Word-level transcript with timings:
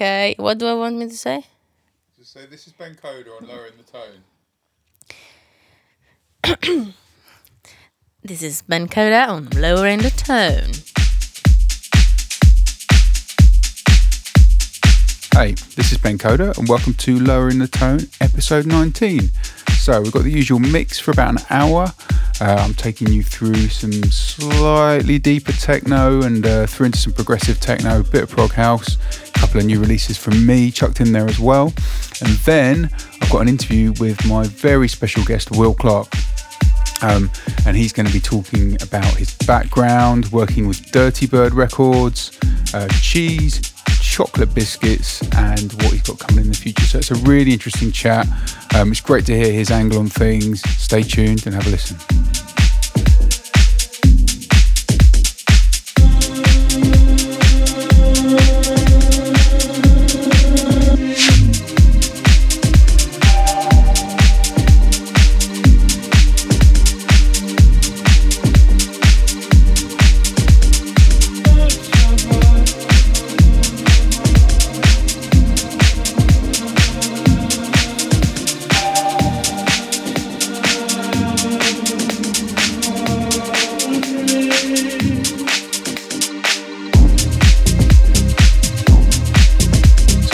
Okay, 0.00 0.34
what 0.38 0.56
do 0.56 0.66
I 0.66 0.72
want 0.72 0.96
me 0.96 1.08
to 1.08 1.14
say? 1.14 1.44
Just 2.16 2.32
say 2.32 2.46
this 2.46 2.66
is 2.66 2.72
Ben 2.72 2.94
Coda 2.94 3.32
on 3.32 3.46
lowering 3.46 3.74
the 3.76 3.82
tone. 6.72 6.94
This 8.22 8.42
is 8.42 8.62
Ben 8.62 8.88
Coda 8.88 9.28
on 9.28 9.48
Lowering 9.54 9.98
the 10.00 10.10
Tone. 10.10 10.72
Hey, 15.34 15.52
this 15.74 15.92
is 15.92 15.98
Ben 15.98 16.18
Coda, 16.18 16.52
and 16.58 16.68
welcome 16.68 16.94
to 16.94 17.18
Lowering 17.18 17.58
the 17.58 17.68
Tone, 17.68 18.00
episode 18.20 18.66
19. 18.66 19.30
So, 19.78 20.02
we've 20.02 20.12
got 20.12 20.24
the 20.24 20.30
usual 20.30 20.58
mix 20.58 20.98
for 20.98 21.12
about 21.12 21.30
an 21.30 21.38
hour. 21.48 21.92
Uh, 22.42 22.56
I'm 22.58 22.74
taking 22.74 23.12
you 23.12 23.22
through 23.22 23.68
some 23.68 23.92
slightly 24.04 25.18
deeper 25.18 25.52
techno 25.52 26.22
and 26.22 26.46
uh, 26.46 26.66
through 26.66 26.86
into 26.86 26.98
some 26.98 27.12
progressive 27.12 27.60
techno, 27.60 28.00
a 28.00 28.04
bit 28.04 28.22
of 28.24 28.30
prog 28.30 28.52
house, 28.52 28.96
a 29.28 29.29
couple 29.50 29.62
of 29.62 29.66
new 29.66 29.80
releases 29.80 30.16
from 30.16 30.46
me 30.46 30.70
chucked 30.70 31.00
in 31.00 31.10
there 31.10 31.26
as 31.26 31.40
well. 31.40 31.72
And 32.20 32.30
then 32.44 32.88
I've 33.20 33.30
got 33.30 33.40
an 33.40 33.48
interview 33.48 33.92
with 33.98 34.24
my 34.24 34.44
very 34.44 34.86
special 34.86 35.24
guest, 35.24 35.50
Will 35.50 35.74
Clarke. 35.74 36.06
Um, 37.02 37.28
and 37.66 37.76
he's 37.76 37.92
going 37.92 38.06
to 38.06 38.12
be 38.12 38.20
talking 38.20 38.80
about 38.80 39.12
his 39.16 39.34
background, 39.48 40.30
working 40.30 40.68
with 40.68 40.92
Dirtybird 40.92 41.52
Records, 41.54 42.38
uh, 42.72 42.86
cheese, 43.00 43.60
chocolate 44.00 44.54
biscuits, 44.54 45.20
and 45.34 45.72
what 45.82 45.94
he's 45.94 46.02
got 46.02 46.20
coming 46.20 46.44
in 46.44 46.50
the 46.52 46.56
future. 46.56 46.84
So 46.84 46.98
it's 46.98 47.10
a 47.10 47.16
really 47.16 47.52
interesting 47.52 47.90
chat. 47.90 48.28
Um, 48.76 48.92
it's 48.92 49.00
great 49.00 49.26
to 49.26 49.36
hear 49.36 49.52
his 49.52 49.72
angle 49.72 49.98
on 49.98 50.06
things. 50.06 50.62
Stay 50.78 51.02
tuned 51.02 51.44
and 51.46 51.56
have 51.56 51.66
a 51.66 51.70
listen. 51.70 52.59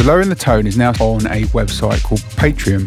Lowering 0.06 0.28
the 0.28 0.36
Tone 0.36 0.68
is 0.68 0.78
now 0.78 0.90
on 1.00 1.26
a 1.26 1.46
website 1.46 2.00
called 2.04 2.20
Patreon. 2.36 2.82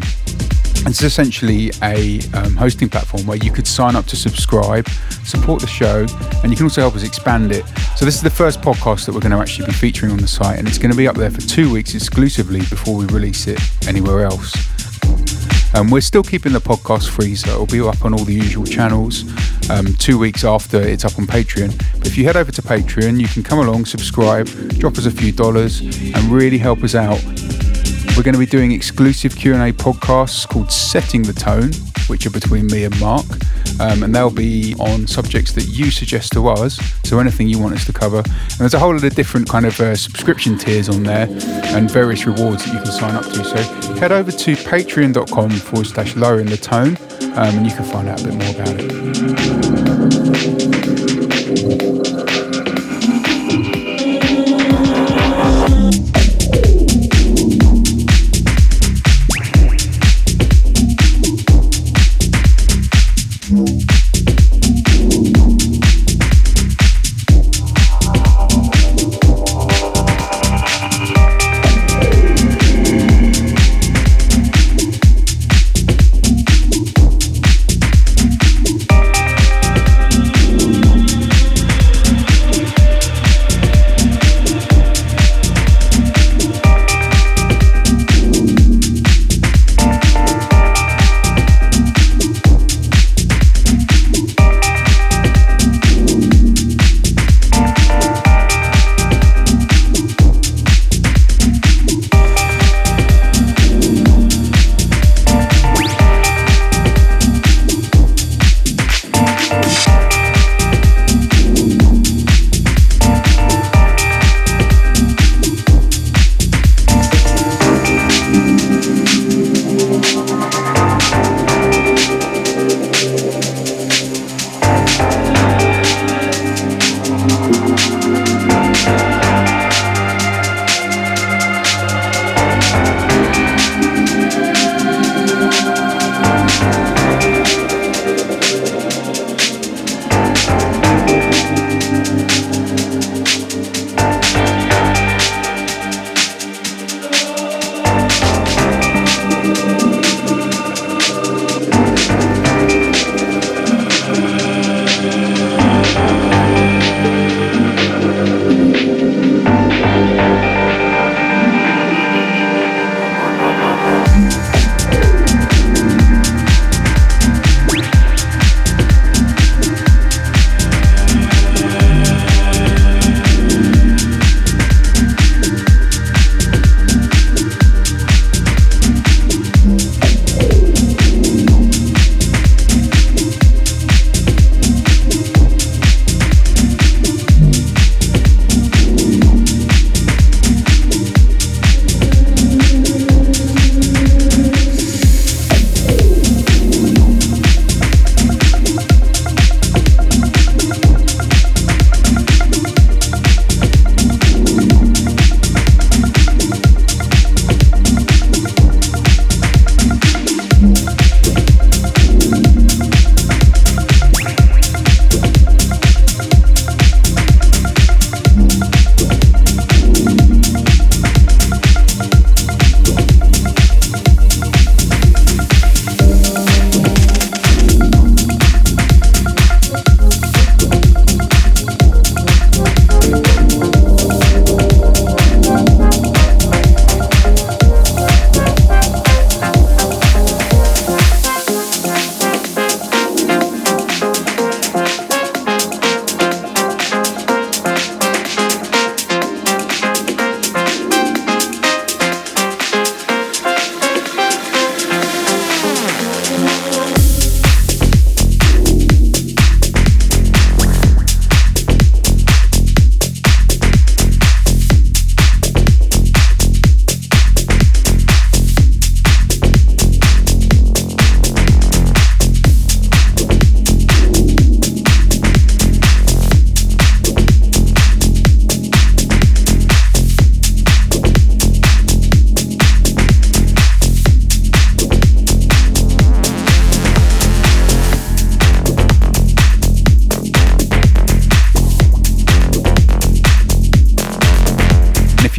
And 0.78 0.88
it's 0.88 1.02
essentially 1.02 1.70
a 1.82 2.18
um, 2.32 2.56
hosting 2.56 2.88
platform 2.88 3.26
where 3.26 3.36
you 3.36 3.52
could 3.52 3.66
sign 3.66 3.94
up 3.94 4.06
to 4.06 4.16
subscribe, 4.16 4.88
support 5.26 5.60
the 5.60 5.66
show, 5.66 6.06
and 6.42 6.50
you 6.50 6.56
can 6.56 6.64
also 6.64 6.80
help 6.80 6.96
us 6.96 7.02
expand 7.02 7.52
it. 7.52 7.66
So, 7.94 8.06
this 8.06 8.14
is 8.14 8.22
the 8.22 8.30
first 8.30 8.62
podcast 8.62 9.04
that 9.04 9.12
we're 9.12 9.20
going 9.20 9.32
to 9.32 9.36
actually 9.38 9.66
be 9.66 9.72
featuring 9.72 10.12
on 10.12 10.16
the 10.16 10.26
site, 10.26 10.58
and 10.58 10.66
it's 10.66 10.78
going 10.78 10.92
to 10.92 10.96
be 10.96 11.06
up 11.06 11.14
there 11.14 11.30
for 11.30 11.42
two 11.42 11.70
weeks 11.70 11.94
exclusively 11.94 12.60
before 12.60 12.96
we 12.96 13.04
release 13.04 13.46
it 13.46 13.60
anywhere 13.86 14.24
else. 14.24 14.54
Um, 15.74 15.90
we're 15.90 16.00
still 16.00 16.22
keeping 16.22 16.54
the 16.54 16.58
podcast 16.58 17.10
free, 17.10 17.34
so 17.34 17.50
it'll 17.50 17.66
be 17.66 17.86
up 17.86 18.02
on 18.02 18.14
all 18.14 18.24
the 18.24 18.32
usual 18.32 18.64
channels 18.64 19.24
um, 19.70 19.94
two 19.94 20.18
weeks 20.18 20.44
after 20.44 20.80
it's 20.80 21.04
up 21.04 21.18
on 21.18 21.26
Patreon. 21.26 21.76
But 21.98 22.08
if 22.08 22.18
you 22.18 22.24
head 22.24 22.36
over 22.36 22.50
to 22.50 22.62
Patreon, 22.62 23.20
you 23.20 23.28
can 23.28 23.42
come 23.42 23.60
along, 23.60 23.86
subscribe, 23.86 24.46
drop 24.78 24.98
us 24.98 25.06
a 25.06 25.10
few 25.10 25.32
dollars, 25.32 25.80
and 25.80 26.16
really 26.30 26.58
help 26.58 26.82
us 26.82 26.94
out. 26.94 27.22
We're 28.16 28.24
going 28.24 28.34
to 28.34 28.38
be 28.38 28.46
doing 28.46 28.72
exclusive 28.72 29.34
Q&A 29.36 29.72
podcasts 29.72 30.46
called 30.46 30.70
Setting 30.70 31.22
the 31.22 31.32
Tone, 31.32 31.70
which 32.08 32.26
are 32.26 32.30
between 32.30 32.66
me 32.66 32.84
and 32.84 33.00
Mark, 33.00 33.24
um, 33.78 34.02
and 34.02 34.14
they'll 34.14 34.30
be 34.30 34.74
on 34.78 35.06
subjects 35.06 35.52
that 35.52 35.64
you 35.68 35.90
suggest 35.90 36.32
to 36.32 36.48
us. 36.48 36.78
So 37.04 37.18
anything 37.20 37.48
you 37.48 37.58
want 37.58 37.74
us 37.74 37.86
to 37.86 37.92
cover, 37.92 38.18
and 38.18 38.58
there's 38.58 38.74
a 38.74 38.78
whole 38.78 38.92
lot 38.92 39.04
of 39.04 39.14
different 39.14 39.48
kind 39.48 39.64
of 39.64 39.80
uh, 39.80 39.94
subscription 39.96 40.58
tiers 40.58 40.88
on 40.88 41.04
there, 41.04 41.28
and 41.74 41.90
various 41.90 42.26
rewards 42.26 42.64
that 42.64 42.74
you 42.74 42.80
can 42.80 42.92
sign 42.92 43.14
up 43.14 43.24
to. 43.24 43.44
So 43.44 43.56
head 43.94 44.12
over 44.12 44.32
to 44.32 44.54
patreon.com 44.54 45.50
forward 45.50 45.86
slash 45.86 46.16
lowering 46.16 46.46
the 46.46 46.58
tone, 46.58 46.98
um, 47.36 47.56
and 47.56 47.66
you 47.66 47.74
can 47.74 47.84
find 47.84 48.08
out 48.08 48.20
a 48.20 48.24
bit 48.24 48.34
more 48.34 48.54
about 48.54 48.80
it. 48.80 49.59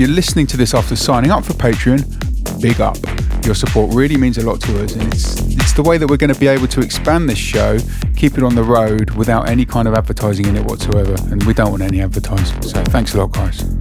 You're 0.01 0.09
listening 0.09 0.47
to 0.47 0.57
this 0.57 0.73
after 0.73 0.95
signing 0.95 1.29
up 1.29 1.45
for 1.45 1.53
Patreon, 1.53 2.59
big 2.59 2.81
up. 2.81 2.97
Your 3.45 3.53
support 3.53 3.93
really 3.93 4.17
means 4.17 4.39
a 4.39 4.43
lot 4.43 4.59
to 4.61 4.83
us, 4.83 4.93
and 4.95 5.13
it's 5.13 5.39
it's 5.41 5.73
the 5.73 5.83
way 5.83 5.99
that 5.99 6.09
we're 6.09 6.17
going 6.17 6.33
to 6.33 6.39
be 6.39 6.47
able 6.47 6.67
to 6.69 6.81
expand 6.81 7.29
this 7.29 7.37
show, 7.37 7.77
keep 8.15 8.35
it 8.35 8.43
on 8.43 8.55
the 8.55 8.63
road 8.63 9.11
without 9.11 9.47
any 9.47 9.63
kind 9.63 9.87
of 9.87 9.93
advertising 9.93 10.47
in 10.47 10.57
it 10.57 10.65
whatsoever. 10.65 11.15
And 11.29 11.43
we 11.43 11.53
don't 11.53 11.69
want 11.69 11.83
any 11.83 12.01
advertising. 12.01 12.61
So 12.63 12.83
thanks 12.85 13.13
a 13.13 13.19
lot, 13.19 13.31
guys. 13.31 13.80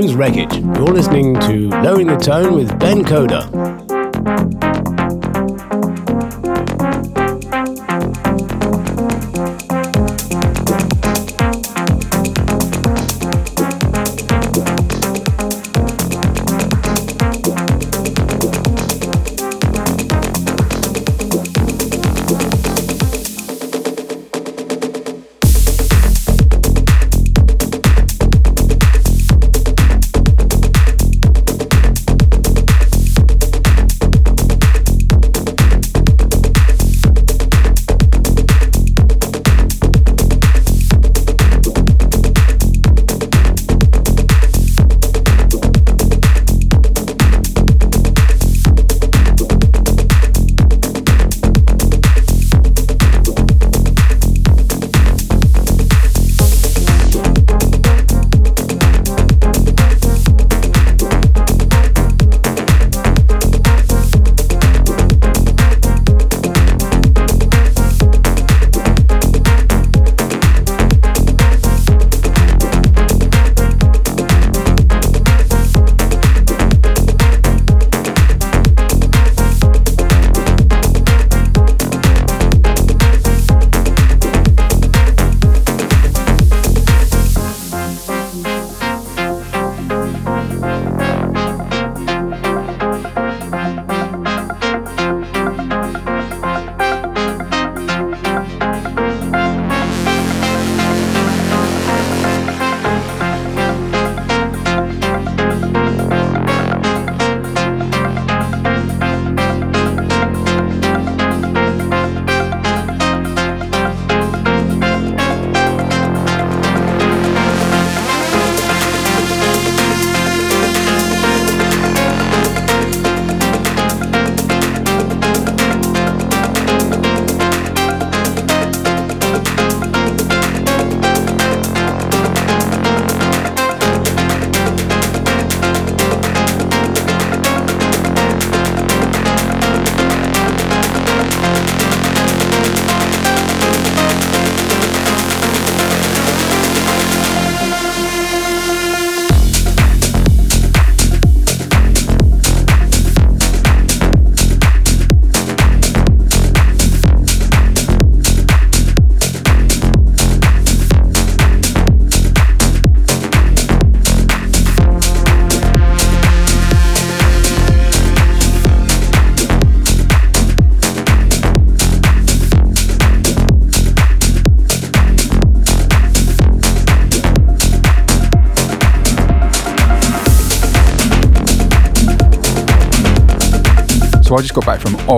Name's 0.00 0.14
Wreckage. 0.14 0.54
You're 0.56 0.92
listening 0.92 1.32
to 1.40 1.70
Lowering 1.70 2.08
the 2.08 2.16
Tone 2.16 2.54
with 2.54 2.78
Ben 2.78 3.02
Coda. 3.02 3.48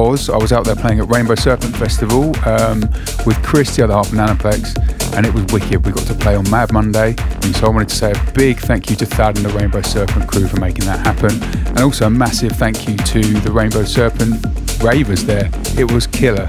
Oz. 0.08 0.30
I 0.30 0.36
was 0.36 0.52
out 0.52 0.64
there 0.64 0.76
playing 0.76 1.00
at 1.00 1.08
Rainbow 1.08 1.34
Serpent 1.34 1.76
Festival 1.76 2.34
um, 2.46 2.80
with 3.26 3.40
Chris, 3.42 3.76
the 3.76 3.84
other 3.84 3.94
half 3.94 4.08
of 4.08 4.14
Nanoplex, 4.14 4.76
and 5.14 5.26
it 5.26 5.34
was 5.34 5.44
wicked. 5.52 5.84
We 5.84 5.92
got 5.92 6.06
to 6.06 6.14
play 6.14 6.34
on 6.34 6.48
Mad 6.50 6.72
Monday, 6.72 7.14
and 7.18 7.54
so 7.56 7.66
I 7.66 7.70
wanted 7.70 7.88
to 7.90 7.96
say 7.96 8.12
a 8.12 8.32
big 8.32 8.58
thank 8.58 8.90
you 8.90 8.96
to 8.96 9.06
Thad 9.06 9.36
and 9.36 9.44
the 9.44 9.50
Rainbow 9.50 9.82
Serpent 9.82 10.28
crew 10.28 10.46
for 10.46 10.58
making 10.60 10.84
that 10.86 11.04
happen, 11.06 11.42
and 11.68 11.78
also 11.80 12.06
a 12.06 12.10
massive 12.10 12.52
thank 12.52 12.88
you 12.88 12.96
to 12.96 13.20
the 13.40 13.52
Rainbow 13.52 13.84
Serpent 13.84 14.44
ravers 14.82 15.24
there. 15.24 15.50
It 15.76 15.90
was 15.92 16.06
killer. 16.06 16.48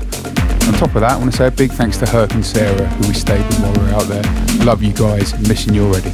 On 0.68 0.74
top 0.75 0.96
of 0.96 1.01
that, 1.01 1.12
I 1.13 1.18
want 1.18 1.32
to 1.32 1.38
say 1.38 1.48
a 1.48 1.51
big 1.51 1.72
thanks 1.72 1.98
to 1.98 2.06
Herc 2.06 2.34
and 2.34 2.46
Sarah, 2.46 2.86
who 2.86 3.08
we 3.08 3.13
stayed 3.13 3.46
with 3.46 3.60
while 3.62 3.74
we 3.74 3.80
were 3.80 3.96
out 3.96 4.08
there. 4.08 4.24
Love 4.66 4.84
you 4.84 4.94
guys, 4.94 5.34
missing 5.48 5.74
you 5.74 5.88
already. 5.88 6.12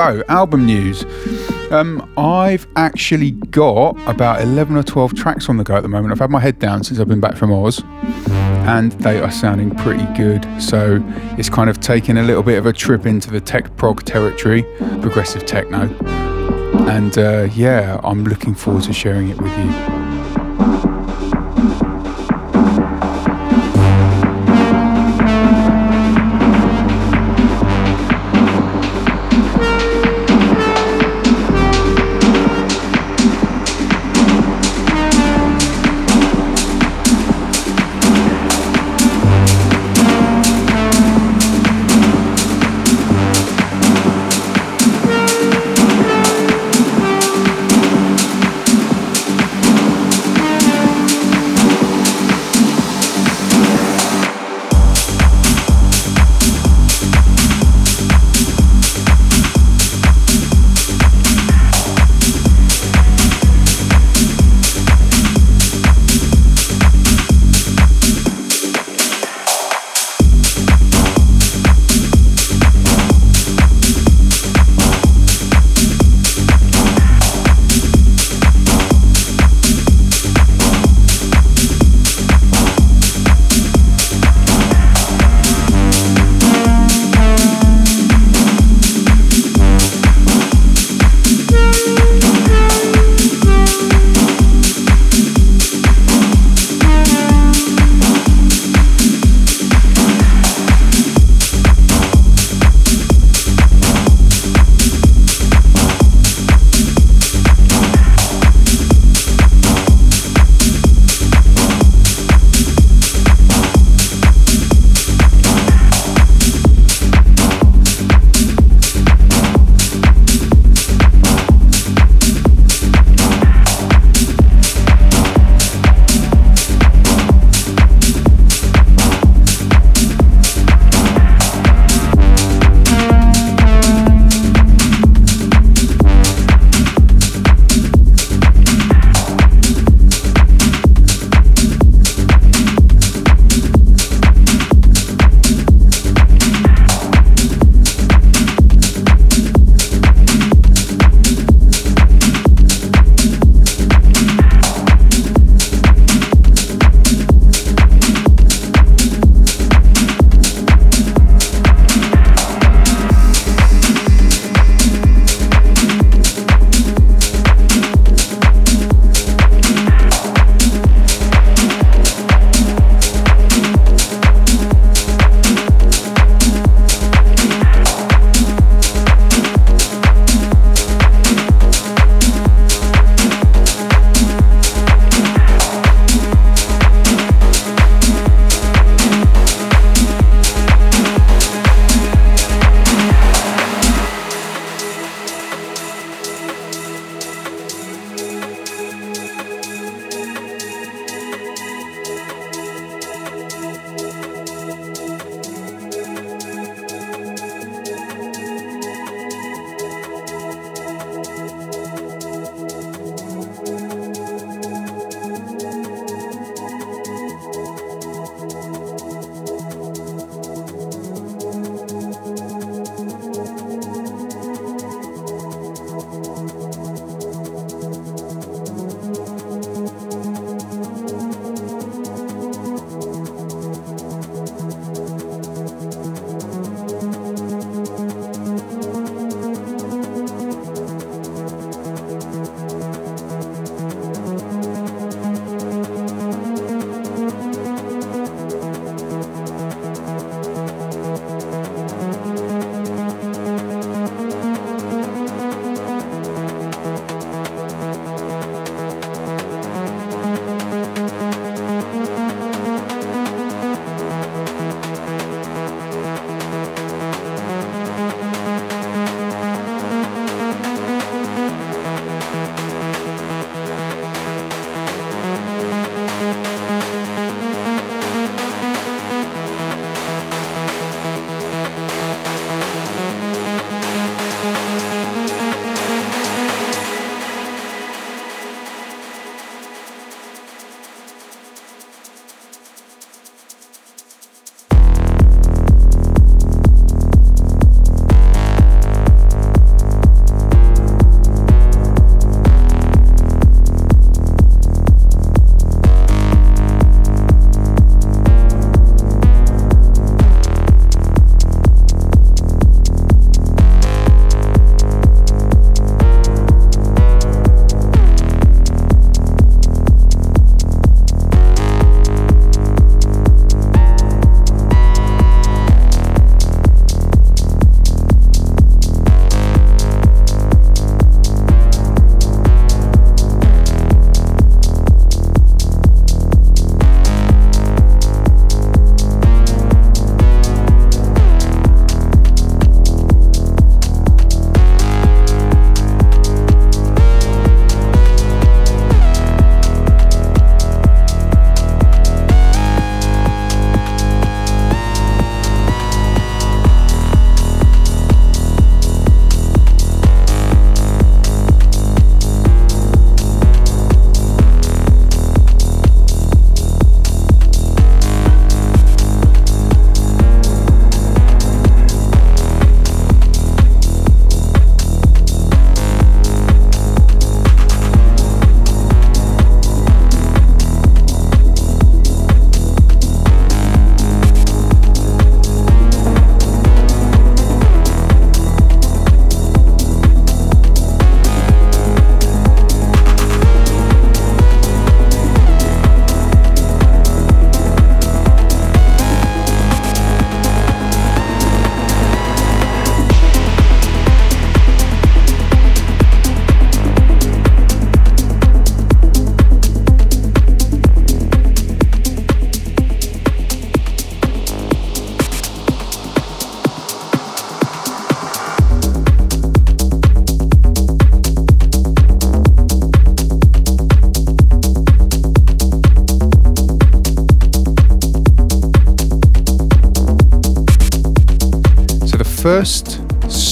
So, 0.00 0.24
album 0.28 0.64
news. 0.64 1.04
Um, 1.70 2.10
I've 2.16 2.66
actually 2.76 3.32
got 3.32 3.98
about 4.08 4.40
11 4.40 4.74
or 4.74 4.82
12 4.82 5.14
tracks 5.14 5.50
on 5.50 5.58
the 5.58 5.62
go 5.62 5.76
at 5.76 5.82
the 5.82 5.90
moment. 5.90 6.10
I've 6.10 6.20
had 6.20 6.30
my 6.30 6.40
head 6.40 6.58
down 6.58 6.84
since 6.84 6.98
I've 6.98 7.06
been 7.06 7.20
back 7.20 7.36
from 7.36 7.52
Oz, 7.52 7.82
and 8.66 8.92
they 8.92 9.20
are 9.20 9.30
sounding 9.30 9.74
pretty 9.76 10.06
good. 10.14 10.48
So, 10.58 11.04
it's 11.36 11.50
kind 11.50 11.68
of 11.68 11.80
taking 11.80 12.16
a 12.16 12.22
little 12.22 12.42
bit 12.42 12.56
of 12.56 12.64
a 12.64 12.72
trip 12.72 13.04
into 13.04 13.30
the 13.30 13.42
tech 13.42 13.76
prog 13.76 14.02
territory, 14.06 14.62
progressive 15.02 15.44
techno. 15.44 15.94
And 16.88 17.18
uh, 17.18 17.48
yeah, 17.52 18.00
I'm 18.02 18.24
looking 18.24 18.54
forward 18.54 18.84
to 18.84 18.94
sharing 18.94 19.28
it 19.28 19.38
with 19.38 19.52
you. 19.58 19.99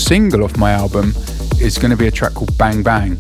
Single 0.09 0.43
off 0.43 0.57
my 0.57 0.73
album 0.73 1.13
is 1.61 1.77
going 1.77 1.91
to 1.91 1.97
be 1.97 2.07
a 2.07 2.11
track 2.11 2.33
called 2.33 2.57
Bang 2.57 2.83
Bang. 2.83 3.19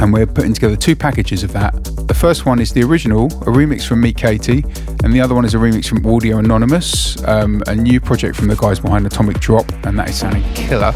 And 0.00 0.12
we're 0.12 0.28
putting 0.28 0.54
together 0.54 0.76
two 0.76 0.94
packages 0.94 1.42
of 1.42 1.52
that. 1.54 1.72
The 2.06 2.14
first 2.14 2.46
one 2.46 2.60
is 2.60 2.72
the 2.72 2.84
original, 2.84 3.26
a 3.26 3.50
remix 3.50 3.84
from 3.84 4.00
Meet 4.00 4.16
Katie, 4.16 4.64
and 5.02 5.12
the 5.12 5.20
other 5.20 5.34
one 5.34 5.44
is 5.44 5.54
a 5.54 5.56
remix 5.56 5.88
from 5.88 6.06
Audio 6.06 6.38
Anonymous, 6.38 7.20
um, 7.24 7.64
a 7.66 7.74
new 7.74 8.00
project 8.00 8.36
from 8.36 8.46
the 8.46 8.54
guys 8.54 8.78
behind 8.78 9.06
Atomic 9.06 9.40
Drop, 9.40 9.68
and 9.84 9.98
that 9.98 10.08
is 10.08 10.14
sounding 10.14 10.44
killer. 10.54 10.92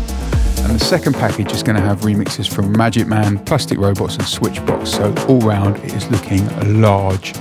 And 0.59 0.79
the 0.79 0.85
second 0.85 1.15
package 1.15 1.51
is 1.51 1.65
going 1.65 1.75
to 1.75 1.83
have 1.83 2.03
remixes 2.03 2.49
from 2.49 2.71
Magic 2.71 3.09
Man, 3.09 3.45
Plastic 3.45 3.79
Robots, 3.79 4.15
and 4.15 4.25
Switchbox. 4.25 4.89
So 4.89 5.13
all 5.27 5.41
round, 5.41 5.79
it 5.79 5.95
is 5.95 6.09
looking 6.13 6.47
large. 6.81 7.35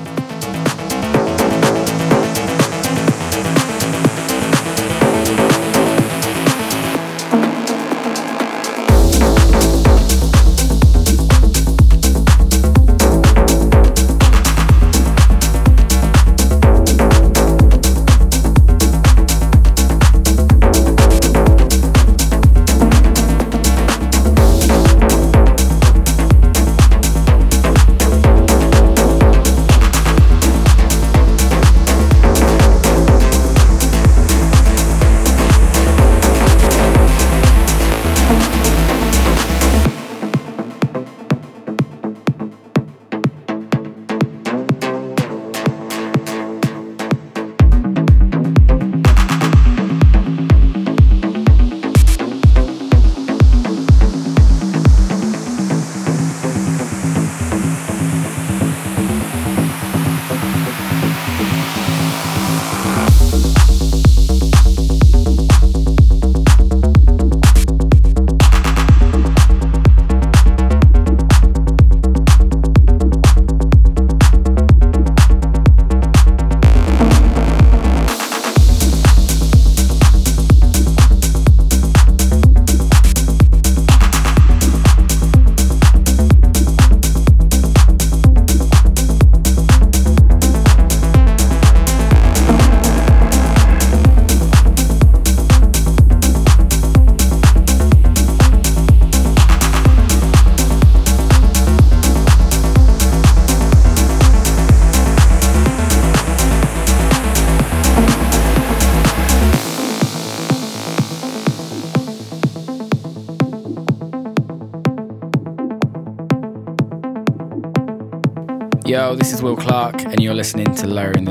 Listening 120.35 120.75
to 120.75 120.85
Lowering 120.85 121.24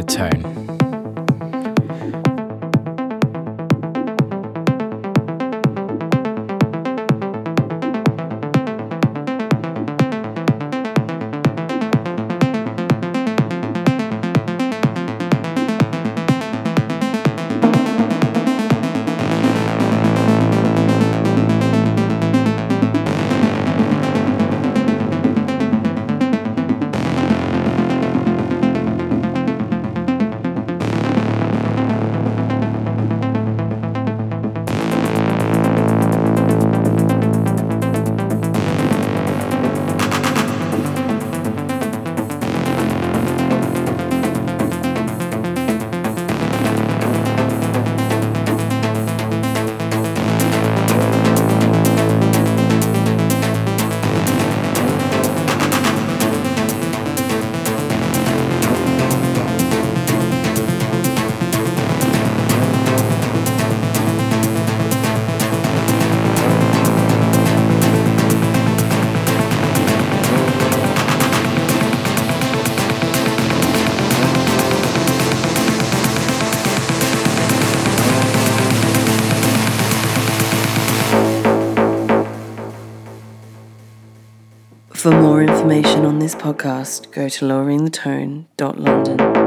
For 85.05 85.11
more 85.11 85.43
information 85.43 86.07
on 86.07 86.19
this 86.19 86.35
podcast, 86.35 87.13
go 87.13 87.29
to 87.29 87.45
loweringthetone.london. 87.45 89.44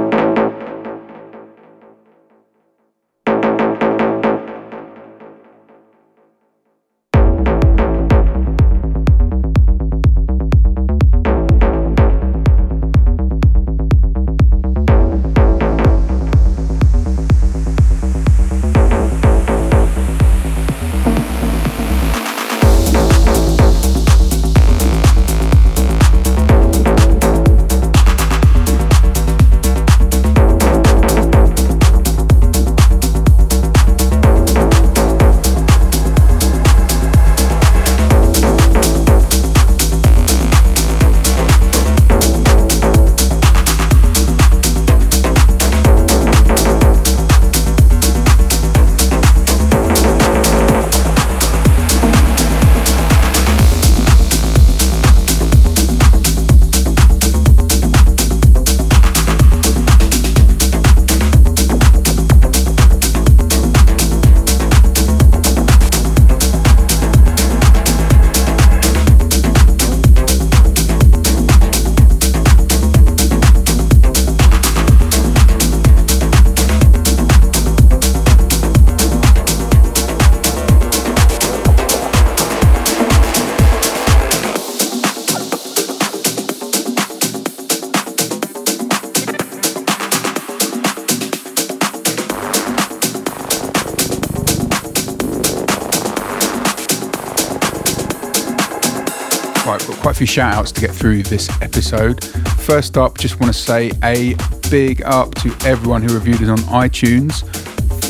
few 100.17 100.25
shout 100.25 100.56
outs 100.56 100.71
to 100.71 100.82
get 100.82 100.89
through 100.89 101.21
this 101.21 101.47
episode. 101.62 102.23
First 102.62 102.97
up, 102.97 103.19
just 103.19 103.39
want 103.39 103.53
to 103.53 103.60
say 103.60 103.91
a 104.03 104.36
big 104.71 105.03
up 105.03 105.36
to 105.36 105.56
everyone 105.63 106.01
who 106.01 106.12
reviewed 106.12 106.41
us 106.41 106.49
on 106.49 106.58
iTunes. 106.73 107.47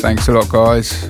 Thanks 0.00 0.26
a 0.28 0.32
lot, 0.32 0.48
guys. 0.48 1.07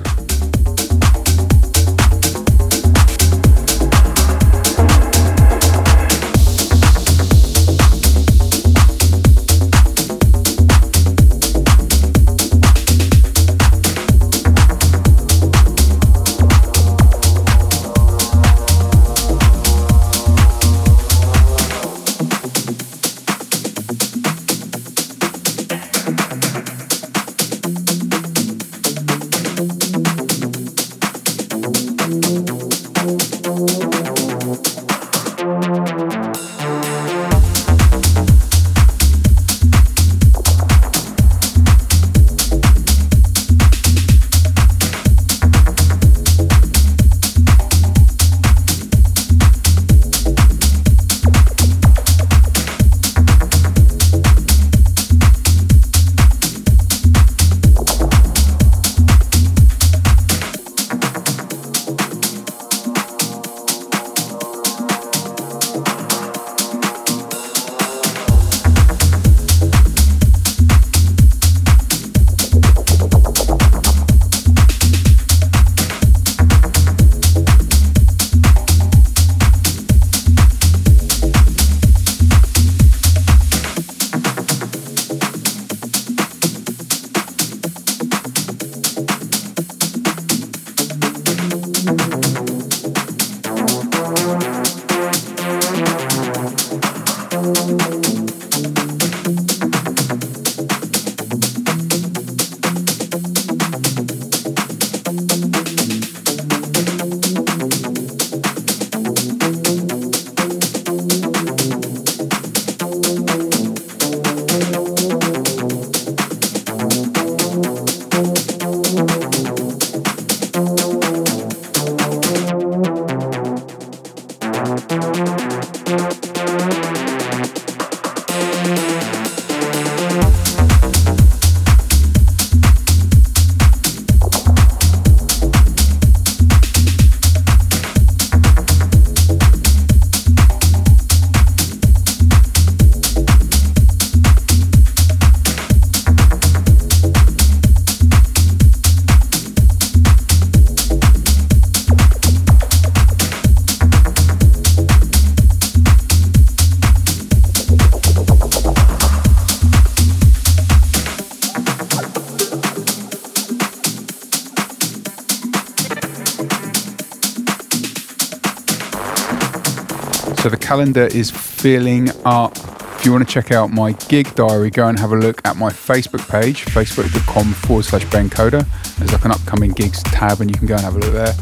Calendar 170.69 171.07
is 171.07 171.31
filling 171.31 172.09
up. 172.25 172.55
If 172.95 173.05
you 173.05 173.11
want 173.11 173.27
to 173.27 173.33
check 173.33 173.51
out 173.51 173.71
my 173.71 173.91
gig 174.07 174.33
diary, 174.35 174.69
go 174.69 174.87
and 174.87 174.99
have 174.99 175.11
a 175.11 175.15
look 175.15 175.41
at 175.45 175.57
my 175.57 175.69
Facebook 175.69 176.29
page, 176.29 176.65
facebook.com 176.65 177.53
forward 177.53 177.85
slash 177.85 178.05
Ben 178.11 178.29
Coda. 178.29 178.65
There's 178.97 179.11
like 179.11 179.25
an 179.25 179.31
upcoming 179.31 179.71
gigs 179.71 180.03
tab, 180.03 180.41
and 180.41 180.49
you 180.49 180.57
can 180.57 180.67
go 180.67 180.75
and 180.75 180.83
have 180.83 180.95
a 180.95 180.99
look 180.99 181.13
there. 181.13 181.33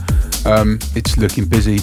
Um, 0.52 0.80
it's 0.96 1.18
looking 1.18 1.46
busy. 1.46 1.80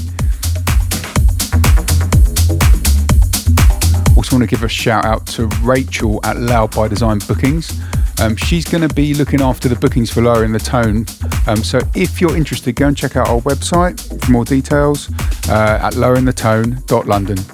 Also, 4.17 4.37
want 4.37 4.43
to 4.43 4.47
give 4.47 4.65
a 4.65 4.69
shout 4.69 5.05
out 5.05 5.27
to 5.29 5.47
Rachel 5.63 6.21
at 6.25 6.37
Loud 6.39 6.75
by 6.75 6.89
Design 6.89 7.19
Bookings. 7.21 7.81
Um, 8.21 8.37
she's 8.37 8.65
going 8.65 8.89
to 8.89 8.95
be 8.95 9.13
looking 9.13 9.41
after 9.41 9.69
the 9.69 9.77
bookings 9.77 10.11
for 10.11 10.23
Lowering 10.23 10.53
the 10.53 10.59
Tone. 10.59 11.05
Um, 11.47 11.59
so 11.59 11.81
if 11.95 12.21
you're 12.21 12.37
interested, 12.37 12.75
go 12.77 12.89
and 12.89 12.97
check 12.97 13.17
out 13.17 13.29
our 13.29 13.41
website 13.41 14.01
for 14.25 14.31
more 14.33 14.45
details 14.45 15.11
uh, 15.49 15.79
at 15.83 15.95
loweringthetone.london. 15.95 17.54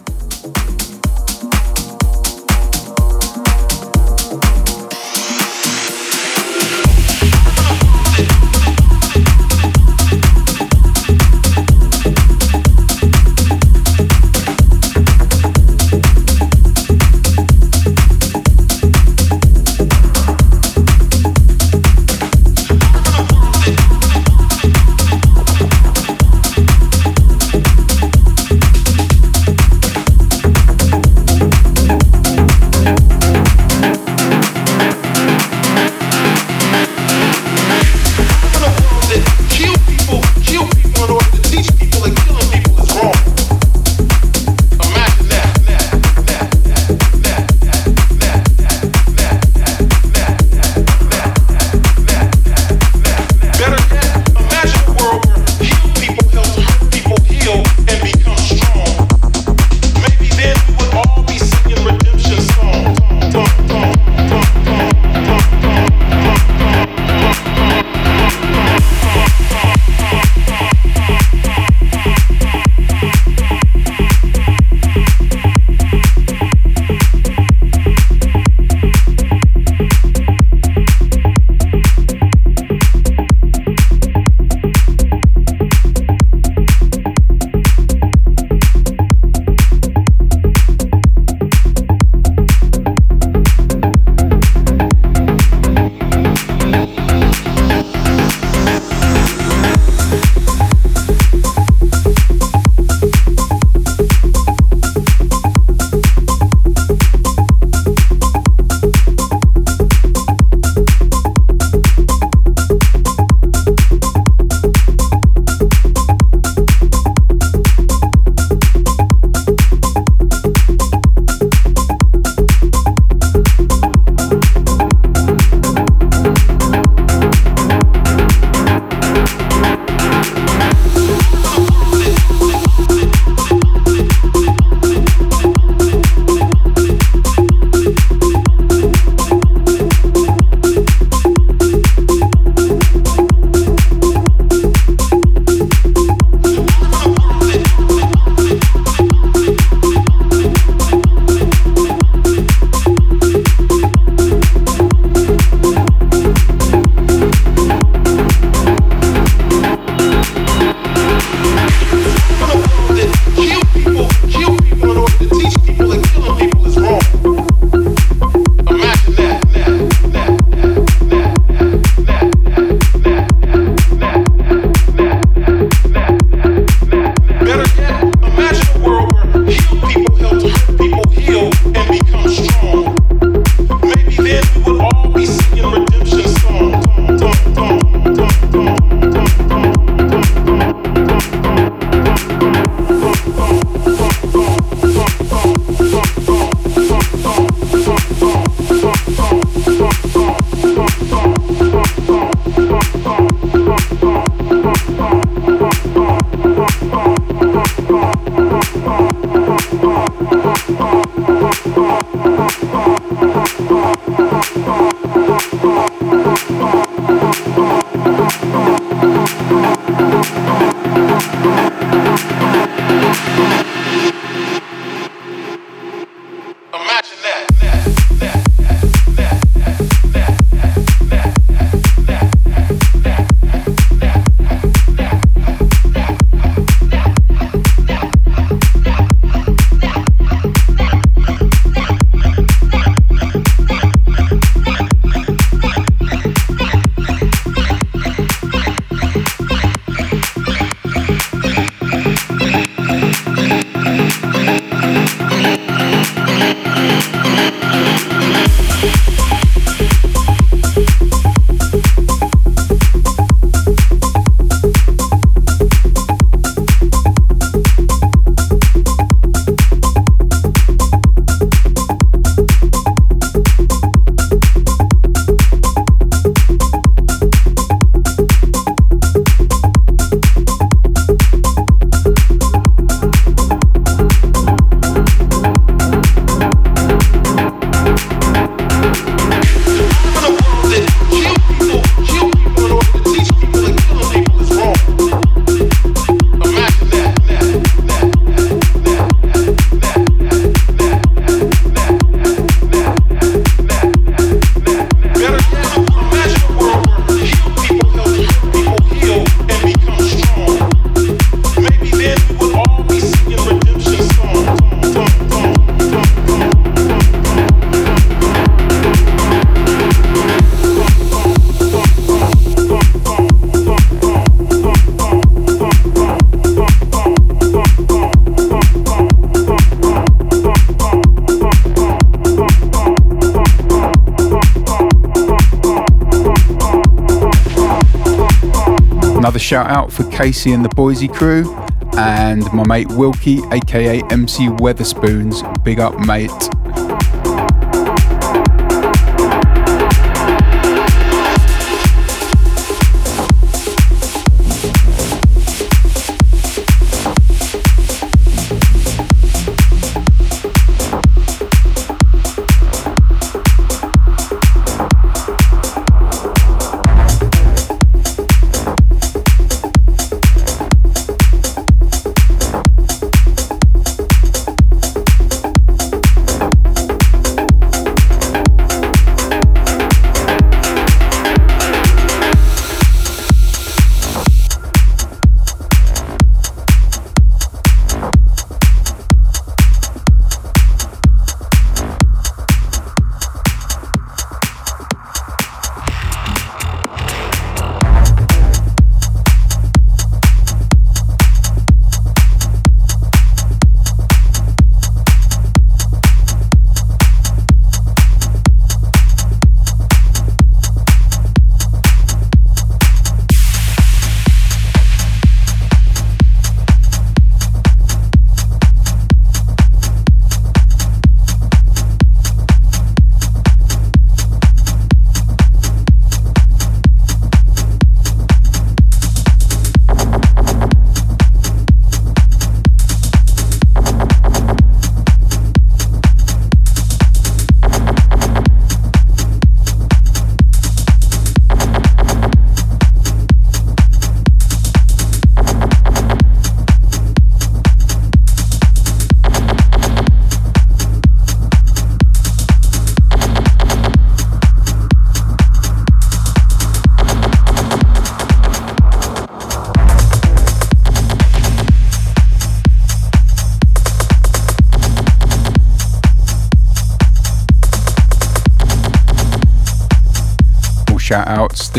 shout 339.50 339.68
out 339.68 339.92
for 339.92 340.08
Casey 340.12 340.52
and 340.52 340.64
the 340.64 340.68
Boise 340.68 341.08
crew 341.08 341.52
and 341.94 342.44
my 342.52 342.64
mate 342.68 342.86
Wilkie, 342.90 343.40
aka 343.50 344.00
MC 344.08 344.46
Weatherspoons. 344.46 345.42
Big 345.64 345.80
up, 345.80 345.98
mate. 346.06 346.59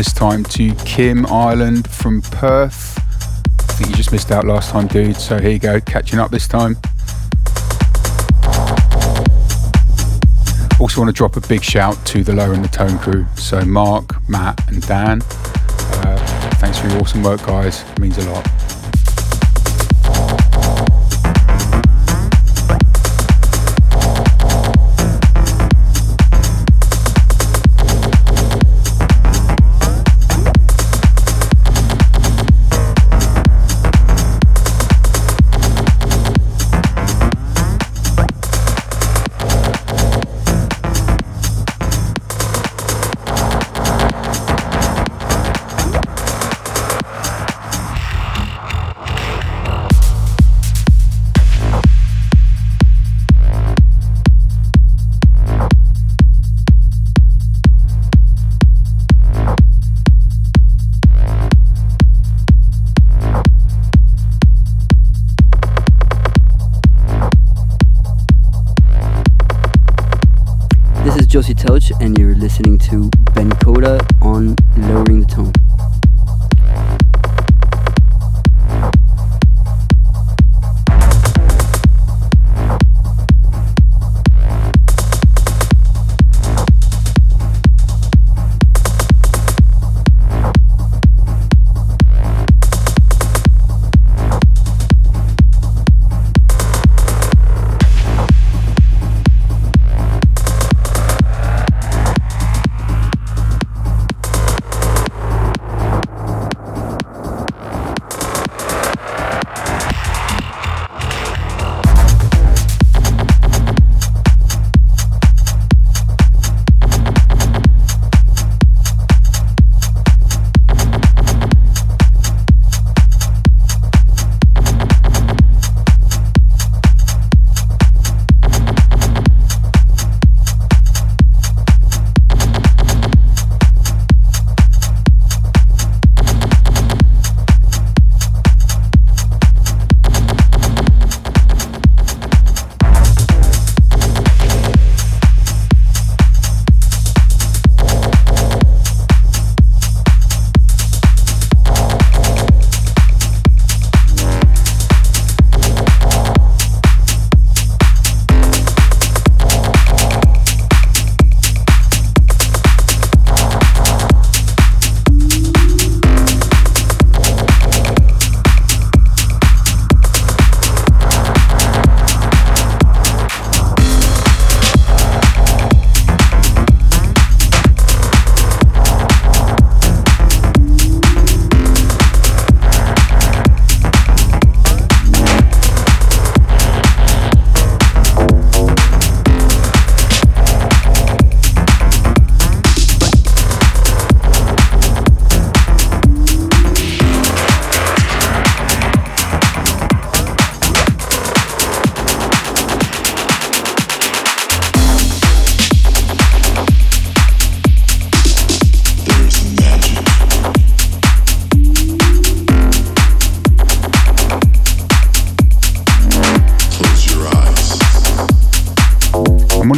This 0.02 0.12
time 0.12 0.42
to 0.42 0.74
Kim 0.84 1.24
Ireland 1.26 1.88
from 1.88 2.22
Perth. 2.22 2.98
I 2.98 3.72
think 3.74 3.90
you 3.90 3.94
just 3.94 4.10
missed 4.10 4.32
out 4.32 4.44
last 4.44 4.72
time, 4.72 4.88
dude. 4.88 5.14
So 5.14 5.38
here 5.38 5.52
you 5.52 5.60
go, 5.60 5.80
catching 5.80 6.18
up 6.18 6.32
this 6.32 6.48
time. 6.48 6.76
Also, 10.80 11.00
want 11.00 11.06
to 11.06 11.12
drop 11.12 11.36
a 11.36 11.40
big 11.46 11.62
shout 11.62 12.04
to 12.06 12.24
the 12.24 12.32
Lowering 12.32 12.62
the 12.62 12.68
Tone 12.68 12.98
crew. 12.98 13.24
So, 13.36 13.60
Mark, 13.60 14.28
Matt, 14.28 14.60
and 14.68 14.84
Dan. 14.88 15.22
Uh, 15.22 16.56
thanks 16.58 16.80
for 16.80 16.88
your 16.88 17.00
awesome 17.00 17.22
work, 17.22 17.46
guys. 17.46 17.88
It 17.92 18.00
means 18.00 18.18
a 18.18 18.28
lot. 18.28 18.61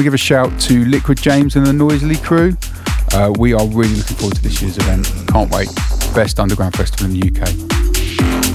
Give 0.03 0.15
a 0.15 0.19
shout 0.19 0.59
to 0.63 0.85
Liquid 0.87 1.19
James 1.19 1.57
and 1.57 1.67
the 1.67 1.73
Noisily 1.73 2.17
crew. 2.17 2.57
Uh, 3.13 3.33
we 3.39 3.53
are 3.53 3.67
really 3.69 3.95
looking 3.95 4.17
forward 4.17 4.35
to 4.35 4.43
this 4.43 4.61
year's 4.61 4.77
event. 4.79 5.07
Can't 5.29 5.51
wait. 5.51 5.69
Best 6.15 6.41
underground 6.41 6.75
festival 6.75 7.07
in 7.07 7.21
the 7.21 7.29
UK. 7.29 8.54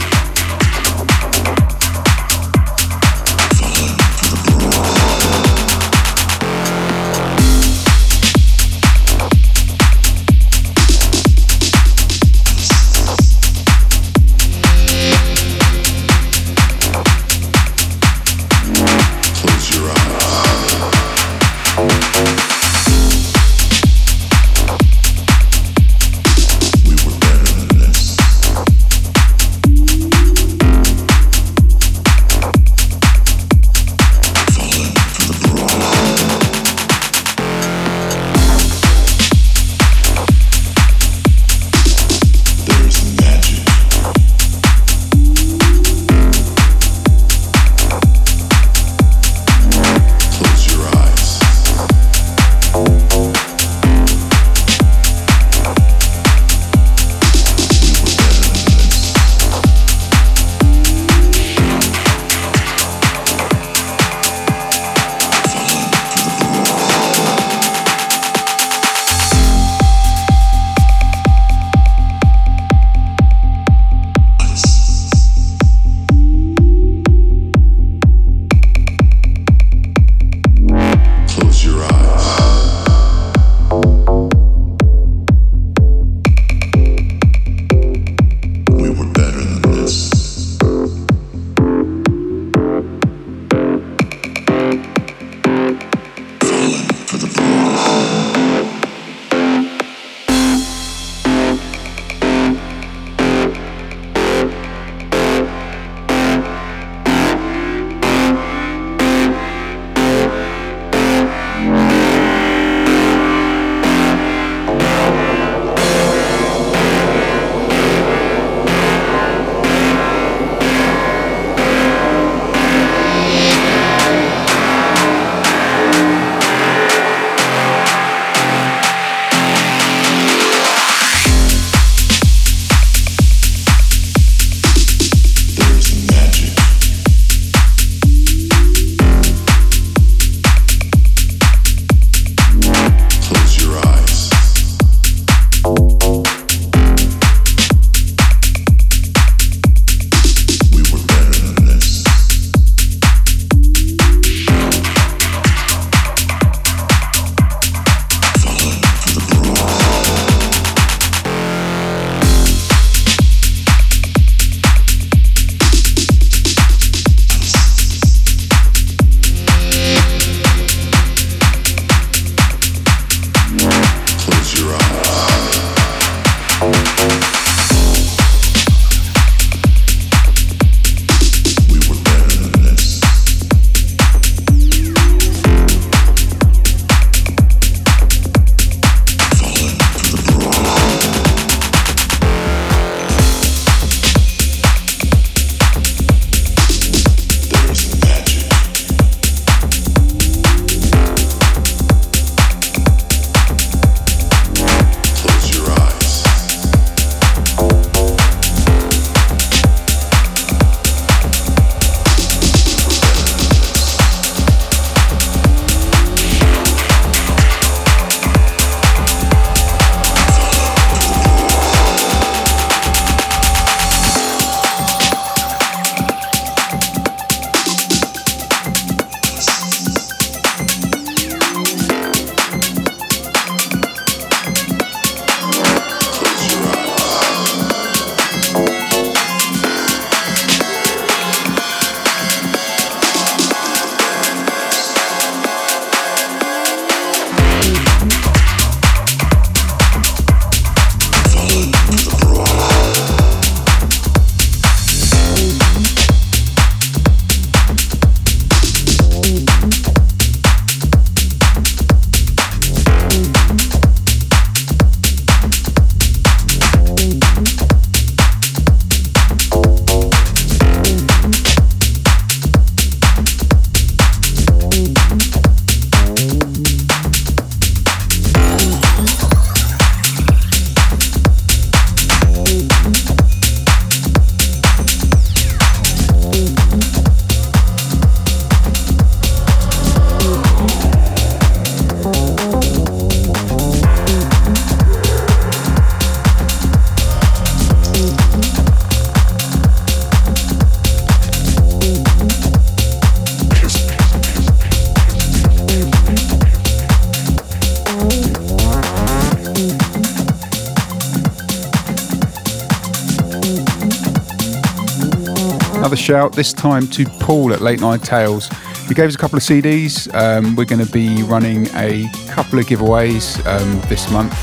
Shout 316.10 316.34
this 316.34 316.54
time 316.54 316.88
to 316.88 317.06
Paul 317.06 317.54
at 317.54 317.62
Late 317.62 317.82
Night 317.82 318.02
Tales. 318.02 318.48
He 318.88 318.96
gave 318.96 319.10
us 319.10 319.14
a 319.14 319.18
couple 319.20 319.38
of 319.38 319.44
CDs. 319.44 320.12
Um, 320.16 320.56
we're 320.56 320.66
going 320.66 320.84
to 320.84 320.92
be 320.92 321.22
running 321.22 321.68
a 321.76 322.10
couple 322.30 322.58
of 322.58 322.66
giveaways 322.66 323.46
um, 323.46 323.80
this 323.90 324.12
month. 324.12 324.34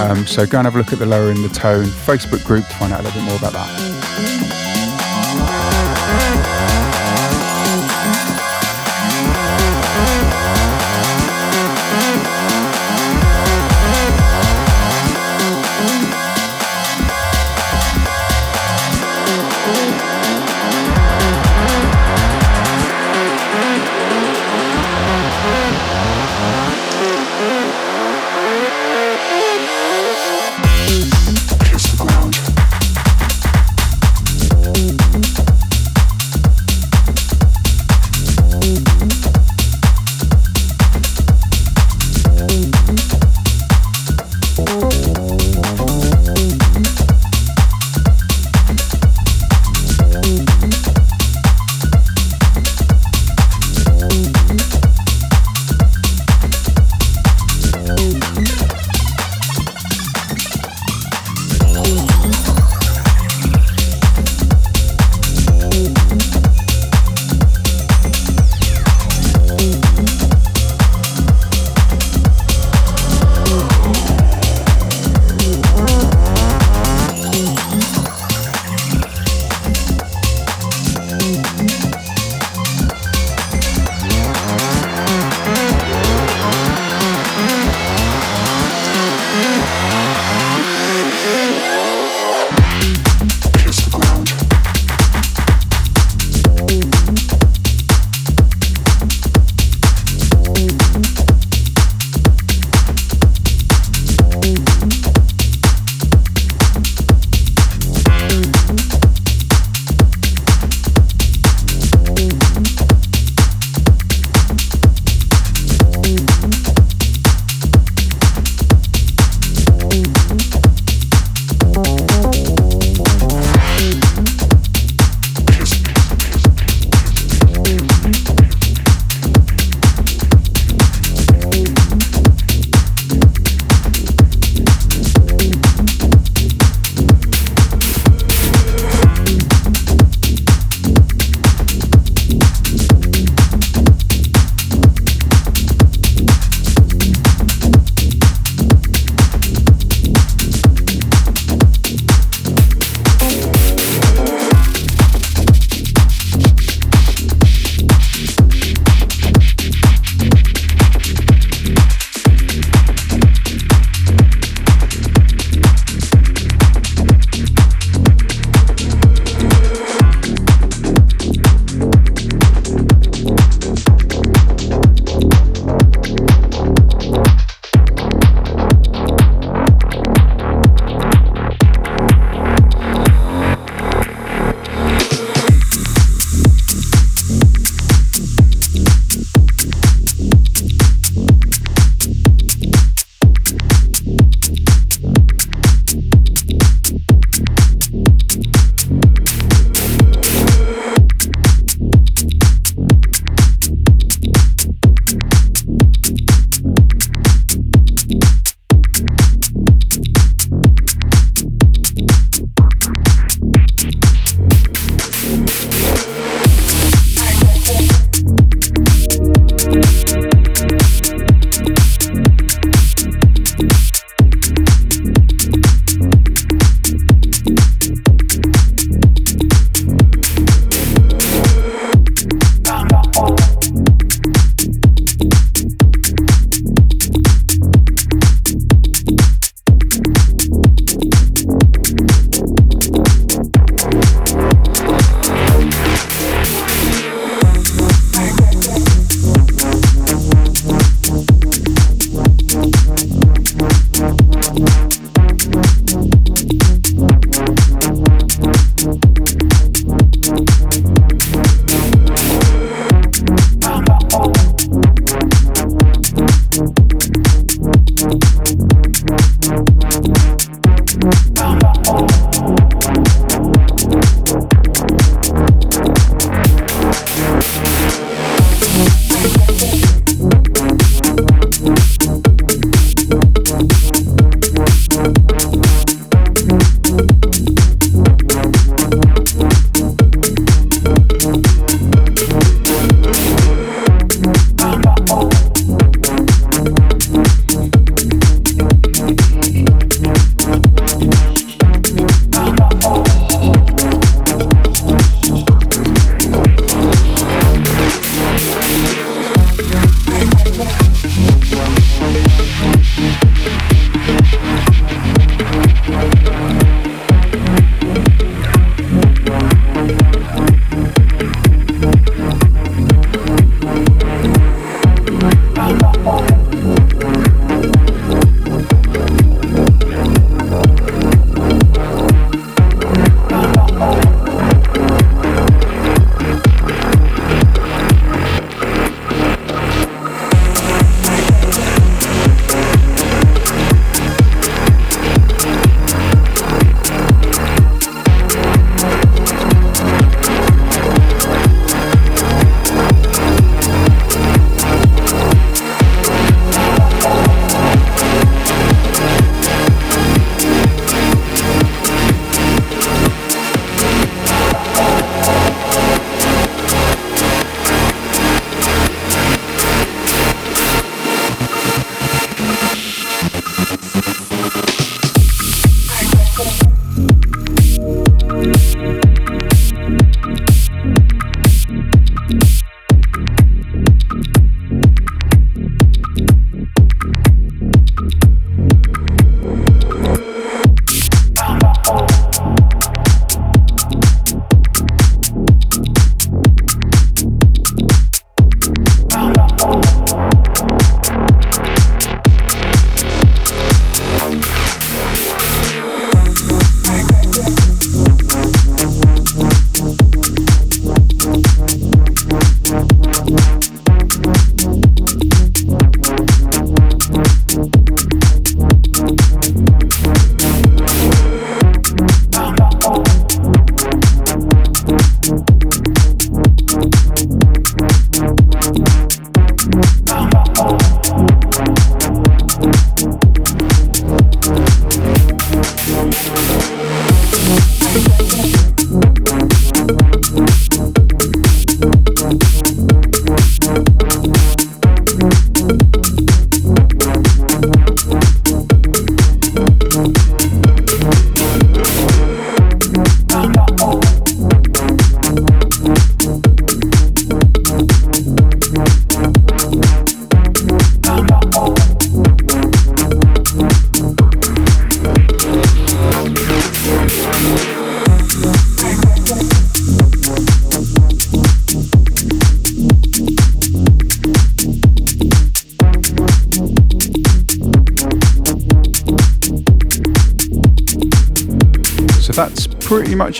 Um, 0.00 0.26
so 0.26 0.46
go 0.46 0.56
and 0.56 0.66
have 0.66 0.74
a 0.74 0.78
look 0.78 0.94
at 0.94 0.98
the 0.98 1.04
Lowering 1.04 1.42
the 1.42 1.50
Tone 1.50 1.84
Facebook 1.84 2.42
group 2.46 2.66
to 2.66 2.74
find 2.76 2.94
out 2.94 3.00
a 3.00 3.02
little 3.02 3.20
bit 3.20 3.26
more 3.28 3.36
about 3.36 3.52
that. 3.52 4.65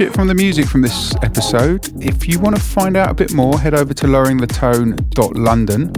It 0.01 0.13
from 0.15 0.27
the 0.29 0.35
music 0.35 0.67
from 0.67 0.83
this 0.83 1.15
episode. 1.23 1.91
If 2.03 2.29
you 2.29 2.39
want 2.39 2.57
to 2.57 2.63
find 2.63 2.97
out 2.97 3.11
a 3.11 3.15
bit 3.15 3.33
more, 3.33 3.59
head 3.59 3.75
over 3.75 3.95
to 3.95 4.07
loweringthetone.london. 4.07 5.93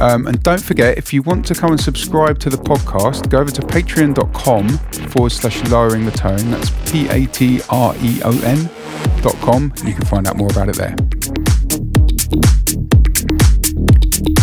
Um, 0.00 0.26
and 0.26 0.42
don't 0.42 0.62
forget, 0.62 0.98
if 0.98 1.12
you 1.12 1.22
want 1.22 1.46
to 1.46 1.54
come 1.54 1.70
and 1.72 1.80
subscribe 1.80 2.38
to 2.40 2.50
the 2.50 2.56
podcast, 2.56 3.28
go 3.28 3.38
over 3.38 3.50
to 3.50 3.62
patreon.com 3.62 4.68
forward 5.08 5.30
slash 5.30 5.62
lowering 5.68 6.04
the 6.04 6.10
tone. 6.10 6.50
That's 6.50 6.70
P 6.90 7.08
A 7.08 7.26
T 7.26 7.60
R 7.68 7.94
E 8.00 8.20
O 8.24 8.30
N 8.44 8.68
dot 9.22 9.34
com. 9.36 9.72
You 9.84 9.94
can 9.94 10.04
find 10.06 10.26
out 10.26 10.36
more 10.36 10.50
about 10.50 10.68
it 10.68 10.76
there. 10.76 10.96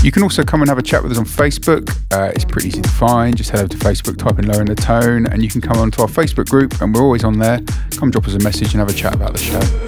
You 0.03 0.11
can 0.11 0.21
also 0.21 0.43
come 0.43 0.61
and 0.61 0.69
have 0.69 0.77
a 0.77 0.83
chat 0.83 1.01
with 1.01 1.11
us 1.11 1.17
on 1.17 1.25
Facebook. 1.25 1.89
Uh, 2.13 2.31
it's 2.35 2.45
pretty 2.45 2.67
easy 2.67 2.81
to 2.81 2.89
find. 2.89 3.35
Just 3.35 3.49
head 3.49 3.61
over 3.61 3.69
to 3.69 3.77
Facebook, 3.77 4.17
type 4.17 4.37
in 4.37 4.47
Lowering 4.47 4.67
the 4.67 4.75
Tone, 4.75 5.25
and 5.25 5.41
you 5.41 5.49
can 5.49 5.61
come 5.61 5.77
onto 5.77 6.01
our 6.03 6.07
Facebook 6.07 6.47
group, 6.47 6.79
and 6.79 6.93
we're 6.93 7.01
always 7.01 7.23
on 7.23 7.39
there. 7.39 7.59
Come 7.97 8.11
drop 8.11 8.27
us 8.27 8.33
a 8.33 8.39
message 8.39 8.73
and 8.73 8.79
have 8.79 8.89
a 8.89 8.93
chat 8.93 9.13
about 9.15 9.33
the 9.33 9.39
show. 9.39 9.84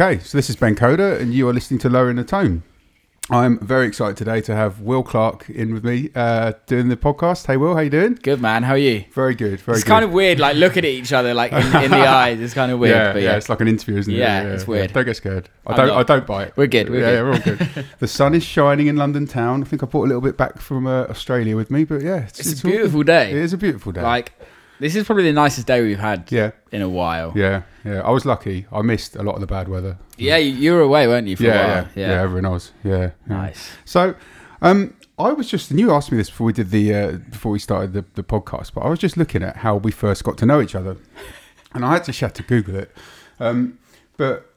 Okay, 0.00 0.18
so 0.18 0.38
this 0.38 0.48
is 0.48 0.56
Ben 0.56 0.76
Coda, 0.76 1.18
and 1.18 1.34
you 1.34 1.46
are 1.46 1.52
listening 1.52 1.78
to 1.80 1.90
Lowering 1.90 2.16
the 2.16 2.24
Tone. 2.24 2.62
I'm 3.28 3.58
very 3.58 3.86
excited 3.86 4.16
today 4.16 4.40
to 4.40 4.56
have 4.56 4.80
Will 4.80 5.02
Clarke 5.02 5.50
in 5.50 5.74
with 5.74 5.84
me 5.84 6.08
uh, 6.14 6.54
doing 6.64 6.88
the 6.88 6.96
podcast. 6.96 7.46
Hey, 7.46 7.58
Will, 7.58 7.74
how 7.74 7.82
you 7.82 7.90
doing? 7.90 8.14
Good 8.14 8.40
man, 8.40 8.62
how 8.62 8.72
are 8.72 8.78
you? 8.78 9.04
Very 9.12 9.34
good, 9.34 9.60
very 9.60 9.74
good. 9.74 9.74
It's 9.74 9.84
good. 9.84 9.90
kind 9.90 10.02
of 10.06 10.10
weird, 10.10 10.40
like 10.40 10.56
looking 10.56 10.86
at 10.86 10.90
each 10.90 11.12
other, 11.12 11.34
like 11.34 11.52
in, 11.52 11.84
in 11.84 11.90
the 11.90 11.98
eyes. 12.08 12.40
It's 12.40 12.54
kind 12.54 12.72
of 12.72 12.78
weird, 12.78 12.96
yeah, 12.96 13.12
but 13.12 13.20
yeah, 13.20 13.32
yeah, 13.32 13.36
it's 13.36 13.50
like 13.50 13.60
an 13.60 13.68
interview, 13.68 13.98
isn't 13.98 14.14
it? 14.14 14.16
Yeah, 14.16 14.44
it's 14.44 14.66
weird. 14.66 14.90
Don't 14.94 15.04
get 15.04 15.16
scared. 15.16 15.50
I 15.66 15.72
I'm 15.72 15.76
don't. 15.76 15.86
not. 15.88 15.96
I 15.98 16.02
don't 16.02 16.26
bite. 16.26 16.56
We're 16.56 16.66
good, 16.66 16.88
we're 16.88 17.00
yeah, 17.00 17.10
good. 17.10 17.14
yeah, 17.16 17.22
we're 17.22 17.32
all 17.32 17.74
good. 17.74 17.86
the 17.98 18.08
sun 18.08 18.34
is 18.34 18.42
shining 18.42 18.86
in 18.86 18.96
London 18.96 19.26
town. 19.26 19.62
I 19.62 19.66
think 19.66 19.82
I 19.82 19.86
brought 19.86 20.04
a 20.04 20.08
little 20.08 20.22
bit 20.22 20.38
back 20.38 20.62
from 20.62 20.86
uh, 20.86 21.02
Australia 21.10 21.56
with 21.56 21.70
me, 21.70 21.84
but 21.84 22.00
yeah, 22.00 22.24
it's, 22.26 22.62
a 22.62 22.66
beautiful 22.66 23.00
good. 23.00 23.08
day. 23.08 23.32
It 23.32 23.36
is 23.36 23.52
a 23.52 23.58
beautiful 23.58 23.92
day. 23.92 24.00
Like 24.00 24.32
this 24.80 24.96
is 24.96 25.04
probably 25.04 25.24
the 25.24 25.32
nicest 25.32 25.66
day 25.66 25.80
we've 25.82 25.98
had 25.98 26.30
yeah, 26.32 26.50
in 26.72 26.82
a 26.82 26.88
while. 26.88 27.32
yeah, 27.36 27.62
yeah. 27.84 28.00
I 28.00 28.10
was 28.10 28.24
lucky. 28.24 28.66
I 28.72 28.82
missed 28.82 29.14
a 29.14 29.22
lot 29.22 29.34
of 29.34 29.40
the 29.40 29.46
bad 29.46 29.68
weather. 29.68 29.98
Yeah, 30.16 30.38
you, 30.38 30.52
you 30.52 30.72
were 30.72 30.80
away, 30.80 31.06
weren't 31.06 31.28
you? 31.28 31.36
For 31.36 31.44
Yeah, 31.44 31.52
a 31.52 32.00
yeah, 32.00 32.08
yeah, 32.08 32.22
Everyone 32.22 32.50
was. 32.52 32.72
Yeah, 32.82 32.98
yeah. 32.98 33.10
Nice. 33.26 33.70
So, 33.84 34.14
um, 34.62 34.94
I 35.18 35.32
was 35.32 35.48
just, 35.48 35.70
and 35.70 35.78
you 35.78 35.92
asked 35.92 36.10
me 36.10 36.18
this 36.18 36.30
before 36.30 36.46
we 36.46 36.52
did 36.54 36.70
the, 36.70 36.94
uh, 36.94 37.12
before 37.30 37.52
we 37.52 37.58
started 37.58 37.92
the, 37.92 38.04
the 38.14 38.22
podcast, 38.22 38.72
but 38.74 38.80
I 38.80 38.88
was 38.88 38.98
just 38.98 39.16
looking 39.16 39.42
at 39.42 39.56
how 39.58 39.76
we 39.76 39.92
first 39.92 40.24
got 40.24 40.38
to 40.38 40.46
know 40.46 40.60
each 40.60 40.74
other, 40.74 40.96
and 41.74 41.84
I 41.84 41.92
had 41.92 42.04
to 42.04 42.12
chat 42.12 42.34
to 42.36 42.42
Google 42.42 42.76
it. 42.76 42.90
Um, 43.38 43.78
but 44.16 44.49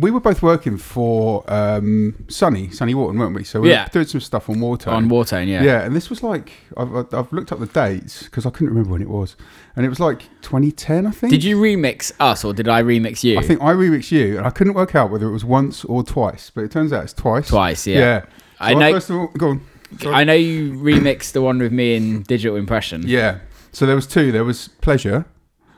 we 0.00 0.10
were 0.10 0.20
both 0.20 0.42
working 0.42 0.76
for 0.76 1.44
um, 1.52 2.14
Sunny, 2.28 2.70
Sonny 2.70 2.94
Wharton, 2.94 3.18
weren't 3.18 3.34
we? 3.34 3.44
So 3.44 3.60
we 3.60 3.70
Yeah. 3.70 3.84
were 3.84 3.90
doing 3.90 4.06
some 4.06 4.20
stuff 4.20 4.48
on 4.48 4.60
Water. 4.60 4.90
On 4.90 5.08
Whartone, 5.08 5.46
yeah. 5.48 5.62
Yeah, 5.62 5.82
and 5.82 5.94
this 5.94 6.10
was 6.10 6.22
like 6.22 6.52
I've, 6.76 6.94
I've- 7.14 7.28
looked 7.32 7.52
up 7.52 7.60
the 7.60 7.66
dates 7.66 8.24
because 8.24 8.46
I 8.46 8.50
couldn't 8.50 8.68
remember 8.68 8.90
when 8.90 9.02
it 9.02 9.08
was, 9.08 9.36
and 9.76 9.84
it 9.86 9.88
was 9.88 10.00
like 10.00 10.20
2010, 10.42 11.06
I 11.06 11.10
think. 11.10 11.30
Did 11.30 11.44
you 11.44 11.56
remix 11.58 12.12
us 12.20 12.44
or 12.44 12.52
did 12.54 12.68
I 12.68 12.82
remix 12.82 13.22
you? 13.24 13.38
I 13.38 13.42
think 13.42 13.60
I 13.62 13.72
remixed 13.72 14.10
you, 14.10 14.38
and 14.38 14.46
I 14.46 14.50
couldn't 14.50 14.74
work 14.74 14.94
out 14.94 15.10
whether 15.10 15.26
it 15.28 15.32
was 15.32 15.44
once 15.44 15.84
or 15.84 16.02
twice, 16.02 16.50
but 16.54 16.64
it 16.64 16.70
turns 16.70 16.92
out 16.92 17.04
it's 17.04 17.12
twice. 17.12 17.48
Twice, 17.48 17.86
yeah. 17.86 17.98
Yeah. 17.98 18.24
I 18.60 18.72
So 18.72 18.78
know- 18.78 18.92
First 18.92 19.10
of 19.10 19.16
all, 19.16 19.26
go 19.38 19.48
on. 19.50 19.60
Sorry. 20.00 20.14
I 20.14 20.24
know 20.24 20.32
you 20.34 20.72
remixed 20.74 21.32
the 21.32 21.42
one 21.42 21.58
with 21.58 21.72
me 21.72 21.94
in 21.94 22.22
Digital 22.22 22.56
Impression. 22.56 23.02
Yeah. 23.06 23.38
So 23.72 23.86
there 23.86 23.94
was 23.94 24.06
two. 24.06 24.32
There 24.32 24.44
was 24.44 24.68
Pleasure. 24.80 25.24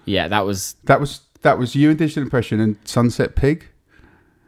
Yeah, 0.07 0.29
that 0.29 0.47
was 0.47 0.77
That 0.85 1.01
was 1.01 1.21
that 1.43 1.59
was 1.59 1.75
you 1.75 1.91
and 1.91 1.99
Digital 1.99 2.23
Impression 2.23 2.61
and 2.61 2.77
Sunset 2.85 3.35
Pig. 3.37 3.67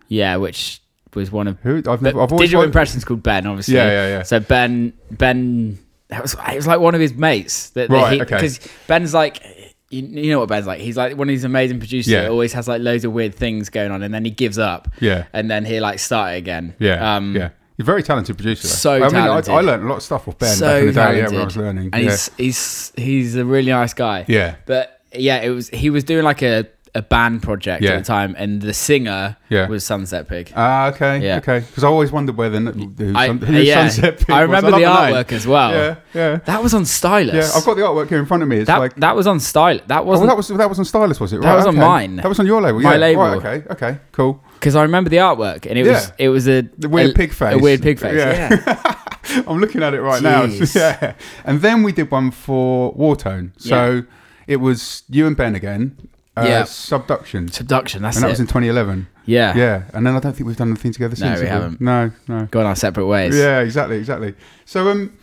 Yeah, 0.09 0.37
which 0.37 0.81
was 1.15 1.31
one 1.31 1.49
of 1.49 1.59
Who 1.61 1.83
I've 1.87 2.03
never. 2.03 2.21
I've 2.21 2.33
always 2.33 2.49
Digital 2.49 2.65
Impression's 2.65 3.05
called 3.05 3.23
Ben, 3.23 3.47
obviously. 3.47 3.75
Yeah, 3.75 3.87
yeah, 3.87 4.09
yeah. 4.09 4.23
So 4.23 4.41
Ben 4.41 4.93
Ben 5.11 5.79
that 6.09 6.23
was 6.23 6.35
it 6.35 6.57
was 6.57 6.67
like 6.67 6.81
one 6.81 6.95
of 6.95 7.01
his 7.01 7.15
mates 7.15 7.71
that, 7.71 7.89
that 7.91 7.95
Right, 7.95 8.15
he 8.15 8.23
okay. 8.23 8.35
because 8.37 8.59
Ben's 8.87 9.15
like 9.15 9.43
you, 9.91 10.03
you 10.03 10.31
know 10.31 10.41
what 10.41 10.49
Ben's 10.49 10.67
like. 10.67 10.81
He's 10.81 10.97
like 10.97 11.17
one 11.17 11.29
of 11.29 11.33
these 11.33 11.45
amazing 11.45 11.79
producers 11.79 12.11
Yeah. 12.11 12.23
that 12.23 12.31
always 12.31 12.53
has 12.53 12.69
like 12.69 12.83
loads 12.83 13.05
of 13.05 13.13
weird 13.13 13.35
things 13.35 13.69
going 13.71 13.91
on 13.91 14.03
and 14.03 14.13
then 14.13 14.25
he 14.25 14.31
gives 14.31 14.59
up. 14.59 14.89
Yeah. 15.01 15.27
And 15.33 15.51
then 15.51 15.65
he 15.65 15.81
like 15.81 15.99
start 15.99 16.35
again. 16.35 16.75
Yeah. 16.79 17.17
Um 17.17 17.35
yeah. 17.35 17.51
You're 17.77 17.85
a 17.85 17.87
very 17.87 18.03
talented 18.03 18.37
producer. 18.37 18.67
so 18.67 18.95
I 18.97 18.99
mean, 19.01 19.11
talented. 19.11 19.55
I, 19.55 19.59
I 19.59 19.61
learned 19.61 19.85
a 19.85 19.87
lot 19.87 19.97
of 19.99 20.03
stuff 20.03 20.27
with 20.27 20.37
Ben 20.39 20.57
so 20.57 20.67
back 20.67 20.81
in 20.81 20.87
the 20.87 20.93
day. 20.93 20.99
Yeah, 21.01 21.05
talented. 21.05 21.33
when 21.33 21.41
I 21.41 21.45
was 21.45 21.57
learning. 21.57 21.91
And 21.93 22.05
yeah. 22.05 22.11
he's 22.11 22.31
he's 22.37 22.93
he's 22.97 23.37
a 23.37 23.45
really 23.45 23.71
nice 23.71 23.95
guy. 23.95 24.25
yeah. 24.29 24.57
But 24.67 25.01
yeah, 25.13 25.41
it 25.43 25.51
was 25.51 25.69
he 25.69 25.89
was 25.91 26.05
doing 26.05 26.25
like 26.25 26.43
a, 26.43 26.67
a 26.95 27.03
band 27.03 27.43
project 27.43 27.83
Yeah. 27.83 27.93
at 27.93 27.99
the 27.99 28.05
time, 28.05 28.35
and 28.39 28.61
the 28.63 28.73
singer 28.73 29.37
Yeah. 29.49 29.69
was 29.69 29.85
Sunset 29.85 30.29
Pig. 30.29 30.53
Ah, 30.57 30.89
okay, 30.89 31.19
Yeah. 31.23 31.37
okay. 31.39 31.61
Because 31.61 31.85
I 31.85 31.89
always 31.89 32.11
wondered 32.11 32.37
where 32.37 32.49
the 32.51 32.59
who, 32.61 33.13
I- 33.15 33.27
sun, 33.29 33.39
who 33.39 33.53
yeah, 33.55 33.89
Sunset 33.89 34.19
Pig 34.19 34.31
I 34.31 34.41
was. 34.45 34.49
remember 34.49 34.71
the 34.79 34.87
love 34.87 35.09
name. 35.09 35.15
artwork 35.17 35.33
as 35.33 35.47
well. 35.47 35.71
Yeah, 35.73 35.95
yeah, 36.15 36.37
That 36.47 36.63
was 36.63 36.75
on 36.75 36.85
Stylus. 36.85 37.35
yeah. 37.35 37.51
I've 37.59 37.65
got 37.65 37.77
the 37.77 37.83
artwork 37.83 38.09
here 38.09 38.19
in 38.19 38.27
front 38.27 38.43
of 38.43 38.49
me. 38.49 38.57
It's 38.59 38.67
that. 38.67 38.79
like 38.79 38.95
that 38.97 39.15
was 39.17 39.27
on 39.27 39.39
Stylus. 39.41 39.83
That 39.87 40.01
Oh, 40.01 40.05
wasn't 40.05 40.29
that 40.31 40.37
was 40.37 40.49
that 40.49 40.69
was 40.69 40.79
on 40.79 40.85
Stylus, 40.85 41.21
was 41.21 41.33
it? 41.33 41.41
That 41.43 41.49
Right, 41.49 41.57
was 41.57 41.67
on 41.67 41.77
mine. 41.77 42.17
That 42.17 42.29
was 42.29 42.41
on 42.41 42.47
your 42.47 42.61
label. 42.61 42.81
My 42.81 42.97
label. 42.97 43.23
Right, 43.23 43.37
okay, 43.39 43.63
okay, 43.71 43.99
cool. 44.13 44.43
because 44.55 44.75
I 44.77 44.83
remember 44.83 45.11
the 45.11 45.19
artwork, 45.19 45.67
and 45.67 45.79
it 45.79 45.87
was 45.87 46.13
it 46.19 46.29
was 46.31 46.49
a 46.49 46.63
The 46.79 46.89
weird 46.89 47.11
a, 47.11 47.15
pig 47.15 47.33
face. 47.33 47.55
A 47.55 47.59
weird 47.59 47.83
pig 47.83 47.99
face. 47.99 48.15
Yeah. 48.17 48.59
Yeah. 48.67 48.95
I'm 49.47 49.59
looking 49.61 49.83
at 49.83 49.93
it 49.93 50.01
right 50.01 50.23
Jeez. 50.23 50.75
now. 50.75 50.81
yeah. 51.03 51.13
And 51.45 51.61
then 51.61 51.83
we 51.83 51.93
did 51.93 52.11
one 52.11 52.31
for 52.31 52.95
Whartone. 52.97 53.51
So 53.59 54.05
it 54.47 54.57
was 54.57 55.03
you 55.11 55.27
and 55.27 55.37
Ben 55.37 55.55
again. 55.55 55.97
Uh, 56.43 56.47
Yeah. 56.47 56.65
Subduction. 56.65 57.49
Subduction. 57.49 58.03
That's 58.03 58.17
and 58.17 58.25
that 58.25 58.29
it. 58.29 58.33
was 58.33 58.41
in 58.41 58.47
2011. 58.47 59.07
yeah. 59.27 59.57
Yeah. 59.57 59.83
And 59.95 60.07
then 60.07 60.15
I 60.17 60.21
don't 60.21 60.35
think 60.35 60.47
we've 60.47 60.57
done 60.57 60.69
anything 60.71 60.93
together 60.93 61.17
since. 61.17 61.39
No, 61.39 61.43
we 61.43 61.49
have 61.49 61.63
haven't. 61.63 61.81
No, 61.81 62.11
no. 62.29 62.47
Gone 62.47 62.67
our 62.67 62.77
separate 62.77 63.07
ways. 63.07 63.37
Yeah, 63.37 63.61
exactly, 63.61 63.97
exactly. 63.97 64.35
So, 64.65 64.89
um, 64.89 65.17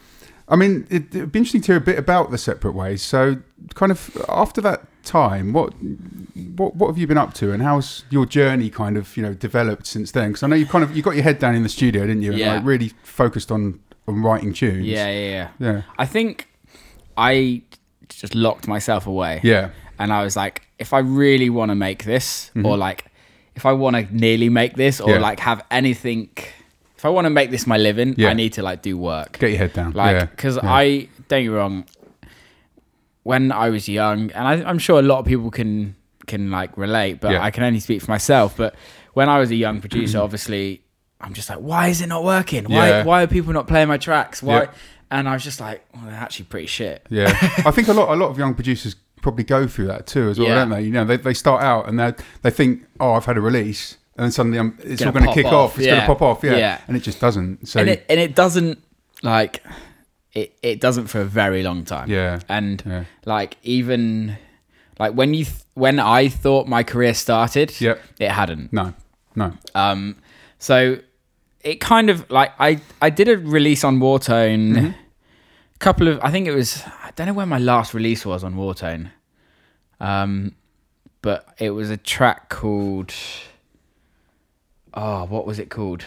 I 0.48 0.56
mean, 0.56 0.86
it, 0.90 1.14
it'd 1.16 1.32
be 1.32 1.40
interesting 1.40 1.62
to 1.62 1.68
hear 1.74 1.78
a 1.78 1.82
bit 1.82 1.98
about 1.98 2.30
the 2.32 2.38
separate 2.38 2.74
ways. 2.74 3.02
So, 3.02 3.38
kind 3.74 3.92
of 3.92 4.16
after 4.30 4.62
that 4.62 4.84
time, 5.04 5.54
what 5.54 5.74
what 6.56 6.76
what 6.76 6.88
have 6.88 6.98
you 6.98 7.08
been 7.08 7.18
up 7.18 7.34
to, 7.36 7.52
and 7.52 7.64
how's 7.64 8.04
your 8.12 8.26
journey 8.28 8.70
kind 8.70 8.96
of 8.98 9.16
you 9.18 9.24
know 9.24 9.34
developed 9.34 9.88
since 9.88 10.12
then? 10.12 10.30
Because 10.30 10.44
I 10.44 10.48
know 10.48 10.56
you 10.56 10.68
kind 10.68 10.84
of 10.84 10.96
you 10.96 11.02
got 11.02 11.16
your 11.16 11.24
head 11.24 11.40
down 11.40 11.56
in 11.56 11.64
the 11.64 11.70
studio, 11.70 12.06
didn't 12.06 12.22
you? 12.22 12.32
And 12.32 12.40
Yeah. 12.40 12.56
like 12.56 12.66
really 12.66 12.90
focused 13.04 13.52
on 13.52 13.80
on 14.08 14.22
writing 14.22 14.54
tunes. 14.54 14.86
Yeah. 14.86 15.10
Yeah. 15.10 15.30
Yeah. 15.30 15.50
yeah, 15.60 15.82
I 15.98 16.06
think 16.06 16.48
I 17.18 17.64
just 18.10 18.36
locked 18.36 18.68
myself 18.68 19.08
away. 19.08 19.40
yeah, 19.44 19.70
and 19.98 20.14
I 20.14 20.24
was 20.24 20.36
like, 20.36 20.62
if 20.80 20.94
I 20.94 21.00
really 21.00 21.50
want 21.50 21.70
to 21.72 21.76
make 21.76 22.04
this, 22.04 22.52
Mm-hmm. 22.56 22.66
or 22.66 22.78
like, 22.78 23.06
if 23.56 23.66
I 23.66 23.72
want 23.74 23.96
to 23.96 24.04
nearly 24.16 24.50
make 24.50 24.76
this, 24.76 25.00
or 25.02 25.12
Yeah. 25.12 25.20
like 25.20 25.40
have 25.40 25.64
anything, 25.72 26.30
if 26.98 27.06
I 27.06 27.10
want 27.10 27.26
to 27.26 27.30
make 27.30 27.50
this 27.52 27.66
my 27.68 27.78
living, 27.78 28.16
Yeah. 28.18 28.30
I 28.30 28.34
need 28.34 28.54
to 28.54 28.62
like 28.64 28.82
do 28.82 28.98
work. 28.98 29.40
get 29.40 29.50
your 29.52 29.60
head 29.60 29.74
down. 29.74 29.92
Like, 29.94 30.32
because 30.32 30.58
yeah. 30.58 30.74
I 30.74 31.08
don't 31.30 31.44
get 31.44 31.50
me 31.52 31.56
wrong, 31.58 31.86
when 33.24 33.52
I 33.52 33.70
was 33.70 33.88
young, 33.88 34.32
and 34.32 34.48
I, 34.48 34.54
I'm 34.70 34.78
sure 34.80 35.00
a 35.00 35.04
lot 35.04 35.20
of 35.20 35.26
people 35.26 35.50
can 35.52 35.96
can 36.28 36.50
like 36.52 36.76
relate, 36.78 37.20
but. 37.22 37.36
I 37.36 37.52
can 37.52 37.64
only 37.64 37.80
speak 37.80 38.02
for 38.02 38.10
myself. 38.12 38.58
But 38.58 38.76
when 39.14 39.30
I 39.30 39.40
was 39.40 39.52
a 39.52 39.56
young 39.56 39.80
producer, 39.80 40.20
obviously, 40.28 40.82
I'm 41.22 41.34
just 41.34 41.50
like, 41.50 41.60
why 41.60 41.88
is 41.90 42.02
it 42.02 42.08
not 42.08 42.24
working? 42.24 42.66
Why 42.66 43.04
why 43.04 43.24
are 43.24 43.28
people 43.28 43.54
not 43.54 43.68
playing 43.68 43.88
my 43.88 43.98
tracks? 43.98 44.42
Why? 44.44 44.68
And 45.12 45.30
I 45.30 45.34
was 45.34 45.44
just 45.44 45.60
like, 45.60 45.86
well, 45.94 46.06
they're 46.06 46.16
actually 46.16 46.46
pretty 46.46 46.66
shit. 46.68 47.06
Yeah, 47.10 47.28
I 47.66 47.72
think 47.72 47.88
a 47.88 47.94
lot 47.94 48.10
a 48.10 48.16
lot 48.16 48.30
of 48.30 48.38
young 48.38 48.54
producers 48.56 48.96
probably 49.26 49.44
go 49.44 49.68
through 49.68 49.88
that 49.88 50.06
too 50.08 50.30
as 50.30 50.38
well, 50.40 50.48
Yeah. 50.48 50.56
don't 50.56 50.70
they? 50.70 50.82
You 50.84 50.92
know, 50.92 51.06
they, 51.06 51.18
they 51.18 51.34
start 51.34 51.62
out 51.64 51.88
and 51.90 52.00
they 52.00 52.14
they 52.44 52.52
think, 52.52 52.84
oh, 53.00 53.14
I've 53.14 53.26
had 53.26 53.38
a 53.38 53.42
release, 53.42 53.98
and 54.18 54.24
then 54.26 54.32
suddenly 54.32 54.58
I'm, 54.60 54.78
it's 54.84 55.02
Gonna 55.02 55.12
all 55.12 55.20
going 55.24 55.28
to 55.28 55.34
kick 55.34 55.46
off, 55.52 55.72
off. 55.72 55.78
It's 55.80 55.88
going 55.88 56.00
to 56.02 56.06
pop 56.08 56.22
off, 56.22 56.44
yeah. 56.44 56.58
Yeah. 56.58 56.82
and 56.88 56.96
it 56.96 57.04
just 57.04 57.20
doesn't. 57.20 57.68
So 57.68 57.80
and 57.80 57.90
it 57.90 58.06
and 58.10 58.20
it 58.20 58.36
doesn't 58.36 58.78
like 59.24 59.64
it 60.34 60.58
it 60.62 60.80
doesn't 60.80 61.08
for 61.08 61.22
a 61.22 61.26
very 61.26 61.64
long 61.64 61.84
time 61.86 62.10
yeah, 62.10 62.40
and 62.50 62.84
yeah, 62.86 63.04
like 63.26 63.58
even 63.64 64.38
like 65.00 65.14
when 65.14 65.34
you 65.34 65.46
th- 65.46 65.64
when 65.74 65.98
i 66.00 66.28
thought 66.28 66.68
my 66.68 66.84
career 66.84 67.14
started 67.14 67.70
Yep. 67.80 68.02
it 68.20 68.30
hadn't 68.32 68.72
no, 68.74 68.94
no, 69.36 69.54
um 69.74 70.16
so 70.60 70.98
it 71.62 71.80
kind 71.80 72.10
of 72.10 72.30
like 72.30 72.52
i 72.60 72.80
i 73.02 73.10
did 73.10 73.28
a 73.30 73.38
release 73.38 73.84
on 73.86 74.00
whartone 74.00 74.74
Mm-hmm. 74.76 74.86
a 74.88 75.80
couple 75.80 76.08
of 76.10 76.20
i 76.22 76.30
think 76.32 76.48
it 76.48 76.54
was 76.56 76.84
don't 77.16 77.28
know 77.28 77.34
when 77.34 77.50
my 77.50 77.58
last 77.60 77.94
release 77.94 78.26
was 78.26 78.44
on 78.44 78.56
Whartone 78.56 79.10
um 80.00 80.54
but 81.22 81.48
it 81.58 81.72
was 81.72 81.90
a 81.90 81.98
track 81.98 82.50
called 82.50 83.14
oh 84.94 85.26
what 85.26 85.46
was 85.46 85.60
it 85.60 85.70
called 85.70 86.02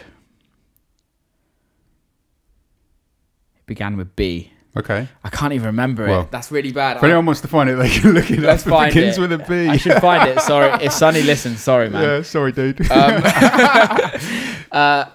it 3.57 3.65
began 3.65 3.97
with 3.97 4.15
b 4.15 4.51
okay. 4.77 5.07
I 5.23 5.29
can't 5.29 5.51
even 5.53 5.65
remember 5.67 6.07
Well, 6.07 6.21
it. 6.21 6.31
That's 6.31 6.51
really 6.51 6.71
bad. 6.71 6.97
If 6.97 7.03
anyone 7.03 7.25
wants 7.25 7.41
to 7.41 7.47
find 7.47 7.69
it, 7.69 7.75
they 7.75 7.89
can 7.89 8.11
look 8.13 8.29
it 8.31 8.39
Let's 8.39 8.65
up. 8.65 8.67
It 8.67 8.71
find 8.71 8.93
begins 8.93 9.17
it. 9.17 9.21
with 9.21 9.31
a 9.33 9.37
B. 9.39 9.67
I 9.67 9.75
should 9.77 9.99
find 9.99 10.29
it. 10.29 10.39
Sorry, 10.41 10.71
if 10.85 10.93
Sonny 10.93 11.21
listens, 11.21 11.59
sorry, 11.59 11.89
man. 11.89 12.01
yeah, 12.01 12.21
sorry, 12.21 12.51
dude. 12.53 12.79
Um, 12.89 13.21
uh, 14.71 15.05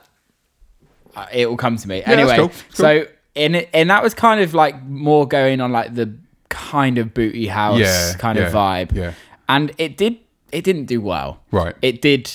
it 1.32 1.49
will 1.49 1.57
come 1.57 1.76
to 1.76 1.88
me 1.88 2.01
that's 2.01 2.11
anyway. 2.11 2.36
cool. 2.36 2.49
Cool. 2.49 2.57
So 2.72 3.07
in 3.35 3.55
it, 3.55 3.68
and 3.74 3.91
that 3.91 4.03
was 4.03 4.14
kind 4.14 4.41
of 4.41 4.55
like 4.55 4.82
more 4.85 5.26
going 5.26 5.61
on 5.61 5.72
like 5.72 5.95
the 5.95 6.14
kind 6.49 6.99
of 6.99 7.12
booty 7.14 7.47
house 7.49 7.80
Yeah, 7.80 8.12
kind 8.18 8.39
yeah, 8.39 8.47
of 8.47 8.53
vibe, 8.53 8.95
yeah. 8.95 9.12
and 9.49 9.72
it 9.78 9.97
did. 9.97 10.18
It 10.53 10.62
didn't 10.62 10.85
do 10.85 11.01
well. 11.01 11.41
Right. 11.51 11.74
It 11.82 12.01
did 12.01 12.30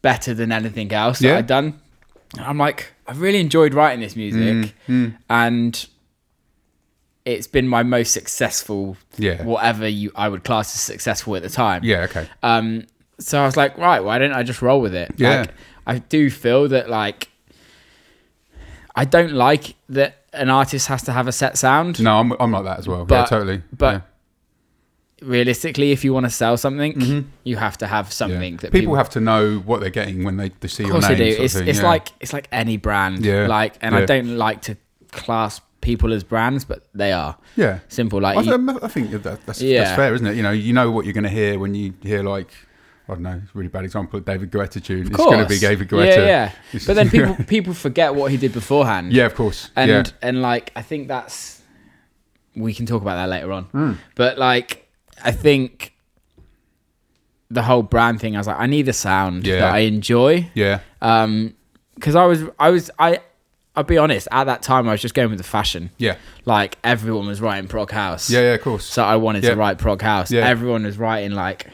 better 0.00 0.32
than 0.32 0.50
anything 0.52 0.90
else 0.92 1.20
Yeah. 1.20 1.32
that 1.32 1.38
I'd 1.40 1.46
done. 1.46 1.78
And 2.36 2.46
I'm 2.46 2.56
like, 2.56 2.92
I 3.06 3.12
really 3.12 3.40
enjoyed 3.40 3.74
writing 3.74 4.00
this 4.00 4.16
music, 4.16 4.74
Mm, 4.88 5.16
and 5.28 5.86
it's 7.26 7.46
been 7.46 7.68
my 7.68 7.82
most 7.82 8.12
successful 8.12 8.96
Yeah. 9.18 9.42
whatever 9.42 9.86
you 9.86 10.12
I 10.16 10.30
would 10.30 10.44
class 10.44 10.74
as 10.74 10.80
successful 10.80 11.36
at 11.36 11.42
the 11.42 11.50
time. 11.50 11.84
yeah, 11.84 12.02
okay. 12.08 12.26
Um 12.42 12.86
so 13.20 13.38
I 13.42 13.44
was 13.44 13.56
like, 13.56 13.76
right, 13.76 14.00
why 14.00 14.16
don't 14.18 14.32
I 14.32 14.42
just 14.44 14.62
roll 14.62 14.80
with 14.80 14.94
it? 14.94 15.12
Yeah. 15.18 15.40
Like 15.40 15.50
I 15.86 15.98
do 15.98 16.30
feel 16.30 16.68
that 16.68 16.88
like 16.88 17.28
I 18.94 19.04
don't 19.04 19.32
like 19.32 19.74
that 19.90 20.17
an 20.32 20.50
artist 20.50 20.88
has 20.88 21.02
to 21.04 21.12
have 21.12 21.26
a 21.28 21.32
set 21.32 21.56
sound. 21.58 22.00
No, 22.02 22.18
I'm, 22.18 22.32
I'm 22.40 22.52
like 22.52 22.64
that 22.64 22.78
as 22.78 22.88
well. 22.88 23.00
yeah, 23.00 23.04
But- 23.04 23.26
totally. 23.26 23.62
but 23.72 24.02
Realistically, 25.20 25.90
if 25.90 26.04
you 26.04 26.14
want 26.14 26.26
to 26.26 26.30
sell 26.30 26.56
something, 26.56 26.92
mm-hmm. 26.92 27.28
you 27.42 27.56
have 27.56 27.76
to 27.78 27.88
have 27.88 28.12
something 28.12 28.52
yeah. 28.52 28.58
that 28.60 28.70
people, 28.72 28.94
have 28.94 29.10
to 29.10 29.20
know 29.20 29.58
what 29.58 29.80
they're 29.80 29.90
getting 29.90 30.22
when 30.22 30.36
they, 30.36 30.50
they 30.60 30.68
see 30.68 30.84
Of 30.84 30.88
your 30.90 30.94
course 30.94 31.08
name. 31.08 31.18
they 31.18 31.34
do. 31.36 31.42
It's 31.42 31.56
it's 31.56 31.80
yeah. 31.80 31.84
like 31.84 32.08
it's 32.20 32.32
like 32.32 32.46
any 32.52 32.76
brand. 32.76 33.24
Yeah. 33.24 33.48
Like, 33.48 33.74
and 33.80 33.96
Yeah. 33.96 34.02
I 34.02 34.04
don't 34.04 34.38
like 34.38 34.62
to 34.62 34.76
class 35.10 35.60
people 35.80 36.12
as 36.12 36.22
brands, 36.22 36.64
but 36.64 36.86
they 36.94 37.10
are 37.10 37.36
yeah. 37.56 37.80
simple. 37.88 38.20
Like 38.20 38.36
I, 38.38 38.42
you- 38.42 38.78
I 38.80 38.86
think 38.86 39.10
that, 39.10 39.44
that's, 39.44 39.60
Yeah. 39.60 39.82
that's 39.84 39.96
fair, 39.96 40.14
isn't 40.14 40.24
it? 40.24 40.36
You 40.36 40.42
know, 40.44 40.52
you 40.52 40.72
know 40.72 40.92
what 40.92 41.04
you're 41.04 41.14
going 41.14 41.24
to 41.24 41.30
hear 41.30 41.58
when 41.58 41.74
you 41.74 41.94
hear 42.00 42.22
like 42.22 42.52
I 43.08 43.12
don't 43.14 43.22
know, 43.22 43.40
it's 43.42 43.54
a 43.54 43.58
really 43.58 43.68
bad 43.68 43.84
example. 43.84 44.20
David 44.20 44.50
Guetta 44.50 44.82
tune. 44.84 45.06
It's 45.06 45.16
going 45.16 45.38
to 45.42 45.48
be 45.48 45.58
David 45.58 45.88
Guetta. 45.88 46.06
Yeah, 46.16 46.52
yeah. 46.72 46.80
But 46.86 46.94
then 46.94 47.08
people 47.10 47.34
people 47.46 47.74
forget 47.74 48.14
what 48.14 48.30
he 48.30 48.36
did 48.36 48.52
beforehand. 48.52 49.12
yeah, 49.12 49.24
of 49.26 49.34
course. 49.34 49.70
And 49.76 49.90
yeah. 49.90 50.04
and 50.22 50.42
like 50.42 50.72
I 50.76 50.82
think 50.82 51.08
that's 51.08 51.62
we 52.54 52.74
can 52.74 52.86
talk 52.86 53.00
about 53.02 53.16
that 53.16 53.28
later 53.28 53.52
on. 53.52 53.64
Hmm. 53.64 53.92
But 54.14 54.36
like 54.38 54.88
I 55.24 55.32
think 55.32 55.94
the 57.50 57.62
whole 57.62 57.82
brand 57.82 58.20
thing, 58.20 58.36
I 58.36 58.38
was 58.38 58.46
like, 58.46 58.58
I 58.60 58.66
need 58.66 58.88
a 58.88 58.92
sound 58.92 59.46
Yeah. 59.46 59.60
that 59.60 59.74
I 59.74 59.78
enjoy. 59.78 60.50
yeah, 60.54 60.80
Um, 61.00 61.54
because 61.94 62.14
I 62.14 62.26
was 62.26 62.44
I 62.58 62.70
was 62.70 62.90
I 62.98 63.20
I'll 63.74 63.84
be 63.84 63.96
honest. 63.96 64.26
At 64.32 64.44
that 64.44 64.60
time, 64.62 64.88
I 64.88 64.92
was 64.92 65.00
just 65.00 65.14
going 65.14 65.30
with 65.30 65.38
the 65.38 65.44
fashion. 65.44 65.90
yeah, 65.98 66.16
Like 66.44 66.76
everyone 66.82 67.26
was 67.28 67.40
writing 67.40 67.68
prog 67.68 67.90
house. 67.92 68.28
yeah, 68.28 68.40
yeah, 68.40 68.54
of 68.54 68.60
course. 68.60 68.84
So 68.84 69.02
I 69.04 69.16
wanted 69.16 69.44
Yeah. 69.44 69.50
to 69.50 69.56
write 69.56 69.78
prog 69.78 70.02
house. 70.02 70.30
Yeah. 70.32 70.46
Everyone 70.46 70.82
was 70.84 70.98
writing 70.98 71.30
like 71.32 71.68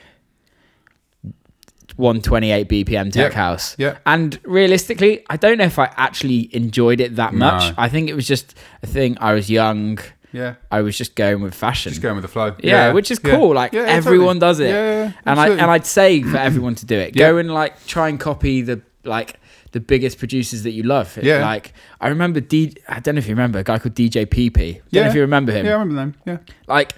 128 1.97 2.69
BPM 2.69 3.11
tech 3.13 3.33
Yeah. 3.33 3.37
house. 3.39 3.77
Yeah. 3.79 3.99
And 4.07 4.39
realistically, 4.45 5.23
I 5.31 5.37
don't 5.37 5.59
know 5.59 5.65
if 5.65 5.79
I 5.79 5.91
actually 5.97 6.55
enjoyed 6.55 7.01
it 7.01 7.17
that 7.17 7.33
No. 7.35 7.47
much. 7.47 7.75
I 7.79 7.89
think 7.89 8.09
it 8.09 8.15
was 8.15 8.27
just 8.27 8.55
a 8.83 8.87
thing. 8.87 9.17
I 9.21 9.33
was 9.35 9.49
young. 9.51 9.99
Yeah. 10.33 10.55
I 10.73 10.81
was 10.81 10.99
just 10.99 11.15
going 11.15 11.41
with 11.43 11.55
fashion. 11.55 11.91
Just 11.93 12.03
going 12.03 12.17
with 12.17 12.23
the 12.23 12.29
flow. 12.29 12.55
yeah, 12.59 12.93
which 12.93 13.11
is 13.13 13.21
yeah. 13.25 13.37
cool. 13.37 13.55
Like 13.55 13.73
Yeah, 13.73 13.83
yeah, 13.87 13.93
everyone 13.93 14.37
totally. 14.37 14.41
does 14.41 14.61
it. 14.61 14.69
Yeah, 14.71 14.85
yeah, 14.85 15.05
yeah, 15.05 15.13
and 15.27 15.39
I 15.41 15.49
and 15.51 15.71
I'd 15.71 15.87
say 15.87 16.23
for 16.23 16.37
everyone 16.39 16.75
to 16.77 16.87
do 16.87 16.97
it. 16.99 17.15
Yeah. 17.17 17.31
Go 17.31 17.39
and 17.39 17.53
like 17.55 17.87
try 17.87 18.09
and 18.09 18.19
copy 18.19 18.61
the 18.63 18.81
like 19.05 19.37
the 19.71 19.79
biggest 19.81 20.19
producers 20.19 20.63
that 20.65 20.71
you 20.73 20.83
love. 20.83 21.17
Yeah. 21.23 21.41
Like 21.45 21.73
I 22.01 22.09
remember 22.09 22.41
D. 22.41 22.75
I 22.89 22.99
don't 22.99 23.15
know 23.15 23.21
if 23.21 23.29
you 23.29 23.35
remember 23.35 23.61
a 23.61 23.65
guy 23.65 23.79
called 23.79 23.95
DJ 23.95 24.27
PP. 24.27 24.57
Don't 24.57 24.67
know 24.75 24.81
Yeah. 24.91 25.09
if 25.09 25.15
you 25.15 25.21
remember 25.21 25.53
him. 25.53 25.67
Yeah, 25.67 25.73
I 25.77 25.79
remember 25.79 25.95
them. 25.95 26.15
Yeah. 26.27 26.39
Like 26.67 26.95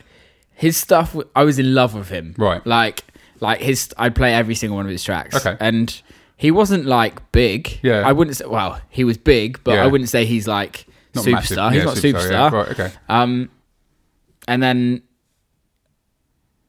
his 0.54 0.78
stuff. 0.78 1.14
I 1.34 1.44
was 1.44 1.58
in 1.58 1.74
love 1.74 1.94
with 1.94 2.08
him. 2.08 2.34
Right. 2.38 2.66
Like 2.66 3.04
like 3.40 3.60
his. 3.60 3.92
I'd 3.98 4.14
play 4.14 4.34
every 4.34 4.54
single 4.54 4.76
one 4.76 4.86
of 4.86 4.90
his 4.92 5.02
tracks. 5.04 5.34
Okay. 5.36 5.56
And 5.60 6.00
he 6.36 6.50
wasn't 6.50 6.84
like 6.86 7.32
big. 7.32 7.78
Yeah. 7.82 8.02
I 8.06 8.12
wouldn't 8.12 8.36
say. 8.36 8.46
Well, 8.46 8.80
he 8.90 9.04
was 9.04 9.16
big, 9.18 9.62
but 9.64 9.74
Yeah. 9.74 9.84
I 9.84 9.86
wouldn't 9.86 10.10
say 10.10 10.24
he's 10.26 10.46
like 10.46 10.86
Not 11.14 11.24
superstar. 11.24 11.32
massive. 11.32 11.72
He's 11.72 11.78
Yeah, 11.78 11.84
not 11.84 11.96
superstar. 11.96 12.30
Yeah. 12.30 12.56
Right. 12.56 12.68
Okay. 12.70 12.92
Um, 13.08 13.50
and 14.48 14.62
then 14.62 15.02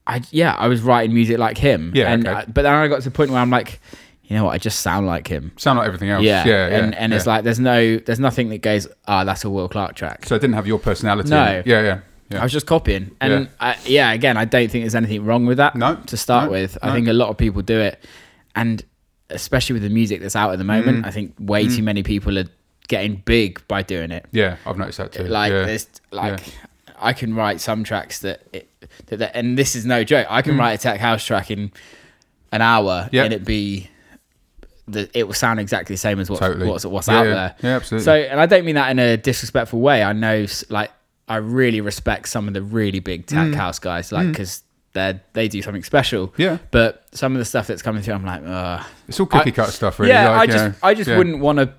I 0.06 0.22
yeah, 0.30 0.54
I 0.54 0.68
was 0.68 0.80
writing 0.80 1.14
music 1.14 1.38
like 1.38 1.58
him. 1.58 1.92
Yeah, 1.94 2.12
And 2.12 2.26
okay. 2.26 2.36
I- 2.40 2.44
but 2.46 2.62
then 2.62 2.72
I 2.74 2.88
got 2.88 3.02
to 3.02 3.04
the 3.04 3.10
point 3.10 3.30
where 3.30 3.40
I'm 3.40 3.50
like, 3.50 3.80
you 4.24 4.36
know 4.36 4.44
what? 4.44 4.52
I 4.54 4.58
just 4.58 4.80
sound 4.80 5.06
like 5.06 5.28
him. 5.28 5.52
Sound 5.56 5.78
like 5.78 5.86
everything 5.86 6.10
else. 6.10 6.22
Yeah. 6.24 6.46
Yeah. 6.46 6.68
yeah 6.68 6.76
and 6.78 6.94
and 6.94 7.12
it's 7.14 7.26
yeah. 7.26 7.32
like 7.34 7.44
there's 7.44 7.60
no 7.60 7.98
there's 7.98 8.20
nothing 8.20 8.48
that 8.50 8.62
goes 8.62 8.88
ah 9.06 9.24
that's 9.24 9.44
a 9.44 9.50
Will 9.50 9.68
Clarke 9.68 9.94
track. 9.94 10.24
So 10.26 10.34
it 10.34 10.40
didn't 10.40 10.54
have 10.54 10.66
your 10.66 10.78
personality. 10.78 11.28
No. 11.30 11.44
it. 11.44 11.66
Yeah. 11.66 11.82
Yeah. 11.82 12.00
Yeah. 12.30 12.40
I 12.40 12.42
was 12.42 12.52
just 12.52 12.66
copying, 12.66 13.16
and 13.20 13.32
Yeah. 13.32 13.46
I, 13.60 13.76
yeah, 13.86 14.12
again, 14.12 14.36
I 14.36 14.44
don't 14.44 14.70
think 14.70 14.84
there's 14.84 14.94
anything 14.94 15.24
wrong 15.24 15.46
with 15.46 15.56
that. 15.58 15.74
No, 15.76 15.96
to 16.06 16.16
start 16.16 16.46
no, 16.46 16.50
with, 16.50 16.76
I 16.82 16.92
think 16.92 17.08
a 17.08 17.12
lot 17.14 17.28
of 17.30 17.36
people 17.38 17.62
do 17.62 17.80
it, 17.80 18.04
and 18.54 18.82
especially 19.30 19.74
with 19.74 19.82
the 19.82 19.88
music 19.88 20.20
that's 20.20 20.36
out 20.36 20.52
at 20.52 20.58
the 20.58 20.64
moment, 20.64 21.04
Mm. 21.04 21.06
I 21.06 21.10
think 21.10 21.34
way 21.38 21.68
too 21.68 21.82
many 21.82 22.02
people 22.02 22.38
are 22.38 22.44
getting 22.88 23.16
big 23.24 23.66
by 23.68 23.82
doing 23.82 24.10
it. 24.10 24.26
yeah. 24.32 24.56
I've 24.66 24.76
noticed 24.78 24.98
that 24.98 25.12
too. 25.12 25.24
like 25.24 25.52
yeah. 25.52 25.64
there's 25.64 25.86
like 26.10 26.40
I 27.00 27.12
can 27.12 27.34
write 27.34 27.60
some 27.60 27.84
tracks 27.84 28.20
that, 28.20 28.42
it, 28.52 28.68
that, 29.06 29.18
that 29.18 29.32
and 29.36 29.56
this 29.58 29.76
is 29.76 29.84
no 29.86 30.02
joke. 30.04 30.26
I 30.30 30.40
can 30.42 30.56
write 30.58 30.72
a 30.72 30.78
tech 30.78 30.98
house 31.00 31.24
track 31.24 31.50
in 31.50 31.70
an 32.52 32.60
hour 32.62 33.04
Mm. 33.04 33.08
Yeah. 33.12 33.24
and 33.24 33.32
it 33.34 33.44
be 33.44 33.88
the 34.86 35.08
it 35.12 35.26
will 35.26 35.34
sound 35.34 35.60
exactly 35.60 35.94
the 35.94 35.98
same 35.98 36.18
as 36.18 36.30
what's 36.30 36.40
Totally. 36.40 36.66
what's, 36.66 36.84
what's 36.86 37.08
Yeah, 37.08 37.18
out 37.18 37.24
there. 37.24 37.54
Yeah, 37.62 37.76
absolutely. 37.76 38.04
So 38.06 38.14
and 38.14 38.40
I 38.40 38.46
don't 38.46 38.64
mean 38.64 38.76
that 38.76 38.90
in 38.90 38.98
a 38.98 39.16
disrespectful 39.18 39.80
way. 39.80 40.02
I 40.02 40.12
know 40.14 40.46
like 40.70 40.90
I 41.28 41.36
really 41.36 41.80
respect 41.80 42.28
some 42.28 42.48
of 42.48 42.54
the 42.54 42.62
really 42.62 43.00
big 43.00 43.26
tech 43.26 43.52
house 43.54 43.78
guys 43.78 44.12
like 44.12 44.28
because 44.28 44.62
they 44.94 45.20
they 45.34 45.48
do 45.48 45.62
something 45.62 45.82
special. 45.84 46.28
Mm. 46.28 46.38
Yeah. 46.38 46.58
But 46.70 47.06
some 47.12 47.32
of 47.32 47.38
the 47.38 47.44
stuff 47.44 47.66
that's 47.66 47.82
coming 47.82 48.02
through, 48.02 48.14
I'm 48.14 48.24
like, 48.24 48.42
Ugh. 48.44 48.86
It's 49.06 49.20
all 49.20 49.26
cookie 49.26 49.50
I- 49.50 49.54
cutter 49.54 49.72
stuff, 49.72 49.98
really. 49.98 50.12
Yeah, 50.12 50.30
like, 50.30 50.48
I 50.48 50.52
just 50.52 50.84
I 50.84 50.94
just 50.94 51.08
yeah. 51.10 51.18
wouldn't 51.18 51.40
want 51.40 51.58
to. 51.58 51.72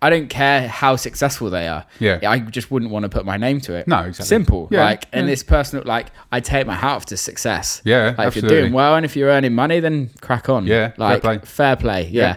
I 0.00 0.08
don't 0.08 0.28
care 0.28 0.66
how 0.66 0.96
successful 0.96 1.50
they 1.50 1.68
are. 1.68 1.84
Yeah. 2.00 2.20
I 2.26 2.38
just 2.38 2.70
wouldn't 2.70 2.90
want 2.90 3.02
to 3.02 3.10
put 3.10 3.26
my 3.26 3.36
name 3.36 3.60
to 3.62 3.74
it. 3.74 3.86
No, 3.86 3.98
exactly. 3.98 4.24
Simple. 4.24 4.68
Yeah, 4.70 4.82
Like, 4.82 5.04
and 5.12 5.26
yeah. 5.26 5.32
this 5.32 5.42
personal, 5.42 5.84
like, 5.84 6.06
I 6.32 6.40
take 6.40 6.66
my 6.66 6.72
hat 6.74 6.92
off 6.96 7.04
to 7.06 7.18
success. 7.18 7.82
Yeah, 7.84 8.14
Like, 8.16 8.28
if 8.28 8.36
you're 8.36 8.48
doing 8.48 8.72
well 8.72 8.94
and 8.96 9.04
if 9.04 9.14
you're 9.14 9.28
earning 9.28 9.54
money, 9.54 9.80
then 9.80 10.08
crack 10.22 10.48
on. 10.48 10.66
Yeah, 10.66 10.92
fair 10.92 10.94
Like, 10.96 11.20
play. 11.20 11.38
Fair 11.44 11.76
play. 11.76 12.08
Yeah. 12.08 12.22
Yeah. 12.22 12.36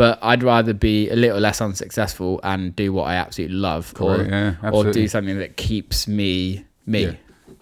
But 0.00 0.18
I'd 0.22 0.42
rather 0.42 0.72
be 0.72 1.10
a 1.10 1.14
little 1.14 1.38
less 1.40 1.60
unsuccessful 1.60 2.40
and 2.42 2.74
do 2.74 2.90
what 2.90 3.02
I 3.02 3.16
absolutely 3.16 3.58
love, 3.58 3.92
or 4.00 4.22
yeah, 4.22 4.54
or 4.72 4.90
do 4.90 5.06
something 5.06 5.38
that 5.38 5.58
keeps 5.58 6.08
me 6.08 6.64
me. 6.86 7.02
Yeah. 7.04 7.14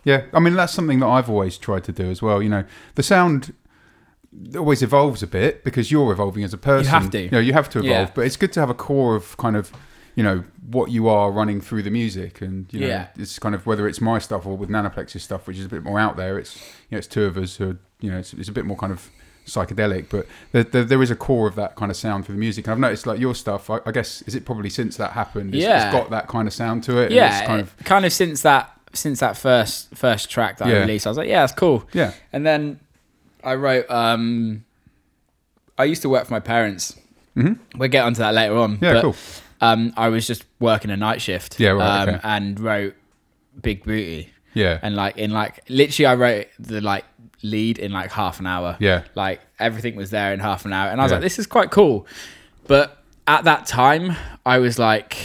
Yeah, 0.05 0.23
I 0.33 0.39
mean 0.39 0.55
that's 0.55 0.73
something 0.73 1.01
that 1.01 1.09
I've 1.09 1.29
always 1.29 1.59
tried 1.59 1.83
to 1.85 1.93
do 1.93 2.09
as 2.09 2.23
well. 2.23 2.41
You 2.41 2.49
know, 2.49 2.65
the 2.95 3.03
sound 3.03 3.53
always 4.57 4.83
evolves 4.85 5.21
a 5.21 5.27
bit 5.27 5.65
because 5.65 5.91
you're 5.91 6.13
evolving 6.13 6.45
as 6.45 6.55
a 6.55 6.59
person. 6.59 6.85
You 6.85 6.91
have 6.91 7.11
to. 7.11 7.21
You 7.23 7.31
know, 7.31 7.41
you 7.41 7.53
have 7.55 7.69
to 7.71 7.81
evolve, 7.81 8.09
Yeah. 8.09 8.13
but 8.15 8.25
it's 8.25 8.37
good 8.37 8.53
to 8.53 8.61
have 8.61 8.71
a 8.71 8.75
core 8.75 9.17
of 9.17 9.37
kind 9.37 9.57
of, 9.57 9.73
you 10.15 10.23
know, 10.23 10.45
what 10.71 10.93
you 10.93 11.09
are 11.09 11.33
running 11.33 11.61
through 11.61 11.83
the 11.83 11.91
music, 11.91 12.41
and 12.41 12.73
you 12.73 12.79
know, 12.83 12.87
Yeah. 12.87 13.07
it's 13.17 13.41
kind 13.41 13.57
of 13.57 13.67
whether 13.67 13.89
it's 13.89 14.01
my 14.01 14.21
stuff 14.21 14.47
or 14.47 14.57
with 14.57 14.71
Nanoplex's 14.71 15.25
stuff, 15.25 15.49
which 15.49 15.59
is 15.59 15.65
a 15.65 15.69
bit 15.69 15.83
more 15.83 15.99
out 15.99 16.17
there. 16.17 16.39
It's 16.39 16.55
you 16.89 16.93
know, 16.93 16.99
it's 16.99 17.09
two 17.09 17.25
of 17.25 17.37
us 17.37 17.57
who, 17.57 17.71
are, 17.71 17.79
you 18.01 18.13
know, 18.13 18.19
it's, 18.19 18.33
it's 18.33 18.49
a 18.49 18.53
bit 18.53 18.65
more 18.65 18.77
kind 18.77 18.93
of 18.93 19.11
psychedelic, 19.49 20.07
but 20.11 20.27
there, 20.53 20.63
there, 20.65 20.85
there 20.85 21.03
is 21.03 21.11
a 21.11 21.17
core 21.17 21.49
of 21.49 21.55
that 21.57 21.75
kind 21.77 21.91
of 21.91 21.97
sound 21.97 22.27
for 22.27 22.33
the 22.33 22.39
music. 22.39 22.67
And 22.67 22.73
I've 22.73 22.79
noticed 22.79 23.07
like 23.07 23.19
your 23.19 23.35
stuff. 23.35 23.69
I, 23.71 23.81
I 23.87 23.91
guess 23.93 24.23
is 24.23 24.35
it 24.35 24.45
probably 24.45 24.71
since 24.71 24.97
that 24.99 25.13
happened, 25.13 25.55
it's, 25.55 25.65
Yeah. 25.65 25.87
it's 25.87 25.93
got 25.93 26.11
that 26.11 26.29
kind 26.29 26.47
of 26.47 26.55
sound 26.55 26.85
to 26.85 26.99
it. 26.99 27.11
Yeah. 27.13 27.39
it's 27.39 27.47
kind 27.47 27.61
of 27.61 27.77
kind 27.85 28.05
of 28.07 28.13
since 28.13 28.43
that 28.43 28.71
since 28.93 29.21
that 29.21 29.37
first 29.37 29.95
first 29.95 30.31
track 30.31 30.59
that 30.59 30.69
I 30.69 30.81
released, 30.81 31.07
I 31.07 31.11
was 31.11 31.19
like, 31.19 31.29
yeah, 31.29 31.41
that's 31.41 31.53
cool. 31.53 31.87
yeah, 31.93 32.13
And 32.33 32.47
then 32.47 32.81
I 33.45 33.55
wrote. 33.55 33.91
um 33.91 34.65
I 35.77 35.85
used 35.85 36.03
to 36.03 36.09
work 36.09 36.27
for 36.27 36.33
my 36.33 36.41
parents. 36.41 36.99
Mm-hmm. 37.37 37.79
We'll 37.79 37.89
get 37.89 38.05
onto 38.05 38.19
that 38.19 38.35
later 38.35 38.57
on. 38.57 38.79
Yeah, 38.83 38.95
but, 38.95 39.03
cool. 39.03 39.17
Um, 39.61 39.93
I 39.97 40.09
was 40.09 40.27
just 40.27 40.45
working 40.59 40.91
a 40.91 40.97
night 40.97 41.21
shift. 41.23 41.61
Yeah, 41.61 41.71
right, 41.71 42.03
Um, 42.03 42.09
okay. 42.09 42.21
And 42.25 42.59
wrote 42.61 42.95
Big 43.63 43.85
Booty. 43.85 44.33
Yeah, 44.55 44.79
And 44.83 44.97
like 44.97 45.17
in 45.19 45.31
like 45.31 45.61
literally, 45.69 46.07
I 46.07 46.15
wrote 46.15 46.47
the 46.59 46.81
like 46.81 47.05
lead 47.43 47.79
in 47.79 47.93
like 47.93 48.11
half 48.11 48.41
an 48.41 48.47
hour. 48.47 48.77
Yeah. 48.81 49.05
Like 49.15 49.41
everything 49.59 49.95
was 49.97 50.11
there 50.11 50.33
in 50.33 50.41
half 50.41 50.65
an 50.65 50.73
hour, 50.73 50.89
and 50.91 51.01
I 51.01 51.05
was 51.05 51.11
Yeah. 51.13 51.17
like, 51.17 51.23
this 51.23 51.39
is 51.39 51.47
quite 51.47 51.71
cool. 51.71 52.07
But 52.67 53.03
at 53.27 53.45
that 53.45 53.67
time, 53.67 54.17
I 54.47 54.59
was 54.59 54.79
like. 54.79 55.17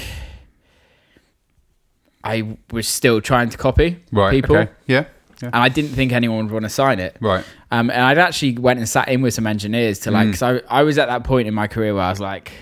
I 2.24 2.56
was 2.72 2.88
still 2.88 3.20
trying 3.20 3.50
to 3.50 3.58
copy 3.58 4.00
right, 4.12 4.32
people, 4.32 4.56
okay, 4.56 4.72
yeah, 4.88 5.06
yeah, 5.42 5.48
and 5.52 5.56
I 5.58 5.68
didn't 5.68 5.92
think 5.92 6.14
anyone 6.14 6.46
would 6.46 6.54
want 6.54 6.64
to 6.64 6.70
sign 6.70 7.00
it. 7.00 7.18
right, 7.20 7.44
Um, 7.70 7.90
and 7.90 8.00
I'd 8.02 8.18
actually 8.18 8.58
went 8.58 8.80
and 8.80 8.88
sat 8.88 9.10
in 9.10 9.22
with 9.22 9.34
some 9.34 9.46
engineers 9.46 10.00
to 10.00 10.10
Mm. 10.10 10.14
like, 10.14 10.28
because 10.28 10.42
I, 10.42 10.62
I 10.70 10.84
was 10.84 10.98
at 10.98 11.08
that 11.10 11.26
point 11.26 11.50
in 11.50 11.54
my 11.54 11.68
career 11.68 11.94
where 11.94 12.04
I 12.04 12.10
was 12.10 12.22
like, 12.22 12.54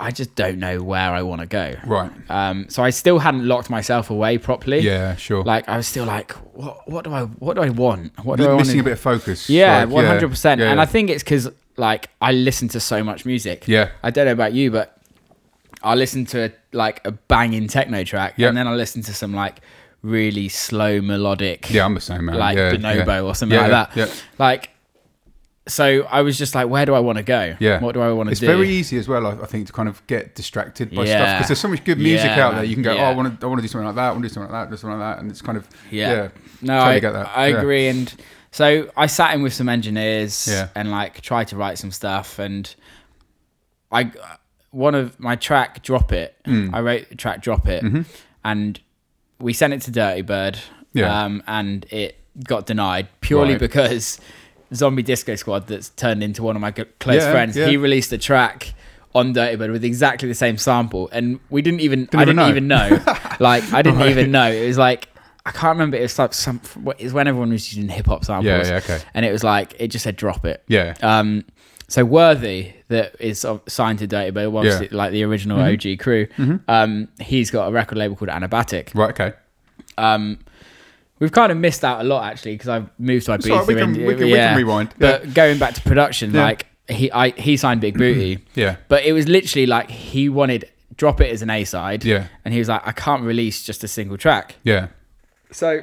I 0.00 0.10
just 0.10 0.34
don't 0.34 0.58
know 0.58 0.82
where 0.82 1.12
I 1.12 1.22
want 1.22 1.42
to 1.42 1.46
go. 1.46 1.74
right, 1.84 2.10
Um, 2.30 2.66
so 2.70 2.82
I 2.82 2.88
still 2.90 3.18
hadn't 3.18 3.46
locked 3.46 3.68
myself 3.68 4.08
away 4.10 4.38
properly. 4.38 4.80
yeah, 4.80 5.14
sure. 5.16 5.44
Like 5.44 5.68
I 5.68 5.76
was 5.76 5.86
still 5.86 6.06
like, 6.06 6.32
what, 6.56 6.88
what 6.88 7.04
do 7.04 7.12
I, 7.12 7.24
what 7.24 7.54
do 7.56 7.62
I 7.62 7.68
want? 7.68 8.12
What 8.24 8.36
do 8.36 8.44
I 8.44 8.46
Li- 8.46 8.54
want? 8.54 8.66
missing 8.66 8.80
a 8.80 8.82
bit 8.82 8.94
of 8.94 9.00
focus. 9.00 9.50
Yeah, 9.50 9.84
one 9.84 10.06
hundred 10.06 10.30
percent. 10.30 10.60
And. 10.60 10.80
I 10.80 10.86
think 10.86 11.10
it's 11.10 11.22
because 11.22 11.50
like 11.76 12.08
I 12.20 12.32
listen 12.32 12.68
to 12.68 12.80
so 12.80 13.04
much 13.04 13.24
music. 13.26 13.68
Yeah. 13.68 13.90
I 14.02 14.10
don't 14.10 14.24
know 14.26 14.32
about 14.32 14.52
you, 14.54 14.70
but 14.70 14.96
I 15.82 15.94
listen 15.94 16.24
to 16.26 16.46
a, 16.46 16.52
like 16.72 17.00
a 17.06 17.12
banging 17.12 17.68
techno 17.68 18.02
track, 18.04 18.34
Yeah. 18.36 18.48
and 18.48 18.56
then 18.56 18.66
I 18.66 18.74
listen 18.74 19.02
to 19.02 19.12
some 19.14 19.34
like 19.34 19.60
really 20.02 20.48
slow 20.48 21.02
melodic 21.02 21.70
yeah, 21.70 21.84
I'm 21.84 21.92
the 21.94 22.00
same 22.00 22.24
man. 22.24 22.38
like 22.38 22.56
yeah, 22.56 22.72
bonobo 22.72 23.06
yeah. 23.06 23.20
or 23.20 23.34
something 23.34 23.58
Yeah, 23.58 23.66
like 23.66 23.92
that. 23.94 24.24
Like, 24.38 24.70
so 25.70 26.02
I 26.10 26.22
was 26.22 26.36
just 26.38 26.54
like, 26.54 26.68
where 26.68 26.84
do 26.86 26.94
I 26.94 27.00
want 27.00 27.18
to 27.18 27.22
go? 27.24 27.56
Yeah. 27.60 27.80
What 27.80 27.92
do 27.92 28.00
I 28.00 28.12
want 28.12 28.28
to 28.28 28.32
It's 28.32 28.40
do? 28.40 28.46
It's 28.46 28.54
very 28.56 28.68
easy 28.68 28.98
as 28.98 29.08
well, 29.08 29.26
I, 29.26 29.32
I 29.32 29.46
think, 29.46 29.66
to 29.68 29.72
kind 29.72 29.88
of 29.88 30.06
get 30.06 30.34
distracted 30.34 30.94
by 30.94 31.04
stuff 31.06 31.36
because 31.38 31.48
there's 31.48 31.60
so 31.60 31.68
much 31.68 31.84
good 31.84 31.98
music 31.98 32.26
Yeah, 32.26 32.46
out 32.46 32.54
there. 32.54 32.64
You 32.64 32.74
can 32.74 32.82
go, 32.82 32.94
Yeah. 32.94 33.06
oh, 33.08 33.12
I 33.12 33.14
want 33.14 33.40
to, 33.40 33.46
I 33.46 33.48
want 33.48 33.58
to 33.58 33.62
do 33.62 33.68
something 33.68 33.86
like 33.86 33.94
that. 33.96 34.08
I 34.08 34.10
want 34.10 34.22
to 34.22 34.28
do 34.28 34.34
something 34.34 34.52
like 34.52 34.64
that, 34.68 34.70
do 34.70 34.76
something 34.76 34.98
like 34.98 35.16
that, 35.16 35.22
and 35.22 35.30
it's 35.30 35.42
kind 35.42 35.58
of, 35.58 35.68
yeah. 35.90 36.10
yeah, 36.12 36.28
No, 36.62 36.78
totally 36.78 36.96
I 36.96 36.98
get 37.00 37.12
that. 37.12 37.28
I 37.36 37.46
Yeah. 37.48 37.58
agree. 37.58 37.88
And 37.88 38.14
so 38.50 38.90
I 38.96 39.06
sat 39.06 39.34
in 39.34 39.42
with 39.42 39.52
some 39.52 39.68
engineers 39.68 40.48
Yeah. 40.50 40.68
and 40.74 40.90
like 40.90 41.20
tried 41.20 41.48
to 41.48 41.56
write 41.56 41.78
some 41.78 41.90
stuff. 41.90 42.38
And 42.38 42.74
I, 43.92 44.10
one 44.70 44.94
of 44.94 45.18
my 45.18 45.36
track, 45.36 45.82
Drop 45.82 46.12
It, 46.12 46.36
Mm. 46.46 46.72
I 46.74 46.80
wrote 46.80 47.08
the 47.08 47.14
track 47.16 47.42
Drop 47.42 47.66
It. 47.66 47.84
And 48.44 48.80
we 49.38 49.52
sent 49.52 49.72
it 49.74 49.82
to 49.82 49.90
Dirtybird. 49.92 50.54
Mm-hmm. 50.56 50.98
Yeah. 50.98 51.22
Um, 51.24 51.42
and 51.46 51.86
it 51.90 52.16
got 52.44 52.66
denied 52.66 53.08
purely 53.20 53.52
Right. 53.52 53.60
because 53.60 54.18
Zombie 54.74 55.02
Disco 55.02 55.34
Squad, 55.34 55.66
that's 55.66 55.88
turned 55.90 56.22
into 56.22 56.42
one 56.42 56.56
of 56.56 56.62
my 56.62 56.70
close 56.70 57.22
Yeah, 57.22 57.30
friends, 57.32 57.56
yeah. 57.56 57.66
he 57.66 57.76
released 57.76 58.12
a 58.12 58.18
track 58.18 58.74
on 59.14 59.34
Dirtybird 59.34 59.72
with 59.72 59.84
exactly 59.84 60.28
the 60.28 60.34
same 60.34 60.56
sample, 60.56 61.08
and 61.12 61.40
we 61.50 61.62
didn't 61.62 61.80
even. 61.80 62.08
I 62.12 62.20
didn't 62.24 62.36
know. 62.36 62.48
even 62.48 62.68
know. 62.68 62.88
like 63.40 63.64
I 63.72 63.82
didn't 63.82 63.98
Right. 63.98 64.10
even 64.10 64.30
know. 64.30 64.50
It 64.50 64.66
was 64.66 64.78
like 64.78 65.08
I 65.44 65.50
can't 65.50 65.74
remember. 65.76 65.96
It 65.96 66.02
was 66.02 66.18
like 66.18 66.32
some. 66.34 66.60
It 66.98 67.04
was 67.04 67.12
when 67.12 67.26
everyone 67.26 67.50
was 67.50 67.74
using 67.74 67.88
hip 67.90 68.06
hop 68.06 68.24
samples. 68.24 68.46
Yeah, 68.46 68.74
yeah, 68.74 68.76
okay. 68.78 69.00
And 69.14 69.24
it 69.26 69.32
was 69.32 69.42
like 69.42 69.74
it 69.80 69.88
just 69.88 70.04
said 70.04 70.14
drop 70.16 70.44
it. 70.44 70.62
yeah, 70.68 70.94
Um, 71.02 71.44
so 71.88 72.04
Worthy, 72.04 72.72
that 72.86 73.16
is 73.18 73.44
signed 73.66 73.98
to 73.98 74.06
Dirtybird, 74.06 74.64
Yeah. 74.64 74.70
Mm-hmm. 74.78 74.94
like 74.94 75.10
the 75.10 75.24
original 75.24 75.58
OG 75.60 75.98
crew. 75.98 76.28
Um, 76.68 77.08
he's 77.20 77.50
got 77.50 77.66
a 77.66 77.72
record 77.72 77.98
label 77.98 78.14
called 78.14 78.30
Anabatic. 78.30 78.94
right, 78.94 79.10
okay. 79.10 79.32
Um, 79.98 80.38
we've 81.20 81.30
kind 81.32 81.52
of 81.52 81.58
missed 81.58 81.84
out 81.84 82.00
a 82.00 82.04
lot 82.04 82.24
actually 82.30 82.54
because 82.54 82.68
I've 82.68 82.90
moved 82.98 83.26
to 83.26 83.32
Ibiza. 83.32 83.42
Sorry, 83.42 83.66
we 83.66 83.74
can- 83.74 83.82
and- 83.94 83.96
we 84.06 84.14
can- 84.16 84.24
we 84.26 84.32
can 84.32 84.56
rewind. 84.56 84.88
But 84.98 85.32
going 85.34 85.58
back 85.58 85.74
to 85.74 85.82
production, 85.82 86.34
Yeah. 86.34 86.42
like 86.42 86.66
he, 86.88 87.10
I, 87.12 87.30
he 87.30 87.56
signed 87.56 87.80
Big 87.80 87.96
Booty. 87.96 88.40
Yeah. 88.54 88.76
But 88.88 89.04
it 89.04 89.12
was 89.12 89.28
literally 89.28 89.66
like 89.66 89.90
he 89.90 90.28
wanted 90.28 90.68
drop 90.96 91.20
it 91.20 91.30
as 91.30 91.40
an 91.40 91.48
A 91.50 91.64
side. 91.64 92.04
Yeah. 92.04 92.26
And 92.44 92.52
he 92.52 92.58
was 92.58 92.68
like, 92.68 92.82
I 92.84 92.92
can't 92.92 93.22
release 93.22 93.62
just 93.62 93.84
a 93.84 93.88
single 93.88 94.18
track. 94.18 94.56
Yeah, 94.64 94.88
So 95.52 95.82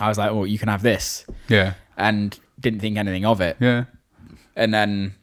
I 0.00 0.08
was 0.08 0.16
like, 0.18 0.30
well, 0.32 0.46
you 0.46 0.58
can 0.58 0.68
have 0.68 0.82
this, 0.82 1.26
yeah, 1.48 1.74
and 1.96 2.38
didn't 2.58 2.80
think 2.80 2.96
anything 2.96 3.24
of 3.26 3.40
it. 3.40 3.56
yeah. 3.60 3.84
And 4.56 4.72
then 4.74 5.14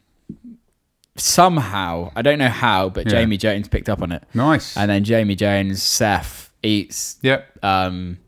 somehow, 1.16 2.10
I 2.14 2.22
don't 2.22 2.38
know 2.38 2.48
how, 2.48 2.88
but 2.90 3.06
Yeah. 3.06 3.12
Jamie 3.20 3.36
Jones 3.36 3.68
picked 3.68 3.88
up 3.88 4.02
on 4.02 4.12
it. 4.12 4.22
Nice. 4.34 4.76
And 4.76 4.90
then 4.90 5.04
Jamie 5.04 5.34
Jones, 5.36 5.82
Seth, 5.82 6.50
Eats, 6.62 7.18
Yep. 7.22 7.58
um, 7.62 8.18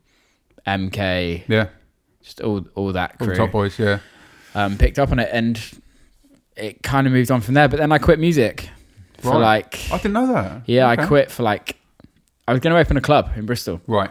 MK, 0.77 1.43
yeah. 1.47 1.67
just 2.21 2.41
all 2.41 2.65
all 2.75 2.93
that 2.93 3.17
crew 3.17 3.27
the 3.27 3.35
top 3.35 3.51
boys. 3.51 3.77
Yeah, 3.79 3.99
um, 4.55 4.77
picked 4.77 4.99
up 4.99 5.11
on 5.11 5.19
it, 5.19 5.29
and 5.31 5.59
it 6.55 6.83
kind 6.83 7.07
of 7.07 7.13
moved 7.13 7.31
on 7.31 7.41
from 7.41 7.53
there. 7.55 7.67
But 7.67 7.77
then 7.79 7.91
I 7.91 7.97
quit 7.97 8.19
music 8.19 8.69
for 9.19 9.31
Right. 9.31 9.39
like 9.39 9.91
I 9.91 9.97
didn't 9.97 10.13
know 10.13 10.27
that. 10.33 10.61
yeah, 10.65 10.91
Okay. 10.91 11.03
I 11.03 11.05
quit 11.07 11.31
for 11.31 11.43
like 11.43 11.75
I 12.47 12.51
was 12.53 12.61
going 12.61 12.73
to 12.73 12.79
open 12.79 12.97
a 12.97 13.01
club 13.01 13.29
in 13.35 13.45
Bristol. 13.45 13.79
Right. 13.87 14.09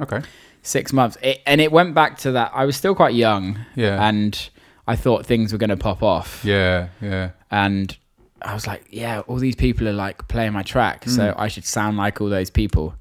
Okay. 0.00 0.20
six 0.62 0.92
months, 0.92 1.16
it, 1.22 1.40
and 1.46 1.60
it 1.60 1.72
went 1.72 1.94
back 1.94 2.18
to 2.18 2.32
that. 2.32 2.50
I 2.54 2.64
was 2.66 2.76
still 2.76 2.94
quite 2.94 3.14
young, 3.14 3.58
Yeah. 3.74 4.06
and 4.06 4.50
I 4.86 4.96
thought 4.96 5.24
things 5.24 5.52
were 5.52 5.58
going 5.58 5.70
to 5.70 5.76
pop 5.76 6.02
off, 6.02 6.44
Yeah. 6.44 6.88
Yeah. 7.00 7.30
and 7.50 7.96
I 8.42 8.52
was 8.54 8.66
like, 8.66 8.84
yeah, 8.90 9.20
all 9.28 9.36
these 9.36 9.54
people 9.56 9.88
are 9.88 9.92
like 9.92 10.28
playing 10.28 10.52
my 10.52 10.62
track, 10.62 11.04
Mm. 11.04 11.10
so 11.16 11.34
I 11.38 11.48
should 11.48 11.64
sound 11.64 11.96
like 11.96 12.20
all 12.20 12.28
those 12.28 12.50
people. 12.50 12.94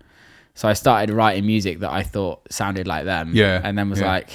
So 0.57 0.67
I 0.67 0.73
started 0.73 1.13
writing 1.13 1.45
music 1.45 1.79
that 1.81 1.91
I 1.91 2.01
thought 2.01 2.39
sounded 2.51 2.87
like 2.87 3.05
them, 3.05 3.31
Yeah, 3.33 3.61
and 3.63 3.77
then 3.77 3.91
was 3.91 3.99
yeah. 3.99 4.07
like, 4.07 4.29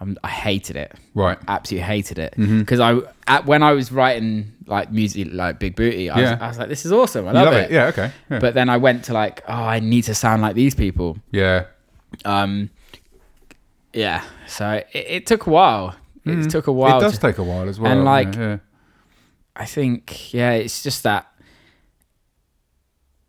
I'm, 0.00 0.16
I 0.22 0.28
hated 0.28 0.76
it, 0.76 0.92
Right. 1.12 1.36
absolutely 1.48 1.84
hated 1.86 2.18
it, 2.20 2.34
because 2.36 2.78
I 2.78 3.00
at, 3.26 3.44
when 3.44 3.62
I 3.64 3.72
was 3.72 3.90
writing 3.90 4.52
like 4.66 4.92
music 4.92 5.28
like 5.32 5.58
Big 5.58 5.74
Booty, 5.74 6.08
I, 6.08 6.20
Yeah. 6.20 6.30
was, 6.34 6.40
I 6.42 6.48
was 6.48 6.58
like, 6.58 6.68
this 6.68 6.86
is 6.86 6.92
awesome, 6.92 7.26
I 7.26 7.32
love, 7.32 7.46
love 7.46 7.54
it. 7.54 7.64
it. 7.64 7.70
Yeah. 7.72 7.86
Okay. 7.86 8.12
Yeah. 8.30 8.38
But 8.38 8.54
then 8.54 8.68
I 8.68 8.76
went 8.76 9.04
to 9.06 9.12
like, 9.12 9.42
oh, 9.48 9.52
I 9.76 9.80
need 9.80 10.02
to 10.04 10.14
sound 10.14 10.40
like 10.40 10.54
these 10.54 10.74
people. 10.76 11.18
yeah. 11.32 11.64
Um, 12.24 12.70
yeah. 13.92 14.22
So 14.46 14.82
it, 14.92 15.06
it 15.08 15.26
took 15.26 15.46
a 15.46 15.50
while. 15.50 15.96
It 16.24 16.48
took 16.48 16.68
a 16.68 16.72
while. 16.72 16.98
It 16.98 17.02
does 17.02 17.14
to- 17.14 17.20
take 17.20 17.38
a 17.38 17.42
while 17.44 17.68
as 17.68 17.78
well. 17.80 17.90
and, 17.92 18.04
like. 18.04 18.60
I 19.56 19.66
think, 19.66 20.32
yeah, 20.34 20.50
it's 20.52 20.82
just 20.82 21.02
that 21.04 21.28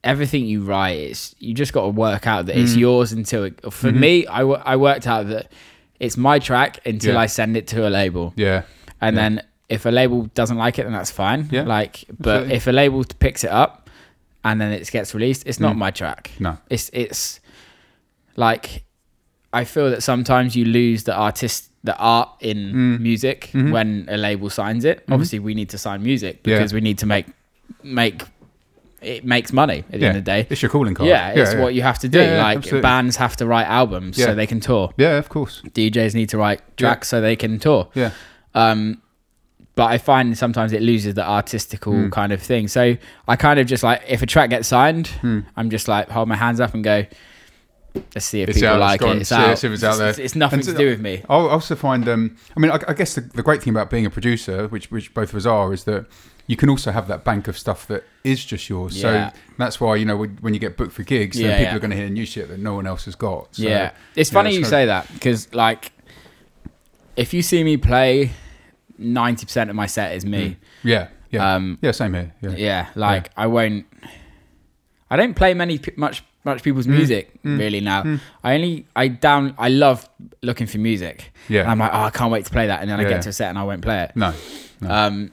everything 0.05 0.45
you 0.45 0.61
write, 0.63 0.97
it's 1.11 1.35
you 1.39 1.53
just 1.53 1.73
got 1.73 1.81
to 1.81 1.89
work 1.89 2.25
out 2.27 2.45
that 2.45 2.55
Mm. 2.55 2.63
it's 2.63 2.75
yours 2.75 3.11
until. 3.11 3.43
It, 3.45 3.59
for 3.73 3.89
Mm-hmm. 3.89 3.99
me, 3.99 4.27
I, 4.27 4.41
I 4.43 4.75
worked 4.77 5.07
out 5.07 5.27
that 5.29 5.51
it's 5.99 6.15
my 6.15 6.39
track 6.39 6.79
until 6.85 7.15
Yeah. 7.15 7.19
I 7.21 7.25
send 7.25 7.57
it 7.57 7.67
to 7.67 7.87
a 7.87 7.89
label, 7.89 8.31
yeah. 8.37 8.61
and 9.01 9.15
Yeah. 9.15 9.21
then 9.21 9.41
if 9.67 9.85
a 9.85 9.89
label 9.91 10.29
doesn't 10.35 10.57
like 10.57 10.77
it, 10.79 10.83
then 10.83 10.93
that's 10.93 11.11
fine. 11.11 11.49
Yeah, 11.51 11.63
Like, 11.63 12.05
but 12.19 12.29
absolutely. 12.35 12.55
if 12.55 12.67
a 12.67 12.71
label 12.71 13.03
picks 13.19 13.43
it 13.43 13.49
up 13.49 13.89
and 14.43 14.61
then 14.61 14.71
it 14.71 14.89
gets 14.91 15.13
released, 15.15 15.43
it's 15.47 15.59
not 15.59 15.73
Mm. 15.75 15.79
my 15.79 15.91
track. 15.91 16.31
No. 16.39 16.57
it's 16.69 16.89
it's 16.93 17.39
like 18.35 18.83
I 19.53 19.63
feel 19.63 19.89
that 19.89 20.03
sometimes 20.03 20.55
you 20.55 20.65
lose 20.65 21.03
the 21.05 21.15
artist 21.15 21.71
the 21.83 21.95
art 21.97 22.29
in 22.41 22.57
Mm. 22.73 22.99
music 22.99 23.49
Mhm. 23.53 23.71
when 23.71 24.05
a 24.09 24.17
label 24.17 24.49
signs 24.49 24.85
it. 24.85 25.03
Obviously 25.09 25.39
we 25.39 25.53
need 25.53 25.69
to 25.69 25.77
sign 25.77 26.01
music 26.03 26.39
Yeah. 26.43 26.57
because 26.57 26.73
we 26.73 26.81
need 26.81 26.97
to 26.99 27.05
make 27.05 27.27
make 27.83 28.23
it 29.05 29.23
makes 29.25 29.53
money 29.53 29.79
at 29.79 29.91
the 29.91 29.97
yeah. 29.99 30.07
end 30.07 30.17
of 30.17 30.25
the 30.25 30.31
day. 30.31 30.47
It's 30.49 30.61
your 30.61 30.69
calling 30.71 30.93
card. 30.95 31.07
Yeah, 31.09 31.29
it's 31.29 31.55
what 31.55 31.73
you 31.73 31.81
have 31.83 31.99
to 31.99 32.09
do. 32.09 32.19
Yeah, 32.19 32.35
yeah, 32.37 32.43
like 32.43 32.57
absolutely. 32.57 32.81
bands 32.81 33.15
have 33.17 33.35
to 33.37 33.45
write 33.45 33.65
albums 33.67 34.17
Yeah. 34.17 34.25
so 34.27 34.35
they 34.35 34.47
can 34.47 34.59
tour. 34.59 34.91
Yeah, 34.97 35.17
of 35.17 35.29
course. 35.29 35.61
DJs 35.69 36.13
need 36.15 36.29
to 36.29 36.37
write 36.37 36.61
tracks 36.77 37.07
so 37.09 37.21
they 37.21 37.35
can 37.35 37.59
tour. 37.59 37.89
Yeah. 37.93 38.11
Um, 38.53 39.01
but 39.75 39.85
I 39.91 39.97
find 39.97 40.37
sometimes 40.37 40.71
it 40.71 40.81
loses 40.81 41.13
the 41.15 41.23
artistical 41.27 41.93
Hmm. 41.93 42.09
kind 42.09 42.31
of 42.31 42.41
thing. 42.41 42.67
So 42.69 42.95
I 43.27 43.35
kind 43.35 43.59
of 43.59 43.67
just 43.67 43.83
like 43.83 44.01
if 44.07 44.21
a 44.21 44.25
track 44.25 44.49
gets 44.49 44.67
signed, 44.67 45.07
Hmm. 45.07 45.39
I'm 45.57 45.69
just 45.69 45.87
like 45.87 46.09
hold 46.09 46.27
my 46.29 46.35
hands 46.37 46.59
up 46.59 46.73
and 46.73 46.83
go. 46.83 47.05
Let's 48.13 48.25
see 48.25 48.41
if 48.41 48.49
It's 48.49 48.57
people 48.57 48.73
out, 48.73 48.79
like 48.81 49.01
it. 49.01 49.21
It's 49.21 49.31
out. 49.31 49.57
see 49.57 49.67
if 49.67 49.73
it's 49.73 49.83
out 49.83 49.97
there. 49.97 50.09
It's, 50.09 50.19
it's 50.19 50.35
nothing 50.35 50.59
And 50.59 50.67
to 50.67 50.73
do 50.73 50.89
with 50.89 50.99
me. 50.99 51.23
I 51.29 51.33
also 51.35 51.75
find, 51.75 52.05
um, 52.09 52.35
I 52.55 52.59
mean, 52.59 52.69
I, 52.71 52.79
I 52.89 52.93
guess 52.93 53.15
the, 53.15 53.21
the 53.21 53.41
great 53.41 53.63
thing 53.63 53.71
about 53.71 53.89
being 53.89 54.05
a 54.05 54.09
producer, 54.09 54.67
which 54.67 54.91
which 54.91 55.13
both 55.13 55.29
of 55.29 55.35
us 55.35 55.45
are, 55.45 55.71
is 55.73 55.85
that 55.85 56.05
you 56.47 56.55
can 56.55 56.69
also 56.69 56.91
have 56.91 57.07
that 57.07 57.23
bank 57.23 57.47
of 57.47 57.57
stuff 57.57 57.87
that 57.87 58.03
is 58.23 58.43
just 58.43 58.69
yours. 58.69 59.01
Yeah. 59.01 59.31
So 59.31 59.37
that's 59.57 59.81
why 59.81 59.95
you 59.95 60.05
know 60.05 60.17
when, 60.17 60.37
when 60.41 60.53
you 60.53 60.59
get 60.59 60.77
booked 60.77 60.93
for 60.93 61.03
gigs, 61.03 61.37
then 61.37 61.51
people 61.51 61.63
yeah. 61.63 61.75
are 61.75 61.79
going 61.79 61.91
to 61.91 61.97
hear 61.97 62.09
new 62.09 62.25
shit 62.25 62.49
that 62.49 62.59
no 62.59 62.75
one 62.75 62.85
else 62.85 63.05
has 63.05 63.15
got. 63.15 63.55
So, 63.55 63.63
yeah, 63.63 63.91
it's 64.15 64.31
yeah, 64.31 64.33
funny 64.33 64.49
it's 64.51 64.59
you 64.59 64.65
say 64.65 64.85
that 64.85 65.11
because 65.13 65.53
like 65.53 65.91
if 67.15 67.33
you 67.33 67.41
see 67.41 67.63
me 67.63 67.77
play, 67.77 68.31
ninety 68.97 69.45
percent 69.45 69.69
of 69.69 69.75
my 69.75 69.87
set 69.87 70.15
is 70.15 70.25
me. 70.25 70.57
yeah, 70.83 71.07
yeah, 71.31 71.55
Um, 71.55 71.79
yeah. 71.81 71.91
Same 71.91 72.13
here. 72.13 72.33
Yeah, 72.41 72.51
Yeah, 72.51 72.87
like 72.95 73.31
I 73.35 73.47
won't. 73.47 73.85
I 75.09 75.17
don't 75.17 75.35
play 75.35 75.53
many 75.53 75.79
much 75.95 76.23
much 76.43 76.61
people's 76.61 76.87
music 76.87 77.41
mm, 77.43 77.57
really 77.57 77.81
now. 77.81 78.19
I 78.43 78.53
only 78.53 78.85
I 78.95 79.07
down 79.07 79.55
I 79.57 79.69
love 79.69 80.07
looking 80.43 80.67
for 80.67 80.77
music. 80.77 81.31
Yeah. 81.49 81.61
and 81.61 81.71
I'm 81.71 81.79
like, 81.79 81.91
oh, 81.91 82.01
I 82.01 82.09
can't 82.11 82.31
wait 82.31 82.45
to 82.45 82.51
play 82.51 82.67
that, 82.67 82.81
and 82.81 82.89
then 82.89 82.99
I 82.99 83.03
get 83.03 83.23
to 83.23 83.29
a 83.29 83.33
set 83.33 83.49
and 83.49 83.57
I 83.57 83.63
won't 83.63 83.81
play 83.81 84.03
it. 84.03 84.11
No, 84.15 84.33
no. 84.81 84.89
Um, 84.89 85.31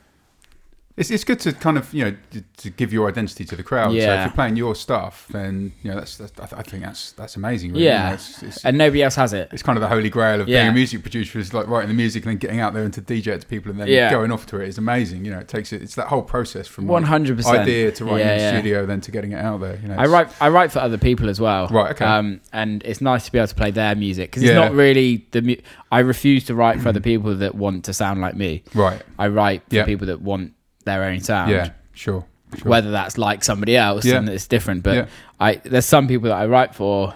It's, 0.95 1.11
it's 1.11 1.25
good 1.25 1.41
to 1.41 1.53
kind 1.55 1.79
of 1.79 1.93
you 1.95 2.05
know 2.05 2.17
to, 2.33 2.43
to 2.59 2.71
give 2.71 2.93
your 2.93 3.09
identity 3.09 3.45
to 3.47 3.57
the 3.57 3.63
crowd. 3.63 3.93
Yeah. 3.95 4.05
So 4.05 4.13
if 4.15 4.27
you're 4.27 4.35
playing 4.35 4.57
your 4.57 4.75
stuff, 4.75 5.27
then 5.31 5.73
you 5.83 5.91
know 5.91 5.97
that's, 5.97 6.19
that's 6.19 6.33
I, 6.39 6.47
th- 6.47 6.59
I 6.59 6.63
think 6.63 6.83
that's 6.85 7.13
that's 7.13 7.35
amazing. 7.37 7.73
Really. 7.73 7.85
yeah, 7.87 8.03
You 8.05 8.09
know, 8.11 8.15
it's, 8.15 8.43
it's, 8.43 8.65
and 8.67 8.77
nobody 8.77 9.03
else 9.03 9.15
has 9.15 9.33
it. 9.33 9.49
it's 9.53 9.63
kind 9.63 9.79
of 9.79 9.81
the 9.81 9.89
holy 9.89 10.11
grail 10.11 10.41
of 10.43 10.47
being 10.47 10.69
a 10.69 10.73
music 10.73 11.01
producer 11.01 11.39
is 11.39 11.55
like 11.55 11.67
writing 11.67 11.89
the 11.89 11.95
music 11.95 12.25
and 12.25 12.33
then 12.33 12.37
getting 12.39 12.61
out 12.61 12.75
there 12.75 12.85
and 12.85 12.93
to 12.93 13.01
DJ 13.01 13.29
it 13.29 13.41
to 13.41 13.47
people 13.47 13.71
and 13.71 13.81
then 13.81 13.89
Yeah. 13.89 14.11
going 14.11 14.31
off 14.31 14.45
to 14.47 14.61
it 14.61 14.69
is 14.69 14.77
amazing. 14.77 15.25
You 15.25 15.31
know, 15.31 15.39
it 15.39 15.49
takes 15.49 15.73
it. 15.73 15.81
It's 15.81 15.95
that 15.95 16.09
whole 16.09 16.23
process 16.23 16.69
from 16.69 16.89
hundred 16.89 17.39
percent 17.39 17.61
idea 17.61 17.91
to 17.93 18.05
writing 18.05 18.19
Yeah, 18.27 18.33
in 18.33 18.37
the 18.39 18.43
yeah. 18.45 18.59
studio, 18.61 18.87
then 18.87 19.01
to 19.01 19.11
getting 19.11 19.33
it 19.33 19.39
out 19.43 19.61
there. 19.61 19.79
You 19.83 19.89
know, 19.89 19.97
I 19.97 20.05
write 20.07 20.29
I 20.43 20.51
write 20.51 20.73
for 20.73 20.81
other 20.81 20.99
people 20.99 21.31
as 21.31 21.41
well. 21.41 21.69
Right, 21.69 21.93
okay. 21.93 22.05
Um, 22.05 22.43
and 22.53 22.83
it's 22.85 23.01
nice 23.01 23.25
to 23.25 23.33
be 23.33 23.39
able 23.39 23.49
to 23.49 23.55
play 23.55 23.71
their 23.71 23.95
music 23.95 24.31
because 24.31 24.43
it's 24.43 24.53
not 24.53 24.73
really 24.75 25.27
the. 25.31 25.41
Mu- 25.41 25.57
I 25.91 26.01
refuse 26.01 26.45
to 26.45 26.55
write 26.55 26.83
for 26.83 26.89
other 26.91 27.01
people 27.13 27.35
that 27.37 27.55
want 27.55 27.87
to 27.87 27.95
sound 27.95 28.21
like 28.21 28.35
me. 28.37 28.63
Right. 28.75 29.01
I 29.19 29.29
write 29.29 29.63
for 29.71 29.77
Yeah. 29.77 29.85
people 29.87 30.07
that 30.09 30.21
want 30.21 30.53
their 30.85 31.05
own 31.05 31.21
sound. 31.21 31.51
Yeah. 31.51 31.71
Sure. 31.95 32.25
sure. 32.59 32.71
whether 32.71 32.91
that's 32.91 33.19
like 33.19 33.45
somebody 33.45 33.77
else 33.77 34.05
Yeah. 34.05 34.17
and 34.19 34.29
it's 34.29 34.47
different 34.47 34.83
but 34.83 34.95
Yeah. 34.95 35.07
i 35.41 35.55
there's 35.57 35.85
some 35.87 36.09
people 36.09 36.29
that 36.31 36.37
i 36.39 36.47
write 36.47 36.75
for 36.75 37.15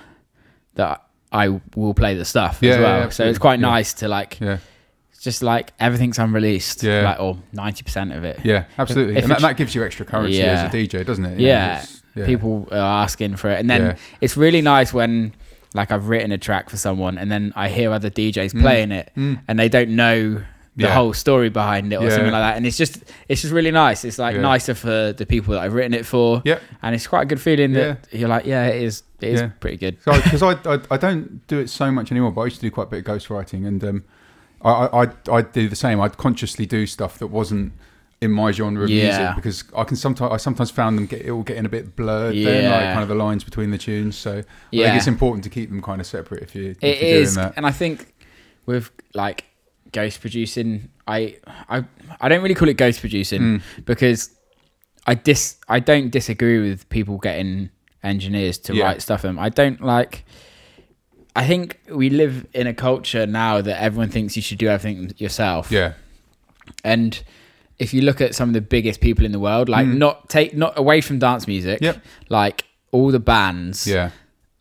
that 0.74 1.02
i 1.32 1.48
will 1.74 1.94
play 1.94 2.14
the 2.14 2.24
stuff 2.24 2.58
Yeah, 2.60 2.72
as 2.72 2.78
well 2.80 3.10
so 3.10 3.24
it's 3.26 3.38
quite 3.38 3.58
nice 3.60 3.94
to 3.94 4.08
like 4.08 4.38
Yeah. 4.40 4.58
just 5.20 5.42
like 5.42 5.72
everything's 5.80 6.18
unreleased 6.18 6.82
Yeah. 6.82 7.02
like 7.02 7.20
or 7.20 7.38
90% 7.54 8.16
of 8.16 8.24
it 8.24 8.40
Yeah. 8.44 8.64
Absolutely. 8.78 9.16
if 9.16 9.24
and 9.24 9.30
that, 9.32 9.40
that 9.40 9.56
gives 9.56 9.74
you 9.74 9.82
extra 9.84 10.04
currency 10.06 10.38
Yeah. 10.38 10.64
as 10.64 10.74
a 10.74 10.76
DJ, 10.76 11.04
doesn't 11.04 11.24
it? 11.24 11.40
yeah, 11.40 11.84
yeah. 12.14 12.26
people 12.26 12.68
are 12.70 13.02
asking 13.04 13.36
for 13.36 13.50
it 13.50 13.58
and 13.60 13.68
then 13.70 13.80
Yeah. 13.82 13.96
it's 14.20 14.36
really 14.36 14.60
nice 14.62 14.92
when 14.92 15.32
like 15.74 15.90
i've 15.90 16.08
written 16.08 16.32
a 16.32 16.38
track 16.38 16.70
for 16.70 16.76
someone 16.76 17.18
and 17.18 17.30
then 17.30 17.52
i 17.56 17.68
hear 17.68 17.92
other 17.92 18.08
djs 18.10 18.58
playing 18.60 18.92
it 18.92 19.10
Mm. 19.16 19.40
and 19.48 19.58
they 19.58 19.68
don't 19.68 19.90
know 19.90 20.42
the 20.76 20.84
Yeah. 20.84 20.94
whole 20.94 21.12
story 21.14 21.48
behind 21.48 21.92
it 21.92 21.96
or 21.96 22.04
Yeah. 22.04 22.10
something 22.10 22.32
like 22.32 22.42
that 22.42 22.56
and 22.58 22.66
it's 22.66 22.76
just 22.76 23.02
it's 23.28 23.40
just 23.40 23.52
really 23.54 23.70
nice 23.70 24.04
it's 24.04 24.18
like 24.18 24.34
Yeah. 24.34 24.42
nicer 24.42 24.74
for 24.74 25.14
the 25.16 25.24
people 25.26 25.54
that 25.54 25.62
i've 25.62 25.72
written 25.72 25.94
it 25.94 26.04
for 26.04 26.42
Yep. 26.44 26.60
and 26.82 26.94
it's 26.94 27.06
quite 27.06 27.22
a 27.22 27.24
good 27.26 27.40
feeling 27.40 27.72
that 27.72 28.06
you're 28.12 28.28
like, 28.28 28.44
yeah, 28.46 28.66
it 28.66 28.82
is. 28.82 29.02
It 29.20 29.28
is 29.30 29.40
Yeah. 29.40 29.50
pretty 29.60 29.78
good. 29.78 29.96
because 30.04 30.42
I, 30.42 30.52
I 30.74 30.78
I 30.90 30.96
don't 30.98 31.46
do 31.46 31.58
it 31.58 31.70
so 31.70 31.90
much 31.90 32.10
anymore, 32.12 32.30
but 32.32 32.42
I 32.42 32.44
used 32.44 32.56
to 32.56 32.62
do 32.62 32.70
quite 32.70 32.88
a 32.88 32.90
bit 32.90 33.06
of 33.08 33.16
ghostwriting, 33.16 33.66
and 33.66 33.82
um, 33.82 34.04
I 34.62 34.70
I 34.70 35.00
I'd, 35.02 35.28
I'd 35.30 35.52
do 35.52 35.68
the 35.70 35.76
same. 35.76 35.98
I'd 36.00 36.18
consciously 36.18 36.66
do 36.66 36.86
stuff 36.86 37.18
that 37.20 37.28
wasn't 37.28 37.72
in 38.20 38.30
my 38.30 38.52
genre 38.52 38.84
of 38.84 38.90
Yeah. 38.90 39.04
music 39.04 39.36
because 39.36 39.64
I 39.74 39.84
can 39.84 39.96
sometimes 39.96 40.30
I 40.32 40.36
sometimes 40.36 40.70
found 40.70 40.98
them 40.98 41.06
get 41.06 41.22
it 41.22 41.30
all 41.30 41.42
getting 41.42 41.64
a 41.64 41.68
bit 41.70 41.96
blurred. 41.96 42.34
Then, 42.34 42.70
like 42.70 42.80
Yeah. 42.82 42.92
kind 42.92 43.02
of 43.02 43.08
the 43.08 43.14
lines 43.14 43.42
between 43.44 43.70
the 43.70 43.78
tunes. 43.78 44.16
So 44.16 44.38
I 44.38 44.44
Yeah. 44.70 44.84
think 44.86 44.96
it's 44.98 45.06
important 45.06 45.44
to 45.44 45.50
keep 45.50 45.70
them 45.70 45.80
kind 45.80 46.00
of 46.02 46.06
separate 46.06 46.42
if 46.42 46.54
you 46.54 46.70
if 46.72 46.76
It 46.82 47.00
you're 47.08 47.20
is, 47.22 47.34
doing 47.34 47.46
that. 47.46 47.54
and 47.56 47.64
I 47.66 47.70
think 47.72 48.12
with 48.66 48.90
like 49.14 49.44
ghost 49.92 50.20
producing, 50.20 50.88
I 51.06 51.36
I 51.68 51.84
I 52.20 52.28
don't 52.28 52.42
really 52.42 52.54
call 52.54 52.68
it 52.68 52.76
ghost 52.76 53.00
producing 53.00 53.40
Mm. 53.42 53.62
because 53.84 54.30
I 55.06 55.14
dis 55.14 55.56
I 55.68 55.80
don't 55.80 56.10
disagree 56.10 56.58
with 56.60 56.88
people 56.88 57.18
getting 57.18 57.70
engineers 58.02 58.58
to 58.58 58.74
Yeah. 58.74 58.84
write 58.84 59.02
stuff. 59.02 59.22
them. 59.22 59.38
I 59.38 59.48
don't 59.48 59.80
like. 59.80 60.24
I 61.34 61.46
think 61.46 61.78
we 61.90 62.08
live 62.08 62.46
in 62.54 62.66
a 62.66 62.72
culture 62.74 63.26
now 63.26 63.60
that 63.60 63.82
everyone 63.82 64.08
thinks 64.10 64.36
you 64.36 64.42
should 64.42 64.58
do 64.58 64.68
everything 64.68 65.12
yourself. 65.18 65.70
Yeah, 65.70 65.92
And 66.82 67.22
if 67.78 67.92
you 67.92 68.00
look 68.00 68.20
at 68.22 68.34
some 68.34 68.48
of 68.48 68.54
the 68.54 68.62
biggest 68.62 69.00
people 69.00 69.24
in 69.26 69.32
the 69.32 69.38
world, 69.38 69.68
like 69.68 69.86
not 69.86 70.28
take 70.30 70.56
not 70.56 70.78
away 70.78 71.00
from 71.02 71.18
dance 71.18 71.46
music, 71.46 71.80
Mm. 71.80 71.84
Yep. 71.84 72.02
like 72.30 72.64
all 72.90 73.10
the 73.10 73.20
bands, 73.20 73.86
yeah, 73.86 74.10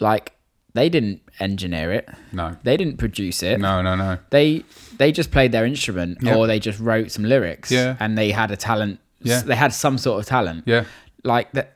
like 0.01 0.33
they 0.73 0.89
didn't 0.89 1.21
engineer 1.39 1.91
it, 1.91 2.09
no, 2.31 2.55
they 2.63 2.77
didn't 2.77 2.97
produce 2.97 3.43
it. 3.43 3.59
no, 3.59 3.81
no, 3.81 3.95
no. 3.95 4.17
They 4.29 4.63
they 4.97 5.11
just 5.11 5.31
played 5.31 5.51
their 5.51 5.65
instrument 5.65 6.19
Yep. 6.21 6.35
or 6.35 6.47
they 6.47 6.59
just 6.59 6.79
wrote 6.79 7.11
some 7.11 7.25
lyrics, 7.25 7.71
Yeah. 7.71 7.95
and 7.99 8.17
they 8.17 8.31
had 8.31 8.51
a 8.51 8.55
talent. 8.57 8.99
Yeah. 9.21 9.41
They 9.41 9.55
had 9.55 9.73
some 9.73 9.97
sort 9.97 10.19
of 10.21 10.25
talent. 10.27 10.63
Yeah, 10.65 10.85
Like 11.23 11.51
that. 11.53 11.71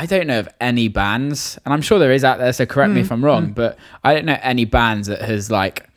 I 0.00 0.06
don't 0.06 0.26
know 0.28 0.38
of 0.38 0.48
any 0.60 0.86
bands, 0.88 1.58
and 1.64 1.74
I'm 1.74 1.82
sure 1.82 1.98
there 1.98 2.12
is 2.12 2.22
out 2.24 2.38
there. 2.38 2.52
So 2.52 2.64
correct 2.66 2.92
Mm, 2.92 2.94
me 2.94 3.00
if 3.00 3.10
I'm 3.12 3.24
wrong, 3.24 3.52
but 3.52 3.76
I 4.04 4.14
don't 4.14 4.26
know 4.26 4.38
any 4.42 4.64
bands 4.64 5.08
that 5.08 5.22
has 5.22 5.50
like 5.50 5.88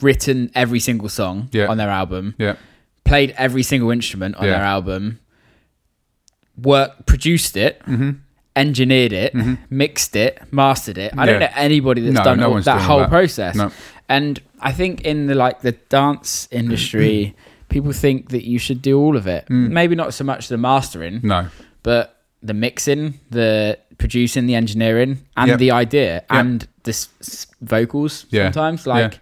written 0.00 0.50
every 0.54 0.80
single 0.80 1.08
song 1.08 1.48
Yeah. 1.52 1.66
on 1.68 1.76
their 1.76 1.88
album, 1.90 2.34
yeah, 2.38 2.56
played 3.04 3.32
every 3.36 3.62
single 3.62 3.90
instrument 3.90 4.34
on 4.36 4.44
Yeah. 4.46 4.52
their 4.52 4.62
album, 4.64 5.20
work 6.60 7.06
produced 7.06 7.56
it, 7.56 7.80
Mm-hmm. 7.86 8.10
Engineered 8.56 9.12
it, 9.12 9.34
mixed 9.70 10.16
it, 10.16 10.40
mastered 10.52 10.98
it. 10.98 11.12
I 11.16 11.26
don't 11.26 11.40
know 11.40 11.48
anybody 11.54 12.00
that's 12.02 12.14
No, 12.14 12.24
done 12.24 12.40
no 12.40 12.52
all, 12.54 12.60
that 12.62 12.82
whole 12.82 12.98
that. 13.00 13.08
process. 13.10 13.54
No. 13.54 13.70
And 14.08 14.40
I 14.60 14.72
think 14.72 15.02
in 15.02 15.26
the 15.26 15.34
like 15.34 15.60
the 15.60 15.72
dance 15.72 16.48
industry, 16.50 17.34
people 17.68 17.92
think 17.92 18.30
that 18.30 18.44
you 18.44 18.58
should 18.58 18.82
do 18.82 18.98
all 18.98 19.16
of 19.16 19.26
it. 19.26 19.46
Mm. 19.48 19.70
Maybe 19.70 19.94
not 19.94 20.14
so 20.14 20.24
much 20.24 20.48
the 20.48 20.58
mastering, 20.58 21.20
no, 21.22 21.46
but 21.82 22.16
the 22.42 22.54
mixing, 22.54 23.20
the 23.30 23.78
producing, 23.98 24.46
the 24.46 24.54
engineering, 24.54 25.20
and 25.36 25.50
Yep. 25.50 25.58
the 25.58 25.70
idea, 25.70 26.24
and 26.30 26.66
the 26.84 26.90
s- 26.90 27.08
s- 27.20 27.46
vocals. 27.60 28.24
Yeah. 28.30 28.44
Sometimes, 28.50 28.86
like 28.86 29.12
Yeah. 29.12 29.18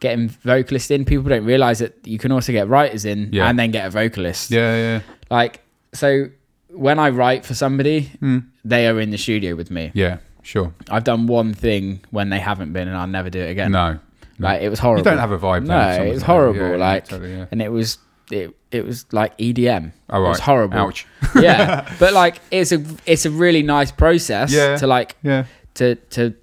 getting 0.00 0.28
vocalists 0.42 0.90
in, 0.90 1.04
people 1.04 1.28
don't 1.28 1.44
realize 1.44 1.78
that 1.80 1.94
you 2.04 2.18
can 2.18 2.32
also 2.32 2.50
get 2.50 2.66
writers 2.68 3.04
in 3.04 3.28
Yeah. 3.30 3.48
and 3.48 3.58
then 3.58 3.70
get 3.70 3.86
a 3.86 3.90
vocalist. 3.90 4.50
yeah, 4.50 4.76
yeah, 4.76 5.00
Like 5.30 5.60
so, 5.92 6.28
when 6.72 6.98
I 6.98 7.10
write 7.10 7.44
for 7.44 7.54
somebody, 7.54 8.10
Mm. 8.22 8.44
they 8.64 8.86
are 8.88 8.98
in 9.00 9.10
the 9.10 9.18
studio 9.18 9.54
with 9.56 9.70
me. 9.70 9.90
yeah, 9.94 10.18
Sure. 10.42 10.72
I've 10.90 11.04
done 11.04 11.26
one 11.26 11.54
thing 11.54 12.00
when 12.10 12.30
they 12.30 12.40
haven't 12.40 12.72
been, 12.72 12.88
and 12.88 12.96
I'll 12.96 13.06
never 13.06 13.30
do 13.30 13.40
it 13.40 13.50
again. 13.50 13.72
No. 13.72 13.98
Like 14.38 14.62
it 14.62 14.70
was 14.70 14.78
horrible. 14.80 15.00
You 15.00 15.04
don't 15.04 15.18
have 15.20 15.30
a 15.30 15.38
vibe. 15.38 15.66
No, 15.66 15.78
if 15.90 15.96
someone's 15.96 16.22
horrible. 16.22 16.70
yeah, 16.70 16.76
like, 16.76 17.06
totally, 17.06 17.32
yeah. 17.36 17.46
and 17.52 17.62
it 17.62 17.70
was 17.70 17.98
it 18.30 18.52
it 18.72 18.84
was 18.84 19.04
like 19.12 19.36
EDM. 19.38 19.92
Oh, 20.10 20.18
right. 20.20 20.26
It 20.26 20.28
was 20.30 20.40
horrible. 20.40 20.78
Ouch. 20.78 21.06
yeah, 21.36 21.88
but 22.00 22.12
like 22.12 22.40
it's 22.50 22.72
a 22.72 22.82
it's 23.06 23.24
a 23.26 23.30
really 23.30 23.62
nice 23.62 23.92
process 23.92 24.52
Yeah. 24.52 24.76
to 24.78 24.86
like 24.88 25.16
Yeah. 25.22 25.44
to 25.74 25.94
to 25.94 26.34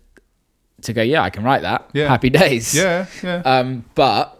to 0.83 0.93
go. 0.93 1.01
Yeah, 1.01 1.23
I 1.23 1.29
can 1.29 1.43
write 1.43 1.63
that. 1.63 1.89
Yeah. 1.93 2.07
Happy 2.07 2.29
days. 2.29 2.73
Yeah. 2.73 3.07
Yeah. 3.21 3.41
Um, 3.43 3.83
but 3.95 4.39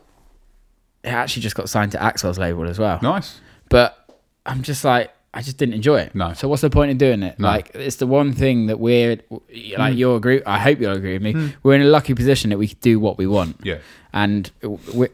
it 1.03 1.09
actually 1.09 1.41
just 1.41 1.55
got 1.55 1.67
signed 1.69 1.91
to 1.93 2.01
Axel's 2.01 2.37
label 2.39 2.65
as 2.69 2.79
well. 2.79 2.99
nice. 3.01 3.41
But 3.67 3.97
I'm 4.45 4.61
just 4.61 4.85
like, 4.85 5.11
I 5.33 5.41
just 5.43 5.57
didn't 5.57 5.75
enjoy 5.75 5.99
it. 6.01 6.15
No. 6.15 6.33
So 6.33 6.47
what's 6.47 6.61
the 6.63 6.69
point 6.71 6.89
in 6.91 6.97
doing 6.97 7.21
it? 7.21 7.37
No. 7.39 7.47
Like, 7.47 7.71
it's 7.75 7.97
the 7.97 8.07
one 8.07 8.33
thing 8.33 8.65
that 8.67 8.79
we're 8.79 9.17
like. 9.29 9.93
Mm. 9.93 9.97
You'll 9.97 10.15
agree. 10.15 10.41
I 10.45 10.57
hope 10.59 10.79
you'll 10.79 10.93
agree 10.97 11.13
with 11.17 11.21
me. 11.21 11.53
We're 11.61 11.75
in 11.75 11.81
a 11.83 11.85
lucky 11.85 12.15
position 12.15 12.49
that 12.49 12.57
we 12.57 12.67
can 12.69 12.77
do 12.81 12.99
what 12.99 13.17
we 13.19 13.27
want. 13.27 13.57
Yeah. 13.63 13.77
And 14.11 14.49
we 14.93 15.07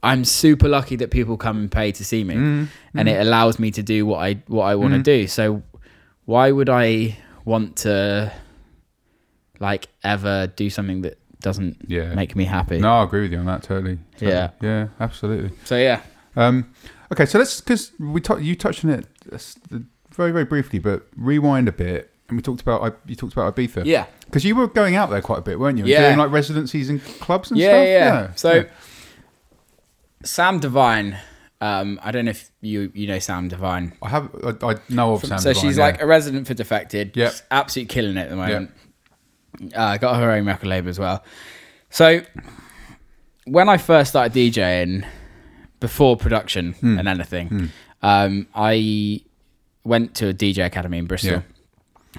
I'm 0.00 0.24
super 0.24 0.68
lucky 0.68 0.94
that 0.96 1.10
people 1.10 1.36
come 1.36 1.56
and 1.58 1.70
pay 1.72 1.90
to 1.90 2.04
see 2.04 2.22
me, 2.22 2.36
Mm. 2.36 2.68
and 2.94 3.08
it 3.08 3.20
allows 3.20 3.58
me 3.58 3.72
to 3.72 3.82
do 3.82 4.06
what 4.06 4.18
I 4.18 4.34
what 4.46 4.64
I 4.66 4.76
want 4.76 4.94
to 4.94 5.02
do. 5.02 5.26
So 5.26 5.62
why 6.24 6.52
would 6.52 6.68
I 6.70 7.18
want 7.44 7.74
to 7.78 8.30
like 9.58 9.88
ever 10.04 10.46
do 10.54 10.70
something 10.70 11.02
that 11.02 11.18
doesn't 11.40 11.78
Yeah. 11.88 12.14
make 12.14 12.36
me 12.36 12.44
happy? 12.44 12.78
No, 12.78 12.92
I 13.00 13.04
agree 13.04 13.22
with 13.22 13.32
you 13.32 13.38
on 13.38 13.46
that. 13.46 13.64
Totally. 13.64 13.98
totally. 14.12 14.30
Yeah. 14.32 14.50
Yeah. 14.60 14.86
Absolutely. 15.00 15.50
So 15.64 15.76
yeah, 15.76 16.00
Um, 16.36 16.66
okay, 17.12 17.26
so 17.26 17.38
let's 17.38 17.60
because 17.60 17.92
we 17.98 18.20
talked. 18.20 18.42
You 18.42 18.56
touched 18.56 18.84
on 18.84 18.90
it 18.90 19.06
very 20.10 20.32
very 20.32 20.44
briefly, 20.44 20.78
but 20.78 21.06
rewind 21.16 21.68
a 21.68 21.72
bit. 21.72 22.10
And 22.28 22.38
we 22.38 22.42
talked 22.42 22.62
about 22.62 22.82
I- 22.82 23.08
you 23.08 23.14
talked 23.14 23.34
about 23.34 23.54
Ibiza. 23.54 23.84
yeah. 23.84 24.06
Because 24.24 24.44
you 24.44 24.56
were 24.56 24.66
going 24.66 24.96
out 24.96 25.10
there 25.10 25.20
quite 25.20 25.38
a 25.38 25.42
bit, 25.42 25.58
weren't 25.58 25.78
you? 25.78 25.84
Yeah. 25.84 26.08
Doing 26.08 26.18
like 26.18 26.30
residencies 26.30 26.88
and 26.88 27.04
clubs 27.20 27.50
and 27.50 27.60
yeah, 27.60 27.68
stuff. 27.68 27.86
Yeah, 27.86 27.86
yeah. 27.86 28.34
So 28.34 28.52
yeah. 28.52 28.64
Sam 30.24 30.58
Divine, 30.58 31.18
um, 31.60 32.00
I 32.02 32.10
don't 32.10 32.24
know 32.24 32.30
if 32.30 32.50
you 32.60 32.90
you 32.94 33.06
know 33.06 33.18
Sam 33.18 33.48
Divine. 33.48 33.92
I 34.02 34.08
have 34.08 34.34
I, 34.44 34.72
I 34.72 34.76
know 34.88 35.14
of 35.14 35.24
Sam. 35.24 35.38
so 35.38 35.52
she's 35.52 35.76
yeah. 35.76 35.84
like 35.84 36.00
a 36.00 36.06
resident 36.06 36.46
for 36.46 36.54
Defected. 36.54 37.16
Yeah, 37.16 37.32
absolutely 37.50 37.92
killing 37.92 38.16
it 38.16 38.22
at 38.22 38.30
the 38.30 38.36
moment. 38.36 38.70
Uh, 39.74 39.98
got 39.98 40.16
her 40.16 40.30
own 40.30 40.46
record 40.46 40.68
label 40.68 40.88
as 40.88 40.98
well. 40.98 41.22
So 41.90 42.22
when 43.44 43.68
I 43.68 43.76
first 43.76 44.10
started 44.10 44.32
DJing, 44.32 45.06
before 45.82 46.16
production 46.16 46.72
Hmm. 46.80 46.98
and 46.98 47.06
anything, 47.08 47.70
um, 48.02 48.46
I 48.54 49.20
went 49.84 50.14
to 50.14 50.28
a 50.28 50.32
DJ 50.32 50.64
academy 50.64 50.96
in 50.98 51.06
Bristol. 51.06 51.32
Yeah. 51.32 51.42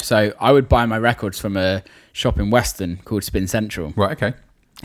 So 0.01 0.33
I 0.39 0.51
would 0.51 0.67
buy 0.69 0.85
my 0.85 0.97
records 0.99 1.39
from 1.39 1.55
a 1.57 1.81
shop 2.11 2.37
in 2.39 2.51
Weston 2.51 2.99
called 3.05 3.23
Spin 3.23 3.47
Central. 3.47 3.93
right. 3.95 4.11
Okay. 4.11 4.33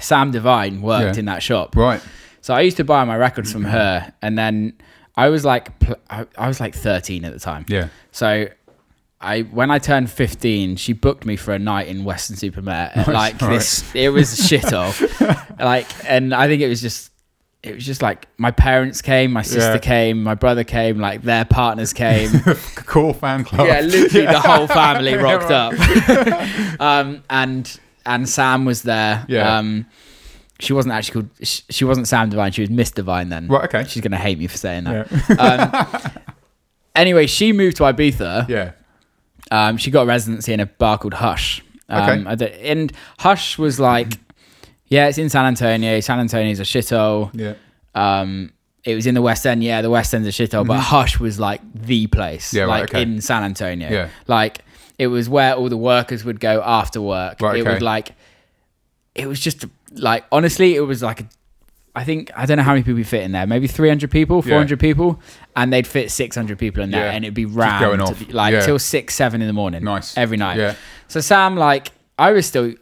Sam 0.01 0.31
Divine 0.31 0.81
worked 0.81 1.17
Yeah. 1.17 1.21
in 1.21 1.25
that 1.27 1.43
shop. 1.43 1.75
Right. 1.77 2.01
So 2.41 2.55
I 2.55 2.61
used 2.61 2.77
to 2.77 2.85
buy 2.85 3.05
my 3.05 3.17
records 3.17 3.51
from 3.53 3.65
her, 3.65 4.13
and 4.23 4.39
then 4.39 4.75
I 5.17 5.29
was 5.29 5.45
like, 5.45 5.71
I 6.39 6.47
was 6.47 6.61
like 6.61 6.75
13 6.75 7.25
at 7.25 7.33
the 7.33 7.41
time. 7.41 7.65
Yeah. 7.69 7.89
So 8.13 8.47
I, 9.21 9.41
when 9.41 9.71
I 9.73 9.79
turned 9.81 10.09
15, 10.11 10.77
she 10.77 10.93
booked 10.93 11.27
me 11.27 11.35
for 11.37 11.53
a 11.53 11.59
night 11.59 11.89
in 11.89 12.05
Weston-super-Mare. 12.05 12.93
And 12.95 13.09
like 13.09 13.41
Right. 13.43 13.55
this, 13.55 13.83
it 13.95 14.11
was 14.11 14.47
shit 14.49 14.73
off. 14.73 15.03
like, 15.59 15.87
and 16.09 16.33
I 16.33 16.47
think 16.47 16.63
it 16.63 16.69
was 16.69 16.81
just, 16.81 17.11
it 17.63 17.75
was 17.75 17.85
just 17.85 18.03
like 18.03 18.27
my 18.39 18.51
parents 18.51 19.03
came, 19.03 19.33
my 19.33 19.43
sister 19.43 19.73
Yeah. 19.73 19.79
came, 19.79 20.23
my 20.23 20.35
brother 20.35 20.65
came, 20.65 20.99
like 20.99 21.23
their 21.23 21.45
partners 21.45 21.93
came. 21.93 22.31
Cool 22.89 23.13
fan 23.13 23.45
club. 23.45 23.67
yeah, 23.67 23.81
literally 23.81 24.27
the 24.27 24.41
whole 24.41 24.67
family 24.81 25.15
rocked 25.15 25.51
up. 25.51 25.75
um, 26.81 27.23
and 27.29 27.79
and 28.07 28.27
Sam 28.29 28.65
was 28.65 28.83
there. 28.83 29.27
Yeah. 29.29 29.59
Um, 29.59 29.87
she 30.61 30.73
wasn't 30.73 30.95
actually 30.95 31.13
called. 31.23 31.31
She, 31.47 31.63
she 31.69 31.85
wasn't 31.85 32.09
Sam 32.09 32.31
Divine. 32.31 32.51
She 32.53 32.63
was 32.63 32.71
Miss 32.71 32.91
Divine 32.91 33.29
then. 33.29 33.47
Right, 33.49 33.65
okay. 33.65 33.85
She's 33.87 34.03
gonna 34.03 34.17
hate 34.17 34.39
me 34.39 34.47
for 34.47 34.57
saying 34.57 34.85
that. 34.85 35.07
Yeah. 35.29 36.05
Um, 36.07 36.23
anyway, 36.95 37.27
she 37.27 37.53
moved 37.53 37.77
to 37.79 37.83
Ibiza. 37.85 38.49
yeah. 38.49 38.73
Um, 39.51 39.77
she 39.77 39.91
got 39.91 40.03
a 40.03 40.07
residency 40.07 40.53
in 40.53 40.61
a 40.61 40.67
bar 40.67 40.99
called 40.99 41.15
Hush. 41.15 41.63
Um, 41.89 42.27
Okay. 42.27 42.71
And 42.71 42.93
Hush 43.19 43.57
was 43.59 43.79
like, 43.81 44.13
yeah, 44.89 45.09
it's 45.09 45.19
in 45.19 45.29
San 45.29 45.45
Antonio. 45.47 46.01
San 46.01 46.19
Antonio's 46.21 46.61
a 46.61 46.65
shithole. 46.65 47.31
Yeah. 47.35 47.55
Um, 47.95 48.53
it 48.85 48.95
was 48.95 49.07
in 49.07 49.15
the 49.15 49.23
West 49.23 49.47
End. 49.47 49.63
Yeah, 49.63 49.83
the 49.83 49.91
West 49.91 50.15
End's 50.15 50.29
a 50.29 50.31
shithole, 50.31 50.67
but 50.67 50.79
Hush 50.81 51.19
was 51.21 51.39
like 51.39 51.61
the 51.75 52.07
place. 52.07 52.49
Mm-hmm. 52.49 52.57
Yeah, 52.57 52.63
right, 52.65 52.81
like 52.81 52.91
okay. 52.95 53.03
in 53.03 53.21
San 53.21 53.43
Antonio. 53.43 53.91
Yeah. 53.91 54.09
like 54.27 54.61
it 54.99 55.09
was 55.09 55.29
where 55.29 55.55
all 55.55 55.69
the 55.69 55.77
workers 55.77 56.25
would 56.25 56.41
go 56.41 56.63
after 56.65 57.01
work. 57.01 57.41
Right, 57.41 57.59
It 57.59 57.61
okay. 57.63 57.75
was 57.75 57.83
like, 57.83 58.15
it 59.15 59.27
was 59.27 59.39
just 59.41 59.65
like 59.93 60.25
honestly, 60.33 60.75
it 60.75 60.81
was 60.81 61.03
like. 61.03 61.21
A, 61.21 61.29
I 61.97 62.05
think 62.05 62.31
I 62.37 62.47
don't 62.47 62.59
know 62.59 62.63
how 62.63 62.73
many 62.75 62.85
people 62.85 63.03
fit 63.03 63.23
in 63.23 63.33
there. 63.33 63.45
Maybe 63.45 63.67
300 63.67 64.09
people, 64.09 64.41
400 64.41 64.79
people, 64.79 65.21
and 65.57 65.73
they'd 65.73 65.87
fit 65.87 66.13
600 66.13 66.57
people 66.57 66.85
in 66.85 66.93
there, 66.93 67.07
Yeah. 67.07 67.11
and 67.13 67.25
it'd 67.25 67.35
be 67.35 67.45
going 67.45 68.01
off. 68.01 68.33
like 68.33 68.53
Yeah. 68.53 68.61
till 68.61 68.79
six, 68.79 69.17
seven 69.17 69.41
in 69.43 69.49
the 69.49 69.53
morning. 69.53 69.83
Nice. 69.83 70.17
every 70.17 70.37
night. 70.37 70.59
Yeah. 70.59 70.75
So 71.09 71.21
Sam, 71.21 71.57
like, 71.57 71.91
I 72.19 72.33
was 72.33 72.47
still, 72.47 72.75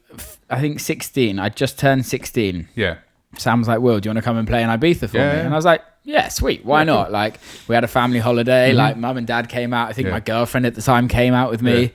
I 0.50 0.60
think 0.60 0.80
16. 0.80 1.38
I 1.38 1.48
just 1.50 1.78
turned 1.78 2.06
16. 2.06 2.68
Yeah. 2.74 2.96
Sam 3.38 3.58
was 3.58 3.68
like, 3.68 3.80
"Will, 3.80 4.00
do 4.00 4.06
you 4.06 4.10
want 4.10 4.18
to 4.18 4.22
come 4.22 4.38
and 4.38 4.48
play 4.48 4.62
in 4.62 4.68
Ibiza 4.70 5.10
for 5.10 5.16
Yeah, 5.18 5.30
me?" 5.32 5.38
yeah. 5.38 5.44
And 5.44 5.52
I 5.52 5.56
was 5.56 5.64
like, 5.66 5.82
"Yeah, 6.04 6.28
sweet. 6.28 6.64
Why 6.64 6.80
Yeah, 6.80 6.84
not?" 6.84 7.04
cool. 7.06 7.12
Like, 7.12 7.38
we 7.68 7.74
had 7.74 7.84
a 7.84 7.88
family 7.88 8.18
holiday. 8.18 8.72
Like, 8.72 8.96
mum 8.96 9.18
and 9.18 9.26
dad 9.26 9.48
came 9.50 9.74
out. 9.74 9.90
I 9.90 9.92
think 9.92 10.08
my 10.08 10.20
girlfriend 10.20 10.64
at 10.64 10.74
the 10.74 10.80
time 10.80 11.06
came 11.06 11.34
out 11.34 11.50
with 11.50 11.60
me. 11.60 11.92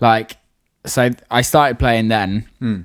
Like, 0.00 0.36
so 0.86 1.10
I 1.30 1.42
started 1.42 1.78
playing 1.78 2.08
then, 2.08 2.46
Mm. 2.62 2.84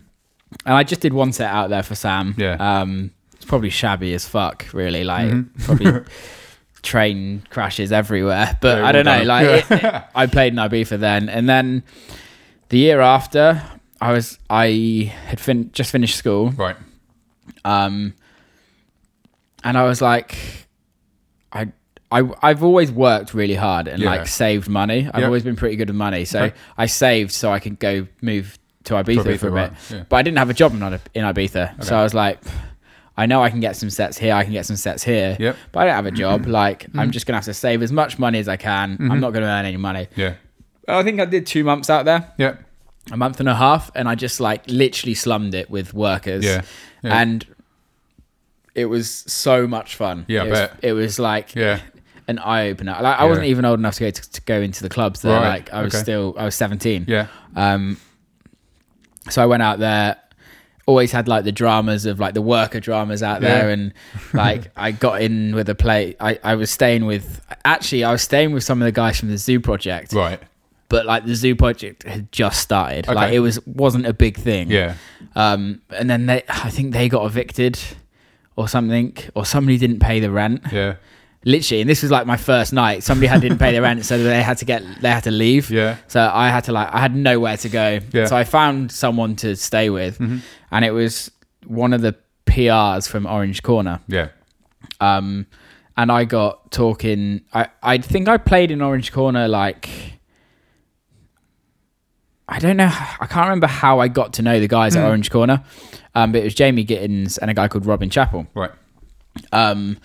and 0.65 0.73
I 0.75 0.84
just 0.84 0.99
did 0.99 1.13
one 1.13 1.31
set 1.31 1.49
out 1.49 1.69
there 1.69 1.84
for 1.84 1.95
Sam. 1.95 2.35
Yeah. 2.38 2.55
Um, 2.59 3.11
it's 3.35 3.45
probably 3.45 3.69
shabby 3.69 4.13
as 4.13 4.27
fuck, 4.27 4.65
really. 4.73 5.03
Like, 5.05 5.30
Mm-hmm. 5.30 5.63
probably 5.63 6.01
train 6.81 7.43
crashes 7.49 7.91
everywhere. 7.93 8.57
But 8.61 8.84
I 8.84 8.91
don't 8.91 9.05
know. 9.05 9.19
done. 9.19 9.27
Like, 9.27 9.45
Yeah. 9.45 9.55
it- 9.77 9.84
it- 9.95 10.03
I 10.15 10.25
played 10.27 10.53
in 10.53 10.59
Ibiza 10.59 10.99
then, 10.99 11.30
and 11.30 11.47
then 11.47 11.84
the 12.69 12.77
year 12.80 12.99
after, 12.99 13.61
I 14.02 14.11
was 14.11 14.40
I 14.49 15.11
had 15.28 15.40
fin- 15.40 15.72
just 15.74 15.91
finished 15.91 16.15
school. 16.18 16.52
Right. 16.52 16.76
Um, 17.65 18.14
and 19.64 19.78
I 19.78 19.84
was 19.84 20.02
like, 20.02 20.36
I, 21.52 21.72
I, 22.11 22.24
I've 22.41 22.64
always 22.64 22.91
worked 22.91 23.34
really 23.34 23.56
hard 23.56 23.88
and 23.88 24.02
Yeah. 24.02 24.10
like 24.10 24.28
saved 24.28 24.68
money. 24.70 25.10
I've 25.14 25.22
Yeah. 25.22 25.26
always 25.28 25.44
been 25.44 25.56
pretty 25.56 25.76
good 25.78 25.90
with 25.90 25.95
money, 25.95 26.26
so 26.26 26.44
Okay. 26.44 26.56
I 26.78 26.86
saved 26.88 27.32
so 27.32 27.52
I 27.52 27.60
could 27.60 27.80
go 27.80 28.07
move 28.22 28.57
to 28.86 28.95
Ibiza, 28.95 29.24
Ibiza, 29.24 29.40
for 29.40 29.48
a 29.48 29.52
bit. 29.52 29.56
right, 29.56 29.72
yeah. 29.90 30.03
But 30.10 30.18
I 30.18 30.22
didn't 30.22 30.38
have 30.38 30.49
a 30.49 30.53
job 30.53 30.74
in, 30.74 30.82
in 30.82 31.24
Ibiza, 31.24 31.74
Okay. 31.76 31.84
so 31.84 31.95
I 31.98 32.03
was 32.03 32.14
like, 32.14 32.40
I 33.15 33.26
know 33.28 33.41
I 33.41 33.49
can 33.49 33.60
get 33.61 33.76
some 33.78 33.90
sets 33.90 34.18
here. 34.18 34.34
I 34.34 34.44
can 34.44 34.52
get 34.53 34.65
some 34.65 34.76
sets 34.76 35.03
here. 35.03 35.38
Yep. 35.40 35.56
But 35.72 35.80
I 35.82 35.86
don't 35.86 35.95
have 35.95 36.06
a 36.07 36.11
job. 36.11 36.45
Like 36.64 36.88
I'm 36.95 37.11
just 37.11 37.26
gonna 37.26 37.38
have 37.38 37.45
to 37.45 37.53
save 37.53 37.82
as 37.82 37.91
much 37.91 38.18
money 38.20 38.40
as 38.40 38.48
I 38.49 38.57
can. 38.57 38.94
Mm-hmm. 38.94 39.11
I'm 39.11 39.20
not 39.20 39.32
gonna 39.34 39.45
earn 39.45 39.65
any 39.65 39.78
money. 39.78 40.07
Yeah. 40.15 40.34
I 40.88 41.03
think 41.03 41.20
I 41.22 41.26
did 41.26 41.45
two 41.45 41.64
months 41.64 41.90
out 41.90 42.03
there 42.06 42.32
Yeah. 42.38 42.56
A 43.11 43.17
month 43.17 43.39
and 43.39 43.49
a 43.49 43.55
half 43.55 43.91
and 43.95 44.07
I 44.07 44.15
just 44.15 44.39
like 44.39 44.63
literally 44.67 45.13
slummed 45.13 45.53
it 45.55 45.69
with 45.69 45.93
workers. 45.93 46.43
Yeah. 46.45 46.61
Yeah. 47.03 47.19
And 47.21 47.45
it 48.75 48.85
was 48.85 49.09
so 49.09 49.67
much 49.67 49.95
fun. 49.95 50.25
Yeah, 50.27 50.43
I 50.43 50.45
it 50.45 50.49
was, 50.49 50.59
bet. 50.59 50.80
it 50.81 50.93
was 50.93 51.19
like 51.19 51.53
Yeah. 51.55 51.80
an 52.27 52.39
eye 52.39 52.69
opener. 52.69 52.93
Like 53.01 53.19
I 53.19 53.23
Yeah. 53.23 53.30
wasn't 53.30 53.47
even 53.47 53.65
old 53.65 53.80
enough 53.80 53.95
to 53.95 54.05
go 54.05 54.09
to, 54.09 54.31
to 54.31 54.41
go 54.41 54.61
into 54.61 54.81
the 54.84 54.89
clubs 54.89 55.21
there. 55.21 55.39
Right, 55.39 55.47
Like 55.49 55.73
I 55.73 55.81
was 55.81 55.93
okay. 55.93 56.01
still 56.03 56.34
I 56.38 56.45
was 56.45 56.55
17. 56.55 57.05
Yeah. 57.07 57.27
Um 57.55 57.97
so 59.30 59.41
I 59.41 59.45
went 59.45 59.63
out 59.63 59.80
there 59.80 60.17
always 60.85 61.13
had 61.13 61.30
like 61.30 61.45
the 61.45 61.51
dramas 61.51 62.05
of 62.05 62.19
like 62.19 62.34
the 62.34 62.41
worker 62.41 62.80
dramas 62.81 63.23
out 63.23 63.39
there 63.39 63.67
Yeah. 63.67 63.73
and 63.73 63.93
like 64.34 64.69
I 64.75 64.91
got 64.91 65.21
in 65.21 65.55
with 65.55 65.69
a 65.69 65.75
play 65.75 66.15
I, 66.19 66.38
I 66.43 66.55
was 66.55 66.69
staying 66.71 67.05
with 67.05 67.39
actually 67.63 68.03
I 68.03 68.11
was 68.11 68.21
staying 68.21 68.51
with 68.51 68.63
some 68.65 68.81
of 68.81 68.85
the 68.85 68.91
guys 68.91 69.17
from 69.19 69.30
the 69.30 69.38
zoo 69.38 69.61
project 69.61 70.11
Right. 70.11 70.41
But 70.89 71.05
like 71.05 71.26
the 71.26 71.35
zoo 71.35 71.55
project 71.55 72.03
had 72.03 72.31
just 72.31 72.60
started 72.61 73.07
like 73.07 73.34
it 73.34 73.39
was 73.39 73.60
wasn't 73.65 74.05
a 74.05 74.14
big 74.14 74.38
thing 74.38 74.69
Yeah. 74.69 74.95
um 75.35 75.81
and 75.89 76.10
then 76.10 76.26
they 76.27 76.43
i 76.49 76.69
think 76.69 76.93
they 76.93 77.10
got 77.10 77.26
evicted 77.26 77.80
or 78.55 78.68
something 78.68 79.15
or 79.35 79.45
somebody 79.45 79.77
didn't 79.77 79.99
pay 79.99 80.19
the 80.19 80.30
rent 80.31 80.61
Yeah. 80.72 80.95
literally 81.45 81.81
and 81.81 81.89
this 81.89 82.01
was 82.03 82.11
like 82.11 82.27
my 82.27 82.38
first 82.38 82.73
night 82.73 83.01
somebody 83.03 83.27
had 83.27 83.41
didn't 83.41 83.57
pay 83.57 83.72
their 83.72 83.81
rent 83.81 84.05
so 84.05 84.22
they 84.22 84.43
had 84.43 84.57
to 84.60 84.65
get 84.65 84.84
they 85.01 85.10
had 85.10 85.23
to 85.23 85.31
leave 85.31 85.69
Yeah. 85.72 85.97
so 86.07 86.30
i 86.34 86.49
had 86.49 86.64
to 86.65 86.72
like 86.72 86.89
i 86.93 86.99
had 86.99 87.15
nowhere 87.15 87.57
to 87.57 87.69
go 87.69 87.99
Yeah. 88.11 88.26
so 88.26 88.35
i 88.35 88.43
found 88.43 88.91
someone 88.91 89.35
to 89.38 89.55
stay 89.55 89.89
with 89.89 90.19
Mhm. 90.19 90.41
and 90.72 90.85
it 90.85 90.91
was 90.91 91.31
one 91.65 91.93
of 91.93 92.01
the 92.01 92.15
prs 92.45 93.07
from 93.10 93.26
orange 93.26 93.64
corner 93.64 93.99
Yeah. 94.07 94.27
um, 94.99 95.47
and 95.95 96.11
I 96.11 96.26
got 96.26 96.72
talking. 96.72 97.41
I 97.53 97.68
I 97.84 97.97
think 97.99 98.27
I 98.27 98.38
played 98.38 98.72
in 98.72 98.81
Orange 98.81 99.11
Corner 99.11 99.47
like. 99.47 99.89
I 102.55 102.59
don't 102.59 102.77
know. 102.77 102.89
I 102.91 103.25
can't 103.25 103.45
remember 103.47 103.67
how 103.67 103.99
I 103.99 104.07
got 104.07 104.34
to 104.34 104.41
know 104.41 104.59
the 104.59 104.67
guys 104.67 104.95
at 104.95 105.03
Orange 105.03 105.31
Corner, 105.31 105.63
um, 106.15 106.31
but 106.31 106.41
it 106.41 106.43
was 106.43 106.53
Jamie 106.53 106.85
Gittins 106.85 107.38
and 107.41 107.49
a 107.49 107.53
guy 107.53 107.67
called 107.67 107.85
Robin 107.85 108.09
Chappell. 108.09 108.45
Right. 108.53 108.71
Um, 109.51 109.97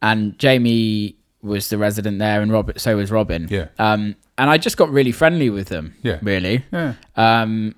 and 0.00 0.38
Jamie 0.38 1.16
was 1.42 1.68
the 1.70 1.78
resident 1.78 2.18
there, 2.20 2.40
and 2.40 2.52
Robin. 2.52 2.78
So 2.78 2.96
was 2.96 3.10
Robin. 3.10 3.48
Yeah. 3.50 3.66
Um, 3.78 4.14
and 4.38 4.48
I 4.48 4.58
just 4.58 4.76
got 4.76 4.90
really 4.90 5.12
friendly 5.12 5.50
with 5.50 5.68
them. 5.68 5.94
Yeah. 6.02 6.18
Really. 6.22 6.64
Yeah. 6.72 6.94
Um, 7.16 7.74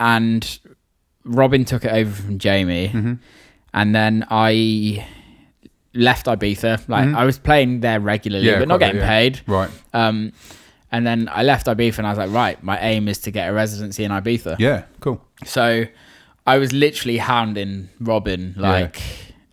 and 0.00 0.58
Robin 1.24 1.64
took 1.64 1.84
it 1.84 1.92
over 1.92 2.10
from 2.10 2.38
Jamie, 2.38 2.88
Mm-hmm. 2.88 3.14
and 3.74 3.94
then 3.94 4.26
I 4.30 5.06
left 5.94 6.26
Ibiza. 6.26 6.88
Like 6.88 7.14
I 7.14 7.24
was 7.24 7.38
playing 7.38 7.80
there 7.80 8.00
regularly, 8.00 8.46
Mm-hmm. 8.46 8.54
Yeah, 8.54 8.58
but 8.60 8.68
not 8.68 8.78
quite, 8.78 8.86
getting 8.86 9.00
yeah. 9.02 9.08
paid. 9.08 9.40
Right. 9.46 9.70
Um, 9.92 10.32
and 10.92 11.06
then 11.06 11.28
I 11.32 11.42
left 11.42 11.66
Ibiza, 11.66 11.98
and 11.98 12.06
I 12.06 12.10
was 12.10 12.18
like, 12.18 12.30
right, 12.30 12.62
my 12.62 12.78
aim 12.80 13.08
is 13.08 13.18
to 13.20 13.30
get 13.30 13.48
a 13.48 13.52
residency 13.52 14.04
in 14.04 14.10
Ibiza. 14.10 14.56
Yeah. 14.58 14.84
Cool. 15.00 15.20
So 15.44 15.84
I 16.46 16.58
was 16.58 16.72
literally 16.72 17.18
hounding 17.18 17.88
Robin 18.00 18.54
like 18.56 19.00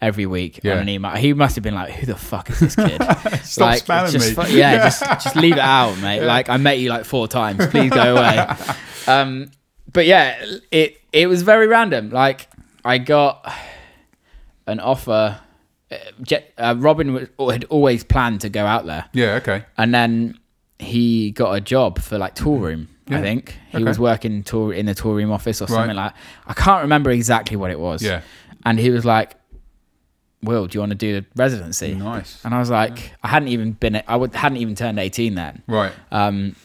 every 0.02 0.26
week 0.26 0.60
Yeah. 0.64 0.74
on 0.74 0.80
an 0.80 0.90
email. 0.90 1.12
He 1.16 1.34
must 1.34 1.56
have 1.56 1.64
been 1.64 1.76
like, 1.76 1.94
"Who 1.94 2.06
the 2.06 2.16
fuck 2.16 2.50
is 2.50 2.60
this 2.60 2.76
kid?" 2.76 3.02
Stop 3.44 3.68
like, 3.68 3.84
spamming 3.86 4.12
just 4.12 4.38
me. 4.38 4.58
yeah, 4.58 4.78
just 4.90 5.02
just 5.24 5.36
leave 5.36 5.54
it 5.54 5.60
out, 5.60 5.98
mate. 6.00 6.22
Like 6.22 6.50
I 6.50 6.58
met 6.58 6.80
you 6.80 6.90
like 6.90 7.06
four 7.06 7.28
times. 7.28 7.66
Please 7.68 7.90
go 7.90 8.16
away. 8.18 8.48
um, 9.08 9.50
but 9.92 10.06
yeah, 10.06 10.44
it 10.72 11.02
it 11.12 11.28
was 11.28 11.42
very 11.42 11.68
random. 11.68 12.10
Like 12.12 12.48
I 12.86 12.98
got 12.98 13.52
an 14.68 14.80
offer. 14.80 15.40
uh, 15.92 15.96
Uh, 16.58 16.76
Robin 16.78 17.14
was, 17.14 17.28
had 17.52 17.66
always 17.70 18.04
planned 18.04 18.42
to 18.42 18.50
go 18.50 18.66
out 18.66 18.86
there, 18.86 19.06
Yeah. 19.14 19.36
Okay. 19.36 19.64
and 19.78 19.94
then 19.94 20.38
he 20.84 21.32
got 21.32 21.54
a 21.54 21.62
job 21.62 22.00
for 22.00 22.18
like 22.18 22.36
tour 22.36 22.60
room. 22.60 22.88
I 23.10 23.20
think 23.22 23.58
he 23.70 23.78
Okay. 23.78 23.84
was 23.84 24.00
working 24.00 24.44
tour 24.44 24.74
in 24.74 24.86
the 24.86 24.94
tour 24.96 25.14
room 25.16 25.32
office 25.32 25.62
or 25.62 25.66
Right. 25.66 25.72
something 25.76 25.96
like. 25.96 26.14
I 26.48 26.54
can't 26.54 26.82
remember 26.84 27.12
exactly 27.12 27.58
what 27.58 27.70
it 27.72 27.80
was. 27.80 28.02
Yeah. 28.02 28.22
and 28.66 28.80
he 28.80 28.90
was 28.92 29.04
like, 29.04 29.36
"Will, 30.42 30.68
do 30.68 30.76
you 30.78 30.80
want 30.80 30.92
to 30.92 30.96
do 30.96 31.20
the 31.20 31.26
residency?" 31.36 31.94
Nice. 31.96 32.40
And 32.46 32.54
I 32.56 32.60
was 32.60 32.70
like, 32.70 33.12
I 33.24 33.28
hadn't 33.28 33.50
even 33.50 33.74
been, 33.74 34.02
I 34.08 34.16
would, 34.16 34.34
hadn't 34.34 34.58
even 34.58 34.74
turned 34.76 35.00
eighteen 35.00 35.36
then. 35.36 35.64
Right. 35.68 35.92
Um, 36.12 36.56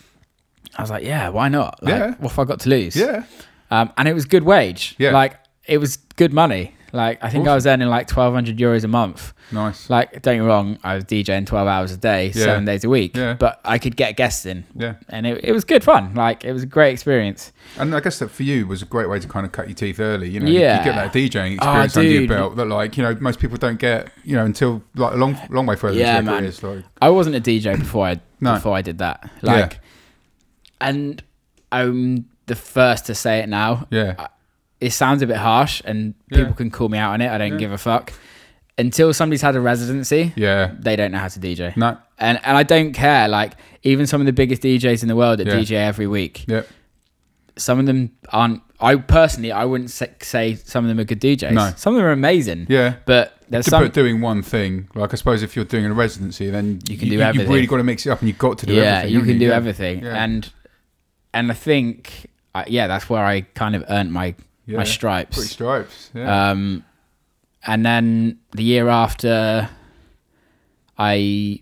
I 0.77 0.83
was 0.83 0.91
like, 0.91 1.03
yeah, 1.05 1.29
why 1.31 1.49
not? 1.49 1.83
Like, 1.83 1.91
Yeah. 1.95 2.15
What 2.19 2.31
have 2.31 2.39
I 2.39 2.45
got 2.45 2.61
to 2.61 2.69
lose? 2.69 2.95
Yeah. 2.95 3.25
Um, 3.71 3.91
and 3.97 4.07
it 4.09 4.15
was 4.15 4.25
good 4.27 4.45
wage. 4.45 4.95
Yeah. 4.99 5.11
Like 5.11 5.37
it 5.67 5.79
was 5.79 5.97
good 6.17 6.33
money. 6.33 6.75
Like 6.93 7.19
I 7.23 7.29
think 7.31 7.47
I 7.47 7.55
was 7.55 7.67
earning 7.67 7.89
like 7.89 8.07
twelve 8.07 8.33
hundred 8.35 8.57
euros 8.59 8.85
a 8.85 8.89
month. 8.89 9.35
Nice. 9.53 9.89
Like 9.91 10.13
don't 10.23 10.37
get 10.37 10.41
me 10.43 10.47
wrong, 10.47 10.79
I 10.85 10.95
was 10.95 11.05
DJing 11.05 11.47
twelve 11.47 11.69
hours 11.69 11.93
a 11.93 11.97
day, 11.97 12.27
Yeah. 12.35 12.45
seven 12.45 12.65
days 12.65 12.85
a 12.85 12.89
week. 12.89 13.17
Yeah. 13.17 13.35
But 13.35 13.61
I 13.65 13.79
could 13.79 13.97
get 13.97 14.17
guests 14.17 14.45
in, 14.47 14.65
Yeah. 14.75 14.95
and 15.09 15.27
it, 15.27 15.43
it 15.45 15.53
was 15.53 15.65
good 15.65 15.83
fun. 15.85 16.15
Like 16.15 16.45
it 16.45 16.53
was 16.53 16.63
a 16.63 16.67
great 16.67 16.93
experience. 16.93 17.53
And 17.79 17.95
I 17.95 18.01
guess 18.01 18.19
that 18.21 18.31
for 18.31 18.43
you 18.43 18.67
was 18.67 18.83
a 18.83 18.87
great 18.87 19.09
way 19.09 19.19
to 19.19 19.29
kind 19.29 19.45
of 19.47 19.53
cut 19.53 19.69
your 19.69 19.75
teeth 19.75 20.01
early. 20.01 20.29
You 20.31 20.41
know, 20.41 20.47
you- 20.49 20.61
Yeah. 20.61 20.79
you 20.79 20.85
get 20.85 20.95
that 20.97 21.13
DJing 21.13 21.59
Oh, 21.61 21.83
experience 21.83 21.97
under 21.97 22.11
your 22.11 22.29
belt 22.29 22.57
that, 22.57 22.65
like, 22.67 22.97
you 22.97 23.03
know, 23.03 23.17
most 23.21 23.39
people 23.41 23.57
don't 23.57 23.79
get, 23.79 24.11
you 24.25 24.35
know, 24.37 24.45
until 24.45 24.83
like 24.97 25.15
a 25.15 25.17
long, 25.17 25.39
long 25.51 25.67
way 25.67 25.77
further 25.77 25.99
Yeah, 25.99 26.21
man. 26.21 26.39
careers. 26.41 26.63
Like, 26.63 26.85
I 27.03 27.09
wasn't 27.11 27.37
a 27.37 27.41
DJ 27.41 27.77
before 27.79 28.07
I 28.07 28.21
No. 28.41 28.55
before 28.55 28.77
I 28.77 28.83
did 28.83 28.99
that. 28.99 29.29
Like, 29.43 29.81
and 30.81 31.23
I'm 31.73 32.27
the 32.47 32.55
first 32.55 33.07
to 33.07 33.15
say 33.15 33.41
it 33.41 33.49
now. 33.49 33.87
yeah, 33.91 34.29
It 34.81 34.93
sounds 34.93 35.23
a 35.23 35.27
bit 35.27 35.37
harsh, 35.39 35.83
and 35.85 36.15
Yeah. 36.31 36.39
people 36.39 36.55
can 36.55 36.71
call 36.71 36.89
me 36.89 36.99
out 36.99 37.13
on 37.13 37.21
it. 37.21 37.29
I 37.31 37.39
don't 37.39 37.59
give 37.59 37.73
a 37.73 37.79
fuck. 37.79 38.13
Until 38.77 39.13
somebody's 39.13 39.43
had 39.43 39.57
a 39.57 39.61
residency, 39.61 40.33
yeah, 40.37 40.71
they 40.79 40.95
don't 40.95 41.11
know 41.11 41.19
how 41.19 41.27
to 41.29 41.41
DJ. 41.41 41.73
no, 41.77 41.97
And 42.19 42.39
and 42.45 42.57
I 42.57 42.63
don't 42.63 42.93
care. 42.93 43.27
Like 43.27 43.55
even 43.83 44.07
some 44.07 44.21
of 44.21 44.27
the 44.27 44.33
biggest 44.33 44.63
DJs 44.63 45.03
in 45.03 45.09
the 45.09 45.17
world 45.17 45.41
that 45.41 45.49
Yeah. 45.49 45.55
DJ 45.57 45.73
every 45.79 46.07
week, 46.07 46.45
yeah, 46.47 46.63
some 47.57 47.81
of 47.81 47.87
them 47.87 48.13
aren't. 48.33 48.63
I 48.81 48.95
personally, 48.95 49.51
I 49.51 49.65
wouldn't 49.65 49.91
say, 49.91 50.55
some 50.55 50.85
of 50.85 50.89
them 50.89 51.01
are 51.01 51.05
good 51.05 51.21
DJs. 51.21 51.51
No. 51.53 51.73
Some 51.77 51.95
of 51.95 51.99
them 51.99 52.07
are 52.07 52.13
amazing. 52.13 52.67
yeah. 52.69 52.95
But 53.07 53.37
there's 53.49 53.65
To 53.65 53.71
some. 53.73 53.83
put 53.83 53.93
doing 53.95 54.21
one 54.21 54.43
thing, 54.43 54.87
like 54.95 55.13
I 55.13 55.17
suppose 55.17 55.43
if 55.43 55.57
you're 55.57 55.65
doing 55.65 55.87
a 55.87 55.93
residency, 55.93 56.49
then 56.51 56.79
You 56.89 56.97
can 56.97 57.09
do 57.09 57.19
everything. 57.21 57.41
You've 57.49 57.55
really 57.57 57.67
got 57.67 57.79
to 57.79 57.83
mix 57.83 58.07
it 58.07 58.11
up, 58.11 58.21
and 58.21 58.29
you've 58.29 58.39
got 58.39 58.59
to 58.59 58.67
do 58.67 58.75
yeah, 58.75 58.99
everything. 58.99 59.13
you 59.15 59.21
can 59.27 59.39
do 59.41 59.47
Yeah. 59.47 59.57
everything, 59.57 60.05
Yeah. 60.05 60.23
and 60.25 60.49
and 61.35 61.51
I 61.51 61.55
think 61.55 62.27
yeah, 62.69 62.87
that's 62.87 63.09
where 63.11 63.25
I 63.25 63.41
kind 63.55 63.75
of 63.75 63.85
earned 63.89 64.13
my 64.13 64.35
Yeah. 64.69 64.77
my 64.79 64.85
stripes. 64.85 65.37
Pretty 65.37 65.49
stripes. 65.51 66.11
Yeah, 66.15 66.51
Um, 66.51 66.85
and 67.67 67.85
then 67.85 68.39
the 68.53 68.63
year 68.63 68.89
after, 68.89 69.69
I 70.99 71.61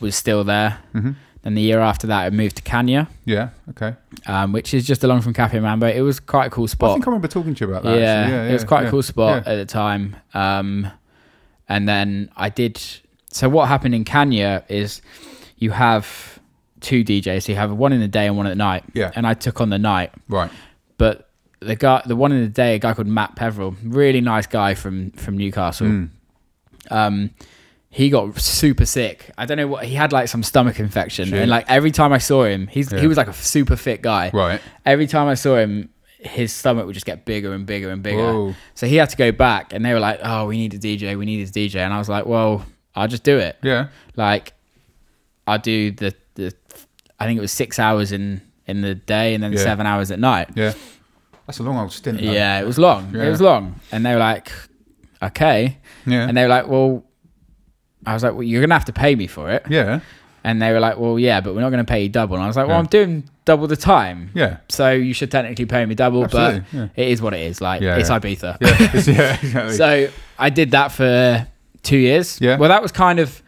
was 0.00 0.14
still 0.16 0.44
there. 0.44 0.78
Mhm. 0.94 1.14
Then 1.42 1.54
the 1.54 1.62
year 1.62 1.80
after 1.80 2.06
that, 2.06 2.24
I 2.26 2.30
moved 2.30 2.56
to 2.56 2.62
Kanya, 2.62 3.08
yeah. 3.24 3.48
Okay. 3.70 3.94
um, 4.26 4.52
which 4.52 4.74
is 4.74 4.86
just 4.86 5.02
along 5.02 5.22
from 5.22 5.32
Cafe 5.32 5.58
Mambo. 5.58 5.86
It 5.88 6.02
was 6.02 6.20
quite 6.20 6.46
a 6.46 6.50
cool 6.50 6.68
spot. 6.68 6.90
I 6.90 6.94
think 6.94 7.06
I 7.08 7.10
remember 7.10 7.26
talking 7.26 7.54
to 7.54 7.64
you 7.64 7.70
about 7.70 7.82
that. 7.82 7.98
yeah, 7.98 8.04
actually. 8.20 8.34
yeah, 8.36 8.44
it 8.44 8.52
was 8.52 8.64
quite 8.64 8.82
yeah, 8.82 8.88
a 8.88 8.90
cool 8.90 9.02
spot 9.02 9.42
Yeah. 9.44 9.52
at 9.52 9.56
the 9.56 9.66
time. 9.66 10.16
Um, 10.34 10.86
and 11.68 11.88
then 11.88 12.30
I 12.36 12.48
did. 12.48 12.80
So 13.32 13.48
what 13.48 13.66
happened 13.68 13.94
in 13.94 14.04
Kanya 14.04 14.62
is 14.68 15.02
you 15.56 15.70
have 15.72 16.38
two 16.80 17.02
DJs. 17.02 17.44
So 17.44 17.52
you 17.52 17.58
have 17.58 17.72
one 17.72 17.92
in 17.92 18.00
the 18.00 18.08
day 18.08 18.26
and 18.28 18.36
one 18.36 18.46
at 18.46 18.56
night. 18.56 18.84
Yeah. 18.94 19.10
And 19.16 19.26
I 19.26 19.34
took 19.34 19.60
on 19.60 19.70
the 19.70 19.78
night, 19.78 20.12
Right. 20.28 20.50
The 21.62 21.76
guy, 21.76 22.02
the 22.06 22.16
one 22.16 22.32
in 22.32 22.40
the 22.42 22.48
day, 22.48 22.74
a 22.74 22.78
guy 22.78 22.94
called 22.94 23.06
Matt 23.08 23.36
Peveril, 23.36 23.74
really 23.84 24.20
nice 24.20 24.46
guy 24.46 24.74
from 24.74 25.10
from 25.12 25.36
Newcastle. 25.36 25.86
Mm. 25.86 26.10
Um, 26.90 27.30
he 27.90 28.08
got 28.10 28.38
super 28.40 28.86
sick. 28.86 29.30
I 29.36 29.44
don't 29.46 29.56
know 29.58 29.66
what 29.66 29.84
he 29.84 29.94
had, 29.94 30.12
like 30.12 30.28
some 30.28 30.42
stomach 30.42 30.80
infection, 30.80 31.26
Shit. 31.28 31.38
and 31.38 31.50
like 31.50 31.66
every 31.68 31.90
time 31.90 32.12
I 32.12 32.18
saw 32.18 32.44
him, 32.44 32.66
he's 32.66 32.90
Yeah. 32.92 33.00
he 33.00 33.06
was 33.06 33.16
like 33.16 33.28
a 33.28 33.32
super 33.34 33.76
fit 33.76 34.00
guy. 34.02 34.30
Right. 34.32 34.60
Every 34.86 35.06
time 35.06 35.28
I 35.28 35.34
saw 35.34 35.56
him, 35.56 35.90
his 36.18 36.52
stomach 36.52 36.86
would 36.86 36.94
just 36.94 37.04
get 37.06 37.24
bigger 37.24 37.52
and 37.52 37.66
bigger 37.66 37.90
and 37.90 38.02
bigger. 38.02 38.18
Whoa. 38.32 38.54
So 38.74 38.86
he 38.86 38.96
had 38.96 39.10
to 39.10 39.16
go 39.16 39.30
back, 39.32 39.72
and 39.72 39.84
they 39.84 39.92
were 39.92 40.00
like, 40.00 40.20
"Oh, 40.22 40.46
we 40.46 40.56
need 40.56 40.72
a 40.74 40.78
DJ. 40.78 41.16
We 41.18 41.26
need 41.26 41.46
a 41.46 41.50
DJ." 41.50 41.76
And 41.84 41.92
I 41.92 41.98
was 41.98 42.08
like, 42.08 42.24
"Well, 42.26 42.64
I'll 42.94 43.08
just 43.08 43.24
do 43.24 43.38
it. 43.38 43.56
Yeah. 43.62 43.88
Like, 44.16 44.52
I'll 45.46 45.58
do 45.58 45.90
the 45.90 46.14
the. 46.34 46.52
I 47.20 47.26
think 47.26 47.38
it 47.38 47.42
was 47.42 47.52
six 47.52 47.78
hours 47.78 48.10
in 48.12 48.40
in 48.66 48.80
the 48.80 48.94
day, 48.94 49.34
and 49.34 49.42
then 49.44 49.52
Yeah. 49.52 49.58
seven 49.58 49.86
hours 49.86 50.10
at 50.10 50.18
night. 50.18 50.48
Yeah. 50.54 50.72
That's 51.46 51.58
a 51.58 51.62
long 51.62 51.76
old 51.78 51.92
stint. 51.92 52.18
though. 52.20 52.30
Yeah, 52.32 52.60
it 52.60 52.66
was 52.66 52.78
long. 52.78 53.14
Yeah. 53.14 53.24
It 53.24 53.30
was 53.30 53.40
long, 53.40 53.80
and 53.90 54.04
they 54.06 54.12
were 54.12 54.18
like, 54.20 54.52
"Okay," 55.22 55.78
Yeah. 56.06 56.28
and 56.28 56.36
they 56.36 56.42
were 56.42 56.48
like, 56.48 56.68
"Well." 56.68 57.04
I 58.04 58.14
was 58.14 58.24
like, 58.24 58.32
well, 58.32 58.42
you're 58.42 58.60
gonna 58.60 58.74
have 58.74 58.86
to 58.86 58.92
pay 58.92 59.14
me 59.14 59.28
for 59.28 59.48
it, 59.48 59.64
yeah. 59.70 60.00
and 60.42 60.60
they 60.60 60.72
were 60.72 60.80
like, 60.80 60.98
well, 60.98 61.20
yeah, 61.20 61.40
but 61.40 61.54
we're 61.54 61.60
not 61.60 61.70
gonna 61.70 61.84
pay 61.84 62.02
you 62.02 62.08
double. 62.08 62.34
And 62.34 62.42
I 62.42 62.48
was 62.48 62.56
like, 62.56 62.66
well, 62.66 62.74
Yeah. 62.74 62.80
I'm 62.80 62.86
doing 62.86 63.30
double 63.44 63.68
the 63.68 63.76
time, 63.76 64.30
Yeah. 64.34 64.56
so 64.68 64.90
you 64.90 65.14
should 65.14 65.30
technically 65.30 65.66
pay 65.66 65.86
me 65.86 65.94
double, 65.94 66.24
Absolutely, 66.24 66.60
but 66.72 66.76
yeah. 66.76 66.88
it 66.96 67.08
is 67.12 67.22
what 67.22 67.32
it 67.32 67.42
is. 67.42 67.60
Like 67.60 67.80
it's. 67.80 68.10
Ibiza. 68.10 68.56
Yeah. 68.60 69.38
Exactly. 69.40 69.72
so 69.76 70.08
I 70.36 70.50
did 70.50 70.72
that 70.72 70.90
for 70.90 71.46
two 71.84 71.96
years. 71.96 72.40
Yeah. 72.40 72.56
Well, 72.58 72.70
that 72.70 72.82
was 72.82 72.90
kind 72.90 73.20
of 73.20 73.40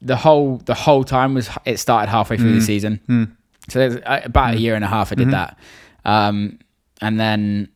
the 0.00 0.16
whole 0.16 0.62
the 0.64 0.72
whole 0.74 1.04
time 1.04 1.34
was 1.34 1.50
it 1.66 1.76
started 1.78 2.10
halfway 2.10 2.38
through 2.38 2.54
the 2.54 2.60
Mm. 2.60 2.72
season. 2.72 3.00
Mm. 3.06 3.30
So 3.68 3.78
there's 3.80 3.96
uh, 3.96 4.20
about 4.24 4.54
a 4.54 4.58
year 4.58 4.74
and 4.76 4.82
a 4.82 4.88
half 4.88 5.12
I 5.12 5.14
did 5.14 5.28
Mhm. 5.28 5.32
that, 5.32 5.58
um, 6.06 6.58
and 7.00 7.18
then 7.18 7.68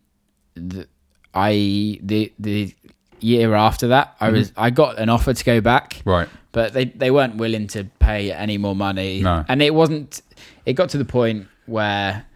the, 0.54 0.86
I 1.34 1.98
the 2.02 2.32
the 2.38 2.74
year 3.20 3.54
after 3.54 3.88
that 3.88 4.16
I 4.20 4.26
Mm-hmm. 4.26 4.36
was 4.36 4.52
I 4.56 4.70
got 4.70 4.98
an 4.98 5.08
offer 5.08 5.32
to 5.32 5.44
go 5.44 5.60
back 5.60 6.02
right. 6.04 6.28
but 6.52 6.72
they 6.74 6.84
they 6.86 7.10
weren't 7.10 7.36
willing 7.36 7.66
to 7.68 7.84
pay 7.98 8.30
any 8.32 8.58
more 8.58 8.76
money. 8.76 9.20
No. 9.22 9.44
And 9.48 9.62
it 9.62 9.74
wasn't. 9.74 10.20
It 10.66 10.74
got 10.74 10.90
to 10.90 10.98
the 10.98 11.04
point 11.04 11.46
where 11.66 12.26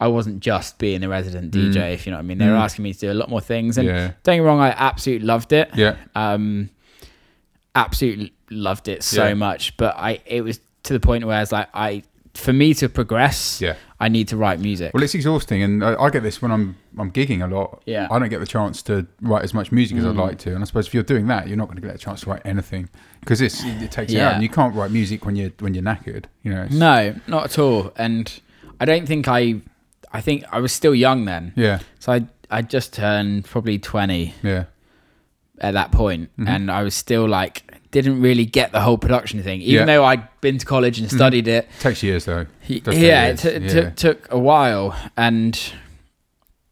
I 0.00 0.08
wasn't 0.08 0.40
just 0.40 0.78
being 0.78 1.04
a 1.04 1.08
resident 1.08 1.52
DJ, 1.54 1.94
if 1.94 2.06
you 2.06 2.10
know 2.10 2.18
what 2.18 2.24
I 2.24 2.26
mean. 2.26 2.38
They 2.38 2.46
were 2.48 2.52
Mm. 2.56 2.64
asking 2.64 2.82
me 2.82 2.92
to 2.92 2.98
do 2.98 3.12
a 3.12 3.14
lot 3.14 3.28
more 3.30 3.40
things, 3.40 3.78
and 3.78 3.86
Yeah. 3.86 4.06
don't 4.24 4.34
get 4.36 4.40
me 4.42 4.46
wrong, 4.46 4.58
I 4.60 4.70
absolutely 4.70 5.26
loved 5.26 5.52
it. 5.52 5.70
Yeah. 5.76 5.94
Um, 6.16 6.70
absolutely 7.74 8.32
loved 8.50 8.88
it 8.88 9.02
so 9.02 9.28
Yeah. 9.28 9.34
much. 9.34 9.76
But 9.76 9.96
I, 9.96 10.20
it 10.26 10.42
was 10.42 10.60
to 10.84 10.92
the 10.92 11.00
point 11.00 11.24
where 11.24 11.36
I 11.36 11.40
was 11.40 11.52
like, 11.52 11.68
I, 11.72 12.02
for 12.34 12.52
me 12.52 12.72
to 12.74 12.88
progress, 12.88 13.60
Yeah. 13.60 13.76
I 14.00 14.08
need 14.08 14.26
to 14.28 14.36
write 14.36 14.58
music. 14.58 14.92
Well, 14.94 15.02
it's 15.02 15.14
exhausting, 15.14 15.62
and 15.62 15.84
I, 15.84 15.94
I 15.94 16.10
get 16.10 16.22
this 16.22 16.40
when 16.42 16.50
I'm 16.50 16.76
I'm 16.98 17.10
gigging 17.12 17.42
a 17.42 17.46
lot. 17.46 17.82
Yeah. 17.86 18.08
I 18.10 18.18
don't 18.18 18.28
get 18.30 18.40
the 18.40 18.46
chance 18.46 18.82
to 18.82 19.06
write 19.20 19.42
as 19.44 19.54
much 19.54 19.70
music 19.70 19.96
as 19.98 20.04
I'd 20.06 20.14
Mm. 20.16 20.26
like 20.28 20.38
to, 20.38 20.54
and 20.54 20.62
I 20.62 20.66
suppose 20.66 20.86
if 20.88 20.94
you're 20.94 21.02
doing 21.04 21.26
that, 21.28 21.46
you're 21.46 21.56
not 21.56 21.68
going 21.68 21.80
to 21.80 21.86
get 21.86 21.94
a 21.94 21.98
chance 21.98 22.22
to 22.22 22.30
write 22.30 22.42
anything 22.44 22.88
because 23.20 23.40
it's 23.40 23.62
it 23.64 23.90
takes 23.92 24.12
it 24.12 24.16
Yeah. 24.16 24.28
out, 24.28 24.34
and 24.34 24.42
you 24.42 24.48
can't 24.48 24.74
write 24.74 24.90
music 24.90 25.24
when 25.24 25.36
you're 25.36 25.52
when 25.60 25.74
you're 25.74 25.84
knackered. 25.84 26.24
You 26.42 26.52
know. 26.54 26.66
No, 26.70 27.14
not 27.28 27.44
at 27.44 27.58
all. 27.58 27.92
And 27.96 28.40
I 28.80 28.84
don't 28.86 29.06
think 29.06 29.28
I, 29.28 29.60
I 30.12 30.20
think 30.20 30.44
I 30.50 30.58
was 30.58 30.72
still 30.72 30.94
young 30.94 31.24
then. 31.26 31.52
Yeah. 31.54 31.78
So 32.00 32.12
I, 32.12 32.26
I 32.50 32.62
just 32.62 32.92
turned 32.92 33.44
probably 33.44 33.78
twenty. 33.78 34.34
Yeah. 34.42 34.64
at 35.60 35.74
that 35.74 35.92
point, 35.92 36.28
Mhm. 36.36 36.48
and 36.48 36.70
I 36.72 36.82
was 36.82 36.92
still 36.94 37.28
like 37.28 37.71
didn't 37.92 38.20
really 38.20 38.44
get 38.44 38.72
the 38.72 38.80
whole 38.80 38.98
production 38.98 39.40
thing, 39.42 39.60
even 39.62 39.86
Yeah. 39.86 39.94
though 39.94 40.04
I'd 40.04 40.26
been 40.40 40.58
to 40.58 40.66
college 40.66 40.98
and 40.98 41.08
studied 41.10 41.46
it. 41.46 41.68
Takes 41.78 42.02
years 42.02 42.24
though. 42.24 42.46
Yeah, 42.66 43.26
years, 43.28 43.44
it, 43.44 43.60
t- 43.60 43.64
yeah. 43.76 43.90
t- 43.90 43.94
took 43.94 44.26
a 44.32 44.38
while, 44.38 44.96
and 45.16 45.56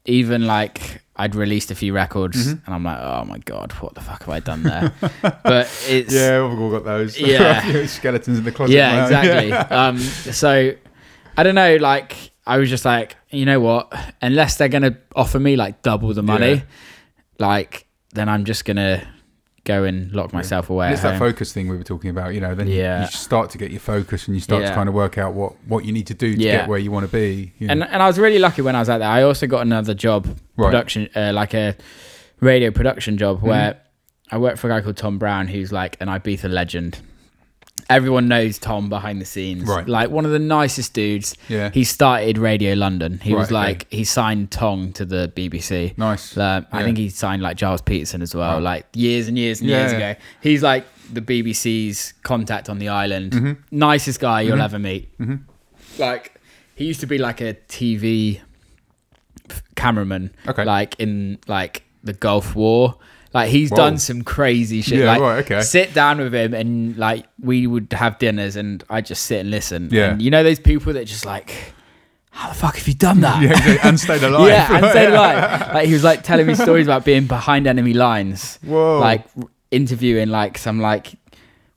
even 0.04 0.46
like 0.46 1.02
I'd 1.16 1.34
released 1.34 1.70
a 1.70 1.74
few 1.74 1.92
records, 1.92 2.48
Mhm. 2.48 2.62
and 2.66 2.74
I'm 2.74 2.82
like, 2.84 2.98
oh 3.00 3.24
my 3.26 3.38
god, 3.38 3.72
what 3.74 3.94
the 3.94 4.00
fuck 4.00 4.20
have 4.24 4.30
I 4.30 4.40
done 4.40 4.62
there? 4.62 4.92
but 5.44 5.68
it's 5.88 6.12
Yeah, 6.14 6.48
we've 6.48 6.58
all 6.58 6.70
got 6.70 6.84
those. 6.84 7.20
Yeah. 7.20 7.86
skeletons 7.86 8.38
in 8.38 8.44
the 8.44 8.52
closet. 8.52 8.74
yeah, 8.74 9.04
exactly. 9.04 9.48
Yeah. 9.50 9.66
um, 9.88 9.98
so 9.98 10.72
I 11.36 11.42
don't 11.42 11.54
know, 11.54 11.76
like 11.76 12.16
I 12.46 12.56
was 12.56 12.70
just 12.70 12.84
like, 12.86 13.16
you 13.28 13.44
know 13.44 13.60
what? 13.60 13.92
Unless 14.22 14.56
they're 14.56 14.68
gonna 14.70 14.96
offer 15.14 15.38
me 15.38 15.56
like 15.56 15.82
double 15.82 16.14
the 16.14 16.22
money, 16.22 16.62
like 17.38 17.86
then 18.14 18.28
I'm 18.30 18.44
just 18.46 18.64
gonna 18.64 19.06
go 19.64 19.84
and 19.84 20.10
lock 20.12 20.32
myself 20.32 20.70
away. 20.70 20.86
And 20.86 20.94
it's 20.94 21.02
that 21.02 21.18
focus 21.18 21.52
thing 21.52 21.68
we 21.68 21.76
were 21.76 21.84
talking 21.84 22.08
about, 22.10 22.34
you 22.34 22.40
know. 22.40 22.54
Then 22.54 22.66
you- 22.66 22.76
Yeah. 22.76 23.02
you 23.02 23.06
start 23.08 23.50
to 23.50 23.58
get 23.58 23.70
your 23.70 23.80
focus, 23.80 24.26
and 24.26 24.34
you 24.34 24.40
start 24.40 24.64
to 24.64 24.72
kind 24.74 24.88
of 24.88 24.94
work 24.94 25.18
out 25.18 25.34
what 25.34 25.52
what 25.68 25.84
you 25.84 25.92
need 25.92 26.06
to 26.06 26.14
do 26.14 26.34
to 26.34 26.40
Yeah. 26.42 26.56
get 26.58 26.68
where 26.68 26.78
you 26.78 26.90
want 26.90 27.04
to 27.06 27.12
be. 27.12 27.52
you 27.58 27.66
know. 27.66 27.72
and 27.72 27.84
and 27.84 28.02
I 28.02 28.06
was 28.06 28.18
really 28.18 28.38
lucky 28.38 28.62
when 28.62 28.74
I 28.74 28.78
was 28.80 28.88
out 28.88 28.98
there. 28.98 29.08
I 29.08 29.22
also 29.22 29.46
got 29.46 29.60
another 29.62 29.94
job, 29.94 30.26
Right. 30.56 30.66
production, 30.66 31.08
uh, 31.14 31.32
like 31.34 31.52
a 31.54 31.76
radio 32.40 32.70
production 32.70 33.18
job, 33.18 33.38
Mm-hmm. 33.38 33.48
where 33.48 33.76
I 34.32 34.38
worked 34.38 34.58
for 34.58 34.70
a 34.70 34.74
guy 34.74 34.80
called 34.82 34.96
Tom 34.96 35.18
Brown, 35.18 35.48
who's 35.48 35.72
like 35.72 35.96
an 36.00 36.08
Ibiza 36.08 36.48
legend. 36.50 36.98
Everyone 37.90 38.28
knows 38.28 38.58
Tom 38.58 38.88
behind 38.88 39.20
the 39.20 39.24
scenes, 39.24 39.64
Right. 39.68 39.86
Like 39.86 40.10
one 40.10 40.24
of 40.24 40.30
the 40.30 40.38
nicest 40.38 40.94
dudes. 40.94 41.36
Yeah. 41.48 41.70
He 41.74 41.84
started 41.84 42.38
Radio 42.38 42.74
London. 42.74 43.18
He 43.22 43.34
was 43.34 43.50
Right, 43.50 43.60
okay. 43.62 43.72
like 43.72 43.86
he 43.92 44.04
signed 44.04 44.50
Tong 44.50 44.92
to 44.92 45.04
the 45.04 45.30
BBC. 45.34 45.92
Nice. 45.98 46.36
Uh, 46.38 46.62
I 46.72 46.78
Yeah. 46.78 46.84
think 46.84 46.98
he 46.98 47.08
signed 47.10 47.42
like 47.42 47.58
Gilles 47.58 47.82
Peterson 47.82 48.22
as 48.22 48.34
well, 48.34 48.54
Right. 48.54 48.62
like 48.62 48.86
years 48.94 49.28
and 49.28 49.36
years 49.36 49.60
and 49.60 49.68
Yeah, 49.68 49.80
years 49.80 49.92
yeah. 49.92 50.10
ago. 50.10 50.20
He's 50.40 50.62
like 50.62 50.86
the 51.12 51.20
BBC's 51.20 52.14
contact 52.22 52.68
on 52.70 52.78
the 52.78 52.88
island. 52.88 53.32
Mm-hmm. 53.32 53.52
Nicest 53.72 54.20
guy 54.20 54.42
you'll 54.42 54.62
ever 54.62 54.78
meet. 54.78 55.08
Like 55.98 56.34
he 56.76 56.84
used 56.86 57.00
to 57.00 57.06
be 57.06 57.18
like 57.18 57.40
a 57.40 57.54
TV 57.68 58.40
cameraman, 59.74 60.30
Okay. 60.46 60.64
like 60.64 60.94
in 60.98 61.38
like 61.48 61.82
the 62.04 62.12
Gulf 62.12 62.54
War. 62.54 62.96
Like 63.32 63.50
he's 63.50 63.70
Whoa. 63.70 63.76
done 63.76 63.98
some 63.98 64.22
crazy 64.22 64.82
shit. 64.82 64.98
Yeah, 65.00 65.06
like, 65.12 65.20
right, 65.20 65.38
okay. 65.44 65.60
Sit 65.62 65.94
down 65.94 66.18
with 66.18 66.34
him 66.34 66.52
and 66.52 66.96
like 66.96 67.26
we 67.40 67.66
would 67.66 67.92
have 67.92 68.18
dinners 68.18 68.56
and 68.56 68.82
I 68.90 69.00
just 69.02 69.26
sit 69.26 69.40
and 69.40 69.50
listen. 69.50 69.88
Yeah. 69.92 70.12
And 70.12 70.22
you 70.22 70.30
know 70.30 70.42
those 70.42 70.58
people 70.58 70.92
that 70.94 71.04
just 71.04 71.24
like, 71.24 71.74
how 72.32 72.48
the 72.48 72.54
fuck 72.54 72.76
have 72.76 72.88
you 72.88 72.94
done 72.94 73.20
that? 73.20 73.40
yeah, 73.66 73.88
and 73.88 73.98
stayed 74.00 74.22
alive. 74.22 74.48
Yeah, 74.48 74.76
and 74.76 74.86
stayed 74.90 75.08
alive. 75.14 75.74
Like 75.74 75.86
he 75.86 75.92
was 75.92 76.02
like 76.02 76.22
telling 76.24 76.46
me 76.46 76.54
stories 76.54 76.86
about 76.86 77.04
being 77.04 77.26
behind 77.26 77.66
enemy 77.68 77.92
lines. 77.94 78.58
Whoa. 78.64 78.98
Like 78.98 79.24
interviewing 79.70 80.30
like 80.30 80.58
some 80.58 80.80
like 80.80 81.12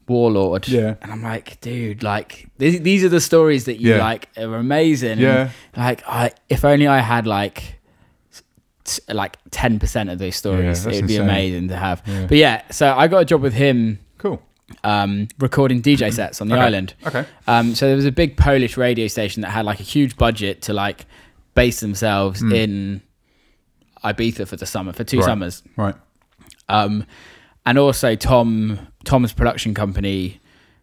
warlord. 0.07 0.67
Yeah. 0.67 0.95
And 1.01 1.11
I'm 1.11 1.21
like, 1.21 1.61
dude, 1.61 2.03
like 2.03 2.49
these, 2.57 2.81
these 2.81 3.03
are 3.03 3.09
the 3.09 3.21
stories 3.21 3.65
that 3.65 3.79
you 3.79 3.91
Yeah. 3.91 3.99
like 3.99 4.29
are 4.37 4.55
amazing. 4.55 5.19
Yeah. 5.19 5.51
And, 5.73 5.83
like 5.85 6.03
I 6.07 6.31
if 6.49 6.65
only 6.65 6.87
I 6.87 6.99
had 6.99 7.27
like 7.27 7.79
t- 8.83 9.01
like 9.13 9.37
10% 9.51 10.11
of 10.11 10.19
those 10.19 10.35
stories, 10.35 10.83
that's 10.83 10.97
it'd 10.97 11.07
be 11.07 11.15
insane. 11.15 11.29
amazing 11.29 11.67
to 11.69 11.75
have. 11.77 12.01
Yeah. 12.05 12.25
But 12.27 12.37
yeah, 12.37 12.61
so 12.71 12.93
I 12.93 13.07
got 13.07 13.19
a 13.19 13.25
job 13.25 13.41
with 13.41 13.53
him 13.53 13.99
Cool. 14.17 14.41
um, 14.83 15.27
recording 15.39 15.81
DJ 15.81 16.11
sets 16.13 16.41
on 16.41 16.47
the 16.47 16.55
Okay. 16.55 16.63
island. 16.63 16.93
Okay. 17.05 17.25
Um, 17.47 17.75
so 17.75 17.87
there 17.87 17.95
was 17.95 18.05
a 18.05 18.11
big 18.11 18.37
Polish 18.37 18.77
radio 18.77 19.07
station 19.07 19.41
that 19.41 19.49
had 19.51 19.65
like 19.65 19.79
a 19.79 19.83
huge 19.83 20.15
budget 20.17 20.61
to 20.63 20.73
like 20.73 21.05
base 21.55 21.79
themselves 21.81 22.41
in 22.41 23.01
Ibiza 24.03 24.47
for 24.47 24.55
the 24.55 24.65
summer 24.65 24.91
for 24.93 25.03
two. 25.03 25.17
Right. 25.19 25.25
summers. 25.25 25.63
Right. 25.77 25.95
Um, 26.69 27.05
and 27.65 27.77
also 27.77 28.15
Tom 28.15 28.79
Tom's 29.05 29.33
production 29.33 29.73
company 29.73 30.41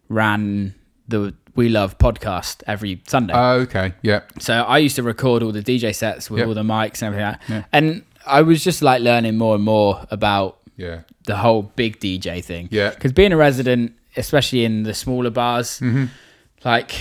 ran 0.09 0.73
the 1.07 1.33
We 1.55 1.69
Love 1.69 1.97
podcast 1.97 2.63
every 2.67 3.01
Sunday. 3.07 3.33
Uh, 3.33 3.53
okay. 3.65 3.93
Yeah. 4.01 4.21
so 4.39 4.53
I 4.63 4.77
used 4.79 4.95
to 4.95 5.03
record 5.03 5.43
all 5.43 5.51
the 5.51 5.61
DJ 5.61 5.93
sets 5.93 6.29
with 6.29 6.39
Yep. 6.39 6.47
all 6.47 6.53
the 6.53 6.63
mics 6.63 7.01
and 7.01 7.13
everything. 7.13 7.25
Like 7.25 7.39
that. 7.47 7.49
Yeah. 7.49 7.63
And 7.73 8.03
I 8.25 8.41
was 8.41 8.63
just 8.63 8.81
like 8.81 9.01
learning 9.01 9.37
more 9.37 9.55
and 9.55 9.63
more 9.63 10.05
about 10.11 10.57
Yeah. 10.77 11.01
the 11.25 11.35
whole 11.37 11.63
big 11.63 11.99
DJ 11.99 12.41
thing. 12.43 12.67
Yeah. 12.71 12.91
Because 12.91 13.11
being 13.11 13.33
a 13.33 13.37
resident, 13.37 13.93
especially 14.15 14.63
in 14.65 14.83
the 14.83 14.93
smaller 14.93 15.29
bars, 15.29 15.79
Mm-hmm. 15.79 16.05
like 16.63 16.95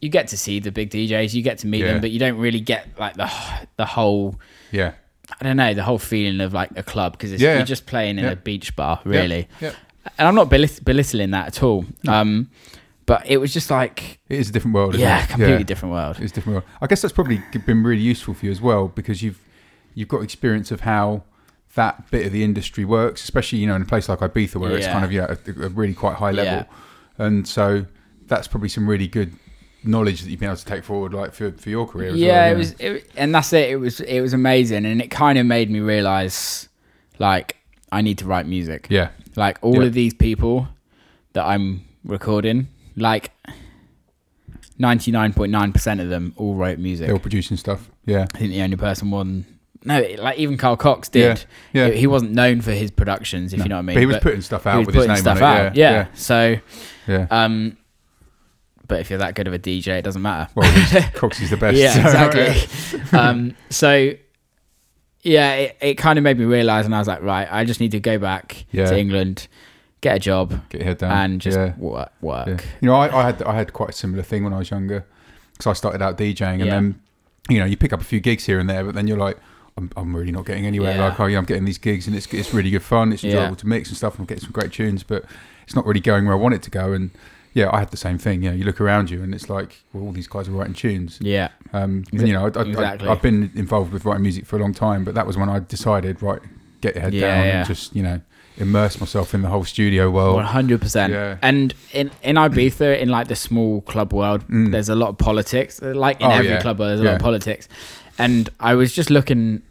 you 0.00 0.08
get 0.08 0.28
to 0.28 0.36
see 0.38 0.60
the 0.60 0.72
big 0.72 0.90
DJs, 0.90 1.34
you 1.34 1.42
get 1.42 1.58
to 1.58 1.66
meet 1.66 1.80
Yeah. 1.80 1.92
them, 1.92 2.00
but 2.00 2.10
you 2.10 2.18
don't 2.18 2.38
really 2.38 2.60
get 2.60 2.88
like 2.98 3.14
the 3.16 3.30
the 3.76 3.84
whole 3.86 4.36
Yeah. 4.72 4.92
I 5.40 5.44
don't 5.44 5.56
know 5.58 5.74
the 5.74 5.82
whole 5.84 5.98
feeling 5.98 6.40
of 6.40 6.52
like 6.54 6.70
a 6.76 6.82
club 6.82 7.12
because 7.12 7.32
Yeah. 7.40 7.56
you're 7.56 7.66
just 7.66 7.86
playing 7.86 8.18
in 8.18 8.24
a 8.24 8.36
beach 8.36 8.74
bar, 8.74 9.00
really. 9.04 9.48
Yeah. 9.60 9.72
And 10.18 10.26
I'm 10.26 10.34
not 10.34 10.48
belit- 10.50 10.82
belittling 10.84 11.30
that 11.32 11.46
at 11.48 11.62
all. 11.62 11.84
Um, 12.08 12.48
but 13.10 13.22
it 13.26 13.38
was 13.38 13.52
just 13.52 13.70
like 13.70 14.20
It 14.28 14.38
is 14.38 14.48
a 14.50 14.52
different 14.52 14.74
world. 14.74 14.94
Isn't 14.94 15.00
yeah, 15.06 15.24
it? 15.24 15.28
completely 15.30 15.64
different 15.64 15.92
world. 15.92 16.16
It's 16.20 16.30
a 16.32 16.34
different 16.36 16.54
world. 16.54 16.64
I 16.80 16.86
guess 16.86 17.02
that's 17.02 17.12
probably 17.12 17.42
been 17.66 17.82
really 17.82 18.02
useful 18.02 18.34
for 18.34 18.46
you 18.46 18.52
as 18.52 18.60
well 18.60 18.86
because 18.88 19.20
you've 19.24 19.40
you've 19.96 20.06
got 20.14 20.20
experience 20.22 20.70
of 20.70 20.80
how 20.82 21.24
that 21.74 21.94
bit 22.12 22.26
of 22.26 22.32
the 22.32 22.44
industry 22.44 22.84
works, 22.84 23.22
especially 23.24 23.58
you 23.58 23.66
know 23.66 23.74
in 23.74 23.82
a 23.82 23.90
place 23.92 24.08
like 24.08 24.20
Ibiza 24.20 24.56
where 24.60 24.76
it's 24.76 24.86
kind 24.86 25.04
of 25.04 25.10
yeah 25.12 25.26
a, 25.34 25.64
a 25.66 25.68
really 25.80 25.94
quite 25.94 26.16
high 26.16 26.30
level, 26.30 26.66
Yeah. 26.68 27.24
and 27.26 27.46
so 27.48 27.84
that's 28.28 28.46
probably 28.46 28.68
some 28.68 28.88
really 28.88 29.08
good 29.08 29.32
knowledge 29.82 30.20
that 30.22 30.30
you've 30.30 30.38
been 30.38 30.48
able 30.50 30.56
to 30.56 30.64
take 30.64 30.84
forward 30.84 31.12
like 31.12 31.32
for, 31.32 31.50
for 31.52 31.68
your 31.70 31.86
career. 31.88 32.10
As 32.10 32.16
yeah, 32.16 32.28
well, 32.46 32.52
it 32.54 32.58
was, 32.58 32.70
it, 32.78 33.10
and 33.16 33.34
that's 33.34 33.52
it. 33.52 33.70
It 33.70 33.76
was, 33.76 34.00
it 34.00 34.20
was 34.20 34.32
amazing, 34.32 34.84
and 34.86 35.00
it 35.00 35.10
kind 35.10 35.36
of 35.38 35.46
made 35.46 35.68
me 35.70 35.80
realize, 35.80 36.68
like, 37.18 37.56
I 37.90 38.02
need 38.02 38.18
to 38.18 38.26
write 38.26 38.46
music. 38.46 38.86
Yeah, 38.90 39.08
Like 39.36 39.58
all 39.62 39.78
Yeah. 39.80 39.86
of 39.88 39.94
these 39.94 40.14
people 40.14 40.68
that 41.32 41.44
I'm 41.46 41.84
recording, 42.04 42.68
like, 42.96 43.30
ninety 44.78 45.10
nine 45.10 45.32
point 45.32 45.52
nine 45.52 45.72
percent 45.72 46.00
of 46.00 46.08
them 46.08 46.32
all 46.36 46.54
wrote 46.54 46.78
music. 46.78 47.06
they 47.06 47.12
were 47.12 47.18
producing 47.18 47.56
stuff. 47.56 47.90
Yeah, 48.06 48.26
I 48.34 48.38
think 48.38 48.50
the 48.52 48.62
only 48.62 48.76
person 48.76 49.10
one, 49.10 49.44
no, 49.84 50.00
like 50.18 50.38
even 50.38 50.56
Carl 50.56 50.76
Cox 50.76 51.08
did. 51.08 51.44
Yeah, 51.72 51.86
yeah. 51.86 51.92
He, 51.92 52.00
he 52.00 52.06
wasn't 52.06 52.32
known 52.32 52.60
for 52.60 52.72
his 52.72 52.90
productions, 52.90 53.52
if 53.52 53.58
No. 53.58 53.64
you 53.64 53.68
know 53.68 53.76
what 53.76 53.80
I 53.80 53.82
mean. 53.82 53.96
But 53.96 54.00
he 54.00 54.06
was 54.06 54.18
putting 54.18 54.40
stuff 54.42 54.66
out 54.66 54.78
with 54.86 54.94
his 54.94 55.04
putting 55.04 55.08
name 55.14 55.20
stuff 55.20 55.42
on 55.42 55.42
it. 55.42 55.60
out. 55.66 55.76
Yeah, 55.76 55.90
Yeah. 55.92 56.06
So, 56.14 56.56
yeah. 57.06 57.26
um, 57.30 57.76
but 58.88 59.00
if 59.00 59.10
you're 59.10 59.20
that 59.20 59.34
good 59.36 59.46
of 59.46 59.54
a 59.54 59.58
DJ, 59.58 59.98
it 59.98 60.02
doesn't 60.02 60.22
matter. 60.22 60.50
Well, 60.54 60.70
he's- 60.70 61.10
Coxie's 61.14 61.50
the 61.50 61.56
best. 61.56 61.76
yeah, 61.76 61.92
so- 61.92 62.00
exactly. 62.28 63.00
um, 63.18 63.54
so 63.68 64.12
yeah, 65.22 65.54
it, 65.54 65.76
it 65.82 65.94
kind 65.94 66.18
of 66.18 66.22
made 66.24 66.38
me 66.38 66.44
realize, 66.46 66.86
and 66.86 66.94
I 66.94 66.98
was 66.98 67.06
like, 67.06 67.22
right, 67.22 67.46
I 67.50 67.64
just 67.64 67.78
need 67.78 67.90
to 67.92 68.00
go 68.00 68.18
back 68.18 68.64
Yeah. 68.72 68.86
to 68.86 68.98
England, 68.98 69.46
get 70.00 70.16
a 70.16 70.18
job, 70.18 70.60
Get 70.70 70.80
your 70.80 70.86
head 70.88 70.98
down 70.98 71.12
and 71.12 71.40
just 71.40 71.56
Yeah. 71.58 71.74
work. 71.76 72.10
work. 72.20 72.46
Yeah. 72.48 72.56
You 72.80 72.86
know, 72.88 72.94
I, 72.94 73.20
I 73.20 73.22
had 73.24 73.42
I 73.42 73.54
had 73.54 73.72
quite 73.72 73.90
a 73.90 73.92
similar 73.92 74.22
thing 74.22 74.44
when 74.44 74.52
I 74.52 74.58
was 74.58 74.70
younger 74.70 75.04
because 75.52 75.66
I 75.66 75.72
started 75.74 76.02
out 76.02 76.16
DJing, 76.18 76.54
and 76.54 76.66
Yeah. 76.66 76.70
then 76.70 77.00
you 77.48 77.58
know 77.58 77.64
you 77.66 77.76
pick 77.76 77.92
up 77.92 78.00
a 78.00 78.04
few 78.04 78.20
gigs 78.20 78.46
here 78.46 78.58
and 78.58 78.68
there, 78.68 78.84
but 78.84 78.94
then 78.94 79.06
you're 79.06 79.18
like, 79.18 79.36
I'm, 79.76 79.90
I'm 79.96 80.14
really 80.16 80.32
not 80.32 80.46
getting 80.46 80.66
anywhere. 80.66 80.96
Like, 80.98 81.18
oh 81.20 81.26
yeah, 81.26 81.38
I'm 81.38 81.44
getting 81.44 81.64
these 81.64 81.78
gigs, 81.78 82.06
and 82.06 82.16
it's 82.16 82.26
it's 82.32 82.52
really 82.54 82.70
good 82.70 82.82
fun. 82.82 83.12
It's 83.12 83.24
enjoyable 83.24 83.56
to 83.56 83.66
mix 83.66 83.88
and 83.88 83.96
stuff, 83.96 84.14
and 84.14 84.20
I'm 84.20 84.26
getting 84.26 84.44
some 84.44 84.52
great 84.52 84.72
tunes, 84.72 85.02
but 85.02 85.24
it's 85.64 85.74
not 85.74 85.84
really 85.86 86.00
going 86.00 86.24
where 86.26 86.34
I 86.34 86.38
want 86.38 86.54
it 86.54 86.62
to 86.62 86.70
go. 86.70 86.92
And 86.92 87.10
yeah, 87.52 87.68
I 87.72 87.80
had 87.80 87.90
the 87.90 87.96
same 87.96 88.16
thing. 88.18 88.42
You 88.42 88.50
know, 88.50 88.56
you 88.56 88.64
look 88.64 88.80
around 88.80 89.10
you, 89.10 89.22
and 89.22 89.34
it's 89.34 89.48
like, 89.50 89.82
well, 89.92 90.04
all 90.04 90.12
these 90.12 90.28
guys 90.28 90.48
are 90.48 90.52
writing 90.52 90.74
tunes. 90.74 91.18
Yeah, 91.20 91.48
Um, 91.72 92.04
and, 92.12 92.26
you 92.28 92.32
know, 92.32 92.42
I, 92.46 92.58
I, 92.58 92.62
exactly. 92.62 93.08
I, 93.08 93.12
I've 93.12 93.22
been 93.22 93.50
involved 93.56 93.92
with 93.92 94.04
writing 94.04 94.22
music 94.22 94.46
for 94.46 94.56
a 94.56 94.60
long 94.60 94.72
time, 94.72 95.04
but 95.04 95.14
that 95.14 95.26
was 95.26 95.36
when 95.36 95.48
I 95.48 95.58
decided, 95.58 96.22
right, 96.22 96.40
get 96.80 96.94
your 96.94 97.02
head 97.02 97.12
Yeah, 97.14 97.20
down 97.22 97.46
yeah. 97.46 97.58
and 97.58 97.66
just 97.66 97.94
you 97.94 98.02
know 98.02 98.20
immerse 98.60 99.00
myself 99.00 99.34
in 99.34 99.42
the 99.42 99.48
whole 99.48 99.64
studio 99.64 100.10
world. 100.10 100.34
one 100.36 100.44
hundred 100.44 100.80
percent. 100.80 101.12
Yeah. 101.12 101.36
And 101.42 101.74
in 101.92 102.10
in 102.22 102.36
Ibiza, 102.36 102.98
in 103.00 103.08
like 103.08 103.28
the 103.28 103.36
small 103.36 103.80
club 103.82 104.12
world, 104.12 104.46
Mm. 104.48 104.70
there's 104.72 104.88
a 104.88 104.94
lot 104.94 105.08
of 105.08 105.18
politics. 105.18 105.80
Like 105.82 106.20
in 106.20 106.26
Oh, 106.26 106.30
every 106.30 106.50
yeah. 106.50 106.60
club, 106.60 106.78
world, 106.78 106.90
there's 106.90 107.00
a 107.00 107.04
lot 107.04 107.14
of 107.14 107.20
politics. 107.20 107.68
And 108.18 108.50
I 108.60 108.74
was 108.74 108.92
just 108.92 109.08
looking, 109.10 109.62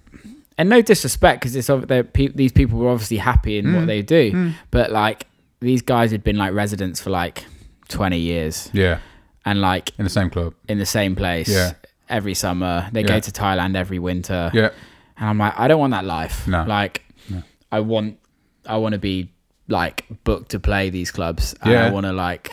and 0.57 0.69
no 0.69 0.81
disrespect, 0.81 1.41
because 1.41 1.55
it's 1.55 1.69
ob- 1.69 1.87
pe- 2.13 2.29
these 2.33 2.51
people 2.51 2.79
were 2.79 2.89
obviously 2.89 3.17
happy 3.17 3.57
in 3.59 3.73
what 3.75 3.83
Mm. 3.83 3.87
they 3.87 4.01
do, 4.01 4.31
Mm. 4.31 4.53
but 4.71 4.91
like 4.91 5.27
these 5.61 5.81
guys 5.83 6.11
had 6.11 6.23
been 6.23 6.37
like 6.37 6.53
residents 6.53 6.99
for 6.99 7.09
like 7.11 7.45
twenty 7.89 8.17
years, 8.19 8.69
Yeah, 8.73 8.97
and 9.45 9.61
like 9.61 9.91
in 9.99 10.03
the 10.05 10.09
same 10.09 10.29
club. 10.29 10.53
in 10.67 10.77
the 10.79 10.85
same 10.85 11.15
place 11.15 11.47
Yeah. 11.49 11.73
every 12.09 12.33
summer. 12.33 12.87
They 12.91 13.01
Yeah. 13.01 13.07
go 13.07 13.19
to 13.19 13.31
Thailand 13.31 13.75
every 13.75 13.99
winter. 13.99 14.49
Yeah, 14.53 14.69
And 15.17 15.29
I'm 15.29 15.37
like, 15.37 15.53
I 15.59 15.67
don't 15.67 15.79
want 15.81 15.91
that 15.91 16.05
life. 16.05 16.47
No. 16.47 16.63
Like, 16.63 17.01
No. 17.29 17.43
I 17.71 17.81
want, 17.81 18.17
I 18.65 18.77
want 18.77 18.93
to 18.93 18.99
be 18.99 19.31
like 19.67 20.05
booked 20.23 20.51
to 20.51 20.59
play 20.59 20.89
these 20.89 21.11
clubs, 21.11 21.55
and 21.61 21.71
Yeah. 21.71 21.85
I 21.85 21.89
want 21.91 22.05
to 22.05 22.13
like 22.13 22.51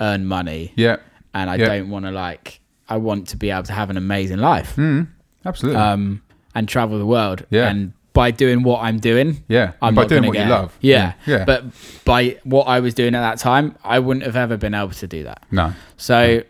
earn 0.00 0.26
money, 0.26 0.72
yeah, 0.76 0.96
and 1.34 1.50
I 1.50 1.56
Yeah. 1.56 1.66
don't 1.66 1.90
want 1.90 2.04
to 2.06 2.10
like, 2.10 2.60
I 2.88 2.96
want 2.96 3.28
to 3.28 3.36
be 3.36 3.50
able 3.50 3.62
to 3.64 3.72
have 3.72 3.90
an 3.90 3.96
amazing 3.96 4.38
life, 4.38 4.74
mm, 4.76 5.06
absolutely. 5.44 5.80
um, 5.80 6.22
and 6.54 6.68
travel 6.68 6.98
the 6.98 7.06
world, 7.06 7.44
Yeah. 7.50 7.68
And 7.68 7.92
by 8.12 8.30
doing 8.30 8.62
what 8.62 8.80
I'm 8.82 8.98
doing, 9.00 9.42
yeah, 9.48 9.72
I'm 9.82 9.94
by 9.94 10.02
not 10.02 10.08
doing 10.08 10.24
what 10.26 10.38
you 10.38 10.44
love. 10.44 10.76
Yeah, 10.80 11.14
yeah. 11.26 11.44
But 11.44 11.64
by 12.04 12.38
what 12.44 12.64
I 12.68 12.78
was 12.80 12.94
doing 12.94 13.14
at 13.16 13.20
that 13.20 13.38
time, 13.38 13.74
I 13.82 13.98
wouldn't 13.98 14.24
have 14.24 14.36
ever 14.36 14.56
been 14.56 14.72
able 14.74 14.90
to 14.92 15.06
do 15.08 15.24
that. 15.24 15.42
no, 15.50 15.72
So, 15.96 16.42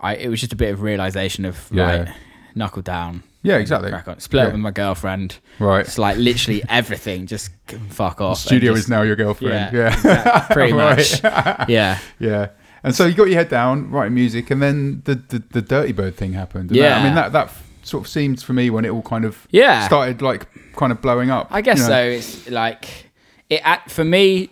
I 0.00 0.14
it 0.16 0.28
was 0.28 0.40
just 0.40 0.52
a 0.52 0.56
bit 0.56 0.72
of 0.72 0.80
realization 0.82 1.44
of 1.44 1.68
Yeah. 1.72 1.86
like 1.86 2.08
knuckle 2.54 2.82
down. 2.82 3.22
Yeah, 3.42 3.56
exactly. 3.56 3.90
Crack 3.90 4.06
on. 4.08 4.20
Split 4.20 4.42
up 4.42 4.48
Yeah. 4.48 4.52
with 4.52 4.60
my 4.60 4.70
girlfriend. 4.70 5.38
Right. 5.58 5.80
It's 5.80 5.98
like 5.98 6.16
literally 6.16 6.62
everything. 6.68 7.26
Just 7.26 7.50
fuck 7.88 8.20
off. 8.20 8.36
and 8.36 8.38
Studio 8.38 8.72
just- 8.74 8.84
is 8.84 8.88
now 8.90 9.02
your 9.02 9.16
girlfriend. 9.16 9.74
Yeah, 9.76 9.92
exact- 9.92 10.50
pretty 10.52 10.72
Right. 10.72 10.96
much. 11.24 11.68
Yeah, 11.68 11.98
yeah. 12.18 12.48
And 12.84 12.94
so 12.94 13.06
you 13.06 13.14
got 13.14 13.28
your 13.28 13.36
head 13.36 13.48
down 13.48 13.90
writing 13.90 14.14
music, 14.14 14.50
and 14.50 14.60
then 14.62 15.02
the 15.04 15.14
the, 15.16 15.42
the 15.50 15.62
Dirtybird 15.62 16.14
thing 16.14 16.32
happened. 16.34 16.70
And 16.70 16.78
that- 16.78 16.84
Yeah. 16.84 16.98
I 16.98 17.04
mean 17.04 17.14
that 17.14 17.32
that 17.32 17.52
sort 17.84 18.04
of 18.04 18.08
seemed 18.08 18.40
for 18.42 18.52
me 18.52 18.70
when 18.70 18.84
it 18.84 18.90
all 18.90 19.02
kind 19.02 19.24
of 19.24 19.46
yeah. 19.50 19.86
started 19.86 20.22
like 20.22 20.46
kind 20.76 20.92
of 20.92 21.00
blowing 21.02 21.30
up. 21.30 21.48
I 21.50 21.62
guess 21.62 21.78
you 21.78 21.84
know. 21.84 21.88
so. 21.90 22.02
It's 22.02 22.50
like 22.50 23.10
it 23.50 23.60
at 23.64 23.90
for 23.90 24.04
me. 24.04 24.50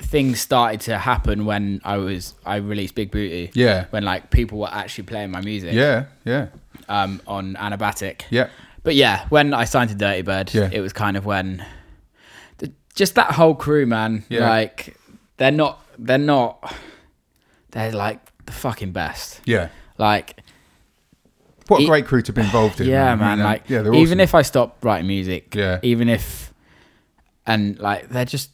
Things 0.00 0.40
started 0.40 0.80
to 0.82 0.96
happen 0.96 1.44
when 1.44 1.80
I 1.84 1.96
was 1.96 2.34
I 2.46 2.56
released 2.56 2.94
Big 2.94 3.10
Booty. 3.10 3.50
Yeah, 3.54 3.86
When 3.90 4.04
like 4.04 4.30
people 4.30 4.60
were 4.60 4.70
actually 4.72 5.04
playing 5.04 5.32
my 5.32 5.40
music. 5.40 5.72
yeah, 5.74 6.04
yeah, 6.24 6.46
Um, 6.88 7.20
on 7.26 7.54
Anabatic. 7.56 8.22
yeah, 8.30 8.48
But 8.82 8.94
yeah, 8.94 9.26
when 9.28 9.52
I 9.52 9.64
signed 9.64 9.90
to 9.90 9.96
Dirtybird, 9.96 10.54
Yeah. 10.54 10.70
it 10.72 10.80
was 10.80 10.92
kind 10.92 11.16
of 11.16 11.26
when 11.26 11.64
the 12.58 12.72
just 12.94 13.14
that 13.16 13.32
whole 13.32 13.54
crew, 13.54 13.84
man. 13.86 14.24
Yeah. 14.30 14.48
Like 14.48 14.96
they're 15.36 15.50
not 15.50 15.84
they're 15.98 16.16
not 16.18 16.74
they're 17.72 17.92
like 17.92 18.20
the 18.46 18.52
fucking 18.52 18.92
best. 18.92 19.40
Yeah. 19.44 19.68
Like 19.98 20.40
What 21.66 21.82
a 21.82 21.86
great 21.86 22.06
crew 22.06 22.22
to 22.22 22.32
be 22.32 22.40
involved 22.40 22.80
in. 22.80 22.86
yeah, 22.88 23.06
I 23.08 23.10
mean, 23.10 23.18
man. 23.18 23.38
Like 23.40 23.68
yeah, 23.68 23.80
even 23.80 23.94
awesome. 23.94 24.20
if 24.20 24.34
I 24.34 24.42
stop 24.42 24.82
writing 24.82 25.06
music, 25.06 25.54
Yeah. 25.54 25.80
even 25.82 26.08
if 26.08 26.54
and 27.46 27.78
like 27.78 28.08
they're 28.08 28.24
just 28.24 28.50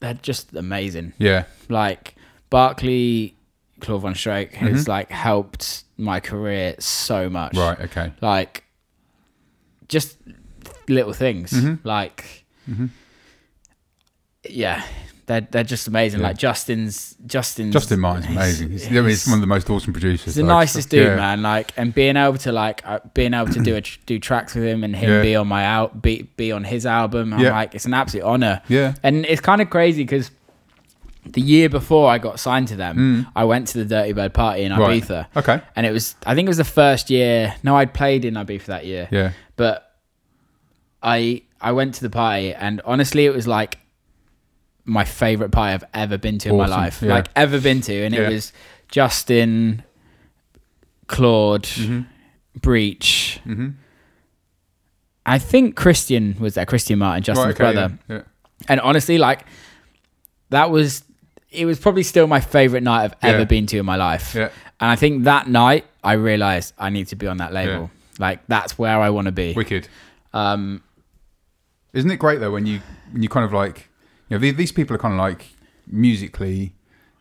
they're 0.00 0.14
just 0.14 0.52
amazing. 0.54 1.12
yeah, 1.18 1.44
Like 1.70 2.16
Barclay, 2.50 3.34
Claude 3.80 4.02
VonStroke 4.02 4.52
has 4.54 4.82
Mm-hmm. 4.82 4.90
like 4.90 5.10
helped 5.10 5.84
my 6.02 6.20
career 6.20 6.74
so 6.78 7.28
much. 7.30 7.56
right, 7.56 7.80
okay, 7.80 8.12
Like 8.20 8.64
just 9.88 10.16
little 10.88 11.12
things. 11.12 11.52
Mm-hmm. 11.52 11.86
Like 11.86 12.44
yeah. 14.48 14.84
They're, 15.26 15.40
they're 15.40 15.64
just 15.64 15.86
amazing. 15.86 16.20
Yeah. 16.20 16.26
Like 16.26 16.36
Justin's 16.36 17.14
Justin's 17.24 17.72
Justin 17.72 18.00
Martin's 18.00 18.26
amazing. 18.26 18.70
He's, 18.70 18.90
mean, 18.90 19.04
he's 19.08 19.24
one 19.26 19.36
of 19.36 19.40
the 19.40 19.46
most 19.46 19.70
awesome 19.70 19.92
producers. 19.92 20.24
He's 20.24 20.34
the 20.34 20.42
like, 20.42 20.48
nicest 20.48 20.90
dude, 20.90 21.06
yeah. 21.06 21.16
man. 21.16 21.42
Like, 21.42 21.72
and 21.76 21.94
being 21.94 22.16
able 22.16 22.38
to 22.38 22.50
like, 22.50 22.82
uh, 22.84 22.98
being 23.14 23.32
able 23.32 23.52
to 23.52 23.60
do 23.60 23.76
a 23.76 23.80
do 24.06 24.18
tracks 24.18 24.54
with 24.56 24.64
him 24.64 24.82
and 24.82 24.96
him 24.96 25.08
Yeah. 25.08 25.22
be 25.22 25.36
on 25.36 25.46
my 25.46 25.64
out, 25.64 26.02
be 26.02 26.22
be 26.36 26.50
on 26.50 26.64
his 26.64 26.84
album. 26.86 27.32
I'm 27.32 27.42
like, 27.44 27.74
it's 27.74 27.84
an 27.84 27.94
absolute 27.94 28.24
honor. 28.24 28.62
Yeah. 28.68 28.94
and 29.04 29.24
it's 29.26 29.40
kind 29.40 29.62
of 29.62 29.70
crazy 29.70 30.02
because 30.02 30.32
the 31.24 31.40
year 31.40 31.68
before 31.68 32.10
I 32.10 32.18
got 32.18 32.40
signed 32.40 32.68
to 32.68 32.76
them, 32.76 33.26
I 33.36 33.44
went 33.44 33.68
to 33.68 33.84
the 33.84 33.94
Dirtybird 33.94 34.32
party 34.34 34.62
in 34.64 34.72
Mm. 34.72 34.78
Right. 34.78 35.02
Ibiza. 35.02 35.26
Okay. 35.36 35.60
and 35.76 35.86
it 35.86 35.92
was 35.92 36.16
I 36.26 36.34
think 36.34 36.46
it 36.46 36.50
was 36.50 36.56
the 36.56 36.64
first 36.64 37.10
year. 37.10 37.54
No, 37.62 37.76
I'd 37.76 37.94
played 37.94 38.24
in 38.24 38.34
Ibiza 38.34 38.64
that 38.66 38.86
year. 38.86 39.08
Yeah. 39.10 39.32
but 39.56 39.88
I 41.02 41.42
I 41.60 41.72
went 41.72 41.94
to 41.96 42.00
the 42.02 42.10
party 42.10 42.52
and 42.54 42.80
honestly, 42.84 43.24
it 43.26 43.32
was 43.34 43.46
like 43.46 43.78
my 44.84 45.04
favorite 45.04 45.52
party 45.52 45.74
I've 45.74 45.84
ever 45.94 46.18
been 46.18 46.38
to 46.38 46.48
in 46.48 46.56
my 46.56 46.66
life, 46.66 47.02
yeah. 47.02 47.14
like 47.14 47.28
ever 47.36 47.60
been 47.60 47.80
to, 47.82 47.94
and 48.04 48.12
Yeah. 48.14 48.22
it 48.28 48.32
was 48.32 48.52
Justin, 48.90 49.84
Claude, 51.06 51.64
Mm-hmm. 51.64 52.00
Breach. 52.60 53.40
I 55.24 55.38
think 55.38 55.76
Christian 55.76 56.36
was 56.40 56.54
there, 56.54 56.66
Christian 56.66 56.98
Martin, 56.98 57.22
Justin's 57.22 57.46
Right. 57.46 57.54
Okay. 57.54 57.72
brother. 57.72 57.98
Yeah. 58.08 58.22
And 58.68 58.80
honestly, 58.80 59.18
like 59.18 59.44
that 60.50 60.70
was 60.70 61.04
it 61.52 61.66
was 61.66 61.78
probably 61.78 62.02
still 62.02 62.26
my 62.26 62.40
favorite 62.40 62.82
night 62.82 63.04
I've 63.04 63.14
ever 63.22 63.38
Yeah. 63.40 63.44
been 63.44 63.66
to 63.66 63.78
in 63.78 63.86
my 63.86 63.96
life. 63.96 64.34
Yeah. 64.34 64.48
And 64.80 64.90
I 64.90 64.96
think 64.96 65.24
that 65.24 65.48
night 65.48 65.84
I 66.02 66.14
realized 66.14 66.74
I 66.78 66.90
need 66.90 67.08
to 67.08 67.16
be 67.16 67.26
on 67.26 67.36
that 67.38 67.52
label. 67.52 67.90
Like 68.18 68.40
that's 68.48 68.78
where 68.78 68.98
I 69.00 69.10
want 69.10 69.26
to 69.26 69.32
be. 69.32 69.52
Wicked. 69.54 69.88
Um, 70.32 70.82
Isn't 71.92 72.10
it 72.10 72.18
great 72.18 72.40
though 72.40 72.50
when 72.50 72.66
you 72.66 72.80
when 73.12 73.22
you 73.22 73.28
kind 73.28 73.44
of 73.44 73.52
like 73.52 73.88
you 74.28 74.36
know 74.36 74.38
these, 74.40 74.54
these 74.56 74.72
people 74.72 74.94
are 74.96 74.98
kind 74.98 75.14
of 75.14 75.18
like 75.20 75.46
musically 75.86 76.74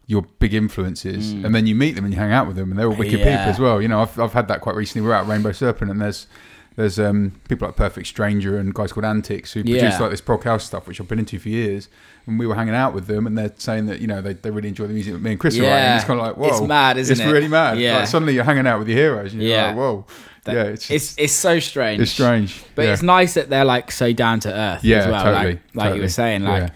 your 0.07 0.23
big 0.39 0.53
influences, 0.53 1.31
and 1.31 1.55
then 1.55 1.65
you 1.67 1.73
meet 1.75 1.95
them 1.95 2.03
and 2.03 2.13
you 2.13 2.19
hang 2.19 2.31
out 2.33 2.45
with 2.47 2.55
them, 2.57 2.69
and 2.69 2.77
they're 2.79 2.87
all 2.87 2.95
wicked 2.95 3.19
Mm. 3.21 3.25
Yeah. 3.25 3.37
people 3.37 3.51
as 3.53 3.59
well. 3.59 3.81
You 3.81 3.87
know, 3.87 4.01
I've 4.01 4.19
I've 4.19 4.33
had 4.33 4.47
that 4.49 4.59
quite 4.61 4.75
recently. 4.75 5.07
We're 5.07 5.13
at 5.13 5.27
Rainbow 5.27 5.51
Serpent, 5.53 5.89
and 5.91 6.01
there's 6.01 6.27
there's 6.77 6.97
um 6.99 7.33
people 7.49 7.67
like 7.67 7.75
Perfect 7.75 8.07
Stranger 8.07 8.57
and 8.57 8.73
guys 8.73 8.91
called 8.93 9.05
Antics 9.05 9.51
who 9.53 9.61
produce 9.63 9.81
Yeah. 9.81 9.99
like 9.99 10.11
this 10.11 10.21
prog 10.21 10.43
house 10.43 10.63
stuff, 10.65 10.87
which 10.87 10.99
I've 11.01 11.07
been 11.07 11.19
into 11.19 11.37
for 11.39 11.49
years. 11.49 11.89
And 12.27 12.37
we 12.37 12.45
were 12.45 12.53
hanging 12.55 12.75
out 12.75 12.93
with 12.93 13.07
them, 13.07 13.25
and 13.25 13.35
they're 13.37 13.51
saying 13.57 13.87
that 13.87 13.99
you 13.99 14.07
know 14.07 14.21
they, 14.21 14.33
they 14.33 14.51
really 14.51 14.69
enjoy 14.69 14.85
the 14.87 14.93
music 14.93 15.13
that 15.13 15.19
me 15.21 15.31
and 15.31 15.39
Chris 15.39 15.57
are 15.57 15.61
writing. 15.63 15.75
Yeah. 15.75 15.95
It's 15.97 16.05
kind 16.05 16.19
of 16.19 16.25
like 16.27 16.37
whoa, 16.37 16.47
It's 16.49 16.61
mad, 16.61 16.97
isn't 16.97 17.11
it's 17.11 17.21
it? 17.21 17.31
really 17.31 17.47
mad. 17.47 17.79
Yeah. 17.79 17.97
Like, 17.99 18.07
suddenly 18.07 18.33
you're 18.35 18.43
hanging 18.43 18.67
out 18.67 18.79
with 18.79 18.87
your 18.87 18.97
heroes. 18.97 19.33
And 19.33 19.41
you're 19.41 19.51
Yeah. 19.51 19.67
like, 19.67 19.75
whoa, 19.75 20.05
that- 20.45 20.53
yeah, 20.55 20.63
it's 20.65 20.89
it's 20.91 21.15
it's 21.17 21.33
so 21.33 21.59
strange. 21.59 21.99
it's 22.01 22.11
strange, 22.11 22.63
But 22.75 22.83
yeah. 22.85 22.93
it's 22.93 23.01
nice 23.01 23.33
that 23.33 23.49
they're 23.49 23.65
like 23.65 23.91
so 23.91 24.13
down 24.13 24.39
to 24.41 24.53
earth 24.53 24.83
Yeah, 24.83 24.97
as 24.99 25.07
well. 25.07 25.23
totally, 25.23 25.53
like 25.53 25.59
like 25.73 25.95
you 25.95 26.01
were 26.01 26.07
saying, 26.09 26.43
like 26.43 26.63
Yeah. 26.63 26.69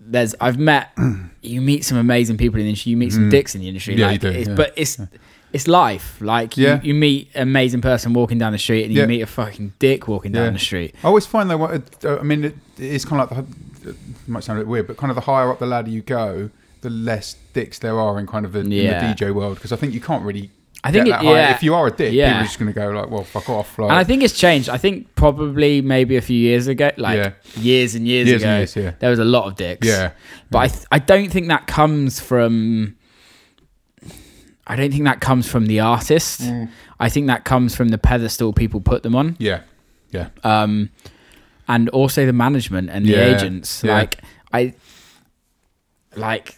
there's 0.00 0.34
I've 0.40 0.58
met 0.58 0.90
you 1.42 1.60
meet 1.60 1.84
some 1.84 1.98
amazing 1.98 2.36
people 2.38 2.58
in 2.58 2.64
the 2.64 2.70
industry, 2.70 2.90
you 2.90 2.96
meet 2.96 3.12
some 3.12 3.28
dicks 3.28 3.54
in 3.54 3.60
the 3.60 3.68
industry. 3.68 3.94
Mm. 3.94 3.98
Yeah, 3.98 4.06
like, 4.06 4.22
you 4.22 4.30
do, 4.32 4.38
It's, 4.38 4.48
yeah. 4.48 4.54
But 4.54 4.72
it's 4.76 4.98
it's 5.52 5.66
life. 5.68 6.20
Like 6.20 6.56
Yeah. 6.56 6.80
you, 6.82 6.88
you 6.88 6.94
meet 6.94 7.30
an 7.34 7.42
amazing 7.42 7.80
person 7.80 8.12
walking 8.12 8.38
down 8.38 8.52
the 8.52 8.58
street 8.58 8.84
and 8.84 8.92
you 8.94 9.00
Yeah. 9.00 9.06
meet 9.06 9.20
a 9.22 9.26
fucking 9.26 9.72
dick 9.78 10.06
walking 10.08 10.32
down 10.32 10.44
Yeah. 10.46 10.50
the 10.50 10.58
street. 10.58 10.94
I 11.02 11.08
always 11.08 11.26
find 11.26 11.50
though, 11.50 11.64
I 11.64 12.22
mean, 12.22 12.44
it, 12.44 12.56
it's 12.78 13.04
kind 13.04 13.20
of 13.22 13.30
like 13.30 13.44
the, 13.82 13.90
it 13.90 13.96
might 14.28 14.44
sound 14.44 14.58
a 14.58 14.62
bit 14.62 14.68
weird, 14.68 14.86
but 14.86 14.96
kind 14.96 15.10
of 15.10 15.14
the 15.16 15.22
higher 15.22 15.50
up 15.50 15.58
the 15.58 15.66
ladder 15.66 15.90
you 15.90 16.02
go, 16.02 16.50
the 16.82 16.90
less 16.90 17.36
dicks 17.52 17.78
there 17.80 17.98
are 17.98 18.18
in 18.18 18.26
kind 18.26 18.44
of 18.46 18.52
the, 18.52 18.64
Yeah. 18.64 19.04
in 19.04 19.08
the 19.10 19.14
DJ 19.14 19.34
world. 19.34 19.56
Because 19.56 19.72
I 19.72 19.76
think 19.76 19.92
you 19.94 20.00
can't 20.00 20.22
really. 20.24 20.50
I 20.82 20.90
think 20.92 21.08
it- 21.08 21.22
yeah. 21.22 21.54
If 21.54 21.62
you 21.62 21.74
are 21.74 21.88
a 21.88 21.90
dick, 21.90 22.14
Yeah. 22.14 22.28
people 22.28 22.40
are 22.40 22.44
just 22.44 22.58
going 22.58 22.72
to 22.72 22.80
go 22.80 22.88
like, 22.90 23.10
"Well, 23.10 23.22
fuck 23.24 23.50
off." 23.50 23.78
Like, 23.78 23.90
And 23.90 23.98
I 23.98 24.02
think 24.04 24.22
it's 24.22 24.38
changed. 24.38 24.70
I 24.70 24.78
think 24.78 25.14
probably 25.14 25.82
maybe 25.82 26.16
a 26.16 26.22
few 26.22 26.38
years 26.38 26.68
ago, 26.68 26.90
like 26.96 27.34
years 27.56 27.94
and 27.94 28.08
years, 28.08 28.28
Years 28.28 28.40
ago, 28.42 28.50
and 28.50 28.76
years, 28.76 28.94
there 28.98 29.10
was 29.10 29.18
a 29.18 29.24
lot 29.24 29.44
of 29.46 29.56
dicks. 29.56 29.86
Yeah. 29.86 30.12
But 30.50 30.58
I 30.58 30.68
th- 30.68 30.84
I 30.90 30.98
don't 30.98 31.28
think 31.30 31.48
that 31.48 31.66
comes 31.66 32.18
from. 32.18 32.96
I 34.70 34.76
don't 34.76 34.92
think 34.92 35.04
that 35.04 35.20
comes 35.20 35.46
from 35.50 35.66
the 35.66 35.80
artist. 35.80 36.42
Mm. 36.42 36.68
I 36.98 37.08
think 37.08 37.26
that 37.26 37.44
comes 37.44 37.74
from 37.74 37.88
the 37.88 37.98
pedestal 37.98 38.52
people 38.52 38.80
put 38.80 39.02
them 39.02 39.14
on, 39.16 39.36
yeah, 39.38 39.60
yeah, 40.12 40.28
um, 40.44 40.90
and 41.66 41.88
also 41.90 42.24
the 42.26 42.32
management 42.32 42.90
and 42.90 43.04
the 43.06 43.10
Yeah, 43.12 43.34
agents. 43.36 43.82
yeah. 43.84 43.94
Like 43.98 44.18
I, 44.52 44.74
like 46.16 46.56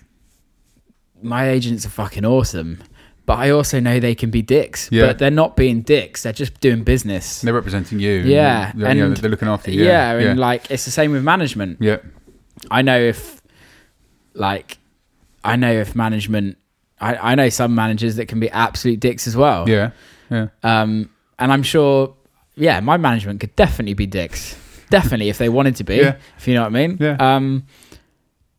my 1.22 1.48
agents 1.48 1.86
are 1.86 1.90
fucking 1.90 2.24
awesome, 2.24 2.82
but 3.26 3.38
I 3.38 3.50
also 3.50 3.78
know 3.80 4.00
they 4.00 4.14
can 4.14 4.30
be 4.30 4.42
dicks. 4.42 4.88
Yeah. 4.90 5.06
But 5.06 5.18
they're 5.18 5.30
not 5.30 5.56
being 5.56 5.82
dicks. 5.82 6.22
They're 6.24 6.32
just 6.32 6.60
doing 6.60 6.82
business. 6.84 7.40
they're 7.40 7.54
representing 7.54 8.00
you. 8.00 8.20
and 8.20 8.28
Yeah, 8.28 8.72
they're, 8.74 8.94
you 8.94 9.00
know, 9.00 9.06
and- 9.06 9.16
they're 9.16 9.30
looking 9.30 9.48
after 9.48 9.70
you. 9.70 9.84
Yeah, 9.84 10.12
and 10.18 10.38
like 10.40 10.70
it's 10.70 10.84
the 10.84 10.90
same 10.90 11.12
with 11.12 11.22
management. 11.24 11.78
yeah, 11.80 11.98
I 12.70 12.82
know 12.82 12.98
if 13.00 13.40
like 14.34 14.78
I 15.44 15.56
know 15.56 15.72
if 15.72 15.94
management 15.94 16.56
I, 17.02 17.32
I 17.32 17.34
know 17.34 17.48
some 17.48 17.74
managers 17.74 18.16
that 18.16 18.26
can 18.28 18.40
be 18.40 18.48
absolute 18.50 19.00
dicks 19.00 19.26
as 19.26 19.36
well. 19.36 19.68
yeah, 19.68 19.90
yeah. 20.30 20.48
Um 20.62 21.10
and 21.38 21.52
I'm 21.52 21.62
sure 21.62 22.14
yeah, 22.54 22.80
my 22.80 22.96
management 22.96 23.40
could 23.40 23.54
definitely 23.56 23.94
be 23.94 24.06
dicks. 24.06 24.56
definitely 24.90 25.28
if 25.30 25.38
they 25.38 25.48
wanted 25.48 25.76
to 25.76 25.84
be. 25.84 25.96
Yeah. 25.96 26.16
If 26.38 26.46
you 26.48 26.54
know 26.54 26.62
what 26.62 26.66
I 26.76 26.86
mean. 26.86 26.98
Yeah. 27.00 27.16
Um 27.18 27.64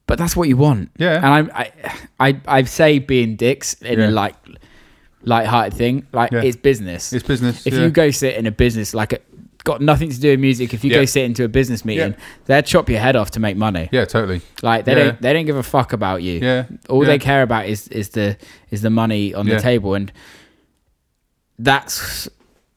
but 0.07 0.17
that's 0.17 0.35
what 0.35 0.47
you 0.49 0.57
want. 0.57 0.89
Yeah. 0.97 1.15
And 1.17 1.25
I'm 1.25 1.51
I 1.53 1.71
I 2.19 2.41
I 2.47 2.63
say 2.63 2.99
being 2.99 3.35
dicks 3.35 3.73
in 3.81 3.99
Yeah. 3.99 4.09
a 4.09 4.11
like 4.11 4.35
light-hearted 5.23 5.73
thing. 5.73 6.05
Like 6.11 6.31
Yeah. 6.31 6.41
it's 6.43 6.57
business. 6.57 7.13
It's 7.13 7.25
business. 7.25 7.65
if 7.65 7.73
yeah. 7.73 7.83
you 7.83 7.89
go 7.89 8.11
sit 8.11 8.35
in 8.35 8.45
a 8.45 8.51
business 8.51 8.93
like 8.93 9.13
a, 9.13 9.19
got 9.63 9.81
nothing 9.81 10.09
to 10.09 10.19
do 10.19 10.31
with 10.31 10.39
music, 10.39 10.73
if 10.73 10.83
you 10.83 10.91
Yeah. 10.91 10.97
go 10.99 11.05
sit 11.05 11.23
into 11.23 11.43
a 11.43 11.47
business 11.47 11.85
meeting, 11.85 12.11
Yeah. 12.11 12.25
they'll 12.45 12.61
chop 12.61 12.89
your 12.89 12.99
head 12.99 13.15
off 13.15 13.31
to 13.31 13.39
make 13.39 13.55
money. 13.57 13.87
yeah, 13.91 14.05
totally. 14.05 14.41
Like 14.61 14.85
they 14.85 14.91
Yeah. 14.95 15.03
don't 15.03 15.21
they 15.21 15.33
don't 15.33 15.45
give 15.45 15.55
a 15.55 15.63
fuck 15.63 15.93
about 15.93 16.21
you. 16.23 16.39
Yeah, 16.41 16.65
All 16.89 17.05
they 17.05 17.19
care 17.19 17.41
about 17.43 17.67
is 17.67 17.87
is 17.89 18.09
the 18.09 18.37
is 18.71 18.81
the 18.81 18.89
money 18.89 19.33
on 19.33 19.45
the 19.47 19.59
table 19.59 19.93
and 19.95 20.11
that's 21.59 22.27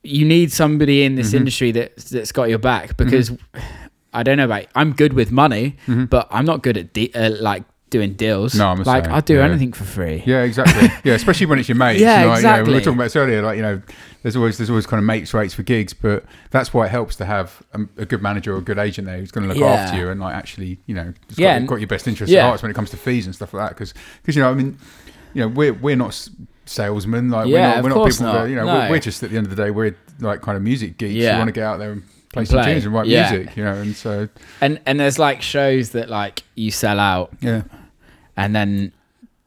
you 0.03 0.25
need 0.25 0.53
somebody 0.53 1.03
in 1.03 1.13
Mm-hmm. 1.13 1.17
this 1.23 1.35
industry 1.35 1.73
that 1.73 1.97
that's 1.97 2.33
got 2.33 2.49
your 2.49 2.59
back 2.59 2.97
because 2.97 3.33
I 4.13 4.23
don't 4.23 4.37
know 4.37 4.45
about 4.45 4.67
I'm 4.75 4.93
good 4.93 5.13
with 5.13 5.31
money, 5.33 5.77
but 5.87 6.29
I'm 6.31 6.45
not 6.45 6.63
good 6.63 6.77
at 6.77 6.93
de- 6.93 7.13
uh, 7.15 7.31
like 7.41 7.65
doing 7.91 8.15
deals. 8.15 8.55
No, 8.55 8.69
I'm 8.69 8.83
like 8.83 9.07
I'll 9.09 9.21
do 9.23 9.37
yeah. 9.37 9.45
anything 9.45 9.73
for 9.73 9.85
free. 9.85 10.23
Yeah, 10.27 10.43
exactly. 10.43 10.89
yeah, 11.05 11.15
especially 11.15 11.47
when 11.47 11.59
it's 11.59 11.69
your 11.69 11.77
mates. 11.79 12.01
Yeah, 12.01 12.25
like, 12.27 12.39
you 12.39 12.43
know, 12.49 12.63
we 12.65 12.73
were 12.75 12.81
talking 12.81 12.95
about 12.95 13.05
this 13.05 13.17
earlier. 13.17 13.43
Like 13.43 13.57
you 13.57 13.63
know, 13.63 13.81
there's 14.23 14.37
always 14.37 14.59
there's 14.59 14.71
always 14.71 14.87
kind 14.87 14.99
of 14.99 15.05
mates 15.05 15.33
rates 15.33 15.55
for 15.55 15.63
gigs, 15.63 15.93
but 15.93 16.25
that's 16.51 16.75
why 16.75 16.87
it 16.87 16.91
helps 16.91 17.17
to 17.17 17.25
have 17.25 17.63
a, 17.73 17.81
a 17.99 18.05
good 18.07 18.23
manager 18.23 18.55
or 18.55 18.59
a 18.59 18.63
good 18.63 18.79
agent 18.79 19.07
there 19.07 19.19
who's 19.19 19.31
going 19.31 19.47
to 19.49 19.55
look 19.55 19.61
Yeah. 19.63 19.67
after 19.75 19.97
you 19.99 20.09
and 20.09 20.21
like 20.21 20.35
actually 20.35 20.79
you 20.87 20.95
know 20.95 21.13
it's 21.29 21.39
Yeah, 21.39 21.59
got, 21.61 21.69
got 21.69 21.77
your 21.81 21.87
best 21.89 22.09
interest 22.09 22.33
yeah. 22.33 22.45
at 22.45 22.49
heart 22.49 22.63
when 22.63 22.71
it 22.71 22.75
comes 22.75 22.91
to 22.91 22.97
fees 22.97 23.27
and 23.27 23.35
stuff 23.35 23.55
like 23.55 23.69
that. 23.69 23.75
Because 23.77 23.95
because 24.23 24.35
you 24.37 24.43
know 24.43 24.51
I 24.51 24.55
mean 24.55 24.79
you 25.35 25.43
know 25.43 25.49
we're 25.49 25.73
we're 25.75 25.97
not 25.97 26.29
salesmen 26.65 27.31
like 27.31 27.47
we're 27.47 27.53
Yeah, 27.53 27.69
not 27.69 27.79
of 27.79 27.85
we're 27.85 27.89
not 27.91 28.11
people 28.11 28.27
not. 28.27 28.33
that 28.45 28.51
you 28.51 28.57
know 28.57 28.65
No. 28.67 28.75
we're, 28.81 28.91
we're 28.91 28.99
just 29.01 29.23
at 29.23 29.31
the 29.31 29.37
end 29.37 29.47
of 29.47 29.55
the 29.55 29.63
day 29.63 29.71
we're 29.71 29.97
like 30.19 30.43
kind 30.43 30.57
of 30.57 30.63
music 30.63 30.99
geeks. 30.99 31.15
Yeah. 31.15 31.35
We 31.35 31.39
want 31.39 31.49
to 31.49 31.53
get 31.53 31.65
out 31.65 31.79
there 31.79 31.93
and 31.93 32.03
play 32.37 32.41
And 32.43 32.49
some 32.49 32.59
play. 32.63 32.73
tunes 32.75 32.85
and 32.85 32.95
write 32.95 33.07
Yeah. 33.07 33.31
music. 33.33 33.57
You 33.57 33.65
know, 33.65 33.75
and 33.75 33.95
so 33.97 34.29
And 34.61 34.81
and 34.87 35.01
there's 35.01 35.19
like 35.19 35.43
shows 35.43 35.91
that 35.91 36.09
like 36.09 36.43
you 36.55 36.71
sell 36.71 36.99
out 37.01 37.31
yeah, 37.41 37.63
and 38.37 38.55
then 38.55 38.93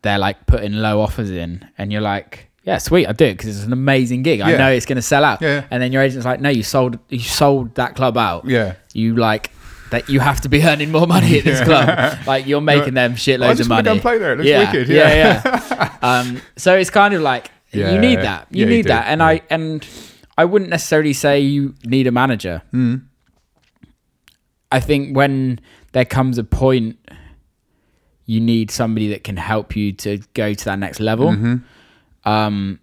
they're 0.02 0.18
like 0.18 0.46
putting 0.46 0.74
low 0.74 1.02
offers 1.02 1.30
in 1.32 1.68
and 1.78 1.92
you're 1.92 2.02
like 2.02 2.50
yeah 2.64 2.78
sweet 2.78 3.08
i 3.08 3.12
do 3.12 3.26
it 3.26 3.34
because 3.34 3.50
it's 3.56 3.66
an 3.66 3.74
amazing 3.74 4.22
gig 4.24 4.40
i 4.42 4.52
Yeah. 4.52 4.58
know 4.58 4.70
it's 4.72 4.86
going 4.86 4.96
to 4.98 5.02
sell 5.02 5.24
out 5.26 5.42
Yeah. 5.42 5.64
and 5.72 5.82
then 5.82 5.92
your 5.92 6.02
agent's 6.02 6.26
like 6.26 6.40
no 6.40 6.50
you 6.50 6.64
sold 6.64 7.00
you 7.10 7.20
sold 7.20 7.76
that 7.76 7.96
club 7.96 8.18
out 8.18 8.46
yeah. 8.46 8.76
you 8.94 9.16
like 9.16 9.52
that 9.92 10.08
you 10.08 10.20
have 10.22 10.40
to 10.42 10.50
be 10.50 10.62
earning 10.70 10.92
more 10.92 11.08
money 11.08 11.38
at 11.40 11.44
this 11.44 11.62
club 11.62 12.18
like 12.28 12.46
you're 12.48 12.62
making 12.62 12.94
them 12.94 13.16
shitloads 13.16 13.60
of 13.60 13.68
money 13.68 13.84
go 13.84 13.92
and 13.94 14.02
play 14.02 14.18
there. 14.20 14.34
It 14.34 14.38
looks 14.38 14.50
yeah, 14.50 14.72
wicked. 14.72 14.88
yeah 14.88 15.14
Yeah, 15.14 15.42
yeah 15.46 15.98
um 16.02 16.42
so 16.56 16.76
it's 16.78 16.90
kind 16.90 17.14
of 17.14 17.22
like 17.22 17.50
Yeah. 17.72 17.94
you 17.94 18.00
need 18.00 18.20
that 18.20 18.48
you 18.52 18.60
Yeah, 18.62 18.70
you 18.70 18.76
need 18.78 18.84
do, 18.84 18.90
that 18.90 19.08
and 19.08 19.20
yeah. 19.20 19.28
i 19.28 19.42
and 19.50 19.86
i 20.42 20.44
wouldn't 20.46 20.70
necessarily 20.72 21.14
say 21.14 21.40
you 21.56 21.62
need 21.86 22.06
a 22.08 22.12
manager 22.12 22.62
Mm. 22.74 22.96
I 24.72 24.80
think 24.80 25.16
when 25.18 25.60
there 25.94 26.06
comes 26.06 26.38
a 26.38 26.44
point, 26.44 26.98
you 28.28 28.40
need 28.40 28.70
somebody 28.70 29.08
that 29.14 29.24
can 29.24 29.36
help 29.36 29.76
you 29.76 29.92
to 29.94 30.20
go 30.36 30.54
to 30.54 30.66
that 30.66 30.78
next 30.78 31.00
level. 31.00 31.30
Mm-hmm. 31.32 31.56
Um, 32.30 32.80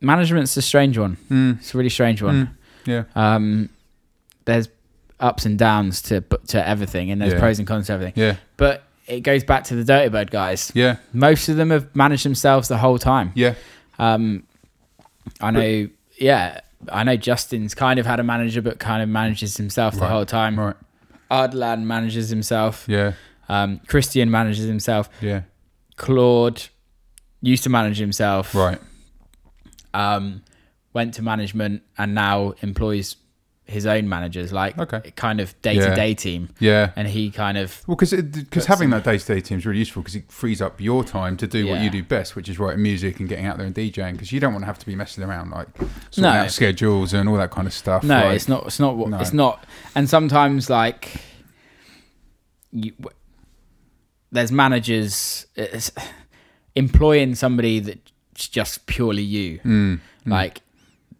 management's 0.00 0.54
a 0.56 0.62
strange 0.62 0.98
one. 0.98 1.16
Mm. 1.30 1.58
It's 1.58 1.74
a 1.74 1.78
really 1.78 1.88
strange 1.88 2.20
one. 2.22 2.56
Yeah. 2.84 3.04
Um, 3.14 3.70
there's 4.44 4.68
ups 5.20 5.46
and 5.46 5.58
downs 5.58 6.02
to 6.02 6.20
to 6.48 6.68
everything, 6.68 7.10
and 7.10 7.20
there's 7.20 7.32
Yeah. 7.32 7.40
pros 7.40 7.58
and 7.58 7.66
cons 7.66 7.86
to 7.86 7.94
everything. 7.94 8.14
Yeah. 8.16 8.36
But 8.58 8.84
it 9.06 9.20
goes 9.20 9.44
back 9.44 9.64
to 9.64 9.74
the 9.82 9.90
Dirtybird 9.90 10.30
guys. 10.30 10.70
Yeah. 10.74 10.96
Most 11.14 11.48
of 11.48 11.56
them 11.56 11.70
have 11.70 11.86
managed 11.96 12.24
themselves 12.26 12.68
the 12.68 12.76
whole 12.78 12.98
time. 12.98 13.32
Yeah. 13.34 13.54
Um, 13.98 14.44
I 15.40 15.50
know. 15.50 15.88
yeah, 16.18 16.60
I 16.92 17.04
know 17.04 17.16
Justin's 17.16 17.74
kind 17.74 17.98
of 17.98 18.06
had 18.06 18.20
a 18.20 18.22
manager, 18.24 18.62
but 18.62 18.78
kind 18.78 19.02
of 19.02 19.08
manages 19.08 19.56
himself 19.56 19.94
the 19.94 20.00
Right. 20.02 20.10
whole 20.10 20.24
time. 20.26 20.58
Right. 20.58 20.76
Ardalan 21.30 21.82
manages 21.82 22.28
himself. 22.30 22.84
Yeah. 22.88 23.12
Um, 23.48 23.80
Christian 23.86 24.30
manages 24.30 24.66
himself. 24.66 25.08
Yeah. 25.20 25.42
Claude 25.96 26.62
used 27.40 27.62
to 27.64 27.70
manage 27.70 27.98
himself. 27.98 28.54
Right. 28.54 28.78
Um, 29.94 30.42
went 30.92 31.14
to 31.14 31.22
management 31.22 31.82
and 31.96 32.14
now 32.14 32.54
employs 32.62 33.16
his 33.68 33.84
own 33.84 34.08
managers, 34.08 34.50
like 34.50 34.78
Okay. 34.78 35.12
kind 35.14 35.40
of 35.40 35.54
day 35.60 35.74
to 35.74 35.94
day 35.94 36.14
team. 36.14 36.48
Yeah. 36.58 36.90
And 36.96 37.06
he 37.06 37.30
kind 37.30 37.58
of 37.58 37.82
Well, 37.86 37.96
because 37.96 38.12
because 38.12 38.64
having 38.64 38.88
that 38.90 39.04
day 39.04 39.18
to 39.18 39.26
day 39.34 39.40
team 39.42 39.58
is 39.58 39.66
really 39.66 39.80
useful 39.80 40.00
because 40.02 40.16
it 40.16 40.32
frees 40.32 40.62
up 40.62 40.80
your 40.80 41.04
time 41.04 41.36
to 41.36 41.46
do 41.46 41.66
what 41.66 41.80
you 41.82 41.90
do 41.90 42.02
best, 42.02 42.34
which 42.34 42.48
is 42.48 42.58
writing 42.58 42.82
music 42.82 43.20
and 43.20 43.28
getting 43.28 43.44
out 43.44 43.58
there 43.58 43.66
and 43.66 43.74
DJing. 43.74 44.12
Because 44.12 44.32
you 44.32 44.40
don't 44.40 44.52
want 44.54 44.62
to 44.62 44.66
have 44.66 44.78
to 44.78 44.86
be 44.86 44.94
messing 44.96 45.22
around 45.22 45.50
like 45.50 45.68
sorting 46.10 46.22
No. 46.22 46.30
out 46.30 46.50
schedules 46.50 47.12
and 47.12 47.28
all 47.28 47.36
that 47.36 47.50
kind 47.50 47.66
of 47.66 47.74
stuff. 47.74 48.02
no, 48.02 48.14
like- 48.24 48.36
it's 48.36 48.48
not. 48.48 48.66
It's 48.66 48.80
not. 48.80 48.96
what 48.96 49.10
No. 49.10 49.18
It's 49.18 49.34
not. 49.34 49.64
And 49.94 50.08
sometimes 50.08 50.70
like 50.70 51.20
you, 52.72 52.92
there's 54.32 54.50
managers 54.52 55.46
employing 56.74 57.34
somebody 57.34 57.80
that's 57.80 58.48
just 58.48 58.86
purely 58.86 59.22
you. 59.22 59.58
Mm, 59.58 59.64
mm. 59.64 60.00
Like 60.26 60.60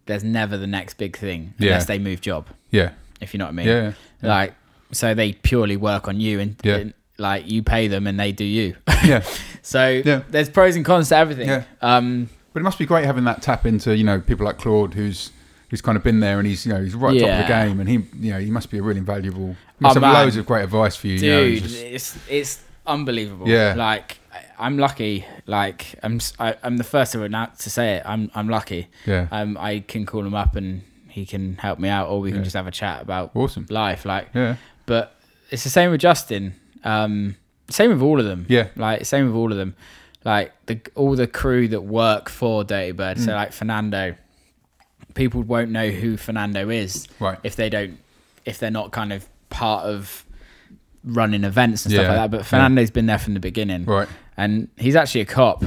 there's 0.08 0.24
never 0.24 0.56
the 0.56 0.66
next 0.66 0.94
big 0.98 1.16
thing 1.16 1.54
Yeah. 1.58 1.68
unless 1.68 1.86
they 1.86 1.98
move 2.00 2.20
job. 2.20 2.46
yeah, 2.70 2.90
If 3.20 3.32
you 3.32 3.38
know 3.38 3.44
what 3.44 3.50
I 3.50 3.54
mean. 3.54 3.66
yeah, 3.68 3.92
yeah. 4.22 4.28
Like 4.28 4.54
so 4.90 5.14
they 5.14 5.32
purely 5.34 5.76
work 5.76 6.08
on 6.08 6.18
you 6.20 6.40
and, 6.40 6.56
Yeah. 6.64 6.76
and, 6.76 6.94
like 7.18 7.48
you 7.50 7.62
pay 7.62 7.88
them 7.88 8.06
and 8.06 8.18
they 8.18 8.32
do 8.32 8.44
you. 8.44 8.74
yeah. 9.04 9.22
so 9.62 10.02
Yeah. 10.04 10.22
there's 10.30 10.48
pros 10.48 10.76
and 10.76 10.84
cons 10.84 11.08
to 11.10 11.16
everything. 11.16 11.48
Yeah. 11.48 11.62
Um 11.82 12.28
But 12.52 12.60
it 12.60 12.64
must 12.64 12.78
be 12.78 12.86
great 12.86 13.04
having 13.04 13.24
that 13.24 13.42
tap 13.42 13.66
into 13.66 13.96
you 13.96 14.04
know 14.04 14.20
people 14.20 14.44
like 14.46 14.58
Claude, 14.58 14.94
who's 14.94 15.30
who's 15.70 15.82
kind 15.82 15.96
of 15.98 16.02
been 16.04 16.20
there 16.20 16.38
and 16.38 16.46
he's 16.48 16.64
you 16.66 16.72
know 16.72 16.82
he's 16.82 16.94
right 16.94 17.18
top 17.20 17.28
of 17.28 17.38
the 17.38 17.48
game, 17.52 17.78
and 17.80 17.88
he 17.88 17.96
you 18.26 18.32
know 18.32 18.38
he 18.40 18.50
must 18.50 18.70
be 18.70 18.78
a 18.78 18.82
really 18.82 18.98
invaluable. 19.00 19.48
He 19.78 19.82
must 19.82 19.96
Oh, 19.96 20.00
have 20.00 20.02
man. 20.12 20.14
loads 20.24 20.36
of 20.36 20.46
great 20.46 20.62
advice 20.64 20.96
for 20.96 21.08
you, 21.08 21.16
you 21.16 21.30
know, 21.30 21.44
dude 21.44 21.62
just- 21.64 21.82
it's 21.84 22.18
it's 22.30 22.60
unbelievable 22.86 23.48
Yeah. 23.48 23.74
like 23.76 24.17
i'm 24.58 24.76
lucky 24.78 25.24
like 25.46 25.94
i'm 26.02 26.16
s- 26.16 26.32
I, 26.38 26.54
am 26.62 26.76
the 26.76 26.84
first 26.84 27.12
to 27.12 27.22
announce 27.22 27.64
to 27.64 27.70
say 27.70 27.96
it 27.96 28.02
i'm 28.04 28.30
i'm 28.34 28.48
lucky 28.48 28.88
yeah, 29.06 29.28
um 29.30 29.56
i 29.58 29.80
can 29.80 30.04
call 30.06 30.24
him 30.24 30.34
up 30.34 30.56
and 30.56 30.82
he 31.08 31.24
can 31.26 31.56
help 31.56 31.78
me 31.78 31.88
out 31.88 32.08
or 32.08 32.20
we 32.20 32.30
can 32.30 32.38
Yeah. 32.40 32.44
just 32.44 32.56
have 32.56 32.66
a 32.66 32.70
chat 32.70 33.02
about 33.02 33.30
awesome. 33.34 33.66
life 33.70 34.04
like 34.04 34.28
Yeah, 34.34 34.56
but 34.86 35.14
it's 35.50 35.64
the 35.64 35.70
same 35.70 35.90
with 35.90 36.00
justin 36.00 36.54
um 36.84 37.36
same 37.70 37.90
with 37.90 38.02
all 38.02 38.18
of 38.20 38.26
them 38.26 38.46
Yeah. 38.48 38.68
like 38.76 39.04
same 39.06 39.26
with 39.26 39.34
all 39.34 39.50
of 39.52 39.58
them 39.58 39.74
like 40.24 40.52
the 40.66 40.80
all 40.94 41.14
the 41.16 41.26
crew 41.26 41.68
that 41.68 41.82
work 41.82 42.28
for 42.28 42.64
dirtybird 42.64 43.16
Mm. 43.16 43.24
so 43.24 43.32
like 43.32 43.52
fernando 43.52 44.14
people 45.14 45.42
won't 45.42 45.70
know 45.70 45.88
who 45.90 46.16
fernando 46.16 46.68
is 46.68 47.08
right. 47.20 47.38
if 47.42 47.56
they 47.56 47.68
don't 47.68 47.98
if 48.44 48.58
they're 48.58 48.70
not 48.70 48.92
kind 48.92 49.12
of 49.12 49.26
part 49.50 49.84
of 49.84 50.24
running 51.04 51.44
events 51.44 51.84
and 51.84 51.92
stuff 51.92 52.02
Yeah, 52.04 52.08
like 52.08 52.16
that. 52.16 52.30
But 52.30 52.36
yeah. 52.38 52.42
Fernando's 52.44 52.90
been 52.90 53.06
there 53.06 53.18
from 53.18 53.34
the 53.34 53.40
beginning, 53.40 53.84
Right. 53.84 54.08
And 54.38 54.68
he's 54.78 54.96
actually 54.96 55.20
a 55.20 55.26
cop, 55.26 55.62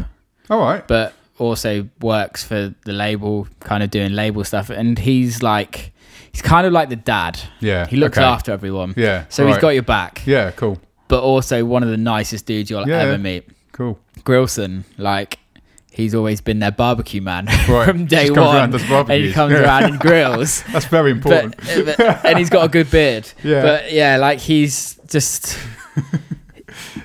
All 0.50 0.60
right. 0.60 0.88
but 0.88 1.14
also 1.38 1.88
works 2.02 2.44
for 2.44 2.74
the 2.86 2.94
label, 2.94 3.48
kind 3.60 3.84
of 3.84 3.92
doing 3.92 4.14
label 4.14 4.44
stuff. 4.44 4.70
And 4.70 4.98
he's 4.98 5.44
like, 5.44 5.92
he's 6.32 6.42
kind 6.42 6.66
of 6.66 6.74
like 6.74 6.90
the 6.90 6.96
dad. 6.96 7.40
Yeah. 7.60 7.86
He 7.88 7.98
looks 7.98 8.18
okay. 8.18 8.26
after 8.26 8.52
everyone. 8.52 8.94
Yeah. 8.98 9.26
So 9.30 9.46
he's 9.46 9.56
right. 9.56 9.62
got 9.62 9.70
your 9.70 9.84
back, 9.84 10.24
Yeah. 10.26 10.52
Cool. 10.52 10.80
but 11.08 11.22
also 11.22 11.66
one 11.66 11.84
of 11.84 11.90
the 11.90 11.98
nicest 11.98 12.46
dudes 12.46 12.70
you'll 12.70 12.88
Yeah. 12.88 13.00
ever 13.00 13.18
meet. 13.18 13.48
Cool. 13.72 14.00
Grilson, 14.24 14.86
like. 14.98 15.38
He's 15.94 16.16
always 16.16 16.40
been 16.40 16.60
their 16.60 16.72
barbecue 16.72 17.20
man 17.22 17.46
Right. 17.68 17.86
from 17.86 18.06
day 18.06 18.28
Just 18.28 18.36
comes 18.36 18.56
around 18.56 18.72
one, 18.72 18.82
and 19.02 19.12
and 19.12 19.24
he 19.26 19.34
comes 19.34 19.52
Yeah. 19.52 19.64
around 19.64 19.84
and 19.84 20.00
grills. 20.08 20.64
That's 20.72 20.86
very 20.86 21.12
important. 21.12 21.58
but, 21.58 21.98
but 21.98 22.26
and 22.26 22.40
he's 22.40 22.50
got 22.50 22.64
a 22.64 22.70
good 22.70 22.90
beard. 22.90 23.30
Yeah. 23.44 23.62
But 23.62 23.92
yeah, 23.92 24.16
like 24.16 24.40
he's 24.40 24.96
just 25.08 25.58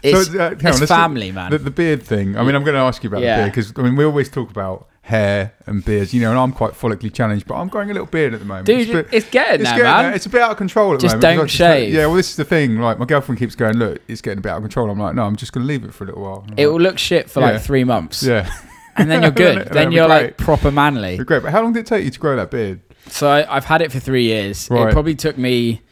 it's, 0.03 0.29
uh, 0.31 0.39
hang 0.39 0.51
on, 0.53 0.57
it's 0.67 0.79
talk- 0.81 0.89
family, 0.89 1.33
man. 1.33 1.51
The, 1.51 1.59
the 1.59 1.71
beard 1.71 2.03
thing. 2.03 2.37
I 2.37 2.43
mean, 2.45 2.55
I'm 2.55 2.63
going 2.65 2.75
to 2.75 2.81
ask 2.81 3.03
you 3.05 3.09
about 3.09 3.23
Yeah. 3.23 3.37
the 3.37 3.43
beard 3.45 3.53
because 3.55 3.73
I 3.77 3.83
mean, 3.83 3.97
we 3.97 4.05
always 4.05 4.29
talk 4.29 4.51
about 4.51 4.89
hair 5.03 5.53
and 5.67 5.85
beards, 5.85 6.13
you 6.13 6.21
know, 6.21 6.31
and 6.31 6.39
I'm 6.39 6.53
quite 6.53 6.73
follically 6.73 7.13
challenged, 7.15 7.47
but 7.47 7.55
I'm 7.55 7.69
growing 7.69 7.91
a 7.91 7.93
little 7.93 8.07
beard 8.09 8.35
at 8.35 8.41
the 8.41 8.47
moment. 8.47 8.67
Dude, 8.67 8.91
a 8.91 8.93
bit- 9.05 9.09
it's 9.13 9.31
getting 9.31 9.61
it's 9.61 9.71
there, 9.71 9.79
getting 9.79 9.85
man. 10.07 10.15
It's 10.15 10.27
a 10.27 10.29
bit 10.29 10.41
out 10.43 10.51
of 10.51 10.57
control 10.57 10.95
at 10.95 10.99
the 10.99 11.03
Just 11.03 11.15
moment. 11.17 11.23
don't 11.23 11.47
because 11.47 11.61
I 11.61 11.75
shave. 11.79 11.95
yeah, 11.95 12.07
well, 12.07 12.17
this 12.17 12.31
is 12.31 12.37
the 12.37 12.45
thing. 12.45 12.79
Like, 12.81 12.99
my 12.99 13.05
girlfriend 13.05 13.39
keeps 13.39 13.55
going, 13.55 13.77
look, 13.77 14.01
it's 14.09 14.21
getting 14.21 14.39
a 14.39 14.43
bit 14.43 14.51
out 14.51 14.57
of 14.57 14.63
control. 14.65 14.91
I'm 14.91 14.99
like, 14.99 15.15
no, 15.15 15.23
I'm 15.23 15.37
just 15.37 15.53
going 15.53 15.65
to 15.65 15.69
leave 15.69 15.85
it 15.85 15.95
for 15.95 16.05
a 16.05 16.07
little 16.09 16.23
while. 16.23 16.45
It 16.57 16.67
will 16.67 16.81
look 16.81 16.99
shit 16.99 17.31
for 17.31 17.41
Yeah. 17.41 17.53
like 17.53 17.63
three 17.63 17.85
months, 17.85 18.23
yeah, 18.25 18.51
and 18.97 19.09
then 19.11 19.23
you're 19.23 19.31
good. 19.47 19.59
That'll 19.59 19.75
then 19.75 19.93
you're 19.93 20.09
like 20.09 20.37
proper 20.39 20.73
manly. 20.73 21.19
Great. 21.19 21.43
But 21.45 21.53
how 21.53 21.63
long 21.63 21.73
did 21.73 21.81
it 21.81 21.87
take 21.87 22.05
you 22.05 22.11
to 22.11 22.19
grow 22.19 22.35
that 22.37 22.51
beard? 22.51 22.81
So 23.09 23.29
I, 23.29 23.57
I've 23.57 23.65
had 23.65 23.83
it 23.83 23.93
for 23.93 24.01
three 24.01 24.25
years. 24.25 24.69
Right. 24.69 24.89
It 24.89 24.93
probably 24.93 25.15
took 25.15 25.39
me, 25.39 25.83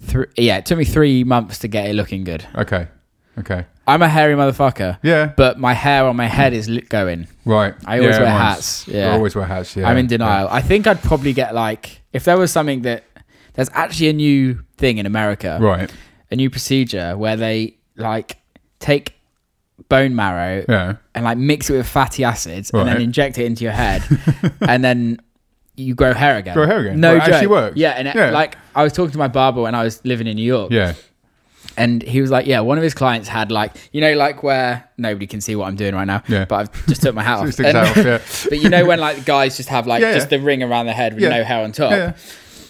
three. 0.00 0.26
Yeah, 0.36 0.56
it 0.58 0.66
took 0.66 0.78
me 0.78 0.84
three 0.84 1.22
months 1.22 1.60
to 1.60 1.68
get 1.68 1.86
it 1.88 1.94
looking 1.94 2.24
good. 2.24 2.44
Okay, 2.56 2.88
okay, 3.38 3.66
I'm 3.86 4.02
a 4.02 4.08
hairy 4.08 4.34
motherfucker, 4.34 4.98
yeah, 5.02 5.32
but 5.36 5.58
my 5.58 5.74
hair 5.74 6.04
on 6.04 6.16
my 6.16 6.26
head 6.26 6.52
is 6.52 6.68
li- 6.68 6.80
going. 6.82 7.26
right. 7.44 7.74
I 7.86 7.98
always 7.98 8.16
Yeah, 8.16 8.22
wear 8.22 8.30
hats. 8.30 8.88
I 8.88 9.02
always 9.10 9.34
wear 9.34 9.46
hats. 9.46 9.76
Yeah, 9.76 9.88
I'm 9.88 9.96
in 9.96 10.06
yeah. 10.06 10.10
denial. 10.18 10.48
I 10.50 10.60
think 10.60 10.86
I'd 10.86 11.02
probably 11.02 11.32
get 11.32 11.54
like 11.54 12.02
if 12.12 12.24
there 12.24 12.36
was 12.38 12.50
something 12.52 12.82
that 12.82 13.04
there's 13.54 13.70
actually 13.74 14.08
a 14.08 14.12
new 14.14 14.62
thing 14.78 14.98
in 14.98 15.06
America. 15.06 15.58
Right. 15.60 15.92
a 16.30 16.36
new 16.36 16.48
procedure 16.48 17.16
where 17.16 17.36
they 17.36 17.76
like 17.96 18.38
take 18.78 19.14
bone 19.90 20.14
marrow 20.14 20.64
Yeah. 20.68 20.94
and 21.14 21.24
like 21.24 21.36
mix 21.36 21.68
it 21.68 21.76
with 21.76 21.86
fatty 21.86 22.24
acids 22.24 22.70
and 22.72 22.88
then 22.88 23.02
inject 23.02 23.36
it 23.36 23.44
into 23.44 23.64
your 23.64 23.72
head 23.74 24.02
and 24.60 24.82
then 24.82 25.18
you 25.76 25.94
grow 25.94 26.14
hair 26.14 26.36
again. 26.38 26.54
Grow 26.54 26.66
hair 26.66 26.80
again? 26.80 27.00
No 27.00 27.08
Well, 27.08 27.16
it 27.16 27.20
joke. 27.26 27.34
actually 27.34 27.46
works? 27.48 27.76
Yeah, 27.76 27.90
and 27.90 28.08
it, 28.08 28.14
Yeah. 28.14 28.30
like 28.30 28.56
I 28.74 28.82
was 28.82 28.92
talking 28.94 29.12
to 29.12 29.18
my 29.18 29.28
barber 29.28 29.60
when 29.62 29.74
I 29.74 29.82
was 29.82 30.02
living 30.04 30.26
in 30.26 30.36
New 30.36 30.42
York, 30.46 30.70
Yeah. 30.70 30.94
And 31.76 32.02
he 32.02 32.20
was 32.20 32.30
like, 32.30 32.46
"Yeah, 32.46 32.60
one 32.60 32.76
of 32.78 32.84
his 32.84 32.94
clients 32.94 33.28
had 33.28 33.50
like 33.50 33.72
you 33.92 34.00
know 34.00 34.14
like 34.14 34.42
where 34.42 34.88
nobody 34.98 35.26
can 35.26 35.40
see 35.40 35.56
what 35.56 35.66
I'm 35.68 35.76
doing 35.76 35.94
right 35.94 36.06
now, 36.06 36.22
Yeah. 36.28 36.44
but 36.44 36.56
I've 36.56 36.86
just 36.86 37.02
took 37.02 37.14
my 37.14 37.22
hat 37.22 37.38
off. 37.46 37.58
And- 37.58 37.76
off, 37.76 37.96
yeah. 37.96 38.18
but 38.48 38.58
you 38.60 38.68
know 38.68 38.84
when 38.84 39.00
like 39.00 39.24
guys 39.24 39.56
just 39.56 39.68
have 39.68 39.86
like 39.86 40.00
Yeah, 40.02 40.14
just 40.14 40.30
the 40.30 40.38
ring 40.40 40.62
around 40.62 40.86
the 40.86 40.92
head 40.92 41.14
with 41.14 41.22
no 41.28 41.42
hair 41.44 41.64
on 41.64 41.72
top 41.72 41.90
Yeah. 41.92 42.12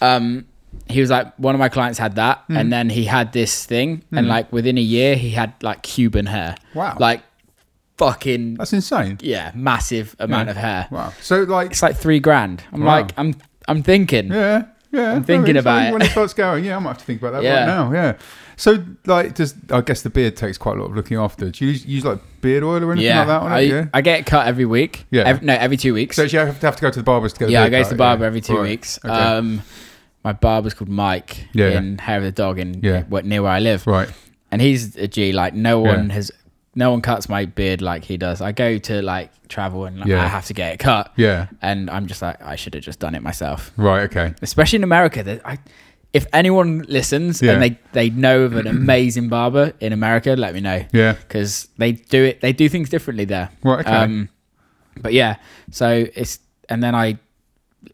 um 0.01 0.47
he 0.89 1.01
was 1.01 1.11
like 1.11 1.33
one 1.39 1.55
of 1.55 1.59
my 1.59 1.69
clients 1.69 1.99
had 1.99 2.17
that 2.17 2.43
Hmm. 2.49 2.57
and 2.57 2.73
then 2.73 2.91
he 2.91 3.05
had 3.05 3.33
this 3.33 3.65
thing 3.65 4.03
and 4.13 4.27
like 4.29 4.53
within 4.53 4.77
a 4.79 4.81
year 4.83 5.17
he 5.17 5.31
had 5.31 5.53
like 5.63 5.83
cuban 5.83 6.27
hair 6.27 6.57
Wow. 6.75 6.97
like 6.99 7.23
fucking 7.99 8.55
That's 8.55 8.73
insane. 8.73 9.19
yeah 9.21 9.53
massive 9.55 10.17
amount 10.19 10.49
of 10.49 10.57
hair 10.57 10.89
Wow. 10.91 11.13
So 11.21 11.43
like, 11.43 11.71
it's 11.73 11.83
like 11.83 11.97
three 11.97 12.21
grand 12.21 12.63
i'm 12.73 12.81
Wow. 12.85 13.01
like 13.01 13.13
i'm 13.17 13.35
i'm 13.69 13.83
thinking 13.83 14.29
yeah, 14.33 14.65
yeah. 14.91 15.13
I'm 15.15 15.25
thinking 15.25 15.57
about 15.57 15.87
it. 15.87 15.93
when 15.93 16.03
it 16.03 16.11
starts 16.11 16.35
going. 16.35 16.65
Yeah, 16.65 16.77
I 16.77 16.79
might 16.81 16.91
have 16.91 16.99
to 16.99 17.05
think 17.05 17.23
about 17.23 17.41
that 17.41 17.49
right 17.49 17.67
now. 17.67 17.93
Yeah. 17.93 18.19
So 18.63 18.85
like, 19.07 19.35
does 19.35 19.57
I 19.71 19.81
guess 19.81 20.03
the 20.03 20.11
beard 20.11 20.37
takes 20.37 20.57
quite 20.57 20.77
a 20.77 20.81
lot 20.81 20.91
of 20.91 20.95
looking 20.97 21.17
after. 21.19 21.51
Do 21.51 21.65
you 21.65 21.73
use, 21.73 21.85
use 21.85 22.05
like 22.05 22.21
beard 22.41 22.63
oil 22.63 22.85
or 22.85 22.93
anything 22.93 23.09
yeah 23.09 23.19
like 23.19 23.27
that 23.27 23.43
on 23.43 23.53
I, 23.53 23.59
it? 23.61 23.69
Yeah. 23.71 23.85
I 23.93 24.01
get 24.03 24.21
it 24.21 24.27
cut 24.27 24.47
every 24.47 24.67
week 24.67 25.05
Yeah. 25.11 25.23
Ev- 25.25 25.43
no 25.43 25.53
every 25.55 25.77
two 25.77 25.93
weeks 25.95 26.15
So 26.15 26.23
you 26.23 26.39
have 26.39 26.61
to 26.61 26.67
have 26.67 26.77
to 26.77 26.83
go 26.83 26.91
to 26.91 26.99
the 27.01 27.03
barbers 27.03 27.33
to 27.33 27.41
get. 27.41 27.47
the 27.47 27.53
yeah 27.53 27.65
i 27.65 27.69
go 27.71 27.83
to 27.83 27.89
the 27.89 27.97
barber 27.97 28.23
yeah. 28.23 28.27
every 28.29 28.41
two 28.41 28.55
Right. 28.59 28.63
weeks 28.63 29.01
Okay. 29.05 29.13
um 29.13 29.63
my 30.23 30.33
barber's 30.33 30.75
called 30.75 30.89
mike 30.89 31.49
Yeah. 31.53 31.71
in 31.79 31.99
hair 31.99 32.19
of 32.19 32.23
the 32.25 32.31
dog 32.31 32.61
in 32.61 32.81
Yeah. 32.85 33.03
what 33.09 33.25
near 33.25 33.43
where 33.43 33.51
i 33.51 33.59
live 33.59 33.85
right. 33.87 34.09
and 34.53 34.61
he's 34.63 34.95
a 34.97 35.09
G. 35.09 35.33
Like 35.33 35.55
no 35.55 35.85
Yeah. 35.85 35.97
one 35.97 36.11
has, 36.11 36.31
no 36.77 36.93
one 36.93 37.01
cuts 37.01 37.29
my 37.29 37.45
beard 37.47 37.83
like 37.83 38.05
he 38.05 38.17
does. 38.17 38.41
I 38.41 38.53
go 38.53 38.79
to 38.79 39.03
like 39.03 39.31
travel 39.49 39.87
and 39.87 39.99
like, 39.99 40.09
Yeah. 40.09 40.23
I 40.25 40.29
have 40.29 40.47
to 40.47 40.55
get 40.55 40.73
it 40.75 40.79
cut, 40.79 41.13
Yeah. 41.17 41.49
and 41.63 41.91
I'm 41.91 42.07
just 42.07 42.23
like 42.23 42.41
I 42.41 42.55
should 42.57 42.75
have 42.75 42.85
just 42.85 43.01
done 43.01 43.15
it 43.17 43.23
myself. 43.23 43.73
Right. 43.77 44.03
Okay. 44.05 44.35
Especially 44.41 44.77
in 44.79 44.85
America, 44.85 45.23
that 45.25 45.41
I, 45.45 45.59
if 46.13 46.27
anyone 46.33 46.85
listens 46.89 47.41
Yeah. 47.43 47.53
and 47.53 47.63
they 47.63 47.79
they 47.93 48.11
know 48.11 48.43
of 48.43 48.55
an 48.57 48.67
amazing 48.79 49.29
barber 49.29 49.73
in 49.81 49.93
America, 49.93 50.35
let 50.37 50.55
me 50.55 50.61
know 50.61 50.85
Yeah. 50.93 51.13
because 51.15 51.69
they 51.79 51.93
do 51.93 52.23
it. 52.25 52.41
They 52.41 52.53
do 52.53 52.69
things 52.69 52.89
differently 52.91 53.25
there. 53.25 53.51
Right. 53.63 53.81
Okay. 53.81 53.91
Um, 53.91 54.29
but 55.01 55.13
yeah, 55.13 55.37
so 55.71 56.07
it's 56.15 56.39
and 56.69 56.83
then 56.83 56.95
I, 56.95 57.19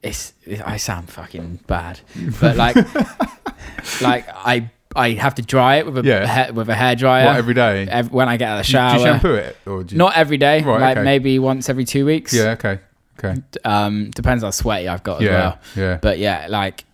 it's 0.02 0.32
I 0.64 0.76
sound 0.78 1.08
fucking 1.10 1.60
bad, 1.66 2.00
but 2.40 2.56
like, 2.56 2.76
like 4.00 4.26
I 4.34 4.70
I 4.96 5.10
have 5.12 5.34
to 5.36 5.42
dry 5.42 5.76
it 5.76 5.86
with 5.86 5.98
a 5.98 6.02
Yeah. 6.02 6.26
hair, 6.26 6.52
with 6.52 6.68
a 6.68 6.74
hair 6.74 6.96
dryer 6.96 7.26
what 7.26 7.36
every 7.36 7.54
day? 7.54 7.86
ev- 7.88 8.10
when 8.10 8.28
I 8.28 8.36
get 8.36 8.48
out 8.48 8.58
of 8.60 8.66
the 8.66 8.70
shower, 8.72 8.94
Do 8.94 8.98
you 9.00 9.06
shampoo 9.06 9.34
it 9.34 9.56
or 9.66 9.84
do 9.84 9.94
you, 9.94 9.98
Not 9.98 10.16
every 10.16 10.38
day, 10.38 10.62
Right, 10.62 10.80
like 10.80 10.96
okay. 10.96 11.04
maybe 11.04 11.38
once 11.38 11.68
every 11.68 11.84
two 11.84 12.04
weeks. 12.04 12.32
Yeah. 12.34 12.50
Okay. 12.58 12.80
Okay. 13.18 13.40
Um, 13.64 14.10
depends 14.10 14.42
how 14.44 14.50
sweaty 14.50 14.88
I've 14.88 15.02
got 15.02 15.18
as 15.20 15.26
Yeah. 15.26 15.30
well. 15.32 15.58
Yeah. 15.76 15.98
But 16.00 16.18
yeah, 16.18 16.46
like 16.48 16.84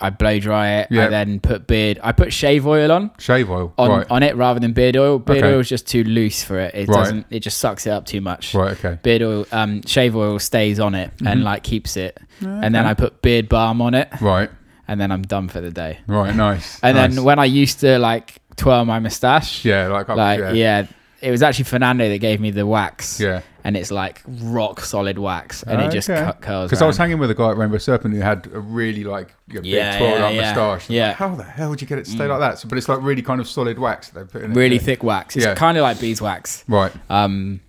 I 0.00 0.10
blow 0.10 0.38
dry 0.38 0.68
it. 0.80 0.88
Yeah. 0.90 1.06
I 1.06 1.08
then 1.08 1.40
put 1.40 1.66
beard. 1.66 2.00
I 2.02 2.12
put 2.12 2.32
shave 2.32 2.66
oil 2.66 2.90
on 2.90 3.10
Shave 3.18 3.50
oil. 3.50 3.74
on, 3.76 3.90
right. 3.90 4.06
on 4.10 4.22
it 4.22 4.34
rather 4.36 4.58
than 4.60 4.72
beard 4.72 4.96
oil. 4.96 5.18
Beard 5.18 5.38
Okay. 5.44 5.52
oil 5.52 5.60
is 5.60 5.68
just 5.68 5.86
too 5.86 6.04
loose 6.04 6.42
for 6.42 6.58
it. 6.58 6.74
It 6.74 6.88
Right. 6.88 6.96
doesn't. 6.96 7.26
It 7.30 7.40
just 7.40 7.58
sucks 7.58 7.86
it 7.86 7.90
up 7.90 8.06
too 8.06 8.20
much. 8.20 8.54
Right. 8.54 8.72
Okay. 8.72 8.98
Beard 9.02 9.22
oil, 9.22 9.46
um, 9.52 9.82
shave 9.86 10.16
oil 10.16 10.38
stays 10.38 10.80
on 10.80 10.94
it 10.94 11.10
and 11.24 11.40
Mhm. 11.40 11.44
like 11.44 11.62
keeps 11.62 11.96
it. 11.96 12.18
And 12.40 12.74
then 12.74 12.86
I 12.86 12.94
put 12.94 13.20
beard 13.20 13.48
balm 13.50 13.82
on 13.82 13.94
it, 13.94 14.08
Right. 14.20 14.48
and 14.88 14.98
then 15.00 15.12
I'm 15.12 15.22
done 15.22 15.48
for 15.48 15.60
the 15.60 15.70
day. 15.70 15.98
Right, 16.06 16.34
nice. 16.34 16.78
And 16.82 16.96
nice. 16.96 17.14
then 17.14 17.24
when 17.24 17.38
I 17.38 17.44
used 17.44 17.80
to 17.80 17.98
like 17.98 18.36
twirl 18.56 18.84
my 18.86 18.98
mustache, 18.98 19.64
yeah, 19.64 19.88
like, 19.88 20.08
up- 20.08 20.16
like 20.16 20.40
yeah, 20.40 20.52
yeah. 20.52 20.86
it 21.20 21.30
was 21.30 21.42
actually 21.42 21.64
Fernando 21.64 22.08
that 22.08 22.18
gave 22.18 22.40
me 22.40 22.50
the 22.50 22.66
wax. 22.66 23.20
yeah. 23.20 23.40
And 23.64 23.76
it's 23.76 23.90
like 23.90 24.22
rock 24.26 24.80
solid 24.80 25.18
wax, 25.18 25.62
and 25.62 25.80
it 25.82 25.90
just 25.92 26.08
cu- 26.08 26.32
curls. 26.40 26.70
Because 26.70 26.82
I 26.82 26.86
was 26.86 26.98
around. 26.98 27.08
hanging 27.08 27.18
with 27.20 27.30
a 27.30 27.34
guy 27.34 27.50
at 27.50 27.56
Rainbow 27.56 27.78
Serpent 27.78 28.14
who 28.14 28.20
had 28.20 28.48
a 28.52 28.60
really 28.60 29.04
like 29.04 29.34
you 29.48 29.54
know, 29.56 29.60
big 29.62 29.72
Yeah, 29.72 29.98
twirled 29.98 30.18
yeah, 30.18 30.26
up 30.26 30.34
yeah. 30.34 30.40
moustache. 30.42 30.90
Yeah. 30.90 31.04
Mm. 31.04 31.08
Like, 31.08 31.16
How 31.16 31.34
the 31.36 31.44
hell 31.44 31.70
would 31.70 31.80
you 31.80 31.86
get 31.86 31.98
it 31.98 32.04
to 32.06 32.10
stay 32.10 32.26
like 32.26 32.40
that? 32.40 32.58
So, 32.58 32.68
but 32.68 32.78
it's 32.78 32.88
like 32.88 33.02
really 33.02 33.22
kind 33.22 33.40
of 33.40 33.48
solid 33.48 33.78
wax 33.78 34.08
that 34.10 34.26
they 34.28 34.32
put 34.32 34.42
in 34.44 34.52
it. 34.52 34.56
really 34.56 34.76
yeah. 34.76 34.82
thick 34.82 35.02
wax. 35.02 35.36
It's 35.36 35.44
Yeah. 35.44 35.54
kind 35.54 35.76
of 35.78 35.82
like 35.82 36.00
beeswax. 36.00 36.64
Right. 36.68 36.92
Um, 37.10 37.60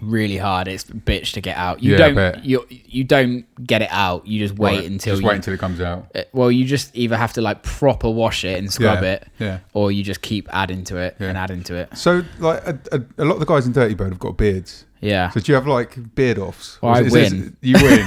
really 0.00 0.36
hard. 0.36 0.68
It's 0.68 0.84
a 0.88 0.92
bitch 0.92 1.32
to 1.32 1.40
get 1.40 1.56
out. 1.56 1.82
You 1.82 1.92
Yeah, 1.92 1.96
I 1.96 1.98
don't. 2.06 2.14
bet. 2.14 2.44
You 2.44 2.64
you 2.70 3.02
don't 3.02 3.44
get 3.66 3.82
it 3.82 3.88
out. 3.90 4.26
You 4.28 4.38
just 4.38 4.56
wait 4.58 4.76
right. 4.78 4.84
until 4.86 5.14
Just 5.14 5.22
you, 5.22 5.28
wait 5.28 5.34
until 5.36 5.54
it 5.54 5.58
comes 5.60 5.80
out. 5.80 6.06
Uh, 6.14 6.22
well, 6.32 6.52
you 6.52 6.64
just 6.64 6.96
either 6.96 7.16
have 7.16 7.32
to 7.32 7.40
like 7.40 7.64
proper 7.64 8.08
wash 8.08 8.44
it 8.44 8.58
and 8.58 8.72
scrub 8.72 9.02
Yeah, 9.02 9.08
it, 9.14 9.28
yeah. 9.40 9.58
or 9.74 9.90
you 9.90 10.04
just 10.04 10.22
keep 10.22 10.48
adding 10.54 10.84
to 10.84 10.98
it 10.98 11.16
Yeah. 11.18 11.28
and 11.30 11.36
adding 11.38 11.64
to 11.64 11.74
it. 11.74 11.96
So, 11.98 12.22
like, 12.38 12.64
a, 12.64 12.78
a, 12.92 13.02
a 13.18 13.24
lot 13.24 13.34
of 13.34 13.40
the 13.40 13.46
guys 13.46 13.66
in 13.66 13.72
Dirtybird 13.72 14.10
have 14.10 14.18
got 14.20 14.36
beards. 14.36 14.84
Yeah. 15.00 15.30
So, 15.30 15.40
do 15.40 15.52
you 15.52 15.54
have 15.54 15.66
like 15.66 16.14
beard 16.14 16.38
offs? 16.38 16.80
Well, 16.82 16.94
I 16.94 17.02
win. 17.02 17.56
you 17.60 17.74
win. 17.74 17.98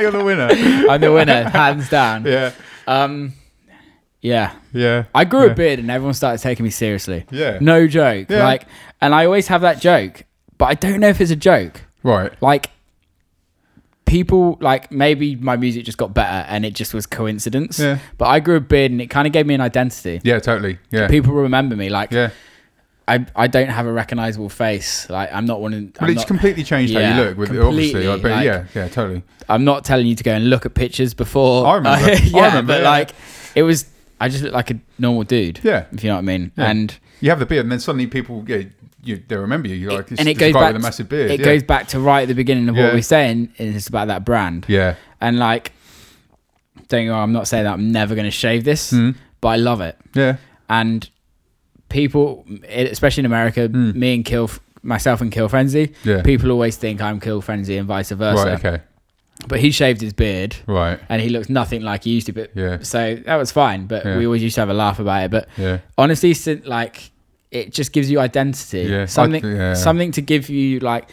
You're 0.00 0.10
the 0.10 0.22
winner. 0.24 0.48
I'm 0.90 1.00
the 1.00 1.12
winner, 1.12 1.48
hands 1.48 1.88
down. 1.88 2.24
Yeah. 2.24 2.52
Um, 2.86 3.32
yeah. 4.20 4.54
Yeah. 4.72 5.04
I 5.14 5.24
grew 5.24 5.46
yeah. 5.46 5.52
a 5.52 5.54
beard 5.54 5.78
and 5.78 5.90
everyone 5.90 6.14
started 6.14 6.42
taking 6.42 6.64
me 6.64 6.70
seriously. 6.70 7.24
Yeah. 7.30 7.58
No 7.60 7.86
joke. 7.86 8.28
Yeah. 8.28 8.44
Like, 8.44 8.66
and 9.00 9.14
I 9.14 9.24
always 9.24 9.48
have 9.48 9.60
that 9.62 9.80
joke, 9.80 10.24
but 10.56 10.66
I 10.66 10.74
don't 10.74 11.00
know 11.00 11.08
if 11.08 11.20
it's 11.20 11.30
a 11.30 11.36
joke. 11.36 11.82
Right. 12.02 12.32
Like, 12.42 12.70
people 14.06 14.56
like 14.62 14.90
maybe 14.90 15.36
my 15.36 15.54
music 15.56 15.84
just 15.84 15.98
got 15.98 16.14
better 16.14 16.48
and 16.48 16.64
it 16.64 16.74
just 16.74 16.94
was 16.94 17.06
coincidence. 17.06 17.78
Yeah. 17.78 17.98
But 18.16 18.28
I 18.28 18.40
grew 18.40 18.56
a 18.56 18.60
beard 18.60 18.90
and 18.90 19.00
it 19.00 19.08
kind 19.08 19.26
of 19.26 19.32
gave 19.32 19.46
me 19.46 19.54
an 19.54 19.60
identity. 19.60 20.20
Yeah, 20.24 20.40
totally. 20.40 20.78
Yeah. 20.90 21.08
People 21.08 21.32
remember 21.34 21.76
me. 21.76 21.88
Like, 21.88 22.10
yeah. 22.10 22.30
I 23.08 23.26
I 23.34 23.46
don't 23.46 23.68
have 23.68 23.86
a 23.86 23.92
recognizable 23.92 24.48
face. 24.48 25.08
Like, 25.10 25.32
I'm 25.32 25.46
not 25.46 25.60
one. 25.60 25.72
Of, 25.74 25.92
But 25.94 26.02
I'm 26.04 26.10
it's 26.10 26.18
not, 26.18 26.26
completely 26.28 26.62
changed 26.64 26.92
how 26.94 27.00
you 27.00 27.24
look. 27.24 27.38
With 27.38 27.58
obviously, 27.58 28.06
like, 28.06 28.22
but 28.22 28.30
like- 28.30 28.44
yeah, 28.44 28.64
yeah, 28.74 28.88
totally. 28.88 29.22
I'm 29.48 29.64
not 29.64 29.84
telling 29.84 30.06
you 30.06 30.14
to 30.14 30.22
go 30.22 30.32
and 30.32 30.50
look 30.50 30.66
at 30.66 30.74
pictures 30.74 31.14
before. 31.14 31.66
I 31.66 31.74
remember. 31.76 32.04
I 32.10 32.12
yeah, 32.22 32.46
remember, 32.48 32.72
but 32.74 32.82
yeah. 32.82 32.90
like, 32.90 33.10
it 33.54 33.62
was. 33.62 33.86
I 34.20 34.28
just 34.28 34.42
looked 34.42 34.54
like 34.54 34.70
a 34.70 34.78
normal 34.98 35.22
dude. 35.22 35.60
Yeah. 35.62 35.86
If 35.92 36.02
you 36.04 36.08
know 36.10 36.16
what 36.16 36.20
I 36.22 36.22
mean. 36.22 36.52
Yeah. 36.56 36.70
And 36.70 36.98
You 37.20 37.30
have 37.30 37.38
the 37.38 37.46
beard, 37.46 37.64
and 37.64 37.72
then 37.72 37.78
suddenly 37.80 38.06
people, 38.08 38.44
yeah, 38.48 38.62
you 39.04 39.22
they 39.28 39.36
remember 39.36 39.68
you. 39.68 39.76
You're 39.76 39.92
like, 39.92 40.08
this, 40.08 40.18
and 40.18 40.28
it 40.28 40.34
goes 40.34 40.52
back. 40.52 40.72
with 40.74 40.82
a 40.82 40.84
massive 40.84 41.08
beard. 41.08 41.30
It 41.30 41.38
yeah. 41.40 41.44
goes 41.46 41.62
back 41.62 41.86
to 41.88 42.00
right 42.00 42.22
at 42.22 42.28
the 42.28 42.34
beginning 42.34 42.68
of 42.68 42.76
Yeah. 42.76 42.86
what 42.86 42.94
we're 42.94 43.02
saying. 43.02 43.52
and 43.58 43.74
It's 43.76 43.86
about 43.88 44.08
that 44.08 44.24
brand. 44.24 44.66
Yeah. 44.68 44.96
And 45.20 45.38
like, 45.38 45.72
don't 46.88 47.06
go. 47.06 47.14
I'm 47.14 47.32
not 47.32 47.46
saying 47.48 47.64
that 47.64 47.72
I'm 47.72 47.92
never 47.92 48.14
going 48.14 48.24
to 48.26 48.30
shave 48.30 48.64
this, 48.64 48.92
Mm. 48.92 49.14
but 49.40 49.48
I 49.48 49.56
love 49.56 49.80
it. 49.80 49.96
Yeah. 50.14 50.36
And 50.68 51.08
people, 51.88 52.46
especially 52.68 53.22
in 53.22 53.26
America, 53.26 53.68
hmm. 53.68 53.98
me 53.98 54.14
and 54.14 54.24
Kill, 54.24 54.50
myself 54.82 55.20
and 55.20 55.32
Kill 55.32 55.48
Frenzy. 55.48 55.94
Yeah. 56.04 56.22
people 56.22 56.50
always 56.50 56.76
think 56.76 57.00
I'm 57.00 57.20
Kill 57.20 57.40
Frenzy 57.40 57.76
and 57.76 57.86
vice 57.86 58.10
versa. 58.10 58.44
Right. 58.44 58.64
Okay. 58.64 58.82
But 59.46 59.60
he 59.60 59.70
shaved 59.70 60.00
his 60.00 60.12
beard. 60.12 60.56
Right. 60.66 60.98
and 61.08 61.22
he 61.22 61.28
looks 61.28 61.48
nothing 61.48 61.82
like 61.82 62.04
he 62.04 62.10
used 62.10 62.26
to. 62.26 62.32
But 62.32 62.50
Yeah. 62.54 62.78
so 62.82 63.16
that 63.24 63.36
was 63.36 63.52
fine. 63.52 63.86
But 63.86 64.04
Yeah. 64.04 64.18
we 64.18 64.26
always 64.26 64.42
used 64.42 64.56
to 64.56 64.60
have 64.62 64.70
a 64.70 64.74
laugh 64.74 64.98
about 64.98 65.24
it. 65.24 65.30
But 65.30 65.48
Yeah. 65.56 65.78
honestly, 65.96 66.34
like 66.64 67.10
it 67.50 67.72
just 67.72 67.92
gives 67.92 68.10
you 68.10 68.20
identity. 68.20 68.82
Yeah, 68.82 69.02
I- 69.02 69.06
something, 69.06 69.44
yeah. 69.44 69.74
something 69.74 70.12
to 70.12 70.20
give 70.20 70.48
you 70.50 70.80
like. 70.80 71.08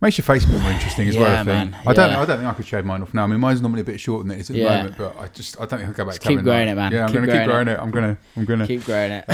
Makes 0.00 0.18
your 0.18 0.24
face 0.26 0.44
a 0.44 0.48
bit 0.48 0.60
more 0.60 0.70
interesting 0.70 1.08
as 1.08 1.14
Yeah, 1.14 1.20
well. 1.22 1.32
I 1.32 1.36
think. 1.36 1.46
man, 1.72 1.80
I 1.86 1.92
don't. 1.94 2.10
yeah. 2.10 2.20
I 2.20 2.24
don't 2.26 2.36
think 2.38 2.50
I 2.50 2.54
could 2.54 2.66
shave 2.66 2.84
mine 2.84 3.00
off 3.02 3.14
now. 3.14 3.24
I 3.24 3.26
mean, 3.26 3.40
mine's 3.40 3.62
normally 3.62 3.80
a 3.80 3.84
bit 3.84 3.98
shorter 3.98 4.28
than 4.28 4.36
it 4.36 4.40
is 4.40 4.50
at 4.50 4.56
Yeah. 4.56 4.68
the 4.68 4.76
moment, 4.76 4.98
but 4.98 5.16
I 5.18 5.28
just 5.28 5.56
I 5.56 5.60
don't 5.60 5.78
think 5.78 5.84
I'll 5.88 5.92
go 5.94 6.04
back. 6.04 6.14
Just 6.14 6.22
to 6.22 6.28
keep 6.28 6.40
growing 6.42 6.66
that. 6.66 6.72
it, 6.72 6.74
man. 6.74 6.92
Yeah, 6.92 7.06
I'm 7.06 7.12
going 7.12 7.26
to 7.26 7.32
keep 7.32 7.44
growing 7.46 7.64
growing 7.64 7.68
it. 7.68 7.78
I'm 7.80 7.90
going 7.90 8.14
to. 8.16 8.20
I'm 8.36 8.44
going 8.44 8.60
to. 8.60 8.66
Keep 8.66 8.84
growing 8.84 9.12
it. 9.12 9.24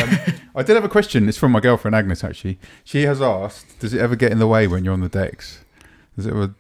I 0.55 0.63
did 0.63 0.75
have 0.77 0.85
a 0.85 0.89
question. 0.89 1.29
It's 1.29 1.37
from 1.39 1.51
my 1.53 1.61
girlfriend 1.61 1.95
Agnes. 1.97 2.23
Actually, 2.23 2.59
she 2.85 3.03
has 3.03 3.21
asked, 3.21 3.79
"Does 3.81 3.93
it 3.93 4.01
ever 4.01 4.15
get 4.15 4.31
in 4.31 4.39
the 4.39 4.47
way 4.47 4.67
when 4.69 4.85
you're 4.85 4.95
on 4.95 5.01
the 5.01 5.09
decks? 5.09 5.65
Does 6.17 6.27
it 6.27 6.31
ever?" 6.31 6.55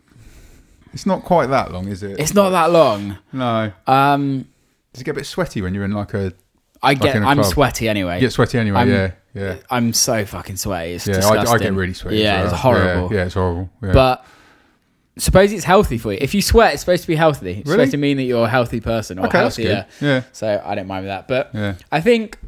It's 0.92 1.06
not 1.06 1.22
quite 1.22 1.46
that 1.46 1.72
long, 1.72 1.88
is 1.88 2.02
it? 2.02 2.18
it's 2.20 2.34
not 2.34 2.50
that 2.50 2.70
long. 2.70 3.16
No. 3.32 3.72
Um, 3.86 4.46
Does 4.92 5.00
it 5.00 5.04
get 5.04 5.12
a 5.12 5.14
bit 5.14 5.26
sweaty 5.26 5.62
when 5.62 5.74
you're 5.74 5.84
in 5.84 5.92
like 5.92 6.12
a? 6.12 6.32
I 6.82 6.94
get. 6.94 7.16
I'm 7.16 7.38
club. 7.38 7.46
sweaty 7.52 7.88
anyway. 7.88 8.16
You 8.16 8.22
get 8.22 8.32
sweaty 8.32 8.58
anyway. 8.58 8.80
I'm- 8.80 8.88
yeah. 8.90 9.10
Yeah. 9.34 9.56
I'm 9.70 9.92
so 9.92 10.24
fucking 10.24 10.56
sweaty. 10.56 10.92
It's 10.94 11.06
Yeah. 11.06 11.14
I, 11.14 11.18
disgusting. 11.18 11.54
I 11.54 11.58
get 11.58 11.72
really 11.72 11.94
sweaty. 11.94 12.18
Yeah, 12.18 12.42
well. 12.42 12.52
it's 12.52 12.60
horrible. 12.60 13.08
Yeah, 13.12 13.18
yeah, 13.18 13.24
it's 13.26 13.34
horrible. 13.34 13.70
Yeah. 13.82 13.92
But 13.92 14.26
suppose 15.18 15.52
it's 15.52 15.64
healthy 15.64 15.98
for 15.98 16.12
you. 16.12 16.18
If 16.20 16.34
you 16.34 16.42
sweat, 16.42 16.72
it's 16.74 16.80
supposed 16.80 17.02
to 17.02 17.08
be 17.08 17.16
healthy. 17.16 17.58
It's 17.60 17.66
Really? 17.68 17.78
supposed 17.78 17.90
to 17.92 17.96
mean 17.98 18.16
that 18.18 18.24
you're 18.24 18.44
a 18.44 18.48
healthy 18.48 18.80
person 18.80 19.18
or 19.18 19.26
okay, 19.26 19.38
healthier. 19.38 19.86
Yeah. 20.00 20.22
So 20.32 20.62
I 20.64 20.74
don't 20.74 20.86
mind 20.86 21.04
with 21.04 21.10
that. 21.10 21.28
But 21.28 21.50
Yeah. 21.54 21.74
I 21.90 22.00
think 22.00 22.38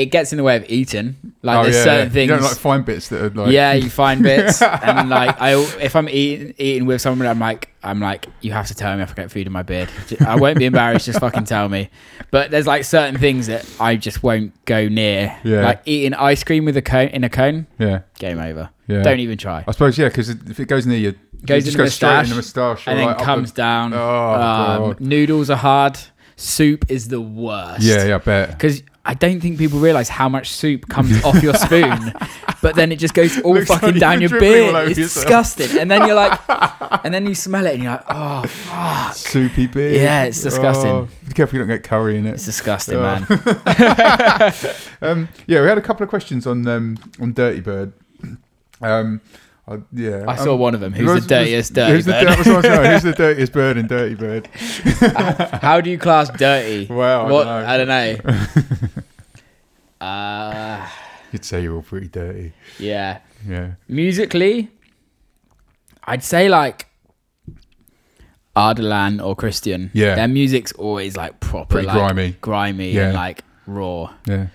it 0.00 0.06
gets 0.06 0.32
in 0.32 0.38
the 0.38 0.42
way 0.42 0.56
of 0.56 0.64
eating. 0.70 1.16
Like 1.42 1.58
oh 1.58 1.62
there's 1.64 1.76
yeah. 1.76 1.84
certain 1.84 2.06
yeah. 2.08 2.12
things. 2.12 2.30
You 2.30 2.36
don't 2.36 2.44
like 2.44 2.56
find 2.56 2.84
bits 2.84 3.08
that 3.08 3.22
are 3.22 3.30
like. 3.30 3.52
yeah, 3.52 3.72
you 3.74 3.90
find 3.90 4.22
bits, 4.30 4.62
and 4.62 5.10
like 5.10 5.40
I, 5.40 5.54
if 5.80 5.94
I'm 5.96 6.08
eating 6.08 6.54
eating 6.58 6.86
with 6.86 7.00
someone, 7.00 7.28
I'm 7.28 7.38
like, 7.38 7.70
I'm 7.82 8.00
like, 8.00 8.26
you 8.40 8.52
have 8.52 8.66
to 8.68 8.74
tell 8.74 8.96
me 8.96 9.02
if 9.02 9.10
I 9.10 9.14
get 9.14 9.30
food 9.30 9.46
in 9.46 9.52
my 9.52 9.62
beard. 9.62 9.90
I 10.26 10.36
won't 10.36 10.58
be 10.58 10.64
embarrassed. 10.64 11.06
Just 11.06 11.20
fucking 11.20 11.44
tell 11.44 11.68
me. 11.68 11.90
But 12.30 12.50
there's 12.50 12.66
like 12.66 12.84
certain 12.84 13.18
things 13.18 13.46
that 13.48 13.68
I 13.78 13.96
just 13.96 14.22
won't 14.22 14.64
go 14.64 14.88
near. 14.88 15.38
Yeah. 15.44 15.62
Like 15.64 15.82
eating 15.84 16.14
ice 16.14 16.42
cream 16.44 16.64
with 16.64 16.76
a 16.76 16.82
cone 16.82 17.08
in 17.08 17.24
a 17.24 17.30
cone. 17.30 17.66
Yeah. 17.78 18.00
Game 18.18 18.38
over. 18.38 18.70
Yeah. 18.86 19.02
Don't 19.02 19.20
even 19.20 19.38
try. 19.38 19.64
I 19.68 19.72
suppose 19.72 19.98
yeah, 19.98 20.08
because 20.08 20.30
if 20.30 20.58
it 20.58 20.66
goes 20.66 20.86
near 20.86 20.98
you, 20.98 21.14
Goes 21.44 21.64
just 21.64 21.74
in 21.74 21.78
the 21.78 21.84
goes 21.84 21.94
straight 21.94 22.22
in 22.24 22.28
the 22.28 22.34
moustache, 22.34 22.86
and 22.86 23.00
or 23.00 23.06
then 23.06 23.24
comes 23.24 23.52
the- 23.52 23.56
down. 23.56 23.94
Oh, 23.94 24.92
Um, 24.92 24.96
noodles 25.00 25.48
are 25.48 25.56
hard. 25.56 25.98
Soup 26.36 26.84
is 26.90 27.08
the 27.08 27.20
worst. 27.20 27.82
Yeah, 27.82 28.06
yeah, 28.06 28.14
I 28.16 28.18
bet. 28.18 28.48
Because 28.50 28.82
I 29.02 29.14
don't 29.14 29.40
think 29.40 29.56
people 29.58 29.78
realize 29.78 30.10
how 30.10 30.28
much 30.28 30.50
soup 30.50 30.86
comes 30.88 31.24
off 31.24 31.42
your 31.42 31.54
spoon, 31.54 32.12
but 32.62 32.74
then 32.76 32.92
it 32.92 32.96
just 32.96 33.14
goes 33.14 33.40
all 33.40 33.54
Looks 33.54 33.68
fucking 33.68 33.92
like 33.92 33.98
down 34.00 34.20
your 34.20 34.28
beard. 34.38 34.90
It's 34.90 34.98
yourself. 34.98 35.24
disgusting. 35.24 35.78
And 35.78 35.90
then 35.90 36.06
you're 36.06 36.14
like, 36.14 36.38
and 37.04 37.14
then 37.14 37.26
you 37.26 37.34
smell 37.34 37.64
it 37.66 37.74
and 37.74 37.82
you're 37.82 37.92
like, 37.92 38.04
oh, 38.10 38.42
fuck. 38.46 39.14
Soupy 39.14 39.68
beard. 39.68 39.94
Yeah, 39.96 40.24
it's 40.24 40.42
disgusting. 40.42 40.90
Oh, 40.90 41.08
be 41.26 41.32
careful 41.32 41.58
you 41.58 41.64
don't 41.64 41.74
get 41.74 41.82
curry 41.82 42.18
in 42.18 42.26
it. 42.26 42.34
It's 42.34 42.44
disgusting, 42.44 42.96
Oh. 42.98 43.02
man. 43.02 43.26
Um, 45.02 45.28
yeah, 45.46 45.62
we 45.62 45.66
had 45.68 45.78
a 45.78 45.82
couple 45.82 46.02
of 46.04 46.10
questions 46.10 46.46
on 46.46 46.66
um, 46.68 46.98
on 47.20 47.32
Dirtybird. 47.32 47.92
Um, 48.82 49.22
I, 49.68 49.78
yeah, 49.92 50.24
I 50.26 50.34
saw 50.36 50.54
um, 50.54 50.58
one 50.60 50.74
of 50.74 50.80
them. 50.80 50.92
Who's 50.92 51.08
who's- 51.10 51.22
the 51.22 51.28
dirtiest 51.28 51.72
dirty 51.74 51.92
who's 51.92 52.06
bird? 52.06 52.26
was 52.38 52.46
I 52.48 52.56
was 52.56 52.64
saying, 52.64 52.92
Who's 52.92 53.02
the 53.02 53.12
dirtiest 53.16 53.52
bird 53.52 53.76
in 53.76 53.86
Dirtybird? 53.88 54.46
How 55.62 55.80
do 55.80 55.90
you 55.90 55.98
class 55.98 56.28
dirty? 56.30 56.86
Well, 56.90 57.26
I 57.26 57.30
what? 57.30 57.44
don't 57.44 57.62
know. 57.62 57.68
I 57.68 57.76
don't 57.76 58.86
know. 60.00 60.06
uh, 60.06 60.88
You'd 61.32 61.44
say 61.44 61.62
you're 61.62 61.76
all 61.76 61.82
pretty 61.82 62.08
dirty. 62.08 62.52
yeah. 62.78 63.18
Yeah. 63.48 63.72
Musically, 63.88 64.70
I'd 66.04 66.24
say 66.24 66.48
like 66.48 66.88
Ardalan 68.56 69.24
or 69.24 69.36
Christian. 69.36 69.90
Yeah. 69.94 70.16
Their 70.16 70.28
music's 70.28 70.72
always 70.72 71.16
like 71.16 71.38
proper, 71.40 71.66
Pretty 71.74 71.86
like, 71.86 71.96
grimy. 71.96 72.36
grimy 72.40 72.90
Yeah. 72.92 73.06
and 73.06 73.14
like 73.14 73.44
raw. 73.66 74.10
Yeah. 74.26 74.48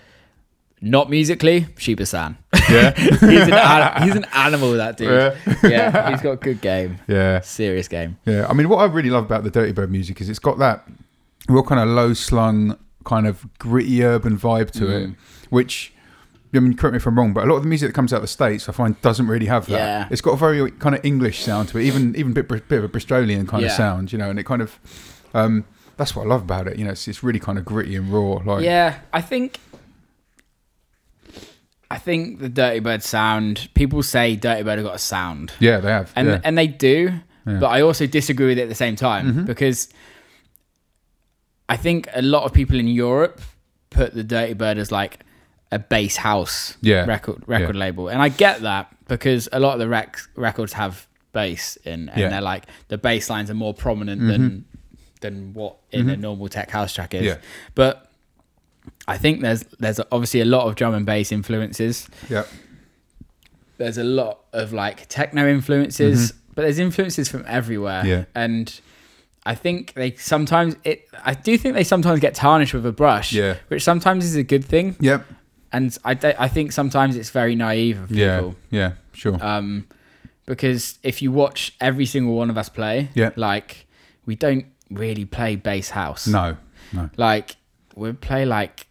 Not 0.82 1.08
musically, 1.08 1.66
Shiba 1.78 2.04
San. 2.06 2.36
Yeah. 2.70 2.92
he's, 2.96 3.22
an 3.22 3.52
an- 3.54 4.02
he's 4.02 4.14
an 4.14 4.26
animal, 4.34 4.72
that 4.74 4.96
dude. 4.98 5.08
Yeah. 5.08 5.56
Yeah. 5.68 6.10
he's 6.10 6.20
got 6.20 6.32
a 6.32 6.36
good 6.36 6.60
game. 6.60 6.98
yeah. 7.08 7.40
Serious 7.40 7.88
game. 7.88 8.18
Yeah, 8.26 8.46
I 8.48 8.52
mean, 8.52 8.68
what 8.68 8.78
I 8.78 8.84
really 8.84 9.10
love 9.10 9.24
about 9.24 9.42
the 9.44 9.50
Dirtybird 9.50 9.88
music 9.88 10.20
is 10.20 10.28
it's 10.28 10.38
got 10.38 10.58
that 10.58 10.86
real 11.48 11.62
kind 11.62 11.80
of 11.80 11.88
low 11.88 12.12
slung, 12.12 12.78
kind 13.04 13.26
of 13.26 13.46
gritty 13.58 14.04
urban 14.04 14.38
vibe 14.38 14.70
to 14.72 14.90
it, 14.90 15.08
Mm. 15.10 15.16
which. 15.50 15.92
I 16.54 16.58
mean, 16.60 16.74
correct 16.74 16.92
me 16.92 16.96
if 16.96 17.06
I'm 17.06 17.18
wrong, 17.18 17.34
but 17.34 17.44
a 17.44 17.46
lot 17.48 17.56
of 17.56 17.64
the 17.64 17.68
music 17.68 17.88
that 17.90 17.92
comes 17.92 18.14
out 18.14 18.18
of 18.18 18.22
the 18.22 18.28
states, 18.28 18.66
I 18.66 18.72
find, 18.72 18.98
doesn't 19.02 19.26
really 19.26 19.44
have 19.46 19.66
that. 19.66 19.72
Yeah. 19.72 20.08
It's 20.10 20.22
got 20.22 20.30
a 20.30 20.36
very 20.38 20.70
kind 20.70 20.94
of 20.94 21.04
English 21.04 21.40
sound 21.42 21.68
to 21.70 21.78
it, 21.78 21.82
even 21.84 22.16
even 22.16 22.32
a 22.32 22.42
bit, 22.42 22.68
bit 22.68 22.78
of 22.78 22.84
a 22.84 22.88
Bristolian 22.88 23.46
kind 23.46 23.62
of 23.64 23.72
sound, 23.72 24.10
you 24.10 24.16
know. 24.16 24.30
And 24.30 24.38
it 24.38 24.46
kind 24.46 24.62
of, 24.62 24.78
um, 25.34 25.64
that's 25.98 26.16
what 26.16 26.24
I 26.24 26.28
love 26.28 26.42
about 26.42 26.66
it. 26.68 26.78
You 26.78 26.86
know, 26.86 26.92
it's, 26.92 27.06
it's 27.08 27.22
really 27.22 27.40
kind 27.40 27.58
of 27.58 27.64
gritty 27.66 27.94
and 27.96 28.10
raw. 28.10 28.40
Like, 28.44 28.64
Yeah, 28.64 29.00
I 29.12 29.20
think. 29.20 29.58
I 31.90 31.98
think 31.98 32.40
the 32.40 32.50
Dirtybird 32.50 33.02
sound. 33.02 33.68
People 33.74 34.02
say 34.02 34.36
Dirtybird 34.36 34.76
have 34.78 34.84
got 34.84 34.94
a 34.96 34.98
sound, 34.98 35.52
yeah, 35.60 35.78
they 35.78 35.90
have. 35.90 36.12
and 36.16 36.28
yeah. 36.28 36.40
and 36.44 36.56
they 36.58 36.66
do, 36.66 36.88
Yeah. 36.88 37.18
Mm-hmm. 37.46 37.60
but 37.60 37.68
I 37.68 37.80
also 37.82 38.06
disagree 38.06 38.46
with 38.48 38.58
it 38.58 38.62
at 38.62 38.68
the 38.68 38.74
same 38.74 38.96
time 38.96 39.44
because 39.44 39.88
I 41.68 41.76
think 41.76 42.08
a 42.14 42.22
lot 42.22 42.44
of 42.44 42.52
people 42.52 42.78
in 42.78 42.88
Europe 42.88 43.40
put 43.90 44.14
the 44.14 44.24
Dirtybird 44.24 44.78
as 44.78 44.92
like 44.92 45.20
a 45.72 45.78
bass 45.78 46.16
house 46.16 46.76
Yeah. 46.80 47.04
record 47.06 47.42
record 47.46 47.76
label, 47.76 48.08
and 48.08 48.22
I 48.22 48.28
get 48.30 48.60
that 48.62 48.94
because 49.08 49.48
a 49.52 49.60
lot 49.60 49.74
of 49.74 49.78
the 49.80 49.88
rec- 49.88 50.18
records 50.36 50.72
have 50.74 51.06
bass 51.32 51.76
in, 51.84 51.92
and. 51.92 52.10
Mm-hmm. 52.10 52.30
they're 52.30 52.40
like 52.40 52.64
the 52.88 52.98
bass 52.98 53.28
lines 53.30 53.50
are 53.50 53.54
more 53.54 53.74
prominent 53.74 54.20
than 54.26 54.64
than 55.20 55.54
what 55.54 55.76
in 55.92 56.08
a 56.10 56.16
normal 56.16 56.48
tech 56.48 56.70
house 56.70 56.92
track 56.92 57.14
is. 57.14 57.36
But 57.74 58.05
I 59.08 59.18
think 59.18 59.40
there's 59.40 59.62
there's 59.78 60.00
obviously 60.12 60.40
a 60.40 60.44
lot 60.44 60.66
of 60.68 60.74
drum 60.74 60.94
and 60.94 61.06
bass 61.06 61.30
influences. 61.32 62.08
yeah, 62.28 62.44
There's 63.78 63.98
a 63.98 64.04
lot 64.04 64.40
of 64.52 64.72
like 64.72 65.06
techno 65.08 65.46
influences, 65.48 66.32
but 66.54 66.62
there's 66.62 66.78
influences 66.78 67.28
from 67.28 67.44
everywhere. 67.46 68.00
Mm-hmm. 68.02 68.08
Yeah. 68.08 68.24
And 68.34 68.80
I 69.44 69.54
think 69.54 69.92
they 69.94 70.12
sometimes 70.16 70.76
it. 70.84 71.06
I 71.24 71.34
do 71.34 71.56
think 71.58 71.74
they 71.74 71.84
sometimes 71.84 72.20
get 72.20 72.34
tarnished 72.34 72.74
with 72.74 72.86
a 72.86 72.92
brush. 72.92 73.32
Yeah. 73.32 73.56
which 73.68 73.82
sometimes 73.84 74.24
is 74.24 74.34
a 74.36 74.42
good 74.42 74.64
thing, 74.64 74.96
Yep. 75.00 75.24
and 75.72 75.96
I 76.04 76.12
I 76.38 76.48
think 76.48 76.72
sometimes 76.72 77.16
it's 77.16 77.30
very 77.30 77.54
naive 77.54 78.00
of 78.02 78.08
people. 78.08 78.56
Yeah. 78.70 78.78
Yeah. 78.80 78.92
Sure. 79.12 79.38
Um, 79.44 79.86
because 80.46 80.98
if 81.02 81.22
you 81.22 81.30
watch 81.32 81.74
every 81.80 82.06
single 82.06 82.34
one 82.34 82.50
of 82.50 82.56
us 82.58 82.68
play, 82.68 83.08
Yeah. 83.14 83.30
like 83.36 83.86
we 84.26 84.34
don't 84.36 84.66
really 84.90 85.24
play 85.24 85.56
bass 85.56 85.90
house. 85.90 86.26
no. 86.26 86.56
No. 86.92 87.10
like 87.16 87.56
we 87.96 88.12
play 88.12 88.44
like 88.46 88.85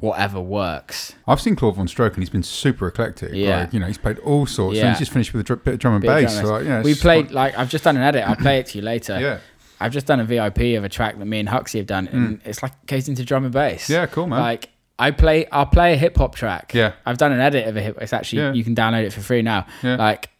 whatever 0.00 0.40
works. 0.40 1.14
I've 1.26 1.40
seen 1.40 1.56
Claude 1.56 1.76
VonStroke 1.76 2.08
and 2.14 2.18
he's 2.18 2.30
been 2.30 2.42
super 2.42 2.86
eclectic. 2.88 3.32
Yeah. 3.32 3.60
Like, 3.60 3.72
you 3.72 3.80
know, 3.80 3.86
he's 3.86 3.98
played 3.98 4.18
all 4.20 4.46
sorts. 4.46 4.76
Yeah. 4.76 4.90
he's 4.90 4.98
just 4.98 5.12
finished 5.12 5.32
with 5.32 5.40
a 5.40 5.44
dr- 5.44 5.64
bit 5.64 5.74
of 5.74 5.80
drum 5.80 5.94
and 5.94 6.02
Bit 6.02 6.08
bass. 6.08 6.32
drum 6.34 6.38
and 6.38 6.46
so, 6.46 6.52
like, 6.54 6.64
know, 6.66 6.82
we 6.82 6.94
played 6.94 7.30
like 7.30 7.56
I've 7.58 7.70
just 7.70 7.84
done 7.84 7.96
an 7.96 8.02
edit. 8.02 8.24
I'll 8.28 8.36
play 8.36 8.58
it 8.58 8.66
to 8.66 8.78
you 8.78 8.84
later. 8.84 9.18
Yeah. 9.20 9.38
I've 9.78 9.92
just 9.92 10.06
done 10.06 10.20
a 10.20 10.24
VIP 10.24 10.78
of 10.78 10.84
a 10.84 10.88
track 10.88 11.18
that 11.18 11.24
me 11.26 11.38
and 11.38 11.46
Huxley 11.48 11.80
have 11.80 11.86
done, 11.86 12.08
and 12.08 12.40
it's 12.46 12.62
like 12.62 12.72
goes 12.86 13.10
into 13.10 13.24
drum 13.26 13.44
and 13.44 13.52
bass. 13.52 13.88
Mm. 13.88 13.90
Yeah, 13.90 14.06
cool, 14.06 14.26
man. 14.26 14.40
Like 14.40 14.70
I 14.98 15.10
play, 15.10 15.44
I'll 15.48 15.66
play 15.66 15.92
a 15.92 15.96
hip 15.98 16.16
hop 16.16 16.34
track. 16.34 16.72
Yeah. 16.72 16.92
I've 17.04 17.18
done 17.18 17.30
an 17.32 17.40
edit 17.40 17.68
of 17.68 17.76
a 17.76 17.82
hip. 17.82 17.98
It's 18.00 18.14
actually 18.14 18.40
Yeah. 18.40 18.52
you 18.54 18.64
can 18.64 18.74
download 18.74 19.04
it 19.04 19.12
for 19.12 19.20
free 19.20 19.42
now. 19.42 19.66
Yeah. 19.82 19.96
Like 19.96 20.30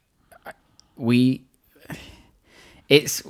we, 0.96 1.44
it's 2.88 3.22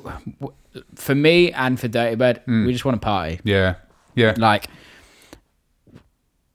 for 0.94 1.14
me 1.14 1.50
and 1.52 1.78
for 1.80 1.88
Dirtybird. 1.88 2.44
Mm. 2.46 2.66
We 2.66 2.72
just 2.72 2.84
want 2.84 3.00
to 3.00 3.04
party. 3.04 3.40
Yeah. 3.42 3.76
Yeah. 4.14 4.34
Like, 4.36 4.68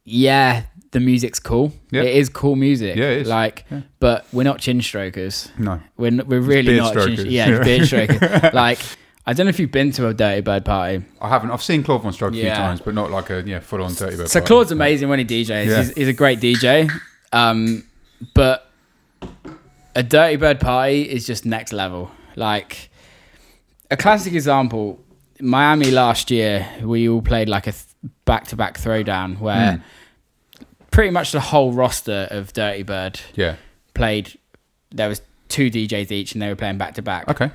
yeah, 0.03 0.63
the 0.91 0.99
music's 0.99 1.39
cool. 1.39 1.71
Yeah. 1.91 2.01
It 2.03 2.15
is 2.15 2.29
cool 2.29 2.55
music. 2.55 2.95
Yeah, 2.95 3.05
it 3.11 3.21
is. 3.21 3.27
Like, 3.27 3.65
Yeah. 3.71 3.81
but 3.99 4.25
we're 4.33 4.43
not 4.43 4.59
chin 4.59 4.81
strokers. 4.81 5.49
No. 5.57 5.79
We're 5.97 6.07
n- 6.07 6.23
we're 6.27 6.41
really 6.41 6.73
beard 6.73 6.77
not. 6.83 6.93
Chin, 6.93 7.01
strokers. 7.15 7.25
yeah, 7.25 7.49
it's 7.49 7.65
beard 7.65 7.85
strokers. 7.87 8.53
like, 8.53 8.79
I 9.25 9.33
don't 9.33 9.45
know 9.45 9.49
if 9.51 9.59
you've 9.59 9.71
been 9.71 9.91
to 9.93 10.07
a 10.07 10.13
Dirtybird 10.13 10.65
party. 10.65 11.05
I 11.21 11.29
haven't. 11.29 11.51
I've 11.51 11.61
seen 11.63 11.83
Claude 11.83 12.01
VonStroke 12.03 12.29
a 12.29 12.33
few 12.33 12.49
times, 12.49 12.81
but 12.81 12.93
not 12.93 13.11
like 13.11 13.29
a 13.29 13.41
yeah 13.45 13.59
full 13.59 13.83
on 13.83 13.91
dirtybird. 13.91 14.27
So 14.27 14.39
party. 14.39 14.47
Claude's 14.47 14.71
amazing 14.71 15.09
when 15.09 15.19
he 15.19 15.25
DJs. 15.25 15.65
Yeah. 15.67 15.77
He's, 15.77 15.95
he's 15.95 16.07
a 16.07 16.13
great 16.13 16.39
DJ. 16.39 16.91
Um, 17.31 17.83
but 18.33 18.69
a 19.95 20.03
Dirtybird 20.03 20.59
party 20.59 21.03
is 21.03 21.25
just 21.25 21.45
next 21.45 21.71
level. 21.71 22.11
Like 22.35 22.89
a 23.89 23.97
classic 23.97 24.33
example, 24.33 24.99
Miami 25.39 25.91
last 25.91 26.31
year, 26.31 26.67
we 26.81 27.07
all 27.07 27.21
played 27.21 27.47
like 27.49 27.67
a 27.67 27.73
back 28.25 28.47
to 28.47 28.55
back 28.55 28.77
throwdown 28.79 29.39
where 29.39 29.73
Mm. 29.77 29.81
pretty 30.91 31.09
much 31.11 31.31
the 31.31 31.39
whole 31.39 31.71
roster 31.71 32.27
of 32.31 32.51
Dirtybird 32.53 33.21
Yeah. 33.35 33.55
played. 33.93 34.37
There 34.91 35.07
was 35.07 35.21
two 35.49 35.69
DJs 35.69 36.11
each, 36.11 36.33
and 36.33 36.41
they 36.41 36.47
were 36.49 36.55
playing 36.55 36.77
back 36.77 36.95
to 36.95 37.01
back. 37.01 37.29
Okay. 37.29 37.51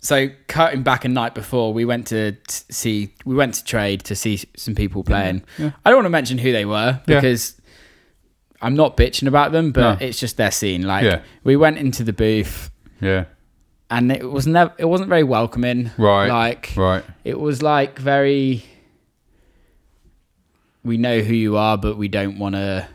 So 0.00 0.30
cutting 0.48 0.82
back 0.82 1.04
a 1.04 1.08
night 1.08 1.34
before, 1.34 1.72
we 1.72 1.84
went 1.84 2.08
to 2.08 2.36
see, 2.48 3.14
we 3.24 3.34
went 3.36 3.54
to 3.54 3.64
trade 3.64 4.02
to 4.04 4.16
see 4.16 4.40
some 4.56 4.74
people 4.74 5.04
playing. 5.04 5.44
yeah. 5.58 5.70
I 5.84 5.90
don't 5.90 5.98
want 5.98 6.06
to 6.06 6.10
mention 6.10 6.38
who 6.38 6.50
they 6.50 6.64
were 6.64 7.00
Yeah. 7.06 7.20
because 7.20 7.60
I'm 8.60 8.74
not 8.74 8.96
bitching 8.96 9.28
about 9.28 9.52
them, 9.52 9.70
but 9.70 10.00
No. 10.00 10.06
it's 10.06 10.18
just 10.18 10.36
their 10.36 10.50
scene. 10.50 10.82
Like 10.82 11.04
Yeah. 11.04 11.20
we 11.44 11.54
went 11.56 11.78
into 11.78 12.02
the 12.02 12.12
booth 12.12 12.70
Yeah. 13.00 13.24
and 13.90 14.10
it 14.10 14.28
was 14.28 14.46
never, 14.46 14.72
it 14.76 14.86
wasn't 14.86 15.08
very 15.08 15.22
welcoming. 15.22 15.92
Right. 15.96 16.28
Like 16.28 16.72
Right. 16.76 17.04
it 17.24 17.38
was 17.38 17.62
like 17.62 17.98
very. 17.98 18.64
We 20.84 20.96
know 20.96 21.20
who 21.20 21.34
you 21.34 21.56
are, 21.56 21.78
but 21.78 21.96
we 21.96 22.08
don't 22.08 22.38
want 22.38 22.54
to 22.56 22.86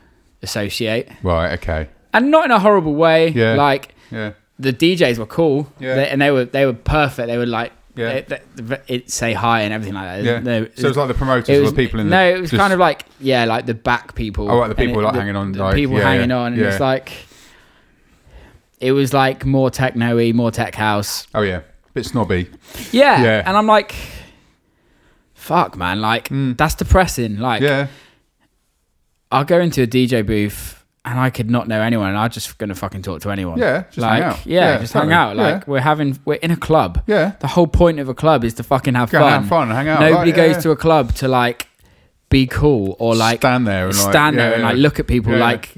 associate, 0.42 1.08
Right. 1.22 1.52
Okay. 1.54 1.88
and 2.12 2.30
not 2.30 2.44
in 2.44 2.50
a 2.50 2.58
horrible 2.58 2.94
way. 2.94 3.28
Yeah. 3.28 3.54
Like 3.54 3.94
Yeah. 4.10 4.32
the 4.58 4.72
DJs 4.72 5.18
were 5.18 5.26
cool, 5.26 5.72
Yeah. 5.80 5.94
they, 5.94 6.08
and 6.08 6.20
they 6.20 6.30
were 6.30 6.44
they 6.44 6.66
were 6.66 6.74
perfect. 6.74 7.28
They 7.28 7.38
were 7.38 7.46
like, 7.46 7.72
Yeah. 7.96 8.20
they, 8.20 8.40
they, 8.56 8.78
it 8.88 9.10
say 9.10 9.32
hi 9.32 9.62
and 9.62 9.72
everything 9.72 9.94
like 9.94 10.22
that. 10.22 10.24
Yeah. 10.24 10.38
No, 10.40 10.64
so 10.74 10.84
it 10.84 10.88
was 10.88 10.96
like 10.96 11.08
the 11.08 11.14
promoters 11.14 11.48
it 11.48 11.62
or 11.62 11.70
the 11.70 11.76
people 11.76 11.98
in 12.00 12.08
the. 12.08 12.16
no, 12.16 12.28
it 12.28 12.40
was 12.40 12.50
just- 12.50 12.60
kind 12.60 12.72
of 12.72 12.78
like 12.78 13.04
yeah, 13.20 13.44
like 13.46 13.66
the 13.66 13.74
back 13.74 14.14
people. 14.14 14.50
Oh, 14.50 14.58
right, 14.60 14.68
the 14.68 14.74
people, 14.74 15.02
like, 15.02 15.14
the- 15.14 15.18
hanging 15.20 15.36
on, 15.36 15.52
the 15.52 15.58
like, 15.58 15.74
people 15.74 15.96
yeah, 15.96 16.04
hanging 16.04 16.30
yeah, 16.30 16.36
on, 16.36 16.52
and 16.52 16.60
yeah. 16.62 16.68
it's 16.68 16.80
like 16.80 17.10
it 18.80 18.92
was 18.92 19.12
like 19.12 19.44
more 19.44 19.70
techno-y, 19.70 20.32
more 20.32 20.50
tech 20.50 20.74
house. 20.74 21.26
Oh 21.34 21.42
yeah. 21.42 21.56
a 21.58 21.62
Bit 21.94 22.06
snobby. 22.06 22.48
Yeah, 22.92 23.22
Yeah. 23.22 23.42
and 23.46 23.56
I'm 23.56 23.66
like, 23.66 23.94
fuck, 25.38 25.76
man, 25.76 26.00
like 26.00 26.28
that's 26.30 26.74
depressing. 26.74 27.38
Like, 27.38 27.62
Mm. 27.62 27.68
Yeah. 27.68 27.86
I'll 29.30 29.44
go 29.44 29.60
into 29.60 29.82
a 29.82 29.86
DJ 29.86 30.24
booth. 30.26 30.74
And 31.04 31.18
I 31.18 31.30
could 31.30 31.48
not 31.50 31.68
know 31.68 31.80
anyone, 31.80 32.08
and 32.10 32.18
I'm 32.18 32.28
just 32.28 32.58
gonna 32.58 32.74
fucking 32.74 33.00
talk 33.00 33.22
to 33.22 33.30
anyone. 33.30 33.58
Yeah, 33.58 33.84
just 33.84 33.96
like, 33.98 34.22
hang 34.22 34.30
out. 34.30 34.44
Yeah, 34.46 34.60
Yeah, 34.72 34.78
just 34.78 34.92
totally. 34.92 35.12
hang 35.14 35.18
out. 35.22 35.36
Like 35.36 35.54
Yeah. 35.60 35.64
we're 35.66 35.80
having, 35.80 36.18
we're 36.26 36.34
in 36.34 36.50
a 36.50 36.56
club. 36.56 37.02
Yeah. 37.06 37.32
The 37.40 37.46
whole 37.46 37.66
point 37.68 37.98
of 37.98 38.10
a 38.10 38.14
club 38.14 38.44
is 38.44 38.52
to 38.54 38.62
fucking 38.62 38.92
have 38.94 39.10
Go 39.10 39.20
fun. 39.20 39.32
have 39.32 39.48
fun 39.48 39.70
hang 39.70 39.88
out. 39.88 40.00
Nobody 40.00 40.32
goes 40.32 40.56
yeah. 40.56 40.60
to 40.60 40.70
a 40.72 40.76
club 40.76 41.14
to 41.14 41.28
like 41.28 41.66
be 42.28 42.46
cool 42.46 42.94
or 42.98 43.14
like 43.14 43.38
stand 43.40 43.66
there 43.66 43.86
and 43.88 43.96
like, 43.96 44.10
stand 44.10 44.38
there 44.38 44.50
yeah, 44.50 44.54
and 44.56 44.64
like 44.64 44.76
look 44.76 45.00
at 45.00 45.06
people 45.06 45.34
like 45.34 45.76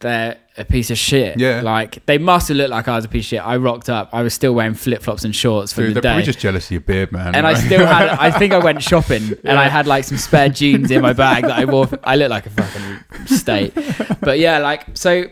they're 0.00 0.38
a 0.56 0.64
piece 0.64 0.90
of 0.90 0.96
shit. 0.98 1.38
Yeah. 1.38 1.60
Like 1.62 2.04
they 2.06 2.16
must 2.18 2.48
have 2.48 2.56
looked 2.56 2.70
like 2.70 2.86
I 2.86 2.94
was 2.96 3.04
a 3.04 3.08
piece 3.08 3.24
of 3.24 3.28
shit. 3.28 3.40
I 3.46 3.56
rocked 3.56 3.88
up. 3.88 4.08
I 4.12 4.22
was 4.22 4.34
still 4.34 4.54
wearing 4.54 4.74
flip 4.74 5.02
flops 5.02 5.24
and 5.24 5.34
shorts 5.34 5.72
for 5.72 5.80
Dude, 5.82 5.90
the 5.90 5.94
they're 5.94 6.02
day. 6.02 6.08
probably 6.10 6.22
just 6.24 6.38
jealous 6.38 6.66
of 6.66 6.70
your 6.72 6.80
beard, 6.80 7.10
man. 7.12 7.34
and 7.34 7.46
I 7.46 7.54
still 7.54 7.84
had, 7.86 8.08
I 8.10 8.30
think 8.30 8.52
I 8.52 8.58
went 8.58 8.82
shopping 8.90 9.32
and 9.44 9.58
I 9.58 9.68
had 9.68 9.86
like 9.86 10.04
some 10.04 10.16
spare 10.18 10.48
jeans 10.48 10.90
in 10.90 11.02
my 11.02 11.12
bag 11.12 11.42
that 11.42 11.58
I 11.58 11.64
wore. 11.64 11.88
I 12.04 12.16
looked 12.16 12.30
like 12.30 12.46
a 12.46 12.50
fucking 12.50 13.26
state. 13.26 13.74
But 14.20 14.38
yeah, 14.38 14.58
like, 14.58 14.84
so 14.96 15.24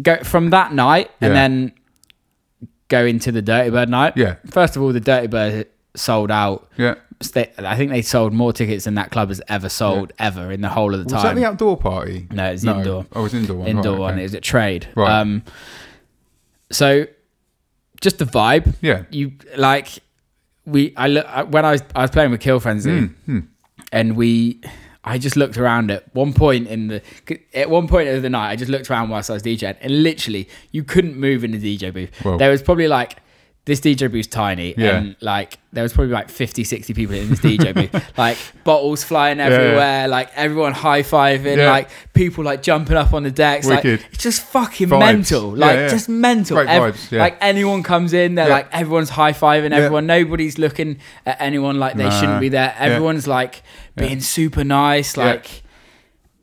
go 0.00 0.16
from 0.24 0.50
that 0.50 0.72
night 0.72 1.10
and 1.20 1.32
Yeah. 1.34 1.40
then 1.40 1.72
go 2.88 3.04
into 3.06 3.30
the 3.32 3.42
Dirtybird 3.42 3.88
night. 3.88 4.14
Yeah. 4.16 4.36
First 4.50 4.76
of 4.76 4.82
all, 4.82 4.92
the 4.92 5.00
Dirtybird 5.00 5.66
sold 5.94 6.30
out. 6.30 6.68
Yeah. 6.76 6.96
They, 7.30 7.50
I 7.58 7.76
think 7.76 7.90
they 7.90 8.02
sold 8.02 8.32
more 8.32 8.52
tickets 8.52 8.84
than 8.84 8.94
that 8.96 9.10
club 9.10 9.28
has 9.28 9.40
ever 9.48 9.68
sold 9.68 10.12
ever 10.18 10.50
in 10.50 10.60
the 10.60 10.68
whole 10.68 10.92
of 10.94 11.04
the 11.04 11.10
time 11.10 11.14
Was 11.14 11.22
that 11.24 11.34
the 11.36 11.44
outdoor 11.46 11.76
party? 11.76 12.26
No, 12.30 12.46
it's 12.52 12.62
the 12.62 12.74
indoor. 12.76 13.06
Oh, 13.14 13.20
it 13.20 13.22
was 13.22 13.34
indoor 13.34 13.56
one. 13.58 13.68
indoor 13.68 13.92
right, 13.94 14.00
one. 14.00 14.12
okay. 14.14 14.20
It 14.20 14.24
was 14.24 14.34
at 14.34 14.42
Trade. 14.42 14.88
Right. 14.96 15.20
Um, 15.20 15.42
so 16.70 17.06
just 18.00 18.18
the 18.18 18.24
vibe. 18.24 18.74
Yeah. 18.80 19.04
You 19.10 19.32
like 19.56 19.88
we. 20.66 20.92
I 20.96 21.08
look 21.08 21.26
when 21.50 21.64
I 21.64 21.72
was 21.72 21.82
I 21.94 22.02
was 22.02 22.10
playing 22.10 22.30
with 22.30 22.40
Kill 22.40 22.60
Frenzy, 22.60 22.90
Mm, 22.90 23.14
mm. 23.28 23.46
and 23.92 24.16
we. 24.16 24.60
I 25.04 25.18
just 25.18 25.34
looked 25.36 25.58
around 25.58 25.90
at 25.90 26.14
one 26.14 26.32
point 26.32 26.68
in 26.68 26.86
the 26.86 27.02
at 27.54 27.68
one 27.68 27.88
point 27.88 28.08
of 28.08 28.22
the 28.22 28.30
night. 28.30 28.50
I 28.50 28.56
just 28.56 28.70
looked 28.70 28.88
around 28.88 29.08
whilst 29.08 29.30
I 29.30 29.34
was 29.34 29.42
DJing, 29.42 29.76
and 29.80 30.02
literally 30.04 30.48
you 30.70 30.84
couldn't 30.84 31.16
move 31.16 31.42
in 31.42 31.50
the 31.50 31.58
DJ 31.78 31.92
booth. 31.92 32.10
Whoa. 32.22 32.38
There 32.38 32.50
was 32.50 32.62
probably 32.62 32.86
like 32.86 33.16
this 33.64 33.78
DJ 33.80 34.10
booth's 34.10 34.26
tiny, 34.26 34.74
Yeah. 34.76 34.96
and 34.96 35.16
like 35.20 35.58
there 35.72 35.84
was 35.84 35.92
probably 35.92 36.12
like 36.12 36.28
50, 36.28 36.64
60 36.64 36.94
people 36.94 37.14
in 37.14 37.28
this 37.30 37.38
DJ 37.38 37.72
booth. 37.72 38.12
like 38.18 38.36
bottles 38.64 39.04
flying 39.04 39.38
everywhere, 39.38 40.08
like 40.08 40.30
everyone 40.34 40.72
high 40.72 41.02
fiving, 41.02 41.58
Yeah. 41.58 41.70
like 41.70 41.88
people 42.12 42.42
like 42.42 42.60
jumping 42.62 42.96
up 42.96 43.12
on 43.14 43.22
the 43.22 43.30
decks. 43.30 43.66
Wicked. 43.68 44.00
Like 44.00 44.12
it's 44.12 44.22
just 44.22 44.42
fucking 44.42 44.88
Vibes. 44.88 44.98
mental. 44.98 45.50
Like 45.50 45.76
yeah. 45.76 45.88
just 45.88 46.08
mental. 46.08 46.58
Ev- 46.58 46.94
vibes, 46.94 47.10
yeah. 47.12 47.20
Like 47.20 47.38
anyone 47.40 47.84
comes 47.84 48.12
in, 48.12 48.34
they're 48.34 48.48
Yeah. 48.48 48.54
like 48.54 48.68
everyone's 48.72 49.10
high 49.10 49.32
fiving 49.32 49.70
Yeah. 49.70 49.76
everyone. 49.76 50.06
Nobody's 50.06 50.58
looking 50.58 50.98
at 51.24 51.36
anyone 51.40 51.78
like 51.78 51.94
they 51.96 52.04
Nah. 52.08 52.20
shouldn't 52.20 52.40
be 52.40 52.48
there. 52.48 52.74
Yeah. 52.76 52.84
Everyone's 52.84 53.28
like 53.28 53.62
being 53.96 54.20
super 54.20 54.64
nice, 54.64 55.16
Yeah. 55.16 55.24
like. 55.24 55.62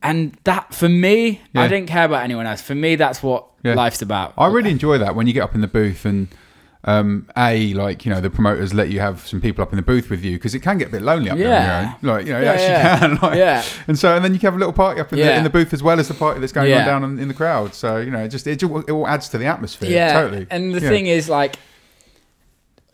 And 0.01 0.37
that 0.45 0.73
for 0.73 0.87
me, 0.87 1.41
I 1.53 1.67
didn't 1.67 1.87
care 1.89 2.05
about 2.05 2.23
anyone 2.23 2.47
else. 2.47 2.61
For 2.61 2.73
me, 2.75 2.95
that's 2.95 3.21
what 3.21 3.45
Yeah. 3.63 3.73
life's 3.73 4.01
about. 4.01 4.33
I 4.37 4.47
really 4.47 4.71
enjoy 4.71 4.97
that 4.99 5.13
when 5.15 5.27
you 5.27 5.33
get 5.33 5.43
up 5.43 5.53
in 5.53 5.59
the 5.59 5.67
booth 5.67 6.05
and 6.05 6.29
um, 6.85 7.27
a 7.35 7.73
like 7.73 8.05
you 8.05 8.11
know 8.13 8.21
the 8.21 8.29
promoters 8.29 8.73
let 8.73 8.89
you 8.89 9.01
have 9.01 9.27
some 9.27 9.41
people 9.41 9.61
up 9.61 9.73
in 9.73 9.75
the 9.75 9.81
booth 9.83 10.09
with 10.09 10.23
you 10.23 10.37
because 10.37 10.55
it 10.55 10.59
can 10.61 10.77
get 10.77 10.87
a 10.87 10.91
bit 10.91 11.01
lonely 11.01 11.29
up 11.29 11.37
Yeah. 11.37 11.47
there. 11.47 11.97
You 12.01 12.07
know? 12.07 12.13
Like 12.13 12.25
you 12.25 12.33
know, 12.33 12.39
Yeah, 12.39 12.45
it 12.45 12.53
actually 12.55 12.67
yeah. 12.69 12.99
can. 12.99 13.15
Like, 13.21 13.37
Yeah. 13.37 13.63
And 13.87 13.99
so 13.99 14.15
and 14.15 14.23
then 14.23 14.33
you 14.33 14.39
can 14.39 14.47
have 14.47 14.55
a 14.55 14.59
little 14.59 14.71
party 14.73 15.01
up 15.01 15.11
in, 15.11 15.19
the, 15.19 15.35
in 15.35 15.43
the 15.43 15.49
booth 15.49 15.73
as 15.73 15.83
well 15.83 15.99
as 15.99 16.07
the 16.07 16.13
party 16.13 16.39
that's 16.39 16.53
going 16.53 16.69
Yeah. 16.69 16.79
on 16.79 16.85
down 16.85 17.03
in, 17.03 17.19
in 17.19 17.27
the 17.27 17.33
crowd. 17.33 17.73
So 17.73 17.97
you 17.97 18.11
know, 18.11 18.19
it 18.23 18.29
just 18.29 18.47
it, 18.47 18.63
it 18.63 18.91
all 18.91 19.07
adds 19.07 19.27
to 19.29 19.37
the 19.37 19.45
atmosphere. 19.45 19.89
yeah, 19.89 20.13
totally. 20.13 20.47
And 20.49 20.73
the 20.73 20.79
Yeah. 20.79 20.89
thing 20.89 21.07
is, 21.07 21.27
like, 21.27 21.57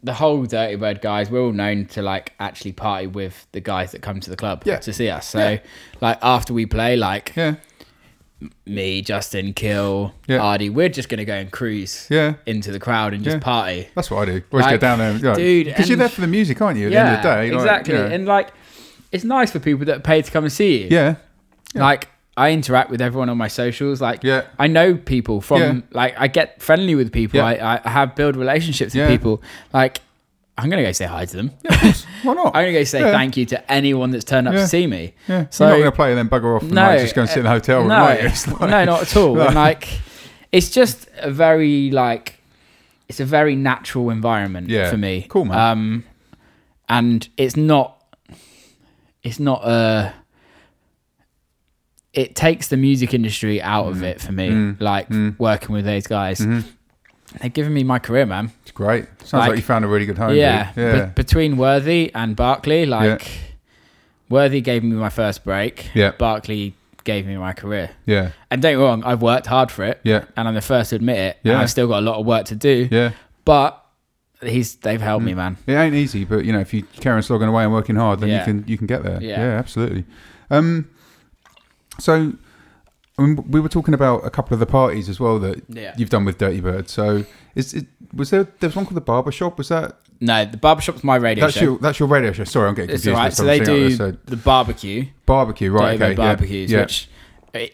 the 0.03 0.13
whole 0.13 0.45
Dirtybird 0.45 1.01
guys, 1.01 1.29
we're 1.31 1.41
all 1.41 1.51
known 1.51 1.85
to 1.87 2.01
like 2.01 2.33
actually 2.39 2.71
party 2.73 3.07
with 3.07 3.47
the 3.53 3.59
guys 3.61 3.91
that 3.91 4.01
come 4.01 4.19
to 4.19 4.29
the 4.29 4.35
club 4.35 4.63
Yeah. 4.65 4.77
to 4.79 4.93
see 4.93 5.09
us. 5.09 5.27
So, 5.27 5.49
Yeah. 5.51 5.59
like, 6.01 6.17
after 6.21 6.53
we 6.53 6.65
play, 6.65 6.95
like 6.95 7.33
yeah, 7.35 7.55
me, 8.65 9.01
Justin, 9.01 9.53
Kill, 9.53 10.13
Yeah. 10.27 10.39
Ardy, 10.39 10.69
we're 10.69 10.89
just 10.89 11.07
gonna 11.09 11.25
go 11.25 11.33
and 11.35 11.51
cruise 11.51 12.07
yeah. 12.09 12.33
into 12.45 12.71
the 12.71 12.79
crowd 12.79 13.13
and 13.13 13.23
just 13.23 13.35
Yeah. 13.37 13.39
party. 13.43 13.87
That's 13.95 14.11
what 14.11 14.21
I 14.27 14.31
do. 14.31 14.41
Always 14.51 14.63
Like, 14.65 14.73
get 14.73 14.81
down 14.81 14.99
there, 14.99 15.11
and, 15.11 15.23
like, 15.23 15.37
dude, 15.37 15.65
because 15.67 15.87
you're 15.89 15.97
there 15.97 16.09
for 16.09 16.21
the 16.21 16.27
music, 16.27 16.61
aren't 16.61 16.77
you? 16.77 16.87
At 16.87 16.91
the 16.91 16.97
end 16.99 17.15
of 17.15 17.23
the 17.23 17.29
day, 17.29 17.53
exactly. 17.55 17.93
you 17.93 17.99
know. 17.99 18.05
And 18.07 18.25
like, 18.27 18.49
it's 19.11 19.23
nice 19.23 19.51
for 19.51 19.59
people 19.59 19.85
that 19.85 20.03
pay 20.03 20.21
to 20.21 20.29
come 20.31 20.43
and 20.43 20.51
see 20.53 20.83
you. 20.83 20.87
yeah, 20.91 21.15
Like 21.73 22.09
I 22.37 22.51
interact 22.51 22.89
with 22.89 23.01
everyone 23.01 23.29
on 23.29 23.37
my 23.37 23.47
socials. 23.47 24.01
Like 24.01 24.21
Yeah. 24.23 24.43
I 24.59 24.67
know 24.67 24.95
people 24.95 25.39
from 25.39 25.61
Yeah. 25.61 25.73
like 25.91 26.15
I 26.17 26.27
get 26.27 26.61
friendly 26.61 26.93
with 26.95 27.13
people. 27.13 27.37
Yeah. 27.37 27.45
I, 27.45 27.79
I 27.85 27.89
have 27.89 28.15
build 28.15 28.35
relationships 28.35 28.93
with 28.93 29.03
Yeah. 29.03 29.07
people. 29.07 29.41
Like 29.73 30.01
I'm 30.57 30.69
gonna 30.69 30.83
go 30.83 30.91
say 30.93 31.05
hi 31.05 31.25
to 31.25 31.35
them. 31.35 31.51
why 32.23 32.33
not? 32.33 32.47
I'm 32.55 32.63
gonna 32.63 32.71
go 32.71 32.83
say 32.85 33.01
Yeah. 33.01 33.11
thank 33.11 33.35
you 33.37 33.45
to 33.47 33.71
anyone 33.71 34.11
that's 34.11 34.23
turned 34.23 34.47
up 34.47 34.53
Yeah. 34.53 34.61
to 34.61 34.67
see 34.67 34.87
me. 34.87 35.13
Yeah, 35.27 35.47
So- 35.49 35.65
you're 35.65 35.71
not 35.71 35.79
going 35.81 35.91
to 35.91 35.95
play 35.95 36.09
and 36.11 36.17
then 36.17 36.29
bugger 36.29 36.55
off 36.55 36.61
and 36.63 36.71
No, 36.71 36.81
like, 36.83 36.99
just 37.01 37.13
go 37.15 37.21
and 37.21 37.29
sit 37.29 37.39
in 37.39 37.43
the 37.43 37.49
hotel 37.49 37.79
room, 37.79 37.89
no, 37.89 37.95
are 37.95 38.13
you? 38.21 38.27
It's 38.27 38.47
like- 38.47 38.69
no, 38.69 38.85
not 38.85 39.01
at 39.01 39.17
all. 39.17 39.35
No. 39.35 39.41
And 39.47 39.55
like, 39.55 39.87
it's 40.53 40.69
just 40.69 41.07
a 41.17 41.29
very 41.29 41.91
like 41.91 42.39
it's 43.09 43.19
a 43.19 43.25
very 43.25 43.55
natural 43.55 44.09
environment 44.09 44.69
Yeah. 44.69 44.89
for 44.89 44.97
me. 44.97 45.25
Cool, 45.29 45.45
man. 45.45 45.57
Um, 45.59 46.03
and 46.89 47.27
it's 47.37 47.55
not, 47.57 48.01
it's 49.23 49.39
not 49.39 49.61
a. 49.67 50.13
It 52.13 52.33
takes 52.35 52.69
the 52.69 52.77
music 52.77 53.13
industry 53.13 53.61
out 53.61 53.87
Mm. 53.87 53.89
of 53.91 54.03
it 54.03 54.21
for 54.21 54.31
me. 54.31 54.75
Like 54.79 55.09
working 55.37 55.73
with 55.75 55.83
those 55.85 56.07
guys, 56.07 56.39
Mm-hmm. 56.39 56.67
they've 57.41 57.51
given 57.53 57.73
me 57.73 57.83
my 57.83 57.99
career, 57.99 58.25
man. 58.25 58.51
Great. 58.75 59.05
Sounds 59.21 59.33
like, 59.33 59.49
Like- 59.49 59.55
you 59.57 59.63
found 59.63 59.83
a 59.85 59.87
really 59.87 60.05
good 60.05 60.17
home. 60.19 60.35
yeah, 60.35 60.71
yeah, 60.75 61.05
Be- 61.05 61.11
between 61.15 61.57
Worthy 61.57 62.11
and 62.13 62.35
Barclay, 62.35 62.85
like 62.85 63.27
Worthy 64.29 64.61
gave 64.61 64.83
me 64.83 64.95
my 64.95 65.09
first 65.09 65.43
break. 65.43 65.89
Yeah. 65.95 66.11
Barclay 66.11 66.73
gave 67.03 67.25
me 67.25 67.37
my 67.37 67.53
career. 67.53 67.91
yeah, 68.05 68.29
And 68.51 68.61
don't 68.61 68.73
get 68.73 68.77
me 68.77 68.83
wrong, 68.83 69.03
I've 69.03 69.21
worked 69.21 69.45
hard 69.47 69.71
for 69.71 69.83
it. 69.85 69.99
yeah, 70.03 70.25
And 70.35 70.47
I'm 70.47 70.55
the 70.55 70.61
first 70.61 70.89
to 70.91 70.97
admit 70.97 71.17
it. 71.17 71.37
Yeah. 71.43 71.53
And 71.53 71.61
I've 71.61 71.69
still 71.69 71.87
got 71.87 71.99
a 71.99 72.05
lot 72.05 72.19
of 72.19 72.25
work 72.25 72.45
to 72.47 72.55
do. 72.55 72.87
yeah. 72.91 73.11
But 73.45 73.81
he's 74.41 74.75
they've 74.75 75.01
helped 75.01 75.23
me, 75.23 75.33
man. 75.33 75.57
It 75.67 75.73
ain't 75.73 75.95
easy, 75.95 76.25
but 76.25 76.43
you 76.45 76.51
know, 76.51 76.59
if 76.59 76.73
you 76.73 76.83
carry 76.99 77.15
on 77.17 77.23
slogging 77.23 77.47
away 77.47 77.63
and 77.63 77.71
working 77.71 77.95
hard, 77.95 78.19
then 78.19 78.29
you 78.29 78.43
can 78.43 78.63
you 78.67 78.77
can 78.77 78.87
get 78.87 79.03
there. 79.03 79.19
Yeah. 79.21 79.39
Yeah, 79.39 79.57
absolutely. 79.59 80.03
Um, 80.49 80.89
so 81.99 82.33
I 83.17 83.21
mean, 83.21 83.45
we 83.49 83.59
were 83.61 83.69
talking 83.69 83.93
about 83.93 84.25
a 84.25 84.29
couple 84.29 84.53
of 84.53 84.59
the 84.59 84.65
parties 84.65 85.07
as 85.09 85.19
well 85.19 85.39
that 85.39 85.63
Yeah. 85.69 85.93
you've 85.97 86.09
done 86.09 86.25
with 86.25 86.37
Dirtybird. 86.37 86.89
So 86.89 87.23
is 87.55 87.73
it 87.73 87.85
was 88.13 88.29
there 88.29 88.43
there 88.59 88.67
was 88.69 88.75
one 88.75 88.85
called 88.85 88.97
the 88.97 89.01
Barber 89.01 89.31
Shop? 89.31 89.57
Was 89.57 89.69
that 89.69 89.97
No, 90.19 90.43
the 90.45 90.57
barbershop's 90.57 91.03
my 91.03 91.15
radio 91.15 91.45
that's 91.45 91.55
show. 91.57 91.63
your 91.63 91.77
that's 91.79 91.99
your 91.99 92.09
radio 92.09 92.31
show? 92.33 92.43
Sorry, 92.43 92.67
I'm 92.67 92.75
getting 92.75 92.93
it's 92.93 93.03
confused. 93.03 93.17
all 93.17 93.23
right. 93.23 93.33
So 93.33 93.43
they 93.45 93.59
do. 93.59 93.91
So 93.91 94.11
the 94.25 94.35
barbecue, 94.37 95.05
barbecue, 95.25 95.71
right? 95.71 95.97
Dirty 95.97 96.03
Okay, 96.03 96.13
Bird 96.15 96.21
yeah, 96.21 96.25
barbecues, 96.35 96.71
yeah, 96.71 96.79
which 96.81 97.09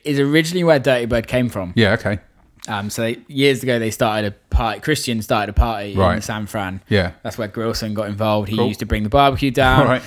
is 0.03 0.19
originally 0.19 0.63
where 0.63 0.79
Dirtybird 0.79 1.25
came 1.27 1.49
from. 1.49 1.73
yeah, 1.75 1.93
okay, 1.93 2.19
Um, 2.67 2.91
so 2.91 3.01
they, 3.01 3.17
years 3.27 3.63
ago 3.63 3.79
they 3.79 3.89
started 3.89 4.31
a 4.33 4.55
party. 4.55 4.79
Christian 4.79 5.23
started 5.23 5.49
a 5.49 5.53
party 5.53 5.93
in 5.93 6.21
San 6.21 6.45
Fran. 6.45 6.81
yeah, 6.87 7.13
That's 7.23 7.37
where 7.39 7.47
Grillson 7.47 7.95
got 7.95 8.07
involved. 8.07 8.49
He 8.49 8.57
Cool. 8.57 8.67
used 8.67 8.79
to 8.81 8.85
bring 8.85 9.01
the 9.01 9.09
barbecue 9.09 9.49
down. 9.49 9.79
all 9.87 9.87
right, 9.87 10.03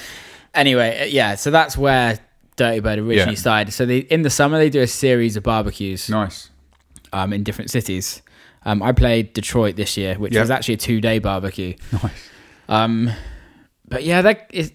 Anyway, 0.54 1.00
uh, 1.02 1.04
yeah. 1.06 1.34
So 1.34 1.50
that's 1.50 1.76
where 1.76 2.20
Dirtybird 2.56 2.98
originally 2.98 3.16
Yeah. 3.16 3.34
started. 3.34 3.72
So 3.72 3.84
they, 3.86 3.98
in 3.98 4.22
the 4.22 4.30
summer 4.30 4.58
they 4.58 4.70
do 4.70 4.80
a 4.80 4.86
series 4.86 5.36
of 5.36 5.42
barbecues 5.42 6.08
nice, 6.08 6.50
um, 7.12 7.32
in 7.32 7.42
different 7.42 7.70
cities. 7.70 8.22
Um, 8.64 8.82
I 8.82 8.92
played 8.92 9.32
Detroit 9.34 9.76
this 9.76 9.96
year, 9.96 10.14
which 10.14 10.32
Yeah. 10.32 10.40
was 10.40 10.50
actually 10.50 10.74
a 10.74 10.78
two-day 10.78 11.18
barbecue. 11.18 11.74
nice, 11.92 12.10
Um, 12.68 13.10
but 13.88 14.04
yeah, 14.04 14.22
that 14.22 14.48
is. 14.52 14.72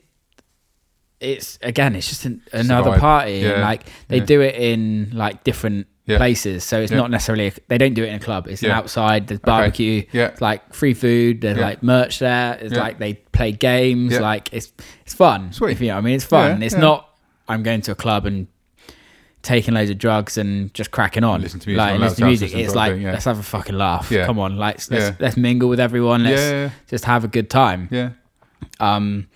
It's 1.19 1.59
again, 1.61 1.95
it's 1.95 2.07
just 2.07 2.23
an, 2.25 2.41
another 2.53 2.91
vibe. 2.91 2.99
party, 2.99 3.43
and 3.43 3.61
like 3.61 3.83
they 4.07 4.19
Yeah. 4.19 4.25
do 4.25 4.41
it 4.41 4.55
in 4.55 5.11
like 5.13 5.43
different 5.43 5.87
Yeah. 6.05 6.15
places. 6.17 6.63
So 6.63 6.79
it's 6.79 6.91
Yeah. 6.93 6.97
not 6.99 7.11
necessarily 7.11 7.47
a, 7.47 7.51
they 7.67 7.77
don't 7.77 7.93
do 7.93 8.03
it 8.03 8.07
in 8.09 8.15
a 8.15 8.19
club. 8.19 8.47
It's 8.47 8.63
an 8.63 8.71
outside. 8.71 9.27
There's 9.27 9.41
barbecue. 9.41 10.03
Yeah. 10.13 10.27
It's 10.27 10.39
like 10.41 10.73
free 10.73 10.93
food. 10.93 11.41
There's 11.41 11.57
Yeah. 11.57 11.65
like 11.65 11.83
merch 11.83 12.19
there. 12.19 12.57
It's 12.61 12.73
Yeah. 12.73 12.79
like 12.79 12.99
they 12.99 13.15
play 13.15 13.51
games. 13.51 14.13
Yeah. 14.13 14.19
Like 14.21 14.47
it's 14.53 14.71
it's 15.03 15.13
fun. 15.13 15.51
Sweet. 15.51 15.71
If 15.73 15.81
you 15.81 15.87
know, 15.87 15.95
what 15.95 15.99
I 15.99 16.03
mean, 16.03 16.15
it's 16.15 16.23
fun. 16.25 16.61
Yeah, 16.61 16.65
it's 16.67 16.75
yeah. 16.75 16.79
not. 16.81 17.08
I'm 17.49 17.63
going 17.63 17.81
to 17.81 17.91
a 17.91 17.95
club 17.95 18.25
and 18.25 18.47
taking 19.41 19.73
loads 19.73 19.89
of 19.89 19.97
drugs 19.97 20.37
and 20.37 20.73
just 20.73 20.91
cracking 20.91 21.23
on. 21.23 21.41
Listen 21.41 21.59
to 21.61 21.67
music 21.69 21.77
like 21.79 21.99
listen 21.99 22.17
to 22.19 22.25
music. 22.25 22.53
It's 22.55 22.75
like 22.75 22.93
thing, 22.93 23.01
yeah. 23.01 23.11
let's 23.13 23.25
have 23.25 23.39
a 23.39 23.43
fucking 23.43 23.75
laugh. 23.75 24.11
Yeah. 24.11 24.25
Come 24.25 24.37
on, 24.39 24.57
like 24.57 24.75
let's 24.75 24.91
Yeah. 24.91 25.15
let's 25.19 25.37
mingle 25.37 25.69
with 25.69 25.79
everyone. 25.79 26.23
Let's 26.23 26.41
yeah, 26.41 26.69
just 26.87 27.05
have 27.05 27.23
a 27.23 27.27
good 27.27 27.49
time. 27.49 27.87
yeah. 27.91 28.11
Um, 28.79 29.27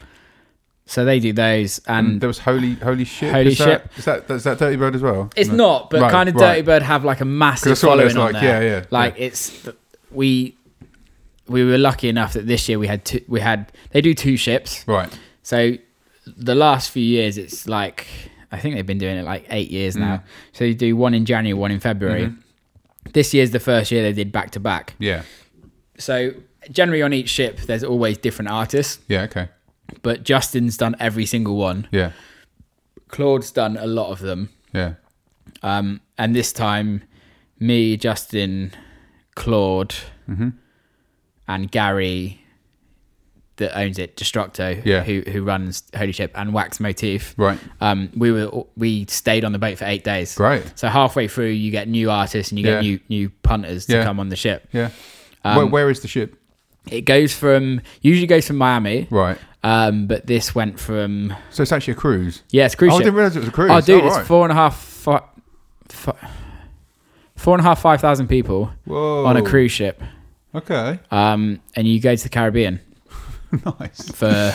so 0.85 1.05
they 1.05 1.19
do 1.19 1.31
those, 1.31 1.79
And 1.87 2.07
and 2.07 2.21
there 2.21 2.27
was 2.27 2.39
holy 2.39 2.75
holy 2.75 3.05
shit. 3.05 3.31
Holy 3.31 3.47
is 3.53 3.57
that, 3.59 3.65
Ship. 3.65 3.91
Is 3.97 4.05
that 4.05 4.29
is 4.29 4.43
that 4.43 4.57
Dirtybird 4.59 4.95
as 4.95 5.01
well? 5.01 5.29
it's 5.35 5.49
No. 5.49 5.55
not, 5.55 5.89
but 5.89 6.01
Right, 6.01 6.11
kind 6.11 6.27
of 6.29 6.35
right. 6.35 6.63
Dirtybird 6.65 6.81
have 6.81 7.05
like 7.05 7.21
a 7.21 7.25
massive 7.25 7.79
following 7.79 7.99
there's 7.99 8.17
on 8.17 8.33
there. 8.33 8.43
yeah, 8.43 8.59
yeah, 8.79 8.85
Like 8.91 9.17
yeah. 9.17 9.25
it's 9.27 9.69
we 10.11 10.57
we 11.47 11.63
were 11.63 11.77
lucky 11.77 12.09
enough 12.09 12.33
that 12.33 12.47
this 12.47 12.67
year 12.67 12.77
we 12.79 12.87
had 12.87 13.05
two, 13.05 13.21
we 13.29 13.39
had 13.39 13.71
they 13.91 14.01
do 14.01 14.13
two 14.13 14.35
ships. 14.35 14.85
Right. 14.85 15.09
So 15.41 15.75
the 16.25 16.55
last 16.55 16.91
few 16.91 17.03
years, 17.03 17.37
it's 17.37 17.67
like 17.67 18.07
I 18.51 18.59
think 18.59 18.75
they've 18.75 18.85
been 18.85 18.97
doing 18.99 19.17
it 19.17 19.23
like 19.23 19.45
eight 19.49 19.71
years 19.71 19.95
now. 19.95 20.17
Mm. 20.17 20.21
So 20.53 20.63
you 20.65 20.73
do 20.75 20.95
one 20.95 21.13
in 21.13 21.25
January, 21.25 21.53
one 21.59 21.71
in 21.71 21.79
February. 21.79 22.27
Mm-hmm. 22.27 23.11
This 23.13 23.33
year's 23.33 23.51
the 23.51 23.59
first 23.59 23.91
year 23.91 24.01
they 24.03 24.13
did 24.13 24.31
back 24.31 24.51
to 24.51 24.59
back. 24.59 24.93
Yeah. 24.99 25.23
So 25.97 26.31
generally 26.71 27.01
on 27.01 27.13
each 27.13 27.29
ship, 27.29 27.57
there's 27.61 27.83
always 27.83 28.17
different 28.17 28.49
artists, 28.51 28.99
Yeah. 29.07 29.23
Okay. 29.23 29.49
but 30.01 30.23
Justin's 30.23 30.77
done 30.77 30.95
every 30.99 31.25
single 31.25 31.57
one. 31.57 31.87
Yeah. 31.91 32.11
Claude's 33.09 33.51
done 33.51 33.75
a 33.77 33.85
lot 33.87 34.11
of 34.11 34.19
them. 34.19 34.49
Yeah. 34.73 34.93
Um, 35.61 35.99
and 36.17 36.35
this 36.35 36.53
time, 36.53 37.03
me, 37.59 37.97
Justin, 37.97 38.71
Claude, 39.35 39.95
Mm-hmm. 40.29 40.49
and 41.49 41.69
Gary, 41.71 42.42
that 43.57 43.77
owns 43.77 43.99
it, 43.99 44.17
Destructo, 44.17 44.83
Yeah. 44.83 45.03
who 45.03 45.21
who 45.31 45.43
runs 45.43 45.83
Holy 45.95 46.11
Ship, 46.11 46.31
and 46.35 46.53
Wax 46.53 46.79
Motif. 46.79 47.33
Right. 47.37 47.59
Um, 47.81 48.09
we 48.15 48.31
were 48.31 48.49
we 48.75 49.05
stayed 49.07 49.43
on 49.45 49.51
the 49.51 49.59
boat 49.59 49.77
for 49.77 49.85
eight 49.85 50.03
days. 50.03 50.35
Great. 50.35 50.63
So 50.75 50.87
halfway 50.87 51.27
through, 51.27 51.49
you 51.49 51.69
get 51.71 51.87
new 51.87 52.09
artists 52.09 52.51
and 52.51 52.59
you 52.59 52.65
Yeah. 52.65 52.75
get 52.75 52.81
new 52.81 52.99
new 53.09 53.29
punters 53.43 53.85
to 53.87 53.93
Yeah. 53.97 54.03
come 54.03 54.19
on 54.19 54.29
the 54.29 54.35
ship. 54.35 54.67
Yeah. 54.71 54.89
Um, 55.45 55.57
where, 55.57 55.65
where 55.67 55.89
is 55.89 55.99
the 55.99 56.07
ship? 56.07 56.35
It 56.89 57.01
goes 57.01 57.33
from 57.33 57.81
usually 58.01 58.27
goes 58.27 58.45
from 58.47 58.57
Miami, 58.57 59.07
Right. 59.09 59.37
um, 59.63 60.07
but 60.07 60.25
this 60.27 60.53
went 60.55 60.79
from 60.79 61.33
So 61.49 61.61
it's 61.63 61.71
actually 61.71 61.93
a 61.93 61.97
cruise. 61.97 62.41
yeah, 62.51 62.65
it's 62.65 62.75
cruise 62.75 62.91
oh, 62.93 62.95
I 62.95 62.99
didn't 62.99 63.15
realize 63.15 63.35
it 63.35 63.39
was 63.39 63.49
a 63.49 63.51
cruise. 63.51 63.71
Oh, 63.71 63.79
dude, 63.81 64.03
Oh, 64.03 64.07
it's 64.07 64.15
right. 64.17 64.25
four 64.25 64.43
and 64.45 64.51
a 64.51 64.55
half, 64.55 64.75
fi- 64.77 65.21
four 67.35 67.55
and 67.55 67.61
a 67.61 67.63
half, 67.63 67.81
five 67.81 68.01
thousand 68.01 68.27
people 68.27 68.71
Whoa. 68.85 69.25
on 69.25 69.37
a 69.37 69.41
cruise 69.41 69.71
ship. 69.71 70.01
Okay. 70.55 70.99
Um, 71.11 71.59
and 71.75 71.87
you 71.87 71.99
go 71.99 72.15
to 72.15 72.23
the 72.23 72.29
Caribbean 72.29 72.79
nice. 73.79 74.09
for 74.11 74.53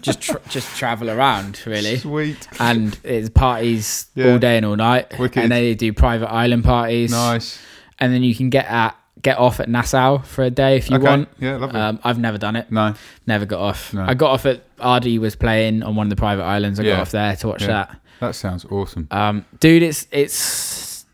just 0.00 0.20
tr- 0.20 0.38
just 0.48 0.76
travel 0.76 1.10
around 1.10 1.60
really. 1.66 1.96
Sweet. 1.98 2.48
And 2.58 2.98
it's 3.04 3.28
parties 3.30 4.06
Yeah. 4.14 4.32
all 4.32 4.38
day 4.38 4.56
and 4.56 4.66
all 4.66 4.76
night, 4.76 5.18
Wicked. 5.18 5.42
and 5.42 5.52
they 5.52 5.74
do 5.74 5.92
private 5.92 6.30
island 6.32 6.64
parties. 6.64 7.10
Nice. 7.10 7.58
And 7.98 8.12
then 8.12 8.22
you 8.22 8.34
can 8.34 8.50
get 8.50 8.66
at 8.66 8.96
get 9.22 9.38
off 9.38 9.58
at 9.60 9.68
Nassau 9.70 10.18
for 10.18 10.42
a 10.44 10.50
day 10.50 10.76
if 10.76 10.90
you 10.90 10.96
okay. 10.96 11.04
want. 11.06 11.28
Yeah. 11.38 11.56
Lovely. 11.56 11.80
Um, 11.80 11.98
I've 12.04 12.18
never 12.18 12.36
done 12.36 12.56
it. 12.56 12.70
no. 12.70 12.94
Never 13.26 13.46
got 13.46 13.60
off. 13.60 13.94
No. 13.94 14.04
I 14.04 14.14
got 14.14 14.32
off 14.32 14.44
at 14.46 14.62
Ardy 14.80 15.18
was 15.18 15.34
playing 15.36 15.82
on 15.82 15.96
one 15.96 16.06
of 16.06 16.10
the 16.10 16.16
private 16.16 16.42
islands. 16.42 16.78
I 16.78 16.82
Yeah. 16.82 16.92
got 16.96 17.00
off 17.02 17.10
there 17.12 17.36
to 17.36 17.48
watch 17.48 17.62
Yeah. 17.62 17.68
that. 17.68 18.00
That 18.20 18.34
sounds 18.34 18.64
awesome. 18.66 19.06
Um, 19.10 19.44
dude, 19.60 19.82
it's 19.82 20.06
it's 20.10 21.06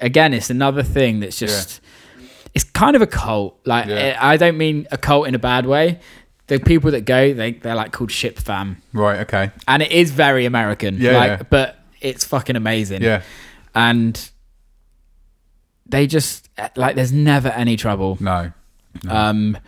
again, 0.00 0.32
it's 0.32 0.50
another 0.50 0.82
thing 0.82 1.20
that's 1.20 1.38
just 1.38 1.80
it's 2.54 2.64
kind 2.64 2.96
of 2.96 3.02
a 3.02 3.06
cult. 3.06 3.58
Like 3.66 3.86
Yeah. 3.88 4.16
I 4.20 4.36
don't 4.36 4.56
mean 4.56 4.86
a 4.90 4.96
cult 4.98 5.28
in 5.28 5.34
a 5.34 5.38
bad 5.38 5.66
way. 5.66 6.00
The 6.50 6.58
people 6.60 6.90
that 6.90 7.02
go, 7.06 7.32
they 7.32 7.52
they're 7.52 7.74
like 7.74 7.92
called 7.92 8.10
ship 8.12 8.38
fam, 8.38 8.82
Right. 8.92 9.20
Okay. 9.20 9.50
and 9.66 9.82
it 9.82 9.90
is 9.92 10.10
very 10.10 10.44
American. 10.46 10.98
Yeah, 11.00 11.12
like, 11.16 11.28
yeah. 11.30 11.42
but 11.48 11.78
it's 12.00 12.24
fucking 12.24 12.56
amazing. 12.56 13.02
Yeah. 13.02 13.22
and 13.74 14.30
they 15.86 16.06
just 16.06 16.48
like 16.76 16.94
there's 16.96 17.12
never 17.12 17.48
any 17.48 17.76
trouble. 17.76 18.16
No. 18.20 18.52
No. 19.04 19.14
Um, 19.14 19.58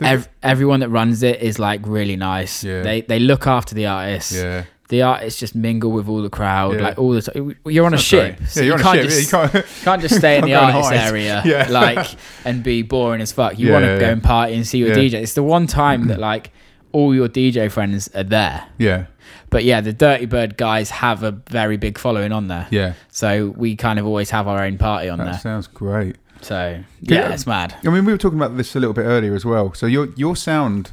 ev- 0.00 0.28
everyone 0.42 0.80
that 0.80 0.88
runs 0.90 1.22
it 1.22 1.40
is 1.42 1.58
like 1.58 1.80
really 1.84 2.16
nice. 2.16 2.62
Yeah. 2.64 2.82
They 2.82 3.00
they 3.02 3.18
look 3.18 3.46
after 3.46 3.74
the 3.74 3.86
artists. 3.86 4.34
yeah. 4.34 4.64
The 4.88 5.02
artists 5.02 5.38
just 5.38 5.54
mingle 5.54 5.90
with 5.90 6.08
all 6.08 6.22
the 6.22 6.30
crowd, 6.30 6.76
Yeah. 6.76 6.82
like 6.82 6.98
all 6.98 7.10
the 7.10 7.20
time. 7.22 7.56
You're 7.66 7.84
on 7.86 7.92
a 7.92 7.96
That's 7.96 8.02
ship, 8.06 8.40
so 8.48 8.60
yeah, 8.60 8.66
you 8.66 8.72
on 8.72 8.78
can't 8.80 8.96
ship. 8.96 9.04
just 9.04 9.32
yeah, 9.32 9.42
you 9.44 9.48
can't. 9.50 9.66
can't 9.84 10.02
just 10.02 10.16
stay 10.16 10.36
in 10.38 10.44
the 10.46 10.50
Can't 10.50 10.72
go 10.72 10.78
and 10.78 10.84
artist 10.86 11.04
area, 11.12 11.42
Yeah. 11.44 11.66
like 11.70 12.08
and 12.44 12.62
be 12.62 12.82
boring 12.82 13.20
as 13.20 13.30
fuck. 13.32 13.58
You 13.58 13.72
want 13.72 13.84
to 13.84 13.98
go 14.00 14.08
and 14.10 14.22
party 14.22 14.54
and 14.54 14.66
see 14.66 14.78
your. 14.78 14.94
DJ. 14.96 15.14
It's 15.14 15.34
the 15.34 15.42
one 15.42 15.66
time 15.66 16.08
that 16.08 16.18
like 16.18 16.52
all 16.92 17.14
your 17.14 17.28
DJ 17.28 17.70
friends 17.70 18.08
are 18.14 18.24
there. 18.24 18.64
yeah. 18.78 19.06
But 19.50 19.64
yeah, 19.64 19.80
the 19.80 19.94
Dirtybird 19.94 20.58
guys 20.58 20.90
have 20.90 21.22
a 21.22 21.32
very 21.32 21.78
big 21.78 21.96
following 21.98 22.32
on 22.32 22.48
there. 22.48 22.66
Yeah. 22.70 22.92
So 23.10 23.54
we 23.56 23.76
kind 23.76 23.98
of 23.98 24.04
always 24.06 24.28
have 24.30 24.46
our 24.46 24.62
own 24.62 24.76
party 24.76 25.08
on 25.08 25.16
there. 25.18 25.26
That 25.26 25.32
there. 25.32 25.40
sounds 25.40 25.66
great. 25.66 26.16
So 26.42 26.82
yeah, 27.00 27.18
Yeah. 27.20 27.32
it's 27.32 27.46
mad. 27.46 27.74
I 27.84 27.88
mean, 27.90 28.04
we 28.04 28.12
were 28.12 28.18
talking 28.18 28.38
about 28.38 28.56
this 28.58 28.76
a 28.76 28.78
little 28.80 28.92
bit 28.92 29.02
earlier 29.04 29.34
as 29.34 29.44
well. 29.46 29.72
So 29.74 29.86
your 29.86 30.08
your 30.16 30.36
sound 30.36 30.90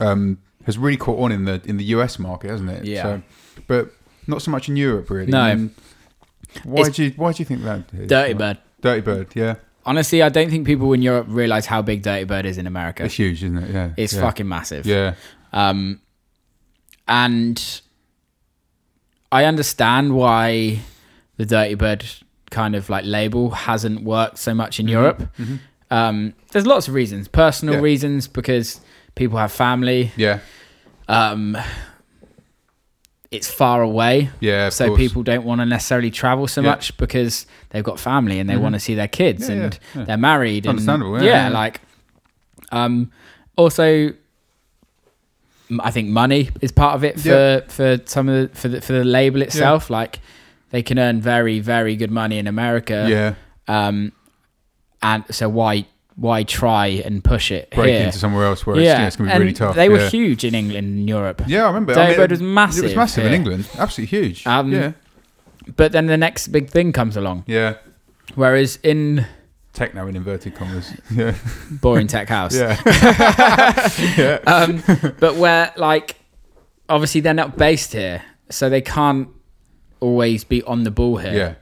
um, 0.00 0.38
has 0.66 0.78
really 0.78 0.96
caught 0.96 1.18
on 1.18 1.32
in 1.32 1.46
the 1.46 1.60
in 1.64 1.78
the 1.78 1.84
US 1.96 2.18
market, 2.20 2.50
hasn't 2.50 2.70
it? 2.70 2.84
Yeah. 2.84 3.02
So, 3.02 3.22
but 3.66 3.92
not 4.26 4.42
so 4.42 4.50
much 4.50 4.68
in 4.68 4.76
Europe, 4.76 5.10
really. 5.10 5.30
No. 5.30 5.54
Mean, 5.54 5.70
why 6.64 6.80
It's- 6.82 6.96
do 6.96 7.04
you 7.04 7.12
why 7.16 7.32
do 7.32 7.40
you 7.40 7.44
think 7.44 7.62
that? 7.64 7.82
Is? 7.92 8.08
Dirtybird. 8.10 8.58
Dirty 8.80 9.00
Bird. 9.00 9.28
Yeah. 9.34 9.54
Honestly, 9.84 10.22
I 10.22 10.28
don't 10.28 10.50
think 10.50 10.66
people 10.66 10.92
in 10.92 11.00
Europe 11.02 11.26
realize 11.30 11.66
how 11.66 11.80
big 11.82 12.02
Dirtybird 12.02 12.44
is 12.44 12.58
in 12.58 12.66
America. 12.66 13.04
It's 13.04 13.14
huge, 13.14 13.42
isn't 13.44 13.56
it? 13.58 13.70
Yeah. 13.72 13.90
It's 13.96 14.12
yeah. 14.14 14.20
fucking 14.20 14.48
massive. 14.48 14.84
Yeah. 14.86 15.14
Um, 15.52 16.00
and 17.08 17.80
I 19.30 19.44
understand 19.44 20.14
why 20.14 20.80
the 21.36 21.44
Dirtybird 21.44 22.22
kind 22.50 22.74
of 22.74 22.88
like 22.90 23.04
label 23.04 23.50
hasn't 23.50 24.02
worked 24.02 24.38
so 24.38 24.54
much 24.54 24.80
in 24.80 24.88
Europe. 24.88 25.28
Mhm. 25.38 25.58
Um, 25.90 26.32
there's 26.52 26.66
lots 26.66 26.88
of 26.88 26.94
reasons, 26.94 27.28
personal 27.28 27.74
Yeah. 27.76 27.80
reasons 27.80 28.26
because 28.28 28.80
people 29.14 29.38
have 29.38 29.52
family. 29.52 30.10
Yeah. 30.16 30.40
Um, 31.08 31.56
it's 33.36 33.50
far 33.50 33.82
away, 33.82 34.30
Yeah. 34.40 34.68
So 34.70 34.88
course. 34.88 34.98
people 34.98 35.22
don't 35.22 35.44
want 35.44 35.60
to 35.60 35.66
necessarily 35.66 36.10
travel 36.10 36.46
so 36.48 36.60
Yeah. 36.60 36.70
much 36.70 36.96
because 36.96 37.46
they've 37.70 37.84
got 37.84 37.98
family 38.00 38.40
and 38.40 38.48
they 38.50 38.54
Mhm. 38.54 38.60
want 38.62 38.74
to 38.74 38.80
see 38.80 38.94
their 38.94 39.08
kids 39.08 39.48
Yeah, 39.48 39.54
and 39.56 39.78
yeah, 39.94 40.04
they're 40.04 40.16
married. 40.16 40.66
Understandable, 40.66 41.22
yeah, 41.22 41.46
yeah, 41.46 41.48
like 41.48 41.80
Um, 42.72 43.10
also, 43.56 44.12
I 45.80 45.90
think 45.90 46.08
money 46.08 46.50
is 46.60 46.72
part 46.72 46.94
of 46.94 47.04
it 47.04 47.18
for 47.20 47.62
for 47.68 47.98
some 48.06 48.28
of 48.28 48.34
the 48.50 48.56
for 48.56 48.68
the 48.68 48.80
for 48.80 48.92
the 48.92 49.04
label 49.04 49.42
itself. 49.42 49.90
Like 49.90 50.20
they 50.70 50.82
can 50.82 50.98
earn 50.98 51.20
very 51.20 51.58
very 51.60 51.96
good 51.96 52.10
money 52.10 52.38
in 52.38 52.46
America. 52.46 53.06
yeah, 53.08 53.34
Um, 53.68 54.12
and 55.02 55.24
so 55.30 55.48
why 55.48 55.86
why 56.16 56.42
try 56.42 56.86
and 56.86 57.22
push 57.22 57.50
it 57.52 57.70
break 57.70 57.94
here? 57.94 58.06
into 58.06 58.18
somewhere 58.18 58.46
else 58.46 58.66
where 58.66 58.76
it's, 58.76 58.84
yeah, 58.84 59.00
yeah, 59.00 59.06
it's 59.06 59.16
going 59.16 59.28
to 59.28 59.32
be 59.32 59.34
and 59.34 59.42
really 59.42 59.52
tough. 59.52 59.76
They 59.76 59.88
were 59.88 59.98
yeah. 59.98 60.08
huge 60.08 60.44
in 60.44 60.54
England 60.54 60.86
and 60.86 61.08
Europe. 61.08 61.42
Yeah, 61.46 61.64
I 61.64 61.66
remember. 61.68 61.94
David 61.94 62.32
I 62.32 62.36
mean, 62.36 62.54
was 62.54 62.78
It 62.78 62.82
was 62.84 62.96
massive 62.96 63.26
in. 63.26 63.32
England. 63.34 63.68
Absolutely 63.78 64.18
huge. 64.18 64.46
Um, 64.46 64.72
yeah, 64.72 64.92
But 65.76 65.92
then 65.92 66.06
the 66.06 66.16
next 66.16 66.48
big 66.48 66.70
thing 66.70 66.92
comes 66.92 67.16
along. 67.16 67.44
yeah. 67.46 67.76
Whereas 68.34 68.78
in 68.82 69.24
Techno 69.72 70.06
in 70.08 70.16
inverted 70.16 70.54
commas. 70.54 70.90
Yeah, 71.10 71.34
boring 71.70 72.06
tech 72.06 72.28
house, 72.30 72.56
yeah, 72.56 72.80
yeah. 74.16 74.38
um, 74.46 74.82
but 75.20 75.36
where 75.36 75.72
like 75.76 76.16
obviously 76.88 77.20
they're 77.20 77.34
not 77.34 77.58
based 77.58 77.92
here, 77.92 78.22
so 78.50 78.70
they 78.70 78.80
can't 78.80 79.28
always 80.00 80.44
be 80.44 80.62
on 80.62 80.84
the 80.84 80.90
ball 80.90 81.18
here. 81.18 81.56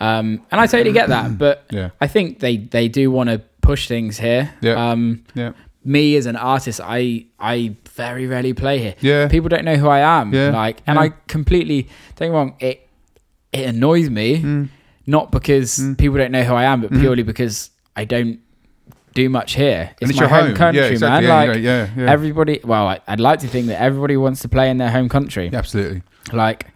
yeah, 0.00 0.18
Um, 0.18 0.44
and 0.50 0.60
I 0.60 0.66
totally 0.66 0.92
get 0.92 1.08
that, 1.10 1.38
but 1.44 1.64
yeah, 1.70 1.90
I 2.00 2.08
think 2.08 2.40
they 2.40 2.56
they 2.56 2.88
do 2.88 3.10
want 3.12 3.30
to 3.30 3.42
push 3.62 3.88
things 3.88 4.18
here. 4.18 4.52
Yeah. 4.60 4.90
Um, 4.90 5.24
yeah, 5.34 5.52
me 5.84 6.14
as 6.16 6.26
an 6.26 6.36
artist, 6.36 6.80
I 6.82 7.26
I 7.40 7.76
very 7.94 8.26
rarely 8.26 8.52
play 8.52 8.78
here. 8.78 8.94
yeah. 9.00 9.28
People 9.28 9.48
don't 9.48 9.64
know 9.64 9.76
who 9.76 9.88
I 9.88 10.00
am. 10.20 10.32
Yeah. 10.34 10.50
Like, 10.50 10.82
and 10.86 10.96
Yeah. 10.96 11.02
I 11.04 11.12
completely 11.28 11.88
don't 12.16 12.28
get 12.28 12.30
me 12.30 12.34
wrong. 12.36 12.54
It 12.60 12.88
it 13.52 13.66
annoys 13.68 14.08
me, 14.10 14.38
Mm. 14.42 14.68
not 15.06 15.30
because 15.30 15.78
Mm. 15.78 15.96
people 15.98 16.18
don't 16.18 16.32
know 16.32 16.42
who 16.44 16.54
I 16.54 16.64
am, 16.64 16.80
but 16.82 16.90
Mhm. 16.92 17.00
purely 17.00 17.22
because 17.22 17.70
I 17.96 18.04
don't 18.04 18.38
do 19.14 19.28
much 19.28 19.54
here. 19.56 19.90
And 20.00 20.10
It's, 20.10 20.18
my 20.18 20.22
your 20.26 20.30
home, 20.30 20.54
country, 20.54 20.80
yeah, 20.82 20.88
exactly. 20.88 21.28
man. 21.28 21.62
Yeah, 21.62 21.80
like 21.86 21.96
yeah, 21.98 22.10
everybody. 22.10 22.60
Well, 22.64 22.88
I, 22.88 23.00
I'd 23.06 23.20
like 23.20 23.40
to 23.40 23.46
think 23.46 23.66
that 23.66 23.78
everybody 23.80 24.16
wants 24.16 24.40
to 24.40 24.48
play 24.48 24.70
in 24.70 24.78
their 24.78 24.90
home 24.90 25.08
country. 25.10 25.50
Absolutely. 25.52 26.02
Like, 26.32 26.60
It's- 26.62 26.71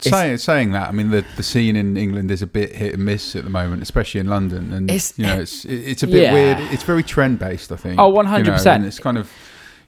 Saying 0.00 0.38
saying 0.38 0.72
that, 0.72 0.88
I 0.88 0.92
mean 0.92 1.10
the 1.10 1.24
the 1.36 1.42
scene 1.42 1.76
in 1.76 1.96
England 1.96 2.30
is 2.30 2.42
a 2.42 2.46
bit 2.46 2.74
hit 2.74 2.94
and 2.94 3.04
miss 3.04 3.36
at 3.36 3.44
the 3.44 3.50
moment, 3.50 3.82
especially 3.82 4.20
in 4.20 4.28
London, 4.28 4.72
and 4.72 4.90
It's- 4.90 5.14
you 5.16 5.26
know 5.26 5.38
it's 5.40 5.64
it's 5.64 6.02
a 6.02 6.06
bit 6.06 6.22
Yeah. 6.22 6.32
weird. 6.32 6.58
It's 6.72 6.82
very 6.84 7.02
trend 7.02 7.38
based, 7.38 7.70
I 7.72 7.76
think. 7.76 7.98
Oh, 8.00 8.10
100%. 8.10 8.84
it's 8.86 8.98
kind 8.98 9.18
of 9.18 9.30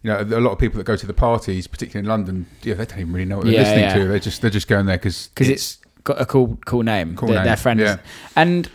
you 0.03 0.11
know 0.11 0.21
a 0.21 0.41
lot 0.41 0.51
of 0.53 0.59
people 0.59 0.79
that 0.79 0.85
go 0.85 0.97
to 0.97 1.07
the 1.07 1.15
parties, 1.15 1.67
particularly 1.67 2.05
in 2.05 2.09
London, 2.11 2.47
yeah, 2.63 2.75
they 2.75 2.85
don't 2.85 2.99
even 2.99 3.13
really 3.13 3.25
know 3.25 3.37
what 3.39 3.45
they're 3.47 3.55
Yeah, 3.55 3.61
listening 3.63 3.85
yeah. 3.85 3.95
to. 3.95 4.09
They 4.09 4.21
just 4.21 4.41
they're 4.43 4.51
just 4.51 4.69
going 4.69 4.87
there 4.87 4.97
because 4.99 5.29
because 5.29 5.49
it's 5.49 5.79
got 6.05 6.21
a 6.21 6.27
cool 6.27 6.59
cool 6.67 6.83
name. 6.83 7.15
Cool 7.17 7.29
name, 7.31 7.45
Their 7.45 7.57
friends, 7.57 7.81
yeah. 7.81 7.97
and 8.37 8.69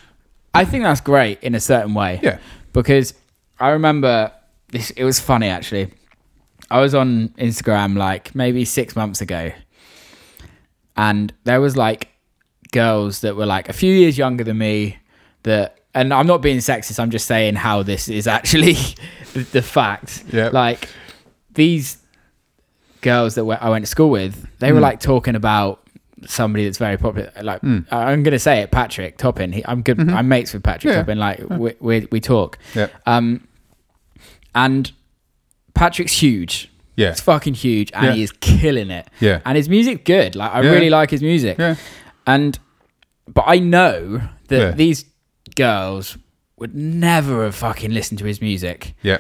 I 0.54 0.66
think 0.66 0.84
that's 0.84 1.02
great 1.02 1.42
in 1.44 1.54
a 1.56 1.60
certain 1.60 1.94
way. 1.94 2.20
yeah 2.24 2.38
because 2.74 3.14
I 3.60 3.70
remember 3.70 4.32
this. 4.72 4.92
It 4.92 5.04
was 5.04 5.20
funny 5.20 5.48
actually. 5.50 5.92
I 6.70 6.82
was 6.82 6.94
on 6.94 7.30
Instagram 7.38 7.96
like 7.98 8.36
maybe 8.36 8.66
six 8.66 8.96
months 8.96 9.22
ago, 9.22 9.52
and 10.98 11.34
there 11.44 11.62
was 11.62 11.78
like 11.78 12.10
girls 12.72 13.22
that 13.22 13.36
were 13.36 13.46
like 13.46 13.70
a 13.70 13.74
few 13.74 13.94
years 13.94 14.18
younger 14.18 14.44
than 14.44 14.58
me. 14.58 14.98
That, 15.44 15.80
and 15.94 16.14
I'm 16.14 16.28
not 16.28 16.42
being 16.42 16.58
sexist. 16.58 17.00
I'm 17.00 17.12
just 17.12 17.26
saying 17.28 17.56
how 17.56 17.84
this 17.84 18.10
is 18.10 18.28
actually 18.28 18.74
the, 19.34 19.44
the 19.52 19.62
fact. 19.62 20.24
Yeah. 20.34 20.50
Like 20.52 20.90
these 21.54 21.98
girls 23.02 23.36
that 23.36 23.44
I 23.46 23.70
went 23.70 23.84
to 23.86 23.90
school 23.90 24.10
with, 24.10 24.48
they 24.60 24.72
were 24.72 24.80
Mm. 24.80 24.90
like 24.90 25.00
talking 25.00 25.36
about 25.36 25.88
somebody 26.26 26.66
that's 26.66 26.80
very 26.80 26.98
popular. 26.98 27.32
Like 27.42 27.62
Mm. 27.62 27.86
I'm 27.92 28.24
gonna 28.24 28.40
say 28.40 28.62
it, 28.62 28.72
Patrick 28.72 29.18
Topping. 29.18 29.52
He, 29.54 29.64
I'm 29.66 29.82
good. 29.84 29.98
Mhm. 29.98 30.14
I'm 30.14 30.28
mates 30.28 30.52
with 30.54 30.64
Patrick 30.64 30.92
Yeah. 30.94 31.00
Topping. 31.02 31.18
Like 31.20 31.40
we, 31.50 31.74
we 31.80 32.08
we 32.12 32.20
talk. 32.20 32.58
yeah 32.74 32.88
Um, 33.06 33.48
and 34.56 34.92
Patrick's 35.76 36.14
huge. 36.14 36.72
Yeah 36.98 37.12
It's 37.12 37.22
fucking 37.22 37.54
huge, 37.54 37.90
and 37.94 38.06
Yeah. 38.08 38.14
he 38.14 38.24
is 38.24 38.32
killing 38.42 38.90
it. 38.92 39.08
yeah 39.22 39.40
And 39.46 39.56
his 39.56 39.70
music 39.70 40.04
good. 40.04 40.36
Like 40.36 40.52
I 40.52 40.62
Yeah. 40.62 40.72
really 40.72 40.90
like 40.90 41.10
his 41.12 41.22
music. 41.22 41.58
yeah 41.58 41.76
And 42.26 42.60
but 43.34 43.46
I 43.48 43.60
know 43.60 44.22
that 44.50 44.60
Yeah. 44.60 44.72
these 44.72 45.06
girls 45.56 46.18
would 46.58 46.76
never 46.76 47.44
have 47.44 47.56
fucking 47.56 47.92
listened 47.94 48.20
to 48.20 48.26
his 48.26 48.42
music 48.42 48.96
yeah 49.04 49.18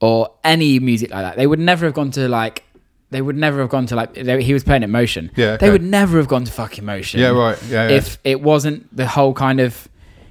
or 0.00 0.30
any 0.44 0.78
music 0.78 1.10
like 1.10 1.22
that. 1.22 1.36
They 1.36 1.46
would 1.46 1.58
never 1.58 1.84
have 1.86 1.94
gone 1.94 2.10
to 2.12 2.26
like. 2.28 2.64
They 3.10 3.20
would 3.20 3.36
never 3.36 3.58
have 3.60 3.68
gone 3.68 3.86
to 3.86 3.96
like. 3.96 4.14
They, 4.14 4.42
he 4.42 4.52
was 4.54 4.64
playing 4.64 4.82
at 4.84 4.88
Motion. 4.88 5.30
Yeah, 5.36 5.56
They 5.58 5.68
would 5.70 5.82
never 5.82 6.16
have 6.16 6.28
gone 6.28 6.44
to 6.44 6.52
fucking 6.52 6.84
Motion. 6.84 7.20
yeah 7.20 7.30
right 7.30 7.58
yeah 7.68 7.88
yeah 7.88 7.96
If 7.96 8.18
it 8.24 8.40
wasn't 8.40 8.94
the 8.96 9.06
whole 9.06 9.34
kind 9.34 9.60
of, 9.60 9.88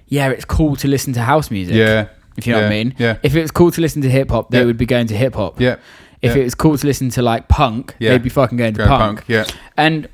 yeah, 0.08 0.30
it's 0.30 0.46
cool 0.46 0.76
to 0.78 0.88
listen 0.88 1.14
to 1.14 1.22
house 1.22 1.52
music. 1.52 1.76
yeah 1.76 2.08
If 2.38 2.48
you 2.48 2.54
know 2.54 2.60
what 2.62 2.68
I 2.68 2.78
mean. 2.78 2.96
yeah. 2.98 3.18
If 3.22 3.36
it 3.36 3.42
was 3.42 3.52
cool 3.52 3.70
to 3.72 3.82
listen 3.82 4.02
to 4.04 4.10
hip 4.10 4.32
hop, 4.32 4.50
they 4.50 4.60
Yeah. 4.60 4.66
would 4.66 4.78
be 4.78 4.86
going 4.86 5.08
to 5.08 5.16
hip 5.16 5.36
hop. 5.36 5.60
yeah 5.62 5.76
If 6.22 6.36
yeah. 6.36 6.42
it 6.42 6.44
was 6.44 6.56
cool 6.56 6.78
to 6.78 6.86
listen 6.86 7.10
to 7.12 7.22
like 7.22 7.48
punk, 7.48 7.96
Yeah. 8.00 8.12
they'd 8.12 8.24
be 8.24 8.30
fucking 8.30 8.58
going 8.58 8.74
to 8.74 8.78
Go 8.80 8.88
punk. 8.88 9.20
punk 9.20 9.30
yeah 9.30 9.46
And 9.78 10.08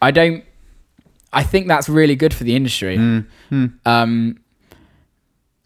I 0.00 0.10
don't. 0.10 0.44
I 1.32 1.42
think 1.42 1.66
that's 1.68 1.88
really 1.88 2.14
good 2.16 2.34
for 2.34 2.44
the 2.44 2.54
industry. 2.56 2.96
Mm, 2.98 3.26
mm. 3.50 3.72
Um, 3.86 4.38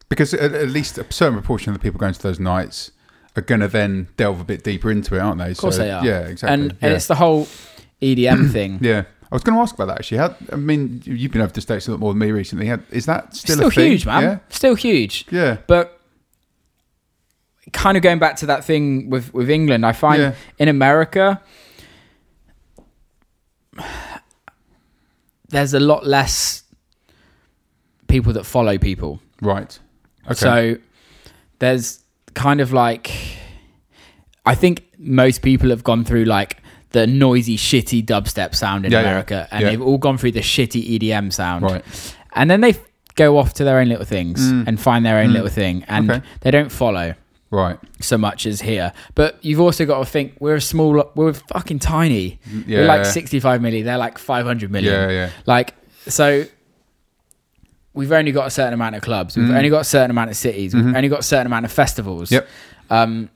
because 0.09 0.33
at, 0.35 0.53
at 0.53 0.69
least 0.69 0.99
a 0.99 1.07
certain 1.13 1.35
proportion 1.35 1.73
of 1.73 1.79
the 1.79 1.83
people 1.83 1.99
going 1.99 2.13
to 2.15 2.23
those 2.23 2.39
nights 2.39 2.93
are 3.35 3.43
going 3.43 3.61
to 3.61 3.69
then 3.69 4.09
delve 4.17 4.41
a 4.41 4.45
bit 4.45 4.63
deeper 4.63 4.91
into 4.91 5.17
it, 5.17 5.19
aren't 5.21 5.39
they? 5.39 5.51
of 5.51 5.59
course 5.59 5.79
they 5.79 5.91
are. 5.91 6.05
Yeah, 6.05 6.21
exactly. 6.21 6.55
And 6.55 6.73
yeah. 6.73 6.79
and 6.83 6.95
it's 6.95 7.07
the 7.09 7.17
whole 7.17 7.47
EDM 8.01 8.51
thing. 8.53 8.79
yeah. 8.81 9.05
I 9.31 9.35
was 9.35 9.43
going 9.43 9.57
to 9.57 9.61
ask 9.61 9.75
about 9.75 9.87
that 9.89 9.99
actually. 9.99 10.19
How, 10.19 10.37
I 10.53 10.57
mean, 10.57 11.03
you've 11.05 11.33
been 11.33 11.41
over 11.41 11.49
to 11.49 11.55
the 11.57 11.61
states 11.61 11.89
a 11.89 11.91
lot 11.91 11.99
more 11.99 12.13
than 12.13 12.21
me 12.21 12.31
recently. 12.31 12.67
How, 12.69 12.79
is 12.91 13.07
that 13.07 13.35
still, 13.35 13.57
Still 13.57 13.69
a 13.69 13.71
thing? 13.73 13.91
huge, 13.91 14.07
man. 14.07 14.23
Yeah, 14.23 14.39
Still 14.51 14.77
huge. 14.77 15.27
yeah, 15.33 15.57
But 15.67 15.96
kind 17.73 17.97
of 17.97 18.03
going 18.03 18.19
back 18.19 18.37
to 18.37 18.47
that 18.47 18.65
thing 18.65 19.11
with 19.11 19.33
with 19.35 19.51
England, 19.51 19.85
I 19.87 19.93
find 19.93 20.21
Yeah. 20.23 20.35
in 20.59 20.69
America 20.69 21.41
there's 25.49 25.75
a 25.75 25.81
lot 25.81 26.07
less 26.07 26.63
people 28.09 28.33
that 28.33 28.45
follow 28.45 28.79
people. 28.79 29.21
right. 29.41 29.79
Okay. 30.27 30.35
So 30.35 30.77
there's 31.61 32.01
kind 32.35 32.61
of 32.61 32.73
like 32.73 33.11
I 34.45 34.55
think 34.55 34.85
most 34.99 35.43
people 35.43 35.71
have 35.71 35.85
gone 35.85 36.05
through 36.05 36.25
like 36.25 36.59
the 36.91 37.07
noisy, 37.07 37.57
shitty 37.57 38.05
dubstep 38.05 38.55
sound 38.55 38.87
in 38.87 38.93
Yeah, 38.93 39.01
yeah. 39.03 39.07
America, 39.09 39.49
and 39.51 39.61
Yeah. 39.63 39.71
they've 39.71 39.83
all 39.83 39.99
gone 39.99 40.19
through 40.19 40.33
the 40.33 40.41
shitty 40.41 40.83
EDM 40.99 41.31
sound, 41.33 41.63
right. 41.65 41.85
and 42.35 42.51
then 42.51 42.61
they 42.61 42.71
f- 42.71 42.81
go 43.17 43.39
off 43.39 43.55
to 43.55 43.65
their 43.65 43.79
own 43.79 43.89
little 43.89 44.05
things 44.05 44.41
Mm. 44.41 44.67
and 44.69 44.81
find 44.81 45.05
their 45.05 45.19
own 45.19 45.31
Mm. 45.31 45.33
little 45.35 45.49
thing, 45.49 45.85
and 45.89 46.11
Okay. 46.11 46.23
they 46.41 46.51
don't 46.51 46.71
follow 46.73 47.15
Right. 47.51 47.79
so 48.01 48.19
much 48.19 48.45
as 48.47 48.61
here. 48.61 48.93
But 49.15 49.39
you've 49.45 49.61
also 49.61 49.87
got 49.87 50.01
to 50.01 50.05
think 50.05 50.35
we're 50.41 50.57
a 50.57 50.61
small, 50.61 51.11
we're 51.15 51.33
fucking 51.33 51.79
tiny. 51.79 52.39
Yeah. 52.67 52.81
We're 52.81 52.87
like 52.87 53.05
65 53.07 53.63
million. 53.63 53.85
They're 53.87 53.97
like 53.99 54.19
500 54.19 54.71
million. 54.71 54.93
Yeah, 54.93 55.11
yeah. 55.11 55.31
Like 55.47 55.75
so, 56.09 56.45
we've 57.95 58.13
only 58.13 58.33
got 58.33 58.47
a 58.47 58.51
certain 58.51 58.75
amount 58.75 58.97
of 58.97 59.03
clubs. 59.03 59.37
We've 59.37 59.47
Mm. 59.49 59.57
only 59.57 59.71
got 59.71 59.81
a 59.81 59.85
certain 59.85 60.11
amount 60.11 60.31
of 60.31 60.37
cities. 60.37 60.75
We've 60.75 60.85
Mhm. 60.85 60.97
only 60.97 61.09
got 61.09 61.21
a 61.21 61.25
certain 61.25 61.47
amount 61.47 61.65
of 61.65 61.73
festivals. 61.73 62.31
Yep. 62.33 62.49
Um. 62.91 63.31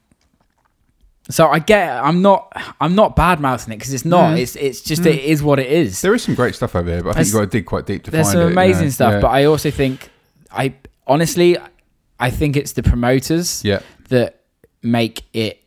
So 1.31 1.49
I 1.49 1.61
get. 1.61 1.89
it. 1.89 2.01
I'm 2.01 2.23
not. 2.23 2.53
I'm 2.81 2.95
not 2.97 3.15
bad 3.15 3.41
mouthing 3.41 3.73
it 3.73 3.79
because 3.79 3.93
it's 3.95 4.05
not. 4.05 4.35
Mm. 4.35 4.41
It's. 4.41 4.57
It's 4.57 4.81
just. 4.81 5.03
Mm. 5.03 5.07
It 5.15 5.25
is 5.25 5.43
what 5.43 5.59
it 5.61 5.71
is. 5.71 6.01
There 6.03 6.15
is 6.15 6.23
some 6.23 6.35
great 6.35 6.55
stuff 6.57 6.75
over 6.75 6.89
there, 6.91 7.03
but 7.03 7.11
I 7.11 7.13
think 7.13 7.15
There's- 7.15 7.29
you've 7.29 7.41
got 7.43 7.51
to 7.53 7.59
dig 7.59 7.67
quite 7.67 7.87
deep 7.87 8.03
to 8.05 8.11
There's 8.11 8.27
find 8.27 8.33
some 8.33 8.41
it. 8.43 8.45
you 8.47 8.51
amazing 8.53 8.85
know. 8.87 8.91
stuff, 8.91 9.13
Yeah. 9.15 9.21
but 9.21 9.29
I 9.29 9.45
also 9.45 9.71
think. 9.71 10.11
I 10.53 10.75
honestly, 11.07 11.57
I 12.21 12.31
think 12.31 12.57
it's 12.57 12.73
the 12.73 12.83
promoters 12.83 13.65
yeah. 13.65 13.81
that 14.11 14.43
make 14.83 15.25
it 15.33 15.63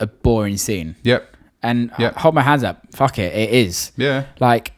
a 0.00 0.06
boring 0.06 0.56
scene. 0.56 0.96
Yep. 1.04 1.36
And 1.62 1.90
Yep. 1.98 2.16
Hold 2.16 2.34
my 2.34 2.42
hands 2.42 2.64
up. 2.64 2.82
Fuck 2.92 3.18
it. 3.18 3.32
It 3.34 3.50
is. 3.50 3.92
Yeah. 3.96 4.24
Like, 4.40 4.72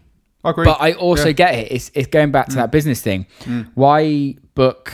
I 0.44 0.50
agree. 0.50 0.64
but 0.66 0.78
I 0.80 0.92
also 0.92 1.28
Yeah. 1.28 1.32
get 1.32 1.54
it. 1.54 1.72
It's, 1.72 1.90
it's 1.94 2.08
going 2.08 2.30
back 2.30 2.48
to 2.48 2.56
that 2.56 2.70
business 2.70 3.00
thing. 3.00 3.26
Mm. 3.44 3.68
Why 3.74 4.36
book 4.54 4.92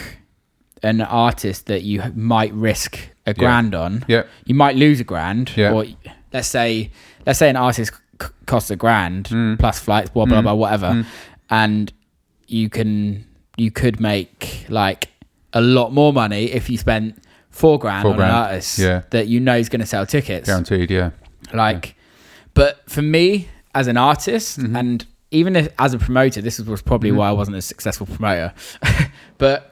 an 0.83 1.01
artist 1.01 1.67
that 1.67 1.83
you 1.83 2.01
might 2.15 2.53
risk 2.55 2.99
a 3.27 3.35
grand 3.35 3.75
on? 3.75 4.05
Yeah. 4.07 4.23
You 4.47 4.55
might 4.55 4.77
lose 4.77 5.01
a 5.01 5.05
grand. 5.05 5.51
Yeah. 5.57 5.73
Or 5.73 5.85
let's 6.33 6.47
say, 6.49 6.91
let's 7.27 7.39
say 7.41 7.51
an 7.51 7.57
artist 7.57 7.93
c- 8.23 8.29
costs 8.47 8.71
a 8.71 8.77
grand 8.77 9.25
Mm. 9.31 9.59
plus 9.59 9.81
flights, 9.81 10.11
blah 10.11 10.27
blah 10.27 10.39
Mm. 10.39 10.43
blah, 10.45 10.55
whatever, 10.55 10.87
Mm. 10.93 11.07
and 11.51 11.93
you 12.47 12.69
can 12.69 13.25
you 13.57 13.71
could 13.71 14.01
make 14.01 14.65
like 14.69 15.09
a 15.53 15.61
lot 15.61 15.93
more 15.93 16.13
money 16.13 16.45
if 16.53 16.71
you 16.71 16.79
spent 16.79 17.17
four 17.51 17.79
grand 17.79 18.03
Four 18.03 18.13
on 18.13 18.17
grand. 18.19 18.31
an 18.33 18.37
artist 18.37 18.79
Yeah. 18.79 19.03
that 19.11 19.27
you 19.29 19.41
know 19.41 19.57
is 19.57 19.69
going 19.69 19.81
to 19.81 19.87
sell 19.87 20.07
tickets. 20.07 20.49
Guaranteed. 20.49 20.91
Yeah. 20.91 21.11
Like, 21.53 21.97
but 22.55 22.89
for 22.89 23.03
me 23.03 23.49
as 23.75 23.87
an 23.89 23.97
artist, 23.97 24.59
Mhm. 24.61 24.79
and 24.79 25.07
even 25.33 25.57
if, 25.57 25.69
as 25.79 25.95
a 25.95 25.99
promoter, 25.99 26.41
this 26.41 26.59
was 26.61 26.83
probably 26.83 27.11
Mhm. 27.11 27.17
why 27.17 27.29
I 27.29 27.33
wasn't 27.33 27.57
a 27.57 27.63
successful 27.63 28.07
promoter. 28.07 28.53
but 29.39 29.70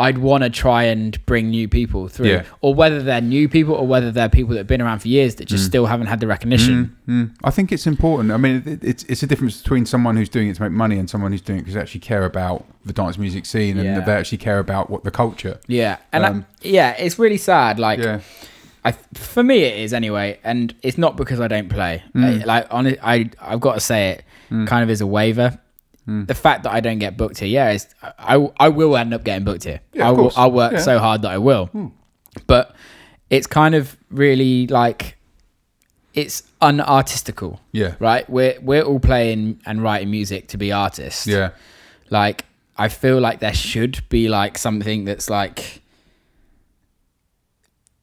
I'd 0.00 0.18
want 0.18 0.44
to 0.44 0.50
try 0.50 0.84
and 0.84 1.24
bring 1.26 1.50
new 1.50 1.66
people 1.68 2.06
through, 2.06 2.28
Yeah. 2.28 2.44
or 2.60 2.72
whether 2.72 3.02
they're 3.02 3.20
new 3.20 3.48
people 3.48 3.74
or 3.74 3.84
whether 3.86 4.12
they're 4.12 4.28
people 4.28 4.50
that 4.52 4.58
have 4.60 4.66
been 4.68 4.80
around 4.80 5.00
for 5.00 5.08
years 5.08 5.34
that 5.36 5.46
just 5.46 5.64
still 5.66 5.86
haven't 5.86 6.06
had 6.06 6.20
the 6.20 6.26
recognition. 6.28 6.96
Mm, 7.08 7.34
I 7.42 7.50
think 7.50 7.72
it's 7.72 7.86
important. 7.86 8.30
I 8.30 8.36
mean, 8.36 8.62
it, 8.64 8.84
it's 8.84 9.02
it's 9.04 9.22
a 9.22 9.26
difference 9.26 9.60
between 9.60 9.86
someone 9.86 10.16
who's 10.16 10.28
doing 10.28 10.48
it 10.48 10.54
to 10.56 10.62
make 10.62 10.70
money 10.72 10.98
and 10.98 11.10
someone 11.10 11.32
who's 11.32 11.40
doing 11.40 11.58
it 11.58 11.62
because 11.62 11.74
they 11.74 11.80
actually 11.80 12.00
care 12.00 12.24
about 12.24 12.64
the 12.84 12.92
dance 12.92 13.18
music 13.18 13.44
scene 13.44 13.76
and 13.76 13.86
Yeah. 13.86 14.00
they 14.00 14.12
actually 14.12 14.38
care 14.38 14.60
about 14.60 14.88
what 14.88 15.02
the 15.04 15.10
culture. 15.10 15.58
Yeah, 15.66 15.96
and 16.12 16.24
I- 16.24 16.28
Um, 16.28 16.46
yeah, 16.62 16.90
it's 16.98 17.18
really 17.18 17.36
sad. 17.38 17.78
Like, 17.80 17.98
Yeah, 17.98 18.20
I 18.84 18.92
for 19.14 19.42
me 19.42 19.64
it 19.64 19.80
is 19.80 19.92
anyway, 19.92 20.38
and 20.44 20.74
it's 20.82 20.96
not 20.96 21.16
because 21.16 21.40
I 21.40 21.48
don't 21.48 21.68
play. 21.68 22.04
Mm. 22.14 22.42
I, 22.42 22.44
like 22.44 22.66
on 22.70 22.86
I 23.02 23.30
I've 23.40 23.60
got 23.60 23.74
to 23.74 23.80
say 23.80 24.10
it 24.10 24.24
kind 24.66 24.82
of 24.84 24.90
is 24.90 25.00
a 25.00 25.06
waiver. 25.06 25.58
Mm. 26.08 26.26
The 26.26 26.34
fact 26.34 26.62
that 26.62 26.72
I 26.72 26.80
don't 26.80 26.98
get 26.98 27.16
booked 27.18 27.38
here, 27.38 27.48
yeah, 27.48 27.70
is 27.70 27.86
I 28.02 28.36
I 28.58 28.68
will 28.70 28.96
end 28.96 29.12
up 29.12 29.24
getting 29.24 29.44
booked 29.44 29.64
here. 29.64 29.80
Yeah, 29.92 30.08
I 30.08 30.10
will. 30.12 30.32
I'll 30.36 30.50
work 30.50 30.72
Yeah. 30.72 30.78
so 30.80 30.98
hard 30.98 31.20
that 31.22 31.30
I 31.32 31.38
will. 31.38 31.68
But 32.46 32.74
it's 33.30 33.46
kind 33.46 33.74
of 33.74 33.94
really 34.10 34.66
like 34.68 35.16
it's 36.14 36.42
unartistical, 36.62 37.58
yeah, 37.72 37.94
right? 38.00 38.28
We're 38.30 38.58
we're 38.62 38.82
all 38.82 39.00
playing 39.00 39.60
and 39.66 39.82
writing 39.82 40.10
music 40.10 40.48
to 40.48 40.56
be 40.56 40.72
artists. 40.72 41.26
yeah, 41.26 41.50
Like 42.10 42.44
I 42.76 42.88
feel 42.88 43.20
like 43.20 43.40
there 43.40 43.52
should 43.54 44.08
be 44.08 44.28
like 44.28 44.56
something 44.56 45.04
that's 45.04 45.28
like 45.28 45.82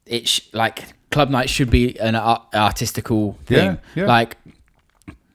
it's 0.05 0.29
sh- 0.29 0.41
like 0.53 0.93
club 1.11 1.29
night 1.29 1.49
should 1.49 1.69
be 1.69 1.99
an 1.99 2.15
art- 2.15 2.45
artistical 2.53 3.37
thing. 3.45 3.57
Yeah, 3.57 3.77
yeah. 3.95 4.05
Like 4.05 4.37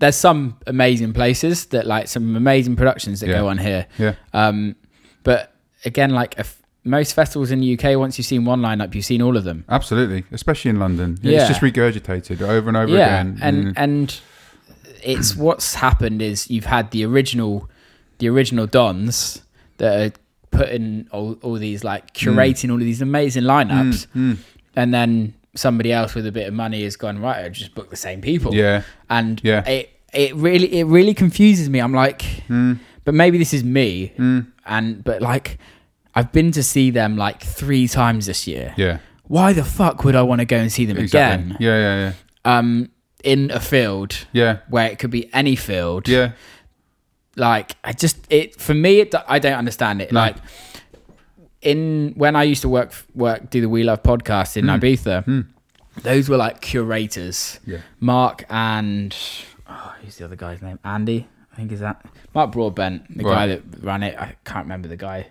there's 0.01 0.17
some 0.17 0.57
amazing 0.67 1.13
places 1.13 1.67
that 1.67 1.87
like 1.87 2.09
some 2.09 2.35
amazing 2.37 2.75
productions 2.77 3.21
that 3.21 3.29
Yeah. 3.29 3.39
go 3.41 3.49
on 3.49 3.59
here. 3.59 3.87
yeah, 3.99 4.15
Um, 4.35 4.75
but 5.23 5.55
again, 5.85 6.11
like 6.11 6.35
if 6.39 6.61
most 6.85 7.13
festivals 7.15 7.51
in 7.51 7.61
the 7.61 7.67
UK, 7.79 7.97
once 7.99 8.17
you've 8.19 8.27
seen 8.27 8.45
one 8.47 8.61
lineup, 8.63 8.95
you've 8.95 9.05
seen 9.05 9.23
all 9.23 9.37
of 9.37 9.45
them. 9.45 9.65
absolutely. 9.69 10.25
Especially 10.33 10.71
in 10.71 10.79
London, 10.81 11.19
Yeah. 11.23 11.39
it's 11.41 11.49
just 11.49 11.61
regurgitated 11.61 12.41
over 12.43 12.69
and 12.69 12.77
over 12.77 12.93
yeah, 12.93 13.07
again. 13.21 13.39
and 13.43 13.65
Mm. 13.69 13.73
and 13.77 14.21
it's 15.03 15.37
what's 15.47 15.75
happened 15.77 16.21
is 16.23 16.51
you've 16.51 16.67
had 16.67 16.91
the 16.91 17.05
original, 17.05 17.69
the 18.19 18.29
original 18.29 18.67
dons 18.67 19.43
that 19.79 19.93
are 20.01 20.13
putting 20.51 21.07
all, 21.13 21.37
all 21.43 21.55
these 21.55 21.85
like 21.85 22.13
curating 22.15 22.69
all 22.71 22.77
of 22.77 22.81
these 22.91 23.01
amazing 23.03 23.45
lineups, 23.45 24.07
Mm, 24.17 24.39
and 24.77 24.93
then 24.95 25.35
somebody 25.55 25.93
else 25.93 26.15
with 26.15 26.27
a 26.27 26.33
bit 26.33 26.47
of 26.49 26.55
money 26.55 26.83
has 26.85 26.97
gone 26.97 27.21
right. 27.21 27.45
I'll 27.45 27.51
just 27.51 27.75
book 27.75 27.91
the 27.91 27.97
same 27.97 28.21
people. 28.21 28.55
yeah, 28.55 28.83
and 29.09 29.41
Yeah. 29.45 29.69
it 29.69 29.91
it 30.13 30.35
really 30.37 30.73
it 30.81 30.85
really 30.85 31.15
confuses 31.15 31.69
me. 31.69 31.79
I'm 31.81 31.93
like, 31.95 32.23
Mm. 32.49 32.79
but 33.05 33.15
maybe 33.15 33.39
this 33.39 33.53
is 33.55 33.63
me, 33.65 34.13
and 34.67 35.03
but 35.05 35.21
like. 35.23 35.59
I've 36.13 36.33
been 36.33 36.51
to 36.53 36.63
see 36.65 36.91
them 36.91 37.17
like 37.17 37.41
three 37.41 37.87
times 37.87 38.27
this 38.27 38.45
year. 38.49 38.75
yeah, 38.77 38.99
Why 39.29 39.53
the 39.53 39.63
fuck 39.63 40.03
would 40.03 40.17
I 40.17 40.23
want 40.23 40.41
to 40.41 40.45
go 40.45 40.57
and 40.57 40.71
see 40.73 40.85
them 40.85 40.97
exactly. 40.99 41.45
again? 41.45 41.57
Yeah, 41.61 41.79
yeah, 41.79 42.13
yeah, 42.45 42.59
Um, 42.59 42.91
in 43.23 43.53
a 43.53 43.61
field 43.61 44.27
yeah, 44.33 44.57
where 44.69 44.91
it 44.91 44.99
could 44.99 45.13
be 45.13 45.33
any 45.33 45.55
field. 45.55 46.09
yeah. 46.09 46.33
Like 47.37 47.77
I 47.85 47.93
just 47.93 48.17
it 48.29 48.61
for 48.61 48.75
me 48.75 48.99
it 49.01 49.15
I 49.29 49.39
don't 49.39 49.55
understand 49.55 50.03
it. 50.03 50.11
No. 50.11 50.19
Like 50.21 50.37
in 51.63 52.13
when 52.17 52.37
I 52.37 52.45
used 52.45 52.63
to 52.63 52.69
work 52.69 52.93
work 53.15 53.51
do 53.51 53.61
the 53.61 53.69
We 53.69 53.83
Love 53.85 54.03
podcast 54.03 54.57
in 54.57 54.65
Ibiza, 54.67 55.47
those 56.03 56.29
were 56.29 56.37
like 56.37 56.61
curators. 56.61 57.61
Yeah. 57.67 57.79
Mark 58.01 58.45
and 58.49 59.15
oh, 59.69 59.95
who's 60.03 60.17
the 60.17 60.25
other 60.25 60.37
guy's 60.37 60.63
name? 60.63 60.79
Andy, 60.85 61.27
I 61.53 61.57
think 61.57 61.73
is 61.73 61.81
that 61.81 62.05
Mark 62.35 62.53
Broadbent, 62.53 63.17
the 63.17 63.25
guy 63.25 63.47
that 63.49 63.63
ran 63.83 64.03
it. 64.03 64.19
I 64.19 64.37
can't 64.45 64.65
remember 64.65 64.89
the 64.89 64.97
guy. 64.97 65.29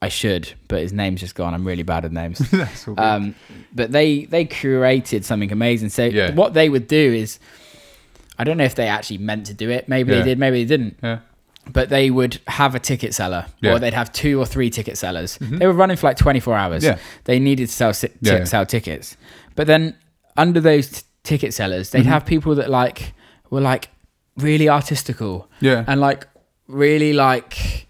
I 0.00 0.08
should, 0.08 0.52
but 0.66 0.80
his 0.80 0.92
name's 0.92 1.20
just 1.20 1.36
gone. 1.36 1.54
I'm 1.54 1.64
really 1.64 1.84
bad 1.84 2.04
at 2.04 2.10
names. 2.12 2.42
Um, 2.98 3.36
but 3.72 3.92
they 3.92 4.24
they 4.24 4.44
curated 4.44 5.22
something 5.24 5.52
amazing. 5.52 5.90
So 5.90 6.04
Yeah. 6.06 6.34
what 6.34 6.54
they 6.54 6.68
would 6.68 6.88
do 6.88 7.12
is, 7.14 7.38
I 8.36 8.42
don't 8.44 8.56
know 8.56 8.64
if 8.64 8.74
they 8.74 8.88
actually 8.88 9.18
meant 9.18 9.46
to 9.46 9.54
do 9.54 9.70
it. 9.70 9.88
Maybe 9.88 10.10
Yeah. 10.12 10.18
they 10.18 10.24
did. 10.24 10.38
Maybe 10.40 10.64
they 10.64 10.68
didn't. 10.76 10.98
yeah, 11.02 11.20
But 11.70 11.88
they 11.90 12.10
would 12.10 12.40
have 12.48 12.74
a 12.74 12.80
ticket 12.80 13.14
seller, 13.14 13.46
Yeah. 13.46 13.52
Mm-hmm. 13.70 13.76
or 13.76 13.78
they'd 13.78 13.94
have 13.94 14.12
two 14.12 14.38
or 14.40 14.46
three 14.46 14.68
ticket 14.70 14.98
sellers. 14.98 15.38
They 15.40 15.66
were 15.66 15.72
running 15.72 15.96
for 15.96 16.08
like 16.08 16.16
24 16.16 16.56
hours. 16.56 16.82
Yeah. 16.84 16.98
They 17.24 17.38
needed 17.38 17.68
to 17.68 17.72
sell 17.72 17.92
si- 17.94 18.08
ti- 18.08 18.14
Yeah. 18.20 18.44
sell 18.44 18.66
tickets. 18.66 19.16
But 19.54 19.66
then 19.68 19.94
under 20.36 20.60
those 20.60 20.88
t- 20.90 21.02
ticket 21.22 21.54
sellers, 21.54 21.90
they'd 21.90 22.00
Mm-hmm. 22.00 22.08
have 22.08 22.26
people 22.26 22.54
that 22.56 22.68
like 22.68 23.14
were 23.50 23.60
like 23.60 23.88
really 24.36 24.68
artistical 24.68 25.48
yeah, 25.60 25.84
and 25.86 26.00
like 26.00 26.26
really 26.66 27.12
like 27.12 27.86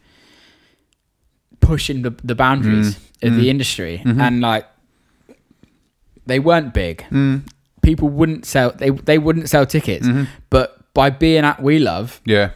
pushing 1.61 2.03
the, 2.03 2.11
the 2.25 2.35
boundaries 2.35 2.97
Mm. 3.23 3.29
of 3.29 3.37
the 3.37 3.49
industry 3.51 4.03
Mm-hmm. 4.05 4.21
and 4.21 4.41
like 4.41 4.67
they 6.27 6.41
weren't 6.41 6.75
big 6.75 7.05
Mm. 7.11 7.43
people 7.83 8.09
wouldn't 8.09 8.45
sell 8.45 8.73
they 8.77 8.91
they 8.91 9.19
wouldn't 9.19 9.49
sell 9.49 9.65
tickets 9.67 10.07
Mm-hmm. 10.07 10.25
but 10.51 10.93
by 10.95 11.09
being 11.11 11.45
at 11.45 11.63
we 11.63 11.79
love 11.79 12.21
yeah, 12.27 12.51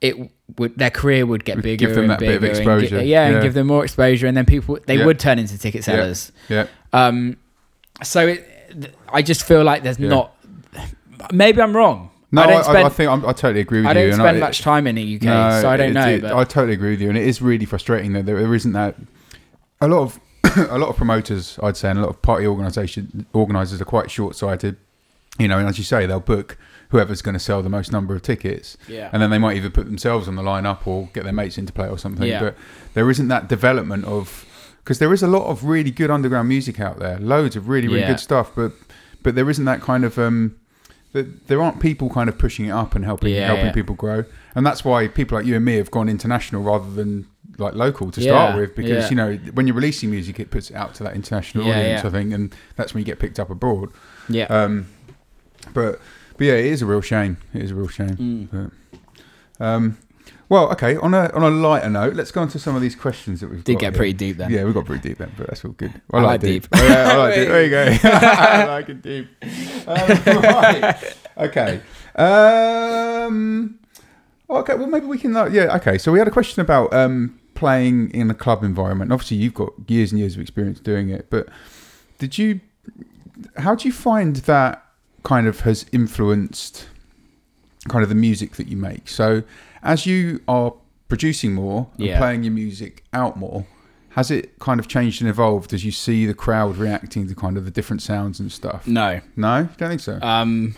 it 0.00 0.14
would 0.56 0.76
their 0.78 0.90
career 0.90 1.26
would 1.26 1.44
get 1.44 1.60
bigger 1.60 1.86
give 1.86 1.94
them 1.94 2.04
and 2.04 2.10
that 2.12 2.20
bit 2.20 2.36
of 2.36 2.40
bigger 2.40 2.52
and 2.52 2.80
gi- 2.80 2.86
exposure. 2.86 3.04
yeah, 3.04 3.26
and 3.26 3.42
give 3.42 3.54
them 3.54 3.66
more 3.66 3.84
exposure 3.84 4.26
and 4.26 4.36
then 4.36 4.44
people 4.46 4.78
they 4.86 4.96
Yeah. 4.98 5.04
would 5.06 5.18
turn 5.18 5.38
into 5.38 5.58
ticket 5.58 5.84
sellers 5.84 6.32
yeah. 6.48 6.66
um 6.92 7.36
so 8.02 8.26
it, 8.28 8.94
i 9.12 9.20
just 9.22 9.44
feel 9.44 9.64
like 9.64 9.82
there's 9.82 9.98
Yeah. 9.98 10.08
not 10.08 10.36
maybe 11.32 11.60
i'm 11.60 11.74
wrong 11.76 12.10
No, 12.30 12.42
i 12.42 12.62
spend 12.62 12.78
I 12.86 12.88
think 12.90 13.10
I'm, 13.10 13.24
I 13.26 13.32
totally 13.32 13.60
agree 13.60 13.80
with 13.80 13.86
I 13.88 13.92
you. 13.92 13.98
I 13.98 14.10
don't 14.10 14.20
spend 14.20 14.40
much 14.40 14.60
time 14.60 14.86
in 14.86 14.94
the 14.96 15.16
UK, 15.16 15.22
No, 15.22 15.60
so 15.62 15.68
I 15.70 15.76
don't 15.76 15.90
it- 15.90 15.94
know. 15.94 16.08
it- 16.08 16.22
but 16.22 16.32
I 16.34 16.44
totally 16.44 16.74
agree 16.74 16.90
with 16.90 17.00
you, 17.00 17.08
and 17.08 17.16
it 17.18 17.26
is 17.26 17.40
really 17.42 17.64
frustrating 17.64 18.12
that 18.12 18.26
there, 18.26 18.54
isn't 18.54 18.72
that. 18.72 18.96
A 19.80 19.88
lot 19.88 20.00
of 20.02 20.20
a 20.70 20.76
lot 20.78 20.88
of 20.90 20.96
promoters, 20.96 21.58
I'd 21.62 21.76
say, 21.76 21.88
and 21.90 21.98
a 21.98 22.02
lot 22.02 22.10
of 22.10 22.20
party 22.22 22.46
organisation 22.46 23.24
organisers 23.32 23.80
are 23.80 23.84
quite 23.86 24.10
short-sighted. 24.10 24.76
You 25.38 25.48
know, 25.48 25.58
and 25.58 25.66
as 25.68 25.78
you 25.78 25.84
say, 25.84 26.04
they'll 26.06 26.20
book 26.20 26.58
whoever's 26.88 27.20
going 27.22 27.34
to 27.34 27.38
sell 27.38 27.62
the 27.62 27.68
most 27.68 27.92
number 27.92 28.14
of 28.14 28.22
tickets, 28.22 28.76
Yeah. 28.88 29.10
and 29.12 29.20
then 29.22 29.30
they 29.30 29.38
might 29.38 29.56
either 29.56 29.70
put 29.70 29.86
themselves 29.86 30.26
on 30.28 30.36
the 30.36 30.42
lineup 30.42 30.86
or 30.86 31.08
get 31.12 31.24
their 31.24 31.32
mates 31.32 31.58
into 31.58 31.72
play 31.72 31.88
or 31.88 31.98
something. 31.98 32.26
Yeah. 32.28 32.40
But 32.40 32.56
there 32.94 33.10
isn't 33.10 33.28
that 33.28 33.48
development 33.48 34.04
of 34.06 34.46
because 34.82 34.98
there 34.98 35.12
is 35.12 35.22
a 35.22 35.26
lot 35.28 35.46
of 35.48 35.64
really 35.64 35.90
good 35.90 36.10
underground 36.10 36.48
music 36.48 36.80
out 36.80 36.98
there, 36.98 37.18
loads 37.18 37.56
of 37.56 37.68
really 37.68 37.88
really 37.88 38.00
Yeah. 38.00 38.08
good 38.12 38.20
stuff, 38.20 38.52
but 38.56 38.72
but 39.22 39.34
there 39.34 39.50
isn't 39.50 39.64
that 39.66 39.80
kind 39.82 40.04
of 40.04 40.18
um, 40.18 40.56
that 41.12 41.48
there 41.48 41.60
aren't 41.60 41.80
people 41.80 42.08
kind 42.08 42.28
of 42.28 42.38
pushing 42.38 42.66
it 42.66 42.70
up 42.70 42.94
and 42.94 43.04
helping 43.04 43.34
Yeah, 43.34 43.46
helping 43.48 43.66
yeah. 43.66 43.72
people 43.72 43.94
grow, 43.94 44.24
and 44.54 44.64
that's 44.64 44.84
why 44.84 45.08
people 45.08 45.36
like 45.36 45.46
you 45.46 45.56
and 45.56 45.64
me 45.64 45.74
have 45.76 45.90
gone 45.90 46.08
international 46.08 46.62
rather 46.62 46.90
than 46.90 47.26
like 47.58 47.74
local 47.74 48.10
to 48.12 48.20
Yeah, 48.20 48.30
start 48.32 48.56
with, 48.56 48.74
because 48.76 49.10
you 49.10 49.16
know 49.16 49.34
when 49.52 49.66
you're 49.66 49.76
releasing 49.76 50.10
music, 50.10 50.38
it 50.40 50.50
puts 50.50 50.70
it 50.70 50.76
out 50.76 50.94
to 50.94 51.04
that 51.04 51.14
international 51.14 51.64
audience. 51.68 52.04
I 52.04 52.10
think, 52.10 52.32
and 52.32 52.54
that's 52.76 52.94
when 52.94 53.00
you 53.02 53.04
get 53.04 53.18
picked 53.18 53.38
up 53.38 53.50
abroad. 53.50 53.90
yeah. 54.28 54.44
Um, 54.44 54.86
but 55.74 56.00
but 56.38 56.46
yeah, 56.46 56.54
it 56.54 56.66
is 56.66 56.82
a 56.82 56.86
real 56.86 57.00
shame. 57.00 57.36
It 57.52 57.62
is 57.62 57.72
a 57.72 57.74
real 57.74 57.88
shame. 57.88 58.16
Mm. 58.16 58.70
But, 59.58 59.64
um, 59.64 59.98
well, 60.48 60.70
okay. 60.72 60.96
On 60.96 61.12
a 61.12 61.30
on 61.34 61.42
a 61.42 61.50
lighter 61.50 61.90
note, 61.90 62.14
let's 62.14 62.30
go 62.30 62.40
on 62.40 62.48
to 62.48 62.58
some 62.58 62.74
of 62.74 62.80
these 62.80 62.96
questions 62.96 63.40
that 63.40 63.50
we've 63.50 63.62
Did 63.64 63.80
get 63.80 63.92
here. 63.92 63.98
pretty 63.98 64.12
deep 64.14 64.38
then. 64.38 64.50
Yeah, 64.50 64.64
we 64.64 64.72
got 64.72 64.86
pretty 64.86 65.06
deep 65.06 65.18
then, 65.18 65.32
but 65.36 65.48
that's 65.48 65.64
all 65.64 65.72
good. 65.72 66.00
I 66.12 66.20
like 66.22 66.40
deep. 66.40 66.66
Oh, 66.72 66.86
yeah, 66.86 67.12
I 67.12 67.16
like 67.16 67.34
deep. 67.34 67.48
There 67.48 67.64
you 67.64 67.70
go. 67.70 67.98
I 68.08 68.64
like 68.64 68.88
it 68.88 69.02
deep. 69.02 69.28
Um, 69.86 70.42
right. 70.42 71.16
Okay. 71.36 71.80
Um, 72.14 73.78
okay. 74.48 74.74
Well, 74.74 74.86
maybe 74.86 75.06
we 75.06 75.18
can. 75.18 75.36
Uh, 75.36 75.46
yeah. 75.46 75.76
Okay. 75.76 75.98
So 75.98 76.12
we 76.12 76.18
had 76.18 76.28
a 76.28 76.32
question 76.32 76.62
about 76.62 76.94
um, 76.94 77.38
playing 77.54 78.10
in 78.12 78.30
a 78.30 78.34
club 78.34 78.64
environment. 78.64 79.12
Obviously, 79.12 79.36
you've 79.36 79.54
got 79.54 79.72
years 79.86 80.12
and 80.12 80.18
years 80.18 80.34
of 80.34 80.40
experience 80.40 80.80
doing 80.80 81.10
it, 81.10 81.28
but 81.28 81.48
did 82.18 82.38
you? 82.38 82.60
How 83.56 83.74
do 83.74 83.86
you 83.86 83.92
find 83.92 84.36
that 84.36 84.87
kind 85.22 85.46
of 85.46 85.60
has 85.60 85.86
influenced 85.92 86.86
kind 87.88 88.02
of 88.02 88.08
the 88.08 88.14
music 88.14 88.52
that 88.56 88.68
you 88.68 88.76
make? 88.76 89.08
So, 89.08 89.42
as 89.82 90.06
you 90.06 90.40
are 90.48 90.74
producing 91.08 91.54
more 91.54 91.88
and 91.96 92.06
Yeah. 92.06 92.18
playing 92.18 92.42
your 92.44 92.52
music 92.52 93.04
out 93.12 93.36
more, 93.38 93.66
has 94.10 94.30
it 94.30 94.58
kind 94.58 94.80
of 94.80 94.88
changed 94.88 95.20
and 95.22 95.30
evolved 95.30 95.72
as 95.72 95.84
you 95.84 95.92
see 95.92 96.26
the 96.26 96.34
crowd 96.34 96.76
reacting 96.76 97.28
to 97.28 97.34
kind 97.34 97.56
of 97.56 97.64
the 97.64 97.70
different 97.70 98.02
sounds 98.02 98.40
and 98.40 98.50
stuff? 98.50 98.86
No. 98.86 99.20
No, 99.36 99.68
don't 99.78 99.88
think 99.90 100.00
so. 100.00 100.18
Um, 100.20 100.74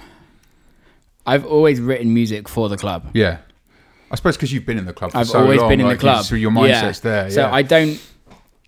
I've 1.26 1.44
always 1.44 1.80
written 1.80 2.12
music 2.12 2.48
for 2.48 2.68
the 2.68 2.76
club. 2.76 3.10
yeah, 3.14 3.38
I 4.10 4.16
suppose 4.16 4.36
because 4.36 4.52
you've 4.52 4.66
been 4.66 4.78
in 4.78 4.86
the 4.86 4.92
club. 4.92 5.12
For 5.12 5.18
I've 5.18 5.28
so 5.28 5.40
always 5.40 5.60
long, 5.60 5.68
been 5.68 5.80
in 5.80 5.86
the 5.86 5.92
like, 5.92 5.98
you- 5.98 6.08
club. 6.08 6.24
so 6.24 6.34
your 6.34 6.50
Yeah. 6.52 6.82
mindset's 6.82 7.00
there. 7.00 7.30
So. 7.30 7.48
I 7.50 7.62
don't. 7.62 8.00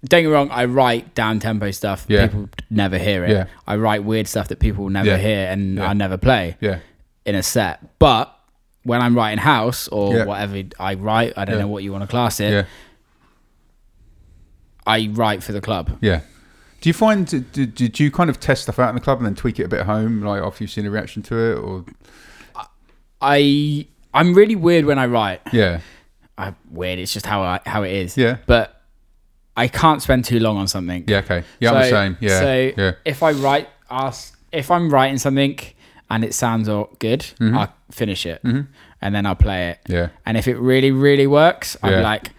Don't 0.04 0.22
get 0.22 0.28
me 0.28 0.32
wrong. 0.34 0.50
I 0.50 0.64
write 0.64 1.14
down 1.14 1.38
tempo 1.38 1.70
stuff. 1.70 2.06
Yeah. 2.08 2.26
People 2.26 2.48
never 2.70 2.98
hear 2.98 3.24
it. 3.24 3.30
Yeah. 3.30 3.46
I 3.66 3.76
write 3.76 4.02
weird 4.04 4.26
stuff 4.26 4.48
that 4.48 4.58
people 4.58 4.88
never 4.88 5.10
Yeah. 5.10 5.16
hear 5.18 5.46
and. 5.48 5.80
I 5.80 5.92
never 5.92 6.16
play 6.18 6.56
yeah, 6.60 6.80
in 7.24 7.34
a 7.36 7.42
set. 7.42 7.98
But 8.00 8.34
when 8.82 9.00
I'm 9.00 9.14
writing 9.16 9.38
house 9.38 9.86
or 9.88 10.24
whatever 10.24 10.60
I 10.80 10.94
write, 10.94 11.34
I 11.36 11.44
don't 11.44 11.58
know 11.60 11.68
what 11.68 11.84
you 11.84 11.92
want 11.92 12.02
to 12.02 12.08
class 12.08 12.40
it. 12.40 12.50
yeah, 12.52 12.64
I 14.86 15.08
write 15.12 15.42
for 15.42 15.52
the 15.52 15.60
club. 15.60 15.96
yeah. 16.00 16.22
Do 16.80 16.88
you 16.88 16.94
find 16.94 17.24
did, 17.52 17.76
did 17.76 18.00
you 18.00 18.10
kind 18.10 18.28
of 18.28 18.40
test 18.40 18.64
stuff 18.64 18.80
out 18.80 18.88
in 18.88 18.96
the 18.96 19.00
club 19.00 19.18
and 19.18 19.26
then 19.26 19.36
tweak 19.36 19.60
it 19.60 19.64
a 19.64 19.68
bit 19.68 19.78
at 19.80 19.86
home, 19.86 20.20
like 20.20 20.42
after 20.42 20.64
you've 20.64 20.70
seen 20.72 20.84
a 20.84 20.90
reaction 20.90 21.22
to 21.22 21.36
it, 21.36 21.54
or 21.56 21.84
I 23.20 23.86
I'm 24.12 24.34
really 24.34 24.56
weird 24.56 24.84
when 24.84 24.98
I 24.98 25.06
write. 25.06 25.42
yeah, 25.52 25.80
I 26.36 26.54
weird. 26.70 26.98
It's 26.98 27.12
just 27.12 27.24
how 27.24 27.40
I, 27.42 27.60
how 27.66 27.84
it 27.84 27.92
is. 27.92 28.16
Yeah. 28.18 28.38
But 28.46 28.81
I 29.56 29.68
can't 29.68 30.00
spend 30.02 30.24
too 30.24 30.38
long 30.40 30.56
on 30.56 30.66
something. 30.68 31.04
Yeah, 31.06 31.18
okay. 31.18 31.44
Yeah, 31.60 31.72
I'm 31.72 31.82
the 31.82 31.88
same. 31.90 32.16
Yeah. 32.20 32.40
So 32.40 32.72
yeah. 32.76 32.92
if 33.04 33.22
I 33.22 33.32
write, 33.32 33.68
ask 33.90 34.38
if 34.50 34.70
I'm 34.70 34.88
writing 34.90 35.18
something 35.18 35.58
and 36.10 36.24
it 36.24 36.34
sounds 36.34 36.68
all 36.68 36.90
good, 36.98 37.24
I'll 37.40 37.72
finish 37.90 38.26
it 38.26 38.40
and 38.44 39.14
then 39.14 39.26
I'll 39.26 39.34
play 39.34 39.70
it. 39.70 39.78
Mm-hmm. 39.84 39.92
Yeah. 39.92 40.08
And 40.26 40.36
if 40.36 40.46
it 40.48 40.56
really, 40.58 40.90
really 40.90 41.26
works, 41.26 41.76
I'm 41.82 41.92
Yeah. 41.92 42.00
like, 42.02 42.30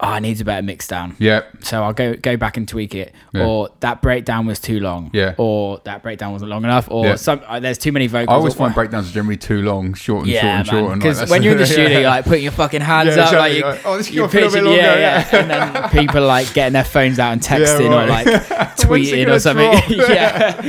oh, 0.00 0.08
I 0.08 0.18
need 0.18 0.40
a 0.40 0.44
better 0.44 0.62
mix 0.62 0.86
down. 0.88 1.14
Yeah. 1.18 1.42
So 1.60 1.82
I'll 1.82 1.92
go 1.92 2.14
go 2.14 2.36
back 2.36 2.56
and 2.56 2.68
tweak 2.68 2.94
it, 2.94 3.14
Yeah. 3.32 3.46
or 3.46 3.70
that 3.80 4.02
breakdown 4.02 4.44
was 4.46 4.58
too 4.58 4.80
long, 4.80 5.10
Yeah. 5.14 5.34
or 5.38 5.80
that 5.84 6.02
breakdown 6.02 6.32
wasn't 6.32 6.50
long 6.50 6.64
enough, 6.64 6.88
or 6.90 7.06
Yeah. 7.06 7.14
some 7.16 7.40
uh, 7.46 7.60
there's 7.60 7.78
too 7.78 7.92
many 7.92 8.06
vocals. 8.08 8.28
I 8.28 8.34
always 8.34 8.54
or- 8.54 8.58
find 8.58 8.74
breakdowns 8.74 9.08
are 9.10 9.12
generally 9.12 9.36
too 9.36 9.62
long, 9.62 9.94
short 9.94 10.26
and 10.26 10.32
short 10.32 10.44
and 10.44 10.66
short. 10.66 10.76
man. 10.82 10.90
like, 10.90 10.98
Because 10.98 11.16
that's- 11.18 11.30
when 11.30 11.42
you're 11.42 11.52
in 11.52 11.58
the 11.58 11.64
yeah. 11.64 11.72
studio, 11.72 11.98
you're 12.00 12.10
like 12.10 12.24
putting 12.24 12.42
your 12.42 12.52
fucking 12.52 12.80
hands 12.80 13.16
Yeah, 13.16 13.24
up, 13.24 13.32
like 13.32 13.54
you, 13.54 13.62
like, 13.62 13.80
oh, 13.86 13.96
this 13.96 14.10
you're 14.10 14.28
could 14.28 14.42
a 14.42 14.46
bit 14.46 14.52
pitching, 14.52 14.64
yeah, 14.66 14.70
longer, 14.86 15.00
yeah, 15.00 15.28
yeah. 15.32 15.38
and 15.38 15.50
then 15.50 15.90
people 16.06 16.18
are 16.24 16.26
like 16.26 16.52
getting 16.54 16.72
their 16.72 16.84
phones 16.84 17.18
out 17.18 17.32
and 17.32 17.40
texting 17.40 17.86
or 17.90 18.08
right. 18.08 18.26
like 18.26 18.42
tweeting 18.76 19.28
or 19.28 19.38
something. 19.38 19.72
yeah. 19.88 20.60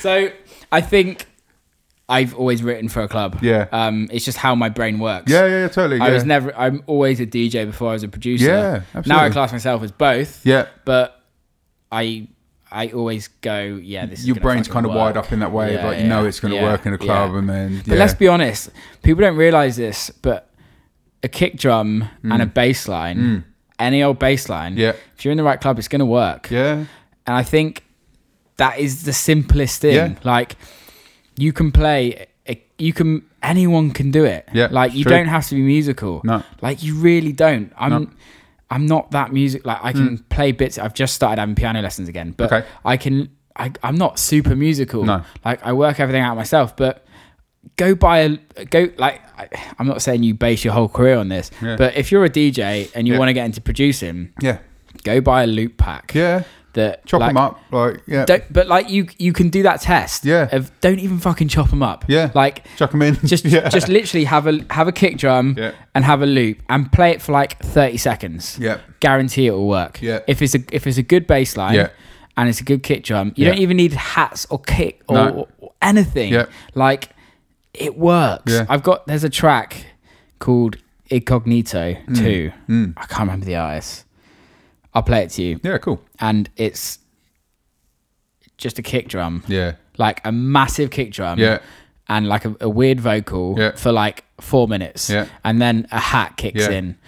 So 0.00 0.30
I 0.72 0.80
think 0.80 1.26
I've 2.10 2.34
always 2.34 2.60
written 2.60 2.88
for 2.88 3.02
a 3.02 3.08
club. 3.08 3.38
Yeah. 3.40 3.68
Um, 3.70 4.08
it's 4.10 4.24
just 4.24 4.36
how 4.36 4.56
my 4.56 4.68
brain 4.68 4.98
works. 4.98 5.30
Yeah, 5.30 5.46
yeah, 5.46 5.68
totally. 5.68 6.00
I 6.00 6.08
yeah. 6.08 6.14
was 6.14 6.24
never. 6.24 6.54
I'm 6.56 6.82
always 6.88 7.20
a 7.20 7.26
DJ 7.26 7.64
before 7.64 7.90
I 7.90 7.92
was 7.92 8.02
a 8.02 8.08
producer. 8.08 8.82
Yeah, 8.94 9.02
Now 9.06 9.20
I 9.20 9.30
class 9.30 9.52
myself 9.52 9.82
as 9.84 9.92
both. 9.92 10.44
Yeah. 10.44 10.66
But 10.84 11.22
I, 11.92 12.26
I 12.68 12.88
always 12.88 13.28
go. 13.28 13.62
Yeah, 13.80 14.06
this. 14.06 14.24
Your 14.24 14.34
brain's 14.36 14.66
kind 14.66 14.86
of 14.86 14.90
work. 14.90 14.98
wired 14.98 15.16
up 15.18 15.32
in 15.32 15.38
that 15.38 15.52
way. 15.52 15.74
Yeah, 15.74 15.86
like, 15.86 15.98
you 16.00 16.08
know 16.08 16.24
it's 16.26 16.40
going 16.40 16.52
to 16.52 16.58
yeah, 16.60 16.64
work 16.64 16.84
in 16.84 16.92
a 16.92 16.98
club 16.98 17.30
yeah. 17.30 17.38
and 17.38 17.48
then. 17.48 17.82
But 17.86 17.96
let's 17.96 18.14
be 18.14 18.26
honest, 18.26 18.70
people 19.04 19.20
don't 19.20 19.36
realize 19.36 19.76
this, 19.76 20.10
but 20.10 20.50
a 21.22 21.28
kick 21.28 21.56
drum 21.58 22.08
and 22.24 22.42
a 22.42 22.46
bass 22.46 22.88
line, 22.88 23.44
any 23.78 24.02
old 24.02 24.18
bass 24.18 24.48
line, 24.48 24.74
Mm. 24.74 24.78
Yeah. 24.78 24.92
if 25.16 25.24
you're 25.24 25.32
in 25.32 25.38
the 25.38 25.44
right 25.44 25.60
club, 25.60 25.78
it's 25.78 25.88
going 25.88 26.00
to 26.00 26.06
work. 26.06 26.50
Yeah. 26.50 26.72
And 27.26 27.36
I 27.36 27.44
think 27.44 27.84
that 28.56 28.78
is 28.78 29.04
the 29.04 29.12
simplest 29.12 29.80
thing. 29.80 29.94
Yeah. 29.94 30.14
Like 30.24 30.56
you 31.36 31.52
can 31.52 31.72
play, 31.72 32.26
you 32.78 32.92
can 32.92 33.22
anyone 33.42 33.90
can 33.90 34.10
do 34.10 34.24
it. 34.24 34.48
Yeah, 34.52 34.68
Like 34.70 34.94
you 34.94 35.04
true. 35.04 35.12
don't 35.12 35.26
have 35.26 35.46
to 35.48 35.54
be 35.54 35.62
musical. 35.62 36.20
No. 36.24 36.42
Like 36.60 36.82
you 36.82 36.96
really 36.96 37.32
don't. 37.32 37.72
I'm. 37.76 37.90
No. 37.90 38.10
I'm 38.72 38.86
not 38.86 39.10
that 39.10 39.32
music. 39.32 39.66
Like 39.66 39.78
I 39.82 39.92
can 39.92 40.08
hmm. 40.16 40.22
play 40.28 40.52
bits. 40.52 40.78
I've 40.78 40.94
just 40.94 41.14
started 41.14 41.40
having 41.40 41.56
piano 41.56 41.82
lessons 41.82 42.08
again, 42.08 42.34
but 42.36 42.52
Okay. 42.52 42.68
I 42.84 42.96
can. 42.96 43.28
I, 43.56 43.72
I'm 43.82 43.96
not 43.96 44.18
super 44.18 44.54
musical. 44.54 45.04
No. 45.04 45.24
Like 45.44 45.64
I 45.66 45.72
work 45.72 45.98
everything 45.98 46.22
out 46.22 46.36
myself, 46.36 46.76
but 46.76 47.04
go 47.76 47.94
buy 47.96 48.18
a 48.20 48.64
go 48.66 48.88
like 48.96 49.20
I, 49.36 49.48
I'm 49.78 49.88
not 49.88 50.02
saying 50.02 50.22
you 50.22 50.34
base 50.34 50.64
your 50.64 50.72
whole 50.72 50.88
career 50.88 51.16
on 51.16 51.28
this, 51.28 51.50
Yeah. 51.60 51.76
but 51.76 51.96
if 51.96 52.12
you're 52.12 52.24
a 52.24 52.30
DJ 52.30 52.90
and 52.94 53.06
you 53.08 53.14
Yeah. 53.14 53.18
want 53.18 53.28
to 53.28 53.32
get 53.32 53.44
into 53.44 53.60
producing, 53.60 54.32
Yeah. 54.40 54.58
go 55.02 55.20
buy 55.20 55.42
a 55.42 55.46
loop 55.46 55.76
pack. 55.76 56.14
Yeah. 56.14 56.44
That 56.74 57.04
Chop 57.06 57.20
like, 57.20 57.30
them 57.30 57.36
up. 57.36 57.58
Like, 57.72 58.02
yeah. 58.06 58.24
Don't, 58.24 58.44
but 58.52 58.68
like 58.68 58.88
you, 58.90 59.08
you 59.18 59.32
can 59.32 59.48
do 59.48 59.64
that 59.64 59.80
test. 59.80 60.24
Yeah. 60.24 60.48
Of 60.52 60.70
don't 60.80 61.00
even 61.00 61.18
fucking 61.18 61.48
chop 61.48 61.68
them 61.70 61.82
up. 61.82 62.04
Yeah. 62.06 62.30
Like 62.34 62.64
Chuck 62.76 62.92
them 62.92 63.02
in. 63.02 63.14
just, 63.24 63.44
yeah. 63.44 63.68
just 63.68 63.88
literally 63.88 64.24
have 64.24 64.46
a 64.46 64.60
have 64.70 64.86
a 64.86 64.92
kick 64.92 65.16
drum 65.18 65.56
Yeah. 65.58 65.72
and 65.94 66.04
have 66.04 66.22
a 66.22 66.26
loop 66.26 66.58
and 66.68 66.90
play 66.92 67.10
it 67.10 67.20
for 67.22 67.32
like 67.32 67.58
thirty 67.60 67.96
seconds. 67.96 68.56
Yeah. 68.60 68.78
Guarantee 69.00 69.46
it 69.48 69.50
will 69.50 69.66
work. 69.68 70.00
Yeah. 70.00 70.20
If 70.28 70.42
it's 70.42 70.54
a 70.54 70.60
if 70.70 70.86
it's 70.86 70.98
a 70.98 71.02
good 71.02 71.26
bass 71.26 71.56
line. 71.56 71.74
Yeah. 71.74 71.88
And 72.36 72.48
it's 72.48 72.60
a 72.60 72.64
good 72.64 72.82
kick 72.84 73.02
drum. 73.04 73.32
You 73.36 73.44
Yeah. 73.46 73.50
don't 73.52 73.60
even 73.60 73.76
need 73.76 73.92
hats 73.92 74.46
or 74.48 74.60
kick 74.60 75.02
or, 75.08 75.14
No. 75.16 75.48
or 75.58 75.72
anything. 75.82 76.32
Yeah. 76.32 76.46
Like 76.74 77.10
it 77.74 77.98
works. 77.98 78.52
Yeah. 78.52 78.66
I've 78.68 78.82
got 78.84 79.06
there's 79.08 79.24
a 79.24 79.28
track 79.30 79.86
called 80.38 80.76
Incognito 81.10 81.94
Mm. 82.06 82.16
2. 82.16 82.52
I 82.96 83.06
can't 83.06 83.20
remember 83.20 83.44
the 83.46 83.56
artist. 83.56 84.04
I'll 84.94 85.02
play 85.02 85.22
it 85.22 85.30
to 85.30 85.42
you. 85.42 85.60
Yeah, 85.62 85.78
cool. 85.78 86.00
And 86.18 86.48
it's 86.56 86.98
just 88.56 88.78
a 88.78 88.82
kick 88.82 89.08
drum 89.08 89.42
Yeah. 89.46 89.72
like 89.98 90.20
a 90.24 90.32
massive 90.32 90.90
kick 90.90 91.12
drum 91.12 91.38
Yeah. 91.38 91.58
and 92.08 92.26
like 92.28 92.44
a, 92.44 92.54
a 92.60 92.68
weird 92.68 93.00
vocal 93.00 93.54
Yeah. 93.58 93.72
for 93.76 93.92
like 93.92 94.24
four 94.40 94.68
minutes 94.68 95.08
Yeah. 95.08 95.26
and 95.44 95.60
then 95.60 95.86
a 95.90 95.98
hat 96.00 96.36
kicks 96.36 96.60
Yeah. 96.66 96.70
in 96.70 96.98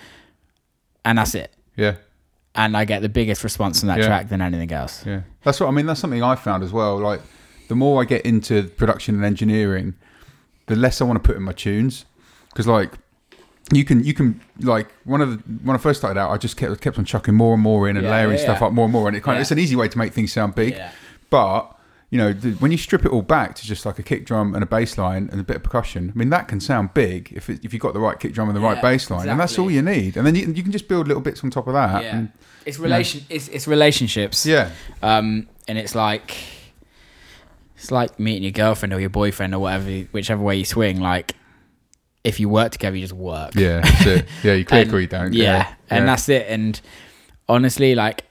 and 1.05 1.19
that's 1.19 1.35
it 1.35 1.53
Yeah. 1.77 1.97
and 2.55 2.77
i 2.77 2.85
get 2.85 3.03
the 3.03 3.09
biggest 3.09 3.45
response 3.45 3.81
from 3.81 3.89
that 3.89 3.99
Yeah. 3.99 4.07
track 4.07 4.29
than 4.31 4.41
anything 4.41 4.73
else 4.73 5.05
Yeah, 5.05 5.23
that's 5.43 5.61
what 5.61 5.67
I 5.69 5.73
mean. 5.73 5.87
That's 5.87 6.01
something 6.01 6.23
I 6.23 6.37
found 6.37 6.63
as 6.63 6.73
well. 6.73 6.99
Like, 6.99 7.21
the 7.69 7.75
more 7.75 8.01
I 8.01 8.05
get 8.05 8.23
into 8.25 8.65
production 8.65 9.15
and 9.17 9.25
engineering, 9.25 9.95
the 10.67 10.77
less 10.77 11.01
I 11.01 11.05
want 11.05 11.23
to 11.23 11.27
put 11.27 11.37
in 11.37 11.43
my 11.43 11.53
tunes, 11.53 12.05
because 12.51 12.67
like 12.67 12.93
you 13.73 13.85
can 13.85 14.03
you 14.05 14.13
can 14.15 14.41
like 14.61 14.89
one 15.05 15.21
of 15.21 15.31
the 15.31 15.37
when 15.65 15.77
I 15.77 15.79
first 15.79 16.01
started 16.01 16.19
out, 16.19 16.31
I 16.31 16.37
just 16.37 16.57
kept 16.57 16.81
kept 16.81 16.99
on 16.99 17.05
chucking 17.05 17.35
more 17.35 17.55
and 17.55 17.63
more 17.63 17.89
in 17.89 17.97
and 17.97 18.05
Yeah, 18.05 18.13
layering 18.13 18.37
yeah, 18.37 18.43
stuff 18.45 18.61
yeah. 18.61 18.67
up 18.67 18.73
more 18.73 18.85
and 18.87 18.93
more, 18.93 19.09
and 19.09 19.17
it 19.17 19.23
kind 19.23 19.37
of 19.37 19.43
it's 19.43 19.51
an 19.51 19.59
easy 19.59 19.77
way 19.77 19.89
to 19.89 19.99
make 19.99 20.13
things 20.13 20.33
sound 20.33 20.55
big. 20.55 20.77
But 21.31 21.69
you 22.11 22.19
know, 22.19 22.35
the, 22.35 22.51
when 22.53 22.71
you 22.71 22.77
strip 22.77 23.07
it 23.07 23.11
all 23.11 23.23
back 23.23 23.55
to 23.55 23.65
just 23.67 23.87
like 23.87 23.99
a 23.99 24.03
kick 24.03 24.27
drum 24.27 24.55
and 24.55 24.63
a 24.63 24.67
bass 24.67 24.99
line 24.99 25.31
and 25.33 25.41
a 25.41 25.45
bit 25.45 25.57
of 25.57 25.63
percussion, 25.63 26.13
I 26.15 26.19
mean, 26.19 26.29
that 26.29 26.47
can 26.47 26.61
sound 26.61 26.93
big 26.93 27.33
if 27.35 27.49
it, 27.49 27.65
if 27.65 27.73
you've 27.73 27.81
got 27.81 27.95
the 27.95 28.01
right 28.01 28.21
kick 28.21 28.35
drum 28.35 28.49
and 28.51 28.57
the 28.57 28.61
right 28.61 28.83
bass 28.83 29.09
line, 29.11 29.29
and 29.29 29.41
that's 29.41 29.59
all 29.59 29.71
you 29.71 29.81
need. 29.81 30.19
And 30.19 30.27
then 30.27 30.35
you, 30.35 30.53
you 30.53 30.63
can 30.63 30.73
just 30.73 30.89
build 30.89 31.09
little 31.09 31.23
bits 31.23 31.43
on 31.43 31.49
top 31.51 31.67
of 31.69 31.73
that. 31.73 32.03
yeah 32.03 32.17
and- 32.17 32.33
it's 32.67 32.79
relation 32.79 33.23
it's, 33.29 33.49
it's 33.49 33.67
relationships 33.67 34.47
yeah, 34.47 34.71
um 35.03 35.49
and 35.67 35.79
it's 35.79 35.97
like 35.97 36.37
it's 37.77 37.91
like 37.91 38.21
meeting 38.21 38.45
your 38.45 38.53
girlfriend 38.53 38.93
or 38.93 39.01
your 39.01 39.11
boyfriend 39.11 39.53
or 39.55 39.59
whatever 39.59 39.91
whichever 40.13 40.41
way 40.43 40.55
you 40.57 40.65
swing 40.65 41.01
like 41.01 41.35
if 42.24 42.39
you 42.40 42.49
work 42.49 42.70
together 42.73 42.97
you 42.97 43.03
just 43.03 43.12
work 43.12 43.55
yeah, 43.55 43.81
that's 43.81 44.07
it. 44.07 44.27
yeah. 44.44 44.53
You 44.55 44.65
click 44.65 44.86
And- 44.86 44.94
or 44.94 45.01
you 45.01 45.07
don't. 45.09 45.32
Yeah, 45.35 45.74
and 45.90 46.07
that's 46.09 46.28
it. 46.28 46.47
And 46.49 46.81
honestly, 47.49 47.94
like 47.94 48.24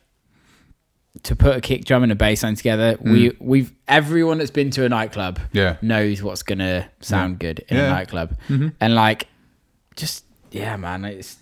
to 1.24 1.36
put 1.36 1.58
a 1.58 1.62
kick 1.62 1.84
drum 1.86 2.04
and 2.04 2.12
a 2.12 2.16
bass 2.16 2.42
line 2.44 2.56
together, 2.56 2.98
we 3.02 3.36
we've 3.40 3.74
everyone 3.88 4.38
that's 4.38 4.50
been 4.52 4.70
to 4.72 4.86
a 4.86 4.90
nightclub 4.90 5.40
Mm. 5.40 5.48
Yeah. 5.52 5.76
knows 5.82 6.24
what's 6.24 6.42
gonna 6.44 6.90
sound 7.02 7.40
good 7.40 7.60
in 7.68 7.78
Yeah. 7.78 7.88
a 7.88 7.90
nightclub, 7.90 8.38
and 8.50 8.96
like 8.96 9.28
just 9.96 10.24
yeah, 10.52 10.78
man, 10.78 11.04
it's 11.06 11.38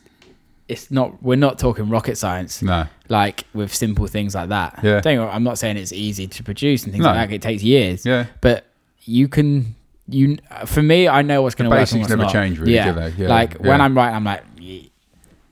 it's 0.67 0.89
not 0.91 1.21
we're 1.23 1.35
not 1.35 1.59
talking 1.59 1.87
rocket 1.89 2.17
science. 2.17 2.61
no. 2.61 2.87
Like 3.09 3.45
with 3.53 3.73
simple 3.73 4.05
things 4.07 4.33
like 4.35 4.49
that. 4.49 4.79
Yeah. 4.83 5.01
Don't 5.01 5.03
get 5.03 5.11
me 5.13 5.17
wrong, 5.17 5.33
I'm 5.35 5.43
not 5.43 5.57
saying 5.57 5.77
it's 5.77 5.91
easy 5.93 6.27
to 6.27 6.43
produce 6.43 6.83
and 6.83 6.91
things 6.91 7.03
No. 7.03 7.11
like 7.11 7.29
that. 7.29 7.35
It 7.35 7.41
takes 7.41 7.63
years. 7.63 8.05
Yeah. 8.05 8.25
But 8.41 8.65
you 9.03 9.27
can 9.27 9.75
you 10.11 10.37
for 10.65 10.81
me, 10.81 11.07
I 11.07 11.21
know 11.21 11.41
what's 11.41 11.55
going 11.55 11.69
to 11.69 11.75
work. 11.75 11.81
basics 11.81 12.09
never 12.09 12.23
not. 12.23 12.31
change, 12.31 12.59
really, 12.59 12.73
yeah. 12.73 13.11
Yeah, 13.17 13.27
Like 13.27 13.55
when. 13.55 13.81
I'm 13.81 13.95
writing, 13.95 14.15
I'm 14.15 14.23
like, 14.23 14.43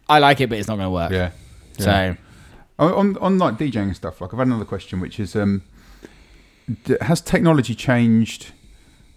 I 0.09 0.19
like 0.19 0.41
it, 0.41 0.49
but 0.49 0.57
it's 0.57 0.67
not 0.67 0.75
going 0.75 0.87
to 0.87 0.91
work. 0.91 1.11
Yeah. 1.11 1.31
So 1.79 2.15
On, 2.79 2.93
on 2.93 3.17
on 3.17 3.37
like 3.37 3.57
DJing 3.57 3.83
and 3.83 3.95
stuff, 3.95 4.21
like 4.21 4.33
I've 4.33 4.39
had 4.39 4.47
another 4.47 4.65
question, 4.65 4.99
which 4.99 5.19
is, 5.19 5.35
um, 5.35 5.63
has 7.01 7.21
technology 7.21 7.75
changed 7.75 8.51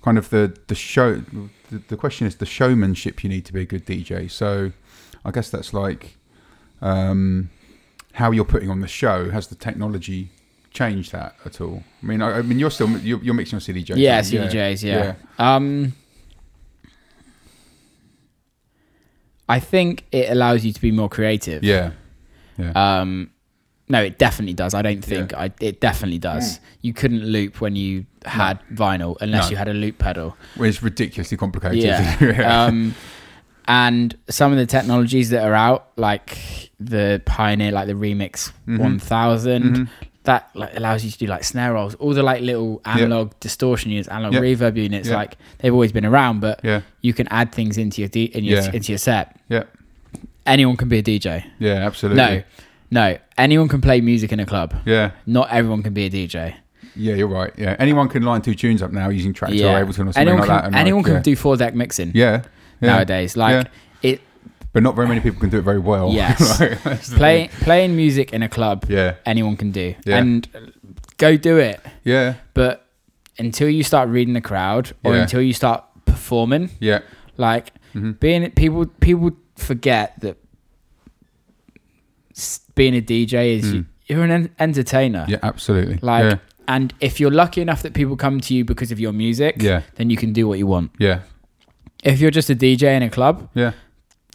kind 0.03 0.19
of 0.19 0.31
the 0.31 0.57
the 0.67 0.75
show? 0.75 1.23
The, 1.71 1.79
the 1.89 1.97
question 1.97 2.27
is 2.27 2.37
the 2.37 2.47
showmanship 2.47 3.23
you 3.23 3.31
need 3.31 3.45
to 3.47 3.53
be 3.53 3.63
a 3.63 3.67
good 3.67 3.87
DJ. 3.87 4.31
So, 4.31 4.73
I 5.25 5.31
guess 5.31 5.51
that's 5.51 5.73
like, 5.73 6.17
um, 6.83 7.51
how 8.15 8.31
you're 8.33 8.45
putting 8.45 8.71
on 8.71 8.81
the 8.81 8.89
show. 8.89 9.31
Has 9.31 9.47
the 9.47 9.55
technology 9.55 10.31
changed 10.71 11.13
that 11.13 11.35
at 11.45 11.61
all? 11.61 11.83
I 12.03 12.07
mean, 12.07 12.23
I, 12.23 12.39
I 12.39 12.43
mean, 12.43 12.59
you're 12.59 12.71
still 12.71 12.89
you're, 12.99 13.23
you're 13.23 13.35
mixing 13.35 13.57
on 13.57 13.61
CDJs. 13.61 13.95
yeah, 13.97 14.17
aren't 14.17 14.33
you? 14.33 14.41
CDJs, 14.41 14.83
yeah. 14.83 15.15
Um, 15.39 15.95
I 19.49 19.59
think 19.61 20.07
it 20.13 20.31
allows 20.31 20.65
you 20.65 20.73
to 20.73 20.81
be 20.81 20.93
more 20.93 21.09
creative. 21.09 21.65
yeah, 21.65 21.91
yeah, 22.57 22.73
Um, 23.01 23.31
no, 23.89 24.01
it 24.01 24.19
definitely 24.19 24.55
does. 24.55 24.73
I 24.75 24.83
don't 24.83 25.05
think 25.05 25.35
I. 25.35 25.51
It 25.61 25.81
definitely 25.81 26.19
does. 26.19 26.61
You 26.81 26.93
couldn't 26.93 27.25
loop 27.25 27.61
when 27.61 27.75
you 27.75 28.07
had 28.25 28.61
vinyl 28.73 29.17
unless 29.21 29.47
No. 29.47 29.51
you 29.51 29.57
had 29.57 29.67
a 29.67 29.75
loop 29.75 29.99
pedal. 29.99 30.37
Well, 30.57 30.69
it's 30.69 30.81
ridiculously 30.83 31.37
complicated. 31.37 31.83
Yeah. 32.21 32.65
um, 32.67 32.95
and 33.67 34.17
some 34.29 34.53
of 34.53 34.59
the 34.59 34.67
technologies 34.67 35.31
that 35.31 35.45
are 35.45 35.55
out, 35.55 35.89
like 35.97 36.71
the 36.79 37.21
Pioneer, 37.27 37.73
like 37.73 37.89
the 37.89 37.95
Remix 37.95 38.53
Mm-hmm. 38.69 38.79
1000, 38.79 39.89
that 40.25 40.51
like 40.55 40.77
allows 40.77 41.05
you 41.05 41.11
to 41.11 41.19
do 41.19 41.27
like 41.27 41.45
snare 41.45 41.73
rolls, 41.73 41.95
all 41.97 42.13
the 42.13 42.23
like 42.23 42.43
little 42.43 42.81
analog 42.85 43.33
distortion 43.41 43.91
units, 43.91 44.09
analog 44.09 44.35
Yeah. 44.35 44.41
reverb 44.41 44.77
units. 44.77 45.09
Yeah. 45.09 45.17
Like 45.17 45.37
they've 45.59 45.73
always 45.73 45.93
been 45.93 46.05
around, 46.05 46.41
but 46.41 46.61
Yeah. 46.63 46.83
you 47.01 47.15
can 47.15 47.27
add 47.29 47.53
things 47.53 47.79
into 47.79 48.03
your 48.03 48.09
D- 48.09 48.25
in 48.25 48.45
your 48.45 48.61
Yeah. 48.61 48.71
into 48.73 48.93
your 48.93 48.99
set. 48.99 49.37
yeah, 49.49 49.65
Anyone 50.47 50.77
can 50.77 50.89
be 50.89 50.99
a 50.99 51.03
DJ. 51.03 51.45
yeah, 51.59 51.75
absolutely. 51.87 52.23
No, 52.23 52.43
no. 52.91 53.17
Anyone 53.39 53.69
can 53.69 53.81
play 53.81 54.01
music 54.01 54.33
in 54.33 54.41
a 54.41 54.47
club. 54.47 54.75
Yeah. 54.85 55.13
Not 55.27 55.49
everyone 55.51 55.83
can 55.83 55.95
be 55.95 56.05
a 56.07 56.11
DJ. 56.11 56.55
Yeah, 56.97 57.15
you're 57.15 57.29
right. 57.29 57.53
Yeah, 57.57 57.77
anyone 57.79 58.09
can 58.09 58.23
line 58.23 58.43
two 58.43 58.55
tunes 58.55 58.83
up 58.83 58.93
now 58.93 59.09
using 59.11 59.33
Traktor 59.33 59.55
Yeah. 59.55 59.79
or 59.79 59.85
Ableton 59.85 59.89
or 59.89 59.95
something 60.13 60.21
anyone 60.23 60.41
like 60.41 60.49
can, 60.49 60.57
that. 60.57 60.65
and, 60.67 60.75
anyone 60.77 61.03
like, 61.03 61.07
can 61.07 61.15
yeah. 61.17 61.23
do 61.23 61.37
four 61.37 61.57
deck 61.57 61.75
mixing 61.75 62.11
Yeah, 62.15 62.43
yeah. 62.81 62.89
nowadays. 62.91 63.37
Like 63.37 63.69
it 64.03 64.21
but 64.73 64.83
not 64.83 64.95
very 64.97 65.09
many 65.09 65.21
people 65.21 65.41
can 65.41 65.51
do 65.51 65.59
it 65.59 65.63
very 65.65 65.79
well. 65.81 66.13
Yes. 66.23 66.61
Like, 66.61 66.79
play, 67.17 67.49
playing 67.61 67.97
music 67.97 68.33
in 68.33 68.43
a 68.43 68.49
club 68.49 68.85
Yeah, 68.89 69.15
anyone 69.27 69.57
can 69.57 69.71
do 69.73 69.95
Yeah. 70.07 70.19
and 70.19 70.49
go 71.19 71.37
do 71.37 71.59
it 71.59 71.81
yeah, 72.05 72.35
but 72.55 72.87
until 73.39 73.69
you 73.69 73.83
start 73.83 74.09
reading 74.09 74.35
the 74.35 74.41
crowd 74.41 74.93
or 75.05 75.15
Yeah. 75.15 75.23
until 75.23 75.43
you 75.43 75.53
start 75.53 75.85
performing 76.05 76.71
yeah, 76.81 77.01
like 77.37 77.73
Mm-hmm. 77.95 78.13
being 78.21 78.51
people 78.53 78.87
people 79.01 79.31
forget 79.57 80.19
that 80.21 80.37
being 82.75 82.95
a 82.97 83.01
DJ 83.03 83.59
is 83.59 83.73
you, 83.75 83.85
you're 84.07 84.25
an 84.25 84.51
entertainer. 84.59 85.27
Yeah, 85.29 85.39
absolutely. 85.43 85.99
Like, 86.01 86.25
yeah, 86.25 86.39
and 86.69 86.95
if 87.01 87.19
you're 87.21 87.31
lucky 87.33 87.61
enough 87.61 87.83
that 87.83 87.93
people 87.93 88.17
come 88.17 88.41
to 88.41 88.55
you 88.55 88.65
because 88.65 88.93
of 88.93 89.01
your 89.01 89.13
music, 89.13 89.57
Yeah. 89.61 89.83
then 89.97 90.09
you 90.11 90.17
can 90.17 90.33
do 90.33 90.47
what 90.49 90.59
you 90.59 90.67
want. 90.67 90.93
yeah, 90.99 91.21
If 92.05 92.21
you're 92.21 92.31
just 92.31 92.49
a 92.51 92.55
DJ 92.55 92.97
in 92.97 93.03
a 93.03 93.11
club, 93.11 93.49
yeah, 93.55 93.73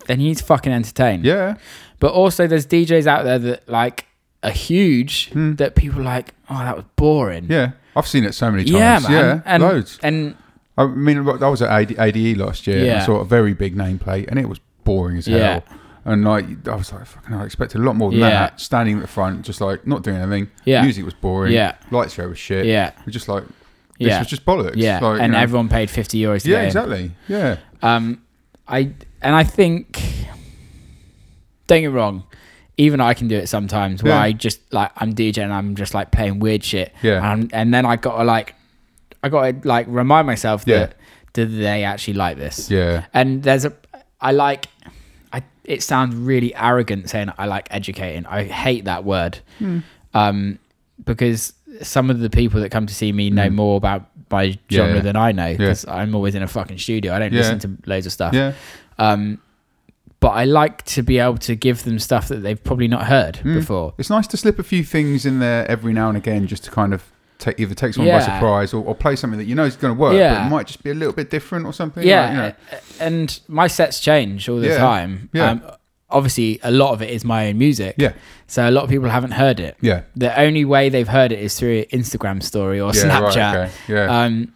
then 0.08 0.20
he's 0.20 0.42
fucking 0.42 0.72
entertain. 0.72 1.24
yeah. 1.24 1.56
But 2.00 2.12
also, 2.14 2.46
there's 2.48 2.68
DJs 2.68 3.08
out 3.08 3.24
there 3.24 3.40
that 3.40 3.68
like 3.70 4.06
are 4.44 4.52
huge 4.52 5.32
that 5.34 5.76
people 5.76 6.02
are 6.02 6.04
like, 6.04 6.34
oh, 6.50 6.60
that 6.60 6.76
was 6.76 6.86
boring. 6.98 7.46
Hmm. 7.46 7.52
Yeah, 7.52 7.72
I've 7.96 8.08
seen 8.08 8.24
it 8.26 8.34
so 8.36 8.52
many 8.52 8.64
times. 8.66 9.10
Yeah. 9.10 9.10
Yeah, 9.10 9.42
and, 9.46 9.64
loads. 9.64 9.98
And 10.04 10.36
I 10.78 10.86
mean, 10.88 11.18
I 11.28 11.48
was 11.50 11.62
at 11.62 11.70
AD, 11.70 11.98
ADE 11.98 12.38
last 12.38 12.68
year. 12.68 12.78
and 12.78 12.86
Yeah. 12.86 13.02
I 13.02 13.06
saw 13.06 13.20
a 13.22 13.26
very 13.26 13.54
big 13.54 13.76
nameplate, 13.76 14.28
and 14.28 14.38
it 14.38 14.48
was 14.50 14.60
boring 14.84 15.18
as 15.18 15.26
hell. 15.26 15.38
Yeah. 15.40 15.60
And 16.08 16.24
like, 16.24 16.68
I 16.68 16.76
was 16.76 16.92
like, 16.94 17.06
fucking, 17.08 17.34
I 17.34 17.44
expected 17.46 17.80
a 17.82 17.84
lot 17.84 17.96
more 17.96 18.12
than 18.12 18.20
Yeah. 18.20 18.30
that. 18.30 18.60
Standing 18.60 18.98
at 18.98 19.02
the 19.02 19.08
front, 19.08 19.44
just 19.44 19.60
like 19.62 19.88
not 19.88 20.04
doing 20.04 20.18
anything. 20.18 20.52
Yeah. 20.66 20.84
Music 20.84 21.04
was 21.06 21.16
boring. 21.16 21.54
Yeah. 21.54 21.76
Lights 21.90 22.14
show 22.14 22.28
was 22.28 22.38
shit. 22.38 22.66
Yeah. 22.68 22.92
We're 23.06 23.12
just 23.12 23.28
like, 23.28 23.44
this 23.46 24.10
Yeah. 24.10 24.20
was 24.20 24.28
just 24.28 24.46
bollocks. 24.46 24.74
yeah, 24.76 25.00
Like, 25.00 25.22
and 25.22 25.32
you 25.32 25.38
know. 25.38 25.40
everyone 25.40 25.70
paid 25.70 25.90
50 25.90 26.20
euros 26.22 26.46
Yeah, 26.46 26.62
exactly. 26.62 27.12
Yeah. 27.28 27.58
Um, 27.82 28.22
I 28.68 28.92
and 29.22 29.36
I 29.36 29.44
think 29.44 30.00
don't 31.68 31.82
get 31.82 31.88
me 31.90 31.94
wrong, 31.96 32.24
even 32.78 33.00
I 33.02 33.14
can 33.14 33.28
do 33.28 33.38
it 33.38 33.48
sometimes 33.48 34.04
where 34.04 34.14
Yeah. 34.14 34.22
I 34.22 34.32
just 34.32 34.60
like 34.74 34.92
I'm 34.98 35.14
DJ 35.14 35.40
and 35.44 35.54
I'm 35.54 35.76
just 35.76 35.94
like 35.94 36.12
playing 36.12 36.40
weird 36.40 36.64
shit. 36.64 36.94
Yeah. 37.02 37.32
and, 37.34 37.54
and 37.54 37.74
then 37.74 37.86
I 37.86 37.96
gotta 37.96 38.24
like 38.24 38.56
I 39.24 39.30
gotta 39.30 39.56
like 39.64 39.88
remind 39.90 40.28
myself 40.28 40.64
Yeah. 40.66 40.80
that 40.80 40.98
do 41.34 41.46
they 41.46 41.84
actually 41.84 42.14
like 42.16 42.38
this? 42.38 42.70
Yeah. 42.70 43.06
And 43.14 43.44
there's 43.44 43.66
a 43.66 43.74
I 44.22 44.32
like 44.32 44.68
I 45.34 45.44
it 45.64 45.82
sounds 45.84 46.16
really 46.16 46.54
arrogant 46.56 47.10
saying 47.10 47.32
I 47.38 47.46
like 47.48 47.68
educating. 47.72 48.26
I 48.26 48.44
hate 48.44 48.86
that 48.86 49.04
word. 49.06 49.40
Hmm. 49.60 49.80
Um 50.14 50.60
because 51.04 51.54
some 51.82 52.10
of 52.10 52.20
the 52.20 52.30
people 52.30 52.62
that 52.62 52.70
come 52.70 52.86
to 52.86 52.94
see 52.96 53.12
me 53.12 53.30
know 53.30 53.50
more 53.50 53.76
about 53.78 54.10
my 54.32 54.58
genre. 54.72 54.96
Yeah. 54.96 55.02
than 55.02 55.16
I 55.16 55.32
know 55.32 55.48
Yeah. 55.48 55.58
because 55.58 55.86
I'm 55.88 56.14
always 56.16 56.36
in 56.36 56.44
a 56.44 56.48
fucking 56.48 56.78
studio. 56.78 57.14
I 57.14 57.20
don't 57.20 57.34
Yeah. 57.34 57.40
listen 57.40 57.60
to 57.60 57.78
loads 57.90 58.06
of 58.06 58.12
stuff. 58.14 58.34
Yeah. 58.34 58.54
Um 58.98 59.40
but 60.20 60.30
I 60.30 60.46
like 60.46 60.84
to 60.86 61.04
be 61.04 61.20
able 61.20 61.38
to 61.40 61.56
give 61.56 61.84
them 61.84 62.00
stuff 62.00 62.30
that 62.30 62.38
they've 62.38 62.64
probably 62.64 62.88
not 62.88 63.06
heard 63.08 63.38
Hmm. 63.38 63.54
before. 63.56 63.94
It's 63.98 64.10
nice 64.10 64.26
to 64.28 64.38
slip 64.38 64.58
a 64.58 64.64
few 64.64 64.84
things 64.84 65.26
in 65.26 65.40
there 65.40 65.70
every 65.70 65.94
now 65.94 66.08
and 66.10 66.18
again 66.18 66.48
just 66.48 66.64
to 66.64 66.72
kind 66.72 66.94
of 66.94 67.04
take 67.38 67.60
either 67.60 67.76
take 67.76 67.94
someone 67.94 68.14
by 68.18 68.22
surprise 68.22 68.74
or, 68.74 68.84
or 68.84 68.96
play 68.96 69.16
something 69.16 69.38
that 69.38 69.46
you 69.46 69.54
know 69.56 69.66
is 69.66 69.76
going 69.76 69.94
to 69.94 70.00
work, 70.00 70.14
but 70.14 70.46
it 70.48 70.50
might 70.50 70.66
just 70.68 70.82
be 70.84 70.90
a 70.90 70.94
little 70.94 71.14
bit 71.14 71.30
different 71.30 71.66
or 71.66 71.74
something. 71.74 72.08
Yeah, 72.08 72.22
like, 72.22 72.34
you 72.34 72.38
know. 72.72 72.80
and 73.02 73.40
my 73.50 73.68
sets 73.68 74.00
change 74.00 74.48
all 74.50 74.58
the 74.60 74.70
Yeah. 74.70 74.78
time. 74.78 75.30
Yeah. 75.34 75.50
Um, 75.52 75.62
obviously, 76.10 76.60
a 76.64 76.72
lot 76.72 76.94
of 76.94 77.02
it 77.02 77.10
is 77.10 77.26
my 77.26 77.50
own 77.50 77.58
music. 77.58 77.96
Yeah. 77.98 78.14
So 78.48 78.68
a 78.68 78.72
lot 78.72 78.86
of 78.86 78.90
people 78.90 79.10
haven't 79.10 79.32
heard 79.32 79.60
it. 79.60 79.76
Yeah. 79.82 80.04
The 80.16 80.38
only 80.40 80.64
way 80.66 80.88
they've 80.90 81.08
heard 81.10 81.32
it 81.34 81.40
is 81.40 81.60
through 81.60 81.84
Instagram 81.92 82.42
story 82.42 82.80
or 82.80 82.94
Yeah, 82.96 83.20
right, 83.20 83.34
Snapchat. 83.36 83.56
okay, 83.66 83.72
yeah. 83.90 84.24
Um, 84.24 84.54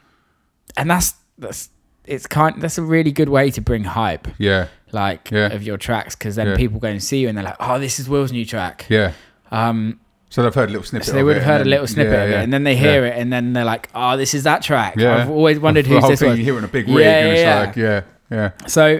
and 0.78 0.90
that's 0.90 1.14
that's 1.38 1.70
it's 2.10 2.28
kind. 2.28 2.62
That's 2.62 2.78
a 2.78 2.82
really 2.84 3.12
good 3.12 3.30
way 3.30 3.52
to 3.52 3.62
bring 3.62 3.84
hype, 3.84 4.28
Yeah. 4.38 4.68
like 4.92 5.30
Yeah. 5.32 5.54
of 5.54 5.64
your 5.64 5.78
tracks, 5.78 6.16
because 6.16 6.36
then 6.36 6.48
Yeah. 6.48 6.56
people 6.58 6.80
go 6.80 6.88
and 6.90 7.02
see 7.04 7.20
you 7.20 7.28
and 7.30 7.38
they're 7.38 7.46
like, 7.46 7.58
"Oh, 7.60 7.80
this 7.80 8.00
is 8.00 8.10
Will's 8.10 8.32
new 8.32 8.46
track." 8.46 8.86
Yeah. 8.90 9.12
Um, 9.52 10.00
So 10.30 10.44
they've 10.44 10.54
heard 10.54 10.70
a 10.70 10.72
little 10.72 10.86
snippet. 10.86 11.08
so 11.08 11.14
they 11.14 11.24
would 11.24 11.38
have 11.38 11.46
heard 11.46 11.54
and 11.54 11.62
a 11.62 11.64
then- 11.66 11.72
little 11.72 11.88
snippet 11.88 12.14
yeah, 12.14 12.24
of 12.24 12.30
it, 12.30 12.34
yeah. 12.34 12.42
and 12.42 12.54
then 12.54 12.64
they 12.64 12.74
Yeah. 12.74 12.80
hear 12.92 13.06
it, 13.06 13.18
and 13.18 13.32
then 13.34 13.54
they're 13.54 13.66
like, 13.66 13.90
"Oh, 13.96 14.16
this 14.18 14.34
is 14.34 14.44
that 14.44 14.62
track." 14.62 14.94
Yeah. 14.98 15.18
I've 15.24 15.30
always 15.30 15.60
wondered 15.60 15.86
the 15.90 15.90
who's 15.92 16.02
whole 16.02 16.10
this 16.12 16.20
thing, 16.20 16.30
was. 16.30 16.38
You 16.40 16.46
hear 16.46 16.54
it 16.56 16.58
on 16.60 16.64
a 16.66 16.68
big 16.68 16.88
rig, 16.88 16.98
Yeah, 17.06 17.18
and 17.20 17.28
it's 17.30 17.42
yeah, 17.42 17.60
like, 17.60 17.76
yeah, 17.76 18.02
yeah, 18.32 18.50
So 18.68 19.00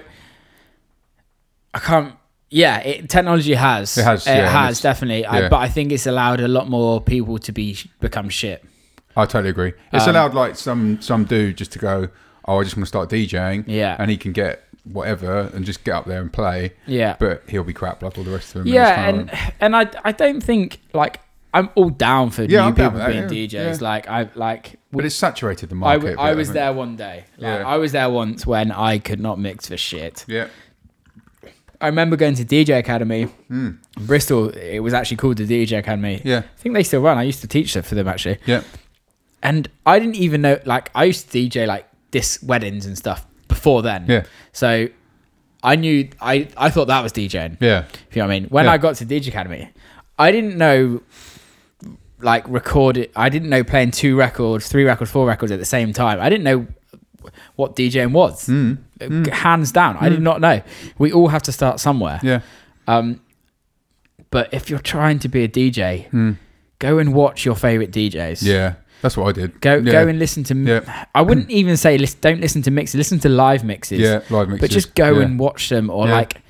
I 1.74 1.78
can't. 1.78 2.14
Yeah, 2.52 2.78
it, 2.80 3.08
technology 3.08 3.54
has. 3.54 3.96
It 3.96 4.02
has, 4.04 4.26
It 4.26 4.30
yeah, 4.30 4.48
has 4.66 4.80
definitely. 4.80 5.24
I, 5.24 5.42
yeah. 5.42 5.48
but 5.48 5.58
I 5.58 5.68
think 5.68 5.92
it's 5.92 6.06
allowed 6.06 6.40
a 6.40 6.48
lot 6.48 6.68
more 6.68 7.00
people 7.00 7.38
to 7.38 7.52
be 7.52 7.76
become 8.00 8.28
shit. 8.28 8.64
I 9.16 9.24
totally 9.26 9.50
agree. 9.50 9.72
It's 9.92 10.04
Um, 10.04 10.10
allowed 10.16 10.34
like 10.34 10.56
some 10.56 11.00
some 11.00 11.24
dude 11.24 11.56
just 11.56 11.70
to 11.72 11.78
go, 11.78 12.08
oh, 12.46 12.60
I 12.60 12.64
just 12.64 12.76
want 12.76 12.84
to 12.84 12.88
start 12.88 13.08
DJing, 13.10 13.64
Yeah. 13.66 13.96
and 13.98 14.10
he 14.10 14.16
can 14.16 14.32
get 14.32 14.64
whatever 14.84 15.50
and 15.54 15.64
just 15.64 15.84
get 15.84 15.94
up 15.94 16.06
there 16.06 16.20
and 16.20 16.32
play, 16.32 16.72
Yeah. 16.86 17.16
but 17.18 17.42
he'll 17.48 17.64
be 17.64 17.72
crap 17.74 18.02
like 18.02 18.16
all 18.16 18.24
the 18.24 18.30
rest 18.30 18.54
of 18.54 18.64
them. 18.64 18.72
yeah, 18.72 19.08
and, 19.08 19.30
and 19.30 19.52
and 19.60 19.76
I 19.76 19.90
I 20.04 20.12
don't 20.12 20.40
think 20.42 20.80
like 20.94 21.20
I'm 21.52 21.68
all 21.74 21.90
down 21.90 22.30
for 22.30 22.42
Yeah, 22.44 22.60
new 22.60 22.66
I'm 22.68 22.74
people 22.74 22.90
being 22.92 23.26
that, 23.26 23.34
yeah, 23.34 23.46
DJs. 23.46 23.80
yeah. 23.80 23.88
Like 23.88 24.08
I 24.08 24.28
like. 24.34 24.78
but 24.92 25.04
it's 25.04 25.14
saturated 25.16 25.68
the 25.68 25.74
market. 25.74 26.00
w- 26.12 26.16
I 26.18 26.34
was 26.34 26.48
think. 26.48 26.54
there 26.54 26.72
one 26.72 26.96
day. 26.96 27.24
Like. 27.38 27.60
I 27.66 27.76
was 27.76 27.92
there 27.92 28.08
once 28.08 28.46
when 28.46 28.70
I 28.72 28.98
could 28.98 29.20
not 29.20 29.38
mix 29.38 29.66
for 29.68 29.76
shit. 29.76 30.24
Yeah, 30.28 30.46
I 31.80 31.86
remember 31.86 32.16
going 32.16 32.34
to 32.36 32.44
DJ 32.44 32.78
Academy, 32.78 33.24
hmm. 33.24 33.70
Bristol. 34.00 34.50
It 34.50 34.80
was 34.80 34.94
actually 34.94 35.16
called 35.16 35.38
the 35.38 35.46
DJ 35.46 35.78
Academy. 35.78 36.20
Yeah, 36.24 36.38
I 36.38 36.60
think 36.60 36.74
they 36.74 36.82
still 36.84 37.00
run. 37.02 37.18
I 37.18 37.22
used 37.24 37.40
to 37.40 37.48
teach 37.48 37.72
for 37.72 37.94
them 37.94 38.06
actually. 38.06 38.38
yeah, 38.46 38.62
and 39.42 39.68
I 39.86 39.98
didn't 39.98 40.16
even 40.16 40.42
know. 40.42 40.60
Like 40.64 40.90
I 40.94 41.04
used 41.04 41.30
to 41.32 41.38
DJ 41.38 41.66
like 41.66 41.86
this 42.10 42.42
weddings 42.42 42.86
and 42.86 42.96
stuff 42.98 43.26
before 43.48 43.82
then. 43.82 44.04
Yeah. 44.08 44.24
So 44.52 44.88
I 45.62 45.76
knew 45.76 46.08
I 46.20 46.48
I 46.56 46.70
thought 46.70 46.86
that 46.86 47.02
was 47.02 47.12
DJing. 47.12 47.56
yeah, 47.60 47.84
If 48.08 48.16
you 48.16 48.22
know 48.22 48.28
what 48.28 48.34
I 48.34 48.40
mean. 48.40 48.48
When 48.50 48.64
Yeah. 48.64 48.72
I 48.72 48.78
got 48.78 48.96
to 48.96 49.06
DJ 49.06 49.28
Academy, 49.28 49.70
I 50.18 50.32
didn't 50.32 50.56
know 50.56 51.02
like 52.20 52.46
record 52.48 52.96
it. 52.96 53.12
I 53.16 53.28
didn't 53.28 53.48
know 53.48 53.64
playing 53.64 53.92
two 53.92 54.16
records, 54.16 54.68
three 54.68 54.84
records, 54.84 55.10
four 55.10 55.26
records 55.26 55.52
at 55.52 55.58
the 55.58 55.64
same 55.64 55.92
time. 55.92 56.20
I 56.20 56.28
didn't 56.28 56.44
know 56.44 56.66
what 57.56 57.76
DJing 57.76 58.12
was. 58.12 58.46
Hmm. 58.46 58.74
Uh, 59.00 59.30
Hands 59.30 59.70
down, 59.72 59.96
I 59.98 60.08
did 60.08 60.20
not 60.22 60.40
know. 60.40 60.60
We 60.98 61.12
all 61.12 61.28
have 61.28 61.42
to 61.44 61.52
start 61.52 61.80
somewhere. 61.80 62.20
yeah, 62.22 62.40
Um, 62.86 63.20
but 64.30 64.52
if 64.52 64.68
you're 64.68 64.78
trying 64.78 65.18
to 65.20 65.28
be 65.28 65.42
a 65.44 65.48
DJ, 65.48 66.36
go 66.78 66.98
and 66.98 67.14
watch 67.14 67.44
your 67.46 67.54
favorite 67.56 67.90
DJs. 67.92 68.42
Yeah. 68.42 68.74
That's 69.02 69.16
what 69.16 69.28
I 69.28 69.32
did. 69.32 69.60
Go 69.60 69.76
yeah. 69.76 69.92
go 69.92 70.08
and 70.08 70.18
listen 70.18 70.44
to. 70.44 70.54
Yeah. 70.54 71.06
I 71.14 71.22
wouldn't 71.22 71.50
even 71.60 71.76
say 71.76 71.96
listen, 71.98 72.18
don't 72.20 72.40
listen 72.40 72.62
to 72.62 72.70
mixes. 72.70 72.96
Listen 72.96 73.18
to 73.20 73.28
live 73.28 73.64
mixes. 73.64 74.00
yeah, 74.00 74.20
live 74.30 74.48
mixes. 74.48 74.60
But 74.60 74.70
just 74.70 74.94
go 74.94 75.18
yeah. 75.18 75.24
and 75.24 75.38
watch 75.38 75.68
them, 75.68 75.90
or 75.90 76.06
Yeah. 76.06 76.14
like 76.14 76.42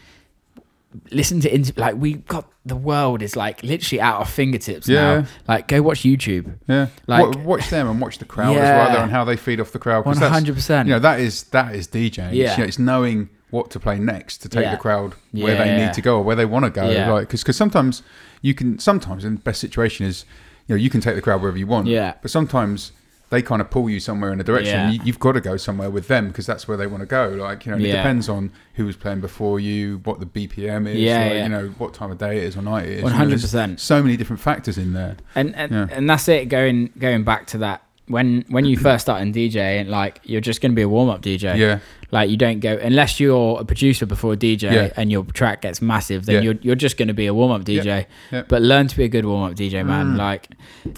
listen 1.12 1.40
to 1.40 1.54
inter- 1.54 1.72
like 1.76 1.94
we 1.96 2.14
got 2.14 2.50
the 2.66 2.74
world 2.76 3.22
is 3.22 3.36
like 3.36 3.62
literally 3.62 4.00
at 4.00 4.14
our 4.14 4.24
fingertips 4.26 4.88
Yeah. 4.88 5.20
now. 5.20 5.26
Like 5.46 5.68
go 5.68 5.80
watch 5.82 6.00
YouTube. 6.00 6.54
Yeah, 6.68 6.88
Like- 7.06 7.44
watch 7.44 7.70
them 7.70 7.88
and 7.88 8.00
watch 8.00 8.18
the 8.18 8.24
crowd 8.24 8.56
as 8.56 8.62
well, 8.92 9.02
and 9.02 9.10
how 9.10 9.24
they 9.24 9.36
feed 9.36 9.60
off 9.60 9.70
the 9.72 9.78
crowd. 9.78 10.04
Hundred 10.04 10.54
percent. 10.54 10.88
You 10.88 10.94
know, 10.94 11.00
that 11.00 11.20
is 11.20 11.44
that 11.44 11.74
is 11.74 11.86
DJing. 11.86 12.32
Yeah. 12.34 12.48
It's, 12.48 12.58
you 12.58 12.64
know, 12.64 12.68
it's 12.68 12.78
knowing 12.78 13.28
what 13.50 13.70
to 13.70 13.80
play 13.80 13.98
next 13.98 14.38
to 14.38 14.48
take 14.48 14.62
Yeah. 14.64 14.72
the 14.72 14.76
crowd 14.80 15.14
where 15.32 15.54
Yeah, 15.54 15.64
they 15.64 15.70
yeah. 15.78 15.86
need 15.86 15.94
to 15.94 16.02
go 16.02 16.16
or 16.18 16.22
where 16.22 16.36
they 16.36 16.44
want 16.44 16.64
to 16.66 16.70
go. 16.70 16.88
Yeah. 16.88 17.10
Like, 17.12 17.28
because 17.30 17.56
sometimes 17.56 18.02
you 18.42 18.54
can 18.54 18.78
sometimes 18.78 19.24
in 19.24 19.34
the 19.36 19.40
best 19.40 19.60
situation 19.60 20.06
is 20.06 20.24
you 20.70 20.76
know 20.76 20.80
you 20.80 20.88
can 20.90 21.00
take 21.00 21.16
the 21.16 21.22
crowd 21.22 21.40
wherever 21.42 21.58
you 21.58 21.66
want. 21.66 21.88
Yeah. 21.88 22.14
But 22.22 22.30
sometimes 22.30 22.92
they 23.30 23.42
kind 23.42 23.60
of 23.60 23.70
pull 23.70 23.88
you 23.90 24.00
somewhere 24.00 24.32
in 24.32 24.40
a 24.40 24.44
direction. 24.44 24.74
Yeah. 24.74 24.90
You, 24.90 25.00
you've 25.04 25.18
got 25.18 25.32
to 25.32 25.40
go 25.40 25.56
somewhere 25.56 25.90
with 25.90 26.08
them 26.08 26.28
because 26.28 26.46
that's 26.46 26.66
where 26.68 26.76
they 26.76 26.86
want 26.86 27.00
to 27.00 27.06
go. 27.06 27.28
Like 27.28 27.66
you 27.66 27.70
know, 27.70 27.76
and 27.76 27.86
it 27.86 27.92
depends 27.92 28.28
on 28.28 28.52
who 28.74 28.86
was 28.86 28.96
playing 28.96 29.20
before 29.20 29.58
you, 29.60 30.00
what 30.04 30.20
the 30.20 30.26
BPM 30.26 30.88
is, 30.88 30.98
Yeah, 30.98 31.18
like, 31.24 31.32
yeah. 31.32 31.42
you 31.44 31.48
know, 31.48 31.68
what 31.78 31.92
time 31.94 32.10
of 32.12 32.18
day 32.18 32.38
it 32.38 32.44
is 32.44 32.56
or 32.56 32.62
night 32.62 32.86
it 32.86 32.98
is. 32.98 33.04
Know, 33.04 33.26
there's 33.26 33.52
100%. 33.52 33.78
So 33.80 34.02
many 34.02 34.16
different 34.16 34.40
factors 34.40 34.78
in 34.78 34.92
there. 34.92 35.16
and 35.34 35.54
and, 35.56 35.72
Yeah. 35.72 35.86
and 35.90 36.08
that's 36.08 36.28
it. 36.28 36.48
Going 36.48 36.90
going 36.98 37.24
back 37.24 37.46
to 37.48 37.58
that 37.58 37.82
when 38.06 38.44
when 38.48 38.64
you 38.64 38.76
first 38.76 39.02
start 39.02 39.22
in 39.22 39.32
DJ 39.32 39.80
and 39.80 39.88
like 39.90 40.20
you're 40.24 40.40
just 40.40 40.60
going 40.60 40.72
to 40.72 40.76
be 40.76 40.82
a 40.82 40.88
warm 40.88 41.08
up 41.08 41.22
DJ. 41.22 41.56
Yeah. 41.56 41.78
Like 42.12 42.28
you 42.30 42.36
don't 42.36 42.60
go 42.60 42.76
unless 42.76 43.20
you're 43.20 43.60
a 43.60 43.64
producer 43.64 44.04
before 44.06 44.32
a 44.32 44.36
DJ 44.36 44.62
Yeah. 44.72 44.92
and 44.96 45.12
your 45.12 45.24
track 45.24 45.62
gets 45.62 45.80
massive, 45.80 46.26
then 46.26 46.36
Yeah. 46.36 46.40
you're 46.42 46.54
you're 46.62 46.74
just 46.74 46.96
going 46.96 47.08
to 47.08 47.14
be 47.14 47.26
a 47.26 47.34
warm 47.34 47.52
up 47.52 47.64
DJ. 47.64 48.06
Yeah. 48.32 48.42
But 48.48 48.62
learn 48.62 48.88
to 48.88 48.96
be 48.96 49.04
a 49.04 49.08
good 49.08 49.24
warm 49.26 49.50
up 49.50 49.56
DJ, 49.56 49.84
man. 49.86 50.14
Mm. 50.14 50.16
Like 50.18 50.48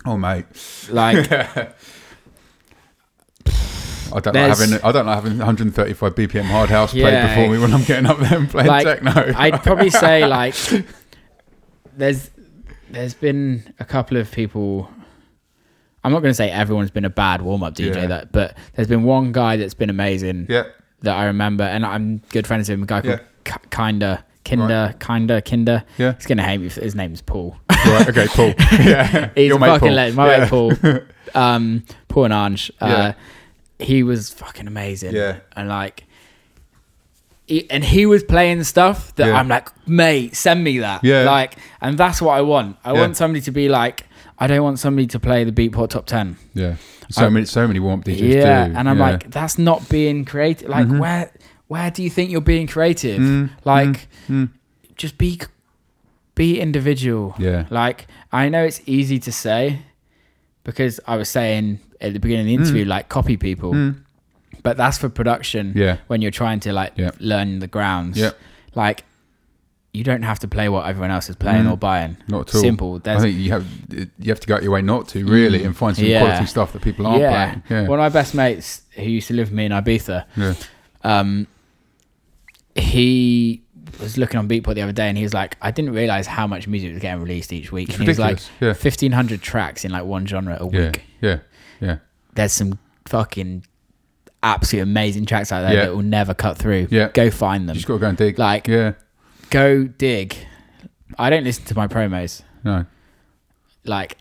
Oh 0.07 0.17
mate. 0.17 0.47
like 0.91 1.31
I 4.15 4.21
don't 4.21 4.27
like 4.27 4.33
There's- 4.35 4.61
having 4.61 4.85
I 4.85 4.93
don't 4.93 5.07
like 5.07 5.15
having 5.17 5.39
135 5.39 6.15
BPM 6.15 6.43
hard 6.45 6.69
house 6.71 6.93
played 6.93 7.23
before 7.29 7.49
me 7.49 7.59
when 7.59 7.73
I'm 7.73 7.83
getting 7.85 8.07
up 8.07 8.19
there 8.19 8.39
and 8.39 8.49
playing 8.51 8.69
like 8.69 8.85
techno. 8.85 9.33
I'd 9.37 9.63
probably 9.63 9.91
say 9.91 10.27
like 10.39 10.55
there's 11.97 12.31
there's 12.91 13.15
been 13.15 13.73
a 13.81 13.85
couple 13.87 14.19
of 14.19 14.31
people. 14.31 14.91
I'm 16.05 16.13
not 16.13 16.21
going 16.21 16.31
to 16.31 16.35
say 16.35 16.51
everyone's 16.51 16.91
been 16.91 17.05
a 17.05 17.11
bad 17.11 17.43
warm 17.43 17.63
up 17.63 17.75
DJ, 17.75 17.95
Yeah. 17.95 18.07
that, 18.09 18.33
but 18.33 18.57
there's 18.75 18.89
been 18.89 19.05
one 19.05 19.31
guy 19.33 19.57
that's 19.57 19.73
been 19.75 19.89
amazing 19.89 20.47
yeah, 20.51 20.65
that 21.03 21.17
I 21.17 21.25
remember, 21.27 21.65
and 21.65 21.85
I'm 21.87 22.23
good 22.31 22.47
friends 22.47 22.69
with 22.69 22.79
him. 22.79 22.83
A 22.85 22.87
guy 22.87 23.01
called 23.03 23.21
Yeah. 23.21 23.25
K- 23.45 23.69
Kinda 23.71 24.25
Kinder 24.45 24.95
Kinda 24.99 25.41
Kinder. 25.43 25.85
Yeah. 25.99 26.15
he's 26.15 26.27
gonna 26.27 26.43
hate 26.43 26.59
me. 26.59 26.69
His 26.69 26.95
name's 26.95 27.23
Paul. 27.23 27.57
right. 27.71 28.09
Okay, 28.09 28.27
Paul. 28.29 28.55
Yeah, 28.85 29.31
He's 29.35 29.49
Your 29.49 29.57
a 29.57 29.61
mate 29.61 29.67
fucking 29.69 29.89
Paul. 29.89 29.95
legend. 29.97 30.17
My 30.17 30.31
yeah. 30.31 30.39
mate 30.41 30.49
Paul. 30.51 30.73
Um, 31.35 31.85
Paul 32.09 32.25
and 32.27 32.35
Ange. 32.35 32.71
Uh, 32.81 32.87
Yeah. 32.89 33.87
He 33.87 34.03
was 34.03 34.31
fucking 34.31 34.67
amazing. 34.67 35.15
Yeah. 35.15 35.39
And 35.57 35.69
like, 35.69 36.05
he, 37.47 37.69
and 37.71 37.83
he 37.85 38.07
was 38.07 38.23
playing 38.23 38.63
stuff 38.65 39.15
that 39.17 39.27
Yeah. 39.29 39.37
I'm 39.39 39.49
like, 39.49 39.69
mate, 39.89 40.37
send 40.37 40.63
me 40.63 40.79
that. 40.79 41.03
Yeah. 41.05 41.23
Like, 41.23 41.57
and 41.81 41.97
that's 41.99 42.21
what 42.23 42.37
I 42.37 42.43
want. 42.43 42.77
I 42.85 42.93
want 42.93 43.17
somebody 43.17 43.41
to 43.43 43.51
be 43.51 43.69
like, 43.69 44.07
I 44.43 44.47
don't 44.49 44.63
want 44.65 44.79
somebody 44.79 45.07
to 45.09 45.21
play 45.21 45.45
the 45.45 45.53
Beatport 45.53 45.91
top 45.91 46.07
ten. 46.07 46.37
Yeah, 46.55 46.77
so 47.11 47.27
I- 47.27 47.29
many, 47.29 47.47
so 47.47 47.67
many 47.67 47.79
warm 47.81 48.01
up 48.01 48.07
DJs. 48.07 48.21
yeah. 48.35 48.69
do. 48.69 48.75
And 48.77 48.89
I'm 48.89 48.99
yeah. 48.99 49.11
like, 49.11 49.31
that's 49.31 49.57
not 49.59 49.89
being 49.89 50.25
creative. 50.25 50.69
Like, 50.69 50.87
Mhm. 50.89 50.99
where, 50.99 51.31
where 51.69 51.91
do 51.91 52.03
you 52.03 52.11
think 52.11 52.31
you're 52.31 52.41
being 52.55 52.67
creative? 52.67 53.21
Mm, 53.21 53.51
Like, 53.65 54.09
mm. 54.29 54.49
just 54.97 55.17
be 55.19 55.41
be 56.35 56.59
individual. 56.61 57.35
Yeah. 57.39 57.67
Like 57.71 58.07
I 58.33 58.49
know 58.49 58.65
it's 58.65 58.81
easy 58.87 59.19
to 59.21 59.31
say 59.33 59.81
because 60.65 60.99
I 61.07 61.17
was 61.17 61.29
saying 61.29 61.79
at 62.01 62.15
the 62.15 62.19
beginning 62.21 62.47
of 62.47 62.49
the 62.49 62.55
interview, 62.65 62.85
like 62.87 63.09
copy 63.11 63.37
people, 63.37 63.73
Mm. 63.75 63.97
but 64.63 64.77
that's 64.79 64.97
for 64.99 65.09
production. 65.11 65.73
Yeah. 65.77 65.99
When 66.07 66.23
you're 66.23 66.31
trying 66.43 66.61
to 66.61 66.73
like 66.73 66.93
Yeah. 66.97 67.11
learn 67.21 67.59
the 67.59 67.67
grounds. 67.69 68.17
Yeah. 68.19 68.31
Like 68.75 69.05
you 69.95 70.03
don't 70.05 70.23
have 70.23 70.39
to 70.39 70.49
play 70.49 70.69
what 70.71 70.87
everyone 70.87 71.11
else 71.11 71.29
is 71.29 71.37
playing 71.37 71.65
Mm. 71.65 71.73
or 71.73 71.77
buying. 71.77 72.17
Not 72.27 72.49
at 72.49 72.55
all. 72.55 72.61
Simple. 72.63 73.01
I 73.05 73.19
think 73.21 73.37
you 73.39 73.51
have 73.53 73.67
you 73.91 74.29
have 74.29 74.41
to 74.41 74.47
go 74.47 74.55
out 74.55 74.63
your 74.63 74.73
way 74.73 74.81
not 74.83 75.07
to 75.09 75.25
really 75.27 75.61
Mm. 75.61 75.67
and 75.67 75.77
find 75.77 75.95
some 75.97 76.07
Yeah. 76.07 76.21
quality 76.25 76.47
stuff 76.47 76.73
that 76.73 76.81
people 76.83 77.07
aren't 77.07 77.23
playing. 77.23 77.63
Yeah. 77.69 77.89
One 77.89 77.99
of 77.99 78.03
my 78.03 78.09
best 78.09 78.35
mates 78.35 78.83
who 78.93 79.03
used 79.03 79.29
to 79.29 79.35
live 79.35 79.49
with 79.49 79.57
me 79.57 79.67
in 79.67 79.73
Ibiza, 79.73 80.25
yeah. 80.37 80.55
um, 81.05 81.47
he 82.75 83.63
was 84.01 84.17
looking 84.17 84.39
on 84.39 84.49
Beatport 84.49 84.75
the 84.77 84.83
other 84.83 84.93
day 84.93 85.09
and 85.09 85.17
he 85.19 85.23
was 85.25 85.35
like, 85.35 85.57
I 85.61 85.71
didn't 85.71 85.93
realize 85.93 86.27
how 86.27 86.47
much 86.47 86.67
music 86.67 86.93
was 86.93 87.03
getting 87.03 87.23
released 87.23 87.53
each 87.53 87.71
week. 87.71 87.89
It's 87.91 87.99
and 87.99 88.05
he 88.05 88.09
was 88.09 88.19
like. 88.19 88.39
Yeah. 88.61 88.69
1500 88.73 89.43
tracks 89.43 89.85
in 89.85 89.91
like 89.93 90.05
one 90.05 90.27
genre 90.27 90.57
a 90.59 90.67
week. 90.67 91.03
Yeah. 91.21 91.39
Yeah. 91.81 91.99
There's 92.35 92.53
some 92.53 92.79
fucking 93.07 93.67
absolutely 94.43 94.91
amazing 94.91 95.27
tracks 95.27 95.53
out 95.53 95.63
there 95.63 95.75
Yeah. 95.75 95.85
that 95.87 95.95
will 95.95 96.03
never 96.03 96.33
cut 96.35 96.57
through. 96.57 96.89
Yeah. 96.91 97.09
Go 97.13 97.31
find 97.31 97.69
them. 97.69 97.75
You 97.75 97.81
just 97.81 97.87
got 97.89 97.95
to 97.95 98.01
go 98.01 98.09
and 98.09 98.17
dig. 98.17 98.39
Like, 98.39 98.67
yeah. 98.67 98.93
Go 99.53 99.85
dig. 99.85 100.35
I 101.19 101.31
don't 101.31 101.45
listen 101.45 101.65
to 101.67 101.75
my 101.75 101.87
promos. 101.89 102.43
No. 102.65 102.87
Like, 103.85 104.17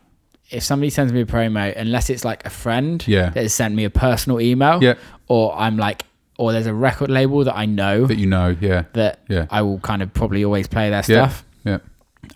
if 0.49 0.63
somebody 0.63 0.89
sends 0.89 1.13
me 1.13 1.21
a 1.21 1.25
promo, 1.25 1.75
unless 1.77 2.09
it's 2.09 2.25
like 2.25 2.45
a 2.45 2.49
friend 2.49 3.03
Yeah. 3.07 3.29
that 3.29 3.41
has 3.43 3.53
sent 3.53 3.73
me 3.75 3.85
a 3.85 3.89
personal 3.89 4.41
email, 4.41 4.83
Yeah. 4.83 4.95
or 5.27 5.55
I'm 5.55 5.77
like, 5.77 6.03
or 6.37 6.51
there's 6.51 6.65
a 6.67 6.73
record 6.73 7.09
label 7.09 7.43
that 7.43 7.55
I 7.55 7.65
know 7.65 8.05
That 8.07 8.17
you 8.17 8.25
know. 8.25 8.55
Yeah. 8.59 8.83
that 8.93 9.19
Yeah. 9.29 9.45
I 9.49 9.61
will 9.61 9.79
kind 9.79 10.01
of 10.01 10.13
probably 10.13 10.43
always 10.43 10.67
play 10.67 10.89
their 10.89 10.97
Yeah. 11.07 11.27
stuff. 11.29 11.45
Yeah. 11.63 11.77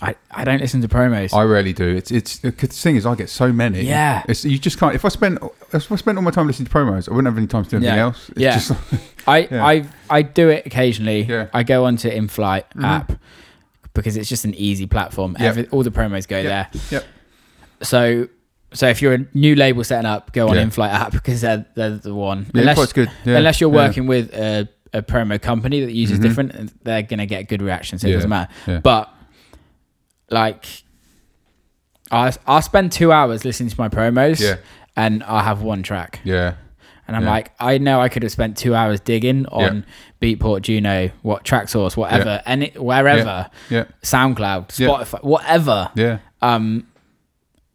I, 0.02 0.16
I 0.30 0.44
don't 0.44 0.60
listen 0.60 0.82
to 0.82 0.88
promos. 0.88 1.34
I 1.34 1.44
rarely 1.44 1.72
do. 1.74 1.88
It's 1.96 2.12
it's 2.12 2.40
the 2.40 2.52
thing 2.52 2.98
is 2.98 3.06
I 3.06 3.16
get 3.16 3.30
so 3.30 3.52
many. 3.54 3.82
Yeah. 3.84 4.24
It's 4.28 4.44
you 4.44 4.58
just 4.60 4.78
can't. 4.78 4.94
If 4.94 5.06
I 5.06 5.10
spent 5.10 5.40
if 5.74 5.92
I 5.92 5.96
spent 5.96 6.18
all 6.18 6.24
my 6.24 6.32
time 6.32 6.48
listening 6.48 6.68
to 6.68 6.72
promos, 6.74 7.08
I 7.10 7.14
wouldn't 7.14 7.28
have 7.34 7.38
any 7.38 7.48
time 7.48 7.64
to 7.64 7.70
do 7.70 7.78
anything 7.78 7.96
Yeah. 7.96 8.02
else. 8.04 8.30
It's 8.30 8.40
Yeah. 8.40 8.54
Just, 8.56 8.72
I, 9.28 9.38
Yeah. 9.50 9.66
I 9.66 9.86
I 10.10 10.22
do 10.22 10.50
it 10.50 10.66
occasionally. 10.66 11.22
Yeah. 11.24 11.48
I 11.54 11.64
go 11.64 11.86
onto 11.86 12.10
Inflyte 12.10 12.66
app 12.84 13.14
because 13.94 14.18
it's 14.18 14.28
just 14.28 14.44
an 14.44 14.54
easy 14.56 14.86
platform. 14.88 15.38
Every, 15.40 15.68
all 15.70 15.82
the 15.84 15.92
promos 15.92 16.28
go 16.28 16.40
Yep. 16.40 16.72
there. 16.72 16.82
Yep. 16.92 17.06
So 17.84 18.28
so 18.74 18.88
if 18.90 19.02
you're 19.02 19.14
a 19.14 19.26
new 19.34 19.56
label 19.56 19.84
setting 19.86 20.06
up, 20.06 20.34
go 20.34 20.50
on 20.50 20.56
Yeah. 20.56 20.64
Inflyte 20.66 20.92
app 20.92 21.12
because 21.14 21.42
they're, 21.42 21.66
they're 21.76 21.92
the 21.92 22.14
one. 22.14 22.48
yeah, 22.54 22.62
unless 22.62 22.92
good. 22.92 23.10
Yeah. 23.24 23.38
unless 23.38 23.62
you're 23.62 23.70
working 23.70 24.08
with 24.08 24.34
a, 24.34 24.68
a 24.94 25.02
promo 25.02 25.42
company 25.42 25.80
that 25.86 25.94
uses 25.94 26.20
Mhm. 26.20 26.22
different, 26.22 26.84
they're 26.84 27.02
gonna 27.04 27.26
get 27.26 27.48
good 27.48 27.62
reactions. 27.62 28.02
So 28.02 28.10
it 28.10 28.14
doesn't 28.14 28.30
matter. 28.30 28.82
But 28.84 29.10
like, 30.30 30.66
I 32.12 32.34
I'll 32.48 32.62
spend 32.62 32.92
two 32.92 33.12
hours 33.12 33.46
listening 33.46 33.70
to 33.70 33.76
my 33.80 33.90
promos. 33.90 34.40
Yeah. 34.40 34.58
And 34.96 35.24
I 35.24 35.44
have 35.44 35.62
one 35.62 35.84
track. 35.84 36.20
Yeah. 36.24 36.56
And 37.08 37.16
I'm 37.16 37.24
Yeah. 37.24 37.30
like, 37.32 37.52
I 37.60 37.78
know 37.78 38.00
I 38.02 38.10
could 38.10 38.24
have 38.24 38.32
spent 38.32 38.58
two 38.58 38.74
hours 38.74 39.00
digging 39.00 39.46
on 39.48 39.86
Beatport, 40.22 40.62
Juno, 40.64 41.12
what 41.22 41.44
Traxsource, 41.44 41.96
whatever, 41.98 42.42
any 42.46 42.72
wherever, 42.78 43.50
Yeah. 43.70 43.84
SoundCloud, 44.02 44.78
Yeah. 44.80 44.88
Spotify, 44.88 45.24
whatever. 45.24 45.90
Yeah. 45.96 46.18
Um, 46.42 46.88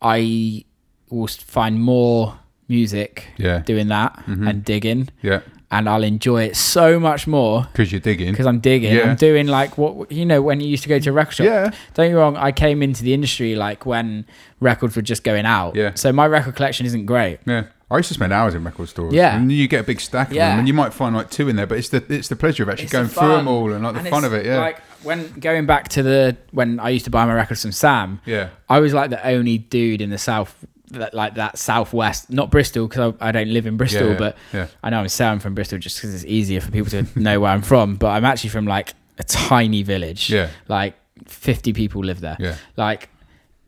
I 0.03 0.65
will 1.11 1.27
find 1.29 1.81
more 1.81 2.39
music 2.69 3.27
Yeah. 3.37 3.59
doing 3.59 3.89
that 3.89 4.15
Mhm. 4.27 4.49
and 4.49 4.65
digging, 4.65 5.09
Yeah. 5.23 5.41
And 5.73 5.89
I'll 5.89 6.03
enjoy 6.03 6.43
it 6.45 6.57
so 6.57 6.99
much 6.99 7.27
more 7.27 7.69
Because 7.73 7.93
you're 7.93 8.01
digging. 8.01 8.33
because 8.33 8.47
I'm 8.47 8.61
digging. 8.61 8.93
Yeah. 8.95 9.11
I'm 9.11 9.17
doing 9.17 9.47
like 9.47 9.79
what 9.79 10.11
you 10.11 10.27
know 10.27 10.43
when 10.43 10.61
you 10.61 10.69
used 10.69 10.83
to 10.83 10.89
go 10.89 10.99
to 10.99 11.11
a 11.11 11.13
record 11.13 11.35
shop. 11.37 11.45
Yeah. 11.47 11.65
Don't 11.95 12.07
get 12.07 12.09
me 12.09 12.15
wrong. 12.15 12.37
I 12.37 12.53
came 12.53 12.83
into 12.83 13.03
the 13.05 13.15
industry 13.15 13.55
like 13.55 13.87
when 13.87 14.27
records 14.61 14.97
were 14.97 15.03
just 15.03 15.23
going 15.25 15.47
out. 15.47 15.77
Yeah. 15.77 15.95
So 15.95 16.13
my 16.13 16.27
record 16.27 16.57
collection 16.57 16.87
isn't 16.87 17.07
great. 17.07 17.39
Yeah. 17.47 17.65
I 17.93 17.97
used 17.97 18.09
to 18.09 18.15
spend 18.15 18.33
hours 18.33 18.55
in 18.55 18.63
record 18.63 18.89
stores. 18.89 19.13
Yeah. 19.13 19.37
And 19.37 19.51
you 19.51 19.67
get 19.67 19.81
a 19.81 19.85
big 19.85 20.01
stack 20.01 20.29
of 20.29 20.35
Yeah. 20.35 20.51
them, 20.51 20.61
and 20.61 20.69
you 20.69 20.75
might 20.75 20.93
find 20.95 21.15
like 21.15 21.29
two 21.31 21.49
in 21.49 21.57
there, 21.57 21.67
but 21.67 21.79
it's 21.79 21.89
the 21.89 22.05
it's 22.09 22.29
the 22.29 22.37
pleasure 22.37 22.63
of 22.63 22.69
actually 22.69 22.85
It's 22.85 22.93
going 22.93 23.07
the 23.09 23.15
through 23.15 23.29
them 23.37 23.49
all 23.49 23.73
and 23.73 23.83
like 23.83 23.95
the 23.95 24.01
And 24.01 24.09
fun 24.09 24.25
of 24.25 24.33
it. 24.33 24.47
Yeah. 24.47 24.59
Like 24.61 24.79
when 25.03 25.33
going 25.41 25.67
back 25.67 25.89
to 25.91 26.03
the 26.03 26.37
when 26.53 26.79
I 26.79 26.91
used 26.91 27.05
to 27.07 27.11
buy 27.11 27.25
my 27.27 27.35
records 27.35 27.63
from 27.63 27.73
Sam. 27.73 28.21
yeah. 28.27 28.51
I 28.69 28.79
was 28.81 28.95
like 28.95 29.11
the 29.11 29.25
only 29.27 29.59
dude 29.59 30.01
in 30.01 30.11
the 30.11 30.19
south 30.19 30.55
that 30.91 31.15
like 31.15 31.35
that 31.35 31.59
southwest, 31.59 32.31
not 32.31 32.51
Bristol 32.51 32.87
because 32.87 33.15
I, 33.21 33.29
I 33.29 33.33
don't 33.33 33.53
live 33.53 33.67
in 33.67 33.77
Bristol, 33.77 34.11
yeah, 34.11 34.19
but 34.19 34.37
yeah. 34.53 34.67
I 34.83 34.91
know 34.91 35.01
I'm 35.01 35.09
saying 35.09 35.33
I'm 35.33 35.41
from 35.41 35.55
Bristol 35.55 35.79
just 35.79 35.97
because 35.97 36.15
it's 36.15 36.25
easier 36.25 36.61
for 36.61 36.71
people 36.71 36.91
to 36.91 37.07
know 37.19 37.41
where 37.41 37.51
I'm 37.51 37.63
from. 37.63 37.97
But 37.97 38.09
I'm 38.09 38.25
actually 38.25 38.51
from 38.51 38.67
like 38.67 38.95
a 39.19 39.25
tiny 39.25 39.83
village. 39.83 40.31
Yeah. 40.31 40.51
Like 40.69 40.95
50 41.27 41.73
people 41.73 42.03
live 42.03 42.21
there. 42.21 42.37
Yeah. 42.41 42.57
Like, 42.77 43.09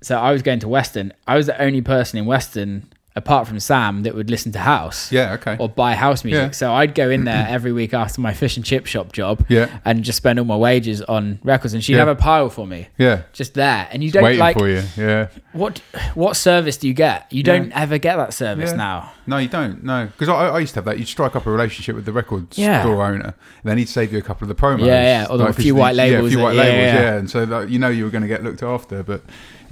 so 0.02 0.18
I 0.18 0.32
was 0.32 0.42
going 0.42 0.58
to 0.60 0.68
Weston. 0.68 1.12
I 1.26 1.36
was 1.36 1.46
the 1.46 1.60
only 1.60 1.82
person 1.82 2.18
in 2.18 2.26
Weston 2.26 2.92
apart 3.14 3.46
from 3.46 3.60
Sam 3.60 4.04
that 4.04 4.14
would 4.14 4.30
listen 4.30 4.52
to 4.52 4.58
house. 4.58 5.12
Yeah. 5.12 5.34
Okay. 5.34 5.56
Or 5.58 5.68
buy 5.68 5.94
house 5.94 6.24
music. 6.24 6.48
Yeah. 6.48 6.50
So 6.52 6.72
I'd 6.72 6.94
go 6.94 7.10
in 7.10 7.24
there 7.24 7.46
every 7.50 7.72
week 7.72 7.92
after 7.92 8.20
my 8.20 8.32
fish 8.32 8.56
and 8.56 8.64
chip 8.64 8.86
shop 8.86 9.12
job 9.12 9.44
Yeah. 9.48 9.68
and 9.84 10.02
just 10.02 10.16
spend 10.16 10.38
all 10.38 10.44
my 10.46 10.56
wages 10.56 11.02
on 11.02 11.38
records. 11.44 11.74
And 11.74 11.84
she'd 11.84 11.92
Yeah. 11.92 11.98
have 11.98 12.08
a 12.08 12.14
pile 12.14 12.48
for 12.48 12.66
me 12.66 12.88
Yeah. 12.96 13.22
just 13.32 13.54
there. 13.54 13.86
And 13.92 14.02
you 14.02 14.10
don't 14.10 14.22
Waiting 14.24 14.40
like 14.40 14.56
for 14.56 14.68
you. 14.68 14.82
Yeah. 14.96 15.28
what 15.52 15.80
what 16.14 16.36
service 16.36 16.76
do 16.78 16.88
you 16.88 16.94
get? 16.94 17.30
You 17.30 17.42
don't 17.42 17.70
ever 17.72 17.98
get 17.98 18.16
that 18.16 18.32
service 18.32 18.70
Yeah. 18.70 18.76
now. 18.76 19.12
No, 19.26 19.36
you 19.38 19.46
don't. 19.48 19.84
No, 19.84 20.06
because 20.06 20.28
I, 20.28 20.48
I 20.48 20.58
used 20.58 20.72
to 20.74 20.78
have 20.78 20.84
that. 20.86 20.98
You'd 20.98 21.06
strike 21.06 21.36
up 21.36 21.46
a 21.46 21.50
relationship 21.50 21.94
with 21.94 22.06
the 22.06 22.12
record 22.12 22.46
Yeah. 22.56 22.80
store 22.82 23.04
owner, 23.04 23.22
and 23.24 23.34
then 23.64 23.78
he'd 23.78 23.88
save 23.88 24.12
you 24.12 24.18
a 24.18 24.22
couple 24.22 24.44
of 24.44 24.48
the 24.48 24.60
promos. 24.60 24.84
Yeah, 24.86 25.02
yeah, 25.22 25.26
or 25.30 25.38
the- 25.38 25.46
a 25.46 25.52
few 25.52 25.74
white 25.76 25.92
the- 25.94 25.98
Yeah, 25.98 26.04
a 26.04 26.14
labels 26.16 26.32
few 26.32 26.42
white 26.42 26.56
yeah, 26.56 26.62
labels. 26.62 26.78
yeah. 26.82 27.00
Yeah, 27.02 27.14
and 27.18 27.30
so 27.30 27.44
like, 27.44 27.68
you 27.68 27.78
know 27.78 27.88
you 27.88 28.02
were 28.04 28.10
going 28.10 28.22
to 28.22 28.28
get 28.28 28.42
looked 28.42 28.64
after, 28.64 29.04
but 29.04 29.22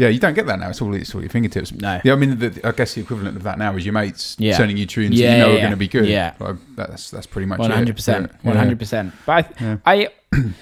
yeah, 0.00 0.08
you 0.08 0.18
don't 0.18 0.34
get 0.34 0.46
that 0.46 0.58
now. 0.58 0.70
It's 0.70 0.80
all 0.82 0.94
it's 0.94 1.14
all 1.14 1.20
your 1.20 1.30
fingertips. 1.30 1.72
No. 1.72 2.00
Yeah, 2.04 2.14
I 2.14 2.16
mean, 2.16 2.38
the, 2.38 2.60
I 2.64 2.72
guess 2.72 2.94
the 2.94 3.02
equivalent 3.02 3.36
of 3.36 3.42
that 3.42 3.58
now 3.58 3.76
is 3.76 3.84
your 3.84 3.92
mates 3.92 4.36
Yeah. 4.38 4.56
sending 4.56 4.76
you 4.76 4.86
tunes 4.86 5.14
Yeah, 5.18 5.26
that 5.30 5.32
you 5.36 5.38
know 5.42 5.46
yeah, 5.48 5.52
are 5.52 5.56
yeah. 5.56 5.60
going 5.60 5.70
to 5.72 5.76
be 5.76 5.88
good. 5.88 6.06
Yeah. 6.08 6.34
Like, 6.40 6.56
that's 6.76 7.10
that's 7.10 7.26
pretty 7.26 7.46
much 7.46 7.58
One 7.58 7.70
it. 7.70 7.74
hundred 7.74 7.96
percent. 7.96 8.30
Yeah. 8.32 8.48
One 8.48 8.56
hundred 8.56 8.78
percent. 8.78 9.12
But. 9.26 9.52
I, 9.60 9.78
I 9.84 10.08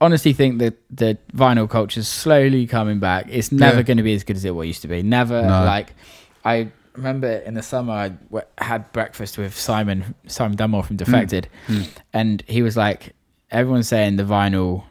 honestly 0.00 0.32
think 0.32 0.58
that 0.58 0.74
the 0.90 1.18
vinyl 1.34 1.68
culture 1.68 2.00
is 2.00 2.08
slowly 2.08 2.66
coming 2.66 2.98
back. 3.00 3.26
It's 3.30 3.52
never 3.52 3.76
Yeah. 3.78 3.82
going 3.82 3.96
to 3.98 4.02
be 4.02 4.14
as 4.14 4.24
good 4.24 4.36
as 4.36 4.44
it 4.44 4.52
used 4.54 4.82
to 4.82 4.88
be. 4.88 5.02
Never. 5.02 5.42
No. 5.42 5.64
Like 5.64 5.94
I 6.44 6.68
remember 6.94 7.28
in 7.28 7.54
the 7.54 7.62
summer 7.62 7.92
I 7.92 8.08
w- 8.08 8.46
had 8.58 8.90
breakfast 8.92 9.38
with 9.38 9.56
Simon 9.56 10.14
Simon 10.26 10.56
Dunmore 10.56 10.84
from 10.84 10.96
Defected, 10.96 11.48
Mm. 11.68 11.88
and 12.12 12.42
he 12.46 12.62
was 12.62 12.76
like, 12.76 13.14
"Everyone's 13.50 13.88
saying 13.88 14.16
the 14.16 14.24
vinyl 14.24 14.84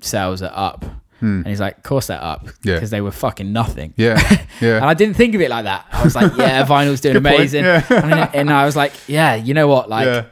sales 0.00 0.42
are 0.42 0.52
up." 0.54 0.84
Hmm. 1.20 1.38
And 1.38 1.46
he's 1.46 1.60
like, 1.60 1.82
course 1.82 2.08
they're 2.08 2.22
up. 2.22 2.46
Yeah. 2.62 2.74
Because 2.74 2.90
they 2.90 3.00
were 3.00 3.10
fucking 3.12 3.52
nothing. 3.52 3.94
Yeah, 3.96 4.18
yeah. 4.60 4.76
And 4.76 4.84
I 4.86 4.94
didn't 4.94 5.14
think 5.16 5.34
of 5.34 5.40
it 5.40 5.50
like 5.50 5.64
that. 5.64 5.86
I 5.92 6.02
was 6.02 6.14
like, 6.16 6.36
yeah, 6.36 6.64
vinyl's 6.66 7.00
doing 7.00 7.16
amazing. 7.16 7.64
yeah. 7.64 7.84
and, 7.90 8.12
then- 8.12 8.30
and 8.34 8.50
I 8.50 8.64
was 8.64 8.74
like, 8.76 8.92
yeah, 9.06 9.34
you 9.36 9.54
know 9.54 9.68
what? 9.68 9.88
Like, 9.88 10.06
yeah, 10.06 10.24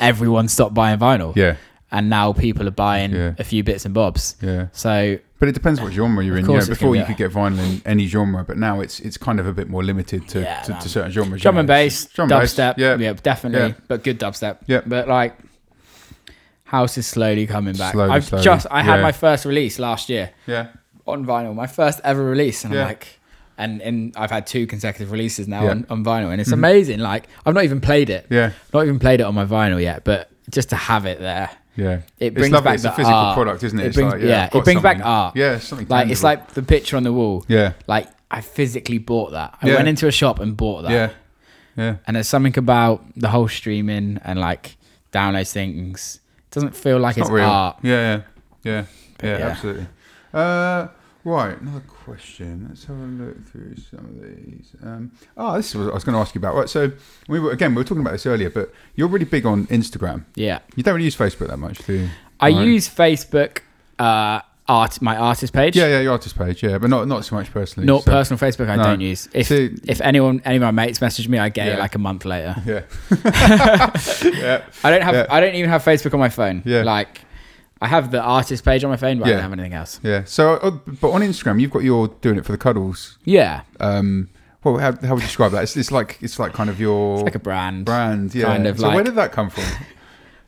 everyone 0.00 0.48
stopped 0.48 0.74
buying 0.74 0.98
vinyl. 0.98 1.34
yeah, 1.36 1.56
And 1.90 2.10
now 2.10 2.32
people 2.32 2.66
are 2.68 2.72
buying 2.72 3.14
a 3.14 3.44
few 3.44 3.62
bits 3.64 3.84
and 3.84 3.94
bobs. 3.94 4.36
yeah. 4.42 4.68
So, 4.72 5.18
But 5.38 5.48
it 5.48 5.52
depends 5.52 5.80
what 5.80 5.92
genre 5.92 6.24
you're 6.24 6.36
in. 6.36 6.46
You 6.46 6.58
know, 6.58 6.66
before 6.66 6.96
you 6.96 7.04
could 7.04 7.16
get 7.16 7.30
vinyl 7.32 7.58
in 7.58 7.82
any 7.86 8.06
genre, 8.06 8.44
but 8.44 8.56
now 8.58 8.80
it's 8.80 9.00
it's 9.00 9.16
kind 9.16 9.38
of 9.40 9.46
a 9.46 9.52
bit 9.52 9.68
more 9.68 9.82
limited 9.84 10.26
to, 10.28 10.40
to, 10.64 10.78
to 10.82 10.88
certain 10.88 11.12
genres. 11.12 11.42
drum 11.42 11.58
and 11.58 11.68
bass, 11.68 12.06
Drum 12.06 12.30
and 12.30 12.40
bass, 12.40 12.54
dubstep. 12.54 12.74
yeah. 12.78 12.96
Yeah. 12.96 13.12
definitely. 13.14 13.74
But 13.86 14.02
good 14.04 14.18
dubstep. 14.18 14.58
Yeah. 14.66 14.80
But 14.84 15.06
like, 15.08 15.36
house 16.68 16.98
is 16.98 17.06
slowly 17.06 17.46
coming 17.46 17.74
back. 17.74 17.92
Slowly, 17.92 18.10
I've 18.10 18.24
slowly. 18.24 18.44
just, 18.44 18.66
I 18.70 18.82
had 18.82 19.00
my 19.02 19.12
first 19.12 19.44
release 19.44 19.78
last 19.78 20.08
year 20.08 20.30
Yeah, 20.46 20.68
on 21.06 21.24
vinyl, 21.24 21.54
my 21.54 21.66
first 21.66 22.00
ever 22.04 22.22
release. 22.22 22.64
And 22.64 22.74
Yeah. 22.74 22.80
I'm 22.82 22.86
like, 22.88 23.06
and, 23.56 23.80
and 23.82 24.12
I've 24.16 24.30
had 24.30 24.46
two 24.46 24.66
consecutive 24.66 25.10
releases 25.10 25.48
now 25.48 25.64
Yeah. 25.64 25.70
on, 25.70 25.86
on 25.90 26.04
vinyl. 26.04 26.30
And 26.30 26.40
it's 26.40 26.50
Mhm. 26.50 26.60
amazing. 26.60 26.98
Like, 27.00 27.26
I've 27.46 27.54
not 27.54 27.64
even 27.64 27.80
played 27.80 28.10
it. 28.10 28.26
yeah, 28.30 28.50
Not 28.74 28.84
even 28.84 28.98
played 28.98 29.20
it 29.20 29.24
on 29.24 29.34
my 29.34 29.46
vinyl 29.46 29.80
yet, 29.82 30.04
but 30.04 30.30
just 30.50 30.68
to 30.70 30.76
have 30.76 31.06
it 31.06 31.18
there. 31.20 31.50
yeah. 31.74 32.00
It 32.18 32.34
brings 32.34 32.52
it's 32.54 32.62
back 32.62 32.74
It's 32.74 32.82
the 32.82 32.92
a 32.92 32.96
physical 32.96 33.18
art. 33.18 33.34
product, 33.34 33.62
isn't 33.64 33.78
it? 33.80 33.84
It 33.84 33.86
It's 33.88 33.96
brings- 33.96 34.12
like, 34.12 34.22
yeah, 34.22 34.44
it 34.52 34.64
brings 34.64 34.82
back 34.82 34.96
something- 34.98 35.02
art. 35.06 35.36
Yeah, 35.36 35.58
something. 35.58 35.88
Like, 35.88 36.10
it's 36.10 36.22
like 36.22 36.52
the 36.54 36.62
picture 36.62 36.96
on 36.98 37.02
the 37.02 37.12
wall. 37.12 37.44
yeah, 37.48 37.72
Like, 37.86 38.08
I 38.30 38.42
physically 38.42 38.98
bought 38.98 39.32
that. 39.32 39.54
I 39.62 39.68
Yeah. 39.68 39.74
went 39.76 39.88
into 39.88 40.06
a 40.06 40.12
shop 40.12 40.38
and 40.38 40.54
bought 40.56 40.82
that. 40.82 40.92
yeah, 40.92 41.08
yeah, 41.82 41.94
And 42.06 42.14
there's 42.16 42.28
something 42.28 42.56
about 42.58 43.02
the 43.16 43.28
whole 43.30 43.48
streaming 43.48 44.20
and 44.24 44.38
like 44.38 44.76
download 45.12 45.48
things. 45.50 46.20
Doesn't 46.50 46.74
feel 46.74 46.98
like 46.98 47.16
it's 47.16 47.22
it's, 47.22 47.28
not 47.28 47.34
real. 47.34 47.44
art. 47.48 47.76
Yeah, 47.82 47.92
yeah, 47.92 48.22
yeah, 48.62 48.84
yeah, 49.22 49.38
yeah. 49.38 49.46
absolutely. 49.46 49.86
Uh, 50.32 50.88
right, 51.24 51.60
another 51.60 51.80
question. 51.80 52.66
Let's 52.68 52.84
have 52.84 52.96
a 52.96 53.00
look 53.00 53.46
through 53.48 53.76
some 53.76 54.00
of 54.00 54.22
these. 54.22 54.74
Um, 54.82 55.12
oh, 55.36 55.56
this 55.56 55.68
is 55.70 55.76
what 55.76 55.90
I 55.90 55.94
was 55.94 56.04
going 56.04 56.14
to 56.14 56.20
ask 56.20 56.34
you 56.34 56.38
about. 56.38 56.54
Right, 56.54 56.68
so 56.68 56.92
we 57.28 57.38
were 57.40 57.50
again 57.52 57.74
we 57.74 57.80
were 57.80 57.84
talking 57.84 58.00
about 58.02 58.12
this 58.12 58.26
earlier, 58.26 58.50
but 58.50 58.72
you're 58.94 59.08
really 59.08 59.24
big 59.26 59.44
on 59.46 59.66
Instagram. 59.66 60.24
Yeah. 60.34 60.60
You 60.76 60.82
don't 60.82 60.94
really 60.94 61.04
use 61.04 61.16
Facebook 61.16 61.48
that 61.48 61.58
much, 61.58 61.78
do 61.86 61.92
you? 61.94 62.08
I 62.40 62.50
Right. 62.50 62.66
use 62.66 62.88
Facebook, 62.88 63.58
uh, 63.98 64.40
art, 64.68 65.00
my 65.00 65.16
artist 65.16 65.52
page. 65.52 65.74
Yeah, 65.76 65.86
yeah, 65.88 66.00
your 66.00 66.12
artist 66.12 66.36
page, 66.36 66.62
yeah, 66.62 66.78
but 66.78 66.90
not 66.90 67.08
not 67.08 67.24
so 67.24 67.34
much 67.36 67.50
personally. 67.52 67.86
Not 67.86 68.02
so- 68.04 68.10
personal 68.10 68.38
Facebook. 68.38 68.68
I 68.68 68.76
No. 68.76 68.82
don't 68.84 69.00
use. 69.00 69.28
If 69.32 69.48
See- 69.48 69.76
if 69.84 70.00
anyone, 70.00 70.42
any 70.44 70.56
of 70.56 70.62
my 70.62 70.70
mates 70.70 71.00
message 71.00 71.28
me, 71.28 71.38
I 71.38 71.48
get 71.48 71.68
it 71.68 71.78
like 71.78 71.94
a 71.94 71.98
month 71.98 72.24
later. 72.24 72.54
Yeah, 72.66 72.82
yeah, 74.24 74.64
I 74.84 74.90
don't 74.90 75.02
have. 75.02 75.14
Yeah. 75.14 75.26
I 75.30 75.40
don't 75.40 75.54
even 75.54 75.70
have 75.70 75.82
Facebook 75.84 76.12
on 76.14 76.20
my 76.20 76.28
phone. 76.28 76.62
Yeah. 76.64 76.82
Like, 76.82 77.20
I 77.80 77.86
have 77.88 78.10
the 78.10 78.20
artist 78.20 78.64
page 78.64 78.84
on 78.84 78.90
my 78.90 78.96
phone, 78.96 79.18
but 79.18 79.26
I 79.26 79.30
Yeah. 79.30 79.34
don't 79.36 79.42
have 79.44 79.52
anything 79.52 79.72
else. 79.74 80.00
Yeah. 80.02 80.24
So, 80.24 80.54
uh, 80.54 80.70
but 81.00 81.10
on 81.10 81.20
Instagram, 81.22 81.60
you've 81.60 81.70
got 81.70 81.82
your 81.84 82.08
doing 82.20 82.36
it 82.38 82.44
for 82.44 82.52
the 82.52 82.58
cuddles. 82.58 83.18
Yeah, 83.24 83.62
Um, 83.80 84.28
well, 84.64 84.78
how, 84.78 84.92
how 85.06 85.14
would 85.14 85.22
you 85.22 85.28
describe 85.28 85.52
that? 85.52 85.62
It's, 85.62 85.76
it's 85.76 85.92
like 85.92 86.18
it's 86.20 86.38
like 86.38 86.52
kind 86.52 86.68
of 86.68 86.80
your 86.80 87.18
like 87.20 87.34
a 87.36 87.38
brand. 87.38 87.84
brand. 87.84 88.34
Yeah. 88.34 88.46
kind 88.46 88.66
of 88.66 88.78
so 88.78 88.90
where 88.90 89.04
did 89.04 89.14
that 89.14 89.32
come 89.32 89.50
from? 89.50 89.64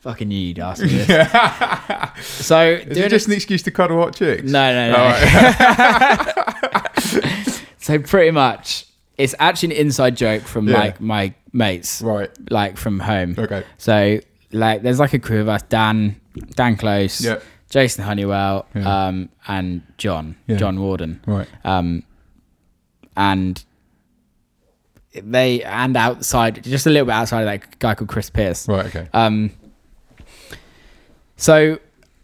Fucking 0.00 0.30
you, 0.30 0.38
you'd 0.38 0.58
ask 0.58 0.82
me 0.82 0.88
this. 0.88 2.26
so 2.26 2.60
Is 2.70 2.96
it 2.96 3.10
just 3.10 3.26
an 3.26 3.34
excuse 3.34 3.62
to 3.64 3.70
cuddle 3.70 4.00
hot 4.00 4.14
chicks? 4.14 4.44
No, 4.50 4.72
no, 4.72 4.92
no. 4.92 4.96
All 4.98 5.10
right. 5.10 6.36
So 7.82 7.98
pretty 7.98 8.30
much, 8.30 8.86
it's 9.16 9.34
actually 9.38 9.74
an 9.74 9.80
inside 9.86 10.16
joke 10.16 10.42
from 10.42 10.68
Yeah. 10.68 10.78
like 10.78 11.00
my 11.00 11.34
mates, 11.52 12.02
right. 12.02 12.30
like 12.50 12.76
from 12.76 13.00
home. 13.00 13.34
Okay. 13.38 13.64
So 13.78 14.20
like, 14.52 14.82
there's 14.82 15.00
like 15.00 15.14
a 15.14 15.18
crew 15.18 15.40
of 15.40 15.48
us: 15.48 15.62
Dan, 15.62 16.20
Dan 16.54 16.76
Close, 16.76 17.24
Yeah. 17.24 17.38
Jason 17.70 18.04
Honeywell, 18.04 18.66
Yeah. 18.74 19.06
um, 19.06 19.30
and 19.48 19.82
John, 19.96 20.36
Yeah. 20.46 20.56
John 20.56 20.78
Warden, 20.80 21.20
Right. 21.26 21.48
um, 21.64 22.04
and 23.16 23.64
they 25.14 25.62
and 25.64 25.96
outside, 25.96 26.62
just 26.62 26.86
a 26.86 26.90
little 26.90 27.06
bit 27.06 27.12
outside 27.14 27.40
of 27.40 27.46
that 27.46 27.78
guy 27.78 27.94
called 27.94 28.10
Chris 28.10 28.28
Pierce. 28.30 28.68
Right. 28.68 28.86
Okay. 28.86 29.08
Um, 29.14 29.50
so 31.40 31.78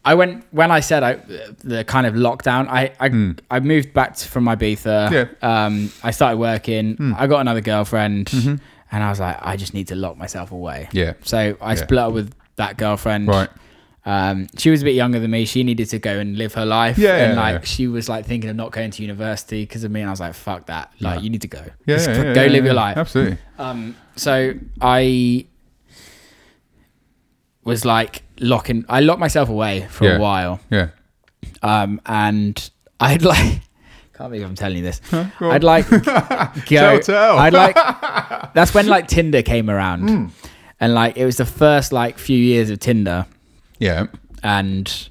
I 0.04 0.14
went 0.14 0.44
when 0.52 0.70
I 0.70 0.80
said 0.80 1.02
I 1.02 1.14
the 1.64 1.82
kind 1.84 2.06
of 2.06 2.14
lockdown. 2.14 2.68
I 2.68 2.92
I, 3.00 3.56
I 3.56 3.60
moved 3.60 3.92
back 3.92 4.14
to, 4.16 4.28
from 4.28 4.44
Ibiza. 4.44 5.08
Hmm. 5.08 5.14
Yeah. 5.14 5.26
Um, 5.66 5.92
I 6.04 6.10
started 6.12 6.38
working. 6.38 7.14
I 7.18 7.26
got 7.26 7.40
another 7.40 7.60
girlfriend, 7.60 8.30
and 8.32 8.60
I 9.04 9.10
was 9.10 9.18
like, 9.20 9.38
I 9.42 9.56
just 9.56 9.74
need 9.74 9.88
to 9.88 9.96
lock 9.96 10.16
myself 10.16 10.52
away. 10.52 10.86
Mm-hmm. 10.88 10.96
Yeah. 10.98 11.12
So 11.24 11.56
I 11.60 11.70
Yeah. 11.72 11.74
split 11.84 11.98
up 12.00 12.12
with 12.12 12.32
that 12.56 12.76
girlfriend. 12.76 13.26
Right. 13.28 13.48
Um, 14.08 14.46
she 14.56 14.70
was 14.70 14.82
a 14.82 14.84
bit 14.84 14.94
younger 14.94 15.18
than 15.18 15.32
me. 15.32 15.44
She 15.46 15.64
needed 15.64 15.88
to 15.90 15.98
go 15.98 16.16
and 16.20 16.38
live 16.38 16.54
her 16.54 16.64
life. 16.64 16.96
Yeah, 16.96 17.16
And 17.26 17.36
like 17.36 17.54
yeah. 17.62 17.64
she 17.64 17.88
was 17.88 18.08
like 18.08 18.24
thinking 18.24 18.48
of 18.48 18.54
not 18.54 18.70
going 18.70 18.92
to 18.92 19.02
university 19.02 19.64
because 19.64 19.82
of 19.82 19.90
me. 19.90 20.00
And 20.00 20.08
I 20.08 20.12
was 20.12 20.20
like, 20.20 20.34
fuck 20.34 20.66
that. 20.66 20.92
Like 21.00 21.22
you 21.24 21.30
need 21.30 21.40
to 21.42 21.48
go. 21.48 21.64
Yeah. 21.86 21.96
Just 21.96 22.08
yeah, 22.10 22.32
go 22.32 22.46
live 22.46 22.64
your 22.64 22.74
life. 22.74 22.96
Absolutely. 22.96 23.38
Um, 23.58 23.96
so 24.14 24.54
I 24.80 25.46
was 27.66 27.84
like 27.84 28.22
locking. 28.40 28.84
I 28.88 29.00
locked 29.00 29.20
myself 29.20 29.48
away 29.50 29.86
for 29.90 30.04
Yeah. 30.06 30.16
a 30.16 30.20
while, 30.20 30.60
Yeah. 30.70 30.88
um, 31.62 32.00
and 32.06 32.70
I'd 33.00 33.22
like. 33.32 33.60
Can't 34.14 34.30
believe 34.30 34.46
I'm 34.46 34.54
telling 34.54 34.78
you 34.78 34.82
this. 34.82 35.02
On. 35.12 35.30
I'd 35.40 35.62
like 35.62 35.90
go. 35.90 35.98
Tell, 36.00 37.00
tell. 37.00 37.38
I'd 37.38 37.52
like. 37.52 37.74
That's 38.54 38.72
when 38.72 38.86
like 38.86 39.08
Tinder 39.08 39.42
came 39.42 39.68
around, 39.68 40.08
Hmm. 40.08 40.26
and 40.80 40.94
like 40.94 41.18
it 41.18 41.26
was 41.26 41.36
the 41.36 41.44
first 41.44 41.92
like 41.92 42.16
few 42.18 42.38
years 42.38 42.70
of 42.70 42.78
Tinder, 42.80 43.26
Yeah. 43.78 44.06
and 44.42 45.08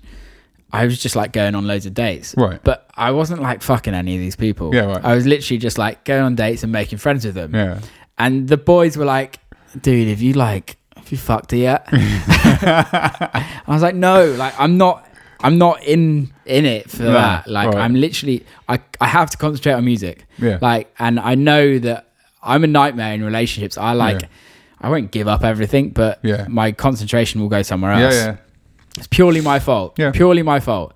I 0.73 0.85
was 0.85 0.97
just 0.99 1.15
like 1.15 1.31
going 1.33 1.53
on 1.53 1.67
loads 1.67 1.85
of 1.85 1.93
dates. 1.93 2.33
Right. 2.35 2.59
But 2.63 2.89
I 2.95 3.11
wasn't 3.11 3.41
like 3.43 3.61
fucking 3.61 3.93
any 3.93 4.15
of 4.15 4.19
these 4.21 4.35
people. 4.35 4.73
Yeah, 4.73 4.85
right. 4.85 5.05
I 5.05 5.13
was 5.13 5.27
literally 5.27 5.59
just 5.59 5.77
like 5.77 6.03
going 6.03 6.23
on 6.23 6.33
dates 6.35 6.63
and 6.63 6.71
making 6.71 6.97
friends 6.97 7.25
with 7.25 7.35
them. 7.35 7.53
Yeah. 7.53 7.79
And 8.17 8.47
the 8.47 8.57
boys 8.57 8.97
were 8.97 9.05
like, 9.05 9.37
dude, 9.79 10.07
if 10.07 10.21
you 10.21 10.33
like, 10.33 10.77
have 11.05 11.11
you 11.11 11.17
fucked 11.19 11.53
it 11.53 11.57
yet? 11.59 11.87
I 11.91 13.63
was 13.67 13.81
like, 13.81 13.95
no, 13.95 14.25
like 14.31 14.53
I'm 14.59 14.77
not, 14.77 15.07
I'm 15.41 15.57
not 15.57 15.83
in 15.83 16.33
in 16.45 16.65
it 16.65 16.89
for 16.89 17.03
No, 17.03 17.11
that. 17.13 17.47
Like 17.47 17.67
right. 17.69 17.77
I'm 17.77 17.95
literally, 17.95 18.45
I 18.67 18.79
I 18.99 19.07
have 19.07 19.29
to 19.31 19.37
concentrate 19.37 19.73
on 19.73 19.85
music. 19.85 20.25
Yeah. 20.37 20.57
Like, 20.61 20.91
and 20.99 21.19
I 21.19 21.35
know 21.35 21.79
that 21.79 22.09
I'm 22.41 22.63
a 22.63 22.67
nightmare 22.67 23.13
in 23.13 23.23
relationships. 23.23 23.77
I 23.77 23.93
like, 23.93 24.21
Yeah. 24.21 24.27
I 24.81 24.89
won't 24.89 25.11
give 25.11 25.27
up 25.27 25.43
everything, 25.43 25.89
but 25.89 26.19
Yeah. 26.23 26.45
my 26.49 26.71
concentration 26.71 27.41
will 27.41 27.49
go 27.49 27.61
somewhere 27.61 27.91
else. 27.91 28.13
Yeah. 28.15 28.25
Yeah. 28.25 28.37
It's 28.97 29.07
purely 29.07 29.41
my 29.41 29.59
fault. 29.59 29.95
Yeah. 29.97 30.11
Purely 30.11 30.41
my 30.43 30.59
fault. 30.59 30.93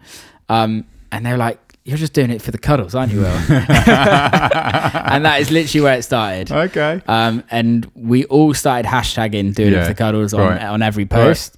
Um, 0.47 0.85
and 1.11 1.25
they're 1.25 1.37
like, 1.37 1.59
you're 1.85 1.97
just 1.97 2.13
doing 2.13 2.29
it 2.29 2.41
for 2.41 2.51
the 2.51 2.57
cuddles, 2.57 2.93
aren't 2.93 3.11
you, 3.11 3.19
Will? 3.21 3.25
and 3.29 5.25
that 5.25 5.37
is 5.39 5.51
literally 5.51 5.83
where 5.83 5.97
it 5.97 6.03
started. 6.03 6.51
Okay. 6.51 7.01
Um, 7.07 7.43
and 7.49 7.89
we 7.95 8.25
all 8.25 8.53
started 8.53 8.87
hashtagging 8.87 9.55
doing 9.55 9.73
it 9.73 9.81
for 9.83 9.87
the 9.89 9.95
cuddles 9.95 10.33
on, 10.33 10.41
Right. 10.41 10.61
on 10.61 10.81
every 10.81 11.05
post. 11.05 11.57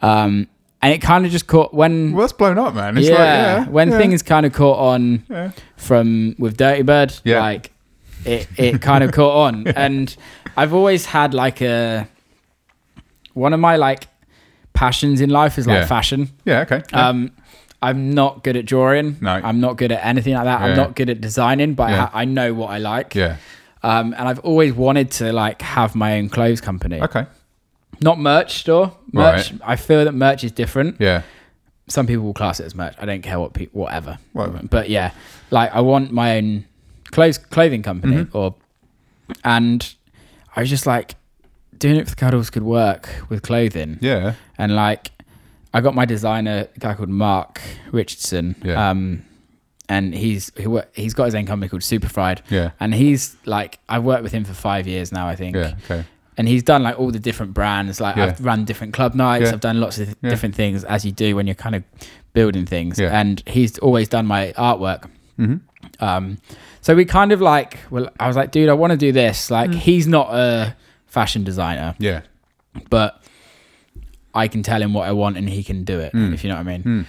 Um, 0.00 0.48
and 0.82 0.92
it 0.92 0.98
kind 1.00 1.24
of 1.24 1.30
just 1.32 1.46
caught 1.46 1.72
when, 1.72 2.12
Well, 2.12 2.22
that's 2.22 2.32
blown 2.32 2.58
up, 2.58 2.74
man. 2.74 2.98
It's 2.98 3.08
yeah, 3.08 3.12
like, 3.14 3.20
yeah, 3.66 3.68
when 3.68 3.90
yeah. 3.90 3.98
things 3.98 4.22
kind 4.22 4.44
of 4.46 4.52
caught 4.52 4.78
on 4.78 5.24
Yeah. 5.30 5.50
from 5.76 6.34
with 6.38 6.56
Dirtybird, 6.56 7.20
Yeah. 7.24 7.40
like 7.40 7.72
it, 8.24 8.48
it 8.56 8.82
kind 8.82 9.02
of 9.04 9.12
caught 9.18 9.46
on. 9.48 9.68
And 9.68 10.14
I've 10.56 10.74
always 10.74 11.06
had 11.06 11.34
like 11.34 11.60
a, 11.62 12.08
one 13.34 13.52
of 13.52 13.60
my 13.60 13.76
like 13.76 14.08
passions 14.74 15.20
in 15.20 15.30
life 15.30 15.56
is 15.58 15.66
like 15.66 15.80
Yeah. 15.82 15.86
fashion. 15.86 16.30
Yeah. 16.44 16.60
Okay. 16.60 16.82
Yeah. 16.92 17.08
Um, 17.08 17.30
I'm 17.82 18.10
not 18.14 18.44
good 18.44 18.56
at 18.56 18.64
drawing. 18.64 19.16
No. 19.20 19.32
I'm 19.32 19.60
not 19.60 19.76
good 19.76 19.90
at 19.92 20.04
anything 20.04 20.34
like 20.34 20.44
that. 20.44 20.60
Yeah. 20.60 20.66
I'm 20.68 20.76
not 20.76 20.94
good 20.94 21.10
at 21.10 21.20
designing, 21.20 21.74
but 21.74 21.84
I, 21.84 21.90
Yeah. 21.90 21.96
ha- 22.06 22.10
I 22.14 22.24
know 22.24 22.54
what 22.54 22.70
I 22.70 22.78
like. 22.78 23.14
yeah. 23.14 23.36
Um, 23.82 24.14
and 24.16 24.28
I've 24.28 24.38
always 24.40 24.72
wanted 24.72 25.10
to 25.12 25.32
like 25.32 25.60
have 25.62 25.94
my 25.96 26.16
own 26.18 26.28
clothes 26.28 26.60
company. 26.60 27.00
Okay. 27.02 27.26
Not 28.00 28.18
merch 28.20 28.58
store. 28.60 28.96
Merch. 29.12 29.50
Right. 29.52 29.60
I 29.64 29.76
feel 29.76 30.04
that 30.04 30.12
merch 30.12 30.44
is 30.44 30.52
different. 30.52 30.96
Yeah. 31.00 31.22
Some 31.88 32.06
people 32.06 32.24
will 32.24 32.34
class 32.34 32.60
it 32.60 32.64
as 32.66 32.74
merch. 32.76 32.94
I 33.00 33.06
don't 33.06 33.22
care 33.22 33.40
what 33.40 33.54
people, 33.54 33.80
whatever. 33.82 34.18
Whatever. 34.32 34.60
But 34.70 34.88
yeah, 34.88 35.10
like 35.50 35.74
I 35.74 35.80
want 35.80 36.12
my 36.12 36.36
own 36.36 36.64
clothes 37.10 37.38
clothing 37.38 37.82
company 37.82 38.16
Mm-hmm. 38.24 38.36
or, 38.38 38.54
and 39.44 39.94
I 40.54 40.60
was 40.60 40.70
just 40.70 40.86
like, 40.86 41.16
doing 41.78 41.96
it 41.96 42.04
for 42.04 42.10
the 42.10 42.16
cuddles 42.16 42.50
could 42.50 42.62
work 42.62 43.08
with 43.28 43.42
clothing. 43.42 43.98
Yeah. 44.00 44.34
and 44.58 44.76
like 44.76 45.10
I 45.74 45.80
got 45.80 45.94
my 45.94 46.04
designer 46.04 46.68
a 46.74 46.78
guy 46.78 46.94
called 46.94 47.08
Mark 47.08 47.60
Richardson. 47.92 48.56
Yeah. 48.64 48.90
Um, 48.90 49.24
and 49.88 50.14
he's 50.14 50.50
he, 50.56 50.66
he's 50.94 51.14
got 51.14 51.24
his 51.24 51.34
own 51.34 51.46
company 51.46 51.68
called 51.68 51.82
Superfried. 51.82 52.40
Yeah. 52.50 52.70
And 52.80 52.94
he's 52.94 53.36
like 53.46 53.78
I've 53.88 54.04
worked 54.04 54.22
with 54.22 54.32
him 54.32 54.44
for 54.44 54.54
five 54.54 54.86
years 54.86 55.12
now, 55.12 55.26
I 55.28 55.36
think. 55.36 55.56
Yeah. 55.56 55.74
Okay. 55.84 56.04
And 56.38 56.48
he's 56.48 56.62
done 56.62 56.82
like 56.82 56.98
all 56.98 57.10
the 57.10 57.18
different 57.18 57.52
brands. 57.52 58.00
Like 58.00 58.16
Yeah. 58.16 58.26
I've 58.26 58.44
run 58.44 58.64
different 58.64 58.94
club 58.94 59.14
nights. 59.14 59.46
Yeah. 59.46 59.52
I've 59.52 59.60
done 59.60 59.80
lots 59.80 59.98
of 59.98 60.06
th- 60.06 60.16
Yeah. 60.22 60.30
different 60.30 60.54
things 60.54 60.84
as 60.84 61.04
you 61.04 61.12
do 61.12 61.36
when 61.36 61.46
you're 61.46 61.54
kind 61.54 61.74
of 61.74 61.82
building 62.32 62.64
things. 62.64 62.98
Yeah. 62.98 63.18
And 63.18 63.42
he's 63.46 63.78
always 63.78 64.08
done 64.08 64.26
my 64.26 64.52
artwork. 64.56 65.08
hmm 65.36 65.56
Um, 66.00 66.38
so 66.80 66.94
we 66.94 67.04
kind 67.04 67.32
of 67.32 67.40
like, 67.40 67.78
well, 67.90 68.08
I 68.18 68.26
was 68.28 68.36
like, 68.36 68.50
dude, 68.50 68.68
I 68.68 68.72
want 68.72 68.92
to 68.92 68.96
do 68.96 69.12
this. 69.12 69.50
Like, 69.50 69.70
Mm. 69.70 69.74
he's 69.74 70.06
not 70.06 70.32
a 70.34 70.74
fashion 71.06 71.44
designer 71.44 71.94
Yeah. 71.98 72.22
but 72.88 73.21
I 74.34 74.48
can 74.48 74.62
tell 74.62 74.80
him 74.80 74.94
what 74.94 75.06
I 75.08 75.12
want 75.12 75.36
and 75.36 75.48
he 75.48 75.62
can 75.62 75.84
do 75.84 75.98
it, 76.00 76.12
Mm. 76.12 76.32
if 76.34 76.42
you 76.44 76.50
know 76.50 76.56
what 76.56 76.66
I 76.66 76.78
mean. 76.78 76.82
Mm. 76.82 77.06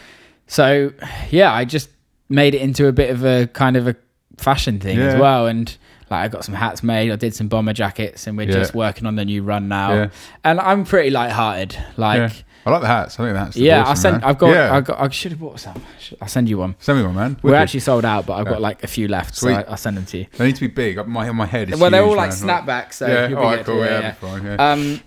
So, 0.48 0.92
yeah, 1.30 1.54
I 1.54 1.66
just 1.66 1.90
made 2.30 2.54
it 2.56 2.62
into 2.62 2.88
a 2.88 2.92
bit 2.92 3.10
of 3.10 3.24
a 3.26 3.48
kind 3.48 3.78
of 3.78 3.88
a 3.88 3.96
fashion 4.38 4.80
thing 4.80 5.00
as 5.00 5.20
well. 5.20 5.48
And 5.48 5.76
like, 6.10 6.26
I 6.26 6.28
got 6.28 6.44
some 6.44 6.56
hats 6.56 6.84
made, 6.84 7.12
I 7.12 7.16
did 7.16 7.34
some 7.34 7.48
bomber 7.48 7.74
jackets, 7.74 8.28
and 8.28 8.38
we're 8.38 8.48
Yeah. 8.48 8.54
just 8.56 8.76
working 8.76 9.06
on 9.06 9.16
the 9.16 9.26
new 9.26 9.42
run 9.44 9.68
now. 9.68 9.94
Yeah. 9.94 10.08
And 10.44 10.60
I'm 10.60 10.84
pretty 10.86 11.10
light-hearted. 11.12 11.78
Like, 11.98 12.18
yeah. 12.18 12.28
yeah, 12.28 12.32
I 12.66 12.70
like 12.72 12.82
the 12.82 12.88
hats. 12.88 13.20
I 13.20 13.24
think 13.24 13.34
the 13.34 13.40
hats. 13.40 13.58
are 13.58 13.62
I 13.72 13.80
awesome, 13.92 14.12
man. 14.14 14.24
I've 14.24 14.38
got. 14.38 14.50
Yeah. 14.52 14.74
I 14.76 14.82
got. 14.82 15.00
I 15.02 15.10
should 15.10 15.32
have 15.32 15.40
bought 15.42 15.60
some. 15.60 15.82
I'll 16.22 16.28
send 16.30 16.48
you 16.50 16.58
one. 16.58 16.76
Send 16.80 16.98
me 17.00 17.06
one, 17.06 17.16
man. 17.16 17.38
We're 17.42 17.56
actually 17.56 17.82
sold 17.82 18.06
out, 18.06 18.26
but 18.26 18.34
I've 18.36 18.46
Yeah. 18.46 18.52
got 18.54 18.62
like 18.62 18.84
a 18.84 18.88
few 18.88 19.08
left, 19.10 19.36
Sweet. 19.36 19.52
so 19.54 19.58
I, 19.60 19.62
I'll 19.64 19.78
send 19.78 19.98
them 19.98 20.06
to 20.08 20.18
you. 20.20 20.26
They 20.38 20.46
need 20.48 20.56
to 20.56 20.62
be 20.62 20.68
big. 20.68 21.06
My 21.08 21.30
my 21.32 21.46
head 21.46 21.72
is. 21.74 21.80
well, 21.80 21.90
they're 21.92 22.02
all 22.04 22.10
huge, 22.10 22.18
like 22.18 22.30
man. 22.30 22.38
snapbacks, 22.66 22.94
so 22.94 23.08
yeah. 23.08 23.28
you'll 23.28 23.40
All 23.40 23.50
be 23.52 23.56
right. 23.58 23.66
Cool. 23.66 23.80
Yeah, 23.80 23.86
Yeah. 23.86 24.00
yeah. 24.02 24.12
fine, 24.14 24.46
yeah. 24.46 24.72
Um, 24.72 25.02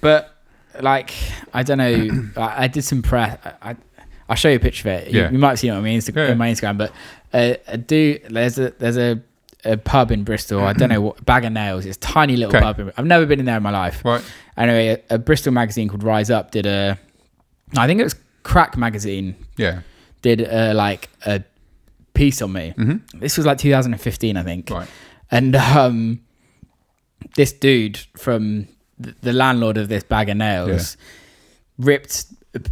but 0.00 0.33
like 0.80 1.12
I 1.52 1.62
don't 1.62 1.78
know, 1.78 2.30
I, 2.36 2.64
I 2.64 2.66
did 2.68 2.82
some 2.84 3.02
press. 3.02 3.38
I, 3.44 3.70
I 3.70 3.76
I'll 4.28 4.36
show 4.36 4.48
you 4.48 4.56
a 4.56 4.60
picture 4.60 4.88
of 4.88 5.02
it. 5.02 5.10
You, 5.12 5.20
Yeah. 5.20 5.30
you 5.30 5.38
might 5.38 5.56
see 5.56 5.68
it 5.68 5.72
on 5.72 5.82
my 5.82 5.88
Instagram. 5.90 6.26
Yeah. 6.26 6.32
In 6.32 6.38
my 6.38 6.50
Instagram, 6.50 6.78
but 6.78 6.92
uh, 7.32 7.54
I 7.68 7.76
do. 7.76 8.18
There's 8.30 8.58
a 8.58 8.70
there's 8.78 8.96
a, 8.96 9.20
a 9.64 9.76
pub 9.76 10.10
in 10.10 10.24
Bristol. 10.24 10.60
I 10.64 10.72
don't 10.72 10.88
know 10.88 11.00
what 11.02 11.24
Bag 11.26 11.44
of 11.44 11.52
Nails. 11.52 11.84
It's 11.84 11.96
a 11.96 12.00
tiny 12.00 12.36
little 12.36 12.54
Okay. 12.56 12.62
pub. 12.64 12.78
In, 12.80 12.92
I've 12.96 13.06
never 13.06 13.26
been 13.26 13.38
in 13.40 13.46
there 13.46 13.56
in 13.58 13.62
my 13.62 13.70
life. 13.70 14.02
right. 14.04 14.22
Anyway, 14.56 15.02
a, 15.10 15.14
a 15.16 15.18
Bristol 15.18 15.52
magazine 15.52 15.88
called 15.88 16.02
Rise 16.02 16.30
Up 16.30 16.50
did 16.52 16.64
a. 16.66 16.98
I 17.76 17.86
think 17.86 18.00
it 18.00 18.04
was 18.04 18.14
Crack 18.44 18.76
magazine 18.76 19.34
Yeah. 19.56 19.80
did 20.22 20.40
a, 20.42 20.72
like 20.74 21.08
a 21.26 21.42
piece 22.14 22.40
on 22.40 22.52
me. 22.52 22.72
Mhm. 22.78 23.00
This 23.20 23.36
was 23.36 23.44
like 23.46 23.58
2015, 23.58 24.36
I 24.36 24.42
think 24.42 24.70
Right. 24.70 24.88
and 25.30 25.56
um, 25.56 26.20
this 27.36 27.52
dude 27.52 27.98
from 28.16 28.68
the 28.98 29.32
landlord 29.32 29.76
of 29.76 29.88
this 29.88 30.04
bag 30.04 30.28
of 30.28 30.36
nails 30.36 30.96
ripped 31.78 32.26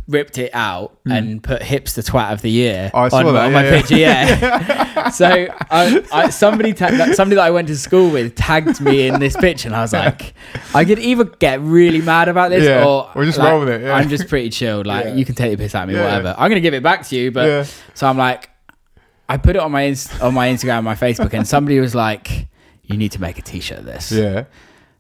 ripped 0.07 0.39
it 0.39 0.55
out 0.55 0.97
hmm. 1.05 1.10
and 1.10 1.42
put 1.42 1.60
hipster 1.60 2.09
twat 2.09 2.33
of 2.33 2.41
the 2.41 2.51
year. 2.51 2.89
Oh, 2.94 3.01
on, 3.01 3.26
on 3.26 3.34
my 3.34 3.47
yeah, 3.47 3.60
yeah. 3.60 3.81
picture 3.81 3.97
yeah 3.97 5.09
so 5.09 5.26
I, 5.26 6.05
I, 6.12 6.31
somebody 6.31 6.76
somebody 6.76 7.34
that 7.34 7.41
I 7.41 7.51
went 7.51 7.67
to 7.67 7.76
school 7.76 8.09
with 8.10 8.36
tagged 8.36 8.81
me 8.81 9.09
in 9.09 9.18
this 9.18 9.36
picture 9.36 9.67
and 9.67 9.75
I 9.75 9.81
was 9.81 9.92
like 9.92 10.34
I 10.75 10.84
could 10.84 11.01
either 11.01 11.25
get 11.25 11.60
really 11.60 12.01
mad 12.01 12.28
about 12.28 12.51
this 12.51 12.65
Yeah, 12.65 12.84
or, 12.84 13.10
or 13.15 13.25
just 13.25 13.39
like, 13.39 13.51
roll 13.51 13.60
with 13.60 13.70
it, 13.70 13.83
yeah. 13.83 13.94
I'm 13.94 14.09
just 14.09 14.28
pretty 14.28 14.51
chilled 14.51 14.86
like 14.86 15.07
Yeah. 15.07 15.15
you 15.15 15.25
can 15.25 15.34
take 15.34 15.51
the 15.51 15.62
piss 15.62 15.75
out 15.75 15.84
of 15.84 15.89
me 15.89 15.97
Yeah. 15.97 16.05
whatever 16.05 16.34
I'm 16.39 16.49
gonna 16.49 16.60
give 16.60 16.75
it 16.75 16.83
back 16.84 17.05
to 17.09 17.17
you 17.17 17.33
but 17.33 17.49
Yeah. 17.49 17.67
so 17.94 18.07
I'm 18.07 18.17
like, 18.17 18.51
I 19.28 19.39
put 19.39 19.57
it 19.57 19.60
on 19.60 19.73
my 19.73 19.86
on 20.20 20.34
my 20.34 20.49
Instagram, 20.49 20.84
my 20.84 20.94
Facebook, 20.94 21.33
and 21.33 21.49
somebody 21.49 21.81
was 21.81 21.94
like, 21.94 22.49
"You 22.83 22.99
need 22.99 23.12
to 23.12 23.20
make 23.20 23.39
a 23.39 23.42
T-shirt 23.42 23.78
of 23.78 23.84
this." 23.86 24.12
Yeah. 24.12 24.44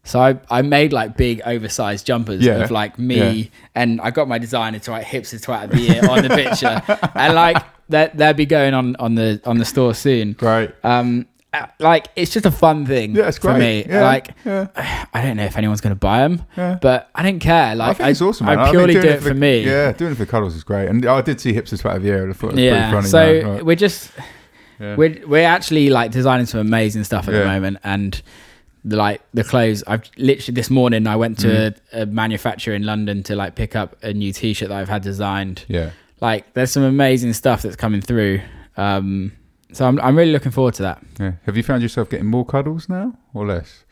So 0.04 0.20
I, 0.20 0.38
I 0.50 0.62
made 0.62 0.92
like 0.92 1.16
big 1.16 1.40
oversized 1.46 2.06
jumpers 2.06 2.42
Yeah. 2.42 2.56
of 2.64 2.70
like 2.72 2.98
me 2.98 3.50
and 3.74 4.00
I 4.00 4.10
got 4.10 4.26
my 4.28 4.38
designer 4.38 4.78
to 4.80 4.90
write 4.90 5.04
hipster 5.06 5.40
twat 5.40 5.64
of 5.64 5.70
the 5.70 5.80
year 5.80 6.08
on 6.10 6.22
the 6.22 6.28
picture. 6.30 6.82
And 7.14 7.34
like 7.34 7.62
that 7.90 8.16
they'll 8.16 8.32
be 8.32 8.46
going 8.46 8.74
on 8.74 8.96
on 8.96 9.14
the 9.14 9.40
on 9.44 9.58
the 9.58 9.64
store 9.64 9.94
soon. 9.94 10.32
Great. 10.32 10.70
Um 10.82 11.26
uh, 11.54 11.66
like 11.78 12.06
it's 12.16 12.32
just 12.32 12.46
a 12.46 12.50
fun 12.50 12.86
thing 12.86 13.14
Yeah, 13.14 13.28
it's 13.28 13.36
for 13.38 13.48
great. 13.52 13.86
me. 13.86 13.92
Yeah, 13.92 14.02
Like 14.02 14.30
yeah. 14.44 14.68
I 15.14 15.20
don't 15.22 15.36
know 15.36 15.44
if 15.44 15.56
anyone's 15.58 15.82
going 15.82 15.90
to 15.94 15.98
buy 16.00 16.20
them, 16.20 16.46
Yeah. 16.56 16.78
but 16.80 17.10
I 17.14 17.22
don't 17.22 17.40
care. 17.40 17.74
Like 17.76 17.90
I 17.90 17.94
think 17.94 18.08
it's 18.10 18.22
awesome. 18.22 18.46
Man. 18.46 18.58
I 18.58 18.70
purely 18.70 18.94
doing 18.94 19.04
do 19.06 19.12
it 19.12 19.22
for, 19.22 19.34
me. 19.34 19.60
Yeah, 19.64 19.92
doing 19.92 20.12
it 20.12 20.14
for 20.16 20.24
cuddles 20.26 20.54
is 20.56 20.64
great. 20.64 20.88
And 20.88 21.04
I 21.06 21.20
did 21.20 21.40
see 21.40 21.52
hipster 21.52 21.78
twat 21.80 21.96
of 21.96 22.02
the 22.02 22.08
year. 22.08 22.22
and 22.24 22.32
I 22.32 22.34
thought 22.34 22.48
it 22.52 22.54
was 22.54 22.64
yeah. 22.64 22.90
pretty 22.90 23.08
funny. 23.08 23.40
so. 23.42 23.50
Right. 23.52 23.66
we're 23.66 23.76
just 23.76 24.10
Yeah. 24.80 24.96
we're 24.96 25.22
we're 25.28 25.46
actually 25.46 25.90
like 25.90 26.10
designing 26.10 26.46
some 26.46 26.58
amazing 26.60 27.04
stuff 27.04 27.28
at 27.28 27.34
Yeah. 27.34 27.40
the 27.40 27.46
moment, 27.46 27.78
and 27.84 28.20
like 28.84 29.20
the 29.32 29.44
clothes. 29.44 29.84
I've 29.86 30.02
literally 30.16 30.54
this 30.54 30.70
morning 30.70 31.06
I 31.06 31.16
went 31.16 31.38
to 31.40 31.48
Mm. 31.48 31.76
a, 31.92 32.02
a 32.02 32.06
manufacturer 32.06 32.74
in 32.74 32.84
London 32.84 33.22
to 33.24 33.36
like 33.36 33.54
pick 33.54 33.76
up 33.76 33.96
a 34.02 34.12
new 34.12 34.32
T-shirt 34.32 34.68
that 34.70 34.78
I've 34.78 34.88
had 34.88 35.02
designed. 35.02 35.64
yeah. 35.68 35.90
Like 36.20 36.52
there's 36.54 36.70
some 36.70 36.82
amazing 36.84 37.32
stuff 37.32 37.62
that's 37.62 37.74
coming 37.76 38.00
through. 38.00 38.40
Um, 38.76 39.32
so 39.72 39.86
I'm 39.86 39.98
I'm 40.00 40.16
really 40.16 40.32
looking 40.32 40.52
forward 40.52 40.74
to 40.74 40.82
that. 40.82 41.02
Yeah. 41.18 41.32
Have 41.46 41.56
you 41.56 41.62
found 41.62 41.82
yourself 41.82 42.10
getting 42.10 42.26
more 42.26 42.44
cuddles 42.46 42.88
now 42.88 43.16
or 43.34 43.46
less? 43.46 43.84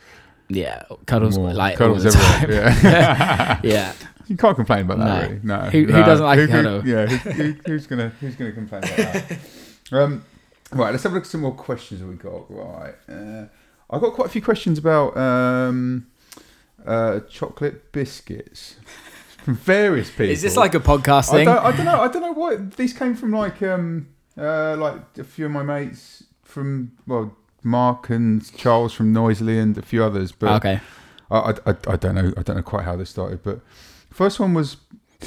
Yeah, 0.48 0.82
cuddles 1.06 1.38
More 1.38 1.52
like 1.54 1.76
cuddles 1.76 2.04
all 2.06 2.10
the 2.12 2.18
time. 2.18 2.42
everywhere. 2.42 2.76
Yeah. 2.82 3.60
yeah. 3.64 3.92
you 4.26 4.36
can't 4.36 4.56
complain 4.56 4.80
about 4.80 4.98
that, 4.98 5.04
No. 5.04 5.28
really. 5.28 5.40
No. 5.44 5.58
Who- 5.70 5.84
who 5.92 6.00
No. 6.00 6.06
doesn't 6.06 6.26
like 6.26 6.38
a 6.38 6.42
who, 6.42 6.46
who- 6.48 6.52
cuddle? 6.52 6.88
Yeah. 6.88 7.06
Who, 7.06 7.30
who, 7.30 7.52
who's 7.66 7.86
gonna 7.86 8.08
Who's 8.20 8.34
gonna 8.36 8.52
complain 8.52 8.82
about 8.84 8.96
that? 8.96 9.38
um, 9.92 10.24
right. 10.72 10.90
Let's 10.90 11.02
have 11.04 11.12
a 11.12 11.14
look 11.16 11.24
at 11.24 11.30
some 11.30 11.42
more 11.42 11.54
questions 11.54 12.00
that 12.00 12.06
we 12.06 12.14
got. 12.16 12.50
Right. 12.50 12.94
Uh, 13.08 13.46
I 13.90 13.98
got 13.98 14.12
quite 14.12 14.26
a 14.26 14.30
few 14.30 14.42
questions 14.42 14.78
about 14.78 15.16
um, 15.16 16.06
uh, 16.86 17.20
chocolate 17.28 17.90
biscuits 17.90 18.76
from 19.44 19.56
various 19.56 20.10
people. 20.10 20.26
Is 20.26 20.42
this 20.42 20.56
like 20.56 20.74
a 20.74 20.80
podcast 20.80 21.30
I 21.30 21.36
thing? 21.36 21.44
don't, 21.46 21.58
I 21.58 21.76
don't 21.76 21.86
know. 21.86 22.00
I 22.00 22.08
don't 22.08 22.22
know 22.22 22.32
what 22.32 22.76
these 22.76 22.92
came 22.92 23.14
from. 23.16 23.32
Like, 23.32 23.60
um, 23.62 24.08
uh, 24.38 24.76
like 24.76 25.00
a 25.18 25.24
few 25.24 25.46
of 25.46 25.50
my 25.50 25.64
mates 25.64 26.24
from 26.44 26.92
well, 27.06 27.36
Mark 27.64 28.10
and 28.10 28.56
Charles 28.56 28.92
from 28.92 29.12
Noisily 29.12 29.58
and 29.58 29.76
a 29.76 29.82
few 29.82 30.04
others. 30.04 30.30
But 30.30 30.64
okay. 30.64 30.80
I, 31.30 31.36
I, 31.36 31.50
I, 31.66 31.74
I 31.88 31.96
don't 31.96 32.14
know. 32.14 32.32
I 32.36 32.42
don't 32.42 32.56
know 32.56 32.62
quite 32.62 32.84
how 32.84 32.94
this 32.94 33.10
started. 33.10 33.42
But 33.42 33.60
first 34.10 34.38
one 34.38 34.54
was, 34.54 34.76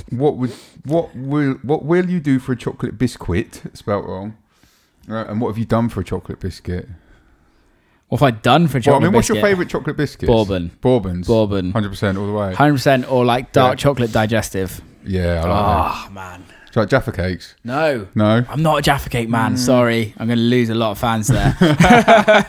what 0.10 0.38
would 0.38 0.54
what 0.86 1.14
will 1.14 1.56
what 1.64 1.84
will 1.84 2.10
you 2.10 2.22
do 2.22 2.40
for 2.40 2.54
a 2.54 2.58
chocolate 2.58 2.98
biscuit? 2.98 3.62
Spelt 3.74 4.06
wrong. 4.06 4.38
Right, 5.06 5.28
and 5.28 5.42
what 5.42 5.50
have 5.50 5.58
you 5.58 5.66
done 5.66 5.90
for 5.90 6.00
a 6.00 6.04
chocolate 6.06 6.40
biscuit? 6.40 6.88
What 8.14 8.20
have 8.20 8.28
I 8.36 8.40
done 8.42 8.68
for 8.68 8.76
Well, 8.76 8.80
I 8.80 8.82
chocolate 8.84 9.02
mean, 9.04 9.12
what's 9.14 9.28
your 9.28 9.36
biscuit? 9.38 9.50
favourite 9.50 9.70
chocolate 9.72 9.98
biscuit? 9.98 10.28
Bourbon. 10.28 10.70
Bourbons. 10.82 11.26
Bourbon. 11.26 11.72
Hundred 11.72 11.90
percent 11.90 12.16
all 12.20 12.28
the 12.28 12.32
way. 12.34 12.54
Hundred 12.54 12.74
percent, 12.74 13.12
or 13.12 13.26
like 13.26 13.52
dark 13.52 13.72
Yeah. 13.80 13.84
chocolate 13.84 14.12
digestive. 14.12 14.82
Yeah, 15.04 15.42
I 15.44 15.48
like 15.48 15.48
that. 15.48 16.06
Oh 16.08 16.10
man, 16.12 16.40
Do 16.42 16.46
you 16.76 16.82
like 16.84 16.90
Jaffa 16.90 17.12
cakes? 17.12 17.56
no, 17.64 18.08
No. 18.14 18.46
I'm 18.48 18.62
not 18.62 18.78
a 18.78 18.82
Jaffa 18.84 19.10
Cake 19.10 19.28
Mm. 19.30 19.32
man. 19.32 19.58
Sorry, 19.58 20.14
I'm 20.20 20.28
going 20.28 20.38
to 20.38 20.44
lose 20.44 20.70
a 20.70 20.76
lot 20.76 20.92
of 20.92 21.00
fans 21.00 21.28
there. 21.28 21.58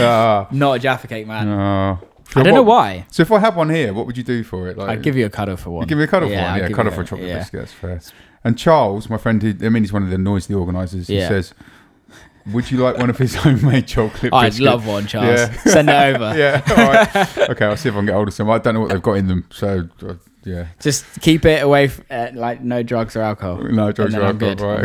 Ah, 0.00 0.48
not 0.52 0.72
a 0.76 0.78
Jaffa 0.78 1.06
Cake 1.06 1.26
man. 1.26 1.48
ah. 1.48 1.98
I 2.36 2.42
don't 2.42 2.54
know 2.54 2.62
why. 2.62 3.04
So 3.10 3.20
if 3.22 3.30
I 3.30 3.38
had 3.38 3.54
one 3.54 3.68
here, 3.70 3.92
what 3.92 4.06
would 4.06 4.16
you 4.16 4.22
do 4.24 4.42
for 4.42 4.68
it? 4.68 4.76
Like, 4.78 4.88
I'd 4.88 5.02
give 5.02 5.16
you 5.16 5.26
a 5.26 5.30
cuddle 5.30 5.56
for 5.58 5.70
one. 5.70 5.82
You 5.82 5.86
give 5.88 5.98
me 5.98 6.04
a 6.04 6.08
cuddle 6.08 6.28
for 6.30 6.34
I'd 6.34 6.42
one. 6.50 6.58
Yeah, 6.60 6.68
give 6.68 6.76
cuddle 6.76 6.92
you 6.92 6.96
for 6.96 7.00
a 7.02 7.04
a- 7.04 7.06
chocolate 7.08 7.28
yeah. 7.28 7.38
biscuit. 7.40 7.60
That's 7.60 7.72
fair. 7.72 8.00
And 8.42 8.58
Charles, 8.58 9.08
my 9.10 9.18
friend, 9.18 9.40
who, 9.42 9.54
I 9.64 9.68
mean, 9.68 9.82
he's 9.82 9.92
one 9.92 10.02
of 10.02 10.10
the 10.10 10.18
noisy 10.18 10.52
organisers. 10.54 11.06
He 11.08 11.18
Yeah. 11.18 11.28
says, 11.28 11.54
"Would 12.52 12.70
you 12.70 12.78
like 12.78 12.98
one 12.98 13.10
of 13.10 13.18
his 13.18 13.34
homemade 13.44 13.86
chocolate 13.86 14.32
I'd 14.32 14.48
biscuits?" 14.50 14.64
love 14.64 14.86
one, 14.86 15.06
Charles. 15.06 15.40
Yeah. 15.40 15.52
Send 15.64 15.88
it 15.90 16.14
over. 16.14 16.34
Yeah. 16.38 16.62
All 16.68 16.76
right. 16.76 17.50
okay, 17.50 17.64
I'll 17.66 17.76
see 17.76 17.88
if 17.88 17.94
I 17.94 17.98
can 17.98 18.06
get 18.06 18.14
hold 18.14 18.28
of 18.28 18.34
some. 18.34 18.50
I 18.50 18.58
don't 18.58 18.74
know 18.74 18.80
what 18.80 18.90
they've 18.90 19.02
got 19.02 19.14
in 19.14 19.28
them, 19.28 19.46
so 19.50 19.88
uh, 20.06 20.14
yeah. 20.44 20.66
Just 20.80 21.04
keep 21.22 21.44
it 21.46 21.62
away, 21.62 21.84
f- 21.86 22.00
uh, 22.10 22.28
like 22.34 22.60
no 22.62 22.82
drugs 22.82 23.16
or 23.16 23.22
alcohol. 23.22 23.62
No 23.62 23.92
drugs 23.92 24.14
or 24.14 24.22
I'm 24.22 24.42
alcohol. 24.42 24.54
good. 24.54 24.60
Right. 24.60 24.80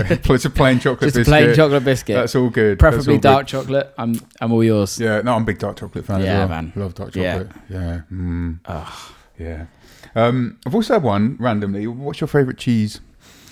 Okay. 0.00 0.10
okay. 0.14 0.34
It's 0.34 0.44
a 0.46 0.50
plain 0.50 0.78
chocolate 0.78 1.00
biscuit. 1.12 1.26
Just 1.26 1.28
a 1.28 1.30
plain 1.30 1.54
chocolate 1.54 1.84
biscuit, 1.84 2.16
That's 2.16 2.34
all 2.34 2.48
good. 2.48 2.78
Preferably 2.78 3.14
all 3.14 3.18
good. 3.18 3.22
dark 3.22 3.46
chocolate. 3.46 3.92
I'm, 3.98 4.18
I'm 4.40 4.52
all 4.52 4.64
yours. 4.64 4.98
Yeah. 4.98 5.20
No, 5.20 5.34
I'm 5.34 5.42
a 5.42 5.44
big 5.44 5.58
dark 5.58 5.76
chocolate 5.76 6.04
fan. 6.06 6.22
Yeah, 6.22 6.38
well. 6.40 6.48
man. 6.48 6.72
Love 6.76 6.94
dark 6.94 7.14
Yeah. 7.14 7.38
chocolate. 7.40 7.56
Yeah. 7.68 8.00
Mm. 8.10 8.58
Ugh. 8.64 9.12
Yeah. 9.38 9.66
Um, 10.14 10.58
I've 10.66 10.74
also 10.74 10.94
had 10.94 11.02
one 11.02 11.36
randomly. 11.38 11.86
What's 11.86 12.22
your 12.22 12.28
favourite 12.28 12.56
cheese? 12.58 13.00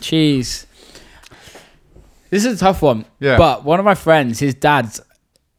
Cheese. 0.00 0.66
This 2.30 2.44
is 2.44 2.56
a 2.56 2.58
tough 2.64 2.82
one. 2.82 3.04
Yeah. 3.20 3.36
But 3.38 3.64
one 3.64 3.78
of 3.78 3.84
my 3.84 3.94
friends, 3.94 4.38
his 4.40 4.54
dad 4.54 4.88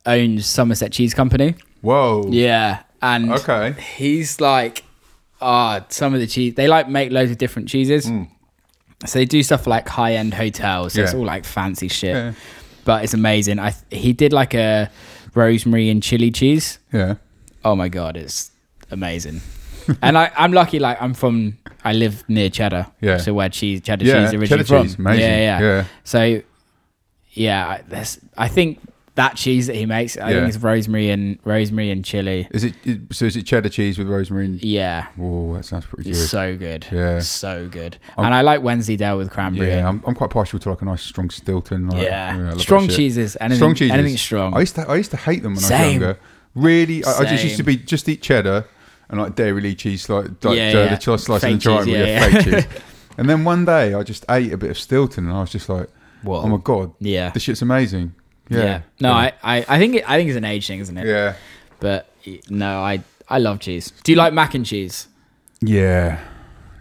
owns 0.06 0.46
Somerset 0.46 0.92
Cheese 0.92 1.14
Company. 1.14 1.56
Whoa. 1.82 2.28
Yeah. 2.30 2.80
And 3.02 3.32
Okay. 3.32 3.76
he's 3.96 4.42
like, 4.42 4.84
ah, 5.42 5.86
some 5.90 6.14
of 6.14 6.20
the 6.20 6.28
cheese. 6.28 6.56
They 6.56 6.68
like 6.68 6.90
make 6.90 7.12
loads 7.12 7.32
of 7.32 7.38
different 7.38 7.70
cheeses. 7.70 8.10
So 9.06 9.20
they 9.20 9.26
do 9.26 9.44
stuff 9.44 9.64
for, 9.66 9.70
like 9.70 9.88
high 9.88 10.14
end 10.16 10.34
hotels. 10.34 10.94
So 10.94 11.04
it's 11.04 11.14
Mm. 11.14 11.20
All 11.20 11.26
like 11.26 11.46
fancy 11.46 11.88
shit. 11.88 12.16
Yeah. 12.16 12.34
But 12.86 13.04
it's 13.04 13.14
amazing. 13.14 13.60
I 13.60 13.74
he 13.92 14.14
did 14.14 14.32
like 14.34 14.54
a 14.54 14.90
rosemary 15.34 15.90
and 15.90 16.02
chili 16.02 16.32
cheese. 16.32 16.80
Yeah. 16.94 17.16
Oh 17.64 17.76
my 17.76 17.90
god, 17.90 18.16
it's 18.18 18.52
amazing. 18.92 19.42
and 20.02 20.18
I, 20.18 20.32
I'm 20.38 20.54
lucky. 20.54 20.80
Like 20.80 21.00
I'm 21.02 21.14
from, 21.14 21.58
I 21.84 21.94
live 21.94 22.24
near 22.28 22.50
Cheddar. 22.50 22.88
Yeah. 23.02 23.18
So 23.18 23.34
where 23.34 23.50
cheese, 23.50 23.82
cheddar 23.82 24.06
Yeah. 24.06 24.14
cheese 24.26 24.34
originally 24.34 24.48
Cheddar 24.48 24.64
from. 24.64 24.84
cheese. 24.88 24.96
Amazing. 24.98 25.22
Yeah, 25.22 25.38
yeah. 25.38 25.60
Yeah. 25.62 25.86
So, 26.04 26.42
yeah, 27.36 27.78
I- 27.94 28.06
I 28.38 28.48
think 28.48 28.80
that 29.16 29.38
cheese 29.38 29.68
that 29.68 29.78
he 29.78 29.86
makes, 29.86 30.18
I 30.18 30.30
Yeah. 30.32 30.36
think 30.42 30.50
it's 30.56 30.58
rosemary 30.64 31.10
and 31.10 31.40
rosemary 31.46 31.90
and 31.90 32.04
chili. 32.04 32.50
Is 32.52 32.66
it 32.66 32.74
so? 33.12 33.26
Is 33.26 33.38
it 33.38 33.44
cheddar 33.46 33.70
cheese 33.70 33.98
with 33.98 34.08
rosemary? 34.10 34.46
And, 34.46 34.62
Yeah, 34.64 35.06
oh, 35.22 35.54
that 35.56 35.64
sounds 35.64 35.86
pretty 35.86 36.10
it's 36.10 36.20
good. 36.20 36.28
so 36.30 36.58
good. 36.58 36.86
Yeah. 36.92 37.20
so 37.20 37.70
good. 37.72 37.98
I'm- 38.18 38.26
and 38.26 38.34
I 38.36 38.42
like 38.42 38.62
Wensleydale 38.62 39.18
with 39.18 39.32
cranberry. 39.32 39.70
yeah, 39.70 39.88
I'm, 39.88 40.04
I'm 40.06 40.16
quite 40.16 40.32
partial 40.32 40.60
to 40.60 40.70
like 40.70 40.82
a 40.82 40.86
nice 40.86 41.02
strong 41.02 41.30
Stilton. 41.30 41.88
Like, 41.88 42.04
yeah, 42.04 42.36
that 42.38 42.60
strong 42.60 42.90
cheeses. 42.90 43.38
Anything, 43.40 43.56
Strong 43.58 43.76
cheeses. 43.76 43.94
Anything 43.94 44.18
strong. 44.18 44.54
I 44.54 44.60
used 44.60 44.76
to 44.76 44.82
I 44.90 44.96
used 44.98 45.12
to 45.12 45.18
hate 45.18 45.44
them 45.44 45.54
when 45.54 45.64
I 45.64 45.68
was 45.68 45.68
Same. 45.68 46.02
younger. 46.02 46.20
Really, 46.54 47.06
I, 47.06 47.20
I 47.20 47.26
just 47.26 47.44
used 47.46 47.58
to 47.58 47.64
be 47.64 47.78
just 47.78 48.10
eat 48.10 48.22
cheddar 48.22 48.66
and 49.10 49.22
like 49.22 49.36
Dairylea 49.36 49.78
cheese, 49.78 50.10
like, 50.10 50.26
like 50.44 50.58
Yeah, 50.58 50.72
uh, 50.74 50.84
yeah. 50.86 50.96
the 50.96 51.18
slice 51.18 51.44
and 51.44 51.56
the 51.56 51.64
triangle, 51.64 51.86
cheese, 51.86 51.94
yeah, 51.96 52.06
yeah, 52.06 52.30
fake 52.42 52.44
cheese. 52.66 52.68
And 53.18 53.30
then 53.30 53.46
one 53.46 53.64
day 53.64 53.94
I 53.94 54.04
just 54.04 54.26
ate 54.30 54.52
a 54.52 54.58
bit 54.58 54.70
of 54.72 54.78
Stilton 54.78 55.26
and 55.30 55.34
I 55.34 55.40
was 55.40 55.50
just 55.50 55.70
like, 55.70 55.88
Whoa. 56.26 56.42
oh 56.42 56.48
my 56.48 56.58
god, 56.58 56.92
yeah. 57.00 57.30
this 57.32 57.44
shit's 57.44 57.62
amazing. 57.62 58.14
Yeah, 58.50 58.60
yeah. 58.64 58.82
No, 59.00 59.12
I, 59.14 59.34
I, 59.44 59.66
I 59.68 59.80
think 59.80 59.96
it, 59.96 60.10
I 60.10 60.18
think 60.18 60.30
it's 60.30 60.38
an 60.38 60.46
age 60.46 60.68
thing, 60.68 60.80
isn't 60.80 60.98
it? 60.98 61.08
yeah, 61.08 61.36
But 61.80 62.10
no, 62.50 62.80
I, 62.82 63.04
I 63.28 63.40
love 63.40 63.60
cheese. 63.60 63.92
Do 64.04 64.12
you 64.12 64.18
like 64.18 64.34
mac 64.34 64.54
and 64.54 64.66
cheese? 64.66 65.08
yeah. 65.62 66.20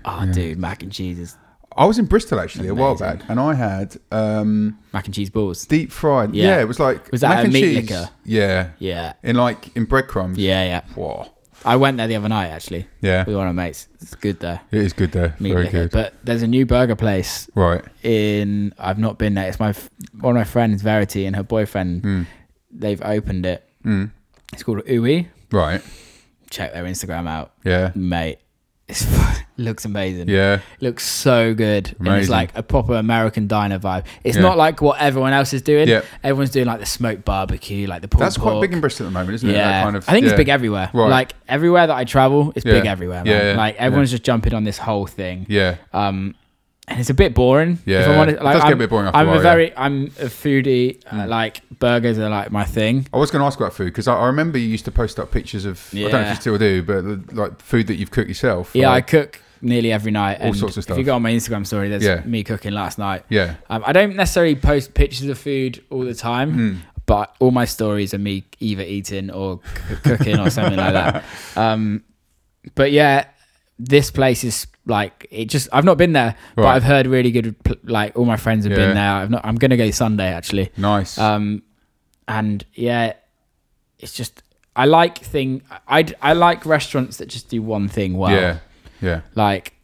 Oh, 0.06 0.26
dude, 0.30 0.58
mac 0.58 0.82
and 0.82 0.92
cheese 0.92 1.18
is 1.18 1.36
I 1.76 1.86
was 1.86 1.98
in 1.98 2.04
Bristol 2.04 2.38
actually 2.38 2.68
a 2.68 2.74
while 2.74 2.94
back, 2.96 3.20
and 3.28 3.40
I 3.40 3.54
had 3.54 3.96
um, 4.12 4.78
mac 4.92 5.06
and 5.06 5.14
cheese 5.14 5.30
balls. 5.30 5.64
deep 5.66 5.90
fried. 5.90 6.34
Yeah. 6.34 6.44
Yeah. 6.56 6.60
it 6.60 6.68
was 6.68 6.78
like 6.78 7.10
Was 7.10 7.22
that 7.22 7.30
mac 7.30 7.38
a 7.38 7.42
and 7.44 7.52
meat 7.52 7.60
cheese. 7.62 7.90
liquor? 7.90 8.10
Yeah, 8.24 8.70
Yeah, 8.78 9.14
in 9.22 9.36
like 9.36 9.74
in 9.76 9.84
breadcrumbs. 9.86 10.36
yeah, 10.38 10.62
yeah. 10.64 10.80
Whoa. 10.94 11.26
I 11.64 11.76
went 11.76 11.96
there 11.96 12.06
the 12.06 12.16
other 12.16 12.28
night 12.28 12.48
actually 12.48 12.86
Yeah, 13.00 13.24
with 13.24 13.36
one 13.36 13.48
of 13.48 13.54
my 13.54 13.64
mates. 13.64 13.88
It's 14.00 14.14
good 14.14 14.40
there. 14.40 14.60
it 14.70 14.78
is 14.80 14.92
good 14.92 15.12
there. 15.12 15.34
Meat 15.40 15.52
Very 15.52 15.64
liquor. 15.64 15.82
good. 15.84 15.90
But 15.92 16.14
there's 16.22 16.42
a 16.42 16.46
new 16.46 16.66
burger 16.66 16.96
place 16.96 17.48
right. 17.54 17.82
in. 18.02 18.74
I've 18.78 18.98
not 18.98 19.18
been 19.18 19.34
there. 19.34 19.48
It's 19.48 19.58
my 19.60 19.72
one 20.20 20.36
of 20.36 20.40
my 20.40 20.44
friends, 20.44 20.82
Verity, 20.82 21.24
and 21.26 21.34
her 21.36 21.42
boyfriend. 21.42 22.02
Mm. 22.02 22.26
They've 22.70 23.00
opened 23.02 23.46
it. 23.46 23.68
Mm. 23.84 24.10
It's 24.52 24.62
called 24.62 24.80
Uwe. 24.84 25.28
Right. 25.50 25.80
Check 26.50 26.72
their 26.74 26.84
Instagram 26.84 27.28
out, 27.28 27.52
Yeah. 27.64 27.92
mate. 27.94 28.38
It's, 28.86 29.02
it 29.10 29.44
looks 29.56 29.84
amazing. 29.86 30.28
Yeah. 30.28 30.60
Looks 30.80 31.06
so 31.06 31.54
good. 31.54 31.96
And 31.98 32.08
it's 32.08 32.28
like 32.28 32.50
a 32.54 32.62
proper 32.62 32.94
American 32.94 33.46
diner 33.48 33.78
vibe. 33.78 34.04
It's 34.24 34.36
Yeah. 34.36 34.42
not 34.42 34.58
like 34.58 34.82
what 34.82 35.00
everyone 35.00 35.32
else 35.32 35.54
is 35.54 35.62
doing. 35.62 35.88
Yeah. 35.88 36.02
Everyone's 36.22 36.50
doing 36.50 36.66
like 36.66 36.80
the 36.80 36.86
smoked 36.86 37.24
barbecue, 37.24 37.86
like 37.86 38.02
the 38.02 38.08
pulled 38.08 38.22
That's 38.22 38.36
quite 38.36 38.52
pork. 38.52 38.62
big 38.62 38.72
in 38.74 38.80
Bristol 38.80 39.06
at 39.06 39.08
the 39.08 39.14
moment, 39.14 39.36
isn't 39.36 39.48
it? 39.48 39.54
Yeah, 39.54 39.68
That 39.70 39.84
kind 39.84 39.96
of, 39.96 40.08
I 40.08 40.12
think 40.12 40.26
it's 40.26 40.36
big 40.36 40.50
everywhere. 40.50 40.90
Right. 40.92 41.08
Like 41.08 41.32
everywhere 41.48 41.86
that 41.86 41.96
I 41.96 42.04
travel, 42.04 42.52
it's 42.54 42.64
big 42.64 42.84
everywhere. 42.84 43.22
Yeah, 43.24 43.38
Man. 43.38 43.46
yeah, 43.46 43.56
Like 43.56 43.76
everyone's 43.76 44.10
just 44.10 44.22
jumping 44.22 44.52
on 44.52 44.64
this 44.64 44.76
whole 44.78 45.06
thing. 45.06 45.46
Yeah. 45.48 45.76
Um, 45.94 46.34
and 46.88 47.00
it's 47.00 47.10
a 47.10 47.14
bit 47.14 47.34
boring. 47.34 47.78
Yeah, 47.86 48.00
if 48.02 48.08
I'm 48.08 48.18
honest. 48.18 48.36
it 48.40 48.44
Like, 48.44 48.54
does 48.54 48.62
get 48.62 48.68
a 48.68 48.72
I'm, 48.72 48.78
bit 48.78 48.90
boring 48.90 49.06
after 49.06 49.18
I'm 49.18 49.26
a 49.28 49.30
while, 49.30 49.40
a 49.40 49.42
yeah. 49.42 49.48
Mm. 49.48 49.54
very, 49.54 49.76
I'm 49.76 50.04
a 50.04 50.28
foodie. 50.28 51.00
Uh, 51.10 51.26
like 51.26 51.62
burgers 51.78 52.18
are 52.18 52.28
like 52.28 52.50
my 52.52 52.64
thing. 52.64 53.06
I 53.12 53.16
was 53.16 53.30
going 53.30 53.40
to 53.40 53.46
ask 53.46 53.58
about 53.58 53.72
food 53.72 53.86
because 53.86 54.06
I, 54.08 54.16
I 54.16 54.26
remember 54.26 54.58
you 54.58 54.68
used 54.68 54.84
to 54.84 54.90
post 54.90 55.18
up 55.18 55.30
pictures 55.30 55.64
of. 55.64 55.82
I 55.94 56.00
don't 56.02 56.12
know 56.12 56.20
if 56.20 56.28
you 56.30 56.34
still 56.40 56.58
do, 56.58 56.82
but 56.82 57.34
like 57.34 57.60
food 57.60 57.86
that 57.86 57.94
you've 57.96 58.10
cooked 58.10 58.28
yourself. 58.28 58.70
Yeah, 58.74 58.90
I 58.90 59.00
cook 59.00 59.40
nearly 59.62 59.92
every 59.92 60.12
night. 60.12 60.40
All 60.40 60.48
and 60.48 60.56
sorts 60.56 60.76
of 60.76 60.82
stuff. 60.82 60.96
If 60.96 60.98
you 60.98 61.04
go 61.04 61.14
on 61.14 61.22
my 61.22 61.32
Instagram 61.32 61.66
story, 61.66 61.88
there's 61.88 62.04
Yeah. 62.04 62.20
me 62.26 62.44
cooking 62.44 62.72
last 62.72 62.98
night. 62.98 63.24
Yeah. 63.30 63.54
Um, 63.70 63.82
I 63.86 63.92
don't 63.92 64.14
necessarily 64.14 64.54
post 64.54 64.92
pictures 64.92 65.26
of 65.28 65.38
food 65.38 65.82
all 65.90 66.04
the 66.04 66.14
time, 66.14 66.52
Hmm. 66.52 66.74
but 67.06 67.34
all 67.40 67.50
my 67.50 67.64
stories 67.64 68.12
are 68.12 68.18
me 68.18 68.44
either 68.60 68.82
eating 68.82 69.30
or 69.30 69.60
c- 69.88 69.96
cooking 70.02 70.38
or 70.38 70.50
something 70.50 70.76
like 70.78 70.92
that. 70.92 71.24
Um, 71.56 72.02
but 72.74 72.92
yeah, 72.92 73.24
this 73.78 74.10
place 74.10 74.44
is 74.44 74.66
like 74.86 75.26
it. 75.30 75.46
Just 75.46 75.68
I've 75.72 75.84
not 75.84 75.96
been 75.98 76.12
there, 76.12 76.36
but 76.56 76.66
I've 76.66 76.82
heard 76.84 77.06
really 77.06 77.30
good. 77.30 77.54
Like 77.84 78.16
all 78.16 78.24
my 78.24 78.36
friends 78.36 78.64
have 78.64 78.72
Yeah. 78.72 78.86
been 78.86 78.94
there. 78.94 79.10
I've 79.12 79.30
not. 79.30 79.44
I'm 79.44 79.56
gonna 79.56 79.76
go 79.76 79.90
Sunday 79.90 80.28
actually. 80.32 80.70
Nice. 80.76 81.18
Um, 81.18 81.62
and 82.28 82.64
yeah, 82.74 83.14
it's 83.98 84.12
just 84.12 84.42
I 84.76 84.86
like 84.86 85.18
thing. 85.18 85.62
I 85.88 86.04
I 86.20 86.32
like 86.34 86.66
restaurants 86.66 87.16
that 87.18 87.28
just 87.28 87.48
do 87.48 87.62
one 87.62 87.88
thing 87.88 88.16
well. 88.16 88.32
yeah, 88.32 88.58
yeah. 89.00 89.20
Like 89.34 89.74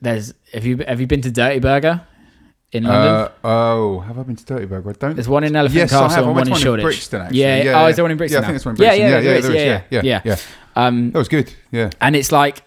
there's 0.00 0.34
have 0.52 0.64
you 0.66 0.78
have 0.88 1.00
you 1.00 1.06
been 1.06 1.20
to 1.22 1.30
Dirty 1.30 1.60
Burger 1.60 2.00
in 2.72 2.84
London? 2.84 3.14
Uh, 3.14 3.28
oh, 3.44 4.00
have 4.00 4.18
I 4.18 4.22
been 4.22 4.36
to 4.36 4.44
Dirty 4.44 4.66
Burger? 4.66 4.90
I 4.90 4.92
don't. 4.94 5.14
There's 5.14 5.28
one 5.28 5.44
in 5.44 5.54
Elephant 5.54 5.76
yes, 5.76 5.92
I 5.92 6.00
Castle 6.00 6.08
have. 6.16 6.24
I 6.24 6.26
and 6.28 6.36
went 6.36 6.36
one 6.36 6.46
in 6.46 6.50
one 6.52 6.58
in 6.60 6.62
Shoreditch. 6.64 6.84
Brixton. 6.84 7.20
Actually. 7.20 7.40
Yeah, 7.40 7.62
yeah, 7.62 7.82
oh, 7.82 7.86
is 7.86 7.96
there 7.96 8.04
one 8.04 8.10
in 8.12 8.16
Brixton? 8.16 8.42
Yeah, 8.42 8.48
I 8.48 8.50
think 8.50 8.52
now? 8.52 8.56
it's 8.56 8.64
one 8.66 8.74
in 8.76 8.82
Yeah, 8.82 8.88
Brixton. 8.88 9.08
yeah, 9.10 9.18
yeah, 9.18 9.30
yeah, 9.30 9.36
is, 9.36 9.46
there 9.46 9.56
is, 9.56 9.62
yeah, 9.64 9.82
yeah, 9.90 10.00
yeah. 10.02 10.20
yeah, 10.24 10.36
yeah. 10.76 10.86
Um, 10.86 11.10
That 11.12 11.18
was 11.18 11.28
good. 11.28 11.52
Yeah. 11.70 11.90
and 12.00 12.16
it's 12.16 12.32
like 12.32 12.62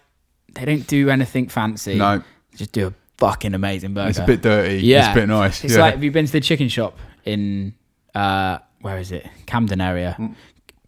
they 0.55 0.65
don't 0.65 0.85
do 0.87 1.09
anything 1.09 1.47
fancy. 1.49 1.95
No, 1.95 2.17
They 2.51 2.57
just 2.57 2.71
do 2.71 2.87
a 2.87 2.93
fucking 3.17 3.53
amazing 3.53 3.93
burger. 3.93 4.09
it's 4.09 4.19
a 4.19 4.25
bit 4.25 4.41
dirty. 4.41 4.77
Yeah. 4.77 4.99
It's 5.09 5.17
a 5.17 5.21
bit 5.21 5.27
nice. 5.29 5.63
It's 5.63 5.75
yeah. 5.75 5.81
like 5.81 5.93
have 5.95 6.03
you 6.03 6.11
been 6.11 6.25
to 6.25 6.31
the 6.31 6.41
chicken 6.41 6.67
shop 6.69 6.97
in 7.23 7.73
uh 8.13 8.57
where 8.81 8.97
is 8.97 9.11
it? 9.11 9.27
Camden 9.45 9.81
area. 9.81 10.17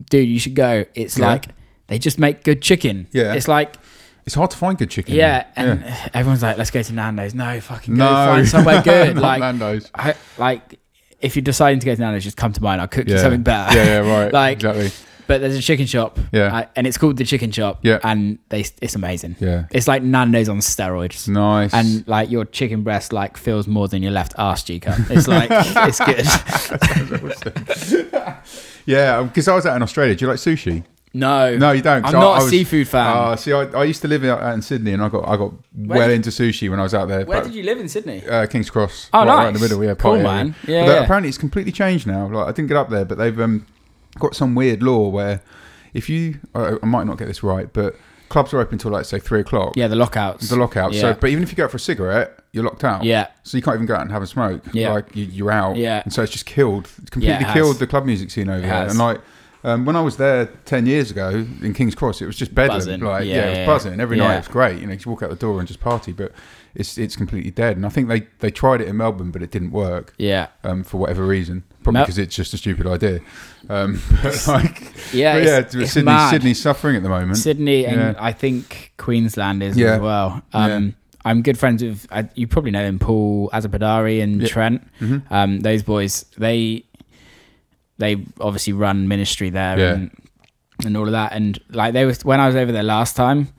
Dude, 0.10 0.28
you 0.28 0.40
should 0.40 0.56
go. 0.56 0.86
It's 0.96 1.16
Mm. 1.16 1.20
Yeah. 1.22 1.28
like 1.28 1.46
they 1.88 2.00
just 2.00 2.20
make 2.20 2.44
good 2.44 2.62
chicken. 2.62 3.08
Yeah. 3.12 3.34
It's 3.34 3.48
like 3.48 3.76
it's 4.26 4.36
hard 4.36 4.52
to 4.52 4.58
find 4.58 4.78
good 4.78 4.90
chicken. 4.90 5.16
yeah, 5.16 5.46
and 5.56 5.86
everyone's 6.14 6.44
like, 6.44 6.58
let's 6.58 6.70
go 6.70 6.84
to 6.84 6.94
Nando's. 6.94 7.34
No, 7.34 7.62
fucking 7.62 7.96
go 7.96 8.04
no, 8.04 8.10
find 8.12 8.46
somewhere 8.48 8.82
good. 8.84 9.18
Like 9.18 9.40
Nando's. 9.40 9.90
I, 9.96 10.16
like 10.38 10.80
if 11.22 11.36
you're 11.38 11.44
deciding 11.44 11.80
to 11.80 11.86
go 11.86 11.96
to 11.96 12.02
Nando's, 12.02 12.26
just 12.26 12.36
come 12.38 12.52
to 12.52 12.62
mine. 12.62 12.80
I'll 12.82 12.90
cook 12.90 13.08
you 13.08 13.18
something 13.18 13.42
better. 13.42 13.76
Yeah, 13.78 13.86
yeah, 14.04 14.20
right. 14.24 14.34
Like- 14.42 14.58
exactly. 14.58 14.92
But 15.28 15.42
there's 15.42 15.56
a 15.58 15.62
chicken 15.62 15.86
shop. 15.86 16.18
Yeah. 16.32 16.54
I- 16.56 16.68
and 16.76 16.88
it's 16.88 16.98
called 16.98 17.18
the 17.18 17.26
Chicken 17.26 17.52
Shop. 17.52 17.80
Yeah. 17.84 18.00
And 18.04 18.40
they 18.50 18.66
it's 18.82 18.96
amazing. 18.96 19.36
Yeah. 19.40 19.66
It's 19.72 19.88
like 19.88 20.02
Nando's 20.04 20.50
on 20.50 20.60
steroids. 20.60 21.28
Nice. 21.28 21.74
And 21.74 22.08
like 22.08 22.30
your 22.32 22.46
chicken 22.46 22.84
breast 22.84 23.12
like 23.14 23.38
feels 23.38 23.68
more 23.68 23.88
than 23.88 24.02
your 24.02 24.12
left 24.12 24.34
arse 24.38 24.64
cheek 24.64 24.88
up. 24.88 24.98
It's 25.10 25.28
like 25.28 25.50
it's 25.52 26.00
good. 26.00 26.26
yeah, 28.86 29.24
because 29.24 29.48
I 29.48 29.56
was 29.56 29.66
out 29.66 29.76
in 29.76 29.82
Australia. 29.84 30.16
Do 30.16 30.26
you 30.26 30.30
like 30.32 30.40
sushi? 30.40 30.84
No, 31.14 31.58
No, 31.58 31.72
you 31.72 31.82
don't. 31.82 32.04
'cause 32.04 32.14
I'm 32.14 32.20
I- 32.20 32.24
not 32.24 32.34
I 32.34 32.40
a 32.40 32.42
was- 32.44 32.50
seafood 32.52 32.88
fan. 32.88 33.08
Uh, 33.18 33.36
see, 33.36 33.52
I, 33.54 33.62
I 33.64 33.84
used 33.86 34.02
to 34.04 34.08
live 34.08 34.24
out, 34.26 34.42
out 34.42 34.54
in 34.54 34.62
Sydney, 34.62 34.94
and 34.94 35.02
I 35.02 35.10
got 35.10 35.28
I 35.28 35.36
got 35.38 35.54
well 35.76 36.08
did- 36.08 36.16
into 36.16 36.30
sushi 36.30 36.70
when 36.70 36.80
I 36.80 36.84
was 36.84 36.94
out 36.94 37.08
there. 37.08 37.26
Where 37.26 37.40
but- 37.42 37.48
did 37.48 37.56
you 37.56 37.64
live 37.64 37.80
in 37.80 37.90
Sydney? 37.90 38.24
Uh, 38.28 38.46
King's 38.46 38.70
Cross. 38.70 39.10
Oh, 39.14 39.20
right, 39.20 39.28
right 39.28 39.48
in 39.48 39.54
nice. 39.54 39.62
the 39.62 39.66
middle. 39.66 39.84
Yeah, 39.84 39.96
Cool, 39.96 40.22
man. 40.22 40.54
Yeah, 40.68 40.86
But 40.86 40.92
yeah. 40.92 41.04
apparently 41.04 41.30
it's 41.30 41.38
completely 41.38 41.72
changed 41.72 42.06
now. 42.08 42.28
Like 42.28 42.48
I 42.48 42.52
didn't 42.52 42.68
get 42.68 42.78
up 42.78 42.90
there, 42.90 43.06
but 43.06 43.18
they've 43.18 43.40
um, 43.40 43.66
got 44.20 44.36
some 44.36 44.56
weird 44.56 44.84
law 44.84 45.10
where 45.10 45.42
if 45.94 46.10
you, 46.10 46.40
I, 46.54 46.78
I 46.82 46.86
might 46.86 47.06
not 47.08 47.18
get 47.18 47.28
this 47.28 47.44
right, 47.44 47.72
but 47.72 47.96
clubs 48.30 48.54
are 48.54 48.60
open 48.60 48.78
till 48.78 48.92
like 48.92 49.06
say 49.06 49.20
three 49.20 49.40
o'clock. 49.40 49.74
yeah, 49.76 49.88
the 49.88 49.96
lockouts. 49.96 50.50
The 50.50 50.56
lockouts. 50.58 50.96
Yeah. 50.96 51.02
So, 51.02 51.14
but 51.14 51.30
even 51.30 51.44
if 51.44 51.52
you 51.52 51.56
go 51.56 51.66
out 51.66 51.72
for 51.72 51.78
a 51.78 51.80
cigarette, 51.80 52.40
you're 52.52 52.64
locked 52.64 52.84
out. 52.84 53.04
Yeah. 53.04 53.28
So 53.44 53.58
you 53.58 53.64
can't 53.64 53.76
even 53.76 53.86
go 53.86 53.96
out 53.96 54.02
and 54.02 54.12
have 54.12 54.22
a 54.24 54.28
smoke. 54.28 54.64
Yeah. 54.74 54.94
Like 54.94 55.16
you, 55.16 55.26
you're 55.26 55.52
out. 55.52 55.76
Yeah. 55.76 56.02
And 56.04 56.14
so 56.14 56.24
it's 56.24 56.32
just 56.32 56.46
killed. 56.46 56.90
It's 57.02 57.10
completely 57.10 57.42
Yeah, 57.42 57.52
it 57.52 57.54
killed 57.54 57.78
the 57.78 57.88
club 57.88 58.06
music 58.06 58.32
scene 58.32 58.50
over 58.50 58.64
It 58.66 58.70
has. 58.70 58.92
And 58.92 59.00
like. 59.00 59.22
Um, 59.64 59.86
when 59.86 59.96
I 59.96 60.02
was 60.02 60.16
there 60.18 60.46
ten 60.64 60.86
years 60.86 61.10
ago 61.12 61.30
in 61.62 61.74
King's 61.74 61.96
Cross, 61.96 62.22
it 62.22 62.26
was 62.26 62.38
just 62.38 62.54
bedlam. 62.54 62.78
Buzzing. 62.78 63.02
Like, 63.02 63.26
yeah, 63.26 63.36
Yeah, 63.36 63.42
it 63.42 63.60
was 63.60 63.84
buzzing 63.84 64.00
every 64.00 64.16
night. 64.16 64.36
It 64.36 64.38
was 64.38 64.48
great. 64.48 64.80
You 64.80 64.86
know, 64.88 64.94
you 64.94 65.00
walk 65.08 65.24
out 65.24 65.30
the 65.32 65.36
door 65.36 65.60
and 65.60 65.68
just 65.68 65.82
party. 65.82 66.14
But 66.14 66.32
it's 66.76 66.98
it's 66.98 67.16
completely 67.16 67.52
dead. 67.52 67.76
And 67.76 67.86
I 67.86 67.90
think 67.90 68.08
they, 68.08 68.28
they 68.40 68.52
tried 68.52 68.82
it 68.82 68.88
in 68.88 68.96
Melbourne, 68.98 69.32
but 69.32 69.42
it 69.42 69.52
didn't 69.52 69.72
work 69.72 70.14
yeah, 70.18 70.48
um, 70.64 70.84
for 70.84 70.98
whatever 70.98 71.26
reason. 71.26 71.64
Probably 71.84 71.94
Mel- 71.94 72.06
because 72.06 72.20
it's 72.20 72.36
just 72.36 72.54
a 72.54 72.58
stupid 72.58 72.86
idea. 72.86 73.20
Um, 73.70 74.02
but 74.24 74.48
like, 74.48 74.82
yeah, 75.14 75.34
but 75.36 75.44
yeah, 75.44 75.60
it's 75.82 75.92
Sydney, 75.94 76.04
mad. 76.06 76.30
Sydney's 76.32 76.62
suffering 76.62 76.96
at 76.96 77.04
the 77.04 77.10
moment. 77.10 77.38
Sydney, 77.38 77.86
and 77.86 77.98
Yeah. 77.98 78.14
I 78.18 78.32
think 78.32 78.94
Queensland 78.98 79.62
is 79.64 79.78
Yeah. 79.78 79.96
as 79.96 80.02
well. 80.02 80.42
Um, 80.54 80.96
I'm 81.26 81.42
good 81.42 81.58
friends 81.58 81.84
with. 81.84 82.08
I, 82.12 82.30
you 82.36 82.48
probably 82.48 82.72
know 82.72 82.84
them, 82.84 83.00
Paul 83.00 83.50
Azapadari 83.54 84.22
and 84.24 84.42
Yeah. 84.42 84.48
Trent. 84.48 84.88
Mhm. 85.02 85.24
Um, 85.30 85.60
those 85.60 85.84
boys, 85.84 86.26
they 86.38 86.84
they 87.98 88.24
obviously 88.40 88.74
run 88.74 89.08
ministry 89.08 89.50
there 89.50 89.78
Yeah. 89.80 89.94
and 89.94 90.12
and 90.86 90.96
all 90.96 91.06
of 91.06 91.12
that. 91.12 91.34
And 91.34 91.60
like 91.72 91.94
they 91.94 92.06
was 92.06 92.24
when 92.24 92.40
I 92.40 92.48
was 92.48 92.56
over 92.56 92.72
there 92.72 92.84
last 92.84 93.16
time, 93.16 93.50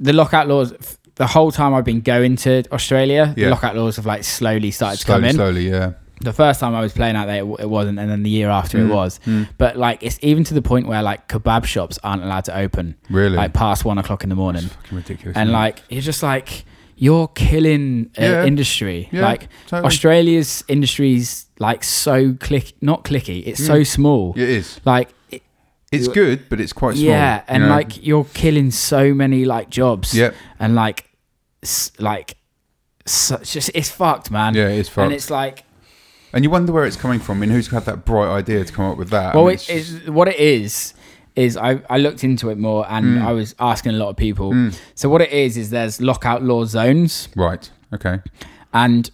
the 0.00 0.12
lockout 0.12 0.48
laws. 0.48 0.72
The 1.16 1.26
whole 1.26 1.52
time 1.52 1.74
I've 1.74 1.84
been 1.84 2.00
going 2.00 2.36
to 2.36 2.64
Australia, 2.72 3.34
Yeah. 3.36 3.44
the 3.46 3.50
lockout 3.50 3.76
laws 3.76 3.96
have 3.96 4.06
like 4.06 4.24
slowly 4.24 4.70
started 4.70 4.98
to 5.00 5.06
come 5.06 5.24
in. 5.24 5.34
slowly, 5.34 5.68
yeah. 5.68 5.92
The 6.22 6.32
first 6.32 6.60
time 6.60 6.74
I 6.74 6.80
was 6.80 6.92
playing 6.92 7.16
out 7.16 7.26
there, 7.26 7.36
it, 7.36 7.46
w- 7.50 7.56
it 7.58 7.68
wasn't, 7.68 7.98
and 7.98 8.10
then 8.10 8.22
the 8.22 8.30
year 8.30 8.48
after 8.48 8.78
it 8.78 8.86
Mm, 8.86 8.94
was. 8.94 9.20
mm. 9.26 9.48
But 9.58 9.76
like, 9.76 10.02
it's 10.02 10.18
even 10.22 10.44
to 10.44 10.54
the 10.54 10.62
point 10.62 10.86
where 10.86 11.02
like 11.02 11.28
kebab 11.28 11.64
shops 11.64 11.98
aren't 12.04 12.22
allowed 12.22 12.44
to 12.46 12.56
open 12.56 12.96
Really? 13.10 13.36
like 13.36 13.52
past 13.52 13.84
one 13.84 13.98
o'clock 13.98 14.22
in 14.22 14.28
the 14.28 14.36
morning, 14.36 14.64
It's 14.64 14.74
fucking 14.74 14.96
ridiculous. 14.98 15.36
and 15.36 15.48
isn't 15.48 15.54
it? 15.54 15.58
like 15.58 15.82
you're 15.88 16.00
just 16.02 16.22
like 16.22 16.64
you're 16.96 17.26
killing 17.28 18.10
uh, 18.18 18.22
Yeah. 18.22 18.44
industry. 18.44 19.08
Yeah, 19.10 19.22
like 19.22 19.48
totally. 19.66 19.86
Australia's 19.86 20.62
industry's 20.68 21.46
like 21.58 21.82
so 21.84 22.34
click, 22.34 22.74
not 22.80 23.02
clicky. 23.04 23.42
It's 23.46 23.64
so 23.64 23.82
small. 23.82 24.32
it 24.36 24.48
is. 24.48 24.80
Like 24.84 25.08
it, 25.30 25.42
It's 25.90 26.06
good, 26.08 26.48
but 26.48 26.60
it's 26.60 26.72
quite 26.72 26.94
small. 26.96 27.06
yeah, 27.06 27.36
you 27.38 27.42
and 27.48 27.62
know? 27.64 27.68
like 27.70 28.06
you're 28.06 28.24
killing 28.34 28.70
so 28.70 29.12
many 29.14 29.44
like 29.44 29.68
jobs. 29.70 30.14
Yep. 30.14 30.34
and 30.60 30.74
like 30.76 31.08
s- 31.64 31.90
like 31.98 32.36
so, 33.04 33.34
it's 33.36 33.52
just 33.52 33.70
it's 33.74 33.90
fucked, 33.90 34.30
man. 34.30 34.54
Yeah, 34.54 34.68
it's 34.68 34.88
fucked. 34.88 35.06
and 35.06 35.12
it's 35.12 35.28
like 35.30 35.64
And 36.32 36.44
you 36.44 36.50
wonder 36.50 36.72
where 36.72 36.84
it's 36.86 36.96
coming 36.96 37.20
from. 37.20 37.38
I 37.38 37.40
mean, 37.42 37.50
who's 37.50 37.68
had 37.68 37.84
that 37.84 38.04
bright 38.04 38.28
idea 38.28 38.64
to 38.64 38.72
come 38.72 38.86
up 38.90 38.96
with 38.98 39.10
that? 39.10 39.34
Well, 39.34 39.44
I 39.44 39.48
mean, 39.48 39.54
it, 39.56 39.68
it's, 39.68 40.08
what 40.08 40.28
it 40.28 40.36
is 40.38 40.94
is 41.36 41.56
I, 41.56 41.80
I 41.90 41.98
looked 41.98 42.24
into 42.24 42.50
it 42.50 42.58
more 42.58 42.86
and 42.90 43.18
Mm. 43.18 43.22
I 43.24 43.32
was 43.32 43.54
asking 43.58 43.92
a 43.94 43.98
lot 43.98 44.08
of 44.08 44.16
people. 44.16 44.70
So 44.94 45.08
what 45.08 45.20
it 45.22 45.30
is 45.32 45.56
is 45.56 45.70
there's 45.70 46.00
lockout 46.00 46.42
law 46.42 46.64
zones 46.64 47.28
right. 47.36 47.70
Okay. 47.92 48.20
and 48.74 49.10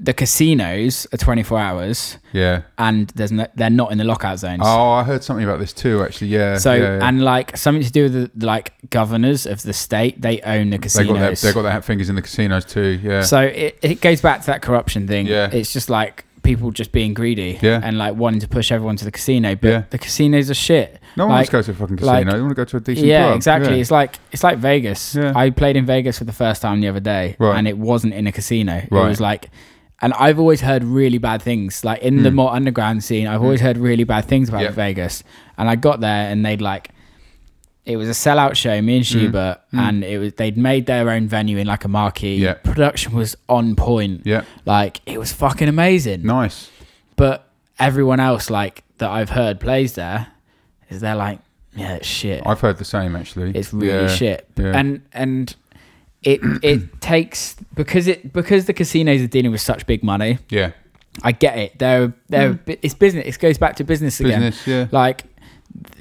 the 0.00 0.12
casinos 0.14 1.08
are 1.12 1.16
24 1.16 1.58
hours 1.58 2.18
Yeah. 2.32 2.62
and 2.78 3.08
there's 3.16 3.32
no, 3.32 3.46
they're 3.56 3.68
not 3.70 3.90
in 3.90 3.98
the 3.98 4.04
lockout 4.04 4.38
zones. 4.38 4.62
Oh, 4.64 4.90
I 4.90 5.02
heard 5.02 5.24
something 5.24 5.44
about 5.44 5.58
this 5.58 5.72
too. 5.72 6.02
Actually, 6.04 6.28
yeah. 6.28 6.56
so 6.58 6.72
yeah, 6.74 6.98
yeah. 6.98 7.08
and 7.08 7.22
like 7.24 7.56
something 7.56 7.82
to 7.82 7.90
do 7.90 8.04
with 8.04 8.38
the 8.38 8.46
like 8.46 8.74
governors 8.90 9.44
of 9.46 9.62
the 9.62 9.72
state, 9.72 10.20
they 10.22 10.40
own 10.42 10.70
the 10.70 10.78
casinos. 10.78 11.08
got 11.08 11.18
their, 11.18 11.34
they 11.34 11.52
got 11.52 11.62
their 11.62 11.82
fingers 11.82 12.08
in 12.08 12.14
the 12.14 12.22
casinos 12.22 12.64
too. 12.64 13.00
Yeah. 13.02 13.22
So 13.22 13.40
it, 13.40 13.78
it 13.82 14.00
goes 14.00 14.20
back 14.20 14.40
to 14.42 14.46
that 14.46 14.62
corruption 14.62 15.08
thing. 15.08 15.26
Yeah. 15.26 15.50
It's 15.52 15.72
just 15.72 15.90
like 15.90 16.24
people 16.48 16.70
just 16.70 16.92
being 16.92 17.12
greedy 17.14 17.58
Yeah. 17.60 17.80
and 17.84 17.98
like 17.98 18.14
wanting 18.16 18.40
to 18.40 18.48
push 18.48 18.72
everyone 18.72 18.96
to 18.96 19.04
the 19.04 19.10
casino. 19.10 19.54
But 19.54 19.68
Yeah. 19.68 19.82
the 19.90 19.98
casinos 19.98 20.50
are 20.50 20.54
shit. 20.68 20.98
no 21.16 21.24
one 21.26 21.34
wants 21.34 21.48
to 21.50 21.52
go 21.58 21.62
to 21.62 21.70
a 21.70 21.74
fucking 21.74 21.96
casino. 21.98 22.12
like- 22.12 22.26
they 22.30 22.40
want 22.40 22.50
to 22.50 22.54
go 22.54 22.64
to 22.64 22.76
a 22.76 22.80
decent 22.80 23.06
yeah, 23.06 23.24
club. 23.24 23.36
exactly. 23.36 23.74
Yeah. 23.74 23.80
It's 23.82 23.90
like 23.90 24.18
it's 24.32 24.44
like 24.44 24.58
Vegas. 24.58 25.14
Yeah. 25.14 25.32
I 25.36 25.50
played 25.50 25.76
in 25.76 25.84
Vegas 25.84 26.18
for 26.18 26.24
the 26.24 26.32
first 26.32 26.62
time 26.62 26.80
the 26.80 26.88
other 26.88 27.00
day, 27.00 27.36
Right. 27.38 27.56
and 27.58 27.68
it 27.68 27.76
wasn't 27.76 28.14
in 28.14 28.26
a 28.26 28.32
casino. 28.32 28.76
It 28.76 28.90
was 28.92 29.20
like, 29.20 29.50
and 30.00 30.12
I've 30.14 30.38
always 30.38 30.60
heard 30.60 30.84
really 30.84 31.18
bad 31.18 31.42
things. 31.42 31.84
Like 31.84 32.00
in 32.02 32.22
the 32.22 32.30
more 32.30 32.50
underground 32.52 33.02
scene, 33.04 33.26
I've 33.26 33.42
always 33.42 33.60
heard 33.60 33.76
really 33.76 34.04
bad 34.04 34.24
things 34.26 34.48
about 34.48 34.60
Hmm. 34.60 34.64
Yeah. 34.66 34.70
Vegas. 34.84 35.24
And 35.58 35.68
I 35.68 35.74
got 35.76 36.00
there, 36.00 36.30
and 36.30 36.44
they'd 36.46 36.60
like, 36.62 36.90
it 37.88 37.96
was 37.96 38.08
a 38.08 38.12
sellout 38.12 38.54
show. 38.54 38.80
Me 38.80 38.98
and 38.98 39.06
Hmm. 39.06 39.12
Schubert, 39.18 39.58
and 39.72 40.04
it 40.04 40.18
was 40.18 40.32
they'd 40.34 40.56
made 40.56 40.86
their 40.86 41.10
own 41.10 41.26
venue 41.26 41.58
in 41.58 41.66
like 41.66 41.84
a 41.84 41.88
marquee. 41.88 42.36
Yeah. 42.36 42.54
Production 42.54 43.12
was 43.14 43.36
on 43.48 43.74
point. 43.74 44.22
Yeah. 44.24 44.42
Like 44.64 45.00
it 45.06 45.18
was 45.18 45.32
fucking 45.32 45.68
amazing. 45.68 46.22
Nice. 46.22 46.70
But 47.16 47.48
everyone 47.78 48.20
else 48.20 48.50
like 48.50 48.84
that 48.98 49.10
I've 49.10 49.30
heard 49.30 49.58
plays 49.60 49.94
there, 49.94 50.28
is 50.90 51.00
they're 51.00 51.16
like, 51.16 51.40
yeah, 51.76 51.94
it's 51.94 52.06
shit 52.08 52.42
I've 52.46 52.60
heard 52.60 52.78
the 52.78 52.84
same 52.84 53.14
actually. 53.16 53.52
it's 53.54 53.72
really 53.72 54.02
Yeah. 54.02 54.08
shit 54.08 54.48
Yeah. 54.56 54.72
and 54.78 55.02
and 55.12 55.54
it 56.24 56.40
it 56.62 57.00
takes 57.00 57.54
because 57.74 58.08
it 58.08 58.32
because 58.32 58.64
the 58.66 58.72
casinos 58.72 59.22
are 59.22 59.28
dealing 59.28 59.52
with 59.52 59.60
such 59.60 59.86
big 59.86 60.02
money 60.02 60.38
yeah. 60.50 60.72
i 61.22 61.30
get 61.30 61.56
it 61.56 61.78
they're 61.78 62.12
they're 62.28 62.58
it's 62.66 62.94
business 62.94 63.24
it 63.26 63.38
goes 63.38 63.58
back 63.58 63.76
to 63.76 63.84
business 63.84 64.18
again 64.18 64.40
Business. 64.40 64.66
Yeah. 64.66 64.86
like 64.90 65.22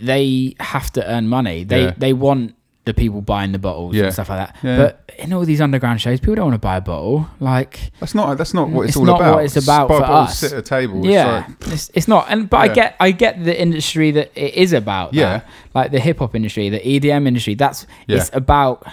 they 0.01 0.55
have 0.59 0.91
to 0.93 1.05
earn 1.11 1.27
money 1.27 1.63
they 1.63 1.83
Yeah. 1.85 1.93
they 1.97 2.13
want 2.13 2.53
the 2.85 2.93
people 2.93 3.19
buying 3.21 3.51
the 3.51 3.59
bottles 3.59 3.95
Yeah. 3.95 4.05
and 4.05 4.13
stuff 4.13 4.29
like 4.29 4.39
that 4.47 4.55
Yeah. 4.63 4.77
but 4.77 5.11
in 5.19 5.33
all 5.33 5.43
these 5.43 5.59
underground 5.59 5.99
shows 5.99 6.19
people 6.21 6.35
don't 6.35 6.45
want 6.45 6.55
to 6.55 6.59
buy 6.65 6.77
a 6.77 6.81
bottle 6.81 7.27
like 7.41 7.91
That's 7.99 8.15
not. 8.15 8.37
That's 8.37 8.53
not 8.53 8.69
what 8.69 8.83
it's, 8.83 8.89
It's 8.91 8.97
all 8.97 9.05
not 9.05 9.19
about. 9.19 9.35
what 9.35 9.43
it's 9.45 9.57
about 9.57 9.89
Buy 9.89 9.97
for 9.97 10.03
us. 10.05 10.39
Sit 10.39 10.53
at 10.53 10.59
a 10.59 10.61
table. 10.61 10.99
It's 10.99 11.07
yeah 11.07 11.45
like- 11.47 11.73
it's, 11.73 11.91
it's 11.93 12.07
not 12.07 12.27
and 12.29 12.49
but 12.49 12.57
i 12.57 12.67
get 12.69 12.95
i 12.99 13.11
get 13.11 13.43
the 13.43 13.59
industry 13.61 14.11
that 14.11 14.31
it 14.35 14.53
is 14.53 14.71
about 14.73 15.11
that. 15.11 15.17
Yeah. 15.17 15.41
like 15.73 15.91
the 15.91 15.99
hip-hop 15.99 16.33
industry 16.35 16.69
the 16.69 16.79
edm 16.79 17.27
industry 17.27 17.55
that's 17.55 17.85
Yeah. 18.07 18.17
it's 18.17 18.29
about 18.33 18.85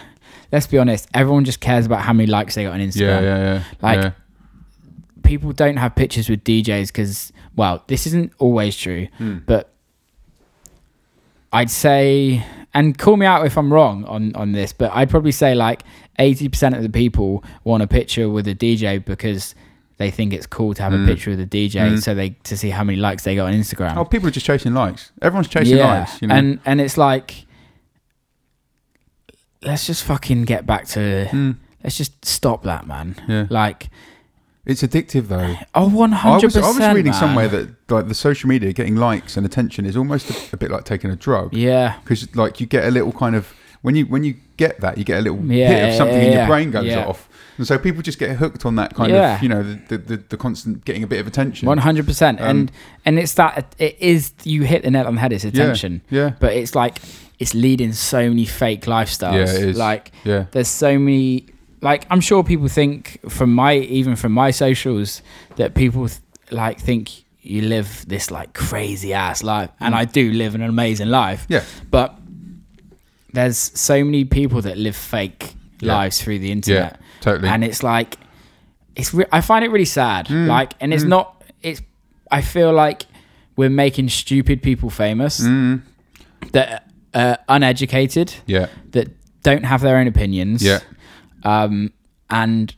let's 0.50 0.66
be 0.66 0.78
honest 0.78 1.08
everyone 1.14 1.44
just 1.44 1.60
cares 1.60 1.86
about 1.86 2.00
how 2.00 2.12
many 2.12 2.26
likes 2.26 2.56
they 2.56 2.64
got 2.64 2.72
on 2.74 2.80
instagram 2.80 3.00
yeah. 3.00 3.20
Yeah. 3.22 3.38
Yeah. 3.54 3.62
Like, 3.80 3.98
yeah. 4.02 4.10
people 5.22 5.52
don't 5.52 5.76
have 5.76 5.94
pictures 5.94 6.28
with 6.28 6.42
djs 6.44 6.88
because 6.88 7.32
well 7.54 7.84
this 7.86 8.06
isn't 8.08 8.32
always 8.38 8.76
true 8.76 9.06
Hmm. 9.18 9.38
but 9.46 9.70
i'd 11.54 11.70
say 11.70 12.44
and 12.74 12.98
call 12.98 13.16
me 13.16 13.26
out 13.26 13.46
if 13.46 13.56
i'm 13.56 13.72
wrong 13.72 14.04
on 14.04 14.34
on 14.34 14.52
this 14.52 14.72
but 14.72 14.90
i'd 14.94 15.08
probably 15.10 15.32
say 15.32 15.54
like 15.54 15.82
80% 16.18 16.76
of 16.76 16.82
the 16.82 16.88
people 16.88 17.42
want 17.64 17.82
a 17.82 17.88
picture 17.88 18.28
with 18.28 18.46
a 18.46 18.54
dj 18.54 19.04
because 19.04 19.54
they 19.96 20.10
think 20.10 20.32
it's 20.32 20.46
cool 20.46 20.74
to 20.74 20.82
have 20.82 20.92
a 20.92 21.04
picture 21.06 21.30
with 21.30 21.40
a 21.40 21.46
DJ, 21.46 22.02
so 22.02 22.14
they 22.14 22.30
to 22.30 22.56
see 22.56 22.70
how 22.70 22.82
many 22.82 22.98
likes 22.98 23.22
they 23.22 23.36
got 23.36 23.46
on 23.46 23.54
Instagram. 23.54 23.96
Oh, 23.96 24.04
people 24.04 24.28
are 24.28 24.32
just 24.32 24.44
chasing 24.44 24.74
likes. 24.74 25.12
Everyone's 25.22 25.48
chasing 25.48 25.76
yeah, 25.76 26.00
likes. 26.00 26.20
You 26.20 26.28
know. 26.28 26.34
and 26.34 26.60
and 26.64 26.80
it's 26.80 26.96
like, 26.96 27.46
let's 29.62 29.86
just 29.86 30.02
fucking 30.02 30.44
get 30.44 30.66
back 30.66 30.86
to. 30.88 31.28
Mm. 31.30 31.58
Let's 31.84 31.96
just 31.96 32.24
stop 32.24 32.64
that, 32.64 32.86
man. 32.86 33.14
Yeah. 33.28 33.46
Like, 33.50 33.90
It's 34.66 34.82
addictive 34.82 35.28
though. 35.28 35.56
Oh, 35.74 35.88
one 35.90 36.12
I 36.14 36.16
hundred 36.16 36.46
was, 36.54 36.56
I 36.56 36.60
was 36.86 36.94
reading 36.94 37.12
somewhere 37.12 37.48
that 37.48 37.90
like 37.90 38.08
the 38.08 38.14
social 38.14 38.48
media 38.48 38.72
getting 38.72 38.96
likes 38.96 39.36
and 39.36 39.44
attention 39.44 39.84
is 39.84 39.96
almost 39.96 40.30
a, 40.30 40.54
a 40.54 40.56
bit 40.56 40.70
like 40.70 40.84
taking 40.84 41.10
a 41.10 41.16
drug 41.16 41.52
Yeah. 41.52 41.98
because 42.02 42.34
like 42.34 42.60
you 42.60 42.66
get 42.66 42.84
a 42.86 42.90
little 42.90 43.12
kind 43.12 43.36
of 43.36 43.52
when 43.82 43.94
you 43.94 44.06
when 44.06 44.24
you 44.24 44.36
get 44.56 44.80
that 44.80 44.96
you 44.96 45.04
get 45.04 45.18
a 45.18 45.22
little 45.22 45.38
Yeah, 45.44 45.68
hit 45.68 45.88
of 45.90 45.94
something 45.96 46.16
yeah, 46.16 46.22
in 46.28 46.32
your 46.32 46.46
brain 46.46 46.70
goes 46.70 46.86
Yeah. 46.86 47.04
off 47.06 47.28
and 47.58 47.66
so 47.66 47.78
people 47.78 48.00
just 48.02 48.18
get 48.18 48.36
hooked 48.36 48.64
on 48.64 48.76
that 48.76 48.94
kind 48.94 49.12
Yeah. 49.12 49.36
of 49.36 49.42
you 49.42 49.48
know 49.50 49.62
the, 49.62 49.74
the, 49.88 49.98
the, 49.98 50.16
the 50.30 50.36
constant 50.38 50.84
getting 50.86 51.02
a 51.02 51.06
bit 51.06 51.20
of 51.20 51.26
attention 51.26 51.66
One 51.68 51.78
hundred 51.78 52.06
percent, 52.06 52.40
Um, 52.40 52.46
and 52.48 52.72
and 53.04 53.18
it's 53.18 53.34
that 53.34 53.74
it 53.78 53.96
is 54.00 54.32
you 54.44 54.62
hit 54.62 54.82
the 54.82 54.90
nail 54.90 55.06
on 55.06 55.16
the 55.16 55.20
head. 55.20 55.32
It's 55.34 55.44
attention, 55.44 56.00
yeah 56.08 56.32
but 56.40 56.54
it's 56.54 56.74
like 56.74 56.98
it's 57.38 57.52
leading 57.52 57.92
so 57.92 58.28
many 58.30 58.46
fake 58.46 58.86
lifestyles. 58.86 59.34
Yeah, 59.34 59.54
it 59.62 59.68
is. 59.70 59.76
Like 59.76 60.12
yeah 60.24 60.46
there's 60.52 60.68
so 60.68 60.98
many. 60.98 61.48
Like 61.84 62.06
I'm 62.10 62.20
sure 62.20 62.42
people 62.42 62.68
think 62.68 63.20
from 63.28 63.54
my 63.54 63.74
even 63.76 64.16
from 64.16 64.32
my 64.32 64.50
socials 64.52 65.22
that 65.56 65.74
people 65.74 66.08
th- 66.08 66.20
like 66.50 66.80
think 66.80 67.10
you 67.42 67.60
live 67.62 67.88
this 68.08 68.30
like 68.30 68.54
crazy 68.54 69.12
ass 69.12 69.42
life, 69.42 69.70
and 69.80 69.94
I 69.94 70.04
do 70.06 70.32
live 70.32 70.54
an 70.54 70.62
amazing 70.62 71.08
life. 71.10 71.42
Mm. 71.42 71.50
yeah 71.54 71.62
But 71.90 72.16
there's 73.32 73.58
so 73.58 74.04
many 74.04 74.24
people 74.24 74.62
that 74.62 74.76
live 74.78 74.96
fake 74.96 75.54
Yeah. 75.80 75.96
lives 75.98 76.20
through 76.22 76.38
the 76.38 76.50
internet 76.52 76.92
yeah 76.92 77.06
totally 77.20 77.48
and 77.48 77.64
it's 77.64 77.82
like 77.82 78.16
it's 78.96 79.12
re- 79.12 79.26
i 79.32 79.40
find 79.40 79.64
it 79.64 79.70
really 79.70 79.84
sad 79.84 80.26
Mm. 80.28 80.46
like 80.46 80.74
and 80.80 80.94
it's 80.94 81.04
not 81.04 81.42
it's 81.62 81.82
i 82.30 82.40
feel 82.42 82.72
like 82.72 83.06
we're 83.56 83.70
making 83.84 84.08
stupid 84.08 84.62
people 84.62 84.88
famous 84.90 85.40
Mm. 85.40 85.82
that 86.52 86.86
are 87.12 87.38
uneducated 87.48 88.34
yeah 88.46 88.66
that 88.92 89.08
don't 89.42 89.64
have 89.64 89.80
their 89.82 89.96
own 89.96 90.06
opinions 90.06 90.62
yeah 90.62 90.78
um 91.44 91.92
and 92.30 92.74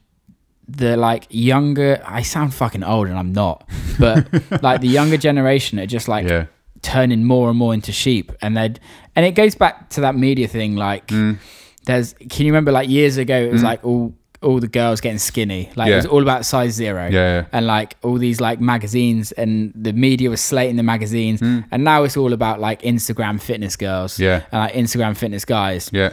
the 0.68 0.96
like 0.96 1.26
younger 1.30 2.02
i 2.04 2.22
sound 2.22 2.52
fucking 2.52 2.82
old 2.82 3.06
and 3.06 3.16
i'm 3.18 3.32
not 3.32 3.68
but 4.00 4.26
like 4.62 4.80
the 4.80 4.88
younger 4.88 5.16
generation 5.16 5.78
are 5.78 5.86
just 5.86 6.08
like 6.08 6.26
yeah. 6.28 6.46
turning 6.82 7.24
more 7.24 7.48
and 7.48 7.58
more 7.58 7.72
into 7.72 7.92
sheep. 7.92 8.30
And 8.42 8.56
they 8.56 8.74
and 9.14 9.24
it 9.24 9.34
goes 9.34 9.54
back 9.54 9.88
to 9.90 10.00
that 10.02 10.14
media 10.16 10.48
thing 10.48 10.76
like 10.76 11.06
Mm. 11.08 11.38
there's 11.86 12.14
can 12.30 12.44
you 12.46 12.52
remember 12.52 12.72
like 12.72 12.88
years 12.88 13.16
ago 13.16 13.36
it 13.40 13.52
was 13.52 13.62
like 13.62 13.84
all 13.84 14.12
all 14.42 14.60
the 14.60 14.68
girls 14.68 15.00
getting 15.00 15.18
skinny. 15.18 15.70
Like 15.76 15.90
it 15.90 15.96
was 15.96 16.06
all 16.06 16.22
about 16.22 16.44
size 16.44 16.72
zero. 16.74 17.04
Yeah 17.06 17.10
yeah. 17.12 17.44
And 17.52 17.66
like 17.66 17.96
all 18.02 18.18
these 18.18 18.40
like 18.40 18.60
magazines 18.60 19.32
and 19.32 19.72
the 19.74 19.92
media 19.92 20.28
was 20.30 20.40
slating 20.40 20.76
the 20.76 20.82
magazines. 20.82 21.40
And 21.40 21.84
now 21.84 22.02
it's 22.04 22.16
all 22.16 22.32
about 22.32 22.60
like 22.60 22.82
instagram 22.82 23.40
fitness 23.40 23.76
girls 23.76 24.18
Mm. 24.18 24.20
Yeah. 24.20 24.42
and 24.52 24.60
like 24.60 24.74
instagram 24.74 25.16
fitness 25.16 25.44
guys. 25.44 25.90
Yeah 25.92 26.12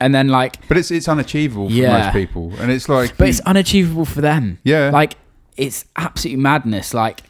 and 0.00 0.14
then 0.14 0.28
like 0.28 0.66
but 0.68 0.76
it's 0.76 0.90
it's 0.90 1.08
unachievable 1.08 1.68
for 1.68 1.74
Yeah. 1.74 1.98
most 2.04 2.12
people 2.12 2.52
and 2.60 2.70
it's 2.70 2.88
like 2.88 3.16
but 3.16 3.28
it's 3.28 3.40
unachievable 3.40 4.04
for 4.04 4.20
them 4.20 4.58
Yeah. 4.64 4.90
like 4.90 5.16
it's 5.56 5.84
absolute 5.96 6.38
madness 6.38 6.94
like 6.94 7.22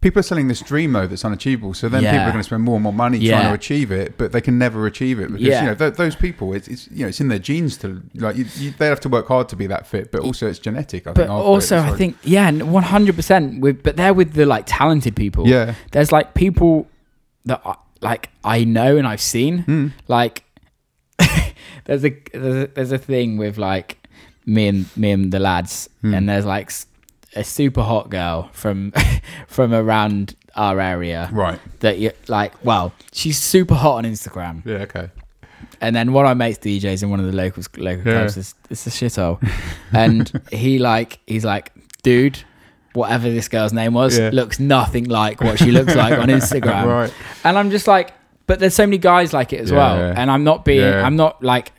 people 0.00 0.20
are 0.20 0.22
selling 0.22 0.46
this 0.46 0.60
dream 0.60 0.92
though 0.92 1.06
that's 1.06 1.24
unachievable 1.24 1.74
so 1.74 1.88
then 1.88 2.02
people 2.02 2.18
are 2.18 2.26
going 2.30 2.36
to 2.38 2.42
spend 2.44 2.62
more 2.62 2.76
and 2.76 2.84
more 2.84 2.92
money 2.92 3.18
Yeah. 3.18 3.32
trying 3.40 3.48
to 3.48 3.54
achieve 3.54 3.90
it 3.90 4.16
but 4.18 4.30
they 4.32 4.40
can 4.40 4.56
never 4.58 4.86
achieve 4.86 5.18
it 5.18 5.28
because 5.32 5.40
Yeah. 5.46 5.62
you 5.62 5.66
know 5.68 5.74
th- 5.74 5.94
those 5.94 6.14
people 6.14 6.52
it's, 6.52 6.68
it's 6.68 6.88
you 6.92 7.02
know 7.02 7.08
it's 7.08 7.20
in 7.20 7.28
their 7.28 7.38
genes 7.40 7.76
to 7.78 8.02
like 8.14 8.36
you, 8.36 8.44
you, 8.58 8.70
they 8.78 8.86
have 8.86 9.00
to 9.00 9.08
work 9.08 9.26
hard 9.26 9.48
to 9.48 9.56
be 9.56 9.66
that 9.66 9.86
fit 9.86 10.12
but 10.12 10.20
also 10.20 10.46
it's 10.46 10.58
genetic 10.58 11.06
I 11.06 11.10
but 11.12 11.16
think 11.26 11.28
it. 11.30 11.32
also 11.32 11.78
i 11.78 11.90
think 11.96 12.16
yeah 12.22 12.50
100% 12.50 13.60
with 13.60 13.82
but 13.82 13.96
they're 13.96 14.14
with 14.14 14.34
the 14.34 14.46
like 14.46 14.64
talented 14.66 15.16
people 15.16 15.48
yeah 15.48 15.74
there's 15.92 16.12
like 16.12 16.34
people 16.34 16.86
that 17.46 17.60
I, 17.64 17.74
like 18.00 18.30
I 18.44 18.62
know 18.62 18.96
and 18.96 19.06
I've 19.08 19.20
seen. 19.20 19.64
Mm. 19.64 19.92
Like 20.06 20.44
there's 21.88 22.04
a 22.04 22.10
there's 22.32 22.64
a, 22.64 22.66
there's 22.68 22.92
a 22.92 22.98
thing 22.98 23.36
with 23.36 23.58
like 23.58 23.98
me 24.46 24.68
and 24.68 24.96
me 24.96 25.10
and 25.10 25.32
the 25.32 25.40
lads, 25.40 25.88
Hmm. 26.02 26.14
and 26.14 26.28
there's 26.28 26.44
like 26.46 26.70
a 27.34 27.42
super 27.42 27.82
hot 27.82 28.08
girl 28.10 28.48
from 28.52 28.92
from 29.48 29.74
around 29.74 30.36
our 30.54 30.78
area 30.80 31.28
right 31.32 31.58
that 31.80 31.98
you 31.98 32.12
like. 32.28 32.52
Well, 32.64 32.92
she's 33.12 33.38
super 33.38 33.74
hot 33.74 33.96
on 33.96 34.04
Instagram, 34.04 34.64
yeah 34.64 34.84
okay 34.86 35.10
and 35.80 35.94
then 35.94 36.12
one 36.12 36.24
of 36.24 36.28
my 36.36 36.46
mates 36.46 36.58
DJs 36.58 37.02
in 37.04 37.10
one 37.10 37.20
of 37.20 37.26
the 37.26 37.32
local 37.32 37.62
local 37.76 38.04
Yeah. 38.06 38.18
clubs. 38.20 38.36
It's, 38.36 38.54
it's 38.70 38.86
a 38.86 38.90
shithole, 38.90 39.38
and 39.92 40.30
he 40.52 40.78
like 40.78 41.18
he's 41.26 41.44
like, 41.44 41.72
dude. 42.02 42.38
Whatever 42.94 43.30
this 43.30 43.48
girl's 43.48 43.72
name 43.72 43.92
was, 43.92 44.18
Yeah. 44.18 44.30
looks 44.32 44.58
nothing 44.58 45.04
like 45.04 45.40
what 45.40 45.58
she 45.58 45.70
looks 45.70 45.94
like 45.94 46.18
on 46.18 46.28
Instagram. 46.38 46.86
right 46.86 47.14
And 47.44 47.56
I'm 47.58 47.70
just 47.70 47.86
like, 47.86 48.12
but 48.48 48.58
there's 48.58 48.74
so 48.74 48.86
many 48.86 48.98
guys 48.98 49.32
like 49.32 49.52
it 49.52 49.60
as 49.60 49.70
Yeah, 49.70 49.76
well. 49.76 50.14
And 50.16 50.30
I'm 50.30 50.42
not 50.42 50.64
being. 50.64 50.82
I'm 50.92 51.14
not 51.14 51.40
like, 51.44 51.70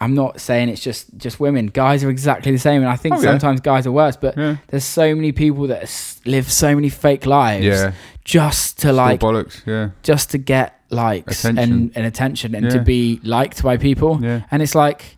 I'm 0.00 0.14
not 0.14 0.40
saying 0.40 0.68
it's 0.68 0.82
just 0.82 1.06
just 1.16 1.40
women. 1.40 1.66
Guys 1.66 2.04
are 2.04 2.10
exactly 2.10 2.52
the 2.52 2.58
same, 2.58 2.82
and 2.82 2.90
I 2.90 2.96
think 2.96 3.16
Oh, 3.16 3.20
yeah. 3.20 3.30
sometimes 3.30 3.60
guys 3.60 3.86
are 3.86 3.92
worse. 3.92 4.16
But 4.16 4.36
Yeah. 4.36 4.56
there's 4.68 4.84
so 4.84 5.14
many 5.14 5.32
people 5.32 5.66
that 5.68 5.82
s- 5.82 6.20
live 6.24 6.50
so 6.52 6.74
many 6.74 6.88
fake 6.88 7.26
lives, 7.26 7.64
yeah 7.64 7.92
just 8.24 8.76
to 8.76 8.88
Still 8.88 8.94
like, 8.94 9.20
bollocks 9.20 9.62
yeah 9.66 9.88
just 10.02 10.30
to 10.32 10.38
get 10.38 10.74
likes 10.90 11.44
Attention. 11.46 11.72
and, 11.72 11.92
and 11.96 12.04
attention 12.06 12.54
and 12.54 12.70
to 12.70 12.78
be 12.80 13.20
liked 13.24 13.62
by 13.62 13.78
people. 13.78 14.18
yeah 14.22 14.42
And 14.50 14.60
it's 14.62 14.74
like, 14.74 15.16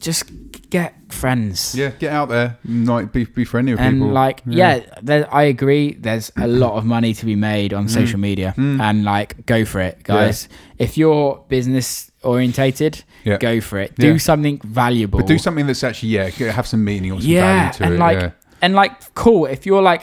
just 0.00 0.24
get 0.70 0.94
friends. 1.08 1.74
yeah 1.74 1.90
get 1.98 2.12
out 2.12 2.28
there 2.28 2.58
like 2.64 3.12
be, 3.12 3.24
be 3.24 3.44
friendly 3.44 3.72
with 3.72 3.80
and 3.80 3.96
people 3.96 4.10
like 4.12 4.42
yeah, 4.46 4.80
there, 5.02 5.32
i 5.32 5.44
agree 5.44 5.94
there's 5.94 6.30
a 6.36 6.46
lot 6.48 6.74
of 6.76 6.84
money 6.84 7.14
to 7.14 7.24
be 7.24 7.34
made 7.36 7.72
on 7.72 7.88
social 7.88 8.18
media 8.18 8.52
Mm. 8.56 8.80
and 8.80 9.04
like 9.04 9.46
go 9.46 9.64
for 9.64 9.80
it 9.80 10.02
guys 10.02 10.48
if 10.78 10.98
you're 10.98 11.44
business 11.48 12.10
orientated 12.26 12.94
Yeah. 13.24 13.38
go 13.38 13.60
for 13.60 13.78
it 13.78 13.94
do 13.96 14.12
Yeah. 14.12 14.18
something 14.18 14.60
valuable 14.64 15.18
but 15.20 15.26
do 15.28 15.38
something 15.38 15.66
that's 15.66 15.84
actually 15.84 16.10
yeah 16.10 16.28
have 16.58 16.66
some 16.66 16.82
meaning 16.84 17.12
or 17.12 17.20
some 17.20 17.30
yeah 17.30 17.70
value 17.70 17.72
to 17.78 17.84
and 17.84 17.94
it 17.94 17.98
like 18.06 18.20
yeah. 18.20 18.30
and 18.62 18.74
like 18.74 18.92
cool 19.14 19.46
if 19.46 19.64
you're 19.66 19.82
like 19.82 20.02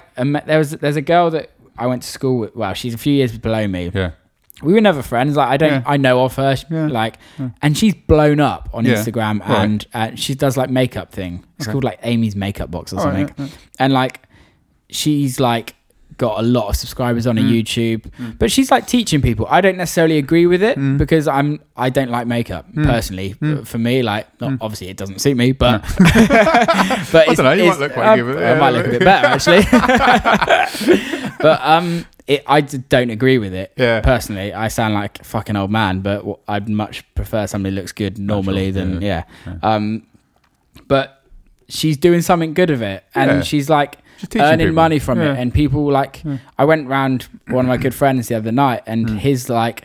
there 0.49 0.57
was 0.63 0.71
there's 0.71 0.95
a 0.95 1.01
girl 1.13 1.29
that 1.35 1.51
i 1.77 1.85
went 1.87 2.01
to 2.01 2.07
school 2.17 2.37
with 2.39 2.55
well 2.55 2.73
she's 2.73 2.93
a 2.93 2.97
few 2.97 3.13
years 3.13 3.37
below 3.37 3.67
me 3.67 3.91
yeah 3.93 4.11
we 4.61 4.71
were 4.71 4.81
never 4.81 5.01
friends. 5.01 5.35
Like 5.35 5.49
I 5.49 5.57
don't, 5.57 5.71
Yeah. 5.71 5.93
I 5.93 5.97
know 5.97 6.23
of 6.23 6.35
her. 6.35 6.55
Yeah. 6.69 6.87
Like, 6.87 7.15
and 7.63 7.75
she's 7.75 7.95
blown 7.95 8.39
up 8.39 8.69
on 8.71 8.85
Yeah. 8.85 8.93
Instagram, 8.93 9.39
Right. 9.41 9.59
and 9.63 9.87
uh, 9.95 10.11
she 10.15 10.35
does 10.35 10.55
like 10.55 10.69
makeup 10.69 11.11
thing. 11.11 11.43
It's 11.57 11.65
Okay. 11.65 11.71
called 11.73 11.83
like 11.83 11.99
Amy's 12.03 12.35
Makeup 12.35 12.69
Box 12.69 12.93
or 12.93 12.99
All 12.99 13.07
right, 13.07 13.27
something. 13.27 13.47
yeah, 13.47 13.51
And 13.79 13.91
like, 13.93 14.21
she's 14.89 15.39
like 15.39 15.75
got 16.17 16.39
a 16.39 16.41
lot 16.43 16.69
of 16.69 16.75
subscribers 16.75 17.25
on 17.27 17.37
Mm. 17.37 17.49
YouTube, 17.51 18.37
but 18.39 18.51
she's 18.51 18.69
like 18.71 18.87
teaching 18.87 19.21
people. 19.21 19.47
I 19.49 19.61
don't 19.61 19.77
necessarily 19.77 20.17
agree 20.17 20.45
with 20.45 20.61
it 20.63 20.77
Mm. 20.77 20.97
because 20.97 21.27
I'm, 21.27 21.59
I 21.75 21.89
don't 21.89 22.09
like 22.11 22.27
makeup 22.27 22.65
personally. 22.75 23.33
For 23.65 23.77
me, 23.77 24.03
like, 24.03 24.27
not, 24.41 24.53
obviously 24.61 24.89
it 24.89 24.97
doesn't 24.97 25.19
suit 25.19 25.35
me, 25.37 25.51
but, 25.51 25.81
but 25.97 25.99
it's, 25.99 27.11
Mm. 27.11 27.35
don't 27.35 27.37
know, 27.45 27.51
you 27.53 27.69
might 27.69 27.79
look 27.79 27.93
quite 27.93 28.05
I- 28.07 28.15
good 28.17 28.35
it, 28.35 28.43
I 28.43 28.53
yeah. 28.53 28.59
might 28.59 28.69
look 28.71 28.85
a 28.87 28.89
bit 28.89 28.99
better 29.03 29.27
actually. 29.27 29.63
but 31.39 31.59
um, 31.63 32.05
it, 32.27 32.43
I 32.47 32.61
don't 32.61 33.09
agree 33.09 33.37
with 33.37 33.53
it. 33.53 33.73
Yeah. 33.75 34.01
Personally, 34.01 34.53
I 34.53 34.67
sound 34.67 34.93
like 34.93 35.19
a 35.19 35.23
fucking 35.23 35.55
old 35.55 35.71
man, 35.71 36.01
but 36.01 36.23
I'd 36.47 36.69
much 36.69 37.03
prefer 37.15 37.47
somebody 37.47 37.75
who 37.75 37.81
looks 37.81 37.91
good 37.91 38.17
normally 38.17 38.71
than 38.71 39.01
yeah. 39.01 39.23
yeah. 39.45 39.55
Um, 39.61 40.07
but 40.87 41.23
she's 41.69 41.97
doing 41.97 42.21
something 42.21 42.53
good 42.53 42.69
of 42.69 42.81
it, 42.81 43.03
and 43.15 43.29
Yeah. 43.31 43.41
she's 43.41 43.69
like 43.69 43.97
earning 44.35 44.59
people. 44.67 44.73
money 44.73 44.99
from 44.99 45.19
Yeah. 45.19 45.33
it, 45.33 45.39
and 45.39 45.53
people 45.53 45.91
like. 45.91 46.23
I 46.57 46.65
went 46.65 46.87
round 46.87 47.27
one 47.47 47.65
of 47.65 47.69
my 47.69 47.77
good 47.77 47.93
friends 47.93 48.27
the 48.27 48.35
other 48.35 48.51
night, 48.51 48.81
and 48.85 49.09
Hmm. 49.09 49.17
his 49.17 49.49
like 49.49 49.83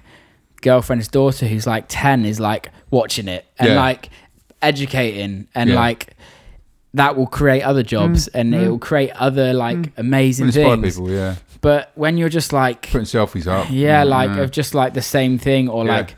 girlfriend's 0.62 1.08
daughter, 1.08 1.46
who's 1.46 1.66
like 1.66 1.84
ten, 1.88 2.24
is 2.24 2.40
like 2.40 2.70
watching 2.90 3.28
it 3.28 3.44
and 3.58 3.70
Yeah. 3.70 3.76
like 3.76 4.10
educating 4.62 5.46
and 5.54 5.70
Yeah. 5.70 5.76
like. 5.76 6.14
That 6.94 7.16
will 7.16 7.26
create 7.26 7.62
other 7.62 7.82
jobs 7.82 8.28
mm. 8.30 8.40
and 8.40 8.54
it 8.54 8.62
mm. 8.62 8.70
will 8.70 8.78
create 8.78 9.10
other 9.12 9.52
like 9.52 9.76
mm. 9.76 9.92
amazing 9.98 10.46
inspire 10.46 10.70
things. 10.78 10.96
people 10.96 11.10
yeah 11.10 11.34
But 11.60 11.92
when 11.96 12.16
you're 12.16 12.30
just 12.30 12.50
like 12.54 12.90
putting 12.90 13.02
selfies 13.02 13.46
up 13.46 13.66
yeah, 13.70 14.04
like 14.04 14.30
yeah. 14.30 14.40
of 14.40 14.50
just 14.50 14.74
like 14.74 14.94
the 14.94 15.02
same 15.02 15.36
thing, 15.38 15.68
or 15.68 15.84
Yeah. 15.84 15.96
like 15.98 16.16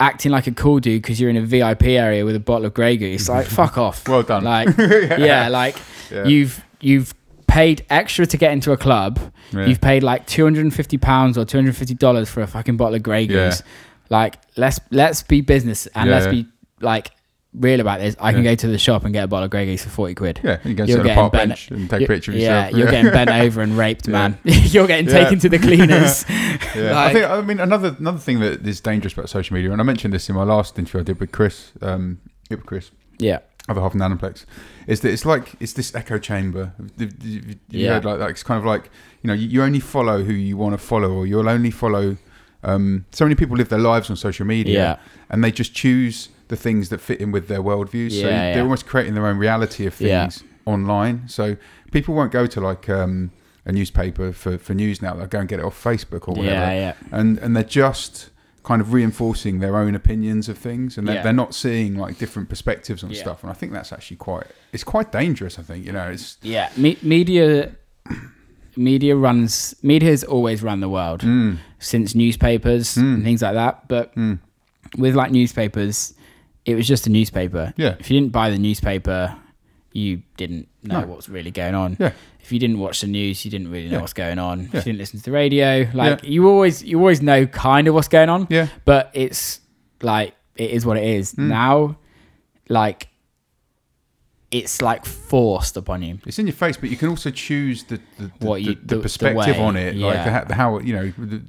acting 0.00 0.32
like 0.32 0.48
a 0.48 0.52
cool 0.52 0.80
dude 0.80 1.00
because 1.00 1.20
you're 1.20 1.30
in 1.30 1.36
a 1.36 1.42
VIP 1.42 1.84
area 1.84 2.24
with 2.24 2.34
a 2.34 2.40
bottle 2.40 2.66
of 2.66 2.74
Grey 2.74 2.96
Goose. 2.96 3.28
Like, 3.28 3.46
fuck 3.60 3.78
off. 3.78 4.06
Well 4.08 4.24
done. 4.24 4.42
Like, 4.42 4.76
yeah, 4.78 5.48
like 5.48 5.76
Yeah. 6.10 6.24
you've 6.26 6.60
you've 6.80 7.14
paid 7.50 7.84
extra 7.90 8.24
to 8.26 8.36
get 8.36 8.52
into 8.52 8.72
a 8.72 8.76
club. 8.76 9.18
Yeah. 9.52 9.66
You've 9.66 9.80
paid 9.80 10.02
like 10.02 10.26
two 10.26 10.44
hundred 10.44 10.62
and 10.62 10.74
fifty 10.74 10.98
pounds 10.98 11.36
or 11.36 11.44
two 11.44 11.58
hundred 11.58 11.70
and 11.70 11.76
fifty 11.76 11.94
dollars 11.94 12.28
for 12.30 12.42
a 12.42 12.46
fucking 12.46 12.76
bottle 12.76 12.94
of 12.94 13.02
Grey 13.02 13.22
Yeah. 13.22 13.48
Goose. 13.48 13.62
Like, 14.08 14.36
let's 14.56 14.80
let's 14.90 15.22
be 15.22 15.40
business 15.40 15.86
and 15.94 16.08
Yeah, 16.08 16.14
let's 16.14 16.26
yeah. 16.26 16.32
be 16.42 16.46
like 16.80 17.10
real 17.52 17.80
about 17.80 17.98
this. 17.98 18.14
I 18.20 18.32
can 18.32 18.44
go 18.44 18.54
to 18.54 18.66
the 18.68 18.78
shop 18.78 19.04
and 19.04 19.12
get 19.12 19.24
a 19.24 19.26
bottle 19.26 19.44
of 19.46 19.50
Grey 19.50 19.66
Goose 19.66 19.82
for 19.82 19.90
forty 19.90 20.14
quid. 20.14 20.40
yeah 20.44 20.58
you 20.64 20.74
can 20.76 20.86
You're 20.86 20.98
sit 20.98 21.00
on 21.00 21.00
a 21.00 21.08
getting 21.08 21.14
park 21.20 21.32
bent- 21.32 21.48
bench 21.50 21.70
and 21.72 21.90
take 21.90 22.02
a 22.02 22.06
picture 22.06 22.30
of 22.32 22.38
yeah, 22.38 22.68
you're 22.70 22.90
getting 22.90 23.10
bent 23.10 23.30
over 23.44 23.60
and 23.60 23.76
raped, 23.76 24.06
man. 24.06 24.38
you're 24.44 24.86
getting 24.86 25.06
Yeah. 25.06 25.24
taken 25.24 25.38
to 25.40 25.48
the 25.48 25.58
cleaners. 25.58 26.24
Yeah, 26.76 26.92
Like- 26.94 26.94
I 26.94 27.12
think. 27.12 27.24
I 27.26 27.40
mean, 27.40 27.58
another 27.58 27.96
another 27.98 28.18
thing 28.18 28.38
that 28.40 28.64
is 28.66 28.80
dangerous 28.80 29.12
about 29.14 29.28
social 29.28 29.54
media, 29.54 29.72
and 29.72 29.80
I 29.80 29.84
mentioned 29.84 30.14
this 30.14 30.28
in 30.28 30.36
my 30.36 30.44
last 30.44 30.78
interview 30.78 31.00
I 31.00 31.02
did 31.04 31.18
with 31.18 31.32
Chris, 31.32 31.72
um, 31.82 32.20
yeah, 32.48 32.56
with 32.58 32.66
Chris, 32.66 32.92
yeah, 33.18 33.38
other 33.70 33.80
half 33.80 33.94
of 33.94 34.00
Nanoplex, 34.00 34.44
is 34.86 35.00
that 35.00 35.10
it's 35.12 35.24
like 35.24 35.54
it's 35.60 35.72
this 35.74 35.94
echo 35.94 36.18
chamber. 36.18 36.72
You, 36.98 37.40
Yeah. 37.68 37.94
heard 37.94 38.04
like 38.04 38.18
that. 38.18 38.30
It's 38.30 38.42
kind 38.42 38.58
of 38.58 38.64
like 38.66 38.90
you 39.22 39.28
know 39.28 39.34
you, 39.34 39.48
you 39.48 39.62
only 39.62 39.80
follow 39.80 40.22
who 40.24 40.32
you 40.32 40.56
want 40.56 40.72
to 40.74 40.78
follow, 40.78 41.10
or 41.12 41.26
you'll 41.26 41.48
only 41.48 41.70
follow 41.70 42.16
um, 42.62 43.06
so 43.12 43.24
many 43.24 43.34
people 43.34 43.56
live 43.56 43.68
their 43.70 43.78
lives 43.78 44.10
on 44.10 44.16
social 44.16 44.44
media, 44.46 44.74
Yeah. 44.78 44.96
and 45.30 45.42
they 45.42 45.50
just 45.52 45.72
choose 45.74 46.28
the 46.48 46.56
things 46.56 46.88
that 46.90 47.00
fit 47.00 47.20
in 47.20 47.30
with 47.32 47.46
their 47.48 47.62
worldview. 47.62 48.10
so 48.10 48.16
Yeah, 48.18 48.28
they're 48.28 48.56
yeah. 48.56 48.62
almost 48.62 48.86
creating 48.86 49.14
their 49.14 49.26
own 49.26 49.38
reality 49.38 49.86
of 49.86 49.94
things 49.94 50.42
online. 50.66 51.28
So 51.28 51.56
people 51.92 52.14
won't 52.14 52.32
go 52.32 52.46
to 52.46 52.60
like 52.60 52.88
um, 52.88 53.30
a 53.64 53.72
newspaper 53.72 54.32
for, 54.32 54.58
for 54.58 54.74
news 54.74 55.00
now. 55.00 55.14
They'll 55.14 55.26
go 55.26 55.38
and 55.40 55.48
get 55.48 55.60
it 55.60 55.64
off 55.64 55.82
Facebook 55.82 56.28
or 56.28 56.34
whatever. 56.34 56.50
Yeah, 56.50 56.72
yeah. 56.72 56.94
And 57.12 57.38
and 57.38 57.54
they're 57.56 57.62
just 57.64 58.29
kind 58.62 58.80
of 58.82 58.92
reinforcing 58.92 59.58
their 59.60 59.76
own 59.78 59.94
opinions 59.94 60.48
of 60.48 60.58
things, 60.58 60.98
and 60.98 61.08
they're, 61.08 61.16
Yeah. 61.16 61.22
they're 61.22 61.32
not 61.32 61.54
seeing 61.54 61.96
like 61.96 62.18
different 62.18 62.48
perspectives 62.48 63.02
on 63.02 63.10
Yeah. 63.10 63.20
stuff. 63.20 63.42
And 63.42 63.50
I 63.50 63.54
think 63.54 63.72
that's 63.72 63.92
actually 63.92 64.18
quite 64.18 64.46
it's 64.72 64.84
quite 64.84 65.10
dangerous. 65.12 65.58
I 65.58 65.62
think 65.62 65.86
you 65.86 65.92
know 65.92 66.08
it's 66.08 66.36
Yeah, 66.42 66.68
me- 66.76 66.98
media, 67.02 67.72
media 68.76 69.16
runs. 69.16 69.74
Media 69.82 70.10
has 70.10 70.24
always 70.24 70.62
run 70.62 70.80
the 70.80 70.88
world 70.88 71.20
Mm. 71.22 71.58
since 71.78 72.14
newspapers 72.14 72.96
and 72.96 73.24
things 73.24 73.42
like 73.42 73.54
that. 73.54 73.88
But 73.88 74.12
with 74.98 75.14
like 75.14 75.30
newspapers, 75.32 76.14
it 76.64 76.74
was 76.74 76.86
just 76.86 77.06
a 77.06 77.10
newspaper. 77.10 77.72
Yeah. 77.76 77.96
If 77.98 78.10
you 78.10 78.20
didn't 78.20 78.32
buy 78.32 78.50
the 78.50 78.58
newspaper, 78.58 79.36
you 79.92 80.22
didn't 80.36 80.68
know 80.82 81.00
No. 81.00 81.06
what 81.06 81.16
was 81.16 81.28
really 81.28 81.50
going 81.50 81.74
on. 81.74 81.96
Yeah. 82.00 82.12
If 82.42 82.50
you 82.52 82.58
didn't 82.58 82.78
watch 82.78 83.00
the 83.02 83.06
news, 83.06 83.44
you 83.44 83.50
didn't 83.50 83.70
really 83.70 83.88
know 83.88 83.96
Yeah. 83.96 84.00
what's 84.00 84.12
going 84.14 84.38
on. 84.38 84.60
If 84.72 84.74
you 84.74 84.80
didn't 84.82 84.98
listen 84.98 85.18
to 85.18 85.24
the 85.24 85.30
radio, 85.32 85.88
like 85.94 86.22
Yeah. 86.22 86.30
you 86.30 86.48
always, 86.48 86.82
you 86.82 86.98
always 86.98 87.20
know 87.22 87.46
kind 87.46 87.86
of 87.88 87.94
what's 87.94 88.08
going 88.08 88.28
on. 88.28 88.46
Yeah. 88.50 88.68
But 88.84 89.10
it's 89.12 89.60
like 90.02 90.34
it 90.56 90.70
is 90.70 90.84
what 90.86 90.96
it 90.96 91.04
is 91.04 91.34
Mm. 91.34 91.48
now. 91.48 91.96
Like 92.68 93.08
it's 94.50 94.82
like 94.82 95.04
forced 95.04 95.76
upon 95.76 96.02
you. 96.02 96.18
it's 96.26 96.38
in 96.38 96.46
your 96.46 96.54
face, 96.54 96.76
but 96.76 96.90
you 96.90 96.96
can 96.96 97.08
also 97.08 97.30
choose 97.30 97.84
the 97.84 98.00
the, 98.18 98.30
the, 98.40 98.46
What 98.46 98.62
you- 98.62 98.74
the, 98.74 98.80
the- 98.80 98.96
the 98.96 99.02
perspective 99.02 99.56
way, 99.56 99.62
on 99.62 99.76
it, 99.76 99.94
like 99.96 100.24
the, 100.24 100.30
how- 100.30 100.44
the 100.44 100.54
how 100.54 100.78
you 100.80 100.92
know 100.92 101.12
the, 101.18 101.42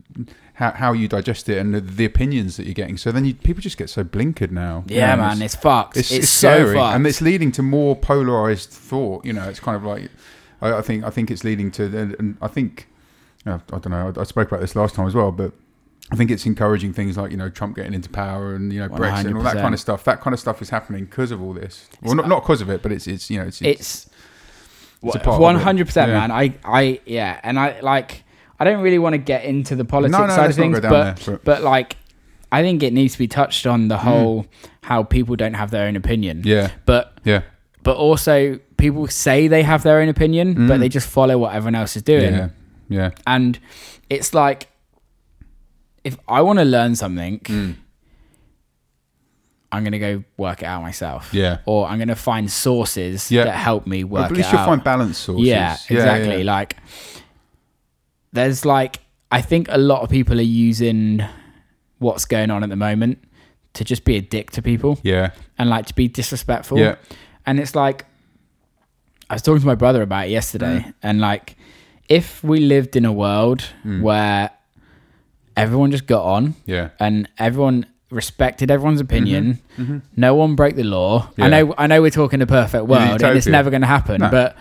how 0.56 0.72
how 0.72 0.94
you 0.94 1.08
digest 1.08 1.48
it 1.50 1.58
and 1.58 1.74
the, 1.74 1.82
the 1.82 2.06
opinions 2.06 2.58
that 2.58 2.66
you're 2.66 2.74
getting. 2.74 2.98
So 2.98 3.12
then 3.12 3.26
you, 3.26 3.34
people 3.34 3.62
just 3.62 3.78
get 3.78 3.90
so 3.90 4.04
blinkered 4.04 4.52
now. 4.52 4.84
you 4.88 4.98
Yeah, 4.98 5.16
know, 5.16 5.22
man, 5.24 5.42
it's 5.42 5.56
fucked. 5.56 5.98
it's, 5.98 6.12
It's, 6.12 6.24
it's 6.26 6.30
so 6.30 6.56
scary, 6.56 6.76
fucked. 6.76 6.96
and 6.96 7.08
it's 7.08 7.22
leading 7.22 7.52
to 7.54 7.64
more 7.64 7.96
polarized 7.96 8.70
thought. 8.70 9.26
You 9.26 9.34
know, 9.34 9.48
it's 9.50 9.60
kind 9.60 9.76
of 9.76 9.84
like 9.84 10.10
I, 10.62 10.74
I 10.74 10.82
think 10.82 11.04
I 11.04 11.10
think 11.10 11.32
it's 11.32 11.44
leading 11.44 11.72
to, 11.72 11.84
and, 12.20 12.38
I 12.42 12.48
think 12.48 12.88
uh, 13.46 13.60
I 13.74 13.80
don't 13.80 13.90
know. 13.90 14.14
I, 14.16 14.22
I 14.22 14.24
spoke 14.24 14.50
about 14.50 14.62
this 14.62 14.76
last 14.76 14.94
time 14.96 15.08
as 15.08 15.16
well, 15.16 15.32
but 15.32 15.54
I 16.12 16.16
think 16.16 16.30
it's 16.30 16.46
encouraging 16.46 16.94
things 16.94 17.18
like 17.18 17.32
you 17.32 17.38
know 17.38 17.50
Trump 17.50 17.76
getting 17.76 17.94
into 17.94 18.10
power 18.10 18.54
and 18.54 18.72
you 18.72 18.80
know 18.82 18.90
Brexit 18.90 19.26
and 19.26 19.38
all 19.38 19.44
that 19.44 19.56
kind 19.56 19.74
of 19.74 19.80
stuff. 19.80 20.04
That 20.04 20.22
kind 20.22 20.34
of 20.34 20.40
stuff 20.40 20.62
is 20.62 20.70
happening 20.70 21.06
because 21.06 21.32
of 21.32 21.42
all 21.42 21.54
this. 21.54 21.88
Well, 22.02 22.16
not 22.16 22.28
not 22.28 22.44
because 22.44 22.62
of 22.62 22.70
it, 22.70 22.82
but 22.84 22.92
it's 22.92 23.08
it's 23.08 23.30
you 23.32 23.40
know 23.40 23.46
it's, 23.46 23.62
it's 23.62 24.10
It's 25.04 25.16
a 25.16 25.20
part 25.20 25.28
of 25.36 25.40
it. 25.40 25.44
one 25.44 25.56
hundred 25.56 25.88
percent, 25.88 26.12
man. 26.12 26.30
I, 26.30 26.54
I, 26.64 27.00
yeah, 27.06 27.40
and 27.44 27.58
I 27.58 27.80
like. 27.80 28.24
I 28.62 28.64
don't 28.64 28.82
really 28.82 29.00
want 29.00 29.14
to 29.14 29.18
get 29.34 29.44
into 29.44 29.76
the 29.76 29.86
politics 29.86 30.20
no, 30.20 30.28
side 30.28 30.50
of 30.52 30.56
things, 30.56 30.80
but, 30.80 30.90
there, 30.90 31.16
but- 31.26 31.44
but 31.44 31.64
like, 31.64 31.98
I 32.52 32.62
think 32.62 32.84
it 32.84 32.94
needs 32.94 33.14
to 33.14 33.20
be 33.20 33.28
touched 33.28 33.66
on 33.66 33.88
the 33.88 33.98
whole 33.98 34.46
how 34.84 35.04
people 35.04 35.36
don't 35.36 35.56
have 35.56 35.72
their 35.72 35.88
own 35.88 35.96
opinion. 35.96 36.42
yeah 36.46 36.70
But 36.86 37.18
yeah 37.24 37.42
but 37.84 37.96
also 37.98 38.60
people 38.78 39.08
say 39.08 39.48
they 39.48 39.64
have 39.64 39.82
their 39.84 40.00
own 40.02 40.10
opinion, 40.10 40.68
but 40.68 40.80
they 40.80 40.90
just 40.90 41.08
follow 41.10 41.38
what 41.40 41.54
everyone 41.56 41.76
else 41.76 41.96
is 41.96 42.04
doing. 42.04 42.34
yeah 42.36 42.50
yeah 42.90 43.10
And 43.26 43.58
it's 44.10 44.34
like, 44.34 44.68
if 46.04 46.18
I 46.28 46.42
want 46.42 46.60
to 46.60 46.66
learn 46.66 46.96
something, 46.96 47.40
Mm. 47.40 47.76
I'm 49.72 49.84
gonna 49.86 50.00
go 50.00 50.24
work 50.38 50.62
it 50.64 50.66
out 50.66 50.82
myself. 50.82 51.34
Yeah. 51.34 51.60
Or 51.66 51.88
I'm 51.88 51.98
gonna 51.98 52.16
find 52.16 52.52
sources 52.52 53.32
Yeah. 53.32 53.46
that 53.46 53.56
help 53.56 53.88
me 53.88 54.04
work 54.04 54.26
at 54.26 54.32
least 54.34 54.52
you'll 54.52 54.60
out. 54.62 54.68
find 54.68 54.84
balance 54.84 55.18
sources. 55.18 55.48
Yeah, 55.48 55.78
exactly. 55.90 56.40
yeah. 56.44 56.44
Like, 56.58 56.76
there's 58.34 58.66
like, 58.66 59.00
I 59.32 59.42
think 59.42 59.68
a 59.69 59.77
lot 59.77 60.01
of 60.01 60.10
people 60.10 60.38
are 60.40 60.42
using 60.43 61.24
what's 62.00 62.26
going 62.26 62.51
on 62.51 62.64
at 62.64 62.69
the 62.69 62.76
moment 62.76 63.19
to 63.74 63.84
just 63.84 64.03
be 64.03 64.18
a 64.18 64.22
dick 64.22 64.51
to 64.51 64.61
people 64.61 65.00
yeah 65.03 65.32
and 65.58 65.69
like 65.69 65.85
to 65.85 65.95
be 65.95 66.08
disrespectful. 66.08 66.77
Yeah. 66.80 66.95
And 67.45 67.60
it's 67.60 67.76
like, 67.76 68.06
I 69.30 69.35
was 69.35 69.42
talking 69.42 69.61
to 69.61 69.66
my 69.68 69.76
brother 69.76 70.01
about 70.01 70.27
it 70.27 70.32
yesterday, 70.32 70.80
Mm. 70.88 70.93
and 71.03 71.22
like, 71.22 71.56
if 72.10 72.43
we 72.43 72.60
lived 72.60 72.95
in 72.98 73.06
a 73.06 73.14
world 73.14 73.64
where 73.84 74.50
everyone 75.56 75.92
just 75.92 76.08
got 76.08 76.24
on 76.24 76.56
yeah 76.66 76.90
and 77.00 77.27
everyone 77.38 77.85
respected 78.10 78.69
everyone's 78.69 79.00
opinion, 79.00 79.60
no 80.18 80.35
one 80.35 80.56
broke 80.56 80.76
the 80.76 80.84
law. 80.84 81.22
Mm-hmm. 81.22 81.42
Yeah. 81.42 81.45
I 81.45 81.50
know, 81.50 81.76
I 81.77 81.88
know, 81.88 82.01
we're 82.01 82.10
talking 82.11 82.42
a 82.42 82.45
perfect 82.48 82.85
world, 82.85 83.22
and 83.24 83.38
it's 83.38 83.48
never 83.48 83.69
going 83.69 83.82
to 83.82 83.88
happen. 83.88 84.19
No. 84.19 84.30
But 84.30 84.58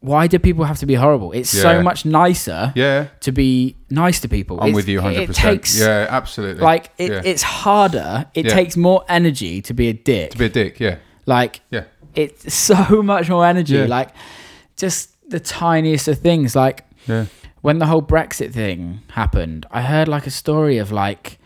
why 0.00 0.26
do 0.26 0.38
people 0.38 0.64
have 0.64 0.78
to 0.78 0.86
be 0.86 0.94
horrible? 0.94 1.32
It's 1.32 1.52
Yeah. 1.54 1.62
so 1.62 1.82
much 1.82 2.04
nicer 2.06 2.72
yeah. 2.74 3.08
to 3.20 3.32
be 3.32 3.76
nice 3.90 4.20
to 4.20 4.28
people. 4.28 4.58
I'm 4.60 4.68
It's- 4.68 4.74
with 4.76 4.88
you 4.88 4.98
100. 5.00 5.20
It 5.22 5.26
percent 5.28 5.44
takes 5.62 5.78
yeah, 5.80 6.06
absolutely. 6.08 6.62
like 6.62 6.90
it, 6.98 7.10
yeah. 7.12 7.22
it's 7.24 7.42
harder. 7.42 8.26
It 8.34 8.46
Yeah. 8.46 8.54
takes 8.54 8.76
more 8.76 9.04
energy 9.08 9.60
to 9.62 9.74
be 9.74 9.88
a 9.88 9.92
dick. 9.92 10.30
to 10.30 10.38
be 10.38 10.46
a 10.46 10.48
dick. 10.48 10.80
Yeah, 10.80 10.96
like 11.26 11.60
yeah, 11.70 11.84
it's 12.14 12.54
so 12.70 13.02
much 13.02 13.28
more 13.28 13.44
energy. 13.46 13.86
Like 13.86 14.10
just 14.76 15.10
the 15.30 15.40
tiniest 15.40 16.08
of 16.08 16.18
things. 16.20 16.56
Like 16.56 16.84
yeah, 17.06 17.26
when 17.60 17.78
the 17.78 17.86
whole 17.86 18.02
Brexit 18.02 18.52
thing 18.52 19.00
happened, 19.10 19.66
I 19.70 19.82
heard 19.82 20.08
like 20.08 20.26
a 20.26 20.30
story 20.30 20.78
of 20.78 20.90
like 20.90 21.38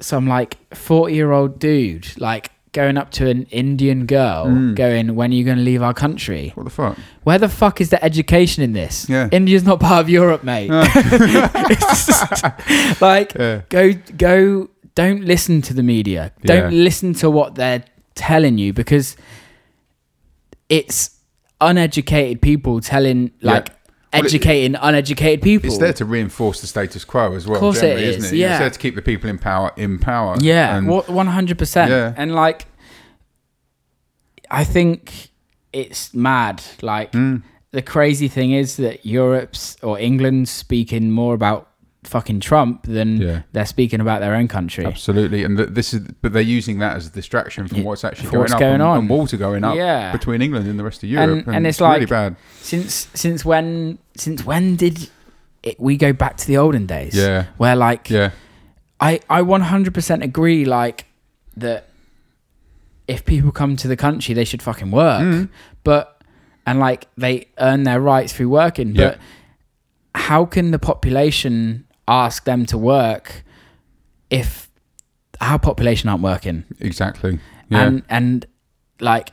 some 0.00 0.26
like 0.26 0.58
40 0.74 1.14
year 1.14 1.30
old 1.32 1.58
dude 1.58 2.08
like 2.20 2.50
going 2.74 2.98
up 2.98 3.10
to 3.12 3.28
an 3.30 3.44
Indian 3.50 4.04
girl 4.04 4.46
Mm. 4.46 4.74
going, 4.74 5.14
When 5.14 5.30
are 5.30 5.34
you 5.34 5.44
going 5.44 5.56
to 5.56 5.62
leave 5.62 5.80
our 5.82 5.94
country? 5.94 6.52
What 6.56 6.64
the 6.64 6.70
fuck? 6.70 6.98
Where 7.22 7.38
the 7.38 7.48
fuck 7.48 7.80
is 7.80 7.88
the 7.88 8.04
education 8.04 8.62
in 8.62 8.72
this? 8.74 9.08
Yeah. 9.08 9.28
India's 9.32 9.64
not 9.64 9.80
part 9.80 10.00
of 10.04 10.10
Europe, 10.10 10.44
mate. 10.44 10.68
It's 11.70 12.06
just- 12.06 13.00
like, 13.00 13.32
Yeah. 13.34 13.62
go, 13.70 13.92
go, 14.18 14.68
don't 14.94 15.24
listen 15.24 15.62
to 15.62 15.72
the 15.74 15.82
media. 15.82 16.32
Don't 16.44 16.70
Yeah. 16.72 16.82
listen 16.84 17.14
to 17.14 17.30
what 17.30 17.54
they're 17.54 17.84
telling 18.14 18.58
you 18.58 18.72
because 18.72 19.16
it's 20.68 21.10
uneducated 21.60 22.40
people 22.42 22.80
telling, 22.80 23.30
like, 23.40 23.70
Well, 24.14 24.22
it- 24.22 24.26
educating 24.26 24.76
uneducated 24.80 25.42
people. 25.42 25.68
It's 25.68 25.78
there 25.78 25.92
to 25.94 26.04
reinforce 26.04 26.60
the 26.60 26.66
status 26.66 27.04
quo 27.04 27.34
as 27.34 27.46
well. 27.46 27.56
Of 27.56 27.60
course 27.60 27.82
it 27.82 27.98
is, 27.98 28.16
Isn't 28.18 28.34
it? 28.34 28.38
yeah. 28.38 28.52
It's 28.52 28.58
there 28.60 28.70
to 28.70 28.78
keep 28.78 28.94
the 28.94 29.02
people 29.02 29.28
in 29.28 29.38
power 29.38 29.72
in 29.76 29.98
power. 29.98 30.36
Yeah, 30.40 30.76
And- 30.76 30.88
one 30.88 31.26
hundred 31.26 31.58
percent. 31.58 31.90
Yeah. 31.90 32.14
And 32.16 32.34
like, 32.34 32.66
I 34.50 34.64
think 34.64 35.30
it's 35.72 36.14
mad. 36.14 36.62
Like, 36.82 37.12
Hmm. 37.12 37.36
the 37.72 37.82
crazy 37.82 38.28
thing 38.28 38.52
is 38.52 38.76
that 38.76 39.04
Europe's 39.04 39.76
or 39.82 39.98
England's 39.98 40.50
speaking 40.50 41.10
more 41.10 41.34
about 41.34 41.68
fucking 42.06 42.40
Trump 42.40 42.84
than 42.84 43.16
Yeah. 43.20 43.42
they're 43.52 43.66
speaking 43.66 44.00
about 44.00 44.20
their 44.20 44.34
own 44.34 44.48
country. 44.48 44.84
Absolutely, 44.86 45.44
and 45.44 45.56
th- 45.56 45.70
this 45.70 45.92
is, 45.94 46.00
but 46.22 46.32
they're 46.32 46.42
using 46.42 46.78
that 46.78 46.96
as 46.96 47.06
a 47.06 47.10
distraction 47.10 47.66
from 47.68 47.82
what's 47.84 48.04
actually 48.04 48.30
going 48.30 48.40
what's 48.40 48.52
up 48.52 48.60
going 48.60 48.74
and, 48.74 48.82
on. 48.82 48.98
and 48.98 49.10
are 49.10 49.36
going 49.36 49.64
up 49.64 49.76
Yeah. 49.76 50.12
between 50.12 50.42
England 50.42 50.66
and 50.68 50.78
the 50.78 50.84
rest 50.84 51.02
of 51.02 51.08
Europe, 51.08 51.46
and 51.46 51.66
it's 51.66 51.80
really 51.80 52.00
like- 52.00 52.08
bad. 52.08 52.36
Since 52.60 53.08
since 53.14 53.44
when 53.44 53.98
since 54.16 54.44
when 54.44 54.76
did 54.76 55.08
it, 55.62 55.80
we 55.80 55.96
go 55.96 56.12
back 56.12 56.36
to 56.36 56.46
the 56.46 56.56
olden 56.58 56.86
days? 56.86 57.14
Yeah. 57.14 57.46
where 57.56 57.74
like 57.76 58.10
Yeah, 58.10 58.30
I 59.00 59.20
I 59.30 59.42
one 59.42 59.62
hundred 59.62 59.94
percent 59.94 60.22
agree. 60.22 60.64
Like 60.64 61.06
that, 61.56 61.88
if 63.08 63.24
people 63.24 63.50
come 63.52 63.76
to 63.76 63.88
the 63.88 63.96
country, 63.96 64.34
they 64.34 64.44
should 64.44 64.62
fucking 64.62 64.90
work. 64.90 65.22
Mm. 65.22 65.48
But 65.84 66.20
and 66.66 66.78
like 66.80 67.06
they 67.16 67.46
earn 67.58 67.82
their 67.84 68.00
rights 68.00 68.32
through 68.32 68.48
working. 68.50 68.92
But 68.94 69.18
how 70.14 70.44
can 70.44 70.70
the 70.70 70.78
population 70.78 71.83
ask 72.06 72.44
them 72.44 72.66
to 72.66 72.78
work 72.78 73.44
if 74.30 74.70
our 75.40 75.58
population 75.58 76.08
aren't 76.08 76.22
working? 76.22 76.64
exactly. 76.80 77.38
Yeah, 77.70 77.82
And 77.86 78.02
and 78.08 78.46
like 79.00 79.30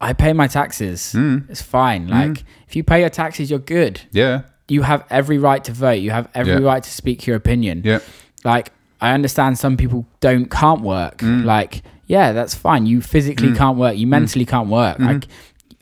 I 0.00 0.12
pay 0.12 0.32
my 0.32 0.46
taxes. 0.46 1.12
Mm. 1.16 1.48
It's 1.50 1.62
fine. 1.62 2.08
Like 2.08 2.44
if 2.68 2.76
you 2.76 2.82
pay 2.84 3.00
your 3.00 3.10
taxes, 3.10 3.50
you're 3.50 3.58
good. 3.58 4.00
yeah, 4.12 4.42
You 4.68 4.82
have 4.82 5.04
every 5.10 5.38
right 5.38 5.62
to 5.64 5.72
vote. 5.72 6.00
You 6.00 6.10
have 6.10 6.28
every 6.34 6.54
Yeah. 6.54 6.68
right 6.72 6.82
to 6.82 6.90
speak 6.90 7.26
your 7.26 7.36
opinion 7.36 7.82
yeah, 7.84 7.98
like 8.44 8.72
I 9.00 9.12
understand 9.12 9.58
some 9.58 9.76
people 9.76 10.06
don't 10.20 10.50
can't 10.50 10.82
work. 10.82 11.18
Mm. 11.18 11.44
Like, 11.44 11.82
yeah, 12.06 12.32
that's 12.32 12.54
fine. 12.54 12.84
You 12.86 13.00
physically 13.00 13.54
can't 13.54 13.78
work. 13.78 13.96
You 13.96 14.06
mentally 14.06 14.44
can't 14.44 14.68
work. 14.68 14.98
Like, 14.98 15.26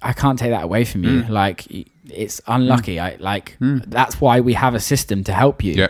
I 0.02 0.12
can't 0.12 0.38
take 0.38 0.50
that 0.50 0.62
away 0.62 0.84
from 0.84 1.02
you. 1.02 1.22
Mm. 1.22 1.28
Like, 1.28 1.66
it's 2.10 2.40
unlucky. 2.46 2.98
I 3.00 3.16
like 3.18 3.56
that's 3.60 4.20
why 4.20 4.40
we 4.40 4.54
have 4.54 4.74
a 4.74 4.80
system 4.80 5.24
to 5.24 5.32
help 5.32 5.62
you. 5.64 5.74
yeah, 5.74 5.88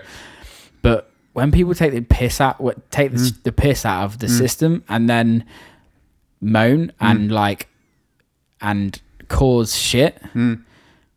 But 0.82 1.10
when 1.32 1.52
people 1.52 1.74
take 1.74 1.92
the 1.92 2.00
piss 2.00 2.40
out, 2.40 2.60
what 2.60 2.90
take 2.90 3.12
the, 3.12 3.18
Mm. 3.18 3.42
the 3.44 3.52
piss 3.52 3.84
out 3.86 4.05
of 4.05 4.18
the 4.18 4.28
system 4.28 4.82
and 4.88 5.08
then 5.08 5.44
moan 6.40 6.88
Mm. 6.88 6.92
and 7.00 7.32
like 7.32 7.68
and 8.60 9.00
cause 9.28 9.76
shit, 9.76 10.20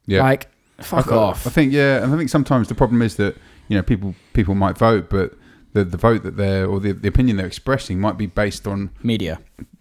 yeah. 0.06 0.22
like 0.22 0.48
fuck 0.80 1.12
I, 1.12 1.16
off. 1.16 1.48
I 1.48 1.50
think 1.50 1.74
yeah, 1.74 2.04
and 2.04 2.14
I 2.14 2.18
think 2.18 2.30
sometimes 2.30 2.68
the 2.68 2.76
problem 2.76 3.02
is 3.02 3.16
that 3.16 3.36
you 3.68 3.76
know 3.78 3.84
people 3.84 4.16
people 4.34 4.56
might 4.56 4.78
vote, 4.78 5.10
but 5.10 5.34
the 5.74 5.84
the 5.84 5.98
vote 5.98 6.24
that 6.24 6.38
they're 6.38 6.66
or 6.68 6.80
the, 6.80 6.92
the 6.92 7.08
opinion 7.08 7.38
they're 7.38 7.48
expressing 7.48 8.00
might 8.00 8.18
be 8.18 8.26
based 8.28 8.68
on 8.68 8.90
Media. 9.02 9.40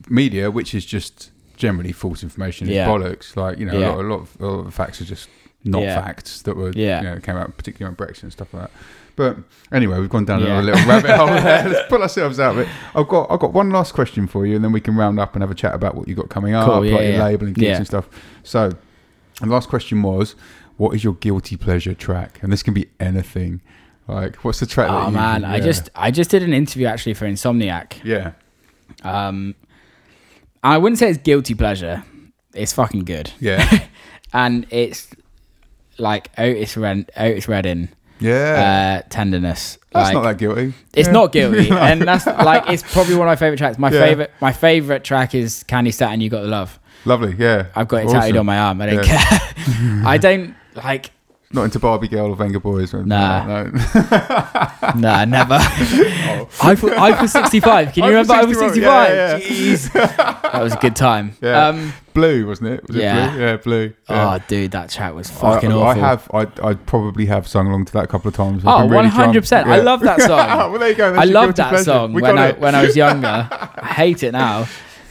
media, 0.08 0.50
which 0.50 0.74
is 0.74 0.86
just 0.86 1.30
generally 1.60 1.92
false 1.92 2.22
information. 2.24 2.66
It's 2.66 2.74
Yeah. 2.74 2.88
bollocks. 2.88 3.36
Like 3.36 3.58
you 3.58 3.66
know, 3.66 3.78
Yeah. 3.78 3.94
a, 3.94 3.96
lot, 3.96 4.00
a 4.00 4.08
lot 4.08 4.20
of 4.20 4.36
a 4.40 4.46
lot 4.46 4.58
of 4.60 4.64
the 4.64 4.72
facts 4.72 5.00
are 5.00 5.04
just 5.04 5.28
not 5.64 5.82
Yeah. 5.82 6.00
facts 6.02 6.42
that 6.42 6.56
were 6.56 6.72
Yeah. 6.74 7.02
you 7.02 7.08
know, 7.08 7.20
came 7.20 7.36
out 7.36 7.56
particularly 7.56 7.90
on 7.90 7.96
Brexit 7.96 8.22
and 8.24 8.32
stuff 8.32 8.52
like 8.54 8.62
that. 8.64 8.70
But 9.16 9.36
anyway, 9.70 9.98
we've 10.00 10.08
gone 10.08 10.24
down 10.24 10.40
Yeah. 10.40 10.60
a 10.60 10.62
little 10.62 10.84
rabbit 10.88 11.10
hole 11.10 11.26
there. 11.46 11.68
Let's 11.68 11.88
pull 11.90 12.00
ourselves 12.02 12.40
out 12.40 12.52
of 12.54 12.58
it. 12.60 12.68
I've 12.94 13.06
got 13.08 13.30
I've 13.30 13.40
got 13.40 13.52
one 13.52 13.70
last 13.70 13.92
question 13.92 14.26
for 14.26 14.46
you, 14.46 14.56
and 14.56 14.64
then 14.64 14.72
we 14.72 14.80
can 14.80 14.96
round 14.96 15.20
up 15.20 15.34
and 15.34 15.42
have 15.42 15.50
a 15.50 15.54
chat 15.54 15.74
about 15.74 15.94
what 15.94 16.08
you 16.08 16.14
have 16.16 16.24
got 16.24 16.30
coming 16.30 16.54
up, 16.54 16.66
Cool, 16.66 16.86
yeah, 16.86 16.94
like 16.96 17.04
your 17.14 17.18
label 17.24 17.46
and 17.46 17.54
gigs 17.54 17.76
and 17.78 17.86
stuff. 17.86 18.08
So, 18.42 18.70
the 19.40 19.46
last 19.46 19.68
question 19.68 20.02
was, 20.02 20.34
what 20.78 20.94
is 20.94 21.04
your 21.04 21.14
guilty 21.14 21.56
pleasure 21.58 21.92
track? 21.94 22.38
And 22.42 22.50
this 22.52 22.62
can 22.62 22.72
be 22.72 22.86
anything. 22.98 23.60
Like, 24.08 24.36
what's 24.44 24.60
the 24.60 24.66
track? 24.66 24.88
that 24.88 24.94
Oh 24.94 25.06
you- 25.08 25.12
man, 25.14 25.44
I 25.44 25.60
just 25.60 25.90
I 25.94 26.10
just 26.10 26.30
did 26.30 26.42
an 26.42 26.54
interview 26.54 26.86
actually 26.86 27.14
for 27.14 27.26
Insomniac. 27.26 28.02
yeah 28.02 28.32
Um, 29.04 29.54
I 30.62 30.78
wouldn't 30.78 30.98
say 30.98 31.08
it's 31.10 31.18
guilty 31.18 31.54
pleasure. 31.54 32.04
It's 32.54 32.72
fucking 32.72 33.04
good, 33.04 33.30
yeah 33.40 33.86
and 34.32 34.66
it's 34.70 35.08
like 35.98 36.30
Otis 36.38 36.76
Red 36.76 37.10
Otis 37.16 37.46
Redding 37.48 37.88
yeah. 38.18 39.02
uh, 39.04 39.08
tenderness. 39.08 39.78
that's 39.92 40.06
like, 40.08 40.14
not 40.14 40.22
that 40.24 40.38
guilty. 40.38 40.74
It's 40.94 41.06
Yeah. 41.08 41.12
not 41.12 41.32
guilty, 41.32 41.70
and 41.70 42.02
that's 42.02 42.26
like 42.26 42.68
it's 42.68 42.82
probably 42.92 43.14
one 43.14 43.28
of 43.28 43.30
my 43.30 43.36
favorite 43.36 43.58
tracks. 43.58 43.78
My 43.78 43.90
Yeah. 43.90 44.00
favorite 44.00 44.32
my 44.40 44.52
favorite 44.52 45.04
track 45.04 45.34
is 45.34 45.64
Candi 45.68 45.92
Staton. 45.94 46.20
You 46.20 46.28
got 46.30 46.42
the 46.42 46.48
love. 46.48 46.78
Lovely. 47.04 47.34
Yeah, 47.38 47.66
I've 47.74 47.88
got 47.88 47.98
it 47.98 48.06
Awesome. 48.06 48.20
tattooed 48.20 48.36
on 48.36 48.46
my 48.46 48.58
arm. 48.58 48.80
I 48.82 48.86
don't 48.86 49.06
Yeah. 49.06 49.28
care. 49.28 50.02
I 50.06 50.18
don't 50.18 50.54
like. 50.74 51.12
Not 51.52 51.64
into 51.64 51.80
Barbie 51.80 52.06
Girl 52.06 52.26
or 52.30 52.36
Vengaboys. 52.36 52.94
Or 52.94 52.98
anything 52.98 53.08
Nah. 53.08 53.44
like 53.44 53.72
that, 53.72 54.94
no. 54.94 55.00
Nah, 55.00 55.24
never. 55.24 55.54
I 56.62 56.76
put 56.78 56.92
Eiffel 56.92 57.26
65. 57.26 57.92
Can 57.92 58.04
you 58.04 58.08
I 58.08 58.12
remember 58.12 58.34
Eiffel 58.34 58.54
65? 58.54 58.72
65? 58.74 59.10
Yeah, 59.10 59.36
yeah, 59.36 59.36
yeah. 59.36 59.74
Jeez. 59.74 59.92
that 60.52 60.62
was 60.62 60.74
a 60.74 60.76
good 60.76 60.94
time. 60.94 61.32
Yeah. 61.42 61.66
Um, 61.68 61.92
Blue, 62.14 62.46
wasn't 62.46 62.70
it? 62.70 62.86
Was 62.86 62.96
Yeah. 62.96 63.26
it 63.26 63.32
blue? 63.34 63.40
Yeah, 63.44 63.56
blue. 63.56 63.92
Yeah. 64.08 64.34
Oh, 64.34 64.38
dude, 64.46 64.70
that 64.72 64.90
track 64.90 65.14
was 65.14 65.28
fucking 65.30 65.72
I, 65.72 65.74
awful. 65.74 66.04
I 66.04 66.06
have. 66.08 66.30
I 66.34 66.70
I 66.70 66.74
probably 66.74 67.26
have 67.26 67.46
sung 67.48 67.66
along 67.68 67.86
to 67.86 67.92
that 67.94 68.04
a 68.04 68.08
couple 68.08 68.28
of 68.28 68.34
times. 68.36 68.62
Oh, 68.66 68.88
really 68.88 69.08
100%. 69.08 69.48
drunk. 69.48 69.66
I 69.68 69.78
love 69.80 70.00
that 70.00 70.20
song. 70.20 70.70
well, 70.70 70.78
there 70.78 70.88
you 70.90 70.94
go. 70.96 71.12
That's 71.12 71.22
I 71.22 71.30
loved 71.30 71.56
that 71.56 71.68
pleasure. 71.70 71.84
song 71.84 72.12
We 72.12 72.22
when 72.22 72.38
I 72.38 72.48
it. 72.48 72.58
when 72.60 72.74
I 72.76 72.82
was 72.84 72.96
younger. 72.96 73.48
I 73.50 73.86
hate 73.94 74.22
it 74.22 74.32
now. 74.32 74.66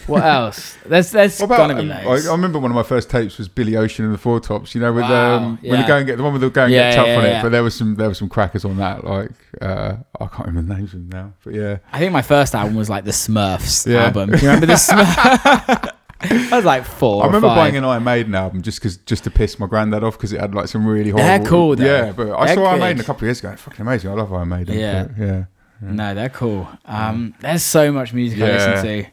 What 0.09 0.23
else? 0.23 0.77
There's 0.85 1.11
there's 1.11 1.39
What 1.39 1.45
about, 1.47 1.57
gonna 1.69 1.75
be 1.75 1.91
um, 1.91 2.05
loads. 2.05 2.27
I, 2.27 2.29
I 2.29 2.33
remember 2.33 2.59
one 2.59 2.71
of 2.71 2.75
my 2.75 2.83
first 2.83 3.09
tapes 3.09 3.37
was 3.37 3.47
Billy 3.47 3.75
Ocean 3.75 4.05
and 4.05 4.13
the 4.13 4.17
Four 4.17 4.39
Tops. 4.39 4.73
You 4.75 4.81
know, 4.81 4.91
with 4.93 5.03
Wow, 5.03 5.35
um, 5.37 5.57
when 5.61 5.73
yeah. 5.73 5.81
you 5.81 5.87
go 5.87 5.97
and 5.97 6.05
get 6.07 6.17
the 6.17 6.23
one 6.23 6.33
with 6.33 6.41
the 6.41 6.49
go 6.49 6.63
and 6.63 6.71
Yeah, 6.73 6.89
get 6.91 6.95
tough 6.97 7.07
yeah, 7.07 7.17
on 7.17 7.25
it. 7.25 7.41
But 7.43 7.49
there 7.49 7.63
was 7.63 7.75
some 7.75 7.95
there 7.95 8.09
was 8.09 8.17
some 8.17 8.29
crackers 8.29 8.65
on 8.65 8.77
that. 8.77 9.03
Like 9.03 9.31
uh, 9.61 9.97
I 10.19 10.25
can't 10.27 10.47
remember 10.47 10.73
the 10.73 10.79
names 10.79 10.93
of 10.93 10.99
them 10.99 11.09
now. 11.09 11.33
But 11.43 11.53
yeah, 11.53 11.77
I 11.91 11.99
think 11.99 12.11
my 12.13 12.21
first 12.21 12.53
album 12.55 12.75
was 12.75 12.89
like 12.89 13.05
the 13.05 13.11
Smurfs 13.11 13.85
Yeah. 13.87 14.05
album. 14.05 14.31
Do 14.31 14.37
you 14.37 14.43
remember 14.47 14.65
the 14.65 14.73
Smurfs? 14.73 15.91
I 16.21 16.55
was 16.57 16.65
like 16.65 16.83
four. 16.83 17.23
I 17.23 17.27
remember 17.27 17.47
five. 17.47 17.55
buying 17.55 17.77
an 17.77 17.85
Iron 17.85 18.03
Maiden 18.03 18.35
album 18.35 18.61
just 18.61 18.79
because 18.79 18.97
just 18.97 19.23
to 19.23 19.31
piss 19.31 19.57
my 19.57 19.67
granddad 19.67 20.03
off 20.03 20.17
because 20.17 20.33
it 20.33 20.41
had 20.41 20.53
like 20.53 20.67
some 20.67 20.85
really 20.85 21.11
horrible. 21.11 21.27
They're 21.39 21.47
cool, 21.49 21.75
though. 21.77 21.85
Yeah, 21.85 22.11
but 22.11 22.31
I 22.37 22.47
They're 22.47 22.55
saw 22.55 22.65
Iron. 22.71 22.79
Maiden 22.81 22.99
a 22.99 23.03
couple 23.05 23.19
of 23.19 23.27
years 23.27 23.39
ago. 23.39 23.51
It's 23.51 23.61
fucking 23.61 23.81
amazing. 23.81 24.09
I 24.11 24.13
love 24.15 24.33
Iron 24.33 24.49
Maiden. 24.49 24.77
Yeah. 24.77 25.03
but 25.05 25.17
yeah, 25.17 25.43
No, 25.81 26.13
they're 26.13 26.27
cool. 26.27 26.67
Um, 26.83 27.35
there's 27.39 27.63
so 27.63 27.93
much 27.93 28.11
music 28.13 28.41
I 28.41 28.51
listen 28.51 28.83
to. 28.83 29.05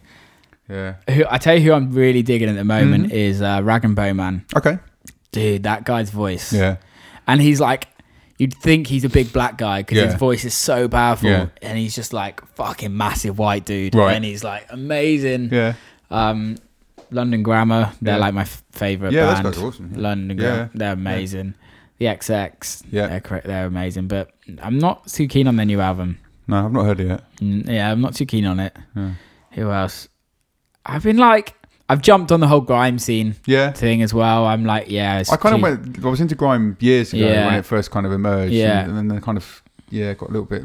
Yeah. 0.68 0.94
Who 1.10 1.24
I 1.30 1.38
tell 1.38 1.54
you 1.56 1.60
who 1.62 1.72
I'm 1.72 1.92
really 1.92 2.22
digging 2.22 2.48
at 2.48 2.56
the 2.56 2.64
moment 2.64 3.04
Mm-hmm. 3.04 3.12
is 3.16 3.42
uh, 3.42 3.60
Rag'n'Bone 3.60 4.16
Man. 4.16 4.44
Okay. 4.56 4.78
Dude, 5.32 5.62
that 5.64 5.84
guy's 5.84 6.10
voice. 6.10 6.52
Yeah. 6.52 6.76
And 7.26 7.40
he's 7.40 7.60
like, 7.60 7.88
you'd 8.38 8.54
think 8.54 8.86
he's 8.86 9.04
a 9.04 9.08
big 9.08 9.32
black 9.32 9.58
guy 9.58 9.82
because 9.82 9.98
his 10.04 10.14
voice 10.14 10.44
is 10.44 10.54
so 10.54 10.88
powerful, 10.88 11.28
Yeah. 11.28 11.46
and 11.62 11.76
he's 11.78 11.94
just 11.94 12.12
like 12.12 12.44
fucking 12.54 12.96
massive 12.96 13.38
white 13.38 13.64
dude, 13.64 13.94
Right. 13.94 14.14
and 14.14 14.24
he's 14.24 14.42
like 14.44 14.66
amazing. 14.70 15.50
Yeah. 15.52 15.74
Um, 16.10 16.56
London 17.10 17.42
Grammar, 17.42 17.92
they're 18.02 18.14
Yeah. 18.16 18.20
like 18.20 18.34
my 18.34 18.42
f- 18.42 18.62
favorite 18.72 19.12
Yeah, 19.12 19.32
band. 19.42 19.56
are 19.56 19.60
awesome, 19.66 19.90
yeah. 19.94 20.00
London 20.00 20.36
Yeah. 20.38 20.42
Grammar, 20.44 20.70
they're 20.74 20.92
amazing. 20.92 21.54
The 21.98 22.06
XX, 22.06 22.82
Yeah. 22.90 23.06
they're 23.06 23.42
they're 23.44 23.66
amazing. 23.66 24.08
But 24.08 24.30
I'm 24.62 24.78
not 24.78 25.06
too 25.08 25.26
keen 25.28 25.46
on 25.48 25.56
their 25.56 25.66
new 25.66 25.80
album. 25.80 26.18
No, 26.48 26.64
I've 26.64 26.72
not 26.72 26.84
heard 26.84 27.00
it 27.00 27.08
yet. 27.08 27.24
Mm, 27.40 27.68
Yeah, 27.68 27.90
I'm 27.92 28.00
not 28.00 28.14
too 28.14 28.26
keen 28.26 28.44
on 28.46 28.60
it. 28.60 28.76
Yeah. 28.94 29.10
Who 29.52 29.70
else? 29.70 30.08
I've 30.86 31.02
been 31.02 31.18
like, 31.18 31.54
I've 31.88 32.00
jumped 32.02 32.32
on 32.32 32.40
the 32.40 32.48
whole 32.48 32.60
grime 32.60 32.98
scene 32.98 33.34
Yeah. 33.46 33.72
thing 33.72 34.02
as 34.02 34.14
well. 34.14 34.46
I'm 34.46 34.64
like, 34.64 34.90
yeah, 34.90 35.22
I 35.30 35.36
kind 35.36 35.54
of 35.54 35.60
went. 35.60 36.04
I 36.04 36.08
was 36.08 36.20
into 36.20 36.34
grime 36.34 36.76
years 36.80 37.12
ago 37.12 37.26
Yeah. 37.26 37.46
when 37.46 37.54
it 37.56 37.64
first 37.66 37.90
kind 37.90 38.06
of 38.06 38.12
emerged. 38.12 38.52
Yeah. 38.52 38.80
and, 38.84 38.98
and 38.98 39.10
then 39.10 39.20
kind 39.20 39.36
of 39.38 39.62
yeah 39.90 40.14
got 40.14 40.30
a 40.30 40.32
little 40.32 40.46
bit. 40.46 40.64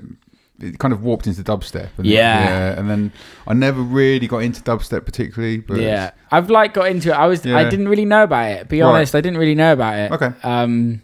It 0.60 0.78
kind 0.78 0.94
of 0.94 1.04
warped 1.04 1.26
into 1.26 1.42
dubstep. 1.44 1.90
And 1.98 2.06
Yeah. 2.06 2.44
yeah, 2.44 2.80
and 2.80 2.88
then 2.90 3.12
I 3.48 3.54
never 3.54 3.82
really 3.82 4.28
got 4.28 4.40
into 4.40 4.62
dubstep 4.62 5.06
particularly. 5.06 5.58
But 5.58 5.80
Yeah, 5.80 6.12
I've 6.32 6.50
like 6.52 6.74
got 6.76 6.88
into 6.88 7.10
it. 7.10 7.14
I 7.16 7.26
was, 7.28 7.46
I 7.46 7.68
didn't 7.70 7.88
really 7.90 8.06
know 8.06 8.24
about 8.24 8.50
it. 8.52 8.70
Be 8.70 8.82
Right. 8.82 8.88
honest, 8.90 9.16
I 9.16 9.22
didn't 9.22 9.40
really 9.40 9.56
know 9.56 9.74
about 9.74 9.98
it. 9.98 10.12
Okay. 10.12 10.32
Um, 10.44 11.02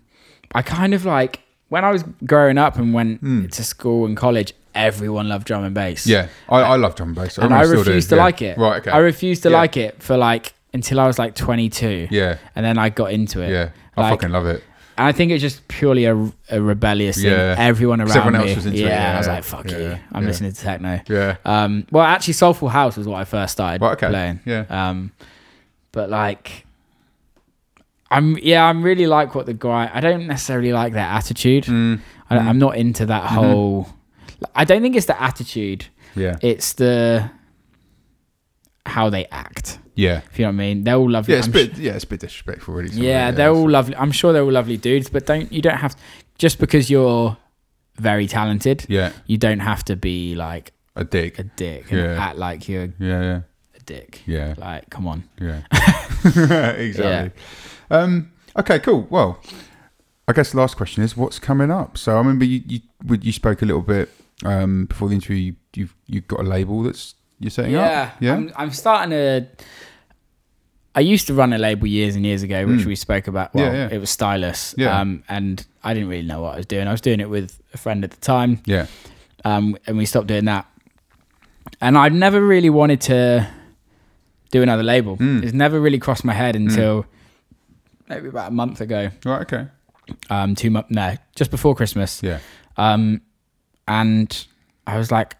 I 0.54 0.62
kind 0.62 0.94
of 0.94 1.06
like 1.06 1.42
when 1.70 1.84
I 1.84 1.92
was 1.92 2.04
growing 2.26 2.58
up 2.58 2.78
and 2.78 2.94
went 2.94 3.20
Hmm. 3.20 3.48
to 3.48 3.64
school 3.64 4.06
and 4.06 4.16
college. 4.16 4.54
Everyone 4.78 5.28
loved 5.30 5.46
drum 5.48 5.64
and 5.64 5.74
bass. 5.76 6.06
yeah, 6.08 6.28
I, 6.50 6.62
I 6.62 6.76
love 6.78 6.96
drum 6.96 7.10
and 7.10 7.16
bass, 7.16 7.38
and 7.38 7.50
mean, 7.50 7.60
I 7.60 7.64
still 7.66 7.84
do, 7.84 7.90
refused 7.90 8.10
to 8.10 8.16
yeah. 8.16 8.24
like 8.24 8.42
it. 8.42 8.58
Right. 8.58 8.80
Okay. 8.82 8.92
I 8.92 8.98
refused 9.00 9.44
to 9.44 9.50
Yeah. 9.50 9.58
like 9.58 9.78
it 9.78 10.02
for 10.02 10.16
like 10.18 10.54
until 10.74 11.00
I 11.00 11.08
was 11.08 11.18
like 11.18 11.34
22, 11.36 12.08
yeah. 12.12 12.38
and 12.56 12.66
then 12.66 12.78
I 12.78 12.90
got 12.90 13.12
into 13.12 13.42
it. 13.42 13.50
Yeah. 13.52 13.70
I 13.96 14.02
Like, 14.02 14.12
fucking 14.20 14.32
love 14.32 14.46
it. 14.46 14.64
And 15.00 15.08
I 15.08 15.12
think 15.12 15.32
it's 15.32 15.42
just 15.42 15.68
purely 15.68 16.06
a, 16.06 16.16
a 16.50 16.60
rebellious 16.62 17.18
thing. 17.18 17.32
Yeah. 17.32 17.56
Everyone 17.58 18.02
around 18.02 18.10
everyone 18.18 18.34
me. 18.34 18.40
else 18.50 18.56
was 18.56 18.66
into 18.66 18.80
yeah, 18.80 18.86
it, 18.86 18.90
Yeah, 18.90 19.14
I 19.14 19.18
was 19.18 19.28
like, 19.28 19.44
fuck 19.44 19.70
Yeah. 19.72 19.78
you. 19.78 19.98
I'm 20.12 20.26
listening 20.26 20.52
to 20.54 20.60
techno. 20.62 21.02
Yeah. 21.08 21.36
Um, 21.46 21.86
well, 21.92 22.04
actually, 22.04 22.34
Soulful 22.34 22.70
House 22.70 22.98
was 22.98 23.08
what 23.08 23.18
I 23.22 23.24
first 23.26 23.54
started 23.54 23.82
Right, 23.82 23.94
okay. 23.94 24.10
playing. 24.10 24.40
Yeah. 24.46 24.66
Um, 24.70 25.12
but 25.92 26.10
like, 26.10 26.66
I'm 28.10 28.38
yeah, 28.38 28.66
I'm 28.66 28.84
really 28.84 29.06
like 29.08 29.36
what 29.36 29.46
the 29.46 29.54
guy. 29.54 29.90
I 29.94 30.00
don't 30.00 30.28
necessarily 30.28 30.72
like 30.72 30.94
their 30.94 31.04
attitude. 31.06 31.66
Mm, 31.66 32.00
I, 32.30 32.38
I'm 32.38 32.58
not 32.60 32.78
into 32.78 33.06
that 33.08 33.24
Mm-hmm. 33.24 33.36
whole. 33.36 33.90
I 34.56 34.66
don't 34.66 34.82
think 34.82 34.96
it's 34.96 35.06
the 35.08 35.22
attitude. 35.22 35.86
yeah. 36.16 36.38
It's 36.42 36.74
the 36.74 37.30
how 38.86 39.10
they 39.10 39.26
act. 39.28 39.80
Yeah. 39.96 40.22
If 40.32 40.40
you 40.40 40.46
know 40.46 40.50
what 40.50 40.54
I 40.54 40.58
mean, 40.58 40.84
they're 40.84 40.96
all 40.96 41.10
lovely. 41.10 41.34
Yeah. 41.34 41.40
It's 41.40 41.48
I'm 41.48 41.54
bit. 41.54 41.78
Yeah. 41.78 41.94
It's 41.94 42.04
a 42.04 42.08
bit 42.08 42.20
disrespectful, 42.22 42.74
really. 42.76 42.90
of 42.90 42.94
yeah, 42.96 43.32
they're 43.32 43.50
all 43.52 43.70
lovely. 43.70 43.96
I'm 43.96 44.12
sure 44.12 44.32
they're 44.34 44.44
all 44.44 44.52
lovely 44.52 44.78
dudes, 44.78 45.10
but 45.10 45.26
don't 45.26 45.52
you 45.52 45.62
don't 45.62 45.78
have 45.78 45.96
just 46.38 46.60
because 46.60 46.90
you're 46.90 47.36
very 47.96 48.28
talented, 48.28 48.86
Yeah. 48.88 49.12
you 49.26 49.38
don't 49.40 49.60
have 49.60 49.84
to 49.86 49.96
be 49.96 50.36
like 50.36 50.72
A 50.96 51.04
dick. 51.04 51.40
a 51.40 51.44
dick 51.44 51.92
and 51.92 52.00
Yeah. 52.00 52.24
act 52.28 52.38
like 52.38 52.70
you're 52.70 52.94
Yeah. 53.00 53.22
Yeah. 53.22 53.42
a 53.76 53.80
dick. 53.86 54.22
Yeah. 54.28 54.54
Like, 54.58 54.90
come 54.92 55.08
on. 55.08 55.24
Yeah. 55.42 55.62
exactly. 56.78 57.32
Um, 57.90 58.32
okay, 58.58 58.80
cool. 58.80 59.08
Well, 59.10 59.42
I 60.28 60.34
guess 60.34 60.52
the 60.52 60.58
last 60.58 60.78
question 60.78 61.04
is 61.04 61.18
what's 61.18 61.40
coming 61.40 61.72
up? 61.72 61.98
So 61.98 62.14
I 62.14 62.18
remember 62.20 62.46
you 62.46 62.62
you, 62.68 62.80
you 63.22 63.32
spoke 63.32 63.62
a 63.62 63.66
little 63.66 63.82
bit 63.82 64.10
um, 64.46 64.86
before 64.86 65.10
the 65.10 65.16
interview. 65.16 65.38
You, 65.38 65.56
you've 65.76 65.96
you've 66.08 66.28
got 66.28 66.40
a 66.40 66.44
label 66.44 66.84
that's 66.84 67.16
you're 67.40 67.52
setting 67.52 67.74
Yeah, 67.74 68.12
up. 68.14 68.22
Yeah. 68.22 68.34
I'm, 68.34 68.52
I'm 68.56 68.72
starting 68.72 69.12
to. 69.12 69.48
I 70.96 71.02
used 71.02 71.28
to 71.28 71.34
run 71.36 71.54
a 71.54 71.60
label 71.60 71.86
years 71.86 72.16
and 72.16 72.26
years 72.26 72.42
ago, 72.42 72.66
which 72.66 72.82
Mm. 72.82 72.86
we 72.86 72.96
spoke 72.96 73.28
about. 73.28 73.54
Well, 73.54 73.66
Yeah, 73.66 73.88
yeah. 73.88 73.96
it 73.96 74.00
was 74.00 74.10
Stylus, 74.10 74.74
Yeah. 74.78 75.00
um, 75.00 75.24
and 75.30 75.64
I 75.84 75.94
didn't 75.94 76.10
really 76.10 76.26
know 76.28 76.42
what 76.42 76.56
I 76.56 76.58
was 76.58 76.66
doing. 76.66 76.88
I 76.88 76.92
was 76.92 77.02
doing 77.02 77.20
it 77.20 77.30
with 77.30 77.60
a 77.74 77.78
friend 77.78 78.04
at 78.04 78.10
the 78.10 78.18
time, 78.18 78.62
yeah. 78.66 78.88
um, 79.46 79.78
and 79.86 79.96
we 79.98 80.06
stopped 80.08 80.26
doing 80.28 80.46
that. 80.46 80.66
And 81.80 81.96
I'd 81.98 82.14
never 82.14 82.42
really 82.44 82.72
wanted 82.72 83.02
to 83.02 83.48
do 84.50 84.64
another 84.64 84.82
label. 84.82 85.18
Mm. 85.18 85.44
It's 85.44 85.54
never 85.54 85.80
really 85.80 86.00
crossed 86.00 86.26
my 86.26 86.34
head 86.34 86.56
until 86.56 87.06
maybe 88.10 88.30
about 88.30 88.48
a 88.48 88.54
month 88.54 88.82
ago. 88.82 89.12
Right. 89.24 89.42
Okay. 89.42 89.68
Um, 90.32 90.56
two 90.56 90.72
months, 90.72 90.90
no, 90.90 91.16
just 91.36 91.52
before 91.52 91.76
Christmas. 91.76 92.24
Yeah. 92.24 92.40
Um, 92.78 93.22
and 93.88 94.46
I 94.86 94.98
was 94.98 95.12
like, 95.12 95.36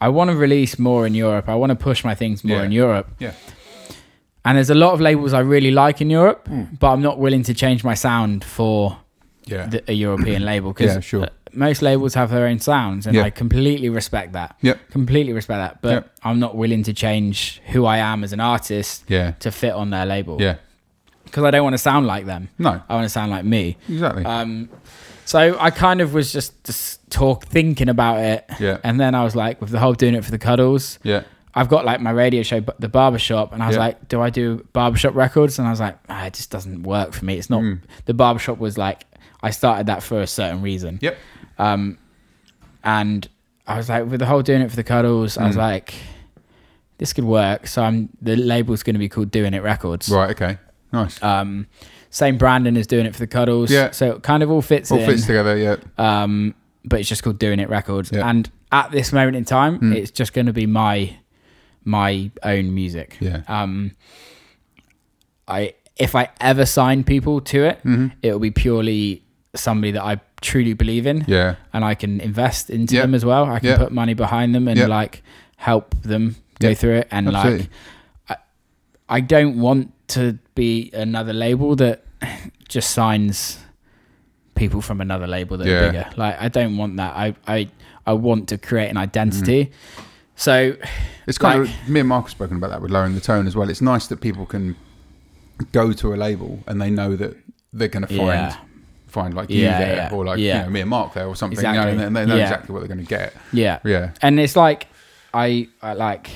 I 0.00 0.08
want 0.08 0.30
to 0.30 0.36
release 0.36 0.78
more 0.78 1.06
in 1.06 1.14
Europe. 1.14 1.48
I 1.48 1.54
want 1.54 1.70
to 1.70 1.76
push 1.76 2.04
my 2.04 2.14
things 2.14 2.42
more 2.44 2.58
Yeah. 2.58 2.64
in 2.64 2.72
Europe. 2.72 3.08
Yeah. 3.18 3.32
And 4.44 4.56
there's 4.56 4.70
a 4.70 4.74
lot 4.74 4.94
of 4.94 5.00
labels 5.00 5.32
I 5.32 5.40
really 5.40 5.70
like 5.70 6.00
in 6.00 6.08
Europe, 6.10 6.48
Mm. 6.48 6.78
but 6.78 6.92
I'm 6.92 7.02
not 7.02 7.18
willing 7.18 7.42
to 7.44 7.54
change 7.54 7.84
my 7.84 7.94
sound 7.94 8.42
for 8.44 8.96
Yeah. 9.44 9.66
the, 9.66 9.82
a 9.88 9.92
European 9.92 10.44
label 10.52 10.72
because 10.72 10.94
Yeah, 10.94 11.00
sure. 11.00 11.28
most 11.52 11.82
labels 11.82 12.14
have 12.14 12.30
their 12.30 12.46
own 12.46 12.58
sounds, 12.58 13.06
and 13.06 13.14
Yeah. 13.14 13.24
I 13.24 13.30
completely 13.30 13.88
respect 13.90 14.32
that. 14.32 14.56
Yep. 14.62 14.78
Completely 14.90 15.32
respect 15.34 15.58
that, 15.58 15.82
but 15.82 15.90
Yep. 15.92 16.10
I'm 16.22 16.38
not 16.40 16.56
willing 16.56 16.82
to 16.84 16.92
change 16.94 17.60
who 17.72 17.84
I 17.84 17.98
am 17.98 18.24
as 18.24 18.32
an 18.32 18.40
artist 18.40 19.04
Yeah. 19.08 19.32
to 19.40 19.50
fit 19.50 19.72
on 19.74 19.90
their 19.90 20.06
label. 20.06 20.36
Yeah. 20.40 20.54
because 21.24 21.44
I 21.44 21.50
don't 21.52 21.62
want 21.62 21.74
to 21.74 21.78
sound 21.78 22.06
like 22.08 22.26
them. 22.26 22.48
No. 22.58 22.80
I 22.88 22.94
want 22.94 23.04
to 23.04 23.08
sound 23.08 23.30
like 23.30 23.44
me. 23.44 23.76
Exactly. 23.88 24.24
Um, 24.24 24.68
so 25.30 25.56
I 25.58 25.70
kind 25.70 26.00
of 26.00 26.12
was 26.14 26.32
just, 26.32 26.52
just 26.64 27.08
talk 27.10 27.46
thinking 27.46 27.88
about 27.88 28.18
it, 28.20 28.44
yeah. 28.58 28.78
and 28.84 28.98
then 28.98 29.14
I 29.14 29.22
was 29.24 29.34
like, 29.36 29.60
with 29.60 29.70
the 29.70 29.78
whole 29.78 29.94
doing 29.94 30.14
it 30.14 30.24
for 30.24 30.30
the 30.30 30.38
cuddles, 30.38 30.98
Yeah. 31.02 31.22
I've 31.52 31.68
got 31.68 31.84
like 31.84 32.00
my 32.00 32.10
radio 32.12 32.42
show, 32.44 32.60
but 32.60 32.80
the 32.80 32.88
barbershop, 32.88 33.52
and 33.52 33.60
I 33.62 33.66
was 33.66 33.74
Yeah. 33.76 33.80
like, 33.86 34.08
do 34.08 34.20
I 34.20 34.30
do 34.30 34.64
barbershop 34.72 35.14
records? 35.16 35.58
And 35.58 35.66
I 35.66 35.70
was 35.72 35.80
like, 35.80 35.98
ah, 36.08 36.26
it 36.26 36.34
just 36.34 36.50
doesn't 36.50 36.84
work 36.84 37.12
for 37.12 37.24
me. 37.24 37.38
It's 37.38 37.50
not 37.50 37.62
Mm. 37.62 37.80
the 38.04 38.14
barbershop 38.14 38.58
was 38.58 38.78
like 38.78 39.04
I 39.42 39.50
started 39.50 39.86
that 39.86 40.02
for 40.02 40.20
a 40.20 40.26
certain 40.28 40.62
reason. 40.62 40.98
Yep. 41.02 41.16
Um, 41.58 41.98
and 42.84 43.28
I 43.66 43.76
was 43.76 43.88
like, 43.88 44.04
with 44.10 44.20
the 44.20 44.26
whole 44.26 44.42
doing 44.42 44.60
it 44.62 44.70
for 44.70 44.76
the 44.76 44.84
cuddles, 44.84 45.36
I 45.38 45.46
was 45.46 45.56
Mm. 45.56 45.60
like, 45.70 45.94
this 46.98 47.12
could 47.12 47.24
work. 47.24 47.66
So 47.66 47.82
I'm 47.82 48.10
the 48.20 48.36
label's 48.36 48.82
going 48.82 48.94
to 48.94 48.98
be 48.98 49.08
called 49.08 49.30
Doing 49.30 49.54
It 49.54 49.62
Records. 49.62 50.08
Right. 50.08 50.30
Okay. 50.30 50.58
Nice. 50.92 51.22
Um, 51.22 51.66
Same 52.10 52.36
Brandon 52.36 52.76
is 52.76 52.86
doing 52.86 53.06
it 53.06 53.12
for 53.14 53.20
the 53.20 53.26
Cuddles. 53.26 53.70
Yeah. 53.70 53.90
So 53.92 54.12
it 54.16 54.22
kind 54.22 54.42
of 54.42 54.50
all 54.50 54.62
fits 54.62 54.90
All 54.90 54.98
in. 54.98 55.06
fits 55.06 55.26
together. 55.26 55.56
Yeah. 55.56 55.76
um, 55.98 56.54
but 56.84 56.98
it's 57.00 57.08
just 57.08 57.22
called 57.22 57.38
Doing 57.38 57.60
It 57.60 57.68
Records. 57.68 58.10
Yeah. 58.12 58.28
And 58.28 58.50
at 58.72 58.90
this 58.90 59.12
moment 59.12 59.36
in 59.36 59.44
time, 59.44 59.78
Mm. 59.78 59.94
it's 59.96 60.10
just 60.10 60.32
going 60.32 60.46
to 60.46 60.52
be 60.52 60.66
my 60.66 61.16
my 61.84 62.30
own 62.42 62.74
music. 62.74 63.16
Yeah. 63.20 63.42
Um, 63.48 63.92
I 65.48 65.74
if 65.96 66.14
I 66.14 66.28
ever 66.40 66.64
sign 66.64 67.04
people 67.04 67.40
to 67.42 67.64
it, 67.64 67.80
Mhm. 67.84 68.12
it 68.22 68.32
will 68.32 68.38
be 68.40 68.50
purely 68.50 69.22
somebody 69.54 69.90
that 69.92 70.02
I 70.02 70.20
truly 70.40 70.72
believe 70.72 71.06
in, 71.06 71.24
Yeah. 71.26 71.56
and 71.74 71.84
I 71.84 71.94
can 71.94 72.20
invest 72.20 72.70
into 72.70 72.94
Yeah. 72.94 73.02
them 73.02 73.14
as 73.14 73.24
well. 73.24 73.44
I 73.44 73.58
can 73.58 73.70
Yeah. 73.70 73.76
put 73.76 73.92
money 73.92 74.14
behind 74.14 74.54
them 74.54 74.66
and 74.68 74.78
Yeah. 74.78 74.86
like 74.86 75.22
help 75.56 75.94
them 76.02 76.36
go 76.58 76.72
through 76.74 76.96
it. 76.98 77.08
And 77.10 77.28
Absolutely. 77.28 77.68
like, 78.28 78.38
I, 79.10 79.16
I 79.16 79.20
don't 79.20 79.58
want 79.58 79.92
to 80.08 80.38
be 80.60 80.90
another 80.92 81.32
label 81.32 81.74
that 81.76 82.04
just 82.68 82.90
signs 82.90 83.58
people 84.54 84.80
from 84.82 85.00
another 85.00 85.26
label 85.26 85.56
that 85.58 85.66
Yeah. 85.66 85.74
are 85.80 85.86
bigger. 85.92 86.06
Like 86.16 86.36
I 86.40 86.48
don't 86.48 86.76
want 86.76 86.96
that. 86.98 87.12
I 87.16 87.34
I 87.46 87.68
I 88.06 88.12
want 88.12 88.48
to 88.50 88.58
create 88.58 88.88
an 88.88 88.96
mm-hmm. 88.96 89.08
identity. 89.08 89.70
So 90.36 90.54
It's 91.26 91.38
kind 91.38 91.60
Like- 91.60 91.70
of 91.82 91.88
me 91.88 92.00
and 92.00 92.08
Mark 92.08 92.24
have 92.24 92.30
spoken 92.30 92.56
about 92.56 92.70
that 92.70 92.80
with 92.82 92.90
lowering 92.90 93.14
the 93.14 93.20
tone 93.20 93.46
as 93.46 93.54
well. 93.56 93.68
It's 93.70 93.80
nice 93.94 94.06
that 94.08 94.20
people 94.20 94.46
can 94.46 94.76
go 95.72 95.92
to 95.92 96.14
a 96.14 96.16
label 96.26 96.58
and 96.66 96.80
they 96.82 96.90
know 96.90 97.10
that 97.16 97.36
they're 97.72 97.88
going 97.96 98.06
to 98.06 98.14
find 98.22 98.28
Yeah. 98.28 98.56
find 99.06 99.34
like 99.34 99.50
you 99.50 99.62
Yeah, 99.62 99.78
there 99.78 100.08
or 100.12 100.24
like 100.24 100.38
you 100.38 100.52
know 100.54 100.68
me 100.76 100.80
and 100.80 100.90
Mark 100.90 101.14
there 101.14 101.26
or 101.26 101.36
something. 101.36 101.58
You 101.58 101.68
Exactly. 101.68 101.96
know, 101.96 102.06
and 102.06 102.16
they 102.16 102.26
know 102.26 102.36
exactly 102.36 102.72
what 102.72 102.80
they're 102.80 102.94
going 102.96 103.06
to 103.06 103.14
get. 103.18 103.32
yeah, 103.52 103.78
Yeah. 103.84 104.10
and 104.22 104.38
it's 104.40 104.56
like 104.56 104.80
I, 105.32 105.68
I 105.82 105.92
like 105.94 106.26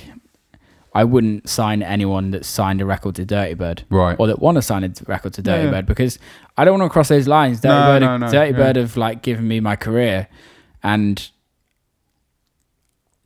I 0.96 1.02
wouldn't 1.04 1.48
sign 1.48 1.82
anyone 1.82 2.30
that 2.30 2.44
signed 2.44 2.80
a 2.80 2.84
record 2.86 3.16
to 3.16 3.26
Dirtybird 3.26 3.80
Right. 3.90 4.14
or 4.18 4.28
that 4.28 4.38
want 4.40 4.56
to 4.56 4.62
sign 4.62 4.84
a 4.84 4.90
record 5.08 5.32
to 5.34 5.42
Dirty 5.42 5.64
Yeah. 5.64 5.70
Bird 5.72 5.86
because 5.86 6.18
I 6.56 6.64
don't 6.64 6.78
want 6.78 6.88
to 6.88 6.92
cross 6.92 7.08
those 7.08 7.26
lines. 7.26 7.60
Dirty 7.60 7.74
No, 7.74 7.86
Bird, 7.86 8.02
no, 8.02 8.16
no, 8.18 8.30
Dirty 8.30 8.52
yeah. 8.52 8.56
Bird 8.56 8.76
have 8.76 8.96
like 8.96 9.22
given 9.22 9.48
me 9.48 9.58
my 9.60 9.74
career, 9.74 10.28
and 10.82 11.28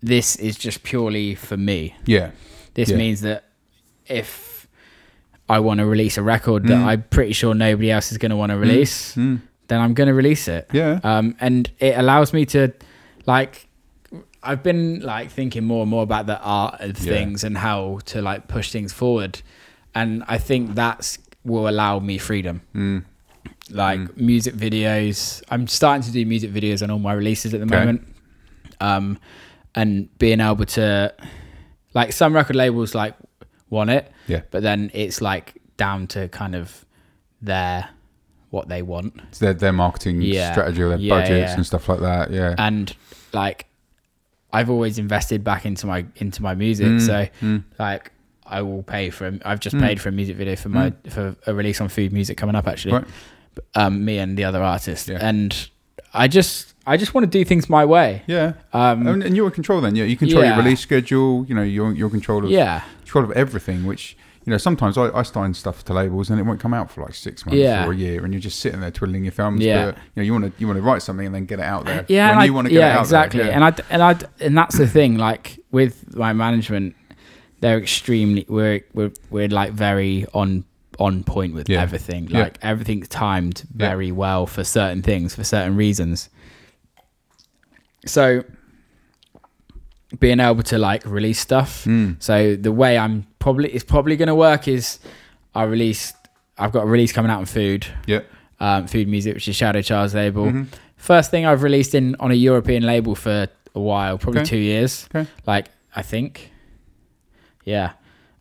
this 0.00 0.36
is 0.36 0.56
just 0.56 0.82
purely 0.82 1.34
for 1.34 1.56
me. 1.56 1.94
Yeah. 2.06 2.30
This 2.74 2.90
Yeah. 2.90 2.96
means 2.96 3.20
that 3.22 3.44
if 4.06 4.66
I 5.48 5.58
want 5.60 5.78
to 5.80 5.86
release 5.86 6.16
a 6.18 6.22
record 6.22 6.64
that 6.68 6.76
Mm. 6.78 6.84
I'm 6.84 7.04
pretty 7.10 7.32
sure 7.32 7.54
nobody 7.54 7.90
else 7.90 8.12
is 8.12 8.18
going 8.18 8.30
to 8.30 8.36
want 8.36 8.50
to 8.50 8.58
release, 8.58 9.14
Mm. 9.16 9.40
then 9.68 9.80
I'm 9.80 9.94
going 9.94 10.06
to 10.08 10.14
release 10.14 10.46
it. 10.48 10.68
Yeah. 10.72 11.00
Um, 11.02 11.36
and 11.40 11.70
it 11.80 11.96
allows 11.98 12.32
me 12.32 12.44
to, 12.46 12.72
like, 13.26 13.66
I've 14.42 14.62
been 14.62 15.00
like 15.00 15.30
thinking 15.30 15.64
more 15.64 15.82
and 15.82 15.90
more 15.90 16.02
about 16.02 16.26
the 16.26 16.40
art 16.40 16.80
of 16.80 16.98
Yeah. 17.00 17.12
things 17.12 17.44
and 17.44 17.58
how 17.58 17.98
to 18.06 18.22
like 18.22 18.48
push 18.48 18.70
things 18.70 18.92
forward, 18.92 19.42
and 19.94 20.22
I 20.28 20.38
think 20.38 20.74
that's 20.74 21.18
will 21.44 21.68
allow 21.68 21.98
me 21.98 22.18
freedom. 22.18 22.60
Mm. 22.74 23.04
Like 23.70 24.16
music 24.16 24.54
videos, 24.54 25.42
I'm 25.50 25.66
starting 25.66 26.02
to 26.02 26.12
do 26.12 26.24
music 26.26 26.52
videos 26.52 26.82
on 26.82 26.90
all 26.90 26.98
my 26.98 27.12
releases 27.12 27.52
at 27.54 27.60
the 27.60 27.66
Okay. 27.66 27.78
moment, 27.78 28.06
um, 28.80 29.18
and 29.74 30.08
being 30.18 30.40
able 30.40 30.64
to, 30.64 31.12
like, 31.94 32.12
some 32.12 32.34
record 32.34 32.56
labels 32.56 32.94
like 32.94 33.14
want 33.70 33.90
it, 33.90 34.10
Yeah. 34.26 34.40
but 34.50 34.62
then 34.62 34.90
it's 34.94 35.20
like 35.20 35.54
down 35.76 36.06
to 36.08 36.28
kind 36.28 36.54
of 36.54 36.84
their 37.42 37.88
what 38.50 38.68
they 38.68 38.80
want. 38.82 39.20
It's 39.28 39.38
their 39.38 39.52
their 39.54 39.72
marketing 39.72 40.22
Yeah. 40.22 40.52
strategy 40.52 40.82
or 40.82 40.88
their 40.90 40.98
Yeah, 40.98 41.14
budgets 41.20 41.52
and 41.52 41.66
stuff 41.66 41.88
like 41.88 42.00
that. 42.00 42.30
Yeah. 42.30 42.54
and 42.58 42.94
like 43.32 43.66
I've 44.52 44.70
always 44.70 44.98
invested 44.98 45.44
back 45.44 45.66
into 45.66 45.86
my 45.86 46.06
into 46.16 46.42
my 46.42 46.54
music, 46.54 46.86
Mm, 46.86 47.00
so 47.06 47.26
mm. 47.42 47.64
like 47.78 48.12
I 48.46 48.62
will 48.62 48.82
pay 48.82 49.10
for. 49.10 49.26
A, 49.28 49.38
I've 49.44 49.60
just 49.60 49.76
Mm. 49.76 49.80
paid 49.82 50.00
for 50.00 50.08
a 50.08 50.12
music 50.12 50.36
video 50.36 50.56
for 50.56 50.68
my 50.70 50.92
for 51.10 51.36
a 51.46 51.52
release 51.54 51.80
on 51.80 51.88
Food 51.88 52.12
Music 52.12 52.36
coming 52.38 52.54
up 52.54 52.66
actually. 52.66 52.94
Right. 52.94 53.04
Um, 53.74 54.04
me 54.04 54.18
and 54.18 54.38
the 54.38 54.44
other 54.44 54.62
artist, 54.62 55.08
Yeah. 55.08 55.18
and 55.20 55.68
I 56.14 56.28
just 56.28 56.74
I 56.86 56.96
just 56.96 57.12
want 57.12 57.24
to 57.30 57.38
do 57.38 57.44
things 57.44 57.68
my 57.68 57.84
way. 57.84 58.22
Yeah. 58.26 58.54
Um, 58.72 59.06
and, 59.06 59.22
and 59.22 59.36
you're 59.36 59.46
in 59.46 59.52
control 59.52 59.80
then. 59.82 59.94
Yeah. 59.96 60.04
You 60.04 60.16
control 60.16 60.42
your 60.44 60.56
release 60.56 60.80
schedule. 60.80 61.44
You 61.46 61.54
know, 61.54 61.62
you're 61.62 61.92
you're 61.92 62.06
in 62.06 62.12
control 62.12 62.44
of 62.44 62.50
yeah, 62.50 62.82
control 63.00 63.24
of 63.24 63.32
everything. 63.32 63.84
Which 63.84 64.16
you 64.44 64.50
know, 64.50 64.56
sometimes 64.56 64.96
I, 64.96 65.10
I 65.10 65.22
sign 65.22 65.52
stuff 65.54 65.84
to 65.86 65.92
labels 65.92 66.30
and 66.30 66.40
it 66.40 66.42
won't 66.44 66.60
come 66.60 66.72
out 66.72 66.90
for 66.90 67.02
like 67.02 67.14
six 67.14 67.44
months 67.44 67.58
Yeah. 67.58 67.86
or 67.86 67.92
a 67.92 67.96
year, 67.96 68.24
and 68.24 68.32
you're 68.32 68.40
just 68.40 68.60
sitting 68.60 68.80
there 68.80 68.90
twiddling 68.90 69.24
your 69.24 69.32
thumbs. 69.32 69.60
Yeah. 69.62 69.86
But 69.86 69.96
you 69.96 70.02
know, 70.16 70.22
you 70.22 70.32
want 70.32 70.44
to 70.46 70.52
you 70.60 70.66
want 70.66 70.78
to 70.78 70.82
write 70.82 71.02
something 71.02 71.26
and 71.26 71.34
then 71.34 71.44
get 71.44 71.58
it 71.58 71.64
out 71.64 71.84
there. 71.84 72.06
yeah, 72.08 72.30
When 72.36 72.46
you 72.46 72.52
I- 72.52 72.54
want 72.54 72.66
to 72.68 72.72
get 72.72 72.78
yeah, 72.80 72.94
it 72.94 72.96
out 72.96 73.00
exactly. 73.02 73.42
there. 73.42 73.52
And 73.52 73.64
I 73.64 73.74
and 73.90 74.02
I 74.02 74.16
and 74.40 74.56
that's 74.56 74.78
the 74.78 74.86
thing. 74.86 75.18
Like 75.18 75.60
with 75.70 76.14
my 76.16 76.32
management, 76.32 76.96
they're 77.60 77.78
extremely 77.78 78.46
we're 78.48 78.82
we're 78.94 79.12
we're 79.30 79.48
like 79.48 79.72
very 79.72 80.24
on 80.32 80.64
on 80.98 81.22
point 81.24 81.54
with 81.54 81.68
Yeah. 81.68 81.82
everything. 81.82 82.28
Yeah. 82.28 82.44
Like 82.44 82.58
everything's 82.62 83.08
timed 83.08 83.64
Yeah. 83.76 83.88
very 83.90 84.10
well 84.12 84.46
for 84.46 84.64
certain 84.64 85.02
things 85.02 85.34
for 85.34 85.44
certain 85.44 85.76
reasons. 85.76 86.30
So 88.06 88.44
being 90.18 90.40
able 90.40 90.62
to 90.62 90.78
like 90.78 91.04
release 91.04 91.38
stuff. 91.40 91.84
Mm. 91.84 92.22
So 92.22 92.56
the 92.56 92.72
way 92.72 92.96
I'm 92.96 93.26
probably 93.38 93.70
it's 93.70 93.84
probably 93.84 94.16
going 94.16 94.28
to 94.28 94.34
work 94.34 94.66
is 94.68 94.98
I 95.54 95.64
released 95.64 96.14
I've 96.56 96.72
got 96.72 96.84
a 96.84 96.86
release 96.86 97.12
coming 97.12 97.30
out 97.30 97.38
on 97.38 97.46
food 97.46 97.86
Yeah. 98.06 98.20
um, 98.60 98.86
food 98.86 99.06
music, 99.08 99.34
which 99.34 99.46
is 99.48 99.54
Shadow 99.56 99.82
Child's 99.82 100.14
label. 100.14 100.46
Mhm. 100.46 100.66
First 100.96 101.30
thing 101.30 101.46
I've 101.46 101.62
released 101.62 101.94
in 101.94 102.16
on 102.20 102.30
a 102.30 102.34
European 102.34 102.82
label 102.84 103.14
for 103.14 103.46
a 103.74 103.80
while, 103.80 104.18
probably 104.18 104.40
Okay. 104.40 104.48
two 104.50 104.56
years. 104.58 105.08
Okay. 105.14 105.28
Like 105.46 105.66
I 105.94 106.02
think, 106.02 106.50
yeah. 107.64 107.92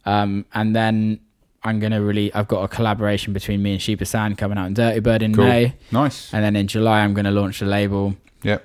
Um, 0.06 0.46
and 0.54 0.76
then 0.76 1.20
I'm 1.64 1.80
gonna 1.80 2.02
really. 2.02 2.34
I've 2.34 2.48
got 2.48 2.64
a 2.64 2.68
collaboration 2.68 3.34
between 3.34 3.62
me 3.62 3.74
and 3.74 3.82
Shiba 3.82 4.06
San 4.06 4.36
coming 4.36 4.58
out 4.58 4.68
in 4.68 4.74
Dirtybird 4.74 5.22
in 5.22 5.36
Cool. 5.36 5.46
May, 5.46 5.74
Nice. 5.92 6.34
and 6.34 6.44
then 6.44 6.56
in 6.56 6.68
July 6.68 7.02
I'm 7.02 7.14
gonna 7.14 7.32
launch 7.32 7.60
the 7.60 7.66
label. 7.66 8.16
Yeah. 8.42 8.60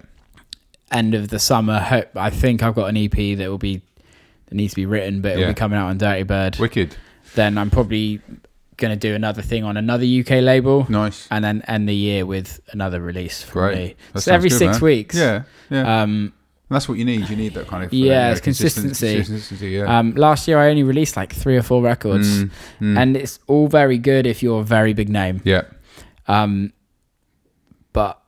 End 0.93 1.15
of 1.15 1.29
the 1.29 1.39
summer, 1.39 1.79
hope 1.81 2.09
I 2.17 2.31
think 2.31 2.63
I've 2.63 2.75
got 2.75 2.87
an 2.87 2.97
EP 2.97 3.35
that 3.39 3.49
will 3.49 3.59
be 3.59 3.81
that 4.47 4.55
needs 4.55 4.73
to 4.75 4.77
be 4.77 4.87
written, 4.87 5.21
but 5.23 5.33
it'll 5.33 5.43
Yeah. 5.43 5.49
be 5.49 5.55
coming 5.55 5.79
out 5.79 5.89
on 5.89 5.99
Dirtybird. 5.99 6.59
Wicked. 6.59 6.95
Then 7.35 7.57
I'm 7.57 7.71
probably 7.71 8.21
gonna 8.77 8.97
do 8.97 9.15
another 9.15 9.41
thing 9.43 9.65
on 9.65 9.77
another 9.77 10.05
UK 10.05 10.41
label 10.43 10.87
Nice. 10.91 11.29
and 11.31 11.43
then 11.45 11.63
end 11.69 11.89
the 11.89 11.95
year 11.95 12.27
with 12.27 12.61
another 12.73 13.01
release 13.01 13.43
from 13.43 13.61
Great. 13.63 13.77
me. 13.77 13.95
That 14.13 14.21
so 14.21 14.31
sounds 14.31 14.35
every 14.35 14.49
good, 14.51 14.59
six 14.59 14.73
man. 14.73 14.81
weeks. 14.81 15.17
Yeah. 15.17 15.43
Yeah. 15.71 16.03
Um, 16.03 16.33
And 16.69 16.77
that's 16.77 16.89
what 16.89 16.99
you 16.99 17.05
need. 17.05 17.29
You 17.29 17.37
need 17.37 17.55
that 17.55 17.67
kind 17.69 17.85
of 17.85 17.93
uh, 17.93 17.97
Yeah, 17.97 18.31
it's 18.33 18.41
consistency. 18.41 19.17
Consistency. 19.17 19.69
Yeah. 19.71 19.99
um, 19.99 20.15
last 20.15 20.49
year 20.49 20.59
I 20.59 20.69
only 20.71 20.83
released 20.83 21.17
like 21.17 21.33
three 21.33 21.57
or 21.57 21.63
four 21.63 21.83
records, 21.83 22.45
Mm, 22.45 22.51
mm. 22.81 22.99
and 22.99 23.17
it's 23.17 23.39
all 23.47 23.69
very 23.69 23.99
good 23.99 24.27
if 24.27 24.43
you're 24.43 24.61
a 24.61 24.65
very 24.65 24.93
big 24.95 25.09
name. 25.09 25.41
yeah. 25.45 25.63
Um, 26.29 26.73
but 27.93 28.21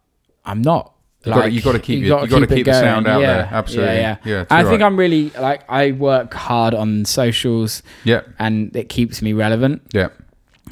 I'm 0.44 0.62
not. 0.62 0.93
You 1.26 1.32
gotta- 1.32 1.60
gotta 1.62 1.78
keep 1.78 2.00
you 2.00 2.06
your- 2.06 2.26
gotta 2.26 2.40
you 2.40 2.46
keep 2.46 2.56
keep 2.56 2.66
the 2.66 2.72
sound 2.74 3.06
out 3.06 3.20
Yeah, 3.20 3.26
there. 3.34 3.48
Absolutely. 3.52 3.94
Yeah, 3.94 4.16
yeah. 4.24 4.32
Yeah, 4.32 4.44
I 4.50 4.62
too 4.62 4.68
think 4.68 4.80
right. 4.82 4.86
I'm 4.86 4.96
really 4.96 5.30
like 5.40 5.62
I 5.68 5.92
work 5.92 6.34
hard 6.34 6.74
on 6.74 7.04
socials, 7.04 7.82
Yeah. 8.04 8.20
and 8.38 8.74
it 8.76 8.88
keeps 8.88 9.22
me 9.22 9.32
relevant. 9.32 9.82
Yeah. 9.92 10.08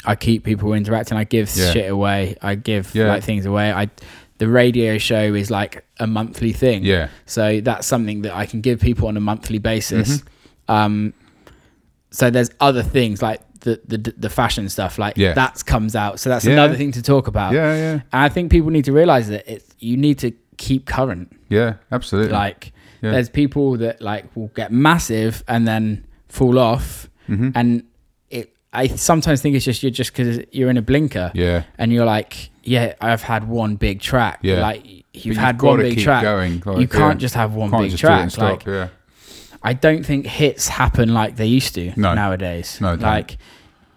I 0.04 0.14
keep 0.16 0.44
people 0.44 0.72
interacting. 0.74 1.16
I 1.16 1.24
give 1.24 1.50
Yeah. 1.54 1.70
shit 1.72 1.90
away. 1.90 2.36
I 2.42 2.54
give 2.56 2.94
like 2.94 3.22
things 3.22 3.46
away. 3.46 3.72
I 3.72 3.88
the 4.38 4.48
radio 4.48 4.98
show 4.98 5.34
is 5.34 5.50
like 5.50 5.84
a 6.00 6.06
monthly 6.06 6.52
thing. 6.52 6.84
Yeah. 6.84 7.08
So 7.26 7.60
that's 7.60 7.86
something 7.86 8.22
that 8.22 8.34
I 8.34 8.44
can 8.46 8.60
give 8.60 8.80
people 8.80 9.06
on 9.08 9.16
a 9.16 9.20
monthly 9.20 9.58
basis. 9.58 10.18
Mm-hmm. 10.18 10.72
Um, 10.74 11.14
so 12.10 12.28
there's 12.30 12.50
other 12.60 12.82
things 12.82 13.22
like 13.22 13.40
the 13.60 13.80
the, 13.86 13.98
the 14.18 14.28
fashion 14.30 14.68
stuff 14.68 14.98
like 14.98 15.16
Yeah. 15.16 15.34
that 15.34 15.64
comes 15.66 15.94
out. 15.94 16.18
So 16.18 16.28
that's 16.30 16.44
Yeah. 16.44 16.54
another 16.54 16.74
thing 16.76 16.90
to 16.92 17.02
talk 17.02 17.28
about. 17.28 17.52
Yeah. 17.52 17.74
Yeah. 17.76 17.92
And 17.92 18.02
I 18.12 18.28
think 18.28 18.50
people 18.50 18.70
need 18.70 18.84
to 18.86 18.92
realize 18.92 19.28
that 19.28 19.44
it's 19.46 19.66
you 19.78 19.96
need 19.96 20.18
to 20.18 20.32
keep 20.56 20.86
current. 20.86 21.34
Yeah. 21.48 21.74
Absolutely. 21.90 22.32
Like 22.32 22.72
Yeah. 23.02 23.12
there's 23.12 23.28
people 23.28 23.76
that 23.78 24.00
like 24.00 24.34
will 24.36 24.48
get 24.54 24.70
massive 24.72 25.42
and 25.48 25.66
then 25.66 26.04
fall 26.28 26.58
off, 26.58 27.08
Mm-hmm. 27.28 27.50
and 27.54 27.84
it. 28.30 28.52
I 28.72 28.88
sometimes 28.88 29.40
think 29.42 29.54
it's 29.54 29.64
just 29.64 29.82
you're 29.82 29.90
just 29.92 30.12
because 30.12 30.40
you're 30.50 30.70
in 30.70 30.76
a 30.76 30.82
blinker 30.82 31.30
yeah. 31.34 31.62
and 31.78 31.92
you're 31.92 32.04
like, 32.04 32.50
yeah, 32.64 32.94
I've 33.00 33.22
had 33.22 33.46
one 33.48 33.76
big 33.76 34.00
track. 34.00 34.40
Yeah. 34.42 34.60
Like 34.60 34.84
you've 34.86 35.26
you've 35.26 35.36
had 35.36 35.60
one 35.62 35.78
big 35.78 35.98
track. 36.00 36.22
going, 36.22 36.62
like, 36.66 36.78
you 36.80 36.88
can't 36.88 37.14
yeah. 37.14 37.24
just 37.24 37.34
have 37.34 37.54
one 37.54 37.70
Can't 37.70 37.82
big 37.82 37.90
just 37.92 38.02
do 38.02 38.08
it 38.08 38.12
and 38.12 38.32
track. 38.32 38.60
stop. 38.62 38.66
Like 38.66 38.66
yeah. 38.66 38.88
I 39.62 39.72
don't 39.74 40.04
think 40.04 40.26
hits 40.26 40.66
happen 40.68 41.14
like 41.14 41.36
they 41.36 41.46
used 41.46 41.74
to 41.76 41.92
No. 41.96 42.14
nowadays. 42.14 42.80
No, 42.80 42.94
like 42.94 43.38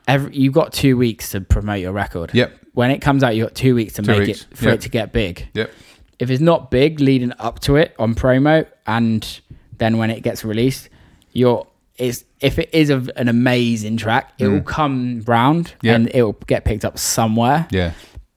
every 0.08 0.35
you've 0.35 0.53
got 0.53 0.72
two 0.74 0.95
weeks 0.98 1.32
to 1.32 1.42
promote 1.42 1.80
your 1.80 1.92
record. 1.92 2.32
Yep. 2.34 2.53
When 2.74 2.92
it 2.92 3.00
comes 3.00 3.24
out, 3.24 3.35
you've 3.35 3.48
got 3.48 3.56
two 3.56 3.74
weeks 3.74 3.93
to 3.93 4.01
Two 4.03 4.11
make 4.11 4.27
weeks. 4.27 4.45
it 4.51 4.58
for 4.58 4.66
Yep. 4.66 4.74
it 4.75 4.82
to 4.82 4.90
get 4.90 5.11
big. 5.14 5.48
Yep. 5.53 5.72
If 6.19 6.29
it's 6.29 6.41
not 6.41 6.71
big 6.71 6.99
leading 6.99 7.33
up 7.39 7.59
to 7.61 7.75
it 7.75 7.93
on 7.99 8.15
promo, 8.15 8.65
and 8.87 9.39
then 9.77 9.97
when 9.97 10.09
it 10.09 10.21
gets 10.21 10.45
released, 10.45 10.89
you're 11.33 11.67
it's 11.97 12.23
if 12.41 12.59
it 12.59 12.69
is 12.73 12.89
a, 12.89 13.05
an 13.15 13.27
amazing 13.29 13.97
track, 13.97 14.33
it 14.39 14.47
will 14.47 14.61
come 14.61 15.21
round 15.27 15.67
Mm. 15.67 15.73
Yeah. 15.81 15.93
and 15.95 16.11
it 16.13 16.21
will 16.23 16.37
get 16.47 16.65
picked 16.65 16.83
up 16.85 16.97
somewhere. 16.99 17.67
Yeah. 17.71 17.91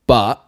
But 0.06 0.42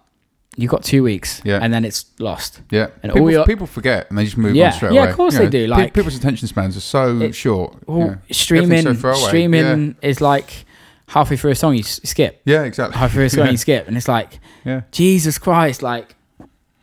you 0.57 0.69
got 0.69 0.83
two 0.85 1.03
weeks, 1.03 1.41
Yeah. 1.45 1.59
and 1.63 1.73
then 1.73 1.85
it's 1.85 2.05
lost. 2.19 2.61
Yeah. 2.71 2.89
And 3.03 3.13
people, 3.13 3.23
all 3.23 3.31
your- 3.31 3.45
people 3.47 3.67
forget 3.67 4.07
and 4.11 4.19
they 4.19 4.25
just 4.25 4.37
move 4.37 4.55
Yeah. 4.55 4.67
on 4.67 4.73
straight 4.73 4.93
Yeah, 4.93 5.01
away. 5.01 5.07
Yeah, 5.07 5.11
of 5.11 5.17
course 5.17 5.35
You 5.35 5.41
they 5.41 5.49
do, 5.49 5.67
like- 5.69 5.95
people's 5.95 6.17
attention 6.17 6.49
spans 6.49 6.77
are 6.77 6.81
so 6.81 7.21
It- 7.21 7.35
short. 7.35 7.77
Well, 7.87 7.99
yeah. 8.09 8.15
streaming, 8.35 8.95
so 8.95 9.13
streaming 9.15 9.97
is 10.03 10.21
like 10.21 10.65
halfway 11.09 11.37
through 11.37 11.51
a 11.53 11.55
song 11.57 11.75
you 11.77 11.83
skip. 11.83 12.41
Yeah, 12.45 12.63
exactly. 12.63 12.97
Halfway 12.99 13.15
through 13.15 13.25
a 13.27 13.31
song 13.31 13.45
yeah. 13.47 13.51
you 13.53 13.57
skip, 13.59 13.89
and 13.89 13.97
it's 13.97 14.09
like 14.09 14.39
yeah. 14.65 14.83
Jesus 14.93 15.39
Christ, 15.39 15.83
like, 15.83 16.15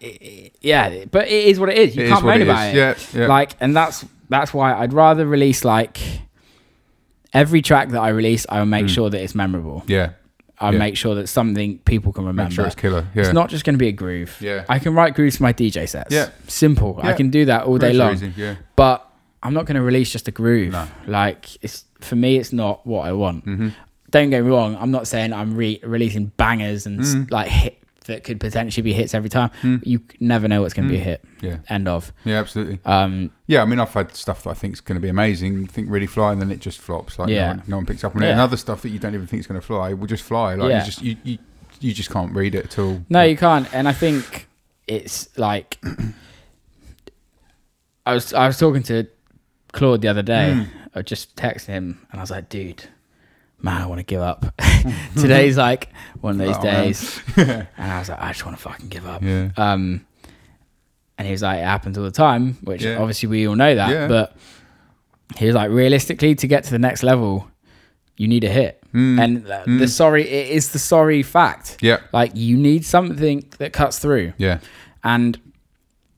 i- 0.01 0.17
i- 0.22 0.51
yeah, 0.61 1.06
but 1.11 1.27
it 1.27 1.45
is 1.48 1.59
what 1.59 1.69
it 1.69 1.77
is. 1.77 1.95
You 1.95 2.03
It 2.06 2.09
can't 2.09 2.26
moan 2.26 2.42
about 2.42 2.67
is. 2.67 2.74
it. 2.74 2.77
Yeah, 3.16 3.22
yeah. 3.22 3.27
Like, 3.27 3.51
and 3.59 3.76
that's 3.76 4.06
that's 4.30 4.53
why 4.53 4.74
I'd 4.74 4.93
rather 4.93 5.26
release 5.26 5.64
like 5.66 6.00
every 7.34 7.61
track 7.61 7.90
that 7.90 8.01
I 8.01 8.09
release. 8.09 8.45
I 8.50 8.59
will 8.59 8.66
make 8.66 8.90
sure 8.90 9.09
that 9.09 9.22
it's 9.22 9.35
memorable. 9.35 9.84
Yeah. 9.88 10.11
I 10.59 10.69
Mm. 10.69 10.74
yeah. 10.74 10.80
make 10.80 10.98
sure 10.98 11.14
that 11.16 11.27
something 11.30 11.77
people 11.80 12.11
can 12.11 12.26
remember. 12.26 12.50
Make 12.50 12.56
sure 12.56 12.66
it's 12.66 12.74
killer. 12.76 13.06
Yeah. 13.14 13.22
It's 13.24 13.34
not 13.34 13.50
just 13.50 13.64
going 13.64 13.76
to 13.76 13.80
be 13.80 13.90
a 13.90 13.92
groove. 13.92 14.35
Yeah. 14.42 14.64
I 14.67 14.80
can 14.80 14.95
write 14.95 15.14
grooves 15.14 15.38
for 15.38 15.43
my 15.43 15.53
DJ 15.53 15.85
sets. 15.88 16.11
Yeah. 16.14 16.30
Simple. 16.48 17.00
I 17.03 17.14
can 17.14 17.30
do 17.30 17.45
that 17.45 17.66
all 17.66 17.77
day 17.77 17.93
long. 17.93 18.14
easy, 18.14 18.34
Yeah. 18.35 18.56
But 18.76 19.08
I'm 19.43 19.53
not 19.53 19.66
going 19.67 19.76
to 19.76 19.84
release 19.84 20.09
just 20.11 20.27
a 20.27 20.32
groove. 20.32 20.74
No. 20.74 20.88
Like 21.06 21.45
it's 21.64 21.85
for 22.01 22.16
me, 22.16 22.38
it's 22.38 22.51
not 22.51 22.85
what 22.88 23.06
I 23.06 23.11
want. 23.14 23.45
Mm-hmm. 23.45 23.69
Don't 24.09 24.30
get 24.32 24.43
me 24.43 24.50
wrong. 24.50 24.76
I'm 24.80 24.90
not 24.90 25.06
saying 25.06 25.32
I'm 25.32 25.56
re- 25.56 25.80
releasing 25.84 26.27
bangers 26.38 26.85
and 26.88 27.00
Mm. 27.01 27.30
like 27.32 27.50
hit 27.50 27.77
that 28.08 28.24
could 28.26 28.40
potentially 28.40 28.82
be 28.82 28.94
hits 28.94 29.14
every 29.14 29.30
time. 29.30 29.52
You 29.84 30.02
never 30.19 30.48
know 30.48 30.61
what's 30.64 30.74
going 30.74 30.88
to 30.88 30.94
be 30.94 31.00
a 31.00 31.03
hit. 31.03 31.24
Yeah. 31.42 31.58
End 31.69 31.88
of. 31.88 32.11
Yeah, 32.26 32.40
absolutely. 32.40 32.80
Um, 32.86 33.32
Yeah, 33.45 33.61
I 33.61 33.66
mean, 33.66 33.80
I've 33.80 33.94
had 33.94 34.16
stuff 34.16 34.44
that 34.44 34.50
I 34.50 34.53
think 34.53 34.74
is 34.74 34.82
going 34.82 34.95
to 34.95 35.02
be 35.02 35.10
amazing, 35.10 35.68
think 35.68 35.90
really 35.90 36.08
fly, 36.08 36.32
and 36.34 36.42
then 36.42 36.52
it 36.52 36.60
just 36.60 36.80
flops. 36.80 37.19
Like, 37.19 37.30
Yeah. 37.30 37.53
no, 37.53 37.58
one, 37.58 37.64
no 37.68 37.76
one 37.77 37.86
picks 37.86 38.03
up 38.03 38.16
on 38.16 38.24
it. 38.24 38.32
And 38.32 38.40
other 38.40 38.58
stuff 38.58 38.82
that 38.82 38.90
you 38.90 39.00
don't 39.00 39.14
even 39.14 39.27
think 39.27 39.42
is 39.42 39.48
going 39.48 39.60
to 39.61 39.66
fly 39.66 39.94
will 39.94 40.08
just 40.08 40.24
fly. 40.24 40.56
Like, 40.56 40.69
Yeah. 40.69 40.80
you 40.80 40.86
just 40.86 41.02
you, 41.02 41.18
you 41.24 41.38
you 41.80 41.94
just 41.94 42.10
can't 42.10 42.34
read 42.34 42.56
it 42.56 42.66
at 42.66 42.80
all. 42.80 43.03
No, 43.10 43.22
you 43.24 43.38
can't. 43.38 43.72
And 43.74 43.88
I 43.88 43.94
think 43.94 44.48
it's 44.88 45.30
like 45.38 45.77
I 48.06 48.14
was 48.14 48.34
I 48.34 48.48
was 48.48 48.58
talking 48.58 48.84
to 48.84 49.08
Claude 49.74 50.02
the 50.02 50.08
other 50.08 50.24
day. 50.24 50.53
Hmm. 50.53 50.64
I 50.95 51.02
just 51.02 51.36
texted 51.36 51.66
him 51.66 52.06
and 52.11 52.19
I 52.19 52.24
was 52.24 52.32
like, 52.32 52.50
dude, 52.50 52.86
man, 53.61 53.82
I 53.82 53.86
want 53.88 54.00
to 54.00 54.03
give 54.06 54.22
up. 54.22 54.45
Today's 55.16 55.58
like 55.58 55.90
one 56.22 56.40
of 56.40 56.45
those 56.48 56.56
Oh, 56.60 56.61
days. 56.64 57.22
and 57.38 57.68
I 57.77 58.00
was 58.00 58.10
like, 58.10 58.19
I 58.22 58.32
just 58.32 58.45
want 58.45 58.58
to 58.58 58.64
fucking 58.64 58.90
give 58.90 59.06
up. 59.08 59.22
Yeah. 59.24 59.50
Um 59.58 60.06
and 61.18 61.26
he 61.26 61.32
was 61.32 61.42
like, 61.42 61.60
it 61.60 61.64
happens 61.66 61.98
all 61.98 62.03
the 62.03 62.11
time, 62.11 62.53
which 62.61 62.84
Yeah. 62.84 62.98
obviously 63.00 63.27
we 63.30 63.48
all 63.48 63.56
know 63.56 63.74
that. 63.74 63.90
Yeah. 63.90 64.08
But 64.08 64.36
he 65.38 65.48
was 65.48 65.56
like, 65.56 65.72
realistically, 65.72 66.36
to 66.36 66.48
get 66.48 66.64
to 66.66 66.72
the 66.72 66.77
next 66.80 67.02
level, 67.02 67.50
you 68.18 68.27
need 68.27 68.44
a 68.44 68.50
hit. 68.50 68.84
Mm. 68.94 69.19
And 69.24 69.48
uh, 69.48 69.64
the 69.66 69.88
sorry, 69.88 70.24
it 70.27 70.50
is 70.50 70.72
the 70.72 70.80
sorry 70.80 71.24
fact. 71.24 71.77
Yeah. 71.82 72.02
Like 72.14 72.32
you 72.36 72.56
need 72.56 72.86
something 72.86 73.44
that 73.58 73.74
cuts 73.74 73.98
through. 74.00 74.34
Yeah. 74.38 74.60
And 75.03 75.40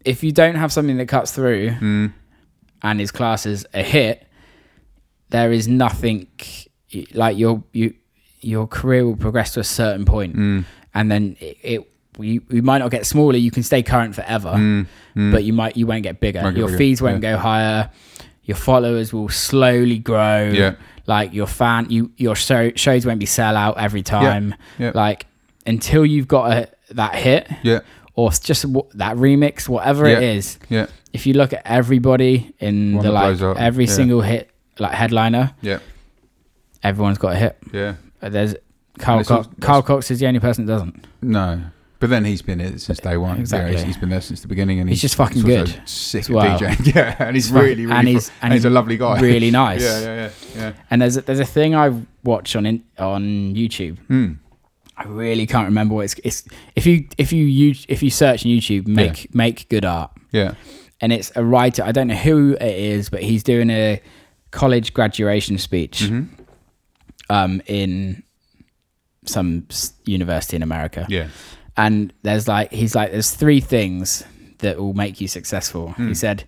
if 0.06 0.24
you 0.24 0.32
don't 0.32 0.56
have 0.56 0.72
something 0.74 0.98
that 0.98 1.08
cuts 1.08 1.32
through 1.32 1.69
Mm. 1.72 2.14
and 2.82 3.01
is 3.01 3.11
classed 3.11 3.45
as 3.45 3.66
a 3.74 3.84
hit, 3.84 4.27
there 5.30 5.51
is 5.53 5.68
nothing 5.68 6.27
like 7.14 7.38
your 7.38 7.64
you 7.74 7.93
your 8.42 8.68
career 8.68 9.06
will 9.06 9.16
progress 9.18 9.53
to 9.53 9.59
a 9.59 9.64
certain 9.64 10.06
point, 10.06 10.35
Mm. 10.35 10.66
and 10.93 11.11
then 11.11 11.35
it, 11.40 11.58
it 11.64 11.92
you, 12.19 12.42
you 12.50 12.61
might 12.61 12.80
not 12.80 12.92
get 12.92 13.06
smaller. 13.06 13.38
You 13.38 13.51
can 13.51 13.64
stay 13.64 13.82
current 13.84 14.16
forever, 14.16 14.85
but 15.16 15.43
you 15.43 15.53
might 15.53 15.77
you 15.77 15.88
won't 15.88 16.03
get 16.03 16.19
bigger. 16.19 16.40
Mm. 16.40 16.43
Get 16.51 16.58
your 16.58 16.68
bigger, 16.68 16.77
fees 16.77 17.01
won't 17.01 17.22
yeah. 17.24 17.34
go 17.34 17.38
higher. 17.38 17.90
Your 18.43 18.58
followers 18.58 19.14
will 19.14 19.30
slowly 19.30 20.00
grow. 20.00 20.50
Yeah. 20.50 20.76
Like 21.06 21.34
your 21.34 21.48
fan, 21.48 21.88
you 21.90 22.11
your 22.18 22.35
show, 22.35 22.72
shows 22.76 23.06
won't 23.06 23.19
be 23.19 23.26
sell 23.26 23.56
out 23.58 23.77
every 23.77 24.01
time. 24.03 24.56
Yeah. 24.77 24.92
Like 24.93 25.26
until 25.66 26.06
you've 26.06 26.27
got 26.27 26.51
a, 26.51 26.69
that 26.92 27.16
hit, 27.16 27.48
Yeah. 27.64 27.80
or 28.16 28.32
just 28.32 28.64
w- 28.64 28.88
that 28.95 29.16
remix, 29.18 29.68
whatever 29.69 30.06
it 30.08 30.22
Yeah. 30.22 30.30
is. 30.38 30.58
Yeah. 30.69 30.88
If 31.14 31.26
you 31.27 31.34
look 31.34 31.53
at 31.53 31.61
everybody 31.66 32.53
in 32.59 32.95
One 32.95 33.06
the 33.06 33.11
like 33.11 33.40
every 33.42 33.85
yeah. 33.85 33.92
single 33.92 34.22
hit 34.22 34.50
like 34.80 34.93
headliner, 34.93 35.53
Yeah. 35.61 35.80
Everyone's 36.83 37.17
got 37.17 37.33
a 37.33 37.38
hit. 37.38 37.58
Yeah. 37.74 37.95
There's 38.22 38.56
Carl 38.98 39.19
it's 39.22 39.32
all- 39.32 39.43
Cox. 39.43 39.56
Carl 39.61 39.82
Cox 39.82 40.11
is 40.11 40.19
the 40.19 40.27
only 40.27 40.40
person 40.40 40.66
that 40.66 40.74
doesn't. 40.74 41.06
No. 41.22 41.61
But 41.99 42.09
then 42.09 42.24
he's 42.24 42.41
been 42.41 42.61
it 42.61 42.80
since 42.80 42.99
day 42.99 43.17
one. 43.17 43.35
Yeah, 43.35 43.41
Exactly. 43.41 43.74
he's, 43.75 43.83
he's 43.83 43.98
been 43.98 44.08
there 44.09 44.22
since 44.22 44.41
the 44.41 44.48
beginning, 44.48 44.80
and 44.80 44.88
He's 44.88 44.98
he's, 45.01 45.11
just 45.11 45.16
fucking 45.16 45.41
good 45.41 45.82
Sick 45.85 46.30
well. 46.30 46.58
DJing. 46.58 46.95
Yeah, 46.95 47.16
and 47.19 47.35
he's 47.35 47.48
He's 47.48 47.53
really, 47.53 47.85
really, 47.85 47.91
and 47.98 48.08
he's- 48.08 48.32
and 48.41 48.53
he's 48.53 48.64
a 48.64 48.69
lovely 48.69 48.95
guy. 48.98 49.19
Really 49.19 49.51
nice. 49.64 49.82
yeah, 49.83 49.99
yeah, 49.99 50.16
yeah, 50.16 50.30
yeah. 50.56 50.74
And 50.90 51.01
there's 51.01 51.17
a, 51.17 51.22
there's 51.22 51.41
a 51.41 51.45
thing 51.45 51.75
I 51.75 51.93
watch 52.24 52.56
on 52.56 52.66
in, 52.66 52.83
on 52.98 53.53
YouTube. 53.53 53.98
Mm. 54.09 54.38
I 54.95 55.03
really 55.03 55.45
can't 55.45 55.66
remember 55.66 55.95
what 55.95 56.06
it's. 56.06 56.16
It's 56.24 56.43
if 56.75 56.85
you 56.85 57.06
if 57.17 57.33
you 57.33 57.43
use 57.45 57.85
if 57.90 58.01
you 58.01 58.09
search 58.09 58.45
on 58.45 58.51
YouTube, 58.51 58.88
make 58.88 59.33
make 59.35 59.67
good 59.69 59.83
art. 59.85 60.11
Yeah. 60.32 60.53
and 61.01 61.11
it's 61.14 61.32
a 61.35 61.43
writer. 61.43 61.83
I 61.83 61.91
don't 61.91 62.08
know 62.08 62.16
who 62.16 62.53
it 62.61 62.77
is, 62.77 63.09
but 63.09 63.24
he's 63.24 63.43
doing 63.43 63.69
a 63.69 64.01
college 64.51 64.93
graduation 64.93 65.58
speech 65.58 66.01
Mm-hmm. 66.03 66.39
Um, 67.30 67.61
in 67.66 68.24
some 69.25 69.67
university 70.06 70.56
in 70.56 70.64
America. 70.64 71.06
Yeah. 71.09 71.27
And 71.77 72.11
there's 72.24 72.48
like, 72.48 72.72
he's 72.72 72.95
like, 72.95 73.11
there's 73.11 73.32
three 73.32 73.61
things 73.61 74.24
that 74.59 74.77
will 74.77 74.93
make 74.93 75.22
you 75.22 75.27
successful. 75.27 75.91
Hmm. 75.91 76.08
He 76.09 76.14
said, 76.14 76.43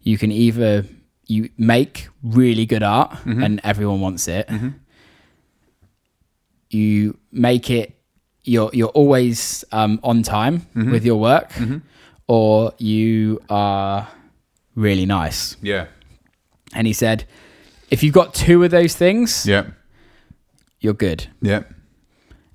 you 0.00 0.16
can 0.16 0.32
either 0.32 0.84
you 1.26 1.50
make 1.58 2.08
really 2.22 2.66
good 2.66 2.82
art 2.82 3.10
Mm-hmm. 3.10 3.42
and 3.42 3.60
everyone 3.64 4.00
wants 4.00 4.26
it. 4.28 4.48
You 6.70 7.18
make 7.32 7.70
it. 7.70 7.96
You're 8.44 8.70
you're 8.72 8.88
always 8.88 9.64
um, 9.72 10.00
on 10.02 10.22
time 10.22 10.60
Mm-hmm. 10.74 10.90
with 10.92 11.04
your 11.04 11.16
work, 11.20 11.52
or 12.26 12.72
you 12.78 13.40
are 13.50 14.08
really 14.74 15.04
nice. 15.06 15.56
Yeah. 15.60 15.86
And 16.72 16.86
he 16.86 16.92
said, 16.92 17.24
if 17.90 18.02
you've 18.02 18.14
got 18.14 18.32
two 18.34 18.62
of 18.64 18.70
those 18.70 18.94
things, 18.94 19.44
Yeah. 19.46 19.66
You're 20.80 20.94
good. 20.94 21.26
Yeah. 21.42 21.62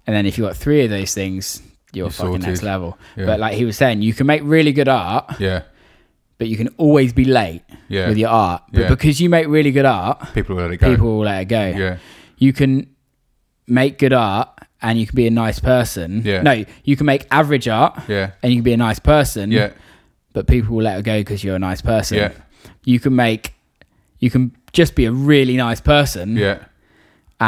And 0.07 0.15
then 0.15 0.25
if 0.25 0.37
you've 0.37 0.47
got 0.47 0.55
three 0.57 0.83
of 0.83 0.89
those 0.89 1.13
things, 1.13 1.61
you're, 1.93 2.05
You're 2.05 2.11
fucking 2.11 2.41
next 2.41 2.61
level. 2.63 2.97
Yeah. 3.15 3.25
But 3.25 3.39
like 3.39 3.55
he 3.55 3.65
was 3.65 3.77
saying, 3.77 4.01
you 4.01 4.13
can 4.13 4.27
make 4.27 4.41
really 4.43 4.71
good 4.73 4.87
art, 4.89 5.39
Yeah. 5.39 5.63
but 6.37 6.47
you 6.47 6.57
can 6.57 6.67
always 6.77 7.13
be 7.13 7.23
late 7.25 7.63
Yeah. 7.87 8.09
with 8.09 8.17
your 8.17 8.29
art. 8.29 8.63
But 8.71 8.81
Yeah. 8.81 8.89
because 8.89 9.19
you 9.21 9.29
make 9.29 9.47
really 9.47 9.71
good 9.71 9.85
art, 9.85 10.33
People 10.33 10.55
will 10.55 10.63
let 10.63 10.71
it 10.73 10.77
go. 10.77 10.89
people 10.89 11.07
will 11.17 11.25
let 11.25 11.41
it 11.41 11.45
go. 11.45 11.67
Yeah. 11.67 11.97
You 12.37 12.51
can 12.53 12.87
make 13.67 13.97
good 13.97 14.13
art 14.13 14.49
and 14.81 14.99
you 14.99 15.07
can 15.07 15.15
be 15.15 15.25
a 15.25 15.31
nice 15.31 15.59
person. 15.59 16.21
Yeah. 16.25 16.41
No, 16.41 16.65
you 16.83 16.95
can 16.97 17.05
make 17.05 17.25
average 17.31 17.67
art 17.67 17.97
Yeah. 18.07 18.31
and 18.43 18.51
you 18.51 18.57
can 18.57 18.63
be 18.63 18.73
a 18.73 18.77
nice 18.77 18.99
person. 18.99 19.51
Yeah. 19.51 19.71
But 20.33 20.47
people 20.47 20.75
will 20.75 20.83
let 20.83 20.99
it 20.99 21.03
go 21.05 21.19
because 21.21 21.43
you're 21.43 21.55
a 21.55 21.59
nice 21.59 21.81
person. 21.81 22.17
Yeah. 22.17 22.31
You 22.83 22.99
can 22.99 23.15
make, 23.15 23.53
you 24.19 24.29
can 24.29 24.51
just 24.73 24.95
be 24.95 25.05
a 25.05 25.11
really 25.11 25.55
nice 25.55 25.79
person 25.81 26.35
Yeah. 26.35 26.57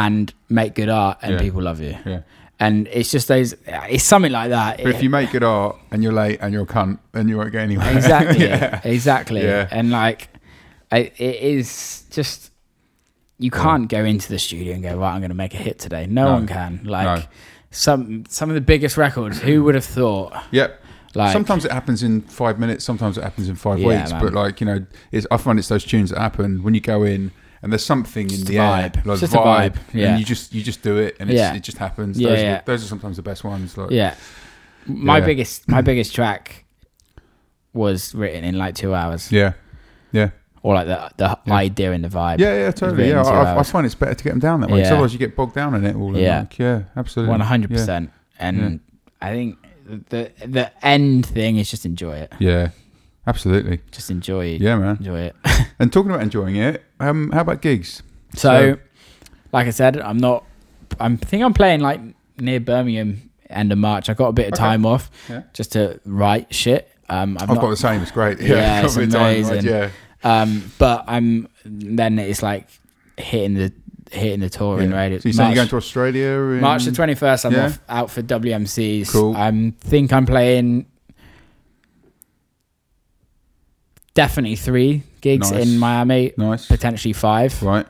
And 0.03 0.33
make 0.49 0.71
good 0.75 0.89
art 0.89 1.17
and 1.21 1.31
Yeah. 1.33 1.39
people 1.45 1.61
love 1.61 1.79
you. 1.81 1.95
Yeah. 2.05 2.21
And 2.59 2.87
it's 2.87 3.11
just 3.11 3.27
those, 3.27 3.55
it's 3.67 4.03
something 4.03 4.31
like 4.31 4.49
that. 4.49 4.77
But 4.77 4.87
if 4.95 5.03
you 5.03 5.09
make 5.11 5.31
good 5.31 5.43
art 5.43 5.75
and 5.91 6.01
you're 6.03 6.17
late 6.23 6.39
and 6.41 6.53
you're 6.53 6.63
a 6.63 6.73
cunt, 6.77 6.97
then 7.11 7.27
you 7.29 7.37
won't 7.37 7.51
get 7.51 7.61
anywhere. 7.61 7.95
exactly 7.95 8.45
yeah. 8.47 8.81
exactly 8.83 9.43
Yeah. 9.43 9.67
and 9.77 9.91
like 9.91 10.29
I, 10.91 10.97
it 11.17 11.35
is 11.55 12.03
just 12.17 12.51
you 13.39 13.51
can't 13.51 13.87
go 13.89 14.03
into 14.03 14.29
the 14.29 14.39
studio 14.39 14.73
and 14.73 14.81
go 14.81 14.93
right 14.97 15.13
i'm 15.13 15.19
going 15.21 15.35
to 15.37 15.41
make 15.45 15.53
a 15.53 15.57
hit 15.67 15.77
today 15.85 16.07
no, 16.07 16.25
No. 16.25 16.33
one 16.33 16.47
can 16.47 16.81
like 16.85 17.05
No. 17.19 17.23
some 17.71 18.23
some 18.29 18.49
of 18.49 18.55
the 18.55 18.65
biggest 18.73 18.97
records 18.97 19.39
who 19.39 19.63
would 19.65 19.75
have 19.75 19.85
thought 19.85 20.31
Yep. 20.51 20.69
like 21.13 21.31
sometimes 21.33 21.63
it 21.65 21.71
happens 21.71 22.01
in 22.03 22.21
five 22.21 22.57
minutes. 22.59 22.83
Sometimes 22.85 23.17
it 23.19 23.23
happens 23.23 23.47
in 23.49 23.55
five 23.55 23.77
Yeah, 23.79 23.87
weeks. 23.91 24.11
man. 24.11 24.21
But 24.23 24.33
like 24.33 24.55
you 24.61 24.65
know, 24.69 24.79
it's, 25.11 25.25
I 25.29 25.37
find 25.37 25.59
it's 25.59 25.67
those 25.67 25.85
tunes 25.91 26.09
that 26.11 26.19
happen 26.19 26.63
when 26.63 26.73
you 26.73 26.81
go 26.81 27.03
in 27.03 27.31
and 27.61 27.71
there's 27.71 27.85
something 27.85 28.29
in 28.31 28.43
the 28.45 28.57
a 28.57 28.61
air, 28.61 28.89
vibe. 28.89 29.05
like 29.05 29.19
just 29.19 29.33
a 29.33 29.37
vibe. 29.37 29.75
Yeah. 29.93 30.09
and 30.11 30.19
you 30.19 30.25
just 30.25 30.53
you 30.53 30.63
just 30.63 30.81
do 30.81 30.97
it, 30.97 31.17
and 31.19 31.29
it's, 31.29 31.37
Yeah. 31.37 31.53
it 31.55 31.63
just 31.63 31.77
happens. 31.77 32.19
Yeah, 32.19 32.29
those, 32.29 32.41
yeah. 32.41 32.57
Are, 32.59 32.63
those 32.65 32.83
are 32.83 32.87
sometimes 32.87 33.15
the 33.17 33.23
best 33.23 33.43
ones. 33.43 33.77
Like, 33.77 33.91
yeah 33.91 34.15
my 34.89 35.17
Yeah. 35.17 35.25
biggest 35.25 35.67
my 35.67 35.81
biggest 35.81 36.15
track 36.15 36.63
was 37.73 38.15
written 38.15 38.43
in 38.43 38.57
like 38.57 38.73
two 38.75 38.93
hours 38.95 39.31
yeah, 39.31 39.53
yeah, 40.11 40.29
or 40.63 40.73
like 40.75 40.87
the 40.87 41.11
the 41.17 41.37
Yeah. 41.45 41.53
idea 41.55 41.91
and 41.91 42.03
the 42.03 42.09
vibe 42.09 42.39
yeah, 42.39 42.53
yeah, 42.57 42.71
totally. 42.71 43.09
Yeah, 43.09 43.21
I, 43.21 43.59
I 43.59 43.63
find 43.63 43.85
it's 43.85 43.95
better 43.95 44.15
to 44.15 44.23
get 44.23 44.29
them 44.31 44.39
down 44.39 44.61
that 44.61 44.69
way. 44.69 44.79
Yeah. 44.81 44.93
otherwise, 44.93 45.13
you 45.13 45.19
get 45.19 45.35
bogged 45.35 45.55
down 45.55 45.75
in 45.75 45.85
it 45.85 45.95
all. 45.95 46.15
Yeah. 46.17 46.39
like, 46.39 46.57
yeah, 46.57 46.83
absolutely. 46.95 47.31
One 47.31 47.41
hundred 47.41 47.69
percent. 47.71 48.11
And 48.39 48.79
I 49.21 49.31
think 49.31 49.57
the 50.09 50.31
the 50.45 50.71
end 50.85 51.25
thing 51.25 51.57
is 51.57 51.69
just 51.69 51.85
enjoy 51.85 52.15
it. 52.17 52.33
Yeah, 52.39 52.69
absolutely. 53.27 53.81
Just 53.91 54.09
enjoy 54.09 54.45
it. 54.47 54.61
Yeah, 54.61 54.77
man. 54.77 54.97
Enjoy 54.97 55.19
it. 55.19 55.35
And 55.79 55.93
talking 55.93 56.09
about 56.09 56.23
enjoying 56.23 56.55
it, 56.55 56.83
um, 56.99 57.29
how 57.31 57.41
about 57.41 57.61
gigs? 57.61 58.01
So, 58.33 58.39
So- 58.73 58.77
like 59.51 59.67
I 59.67 59.69
said, 59.69 59.99
I'm 59.99 60.17
not. 60.17 60.43
I'm 60.99 61.19
I 61.21 61.25
think 61.25 61.43
I'm 61.43 61.53
playing 61.53 61.81
like 61.81 61.99
near 62.39 62.59
Birmingham 62.59 63.29
end 63.49 63.71
of 63.71 63.77
March. 63.77 64.09
I 64.09 64.13
got 64.13 64.29
a 64.29 64.33
bit 64.33 64.47
of 64.47 64.53
Okay. 64.53 64.63
time 64.63 64.85
off 64.85 65.11
Yeah. 65.29 65.43
just 65.53 65.73
to 65.73 65.99
write 66.05 66.53
shit. 66.53 66.89
Um, 67.09 67.37
I've 67.37 67.43
I've 67.43 67.55
not, 67.55 67.61
got 67.61 67.69
the 67.69 67.77
same. 67.77 68.01
It's 68.01 68.11
great. 68.11 68.39
Yeah, 68.41 68.81
got 68.81 68.85
it's 68.85 68.95
a 68.95 68.99
bit 68.99 69.07
of 69.09 69.13
time, 69.13 69.35
amazing. 69.45 69.65
Yeah, 69.65 69.89
um, 70.23 70.71
but 70.79 71.05
I'm 71.07 71.47
then 71.63 72.17
it's 72.19 72.41
like 72.41 72.67
hitting 73.17 73.53
the 73.53 73.71
hitting 74.11 74.39
the 74.39 74.49
touring 74.49 74.91
yeah. 74.91 74.97
radio. 74.97 75.19
So 75.19 75.29
you're 75.29 75.33
saying 75.33 75.49
you're 75.49 75.55
going 75.55 75.69
to 75.69 75.77
Australia? 75.77 76.27
In... 76.27 76.61
March 76.61 76.85
the 76.85 76.91
21st. 76.91 77.45
I'm 77.45 77.53
Yeah. 77.53 77.65
off 77.65 77.79
out 77.89 78.09
for 78.11 78.21
WMCs. 78.21 79.11
Cool. 79.11 79.35
I 79.35 79.73
think 79.81 80.11
I'm 80.13 80.25
playing 80.25 80.85
definitely 84.17 84.55
three 84.57 85.03
gigs 85.21 85.51
Nice. 85.51 85.61
in 85.67 85.77
Miami, 85.77 86.33
Nice. 86.37 86.65
potentially 86.67 87.13
five 87.13 87.51
Right. 87.61 87.85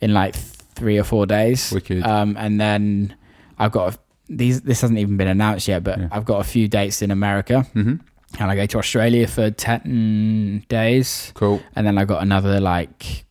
in 0.00 0.12
like 0.12 0.34
three 0.76 0.98
or 0.98 1.04
four 1.04 1.24
days. 1.26 1.72
Wicked. 1.72 2.04
Um, 2.06 2.36
and 2.38 2.60
then 2.60 3.14
I've 3.58 3.72
got 3.72 3.94
a, 3.94 3.98
these. 4.28 4.60
This 4.60 4.80
hasn't 4.82 4.98
even 4.98 5.16
been 5.16 5.28
announced 5.28 5.66
yet, 5.68 5.82
but 5.82 5.98
Yeah. 5.98 6.08
I've 6.12 6.24
got 6.26 6.40
a 6.40 6.44
few 6.44 6.68
dates 6.68 7.02
in 7.02 7.10
America, 7.10 7.62
hmm 7.72 7.94
and 8.38 8.48
I 8.50 8.54
go 8.54 8.64
to 8.66 8.78
Australia 8.78 9.26
for 9.26 9.50
ten 9.50 10.64
days, 10.68 11.32
Cool. 11.34 11.60
and 11.74 11.84
then 11.86 11.96
I 11.98 12.04
got 12.04 12.22
another 12.22 12.60
like 12.60 13.24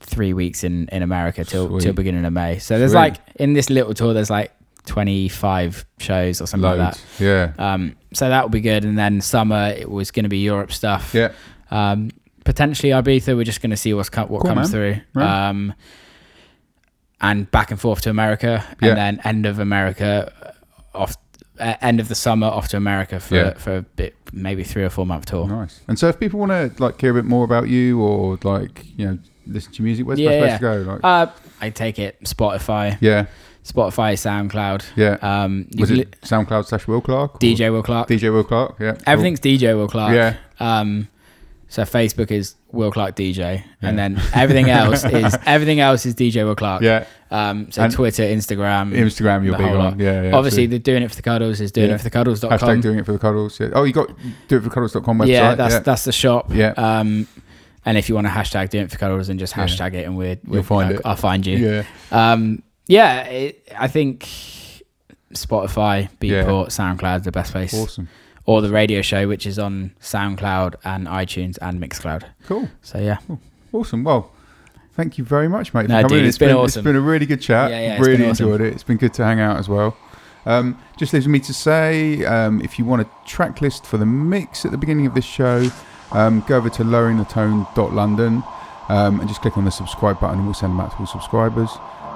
three 0.00 0.32
weeks 0.32 0.64
in 0.64 0.88
in 0.92 1.02
America 1.02 1.44
till 1.44 1.68
Sweet. 1.68 1.82
till 1.82 1.92
beginning 1.92 2.24
of 2.24 2.32
May. 2.32 2.58
So 2.58 2.78
there's 2.78 2.90
Sweet. 2.92 3.00
like 3.00 3.16
in 3.36 3.52
this 3.54 3.70
little 3.70 3.94
tour, 3.94 4.12
there's 4.14 4.30
like 4.30 4.50
twenty 4.86 5.28
five 5.28 5.84
shows 5.98 6.40
or 6.40 6.46
something 6.46 6.68
like 6.70 6.78
Loads. 6.78 7.00
that. 7.18 7.24
Yeah. 7.24 7.72
Um, 7.72 7.96
so 8.12 8.28
that 8.28 8.42
will 8.42 8.50
be 8.50 8.60
good. 8.60 8.84
And 8.84 8.98
then 8.98 9.20
summer, 9.20 9.68
it 9.76 9.90
was 9.90 10.10
going 10.10 10.24
to 10.24 10.28
be 10.28 10.38
Europe 10.38 10.72
stuff. 10.72 11.14
Yeah. 11.14 11.32
Um, 11.70 12.10
potentially 12.44 12.90
Ibiza. 12.90 13.36
We're 13.36 13.44
just 13.44 13.60
going 13.62 13.70
to 13.70 13.76
see 13.76 13.94
what's 13.94 14.08
co- 14.10 14.26
what 14.26 14.42
Cool, 14.42 14.54
comes 14.54 14.72
man. 14.72 14.94
through. 14.94 15.02
Right. 15.14 15.48
Um, 15.48 15.74
and 17.20 17.50
back 17.50 17.70
and 17.70 17.80
forth 17.80 18.00
to 18.02 18.10
America, 18.10 18.64
Yeah. 18.80 18.88
and 18.90 18.96
then 18.98 19.20
end 19.24 19.46
of 19.46 19.58
America, 19.58 20.54
off 20.94 21.16
uh, 21.58 21.74
end 21.82 22.00
of 22.00 22.08
the 22.08 22.14
summer 22.14 22.46
off 22.46 22.68
to 22.68 22.76
America 22.78 23.20
for 23.20 23.34
Yeah. 23.36 23.54
for 23.54 23.76
a 23.78 23.82
bit, 23.82 24.14
maybe 24.32 24.64
three 24.64 24.82
or 24.82 24.88
four 24.88 25.04
month 25.04 25.26
tour. 25.26 25.46
Nice. 25.46 25.80
And 25.88 25.98
so, 25.98 26.08
if 26.08 26.18
people 26.18 26.40
want 26.40 26.52
to 26.52 26.82
like 26.82 26.98
hear 27.00 27.10
a 27.10 27.14
bit 27.14 27.26
more 27.26 27.44
about 27.44 27.68
you 27.68 28.00
or 28.00 28.38
like 28.42 28.84
you 28.96 29.06
know 29.06 29.18
listen 29.46 29.70
to 29.72 29.78
your 29.78 29.84
music, 29.84 30.06
where's 30.06 30.16
the 30.18 30.22
Yeah, 30.24 30.40
best 30.40 30.60
place 30.62 30.78
to 30.78 30.84
go? 30.84 30.92
Like, 30.92 31.00
Uh, 31.04 31.26
I 31.60 31.68
take 31.70 31.98
it 31.98 32.18
Spotify, 32.24 32.96
yeah, 33.02 33.26
Spotify, 33.64 34.14
SoundCloud. 34.14 34.84
yeah. 34.96 35.18
Um, 35.20 35.66
Was 35.78 35.90
it 35.90 36.12
SoundCloud 36.22 36.66
slash 36.66 36.86
Will 36.88 37.00
Clarke? 37.00 37.38
DJ 37.40 37.70
Will 37.70 37.82
Clarke? 37.82 38.08
DJ 38.08 38.32
Will 38.32 38.44
Clarke. 38.44 38.76
Yeah. 38.80 38.92
cool. 38.92 39.02
Everything's 39.06 39.40
DJ 39.40 39.76
Will 39.76 39.88
Clarke. 39.88 40.14
Yeah. 40.14 40.36
Um, 40.58 41.08
so 41.68 41.82
Facebook 41.82 42.32
is 42.32 42.56
Will 42.72 42.90
Clarke 42.90 43.14
DJ, 43.14 43.62
and 43.80 43.96
then 43.96 44.20
everything 44.34 44.70
else 44.70 45.04
is 45.20 45.36
everything 45.46 45.78
else 45.78 46.04
is 46.04 46.14
DJ 46.16 46.44
Will 46.44 46.56
Clarke. 46.56 46.82
Yeah. 46.82 47.04
Um, 47.30 47.70
so 47.70 47.82
And- 47.82 47.92
Twitter, 47.92 48.24
Instagram, 48.24 48.92
Instagram, 48.92 49.44
you're 49.44 49.56
big 49.56 49.68
on. 49.68 49.98
Yeah. 50.00 50.22
yeah 50.22 50.32
Obviously, 50.36 50.66
the 50.66 50.80
doing 50.80 51.02
it 51.04 51.10
for 51.10 51.16
the 51.16 51.22
cuddles 51.22 51.60
is 51.60 51.70
doing 51.70 51.90
Yeah. 51.90 51.94
it 51.94 51.98
for 51.98 52.04
the 52.04 52.10
cuddles.com. 52.10 52.50
Hashtag 52.58 52.82
doing 52.82 52.98
it 52.98 53.06
for 53.06 53.12
the 53.12 53.18
cuddles. 53.20 53.60
Yeah. 53.60 53.68
Oh, 53.74 53.84
you 53.84 53.92
got 53.92 54.08
do 54.48 54.56
it 54.56 54.62
for 54.64 54.70
cuddles.com 54.70 55.18
website. 55.18 55.28
yeah, 55.28 55.54
that's 55.54 55.74
yeah. 55.74 55.80
that's 55.80 56.04
the 56.04 56.12
shop. 56.12 56.52
Yeah. 56.52 56.72
Um, 56.76 57.28
and 57.84 57.96
if 57.96 58.08
you 58.08 58.14
want 58.16 58.26
to 58.26 58.32
hashtag 58.32 58.70
doing 58.70 58.84
it 58.86 58.90
for 58.90 58.98
cuddles, 58.98 59.28
then 59.28 59.38
just 59.38 59.56
Yeah. 59.56 59.64
hashtag 59.66 59.94
it, 59.94 60.06
and 60.06 60.16
we're, 60.16 60.38
You'll 60.44 60.56
we're 60.56 60.62
find 60.64 60.90
I'll, 60.90 60.96
it. 60.96 61.02
I'll 61.04 61.16
find 61.16 61.46
you. 61.46 61.56
yeah. 61.56 61.84
Um, 62.10 62.62
yeah, 62.90 63.22
it, 63.24 63.68
I 63.78 63.88
think 63.88 64.22
Spotify. 65.34 66.08
Beatport, 66.20 66.66
SoundCloud's 66.68 67.24
the 67.24 67.32
best 67.32 67.52
place, 67.52 67.72
Awesome. 67.74 68.08
or 68.46 68.60
the 68.60 68.70
radio 68.70 69.00
show, 69.02 69.28
which 69.28 69.46
is 69.46 69.58
on 69.58 69.92
SoundCloud 70.00 70.74
and 70.84 71.06
iTunes 71.06 71.56
and 71.62 71.80
Mixcloud. 71.80 72.24
Cool. 72.46 72.68
So 72.82 72.98
yeah. 72.98 73.18
Awesome. 73.72 74.02
Well, 74.04 74.32
thank 74.94 75.16
you 75.18 75.24
very 75.24 75.48
much, 75.48 75.72
mate. 75.72 75.82
for 75.82 75.88
No, 75.88 75.94
coming 76.02 76.08
dude, 76.08 76.22
in. 76.22 76.28
it's 76.28 76.38
been 76.38 76.48
It's 76.50 76.58
awesome. 76.58 76.84
been 76.84 76.96
a 76.96 77.00
really 77.00 77.26
good 77.26 77.40
chat. 77.40 77.70
Yeah, 77.70 77.80
yeah, 77.80 77.92
it's 77.94 78.04
really 78.06 78.16
been 78.18 78.30
awesome. 78.30 78.46
enjoyed 78.52 78.60
it. 78.66 78.74
It's 78.74 78.82
been 78.82 78.96
good 78.96 79.14
to 79.14 79.24
hang 79.24 79.38
out 79.40 79.56
as 79.58 79.68
well. 79.68 79.96
Um, 80.46 80.76
just 80.98 81.12
leaves 81.12 81.28
me 81.28 81.38
to 81.40 81.52
say, 81.54 82.24
um, 82.24 82.60
if 82.62 82.78
you 82.78 82.84
want 82.84 83.02
a 83.02 83.08
track 83.26 83.60
list 83.60 83.84
for 83.86 83.98
the 83.98 84.06
mix 84.06 84.64
at 84.64 84.70
the 84.72 84.78
beginning 84.78 85.06
of 85.06 85.14
this 85.14 85.24
show, 85.24 85.68
um, 86.12 86.42
go 86.48 86.56
over 86.56 86.70
to 86.70 86.82
loweringthetone.london 86.82 88.42
um, 88.88 89.20
and 89.20 89.28
just 89.28 89.42
click 89.42 89.56
on 89.56 89.64
the 89.64 89.70
subscribe 89.70 90.18
button 90.18 90.38
and 90.38 90.46
we'll 90.46 90.54
send 90.54 90.72
them 90.72 90.80
out 90.80 90.90
to 90.92 90.96
all 90.98 91.06
subscribers. 91.06 91.70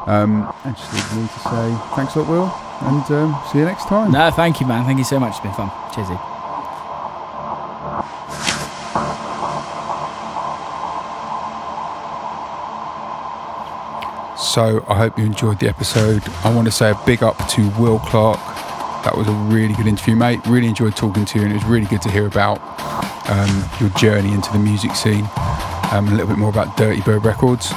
Um, 0.07 0.53
and 0.65 0.77
just 0.77 0.93
leaves 0.93 1.17
me 1.17 1.23
to 1.23 1.39
say 1.41 1.79
thanks 1.97 2.15
a 2.15 2.21
lot, 2.21 2.29
Will, 2.29 2.65
and 2.83 3.11
um, 3.11 3.43
see 3.51 3.59
you 3.59 3.65
next 3.65 3.89
time. 3.89 4.13
No, 4.13 4.31
thank 4.31 4.61
you, 4.61 4.67
man. 4.67 4.85
Thank 4.85 4.99
you 4.99 5.05
so 5.05 5.19
much. 5.19 5.31
It's 5.31 5.41
been 5.41 5.55
fun. 5.55 5.71
Cheersy. 5.93 6.21
So 14.55 14.85
I 14.89 14.95
hope 14.95 15.19
you 15.19 15.25
enjoyed 15.25 15.59
the 15.59 15.69
episode. 15.69 16.23
I 16.45 16.55
want 16.55 16.67
to 16.67 16.73
say 16.73 16.91
a 16.91 17.01
big 17.07 17.23
up 17.23 17.37
to 17.49 17.71
Will 17.79 17.99
Clarke. 17.99 18.39
That 19.05 19.17
was 19.17 19.27
a 19.27 19.33
really 19.33 19.75
good 19.75 19.87
interview, 19.87 20.17
mate. 20.17 20.41
Really 20.47 20.69
enjoyed 20.69 20.95
talking 20.95 21.25
to 21.25 21.39
you, 21.39 21.45
and 21.45 21.53
it 21.53 21.57
was 21.57 21.65
really 21.65 21.87
good 21.87 22.03
to 22.03 22.11
hear 22.11 22.27
about 22.27 22.61
um, 23.29 23.71
your 23.81 23.91
journey 23.99 24.33
into 24.33 24.53
the 24.53 24.59
music 24.59 24.95
scene 24.95 25.25
um, 25.93 26.07
and 26.07 26.09
a 26.09 26.13
little 26.13 26.29
bit 26.29 26.39
more 26.39 26.51
about 26.51 26.77
Dirtybird 26.77 27.25
Records. 27.25 27.73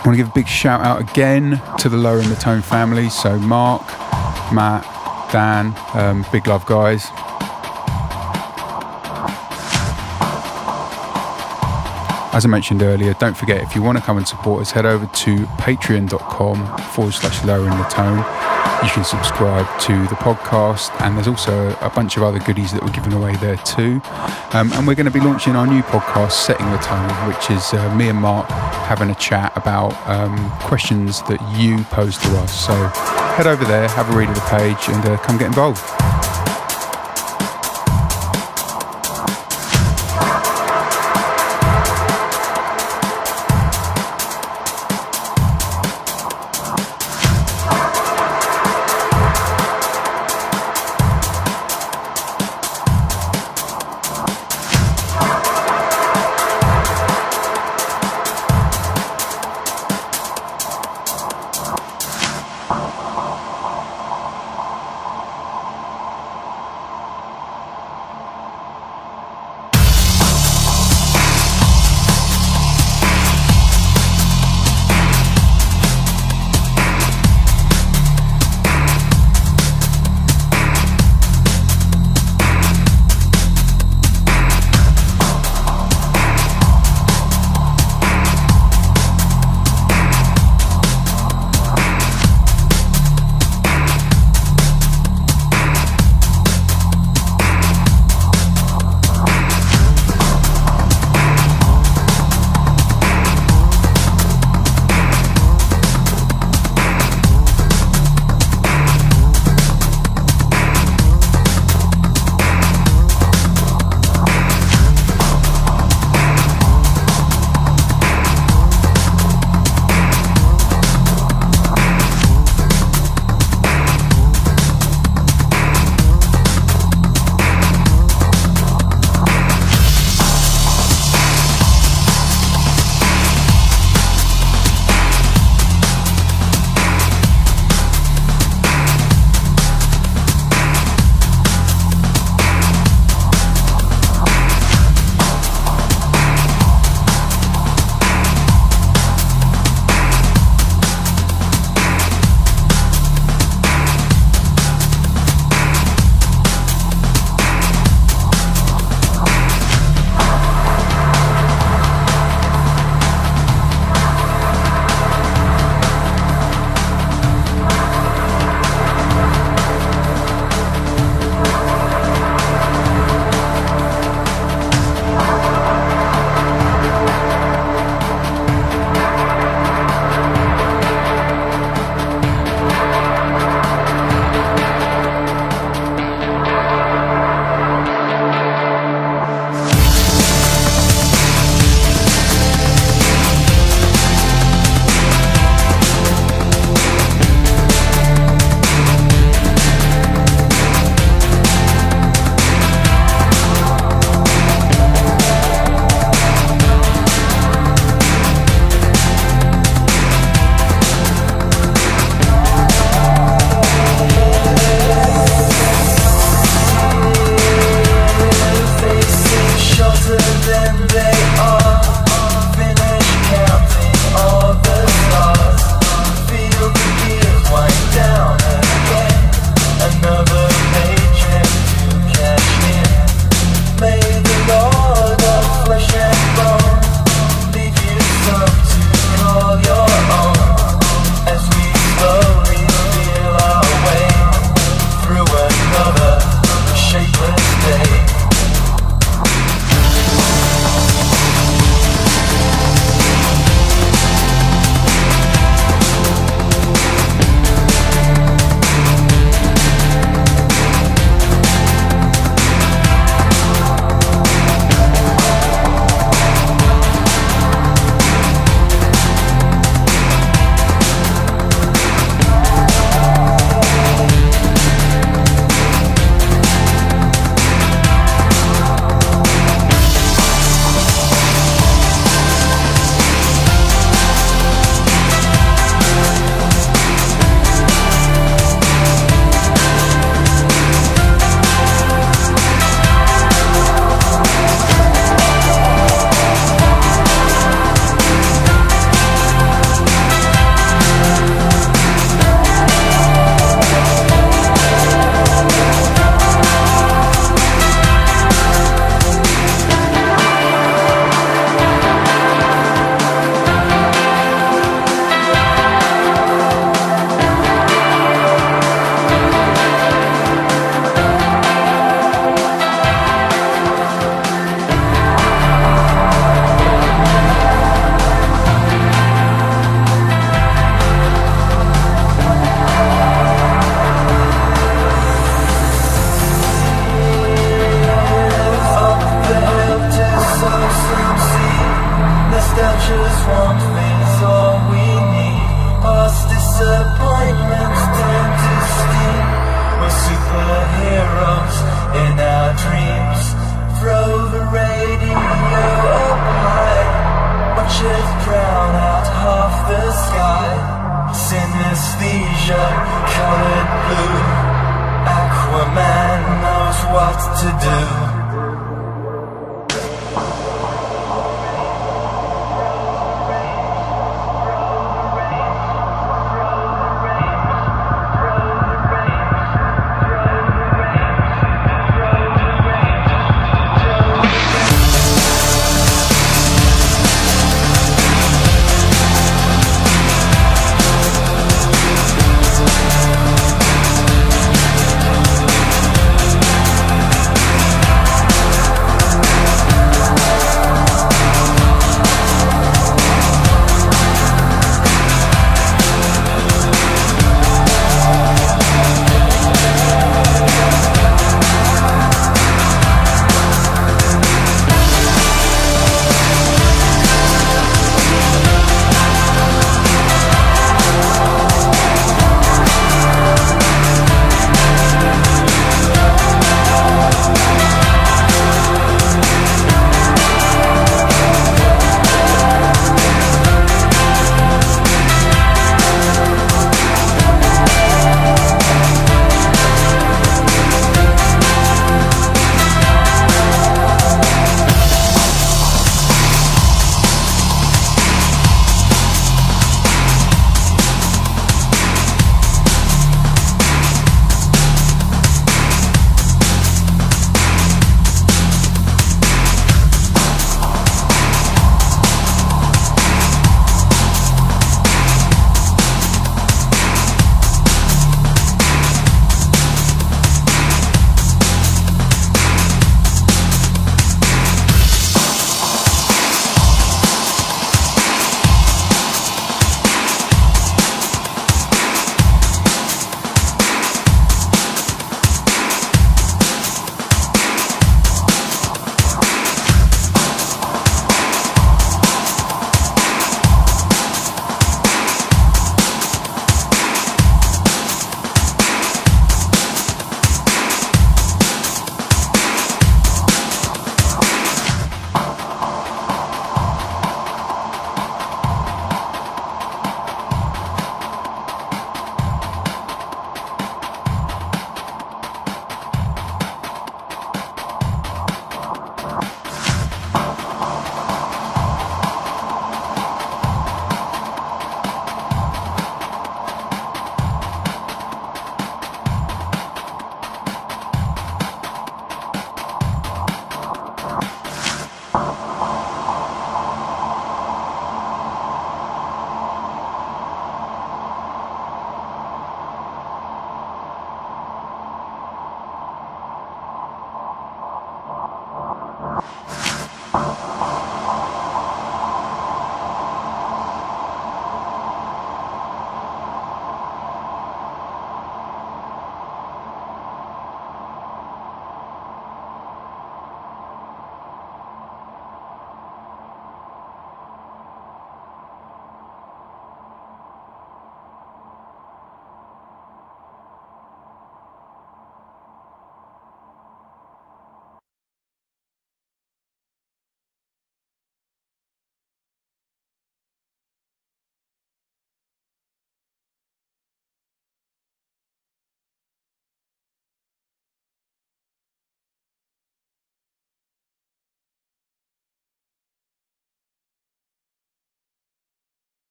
I 0.00 0.02
want 0.06 0.16
to 0.16 0.24
give 0.24 0.28
a 0.28 0.34
big 0.34 0.48
shout 0.48 0.80
out 0.80 0.98
again 0.98 1.60
to 1.76 1.90
the 1.90 1.98
Lowering 1.98 2.30
the 2.30 2.34
Tone 2.34 2.62
family. 2.62 3.10
So 3.10 3.38
Mark, 3.38 3.82
Matt, 4.50 4.82
Dan, 5.30 5.74
um, 5.92 6.24
big 6.32 6.46
love 6.46 6.64
guys. 6.64 7.04
As 12.32 12.46
I 12.46 12.48
mentioned 12.48 12.82
earlier, 12.82 13.12
don't 13.20 13.36
forget 13.36 13.60
if 13.62 13.74
you 13.76 13.82
want 13.82 13.98
to 13.98 14.04
come 14.04 14.16
and 14.16 14.26
support 14.26 14.62
us, 14.62 14.70
head 14.70 14.86
over 14.86 15.04
to 15.04 15.36
patreon.com 15.58 16.78
forward 16.92 17.12
slash 17.12 17.44
lowering 17.44 17.76
the 17.76 17.84
tone. 17.84 18.49
You 18.82 18.88
can 18.88 19.04
subscribe 19.04 19.66
to 19.82 19.92
the 20.06 20.14
podcast, 20.14 20.90
and 21.02 21.14
there's 21.14 21.28
also 21.28 21.76
a 21.82 21.90
bunch 21.90 22.16
of 22.16 22.22
other 22.22 22.38
goodies 22.38 22.72
that 22.72 22.82
we're 22.82 22.92
giving 22.92 23.12
away 23.12 23.36
there 23.36 23.58
too. 23.58 24.00
Um, 24.54 24.72
and 24.72 24.86
we're 24.86 24.94
going 24.94 25.04
to 25.04 25.12
be 25.12 25.20
launching 25.20 25.54
our 25.54 25.66
new 25.66 25.82
podcast, 25.82 26.32
Setting 26.32 26.70
the 26.70 26.78
Tone, 26.78 27.10
which 27.28 27.50
is 27.50 27.74
uh, 27.74 27.94
me 27.94 28.08
and 28.08 28.18
Mark 28.18 28.48
having 28.48 29.10
a 29.10 29.14
chat 29.16 29.54
about 29.54 29.92
um, 30.08 30.50
questions 30.60 31.20
that 31.24 31.40
you 31.60 31.84
pose 31.84 32.16
to 32.18 32.38
us. 32.38 32.66
So 32.66 32.72
head 33.36 33.46
over 33.46 33.64
there, 33.66 33.86
have 33.88 34.08
a 34.08 34.16
read 34.16 34.30
of 34.30 34.34
the 34.34 34.40
page, 34.42 34.88
and 34.88 35.04
uh, 35.04 35.18
come 35.18 35.36
get 35.36 35.48
involved. 35.48 35.84